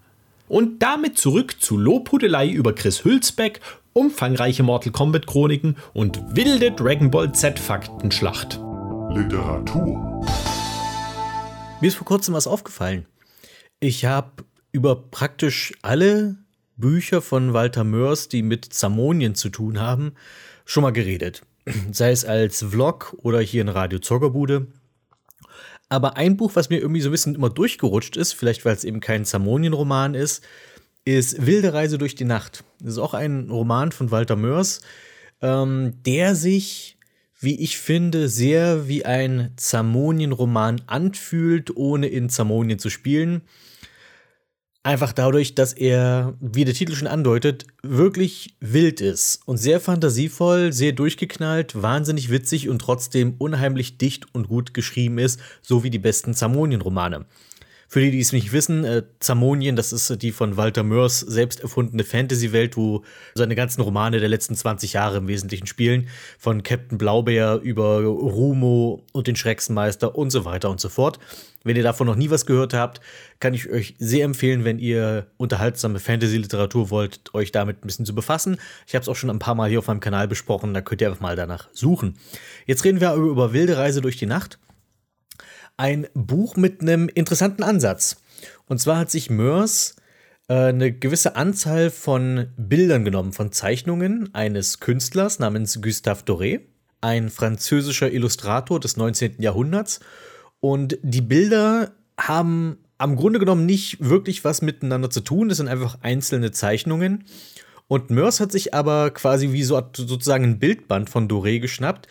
Und 0.46 0.80
damit 0.80 1.18
zurück 1.18 1.60
zu 1.60 1.76
Lobhudelei 1.76 2.48
über 2.48 2.72
Chris 2.72 3.04
Hülsbeck, 3.04 3.60
umfangreiche 3.92 4.62
Mortal 4.62 4.92
Kombat 4.92 5.26
Chroniken 5.26 5.76
und 5.92 6.22
wilde 6.36 6.70
Dragon 6.70 7.10
Ball 7.10 7.32
Z 7.32 7.58
Faktenschlacht. 7.58 8.60
Literatur. 9.10 10.24
Mir 11.80 11.88
ist 11.88 11.96
vor 11.96 12.06
kurzem 12.06 12.34
was 12.34 12.46
aufgefallen. 12.46 13.06
Ich 13.80 14.04
habe 14.04 14.44
über 14.70 14.94
praktisch 14.94 15.72
alle 15.82 16.36
Bücher 16.76 17.20
von 17.20 17.54
Walter 17.54 17.82
Mörs, 17.82 18.28
die 18.28 18.42
mit 18.42 18.72
Zamonien 18.72 19.34
zu 19.34 19.48
tun 19.48 19.80
haben, 19.80 20.12
schon 20.64 20.84
mal 20.84 20.92
geredet. 20.92 21.42
Sei 21.90 22.12
es 22.12 22.24
als 22.24 22.62
Vlog 22.62 23.16
oder 23.18 23.40
hier 23.40 23.62
in 23.62 23.68
Radio 23.68 23.98
Zockerbude. 23.98 24.68
Aber 25.88 26.16
ein 26.16 26.36
Buch, 26.36 26.52
was 26.54 26.68
mir 26.68 26.78
irgendwie 26.78 27.00
so 27.00 27.08
ein 27.08 27.12
bisschen 27.12 27.34
immer 27.34 27.50
durchgerutscht 27.50 28.16
ist, 28.16 28.32
vielleicht 28.32 28.64
weil 28.64 28.74
es 28.74 28.84
eben 28.84 29.00
kein 29.00 29.24
Zamonien-Roman 29.24 30.14
ist, 30.14 30.44
ist 31.04 31.46
Wilde 31.46 31.72
Reise 31.72 31.96
durch 31.96 32.14
die 32.14 32.24
Nacht. 32.24 32.64
Das 32.80 32.92
ist 32.92 32.98
auch 32.98 33.14
ein 33.14 33.48
Roman 33.50 33.92
von 33.92 34.10
Walter 34.10 34.36
Mörs, 34.36 34.82
ähm, 35.40 35.94
der 36.04 36.34
sich, 36.34 36.98
wie 37.40 37.58
ich 37.58 37.78
finde, 37.78 38.28
sehr 38.28 38.88
wie 38.88 39.06
ein 39.06 39.52
Zamonien-Roman 39.56 40.82
anfühlt, 40.86 41.74
ohne 41.74 42.08
in 42.08 42.28
Zamonien 42.28 42.78
zu 42.78 42.90
spielen. 42.90 43.42
Einfach 44.84 45.12
dadurch, 45.12 45.54
dass 45.54 45.72
er, 45.72 46.34
wie 46.40 46.64
der 46.64 46.72
Titel 46.72 46.94
schon 46.94 47.08
andeutet, 47.08 47.66
wirklich 47.82 48.56
wild 48.60 49.00
ist 49.00 49.40
und 49.44 49.58
sehr 49.58 49.80
fantasievoll, 49.80 50.72
sehr 50.72 50.92
durchgeknallt, 50.92 51.82
wahnsinnig 51.82 52.30
witzig 52.30 52.68
und 52.68 52.78
trotzdem 52.78 53.34
unheimlich 53.38 53.98
dicht 53.98 54.32
und 54.34 54.48
gut 54.48 54.74
geschrieben 54.74 55.18
ist, 55.18 55.40
so 55.62 55.82
wie 55.82 55.90
die 55.90 55.98
besten 55.98 56.32
Zamonien-Romane. 56.32 57.26
Für 57.90 58.00
die, 58.00 58.10
die 58.10 58.20
es 58.20 58.32
nicht 58.32 58.52
wissen, 58.52 58.84
äh, 58.84 59.02
Zamonien, 59.18 59.74
das 59.74 59.94
ist 59.94 60.20
die 60.20 60.30
von 60.30 60.58
Walter 60.58 60.82
Mörs 60.82 61.20
selbst 61.20 61.60
erfundene 61.60 62.04
Fantasy-Welt, 62.04 62.76
wo 62.76 63.02
seine 63.34 63.54
ganzen 63.54 63.80
Romane 63.80 64.20
der 64.20 64.28
letzten 64.28 64.54
20 64.54 64.92
Jahre 64.92 65.16
im 65.16 65.26
Wesentlichen 65.26 65.66
spielen. 65.66 66.08
Von 66.38 66.62
Captain 66.62 66.98
Blaubeer 66.98 67.60
über 67.62 68.02
Rumo 68.02 69.06
und 69.12 69.26
den 69.26 69.36
Schrecksmeister 69.36 70.14
und 70.16 70.28
so 70.28 70.44
weiter 70.44 70.68
und 70.68 70.80
so 70.80 70.90
fort. 70.90 71.18
Wenn 71.64 71.76
ihr 71.76 71.82
davon 71.82 72.06
noch 72.06 72.14
nie 72.14 72.28
was 72.28 72.44
gehört 72.44 72.74
habt, 72.74 73.00
kann 73.40 73.54
ich 73.54 73.70
euch 73.70 73.94
sehr 73.98 74.26
empfehlen, 74.26 74.66
wenn 74.66 74.78
ihr 74.78 75.26
unterhaltsame 75.38 75.98
Fantasy-Literatur 75.98 76.90
wollt, 76.90 77.34
euch 77.34 77.52
damit 77.52 77.78
ein 77.78 77.86
bisschen 77.86 78.04
zu 78.04 78.14
befassen. 78.14 78.58
Ich 78.86 78.94
habe 78.94 79.02
es 79.02 79.08
auch 79.08 79.16
schon 79.16 79.30
ein 79.30 79.38
paar 79.38 79.54
Mal 79.54 79.70
hier 79.70 79.78
auf 79.78 79.86
meinem 79.86 80.00
Kanal 80.00 80.28
besprochen, 80.28 80.74
da 80.74 80.82
könnt 80.82 81.00
ihr 81.00 81.08
einfach 81.08 81.22
mal 81.22 81.36
danach 81.36 81.68
suchen. 81.72 82.18
Jetzt 82.66 82.84
reden 82.84 83.00
wir 83.00 83.14
über, 83.14 83.30
über 83.30 83.52
wilde 83.54 83.78
Reise 83.78 84.02
durch 84.02 84.18
die 84.18 84.26
Nacht 84.26 84.58
ein 85.78 86.06
Buch 86.12 86.56
mit 86.56 86.82
einem 86.82 87.08
interessanten 87.08 87.62
Ansatz. 87.62 88.20
Und 88.66 88.78
zwar 88.80 88.98
hat 88.98 89.10
sich 89.10 89.30
Mörs 89.30 89.96
äh, 90.48 90.54
eine 90.54 90.92
gewisse 90.92 91.36
Anzahl 91.36 91.90
von 91.90 92.48
Bildern 92.58 93.04
genommen, 93.04 93.32
von 93.32 93.52
Zeichnungen 93.52 94.34
eines 94.34 94.80
Künstlers 94.80 95.38
namens 95.38 95.80
Gustave 95.80 96.24
Doré, 96.24 96.60
ein 97.00 97.30
französischer 97.30 98.12
Illustrator 98.12 98.80
des 98.80 98.96
19. 98.96 99.36
Jahrhunderts. 99.38 100.00
Und 100.60 100.98
die 101.02 101.22
Bilder 101.22 101.92
haben 102.18 102.78
am 102.98 103.14
Grunde 103.14 103.38
genommen 103.38 103.64
nicht 103.64 103.98
wirklich 104.00 104.44
was 104.44 104.60
miteinander 104.60 105.08
zu 105.08 105.20
tun. 105.20 105.48
Das 105.48 105.58
sind 105.58 105.68
einfach 105.68 105.98
einzelne 106.02 106.50
Zeichnungen. 106.50 107.24
Und 107.86 108.10
Mörs 108.10 108.40
hat 108.40 108.50
sich 108.50 108.74
aber 108.74 109.10
quasi 109.12 109.52
wie 109.52 109.62
so 109.62 109.80
sozusagen 109.94 110.44
ein 110.44 110.58
Bildband 110.58 111.08
von 111.08 111.28
Doré 111.28 111.60
geschnappt 111.60 112.08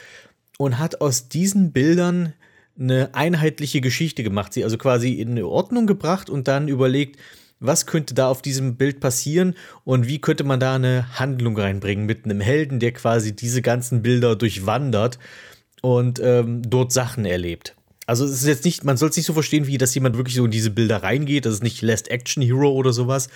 und 0.58 0.80
hat 0.80 1.02
aus 1.02 1.28
diesen 1.28 1.74
Bildern 1.74 2.34
eine 2.80 3.14
einheitliche 3.14 3.82
Geschichte 3.82 4.24
gemacht, 4.24 4.54
sie 4.54 4.64
also 4.64 4.78
quasi 4.78 5.14
in 5.14 5.42
Ordnung 5.42 5.88
gebracht 5.88 6.30
und 6.30 6.48
dann 6.48 6.68
überlegt, 6.68 7.18
was 7.60 7.86
könnte 7.86 8.14
da 8.14 8.30
auf 8.30 8.42
diesem 8.42 8.76
Bild 8.76 9.00
passieren 9.00 9.56
und 9.84 10.08
wie 10.08 10.22
könnte 10.22 10.44
man 10.44 10.60
da 10.60 10.76
eine 10.76 11.20
Handlung 11.20 11.58
reinbringen 11.58 12.06
mit 12.06 12.26
einem 12.26 12.40
Helden, 12.40 12.80
der 12.80 12.92
quasi 12.92 13.36
diese 13.36 13.62
ganzen 13.62 14.04
Bilder 14.04 14.36
durchwandert 14.36 15.18
und 15.82 16.20
ähm, 16.24 16.62
dort 16.68 16.92
Sachen 16.92 17.26
erlebt. 17.26 17.76
Also 18.06 18.26
es 18.26 18.32
ist 18.32 18.48
jetzt 18.48 18.66
nicht, 18.66 18.84
man 18.84 18.96
soll 18.96 19.10
es 19.10 19.18
nicht 19.18 19.26
so 19.26 19.34
verstehen, 19.34 19.68
wie 19.68 19.78
dass 19.78 19.94
jemand 19.96 20.16
wirklich 20.18 20.36
so 20.36 20.46
in 20.46 20.52
diese 20.52 20.70
Bilder 20.70 21.04
reingeht, 21.04 21.46
das 21.46 21.56
ist 21.56 21.64
nicht 21.64 21.82
Last 21.82 22.10
Action 22.10 22.42
Hero 22.44 22.72
oder 22.72 22.94
sowas, 22.94 23.28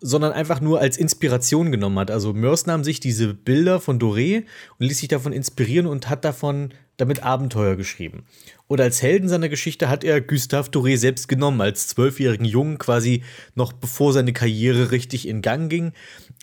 sondern 0.00 0.32
einfach 0.32 0.60
nur 0.60 0.80
als 0.80 0.96
Inspiration 0.96 1.72
genommen 1.72 1.98
hat. 1.98 2.10
Also 2.10 2.32
Mörs 2.32 2.66
nahm 2.66 2.84
sich 2.84 3.00
diese 3.00 3.34
Bilder 3.34 3.80
von 3.80 3.98
Doré 3.98 4.44
und 4.78 4.86
ließ 4.86 4.98
sich 4.98 5.08
davon 5.08 5.32
inspirieren 5.32 5.86
und 5.86 6.08
hat 6.08 6.24
davon 6.24 6.72
damit 7.00 7.22
Abenteuer 7.22 7.76
geschrieben. 7.76 8.24
Und 8.66 8.80
als 8.80 9.02
Helden 9.02 9.28
seiner 9.28 9.48
Geschichte 9.48 9.88
hat 9.88 10.04
er 10.04 10.20
Gustave 10.20 10.70
Doré 10.70 10.96
selbst 10.96 11.28
genommen, 11.28 11.60
als 11.60 11.88
zwölfjährigen 11.88 12.46
Jungen, 12.46 12.78
quasi 12.78 13.22
noch 13.54 13.72
bevor 13.72 14.12
seine 14.12 14.32
Karriere 14.32 14.90
richtig 14.90 15.26
in 15.26 15.42
Gang 15.42 15.70
ging, 15.70 15.92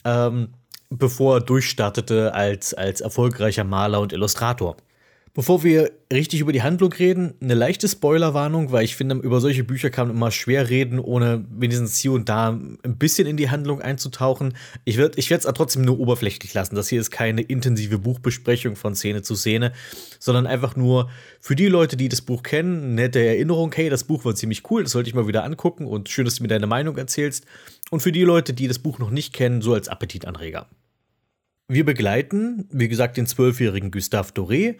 ähm, 0.04 0.50
bevor 0.90 1.38
er 1.38 1.42
durchstartete 1.42 2.34
als, 2.34 2.74
als 2.74 3.02
erfolgreicher 3.02 3.64
Maler 3.64 4.00
und 4.00 4.14
Illustrator. 4.14 4.78
Bevor 5.38 5.64
wir 5.64 5.92
richtig 6.12 6.40
über 6.40 6.52
die 6.52 6.64
Handlung 6.64 6.92
reden, 6.92 7.36
eine 7.40 7.54
leichte 7.54 7.88
Spoilerwarnung, 7.88 8.72
weil 8.72 8.84
ich 8.84 8.96
finde, 8.96 9.18
über 9.18 9.40
solche 9.40 9.64
Bücher 9.64 9.92
kann 9.92 10.08
man 10.08 10.18
immer 10.18 10.32
schwer 10.32 10.68
reden, 10.68 10.98
ohne 10.98 11.46
wenigstens 11.52 12.00
hier 12.00 12.14
und 12.14 12.28
da 12.28 12.50
ein 12.50 12.98
bisschen 12.98 13.28
in 13.28 13.38
die 13.38 13.52
Handlung 13.52 13.80
einzutauchen. 13.80 14.56
Ich 14.84 14.98
werde 14.98 15.20
ich 15.20 15.30
es 15.30 15.44
trotzdem 15.44 15.84
nur 15.84 16.00
oberflächlich 16.00 16.56
lassen. 16.56 16.74
Das 16.74 16.90
hier 16.90 17.00
ist 17.00 17.12
keine 17.12 17.44
intensive 17.44 18.00
Buchbesprechung 18.00 18.76
von 18.76 18.96
Szene 18.96 19.22
zu 19.22 19.36
Szene, 19.36 19.74
sondern 20.18 20.48
einfach 20.48 20.76
nur 20.76 21.08
für 21.40 21.56
die 21.56 21.68
Leute, 21.68 21.98
die 21.98 22.10
das 22.10 22.24
Buch 22.24 22.42
kennen, 22.42 22.96
nette 22.96 23.24
Erinnerung, 23.24 23.72
hey, 23.76 23.92
das 23.92 24.06
Buch 24.06 24.26
war 24.26 24.34
ziemlich 24.34 24.64
cool, 24.72 24.82
das 24.82 24.94
sollte 24.94 25.08
ich 25.08 25.14
mal 25.14 25.28
wieder 25.28 25.44
angucken 25.44 25.86
und 25.86 26.10
schön, 26.10 26.26
dass 26.26 26.38
du 26.38 26.42
mir 26.42 26.50
deine 26.50 26.66
Meinung 26.66 26.98
erzählst. 26.98 27.46
Und 27.92 28.00
für 28.00 28.12
die 28.12 28.24
Leute, 28.24 28.56
die 28.56 28.68
das 28.68 28.80
Buch 28.80 28.98
noch 28.98 29.12
nicht 29.12 29.34
kennen, 29.34 29.62
so 29.62 29.76
als 29.76 29.88
Appetitanreger. 29.88 30.66
Wir 31.68 31.86
begleiten, 31.86 32.68
wie 32.72 32.88
gesagt, 32.88 33.18
den 33.18 33.28
zwölfjährigen 33.28 33.92
Gustave 33.92 34.32
Doré 34.32 34.78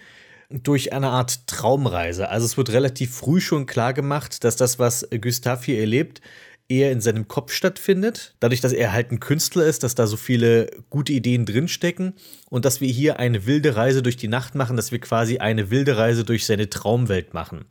durch 0.50 0.94
eine 0.94 1.10
Art 1.10 1.48
Traumreise. 1.48 2.30
Also 2.30 2.46
es 2.46 2.58
wird 2.58 2.72
relativ 2.72 3.14
früh 3.14 3.42
schon 3.42 3.66
klar 3.66 3.94
gemacht, 3.94 4.44
dass 4.44 4.56
das, 4.56 4.80
was 4.80 5.08
Gustav 5.22 5.66
hier 5.66 5.80
erlebt, 5.80 6.22
eher 6.70 6.92
in 6.92 7.02
seinem 7.02 7.28
Kopf 7.28 7.52
stattfindet. 7.54 8.36
Dadurch, 8.40 8.62
dass 8.62 8.74
er 8.74 8.92
halt 8.92 9.12
ein 9.12 9.20
Künstler 9.20 9.66
ist, 9.66 9.84
dass 9.84 9.96
da 9.96 10.08
so 10.08 10.18
viele 10.18 10.70
gute 10.90 11.14
Ideen 11.14 11.46
drinstecken 11.46 12.14
und 12.50 12.66
dass 12.66 12.82
wir 12.82 12.90
hier 12.90 13.20
eine 13.20 13.46
wilde 13.46 13.76
Reise 13.76 14.02
durch 14.02 14.18
die 14.18 14.28
Nacht 14.28 14.56
machen, 14.56 14.76
dass 14.76 14.92
wir 14.92 15.00
quasi 15.00 15.38
eine 15.38 15.70
wilde 15.70 15.98
Reise 15.98 16.24
durch 16.24 16.46
seine 16.46 16.70
Traumwelt 16.70 17.34
machen. 17.34 17.66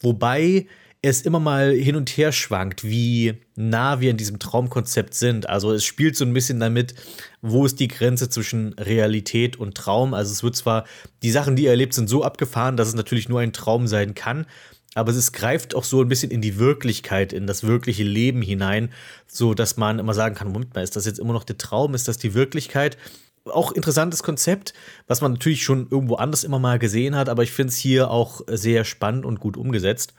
Wobei 0.00 0.66
es 1.00 1.22
immer 1.22 1.38
mal 1.38 1.72
hin 1.72 1.94
und 1.94 2.10
her 2.10 2.32
schwankt, 2.32 2.82
wie 2.82 3.34
nah 3.54 4.00
wir 4.00 4.10
in 4.10 4.16
diesem 4.16 4.40
Traumkonzept 4.40 5.14
sind. 5.14 5.48
Also 5.48 5.72
es 5.72 5.84
spielt 5.84 6.16
so 6.16 6.24
ein 6.24 6.32
bisschen 6.32 6.58
damit, 6.58 6.94
wo 7.40 7.64
ist 7.64 7.78
die 7.78 7.88
Grenze 7.88 8.28
zwischen 8.28 8.72
Realität 8.74 9.56
und 9.56 9.76
Traum. 9.76 10.12
Also 10.12 10.32
es 10.32 10.42
wird 10.42 10.56
zwar, 10.56 10.84
die 11.22 11.30
Sachen, 11.30 11.54
die 11.54 11.66
er 11.66 11.72
erlebt, 11.72 11.94
sind 11.94 12.08
so 12.08 12.24
abgefahren, 12.24 12.76
dass 12.76 12.88
es 12.88 12.94
natürlich 12.94 13.28
nur 13.28 13.40
ein 13.40 13.52
Traum 13.52 13.86
sein 13.86 14.14
kann, 14.14 14.46
aber 14.94 15.12
es 15.12 15.32
greift 15.32 15.76
auch 15.76 15.84
so 15.84 16.00
ein 16.02 16.08
bisschen 16.08 16.32
in 16.32 16.40
die 16.40 16.58
Wirklichkeit, 16.58 17.32
in 17.32 17.46
das 17.46 17.62
wirkliche 17.62 18.02
Leben 18.02 18.42
hinein, 18.42 18.90
so 19.28 19.54
dass 19.54 19.76
man 19.76 20.00
immer 20.00 20.14
sagen 20.14 20.34
kann, 20.34 20.48
Moment 20.48 20.74
mal, 20.74 20.82
ist 20.82 20.96
das 20.96 21.06
jetzt 21.06 21.20
immer 21.20 21.32
noch 21.32 21.44
der 21.44 21.58
Traum, 21.58 21.94
ist 21.94 22.08
das 22.08 22.18
die 22.18 22.34
Wirklichkeit? 22.34 22.98
Auch 23.44 23.70
interessantes 23.70 24.24
Konzept, 24.24 24.74
was 25.06 25.20
man 25.20 25.32
natürlich 25.32 25.62
schon 25.62 25.86
irgendwo 25.90 26.16
anders 26.16 26.42
immer 26.42 26.58
mal 26.58 26.80
gesehen 26.80 27.14
hat, 27.14 27.28
aber 27.28 27.44
ich 27.44 27.52
finde 27.52 27.70
es 27.70 27.76
hier 27.76 28.10
auch 28.10 28.40
sehr 28.48 28.84
spannend 28.84 29.24
und 29.24 29.38
gut 29.38 29.56
umgesetzt. 29.56 30.14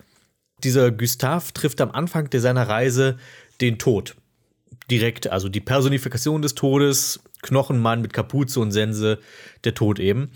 Dieser 0.64 0.92
Gustav 0.92 1.52
trifft 1.52 1.82
am 1.82 1.92
Anfang 1.92 2.30
seiner 2.32 2.68
Reise 2.68 3.18
den 3.62 3.78
Tod. 3.78 4.16
Direkt, 4.92 5.28
also 5.28 5.50
die 5.50 5.62
Personifikation 5.62 6.42
des 6.42 6.56
Todes, 6.56 7.22
Knochenmann 7.42 8.02
mit 8.02 8.14
Kapuze 8.14 8.60
und 8.60 8.72
Sense, 8.72 9.20
der 9.64 9.74
Tod 9.74 10.00
eben. 10.00 10.32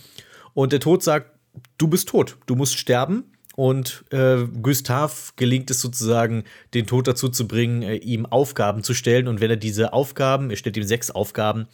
Und 0.54 0.72
der 0.72 0.80
Tod 0.80 1.04
sagt, 1.04 1.32
du 1.78 1.88
bist 1.88 2.10
tot, 2.10 2.38
du 2.46 2.56
musst 2.56 2.78
sterben. 2.78 3.26
Und 3.56 4.04
äh, 4.10 4.48
Gustav 4.64 5.34
gelingt 5.36 5.70
es 5.70 5.80
sozusagen, 5.80 6.44
den 6.74 6.88
Tod 6.88 7.08
dazu 7.08 7.30
zu 7.30 7.48
bringen, 7.48 7.84
äh, 7.84 7.98
ihm 7.98 8.26
Aufgaben 8.26 8.84
zu 8.84 8.96
stellen. 8.96 9.28
Und 9.28 9.42
wenn 9.42 9.52
er 9.52 9.58
diese 9.58 9.94
Aufgaben, 9.94 10.50
er 10.50 10.56
stellt 10.56 10.76
ihm 10.76 10.84
sechs 10.84 11.12
Aufgaben, 11.12 11.68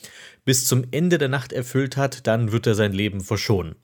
bis 0.44 0.68
zum 0.68 0.84
Ende 0.92 1.18
der 1.18 1.30
Nacht 1.30 1.54
erfüllt 1.54 1.96
hat, 1.96 2.28
dann 2.28 2.52
wird 2.52 2.68
er 2.68 2.76
sein 2.76 2.92
Leben 2.92 3.22
verschonen 3.22 3.76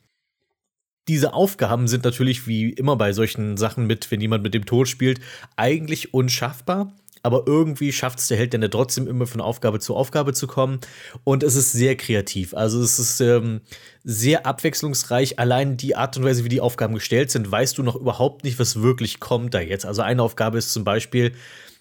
diese 1.08 1.34
Aufgaben 1.34 1.88
sind 1.88 2.04
natürlich 2.04 2.48
wie 2.48 2.70
immer 2.70 2.96
bei 2.96 3.14
solchen 3.14 3.58
Sachen 3.58 3.86
mit, 3.86 4.10
wenn 4.12 4.22
jemand 4.22 4.44
mit 4.44 4.54
dem 4.54 4.66
Tod 4.66 4.88
spielt, 4.88 5.20
eigentlich 5.56 6.14
unschaffbar. 6.14 6.94
Aber 7.22 7.44
irgendwie 7.48 7.92
schafft 7.92 8.20
es 8.20 8.28
der 8.28 8.38
Held 8.38 8.54
dann 8.54 8.70
trotzdem 8.70 9.08
immer 9.08 9.26
von 9.26 9.42
Aufgabe 9.42 9.80
zu 9.80 9.96
Aufgabe 9.96 10.34
zu 10.34 10.46
kommen. 10.46 10.80
Und 11.24 11.42
es 11.42 11.56
ist 11.56 11.72
sehr 11.72 11.96
kreativ. 11.96 12.54
Also 12.54 12.80
es 12.84 13.00
ist 13.00 13.20
ähm, 13.20 13.62
sehr 14.04 14.46
abwechslungsreich. 14.46 15.40
Allein 15.40 15.76
die 15.76 15.96
Art 15.96 16.18
und 16.18 16.24
Weise, 16.24 16.44
wie 16.44 16.50
die 16.50 16.62
Aufgaben 16.62 16.94
gestellt 16.94 17.32
sind, 17.32 17.50
weißt 17.52 17.80
du 17.80 17.84
noch 17.84 17.96
überhaupt 17.96 18.44
nicht, 18.44 18.60
was 18.60 18.84
wirklich 18.84 19.20
kommt 19.20 19.56
da 19.56 19.60
jetzt. 19.60 19.88
Also 19.88 20.04
eine 20.04 20.22
Aufgabe 20.22 20.60
ist 20.60 20.72
zum 20.72 20.84
Beispiel, 20.84 21.32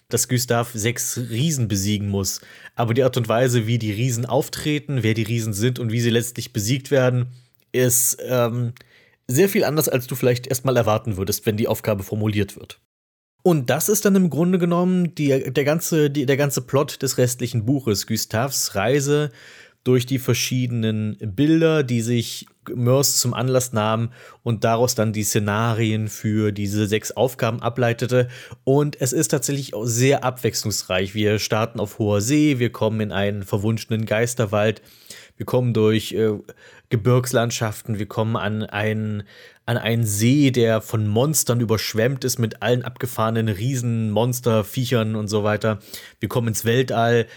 dass 0.09 0.29
Gustav 0.29 0.71
sechs 0.73 1.17
Riesen 1.17 1.67
besiegen 1.67 2.09
muss. 2.09 2.41
Aber 2.75 2.95
die 2.95 3.03
Art 3.03 3.17
und 3.17 3.27
Weise, 3.27 3.67
wie 3.67 3.77
die 3.77 3.91
Riesen 3.91 4.25
auftreten, 4.25 5.03
wer 5.03 5.13
die 5.13 5.23
Riesen 5.23 5.53
sind 5.53 5.77
und 5.77 5.91
wie 5.91 6.01
sie 6.01 6.09
letztlich 6.09 6.53
besiegt 6.53 6.89
werden, 6.89 7.27
ist 7.71 8.17
ähm, 8.27 8.73
sehr 9.27 9.49
viel 9.49 9.63
anders, 9.63 9.89
als 9.89 10.07
du 10.07 10.15
vielleicht 10.15 10.47
erstmal 10.47 10.77
erwarten 10.77 11.17
würdest, 11.17 11.45
wenn 11.45 11.57
die 11.57 11.67
Aufgabe 11.67 12.03
formuliert 12.03 12.55
wird. 12.55 12.79
Und 13.43 13.69
das 13.69 13.89
ist 13.89 14.05
dann 14.05 14.15
im 14.15 14.31
Grunde 14.31 14.57
genommen 14.57 15.13
die, 15.13 15.51
der, 15.51 15.63
ganze, 15.63 16.09
die, 16.09 16.25
der 16.25 16.37
ganze 16.37 16.61
Plot 16.61 17.03
des 17.03 17.19
restlichen 17.19 17.65
Buches, 17.65 18.07
Gustavs 18.07 18.73
Reise 18.73 19.31
durch 19.83 20.07
die 20.07 20.17
verschiedenen 20.17 21.15
Bilder, 21.19 21.83
die 21.83 22.01
sich 22.01 22.47
Mörs 22.73 23.17
zum 23.17 23.35
Anlass 23.35 23.71
nahm 23.71 24.11
und 24.41 24.63
daraus 24.63 24.95
dann 24.95 25.13
die 25.13 25.23
Szenarien 25.23 26.07
für 26.07 26.51
diese 26.51 26.87
sechs 26.87 27.11
Aufgaben 27.11 27.61
ableitete. 27.61 28.27
Und 28.63 28.99
es 28.99 29.13
ist 29.13 29.27
tatsächlich 29.27 29.75
auch 29.75 29.85
sehr 29.85 30.23
abwechslungsreich. 30.23 31.13
Wir 31.13 31.37
starten 31.37 31.79
auf 31.79 31.99
hoher 31.99 32.21
See, 32.21 32.57
wir 32.57 32.71
kommen 32.71 32.99
in 32.99 33.11
einen 33.11 33.43
verwunschenen 33.43 34.07
Geisterwald, 34.07 34.81
wir 35.37 35.45
kommen 35.45 35.73
durch 35.73 36.13
äh, 36.13 36.31
Gebirgslandschaften, 36.89 37.99
wir 37.99 38.05
kommen 38.05 38.35
an 38.35 38.63
einen, 38.63 39.23
an 39.65 39.77
einen 39.77 40.05
See, 40.05 40.51
der 40.51 40.81
von 40.81 41.07
Monstern 41.07 41.59
überschwemmt 41.59 42.23
ist 42.23 42.39
mit 42.39 42.61
allen 42.61 42.83
abgefahrenen 42.83 43.49
Riesenmonster, 43.49 44.63
Viechern 44.63 45.15
und 45.15 45.27
so 45.27 45.43
weiter. 45.43 45.79
Wir 46.19 46.29
kommen 46.29 46.47
ins 46.47 46.65
Weltall 46.65 47.27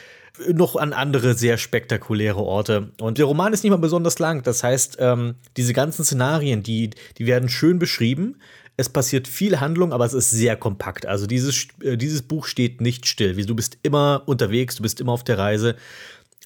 noch 0.53 0.77
an 0.77 0.93
andere 0.93 1.35
sehr 1.35 1.59
spektakuläre 1.59 2.41
Orte. 2.41 2.93
Und 3.01 3.19
der 3.19 3.27
Roman 3.27 3.53
ist 3.53 3.65
nicht 3.65 3.71
mal 3.71 3.77
besonders 3.77 4.19
lang. 4.19 4.43
Das 4.43 4.63
heißt, 4.63 4.99
ähm, 5.01 5.35
diese 5.57 5.73
ganzen 5.73 6.05
Szenarien, 6.05 6.63
die, 6.63 6.91
die 7.19 7.27
werden 7.27 7.49
schön 7.49 7.79
beschrieben. 7.79 8.37
Es 8.77 8.89
passiert 8.89 9.27
viel 9.27 9.59
Handlung, 9.59 9.93
aber 9.93 10.05
es 10.05 10.15
ist 10.15 10.31
sehr 10.31 10.57
kompakt. 10.57 11.07
Also 11.07 11.27
dieses, 11.27 11.67
äh, 11.83 11.97
dieses 11.97 12.23
Buch 12.23 12.47
steht 12.47 12.81
nicht 12.81 13.07
still. 13.07 13.35
Du 13.45 13.57
bist 13.57 13.79
immer 13.83 14.23
unterwegs, 14.27 14.77
du 14.77 14.83
bist 14.83 15.01
immer 15.01 15.13
auf 15.13 15.25
der 15.25 15.39
Reise 15.39 15.75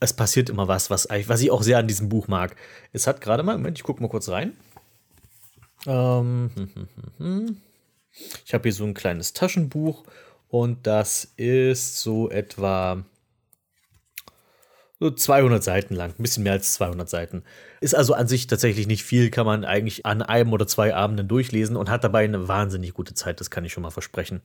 es 0.03 0.13
passiert 0.13 0.51
immer 0.51 0.69
was, 0.69 0.91
was, 0.91 1.09
was 1.09 1.41
ich 1.41 1.51
auch 1.51 1.63
sehr 1.63 1.79
an 1.79 1.89
diesem 1.89 2.09
Buch 2.09 2.29
mag. 2.29 2.57
Es 2.93 3.07
hat 3.07 3.21
gerade 3.21 3.43
mal, 3.43 3.57
Moment, 3.57 3.79
ich 3.79 3.85
gucke 3.85 4.03
mal 4.03 4.09
kurz 4.09 4.29
rein. 4.29 4.57
Ähm, 5.87 6.51
hm, 6.55 6.71
hm, 6.75 6.89
hm, 7.19 7.57
ich 8.45 8.55
habe 8.55 8.65
hier 8.65 8.73
so 8.73 8.85
ein 8.85 8.95
kleines 8.95 9.33
Taschenbuch 9.33 10.05
und 10.49 10.87
das 10.87 11.33
ist 11.37 12.01
so 12.01 12.31
etwa 12.31 13.05
so 15.01 15.11
200 15.11 15.65
Seiten 15.65 15.95
lang, 15.95 16.11
ein 16.11 16.23
bisschen 16.23 16.45
mehr 16.45 16.53
als 16.53 16.75
200 16.75 17.09
Seiten. 17.09 17.43
Ist 17.81 17.95
also 17.95 18.15
an 18.15 18.29
sich 18.29 18.47
tatsächlich 18.47 18.87
nicht 18.87 19.03
viel, 19.03 19.31
kann 19.31 19.47
man 19.47 19.65
eigentlich 19.65 20.07
an 20.07 20.23
einem 20.23 20.53
oder 20.53 20.69
zwei 20.69 20.95
Abenden 20.95 21.27
durchlesen 21.27 21.77
und 21.77 21.91
hat 21.91 22.05
dabei 22.05 22.23
eine 22.23 22.47
wahnsinnig 22.47 22.95
gute 22.95 23.15
Zeit, 23.15 23.41
das 23.41 23.51
kann 23.51 23.65
ich 23.65 23.73
schon 23.73 23.83
mal 23.83 23.91
versprechen. 23.91 24.43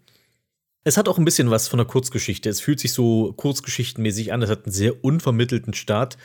Es 0.87 0.95
hat 0.95 1.09
auch 1.09 1.17
ein 1.17 1.25
bisschen 1.25 1.51
was 1.51 1.67
von 1.67 1.81
einer 1.81 1.89
Kurzgeschichte. 1.89 2.47
Es 2.47 2.61
fühlt 2.61 2.79
sich 2.79 2.93
so 2.93 3.33
kurzgeschichtenmäßig 3.33 4.31
an. 4.31 4.41
Es 4.41 4.49
hat 4.49 4.63
einen 4.63 4.71
sehr 4.71 5.03
unvermittelten 5.03 5.73
Start 5.73 6.17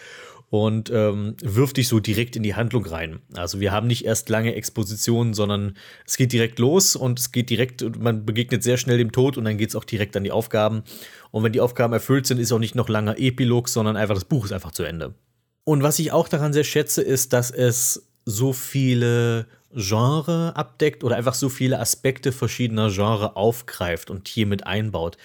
und 0.50 0.88
ähm, 0.88 1.34
wirft 1.42 1.78
dich 1.78 1.88
so 1.88 1.98
direkt 1.98 2.36
in 2.36 2.44
die 2.44 2.54
Handlung 2.54 2.86
rein. 2.86 3.22
Also 3.34 3.58
wir 3.58 3.72
haben 3.72 3.88
nicht 3.88 4.04
erst 4.04 4.28
lange 4.28 4.54
Expositionen, 4.54 5.34
sondern 5.34 5.76
es 6.06 6.16
geht 6.16 6.30
direkt 6.30 6.60
los 6.60 6.94
und 6.94 7.18
es 7.18 7.32
geht 7.32 7.50
direkt, 7.50 7.98
man 7.98 8.24
begegnet 8.24 8.62
sehr 8.62 8.76
schnell 8.76 8.98
dem 8.98 9.10
Tod 9.10 9.36
und 9.36 9.46
dann 9.46 9.58
geht 9.58 9.70
es 9.70 9.74
auch 9.74 9.82
direkt 9.82 10.16
an 10.16 10.22
die 10.22 10.30
Aufgaben. 10.30 10.84
Und 11.32 11.42
wenn 11.42 11.52
die 11.52 11.60
Aufgaben 11.60 11.92
erfüllt 11.92 12.28
sind, 12.28 12.38
ist 12.38 12.52
auch 12.52 12.60
nicht 12.60 12.76
noch 12.76 12.88
langer 12.88 13.18
Epilog, 13.18 13.68
sondern 13.68 13.96
einfach 13.96 14.14
das 14.14 14.26
Buch 14.26 14.44
ist 14.44 14.52
einfach 14.52 14.70
zu 14.70 14.84
Ende. 14.84 15.14
Und 15.64 15.82
was 15.82 15.98
ich 15.98 16.12
auch 16.12 16.28
daran 16.28 16.52
sehr 16.52 16.62
schätze, 16.62 17.02
ist, 17.02 17.32
dass 17.32 17.50
es 17.50 18.06
so 18.26 18.52
viele 18.52 19.48
Genre 19.74 20.54
abdeckt 20.56 21.04
oder 21.04 21.16
einfach 21.16 21.34
so 21.34 21.48
viele 21.48 21.78
Aspekte 21.78 22.32
verschiedener 22.32 22.90
Genre 22.90 23.36
aufgreift 23.36 24.10
und 24.10 24.28
hier 24.28 24.46
mit 24.46 24.66
einbaut. 24.66 25.16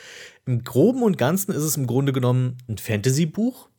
Im 0.46 0.64
Groben 0.64 1.04
und 1.04 1.18
Ganzen 1.18 1.52
ist 1.52 1.64
es 1.64 1.78
im 1.78 1.88
Grunde 1.88 2.14
genommen 2.14 2.58
ein 2.68 2.78
Fantasy-Buch, 2.78 3.70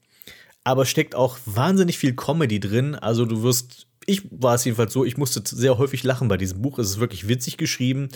aber 0.65 0.85
steckt 0.85 1.15
auch 1.15 1.39
wahnsinnig 1.47 1.99
viel 1.99 2.15
Comedy 2.15 2.61
drin. 2.61 2.95
Also 2.95 3.25
du 3.25 3.43
wirst, 3.43 3.87
ich 4.07 4.23
war 4.31 4.55
es 4.55 4.65
jedenfalls 4.65 4.93
so, 4.93 5.05
ich 5.05 5.17
musste 5.17 5.43
sehr 5.45 5.79
häufig 5.79 6.05
lachen 6.05 6.29
bei 6.29 6.37
diesem 6.37 6.61
Buch. 6.61 6.79
Es 6.79 6.91
ist 6.91 7.01
wirklich 7.01 7.29
witzig 7.29 7.57
geschrieben, 7.57 8.09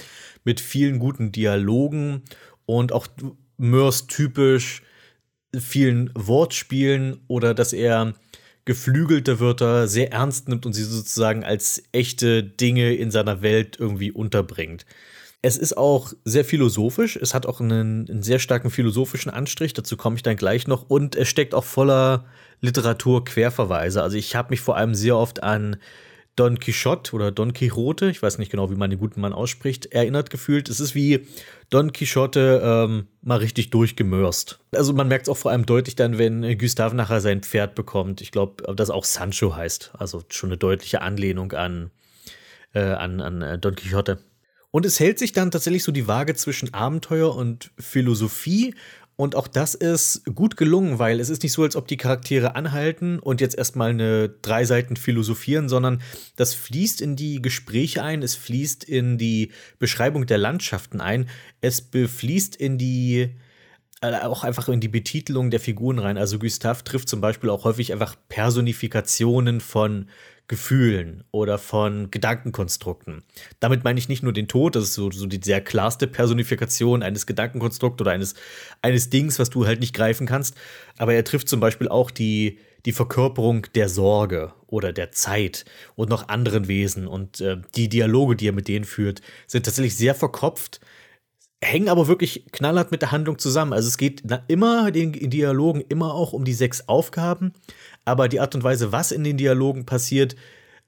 mit 0.44 0.60
vielen 0.60 0.98
guten 0.98 1.32
Dialogen 1.32 2.22
und 2.66 2.92
auch 2.92 3.06
Mörs 3.56 4.06
typisch 4.06 4.82
vielen 5.58 6.10
Wortspielen 6.14 7.20
oder 7.28 7.54
dass 7.54 7.72
er 7.72 8.14
geflügelte 8.64 9.40
Wörter 9.40 9.88
sehr 9.88 10.12
ernst 10.12 10.48
nimmt 10.48 10.66
und 10.66 10.72
sie 10.72 10.84
sozusagen 10.84 11.44
als 11.44 11.82
echte 11.92 12.42
Dinge 12.42 12.94
in 12.94 13.10
seiner 13.10 13.42
Welt 13.42 13.76
irgendwie 13.78 14.12
unterbringt. 14.12 14.86
Es 15.44 15.56
ist 15.58 15.76
auch 15.76 16.12
sehr 16.24 16.44
philosophisch, 16.44 17.16
es 17.16 17.34
hat 17.34 17.46
auch 17.46 17.60
einen, 17.60 18.08
einen 18.08 18.22
sehr 18.22 18.38
starken 18.38 18.70
philosophischen 18.70 19.32
Anstrich, 19.32 19.72
dazu 19.72 19.96
komme 19.96 20.14
ich 20.14 20.22
dann 20.22 20.36
gleich 20.36 20.68
noch, 20.68 20.88
und 20.88 21.16
es 21.16 21.28
steckt 21.28 21.52
auch 21.52 21.64
voller 21.64 22.26
Literatur-Querverweise. 22.60 24.02
Also 24.02 24.16
ich 24.16 24.36
habe 24.36 24.50
mich 24.50 24.60
vor 24.60 24.76
allem 24.76 24.94
sehr 24.94 25.16
oft 25.16 25.42
an 25.42 25.76
Don 26.34 26.58
Quixote 26.58 27.14
oder 27.14 27.30
Don 27.30 27.52
Quixote, 27.52 28.08
ich 28.08 28.22
weiß 28.22 28.38
nicht 28.38 28.50
genau, 28.50 28.70
wie 28.70 28.74
man 28.74 28.88
den 28.88 28.98
guten 28.98 29.20
Mann 29.20 29.34
ausspricht, 29.34 29.86
erinnert 29.86 30.30
gefühlt. 30.30 30.70
Es 30.70 30.80
ist 30.80 30.94
wie 30.94 31.26
Don 31.68 31.92
Quixote 31.92 32.62
ähm, 32.64 33.06
mal 33.20 33.38
richtig 33.38 33.68
durchgemörst. 33.70 34.58
Also 34.72 34.94
man 34.94 35.08
merkt 35.08 35.26
es 35.26 35.28
auch 35.28 35.36
vor 35.36 35.50
allem 35.50 35.66
deutlich 35.66 35.94
dann, 35.94 36.16
wenn 36.16 36.56
Gustav 36.56 36.94
nachher 36.94 37.20
sein 37.20 37.42
Pferd 37.42 37.74
bekommt. 37.74 38.22
Ich 38.22 38.30
glaube, 38.30 38.74
das 38.74 38.88
auch 38.88 39.04
Sancho 39.04 39.54
heißt. 39.54 39.92
Also 39.98 40.22
schon 40.30 40.48
eine 40.50 40.56
deutliche 40.56 41.02
Anlehnung 41.02 41.52
an, 41.52 41.90
äh, 42.72 42.80
an, 42.80 43.20
an 43.20 43.42
äh, 43.42 43.58
Don 43.58 43.76
Quixote. 43.76 44.18
Und 44.70 44.86
es 44.86 44.98
hält 44.98 45.18
sich 45.18 45.32
dann 45.32 45.50
tatsächlich 45.50 45.84
so 45.84 45.92
die 45.92 46.08
Waage 46.08 46.34
zwischen 46.34 46.72
Abenteuer 46.72 47.36
und 47.36 47.70
Philosophie. 47.78 48.74
Und 49.22 49.36
auch 49.36 49.46
das 49.46 49.76
ist 49.76 50.24
gut 50.34 50.56
gelungen, 50.56 50.98
weil 50.98 51.20
es 51.20 51.28
ist 51.28 51.44
nicht 51.44 51.52
so, 51.52 51.62
als 51.62 51.76
ob 51.76 51.86
die 51.86 51.96
Charaktere 51.96 52.56
anhalten 52.56 53.20
und 53.20 53.40
jetzt 53.40 53.56
erstmal 53.56 53.90
eine 53.90 54.28
drei 54.28 54.64
Seiten 54.64 54.96
philosophieren, 54.96 55.68
sondern 55.68 56.02
das 56.34 56.54
fließt 56.54 57.00
in 57.00 57.14
die 57.14 57.40
Gespräche 57.40 58.02
ein, 58.02 58.24
es 58.24 58.34
fließt 58.34 58.82
in 58.82 59.18
die 59.18 59.52
Beschreibung 59.78 60.26
der 60.26 60.38
Landschaften 60.38 61.00
ein, 61.00 61.28
es 61.60 61.88
fließt 61.92 62.56
in 62.56 62.78
die 62.78 63.30
äh, 64.00 64.12
auch 64.22 64.42
einfach 64.42 64.68
in 64.68 64.80
die 64.80 64.88
Betitelung 64.88 65.52
der 65.52 65.60
Figuren 65.60 66.00
rein. 66.00 66.18
Also 66.18 66.40
Gustav 66.40 66.82
trifft 66.82 67.08
zum 67.08 67.20
Beispiel 67.20 67.48
auch 67.48 67.62
häufig 67.62 67.92
einfach 67.92 68.16
Personifikationen 68.28 69.60
von 69.60 70.08
Gefühlen 70.52 71.24
oder 71.30 71.56
von 71.56 72.10
Gedankenkonstrukten. 72.10 73.24
Damit 73.58 73.84
meine 73.84 73.98
ich 73.98 74.10
nicht 74.10 74.22
nur 74.22 74.34
den 74.34 74.48
Tod, 74.48 74.76
das 74.76 74.84
ist 74.84 74.92
so, 74.92 75.10
so 75.10 75.24
die 75.24 75.40
sehr 75.42 75.62
klarste 75.62 76.06
Personifikation 76.06 77.02
eines 77.02 77.24
Gedankenkonstrukts 77.24 78.02
oder 78.02 78.10
eines, 78.10 78.34
eines 78.82 79.08
Dings, 79.08 79.38
was 79.38 79.48
du 79.48 79.64
halt 79.64 79.80
nicht 79.80 79.94
greifen 79.94 80.26
kannst. 80.26 80.54
Aber 80.98 81.14
er 81.14 81.24
trifft 81.24 81.48
zum 81.48 81.58
Beispiel 81.58 81.88
auch 81.88 82.10
die, 82.10 82.58
die 82.84 82.92
Verkörperung 82.92 83.66
der 83.74 83.88
Sorge 83.88 84.52
oder 84.66 84.92
der 84.92 85.10
Zeit 85.10 85.64
und 85.94 86.10
noch 86.10 86.28
anderen 86.28 86.68
Wesen. 86.68 87.06
Und 87.06 87.40
äh, 87.40 87.56
die 87.74 87.88
Dialoge, 87.88 88.36
die 88.36 88.48
er 88.48 88.52
mit 88.52 88.68
denen 88.68 88.84
führt, 88.84 89.22
sind 89.46 89.64
tatsächlich 89.64 89.96
sehr 89.96 90.14
verkopft 90.14 90.80
hängen 91.62 91.88
aber 91.88 92.08
wirklich 92.08 92.44
knallhart 92.50 92.90
mit 92.90 93.02
der 93.02 93.12
Handlung 93.12 93.38
zusammen. 93.38 93.72
Also 93.72 93.88
es 93.88 93.96
geht 93.96 94.22
immer 94.48 94.88
in 94.88 95.12
den 95.12 95.30
Dialogen 95.30 95.80
immer 95.88 96.12
auch 96.12 96.32
um 96.32 96.44
die 96.44 96.54
sechs 96.54 96.88
Aufgaben, 96.88 97.52
aber 98.04 98.28
die 98.28 98.40
Art 98.40 98.54
und 98.54 98.64
Weise, 98.64 98.92
was 98.92 99.12
in 99.12 99.24
den 99.24 99.36
Dialogen 99.36 99.86
passiert, 99.86 100.36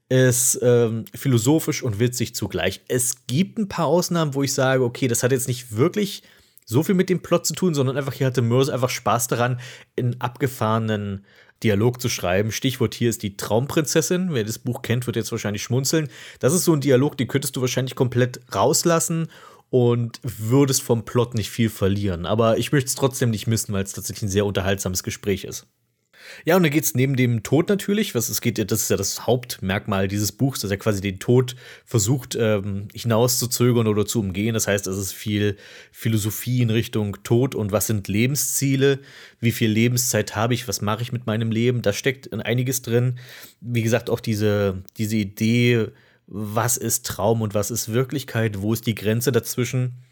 ist 0.09 0.59
ähm, 0.62 1.05
philosophisch 1.15 1.82
und 1.82 1.99
witzig 1.99 2.35
zugleich. 2.35 2.82
Es 2.89 3.27
gibt 3.27 3.59
ein 3.59 3.69
paar 3.69 3.86
Ausnahmen, 3.86 4.35
wo 4.35 4.43
ich 4.43 4.53
sage, 4.53 4.85
okay, 4.85 5.09
das 5.09 5.23
hat 5.23 5.32
jetzt 5.32 5.49
nicht 5.49 5.77
wirklich 5.77 6.23
so 6.66 6.82
viel 6.82 6.95
mit 6.95 7.11
dem 7.11 7.23
Plot 7.23 7.47
zu 7.47 7.55
tun, 7.55 7.74
sondern 7.74 7.97
einfach 7.97 8.12
hier 8.12 8.27
hatte 8.27 8.43
Mörs 8.43 8.69
einfach 8.69 8.91
Spaß 8.91 9.28
daran, 9.28 9.61
in 9.97 10.20
abgefahrenen 10.20 11.24
Dialog 11.62 12.01
zu 12.01 12.09
schreiben. 12.09 12.53
Stichwort 12.53 12.95
hier 12.95 13.11
ist 13.11 13.23
die 13.23 13.36
Traumprinzessin. 13.36 14.28
Wer 14.32 14.45
das 14.45 14.59
Buch 14.59 14.82
kennt, 14.82 15.07
wird 15.07 15.16
jetzt 15.16 15.32
wahrscheinlich 15.32 15.62
schmunzeln. 15.62 16.09
Das 16.41 16.53
ist 16.53 16.65
so 16.65 16.73
ein 16.73 16.81
Dialog, 16.81 17.16
den 17.16 17.28
könntest 17.28 17.57
du 17.57 17.61
wahrscheinlich 17.61 17.95
komplett 17.95 18.41
rauslassen 18.55 19.28
und 19.70 20.20
würdest 20.23 20.82
vom 20.82 21.05
Plot 21.05 21.35
nicht 21.35 21.51
viel 21.51 21.70
verlieren. 21.70 22.27
Aber 22.27 22.59
ich 22.59 22.73
möchte 22.73 22.89
es 22.89 22.95
trotzdem 22.95 23.31
nicht 23.31 23.47
missen, 23.47 23.73
weil 23.73 23.85
es 23.85 23.93
tatsächlich 23.93 24.24
ein 24.24 24.32
sehr 24.32 24.47
unterhaltsames 24.47 25.03
Gespräch 25.03 25.45
ist. 25.45 25.66
Ja, 26.45 26.57
und 26.57 26.63
dann 26.63 26.73
geht 26.73 26.85
es 26.85 26.95
neben 26.95 27.17
dem 27.17 27.43
Tod 27.43 27.69
natürlich, 27.69 28.15
was 28.15 28.29
es 28.29 28.41
geht, 28.41 28.59
das 28.71 28.83
ist 28.83 28.91
ja 28.91 28.97
das 28.97 29.27
Hauptmerkmal 29.27 30.09
dieses 30.09 30.33
Buchs, 30.33 30.61
dass 30.61 30.71
er 30.71 30.77
quasi 30.77 31.01
den 31.01 31.19
Tod 31.19 31.57
versucht 31.85 32.37
ähm, 32.39 32.89
hinauszuzögern 32.95 33.87
oder 33.87 34.07
zu 34.07 34.21
umgehen. 34.21 34.55
Das 34.55 34.67
heißt, 34.67 34.87
es 34.87 34.99
ist 34.99 35.13
viel 35.13 35.57
Philosophie 35.93 36.63
in 36.63 36.71
Richtung 36.71 37.23
Tod 37.23 37.55
und 37.55 37.73
was 37.73 37.87
sind 37.87 38.09
Lebensziele, 38.09 39.01
wie 39.41 39.53
viel 39.53 39.71
Lebenszeit 39.71 40.37
habe 40.37 40.55
ich, 40.55 40.69
was 40.69 40.81
mache 40.81 41.03
ich 41.03 41.13
mit 41.13 41.27
meinem 41.27 41.51
Leben. 41.51 41.83
Da 41.83 41.93
steckt 41.93 42.33
einiges 42.33 42.83
drin. 42.83 43.19
Wie 43.61 43.83
gesagt, 43.83 44.11
auch 44.11 44.21
diese, 44.21 44.83
diese 44.97 45.17
Idee, 45.17 45.89
was 46.27 46.77
ist 46.77 47.07
Traum 47.07 47.43
und 47.43 47.55
was 47.55 47.71
ist 47.71 47.93
Wirklichkeit, 47.93 48.63
wo 48.63 48.73
ist 48.73 48.87
die 48.87 48.95
Grenze 48.95 49.33
dazwischen. 49.33 50.04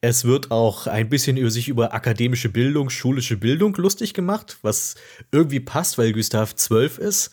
Es 0.00 0.24
wird 0.24 0.52
auch 0.52 0.86
ein 0.86 1.08
bisschen 1.08 1.36
über 1.36 1.50
sich 1.50 1.68
über 1.68 1.92
akademische 1.92 2.48
Bildung, 2.48 2.88
schulische 2.88 3.36
Bildung 3.36 3.74
lustig 3.74 4.14
gemacht, 4.14 4.58
was 4.62 4.94
irgendwie 5.32 5.58
passt, 5.58 5.98
weil 5.98 6.12
Gustav 6.12 6.54
zwölf 6.54 6.98
ist 6.98 7.32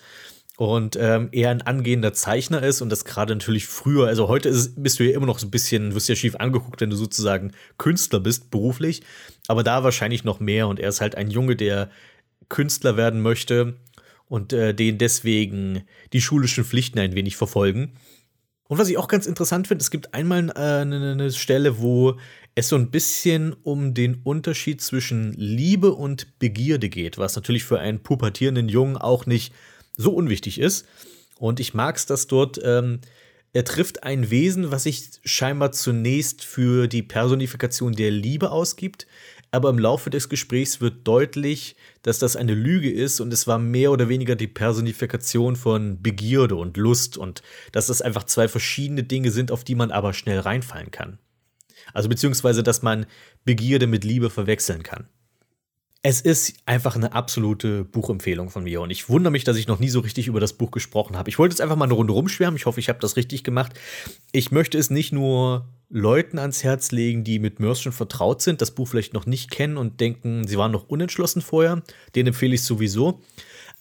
und 0.57 0.97
ähm, 0.99 1.29
er 1.31 1.51
ein 1.51 1.61
angehender 1.61 2.13
Zeichner 2.13 2.63
ist 2.63 2.81
und 2.81 2.89
das 2.89 3.05
gerade 3.05 3.35
natürlich 3.35 3.67
früher, 3.67 4.07
also 4.07 4.27
heute 4.29 4.49
ist, 4.49 4.81
bist 4.81 4.99
du 4.99 5.03
ja 5.03 5.15
immer 5.15 5.27
noch 5.27 5.37
so 5.37 5.45
ein 5.45 5.51
bisschen, 5.51 5.93
wirst 5.93 6.09
ja 6.09 6.15
schief 6.15 6.37
angeguckt, 6.37 6.81
wenn 6.81 6.89
du 6.89 6.95
sozusagen 6.95 7.51
Künstler 7.77 8.19
bist, 8.19 8.49
beruflich, 8.49 9.03
aber 9.47 9.63
da 9.63 9.83
wahrscheinlich 9.83 10.23
noch 10.23 10.39
mehr 10.39 10.67
und 10.67 10.79
er 10.79 10.89
ist 10.89 11.01
halt 11.01 11.15
ein 11.15 11.29
Junge, 11.29 11.55
der 11.55 11.91
Künstler 12.49 12.97
werden 12.97 13.21
möchte 13.21 13.75
und 14.27 14.53
äh, 14.53 14.73
den 14.73 14.97
deswegen 14.97 15.83
die 16.13 16.21
schulischen 16.21 16.63
Pflichten 16.63 16.97
ein 16.97 17.13
wenig 17.13 17.35
verfolgen. 17.35 17.93
Und 18.67 18.79
was 18.79 18.89
ich 18.89 18.97
auch 18.97 19.07
ganz 19.07 19.27
interessant 19.27 19.67
finde, 19.67 19.83
es 19.83 19.91
gibt 19.91 20.15
einmal 20.15 20.49
äh, 20.49 20.81
eine, 20.81 21.11
eine 21.11 21.31
Stelle, 21.31 21.79
wo 21.79 22.17
es 22.55 22.69
so 22.69 22.77
ein 22.77 22.89
bisschen 22.89 23.53
um 23.63 23.93
den 23.93 24.21
Unterschied 24.23 24.81
zwischen 24.81 25.33
Liebe 25.33 25.93
und 25.93 26.39
Begierde 26.39 26.89
geht, 26.89 27.17
was 27.17 27.35
natürlich 27.35 27.65
für 27.65 27.79
einen 27.79 27.99
pubertierenden 27.99 28.69
Jungen 28.69 28.97
auch 28.97 29.25
nicht 29.25 29.53
so 29.97 30.13
unwichtig 30.13 30.59
ist. 30.59 30.85
Und 31.37 31.59
ich 31.59 31.73
mag 31.73 31.97
es, 31.97 32.05
dass 32.05 32.27
dort 32.27 32.59
ähm, 32.63 33.01
er 33.51 33.65
trifft 33.65 34.03
ein 34.03 34.29
Wesen, 34.31 34.71
was 34.71 34.83
sich 34.83 35.11
scheinbar 35.23 35.71
zunächst 35.73 36.43
für 36.43 36.87
die 36.87 37.03
Personifikation 37.03 37.93
der 37.93 38.11
Liebe 38.11 38.51
ausgibt, 38.51 39.05
aber 39.51 39.69
im 39.69 39.79
Laufe 39.79 40.09
des 40.09 40.27
Gesprächs 40.27 40.81
wird 40.81 41.07
deutlich, 41.07 41.77
dass 42.01 42.19
das 42.19 42.35
eine 42.35 42.53
Lüge 42.53 42.91
ist 42.91 43.21
und 43.21 43.31
es 43.31 43.47
war 43.47 43.57
mehr 43.57 43.91
oder 43.93 44.09
weniger 44.09 44.35
die 44.35 44.47
Personifikation 44.47 45.55
von 45.55 46.01
Begierde 46.01 46.55
und 46.55 46.75
Lust 46.75 47.17
und 47.17 47.43
dass 47.71 47.87
das 47.87 48.01
einfach 48.01 48.25
zwei 48.25 48.49
verschiedene 48.49 49.03
Dinge 49.03 49.31
sind, 49.31 49.51
auf 49.51 49.63
die 49.63 49.75
man 49.75 49.91
aber 49.91 50.11
schnell 50.13 50.39
reinfallen 50.39 50.91
kann. 50.91 51.19
Also 51.93 52.09
beziehungsweise, 52.09 52.63
dass 52.63 52.81
man 52.81 53.05
Begierde 53.43 53.87
mit 53.87 54.03
Liebe 54.03 54.29
verwechseln 54.29 54.83
kann. 54.83 55.07
Es 56.07 56.21
ist 56.21 56.53
einfach 56.67 56.95
eine 56.95 57.13
absolute 57.13 57.83
Buchempfehlung 57.83 58.51
von 58.51 58.63
mir 58.63 58.81
und 58.81 58.91
ich 58.91 59.09
wundere 59.09 59.31
mich, 59.31 59.43
dass 59.43 59.57
ich 59.57 59.67
noch 59.67 59.79
nie 59.79 59.89
so 59.89 60.01
richtig 60.01 60.27
über 60.27 60.39
das 60.39 60.53
Buch 60.53 60.69
gesprochen 60.69 61.17
habe. 61.17 61.29
Ich 61.29 61.39
wollte 61.39 61.53
jetzt 61.53 61.61
einfach 61.61 61.75
mal 61.75 61.85
eine 61.85 61.95
Runde 61.95 62.13
rumschwärmen. 62.13 62.57
Ich 62.57 62.67
hoffe, 62.67 62.79
ich 62.79 62.89
habe 62.89 62.99
das 62.99 63.15
richtig 63.15 63.43
gemacht. 63.43 63.73
Ich 64.31 64.51
möchte 64.51 64.77
es 64.77 64.91
nicht 64.91 65.11
nur 65.11 65.67
Leuten 65.89 66.37
ans 66.37 66.63
Herz 66.63 66.91
legen, 66.91 67.23
die 67.23 67.39
mit 67.39 67.59
Mörs 67.59 67.81
schon 67.81 67.91
vertraut 67.91 68.41
sind, 68.41 68.61
das 68.61 68.71
Buch 68.71 68.87
vielleicht 68.87 69.13
noch 69.13 69.25
nicht 69.25 69.49
kennen 69.49 69.77
und 69.77 69.99
denken, 69.99 70.47
sie 70.47 70.57
waren 70.57 70.71
noch 70.71 70.87
unentschlossen 70.87 71.41
vorher. 71.41 71.81
Den 72.13 72.27
empfehle 72.27 72.53
ich 72.53 72.61
sowieso. 72.61 73.21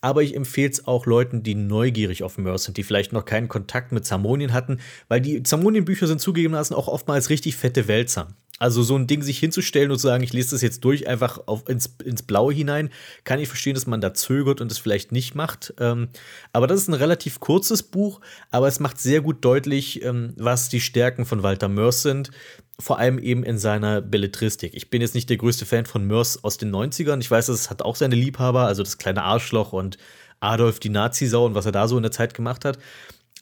Aber 0.04 0.22
ich 0.22 0.36
empfehle 0.36 0.68
es 0.68 0.86
auch 0.86 1.06
Leuten, 1.06 1.42
die 1.42 1.54
neugierig 1.54 2.24
auf 2.24 2.36
Mörs 2.36 2.64
sind, 2.64 2.76
die 2.76 2.82
vielleicht 2.82 3.14
noch 3.14 3.24
keinen 3.24 3.48
Kontakt 3.48 3.90
mit 3.90 4.04
Zamonien 4.04 4.52
hatten, 4.52 4.80
weil 5.08 5.22
die 5.22 5.42
Zamonien-Bücher 5.42 6.06
sind 6.06 6.20
zugegebenermaßen 6.20 6.76
auch 6.76 6.88
oftmals 6.88 7.30
richtig 7.30 7.56
fette 7.56 7.88
Wälzer. 7.88 8.28
Also 8.60 8.84
so 8.84 8.94
ein 8.96 9.08
Ding 9.08 9.22
sich 9.22 9.38
hinzustellen 9.40 9.90
und 9.90 9.98
zu 9.98 10.06
sagen, 10.06 10.22
ich 10.22 10.32
lese 10.32 10.52
das 10.52 10.62
jetzt 10.62 10.84
durch, 10.84 11.08
einfach 11.08 11.40
auf, 11.46 11.68
ins, 11.68 11.96
ins 12.04 12.22
Blaue 12.22 12.54
hinein, 12.54 12.90
kann 13.24 13.40
ich 13.40 13.48
verstehen, 13.48 13.74
dass 13.74 13.86
man 13.86 14.00
da 14.00 14.14
zögert 14.14 14.60
und 14.60 14.70
es 14.70 14.78
vielleicht 14.78 15.10
nicht 15.10 15.34
macht. 15.34 15.74
Ähm, 15.80 16.08
aber 16.52 16.68
das 16.68 16.80
ist 16.80 16.88
ein 16.88 16.94
relativ 16.94 17.40
kurzes 17.40 17.82
Buch, 17.82 18.20
aber 18.52 18.68
es 18.68 18.78
macht 18.78 19.00
sehr 19.00 19.22
gut 19.22 19.44
deutlich, 19.44 20.04
ähm, 20.04 20.34
was 20.36 20.68
die 20.68 20.80
Stärken 20.80 21.26
von 21.26 21.42
Walter 21.42 21.68
Mörs 21.68 22.02
sind. 22.02 22.30
Vor 22.78 22.98
allem 22.98 23.18
eben 23.18 23.44
in 23.44 23.58
seiner 23.58 24.00
Belletristik. 24.00 24.74
Ich 24.74 24.88
bin 24.88 25.00
jetzt 25.00 25.14
nicht 25.14 25.30
der 25.30 25.36
größte 25.36 25.66
Fan 25.66 25.86
von 25.86 26.06
Mörs 26.06 26.42
aus 26.42 26.56
den 26.56 26.74
90ern. 26.74 27.20
Ich 27.20 27.30
weiß, 27.30 27.48
es 27.48 27.70
hat 27.70 27.82
auch 27.82 27.96
seine 27.96 28.16
Liebhaber, 28.16 28.66
also 28.66 28.82
das 28.82 28.98
kleine 28.98 29.22
Arschloch 29.22 29.72
und 29.72 29.98
Adolf 30.40 30.78
die 30.78 30.90
Nazisau 30.90 31.46
und 31.46 31.54
was 31.54 31.66
er 31.66 31.72
da 31.72 31.88
so 31.88 31.96
in 31.96 32.02
der 32.02 32.12
Zeit 32.12 32.34
gemacht 32.34 32.64
hat. 32.64 32.78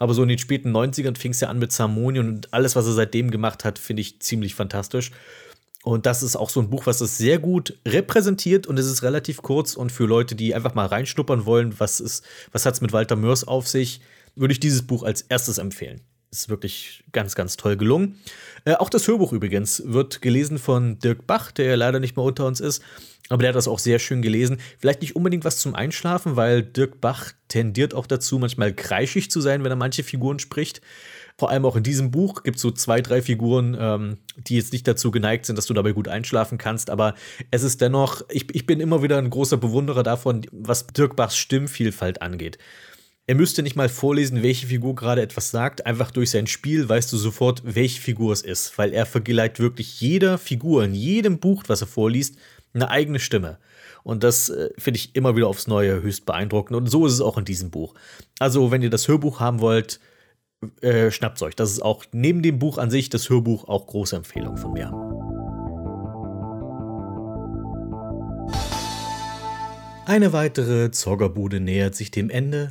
Aber 0.02 0.14
so 0.14 0.24
in 0.24 0.28
den 0.28 0.38
späten 0.38 0.76
90ern 0.76 1.16
fing 1.16 1.30
es 1.30 1.38
ja 1.38 1.48
an 1.48 1.60
mit 1.60 1.70
Samonien 1.70 2.28
und 2.28 2.52
alles, 2.52 2.74
was 2.74 2.86
er 2.86 2.92
seitdem 2.92 3.30
gemacht 3.30 3.64
hat, 3.64 3.78
finde 3.78 4.00
ich 4.00 4.18
ziemlich 4.18 4.56
fantastisch. 4.56 5.12
Und 5.84 6.06
das 6.06 6.24
ist 6.24 6.34
auch 6.34 6.50
so 6.50 6.58
ein 6.58 6.70
Buch, 6.70 6.86
was 6.86 6.98
das 6.98 7.18
sehr 7.18 7.38
gut 7.38 7.78
repräsentiert 7.86 8.66
und 8.66 8.80
es 8.80 8.86
ist 8.86 9.04
relativ 9.04 9.42
kurz 9.42 9.76
und 9.76 9.92
für 9.92 10.06
Leute, 10.06 10.34
die 10.34 10.56
einfach 10.56 10.74
mal 10.74 10.86
reinschnuppern 10.86 11.46
wollen, 11.46 11.78
was 11.78 12.00
ist, 12.00 12.24
was 12.50 12.66
hat 12.66 12.74
es 12.74 12.80
mit 12.80 12.92
Walter 12.92 13.14
Mörs 13.14 13.46
auf 13.46 13.68
sich, 13.68 14.00
würde 14.34 14.50
ich 14.50 14.58
dieses 14.58 14.84
Buch 14.84 15.04
als 15.04 15.22
erstes 15.22 15.58
empfehlen. 15.58 16.00
Ist 16.32 16.48
wirklich 16.48 17.04
ganz, 17.12 17.36
ganz 17.36 17.56
toll 17.56 17.76
gelungen. 17.76 18.18
Äh, 18.64 18.74
auch 18.74 18.90
das 18.90 19.06
Hörbuch 19.06 19.32
übrigens 19.32 19.84
wird 19.86 20.20
gelesen 20.20 20.58
von 20.58 20.98
Dirk 20.98 21.28
Bach, 21.28 21.52
der 21.52 21.66
ja 21.66 21.74
leider 21.76 22.00
nicht 22.00 22.16
mehr 22.16 22.24
unter 22.24 22.44
uns 22.44 22.58
ist. 22.58 22.82
Aber 23.32 23.40
der 23.40 23.48
hat 23.48 23.56
das 23.56 23.66
auch 23.66 23.78
sehr 23.78 23.98
schön 23.98 24.20
gelesen. 24.20 24.58
Vielleicht 24.78 25.00
nicht 25.00 25.16
unbedingt 25.16 25.46
was 25.46 25.56
zum 25.56 25.74
Einschlafen, 25.74 26.36
weil 26.36 26.62
Dirk 26.62 27.00
Bach 27.00 27.32
tendiert 27.48 27.94
auch 27.94 28.06
dazu, 28.06 28.38
manchmal 28.38 28.74
kreischig 28.74 29.30
zu 29.30 29.40
sein, 29.40 29.64
wenn 29.64 29.72
er 29.72 29.76
manche 29.76 30.02
Figuren 30.02 30.38
spricht. 30.38 30.82
Vor 31.38 31.48
allem 31.48 31.64
auch 31.64 31.74
in 31.74 31.82
diesem 31.82 32.10
Buch 32.10 32.42
gibt 32.42 32.56
es 32.56 32.62
so 32.62 32.70
zwei, 32.70 33.00
drei 33.00 33.22
Figuren, 33.22 33.74
ähm, 33.80 34.18
die 34.36 34.56
jetzt 34.56 34.74
nicht 34.74 34.86
dazu 34.86 35.10
geneigt 35.10 35.46
sind, 35.46 35.56
dass 35.56 35.64
du 35.64 35.72
dabei 35.72 35.92
gut 35.92 36.08
einschlafen 36.08 36.58
kannst. 36.58 36.90
Aber 36.90 37.14
es 37.50 37.62
ist 37.62 37.80
dennoch, 37.80 38.20
ich, 38.28 38.54
ich 38.54 38.66
bin 38.66 38.80
immer 38.80 39.02
wieder 39.02 39.16
ein 39.16 39.30
großer 39.30 39.56
Bewunderer 39.56 40.02
davon, 40.02 40.42
was 40.52 40.86
Dirk 40.88 41.16
Bachs 41.16 41.38
Stimmvielfalt 41.38 42.20
angeht. 42.20 42.58
Er 43.26 43.34
müsste 43.34 43.62
nicht 43.62 43.76
mal 43.76 43.88
vorlesen, 43.88 44.42
welche 44.42 44.66
Figur 44.66 44.94
gerade 44.94 45.22
etwas 45.22 45.50
sagt. 45.50 45.86
Einfach 45.86 46.10
durch 46.10 46.30
sein 46.30 46.46
Spiel 46.46 46.86
weißt 46.86 47.10
du 47.10 47.16
sofort, 47.16 47.62
welche 47.64 48.00
Figur 48.00 48.34
es 48.34 48.42
ist, 48.42 48.76
weil 48.76 48.92
er 48.92 49.06
vergleicht 49.06 49.58
wirklich 49.58 50.02
jeder 50.02 50.36
Figur 50.36 50.84
in 50.84 50.92
jedem 50.92 51.38
Buch, 51.38 51.64
was 51.68 51.80
er 51.80 51.86
vorliest, 51.86 52.36
eine 52.74 52.90
eigene 52.90 53.18
Stimme. 53.18 53.58
Und 54.02 54.24
das 54.24 54.48
äh, 54.48 54.70
finde 54.78 54.98
ich 54.98 55.14
immer 55.14 55.36
wieder 55.36 55.48
aufs 55.48 55.66
Neue 55.66 56.02
höchst 56.02 56.26
beeindruckend. 56.26 56.76
Und 56.76 56.86
so 56.86 57.06
ist 57.06 57.12
es 57.12 57.20
auch 57.20 57.38
in 57.38 57.44
diesem 57.44 57.70
Buch. 57.70 57.94
Also, 58.38 58.70
wenn 58.70 58.82
ihr 58.82 58.90
das 58.90 59.08
Hörbuch 59.08 59.40
haben 59.40 59.60
wollt, 59.60 60.00
äh, 60.80 61.10
schnappt 61.10 61.42
euch. 61.42 61.56
Das 61.56 61.70
ist 61.70 61.82
auch 61.82 62.04
neben 62.12 62.42
dem 62.42 62.58
Buch 62.58 62.78
an 62.78 62.90
sich 62.90 63.10
das 63.10 63.28
Hörbuch 63.30 63.68
auch 63.68 63.86
große 63.86 64.16
Empfehlung 64.16 64.56
von 64.56 64.72
mir. 64.72 64.90
Eine 70.04 70.32
weitere 70.32 70.90
Zoggerbude 70.90 71.60
nähert 71.60 71.94
sich 71.94 72.10
dem 72.10 72.28
Ende. 72.28 72.70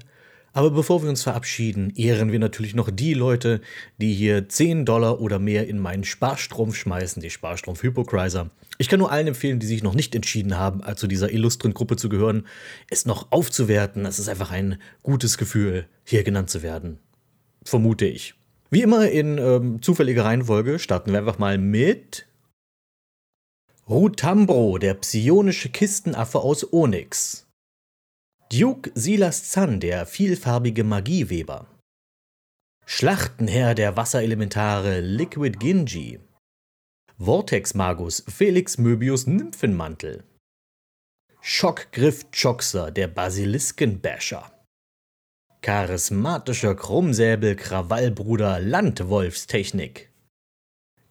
Aber 0.53 0.71
bevor 0.71 1.01
wir 1.01 1.09
uns 1.09 1.23
verabschieden, 1.23 1.93
ehren 1.95 2.31
wir 2.31 2.39
natürlich 2.39 2.75
noch 2.75 2.89
die 2.91 3.13
Leute, 3.13 3.61
die 3.99 4.13
hier 4.13 4.49
10 4.49 4.85
Dollar 4.85 5.21
oder 5.21 5.39
mehr 5.39 5.67
in 5.67 5.79
meinen 5.79 6.03
Sparstrom 6.03 6.73
schmeißen, 6.73 7.21
die 7.21 7.29
Sparstrom 7.29 7.75
Hypocriser. 7.75 8.49
Ich 8.77 8.89
kann 8.89 8.99
nur 8.99 9.11
allen 9.11 9.27
empfehlen, 9.27 9.59
die 9.59 9.67
sich 9.67 9.83
noch 9.83 9.93
nicht 9.93 10.13
entschieden 10.13 10.57
haben, 10.57 10.81
zu 10.97 11.07
dieser 11.07 11.31
illustren 11.31 11.73
Gruppe 11.73 11.95
zu 11.95 12.09
gehören, 12.09 12.47
es 12.89 13.05
noch 13.05 13.31
aufzuwerten. 13.31 14.05
Es 14.05 14.19
ist 14.19 14.27
einfach 14.27 14.51
ein 14.51 14.81
gutes 15.03 15.37
Gefühl, 15.37 15.87
hier 16.03 16.23
genannt 16.23 16.49
zu 16.49 16.63
werden. 16.63 16.99
Vermute 17.63 18.05
ich. 18.05 18.33
Wie 18.71 18.81
immer 18.81 19.09
in 19.09 19.37
ähm, 19.37 19.81
zufälliger 19.81 20.25
Reihenfolge 20.25 20.79
starten 20.79 21.11
wir 21.11 21.19
einfach 21.19 21.39
mal 21.39 21.57
mit 21.57 22.25
Rutambro, 23.87 24.77
der 24.77 24.95
psionische 24.95 25.69
Kistenaffe 25.69 26.39
aus 26.39 26.73
Onyx. 26.73 27.45
Duke 28.53 28.91
Silas 28.95 29.49
Zan, 29.49 29.79
der 29.79 30.05
vielfarbige 30.05 30.83
Magieweber. 30.83 31.67
Schlachtenherr 32.85 33.75
der 33.75 33.95
Wasserelementare 33.95 34.99
Liquid 34.99 35.57
Ginji. 35.57 36.19
Vortex-Magus 37.17 38.25
Felix 38.27 38.77
Möbius 38.77 39.25
Nymphenmantel. 39.25 40.25
Schockgriff 41.39 42.29
Choxer, 42.31 42.91
der 42.91 43.07
Basiliskenbasher. 43.07 44.51
Charismatischer 45.61 46.75
Krummsäbel 46.75 47.55
Krawallbruder 47.55 48.59
Landwolfstechnik. 48.59 50.11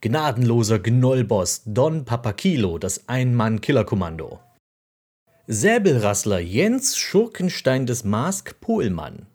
Gnadenloser 0.03 0.79
Gnollboss 0.79 1.63
Don 1.65 2.05
Papakilo, 2.05 2.77
das 2.77 3.09
Ein-Mann-Killerkommando. 3.09 4.41
Säbelrassler 5.47 6.39
Jens 6.39 6.97
Schurkenstein 6.97 7.87
des 7.87 8.05
Mask 8.05 8.61
Pohlmann. 8.61 9.27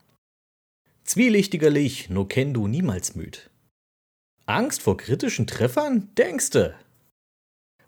Zwielichtiger 1.04 1.70
Lich, 1.70 2.10
no 2.10 2.26
kenn 2.26 2.54
du 2.54 2.68
niemals 2.68 3.16
müd. 3.16 3.50
Angst 4.46 4.82
vor 4.82 4.98
kritischen 4.98 5.48
Treffern? 5.48 6.14
Denkste. 6.16 6.76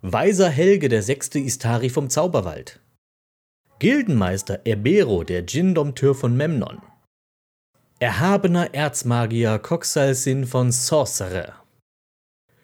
Weiser 0.02 0.50
Helge, 0.50 0.90
der 0.90 1.04
sechste 1.04 1.40
Istari 1.40 1.90
vom 1.90 2.10
Zauberwald. 2.10 2.80
Gildenmeister 3.80 4.62
Erbero, 4.66 5.24
der 5.24 5.44
Djinn-Dompteur 5.44 6.16
von 6.16 6.36
Memnon. 6.36 6.82
Erhabener 8.00 8.74
Erzmagier 8.74 9.60
Coxalsin 9.60 10.46
von 10.46 10.72
Sorcerer. 10.72 11.64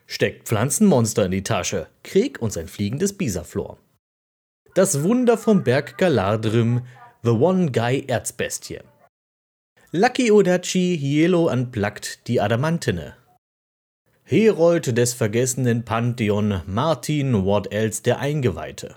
Steckt 0.08 0.48
Pflanzenmonster 0.48 1.26
in 1.26 1.32
die 1.32 1.44
Tasche, 1.44 1.88
Krieg 2.04 2.42
und 2.42 2.52
sein 2.52 2.68
fliegendes 2.68 3.18
Bisaflor. 3.18 3.78
Das 4.76 5.04
Wunder 5.04 5.38
vom 5.38 5.64
Berg 5.64 6.00
Galadrim, 6.00 6.82
The 7.22 7.30
One 7.30 7.72
Guy 7.72 8.06
Erzbestie. 8.08 8.80
Lucky 9.92 10.32
Odachi 10.32 10.98
Hielo 10.98 11.48
Unplugged, 11.52 12.28
die 12.28 12.42
Adamantine. 12.42 13.14
Herold 14.24 14.98
des 14.98 15.14
vergessenen 15.14 15.86
Pantheon, 15.86 16.64
Martin 16.66 17.46
What 17.46 17.72
Else 17.72 18.02
der 18.02 18.18
Eingeweihte. 18.18 18.96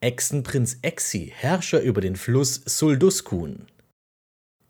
Echsenprinz 0.00 0.78
Exi, 0.82 1.32
Herrscher 1.32 1.80
über 1.80 2.00
den 2.00 2.16
Fluss 2.16 2.60
Sulduskun. 2.64 3.68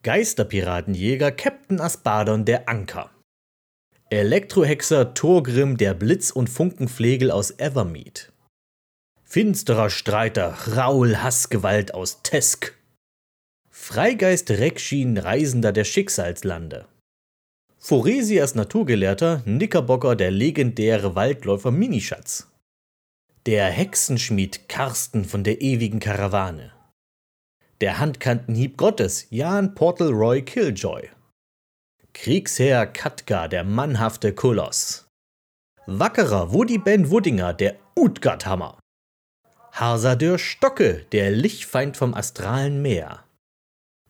Geisterpiratenjäger 0.03 1.33
Captain 1.33 1.81
Aspadon 1.81 2.45
der 2.45 2.69
Anker. 2.69 3.11
Elektrohexer 4.11 5.15
Thorgrim 5.15 5.79
der 5.79 5.95
Blitz- 5.95 6.31
und 6.31 6.51
Funkenflegel 6.51 7.31
aus 7.31 7.53
Evermead. 7.53 8.31
Finsterer 9.31 9.91
Streiter, 9.91 10.57
Raul 10.75 11.19
Hassgewalt 11.19 11.93
aus 11.93 12.23
Tesk. 12.23 12.75
Freigeist 13.69 14.51
Rekshin, 14.51 15.19
Reisender 15.19 15.71
der 15.71 15.85
Schicksalslande. 15.85 16.87
Foresias 17.77 18.55
Naturgelehrter, 18.55 19.43
Knickerbocker 19.45 20.17
der 20.17 20.31
legendäre 20.31 21.15
Waldläufer 21.15 21.71
Minischatz. 21.71 22.51
Der 23.45 23.67
Hexenschmied 23.67 24.67
Karsten 24.71 25.27
von 25.27 25.45
der 25.45 25.61
ewigen 25.61 26.01
Karawane. 26.01 26.73
Der 27.83 27.99
Handkantenhieb 27.99 28.79
Gottes, 28.79 29.27
Jan 29.29 29.75
Portal 29.75 30.09
Roy 30.09 30.41
Killjoy. 30.41 31.11
Kriegsherr 32.15 32.87
Katka, 32.87 33.47
der 33.47 33.65
mannhafte 33.65 34.33
Koloss. 34.33 35.07
Wackerer 35.85 36.51
Woody 36.55 36.79
Ben 36.79 37.11
Wuddinger, 37.11 37.53
der 37.53 37.77
Utgardhammer. 37.95 38.79
Harsadur 39.81 40.41
Stocke, 40.41 41.07
der 41.13 41.31
Lichtfeind 41.31 41.97
vom 41.97 42.13
astralen 42.13 42.83
Meer. 42.83 43.23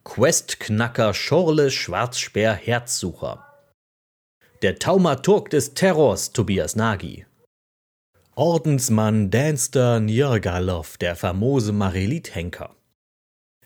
Questknacker 0.03 1.13
Schorle 1.13 1.71
Schwarzspeer 1.71 2.55
Herzsucher. 2.55 3.45
Der 4.63 4.79
Taumaturg 4.79 5.51
des 5.51 5.75
Terrors 5.75 6.33
Tobias 6.33 6.75
Nagy. 6.75 7.27
Ordensmann 8.35 9.31
Danster 9.31 10.01
Njörgalov, 10.01 10.97
der 10.97 11.17
famose 11.17 11.73
Marelit-Henker. 11.73 12.75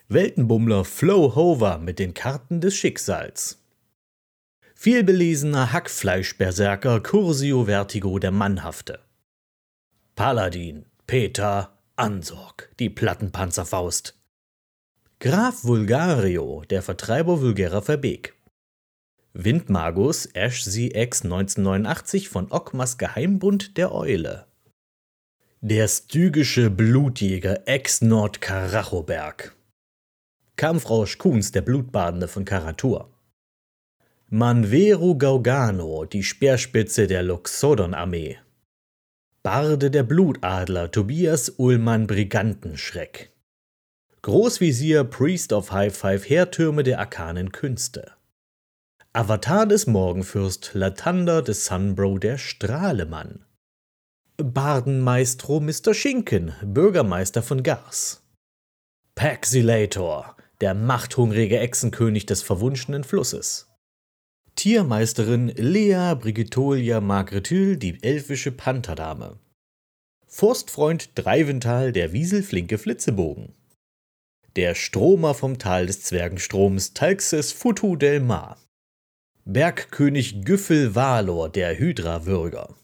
Weltenbummler 0.08 0.84
Flo 0.84 1.36
Hover 1.36 1.78
mit 1.78 2.00
den 2.00 2.14
Karten 2.14 2.60
des 2.60 2.74
Schicksals. 2.74 3.62
Vielbelesener 4.74 5.72
Hackfleischberserker 5.72 6.98
Cursio 7.00 7.66
Vertigo 7.66 8.18
der 8.18 8.32
Mannhafte. 8.32 8.98
Paladin 10.16 10.86
Peter 11.06 11.78
Ansorg, 12.02 12.68
die 12.80 12.90
Plattenpanzerfaust. 12.90 14.18
Graf 15.20 15.62
Vulgario, 15.62 16.64
der 16.68 16.82
Vertreiber 16.82 17.40
vulgärer 17.40 17.80
Verbeek. 17.80 18.34
Windmagus 19.34 20.26
Ash 20.26 20.64
ZX 20.64 21.22
1989 21.22 22.28
von 22.28 22.50
Ockmas 22.50 22.98
Geheimbund 22.98 23.76
der 23.76 23.94
Eule. 23.94 24.46
Der 25.60 25.86
stygische 25.86 26.70
Blutjäger 26.70 27.68
Ex-Nord 27.68 28.40
Karachoberg. 28.40 29.54
Kampfrausch 30.56 31.18
Kuhns, 31.18 31.52
der 31.52 31.62
Blutbadende 31.62 32.26
von 32.26 32.44
Karatur. 32.44 33.12
Manveru 34.28 35.16
Gaugano, 35.16 36.04
die 36.04 36.24
Speerspitze 36.24 37.06
der 37.06 37.22
Loxodon-Armee. 37.22 38.38
Barde 39.44 39.90
der 39.90 40.04
Blutadler 40.04 40.92
Tobias 40.92 41.54
Ullmann 41.56 42.06
Brigantenschreck. 42.06 43.32
Großvisier 44.22 45.02
Priest 45.02 45.52
of 45.52 45.72
High 45.72 45.92
Five 45.92 46.28
Heertürme 46.28 46.84
der 46.84 47.00
arkanen 47.00 47.50
Künste. 47.50 48.12
Avatar 49.12 49.66
des 49.66 49.88
Morgenfürst 49.88 50.74
Latander 50.74 51.42
des 51.42 51.66
Sunbro 51.66 52.18
der 52.18 52.38
Strahlemann. 52.38 53.44
Bardenmaestro 54.36 55.58
Mr. 55.58 55.92
Schinken, 55.92 56.54
Bürgermeister 56.62 57.42
von 57.42 57.64
Gars. 57.64 58.22
Paxilator, 59.16 60.36
der 60.60 60.74
machthungrige 60.74 61.58
Echsenkönig 61.58 62.26
des 62.26 62.42
verwunschenen 62.42 63.02
Flusses. 63.02 63.71
Tiermeisterin 64.56 65.48
Lea 65.48 66.14
Brigitolia 66.14 67.00
Margrethyl, 67.00 67.76
die 67.76 68.02
elfische 68.02 68.52
Pantherdame. 68.52 69.38
Forstfreund 70.26 71.10
Dreivental, 71.14 71.92
der 71.92 72.12
Wieselflinke 72.12 72.78
Flitzebogen. 72.78 73.54
Der 74.56 74.74
Stromer 74.74 75.34
vom 75.34 75.58
Tal 75.58 75.86
des 75.86 76.02
Zwergenstroms 76.02 76.92
Talxes 76.92 77.52
Futu 77.52 77.96
del 77.96 78.20
Mar. 78.20 78.58
Bergkönig 79.44 80.44
Güffel 80.44 80.94
Valor, 80.94 81.48
der 81.48 81.78
Hydra-Würger. 81.78 82.74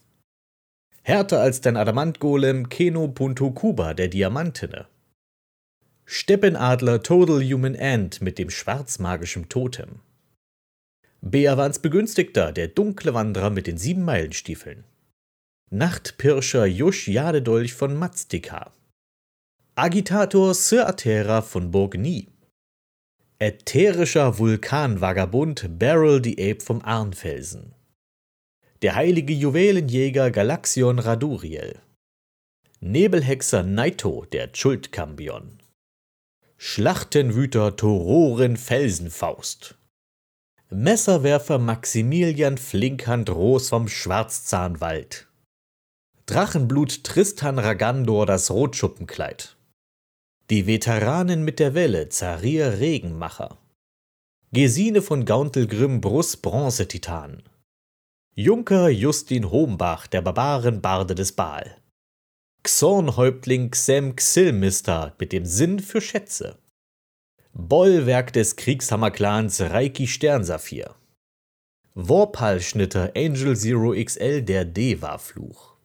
Härter 1.03 1.39
als 1.39 1.61
dein 1.61 1.77
Adamantgolem 1.77 2.69
Keno 2.69 3.07
Punto 3.07 3.51
Kuba, 3.51 3.93
der 3.93 4.09
Diamantene. 4.09 4.87
Steppenadler 6.05 7.03
Total 7.03 7.41
Human 7.43 7.75
Ant 7.79 8.21
mit 8.21 8.39
dem 8.39 8.49
schwarzmagischen 8.49 9.47
Totem. 9.47 10.01
Beavans 11.21 11.79
Begünstigter, 11.79 12.53
der 12.53 12.69
dunkle 12.69 13.13
Wanderer 13.13 13.49
mit 13.49 13.67
den 13.67 13.77
sieben 13.77 14.03
Meilenstiefeln. 14.03 14.85
Nachtpirscher 15.69 16.65
Jusch 16.65 17.09
Jadedolch 17.09 17.73
von 17.73 17.95
Mazdika. 17.97 18.71
Agitator 19.75 20.53
Sir 20.53 20.87
Atera 20.87 21.41
von 21.41 21.71
Burgny. 21.71 22.29
Ätherischer 23.37 24.39
Vulkanvagabund 24.39 25.77
Beryl 25.77 26.23
the 26.23 26.37
Ape 26.39 26.63
vom 26.63 26.81
Arnfelsen. 26.81 27.75
Der 28.81 28.95
heilige 28.95 29.33
Juwelenjäger 29.33 30.31
Galaxion 30.31 30.99
Raduriel. 30.99 31.79
Nebelhexer 32.79 33.63
Naito, 33.63 34.25
der 34.31 34.49
Schuldkambion. 34.53 35.59
Schlachtenwüter 36.57 37.75
Tororen 37.75 38.55
Felsenfaust. 38.55 39.78
Messerwerfer 40.71 41.57
Maximilian 41.57 42.59
Flinkhand 42.59 43.31
Roos 43.31 43.69
vom 43.69 43.87
Schwarzzahnwald. 43.87 45.27
Drachenblut 46.27 47.03
Tristan 47.03 47.57
Ragandor 47.57 48.27
das 48.27 48.51
Rotschuppenkleid. 48.51 49.57
Die 50.51 50.67
Veteranen 50.67 51.43
mit 51.43 51.57
der 51.57 51.73
Welle 51.73 52.09
Zarir 52.09 52.77
Regenmacher. 52.79 53.57
Gesine 54.51 55.01
von 55.01 55.25
Gauntelgrimm 55.25 56.01
Brus 56.01 56.37
Bronzetitan. 56.37 57.41
Junker 58.35 58.89
Justin 58.89 59.49
Hombach, 59.49 60.05
der 60.05 60.21
Barbarenbarde 60.21 61.15
des 61.15 61.31
Baal. 61.31 61.77
Xorn-Häuptling 62.61 63.73
Xem 63.73 64.15
Xilmister 64.15 65.15
mit 65.17 65.31
dem 65.31 65.45
Sinn 65.45 65.79
für 65.79 65.99
Schätze. 65.99 66.59
Bollwerk 67.67 68.31
des 68.31 68.55
Kriegshammer-Clans 68.55 69.59
Reiki 69.59 70.07
Sternsaphir. 70.07 70.95
Warpal-Schnitter 71.93 73.11
Angel 73.17 73.57
Zero 73.57 73.93
XL 73.93 74.43
der 74.43 74.63
Deva-Fluch. 74.63 75.75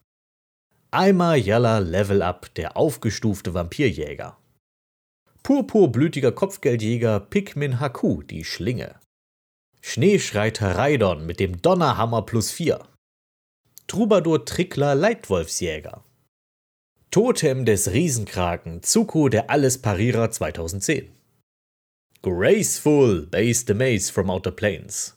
Eimer 0.92 1.34
Yalla 1.34 1.80
Level 1.80 2.22
Up 2.22 2.54
der 2.54 2.76
aufgestufte 2.76 3.54
Vampirjäger. 3.54 4.38
Purpurblütiger 5.42 6.30
Kopfgeldjäger 6.30 7.18
Pikmin 7.18 7.80
Haku 7.80 8.22
die 8.22 8.44
Schlinge. 8.44 8.94
Schneeschreiter 9.80 10.76
Raidon 10.76 11.26
mit 11.26 11.40
dem 11.40 11.60
Donnerhammer 11.60 12.22
plus 12.22 12.52
4. 12.52 12.86
Troubadour 13.88 14.44
Trickler 14.44 14.94
Leitwolfsjäger. 14.94 16.04
Totem 17.10 17.64
des 17.64 17.90
Riesenkraken 17.90 18.84
Zuko 18.84 19.28
der 19.28 19.50
Allesparierer 19.50 20.30
2010. 20.30 21.10
Graceful 22.24 23.26
Base 23.26 23.64
the 23.66 23.74
Maze 23.74 24.08
from 24.08 24.30
Outer 24.30 24.50
Planes. 24.50 25.14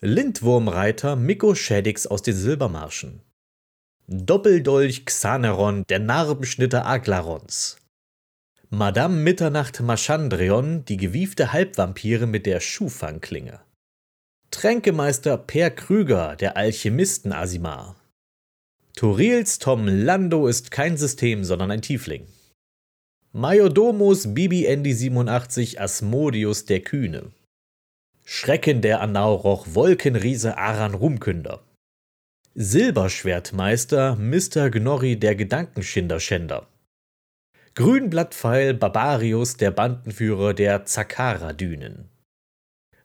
Lindwurmreiter 0.00 1.16
Mikko 1.16 1.54
Shaddix 1.54 2.06
aus 2.06 2.22
den 2.22 2.34
Silbermarschen. 2.34 3.20
Doppeldolch 4.06 5.04
Xaneron, 5.04 5.84
der 5.90 5.98
Narbenschnitter 5.98 6.86
Aglarons. 6.86 7.76
Madame 8.70 9.16
Mitternacht 9.16 9.80
Maschandreon, 9.82 10.86
die 10.86 10.96
gewiefte 10.96 11.52
Halbvampire 11.52 12.26
mit 12.26 12.46
der 12.46 12.60
Schuhfangklinge. 12.60 13.60
Tränkemeister 14.50 15.36
Per 15.36 15.70
Krüger, 15.70 16.36
der 16.36 16.56
Alchemisten 16.56 17.34
Asimar. 17.34 17.96
Turils 18.96 19.58
Tom 19.58 19.86
Lando 19.86 20.46
ist 20.46 20.70
kein 20.70 20.96
System, 20.96 21.44
sondern 21.44 21.70
ein 21.70 21.82
Tiefling. 21.82 22.26
Majodomus 23.34 24.32
Bibi 24.32 24.64
Andy 24.64 24.94
87 24.94 25.78
Asmodius 25.78 26.64
der 26.64 26.80
Kühne. 26.80 27.30
Schrecken 28.24 28.80
der 28.80 29.02
Anauroch 29.02 29.66
Wolkenriese 29.74 30.56
Aran 30.56 30.94
Rumkünder. 30.94 31.60
Silberschwertmeister 32.54 34.16
Mr. 34.16 34.70
Gnorri 34.70 35.18
der 35.18 35.34
Gedankenschinderschänder. 35.34 36.68
Grünblattpfeil 37.74 38.72
Barbarius, 38.72 39.58
der 39.58 39.72
Bandenführer 39.72 40.54
der 40.54 40.86
Zakara-Dünen. 40.86 42.08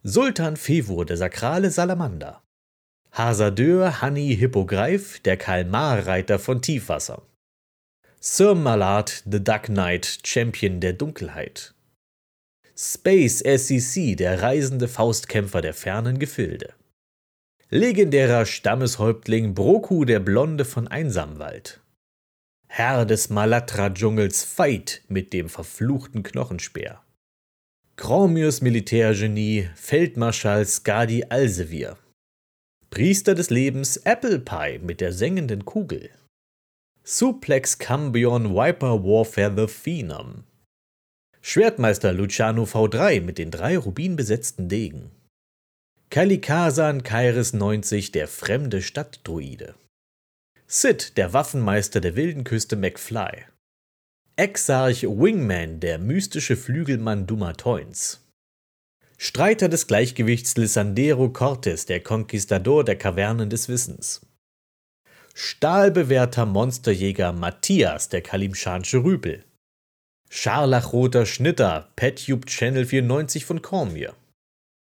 Sultan 0.03 0.55
Fevur, 0.55 1.05
der 1.05 1.17
sakrale 1.17 1.69
Salamander. 1.69 2.41
Hasardeur 3.11 4.01
Hanni 4.01 4.37
Hippogreif, 4.37 5.19
der 5.19 5.35
Kalmarreiter 5.35 6.39
von 6.39 6.61
Tiefwasser. 6.61 7.23
Sir 8.25 8.55
Malard, 8.55 9.21
the 9.29 9.43
Duck 9.43 9.63
Knight, 9.63 10.19
Champion 10.23 10.79
der 10.79 10.93
Dunkelheit. 10.93 11.73
Space 12.73 13.39
SEC, 13.39 14.15
der 14.15 14.41
reisende 14.41 14.87
Faustkämpfer 14.87 15.59
der 15.59 15.73
fernen 15.73 16.19
Gefilde. 16.19 16.73
Legendärer 17.69 18.45
Stammeshäuptling 18.45 19.53
Broku, 19.53 20.05
der 20.05 20.21
Blonde 20.21 20.63
von 20.63 20.87
Einsamwald. 20.87 21.81
Herr 22.69 23.05
des 23.05 23.29
Malatra-Dschungels 23.29 24.57
Veit 24.57 25.01
mit 25.09 25.33
dem 25.33 25.49
verfluchten 25.49 26.23
Knochenspeer. 26.23 27.03
Chromius 27.97 28.61
Militärgenie 28.61 29.69
Feldmarschall 29.75 30.65
Skadi 30.65 31.25
Alsevier. 31.27 31.97
Priester 32.89 33.35
des 33.35 33.49
Lebens 33.49 33.97
Apple 33.97 34.39
Pie 34.39 34.79
mit 34.79 35.01
der 35.01 35.11
sengenden 35.11 35.65
Kugel. 35.65 36.09
Suplex 37.05 37.79
Cambion 37.79 38.55
Viper 38.55 39.03
Warfare 39.03 39.53
The 39.53 39.67
Phenom. 39.67 40.45
Schwertmeister 41.41 42.13
Luciano 42.13 42.63
V3 42.63 43.19
mit 43.19 43.37
den 43.37 43.51
drei 43.51 43.77
rubinbesetzten 43.77 44.69
Degen. 44.69 45.11
Kalikasan 46.09 47.03
Kairis 47.03 47.51
90, 47.51 48.13
der 48.13 48.29
fremde 48.29 48.81
Stadtdruide. 48.81 49.75
Sid, 50.65 51.17
der 51.17 51.33
Waffenmeister 51.33 51.99
der 51.99 52.15
wilden 52.15 52.45
Küste 52.45 52.77
McFly. 52.77 53.47
Exarch 54.37 55.03
Wingman, 55.03 55.81
der 55.81 55.99
mystische 55.99 56.55
Flügelmann 56.55 57.27
Dumatoins. 57.27 58.25
Streiter 59.17 59.67
des 59.67 59.87
Gleichgewichts 59.87 60.55
Lissandero 60.55 61.27
Cortes, 61.27 61.85
der 61.85 61.99
Konquistador 61.99 62.85
der 62.85 62.97
Kavernen 62.97 63.49
des 63.49 63.67
Wissens. 63.67 64.21
Stahlbewehrter 65.35 66.45
Monsterjäger 66.45 67.31
Matthias, 67.33 68.07
der 68.07 68.21
Kalimschansche 68.21 69.03
Rüpel. 69.03 69.43
Scharlachroter 70.29 71.25
Schnitter, 71.25 71.89
PetTube 71.95 72.45
Channel 72.45 72.85
94 72.85 73.43
von 73.43 73.63
Cormier. 73.63 74.13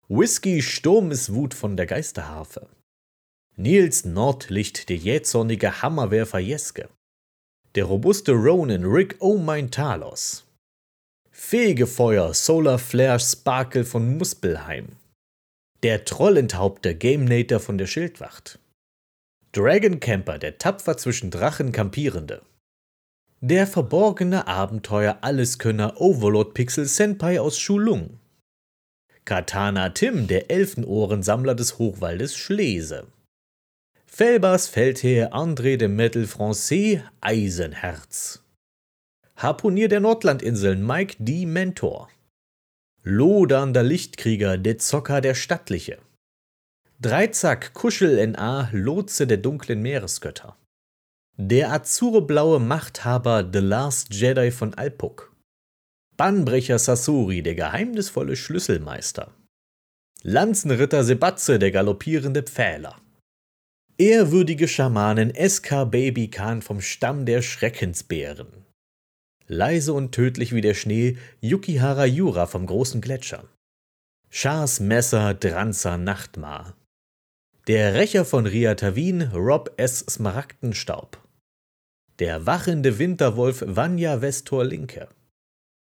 Whisky 0.10 0.62
Sturmeswut 0.62 1.54
von 1.54 1.78
der 1.78 1.86
Geisterharfe. 1.86 2.68
Nils 3.56 4.04
Nordlicht, 4.04 4.90
der 4.90 4.98
jähzornige 4.98 5.82
Hammerwerfer 5.82 6.40
Jeske. 6.40 6.90
Der 7.76 7.86
robuste 7.86 8.34
Ronin 8.34 8.84
Rick 8.84 9.16
Oh 9.20 9.38
mein 9.38 9.72
Talos. 9.72 10.44
Fegefeuer 11.32 12.34
Solar 12.34 12.80
Flare 12.80 13.22
Sparkle 13.22 13.86
von 13.86 14.18
Muspelheim. 14.18 14.98
Der 15.82 16.04
Trollenthaupte 16.04 16.94
Nater 17.20 17.62
von 17.62 17.78
der 17.78 17.88
Schildwacht. 17.88 18.60
Dragon 19.56 20.02
Camper, 20.02 20.38
der 20.38 20.58
tapfer 20.58 20.98
zwischen 20.98 21.32
Drachen 21.32 21.72
kampierende. 21.72 22.42
Der 23.40 23.66
verborgene 23.66 24.48
Abenteuer 24.48 25.20
Alleskönner 25.22 26.02
Overlord 26.02 26.54
Pixel 26.54 26.86
Senpai 26.86 27.40
aus 27.40 27.58
Schulung. 27.58 28.20
Katana 29.24 29.92
Tim, 29.92 30.28
der 30.28 30.52
Elfenohrensammler 30.52 31.56
des 31.56 31.80
Hochwaldes 31.80 32.36
Schlese. 32.36 33.08
Felbers 34.06 34.68
Feldherr 34.68 35.34
André 35.34 35.78
de 35.78 35.88
Metal 35.88 36.26
Francais 36.26 37.00
Eisenherz. 37.22 38.44
Harpunier 39.38 39.88
der 39.88 40.02
Nordlandinseln 40.02 40.86
Mike 40.86 41.16
D. 41.20 41.46
Mentor. 41.46 42.10
Lodernder 43.04 43.84
Lichtkrieger 43.84 44.58
De 44.58 44.76
Zocker 44.76 45.22
der 45.22 45.34
Stattliche. 45.34 46.00
Dreizack 47.02 47.74
Kuschel 47.74 48.26
NA 48.26 48.70
Lotse 48.72 49.28
der 49.28 49.36
dunklen 49.36 49.82
Meeresgötter. 49.82 50.56
Der 51.36 51.74
azureblaue 51.74 52.62
Machthaber 52.62 53.48
The 53.52 53.60
Last 53.60 54.14
Jedi 54.14 54.50
von 54.50 54.74
Alpuk. 54.76 55.36
Bannbrecher 56.16 56.80
Sasori, 56.80 57.44
der 57.44 57.56
geheimnisvolle 57.56 58.38
Schlüsselmeister. 58.38 59.34
Lanzenritter 60.24 61.04
Sebatze, 61.04 61.60
der 61.60 61.72
galoppierende 61.72 62.44
Pfähler. 62.44 62.96
Ehrwürdige 63.98 64.70
Schamanen 64.70 65.34
SK 65.36 65.92
Baby 65.92 66.30
Khan 66.30 66.62
vom 66.62 66.80
Stamm 66.80 67.26
der 67.26 67.42
Schreckensbären. 67.42 68.48
Leise 69.48 69.92
und 69.92 70.14
tödlich 70.14 70.54
wie 70.54 70.62
der 70.62 70.74
Schnee 70.74 71.18
Yukihara 71.42 72.06
Yura 72.06 72.46
vom 72.46 72.66
großen 72.66 73.02
Gletscher. 73.02 73.44
Schars 74.30 74.80
Messer 74.80 75.34
Dranza 75.34 75.98
Nachtmar. 75.98 76.74
Der 77.68 77.96
Rächer 77.96 78.26
von 78.26 78.46
Riatavin 78.46 79.24
Rob 79.34 79.74
S. 79.78 80.06
Smaragdenstaub. 80.08 81.18
Der 82.20 82.46
wachende 82.46 83.00
Winterwolf 83.00 83.64
Vanya 83.66 84.22
Vestor 84.22 84.64
Linke. 84.64 85.08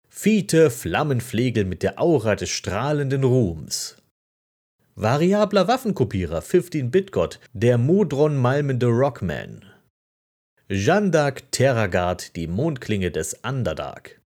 Fiete 0.10 0.70
Flammenflegel 0.70 1.64
mit 1.64 1.82
der 1.82 1.98
Aura 1.98 2.36
des 2.36 2.50
strahlenden 2.50 3.24
Ruhms. 3.24 3.96
Variabler 4.96 5.70
Waffenkopierer 5.70 6.42
15-Bit-Gott, 6.42 7.40
der 7.54 7.78
Modron 7.78 8.36
malmende 8.36 8.88
Rockman. 8.88 9.64
Jeanne 10.68 11.12
d'Arc 11.12 11.44
Terragard, 11.52 12.36
die 12.36 12.48
Mondklinge 12.48 13.12
des 13.12 13.34
Underdark. 13.44 14.20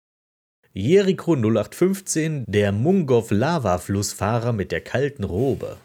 Jericho 0.71 1.35
0815, 1.35 2.45
der 2.47 2.71
Mungov 2.71 3.31
Lavaflussfahrer 3.31 4.53
mit 4.53 4.71
der 4.71 4.79
kalten 4.79 5.25
Robe. 5.25 5.75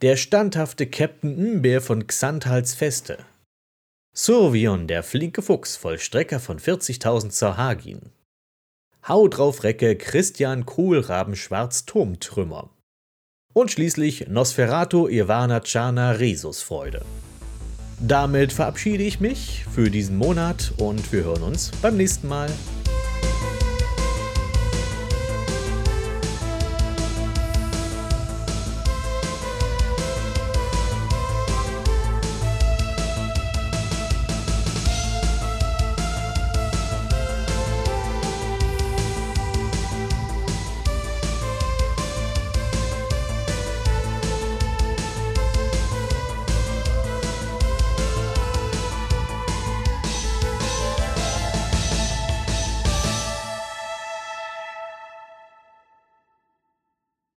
Der 0.00 0.16
standhafte 0.16 0.86
Captain 0.86 1.56
Mbeer 1.58 1.80
von 1.80 2.06
Xanthals 2.06 2.72
Feste. 2.72 3.18
Survion, 4.14 4.86
der 4.86 5.02
flinke 5.02 5.42
Fuchs, 5.42 5.76
Vollstrecker 5.76 6.38
von 6.38 6.60
40.000 6.60 7.30
Zahagin. 7.30 8.12
Hau 9.08 9.26
drauf 9.26 9.64
Recke 9.64 9.96
Christian 9.96 10.66
Kohlraben 10.66 11.34
Schwarz 11.34 11.84
Turmtrümmer. 11.84 12.70
Und 13.52 13.72
schließlich 13.72 14.28
Nosferatu 14.28 15.08
Ivana 15.08 15.58
Chana 15.64 16.12
Resusfreude. 16.12 17.04
Damit 17.98 18.52
verabschiede 18.52 19.02
ich 19.02 19.18
mich 19.18 19.64
für 19.64 19.90
diesen 19.90 20.16
Monat 20.16 20.74
und 20.76 21.12
wir 21.12 21.24
hören 21.24 21.42
uns 21.42 21.72
beim 21.82 21.96
nächsten 21.96 22.28
Mal. 22.28 22.48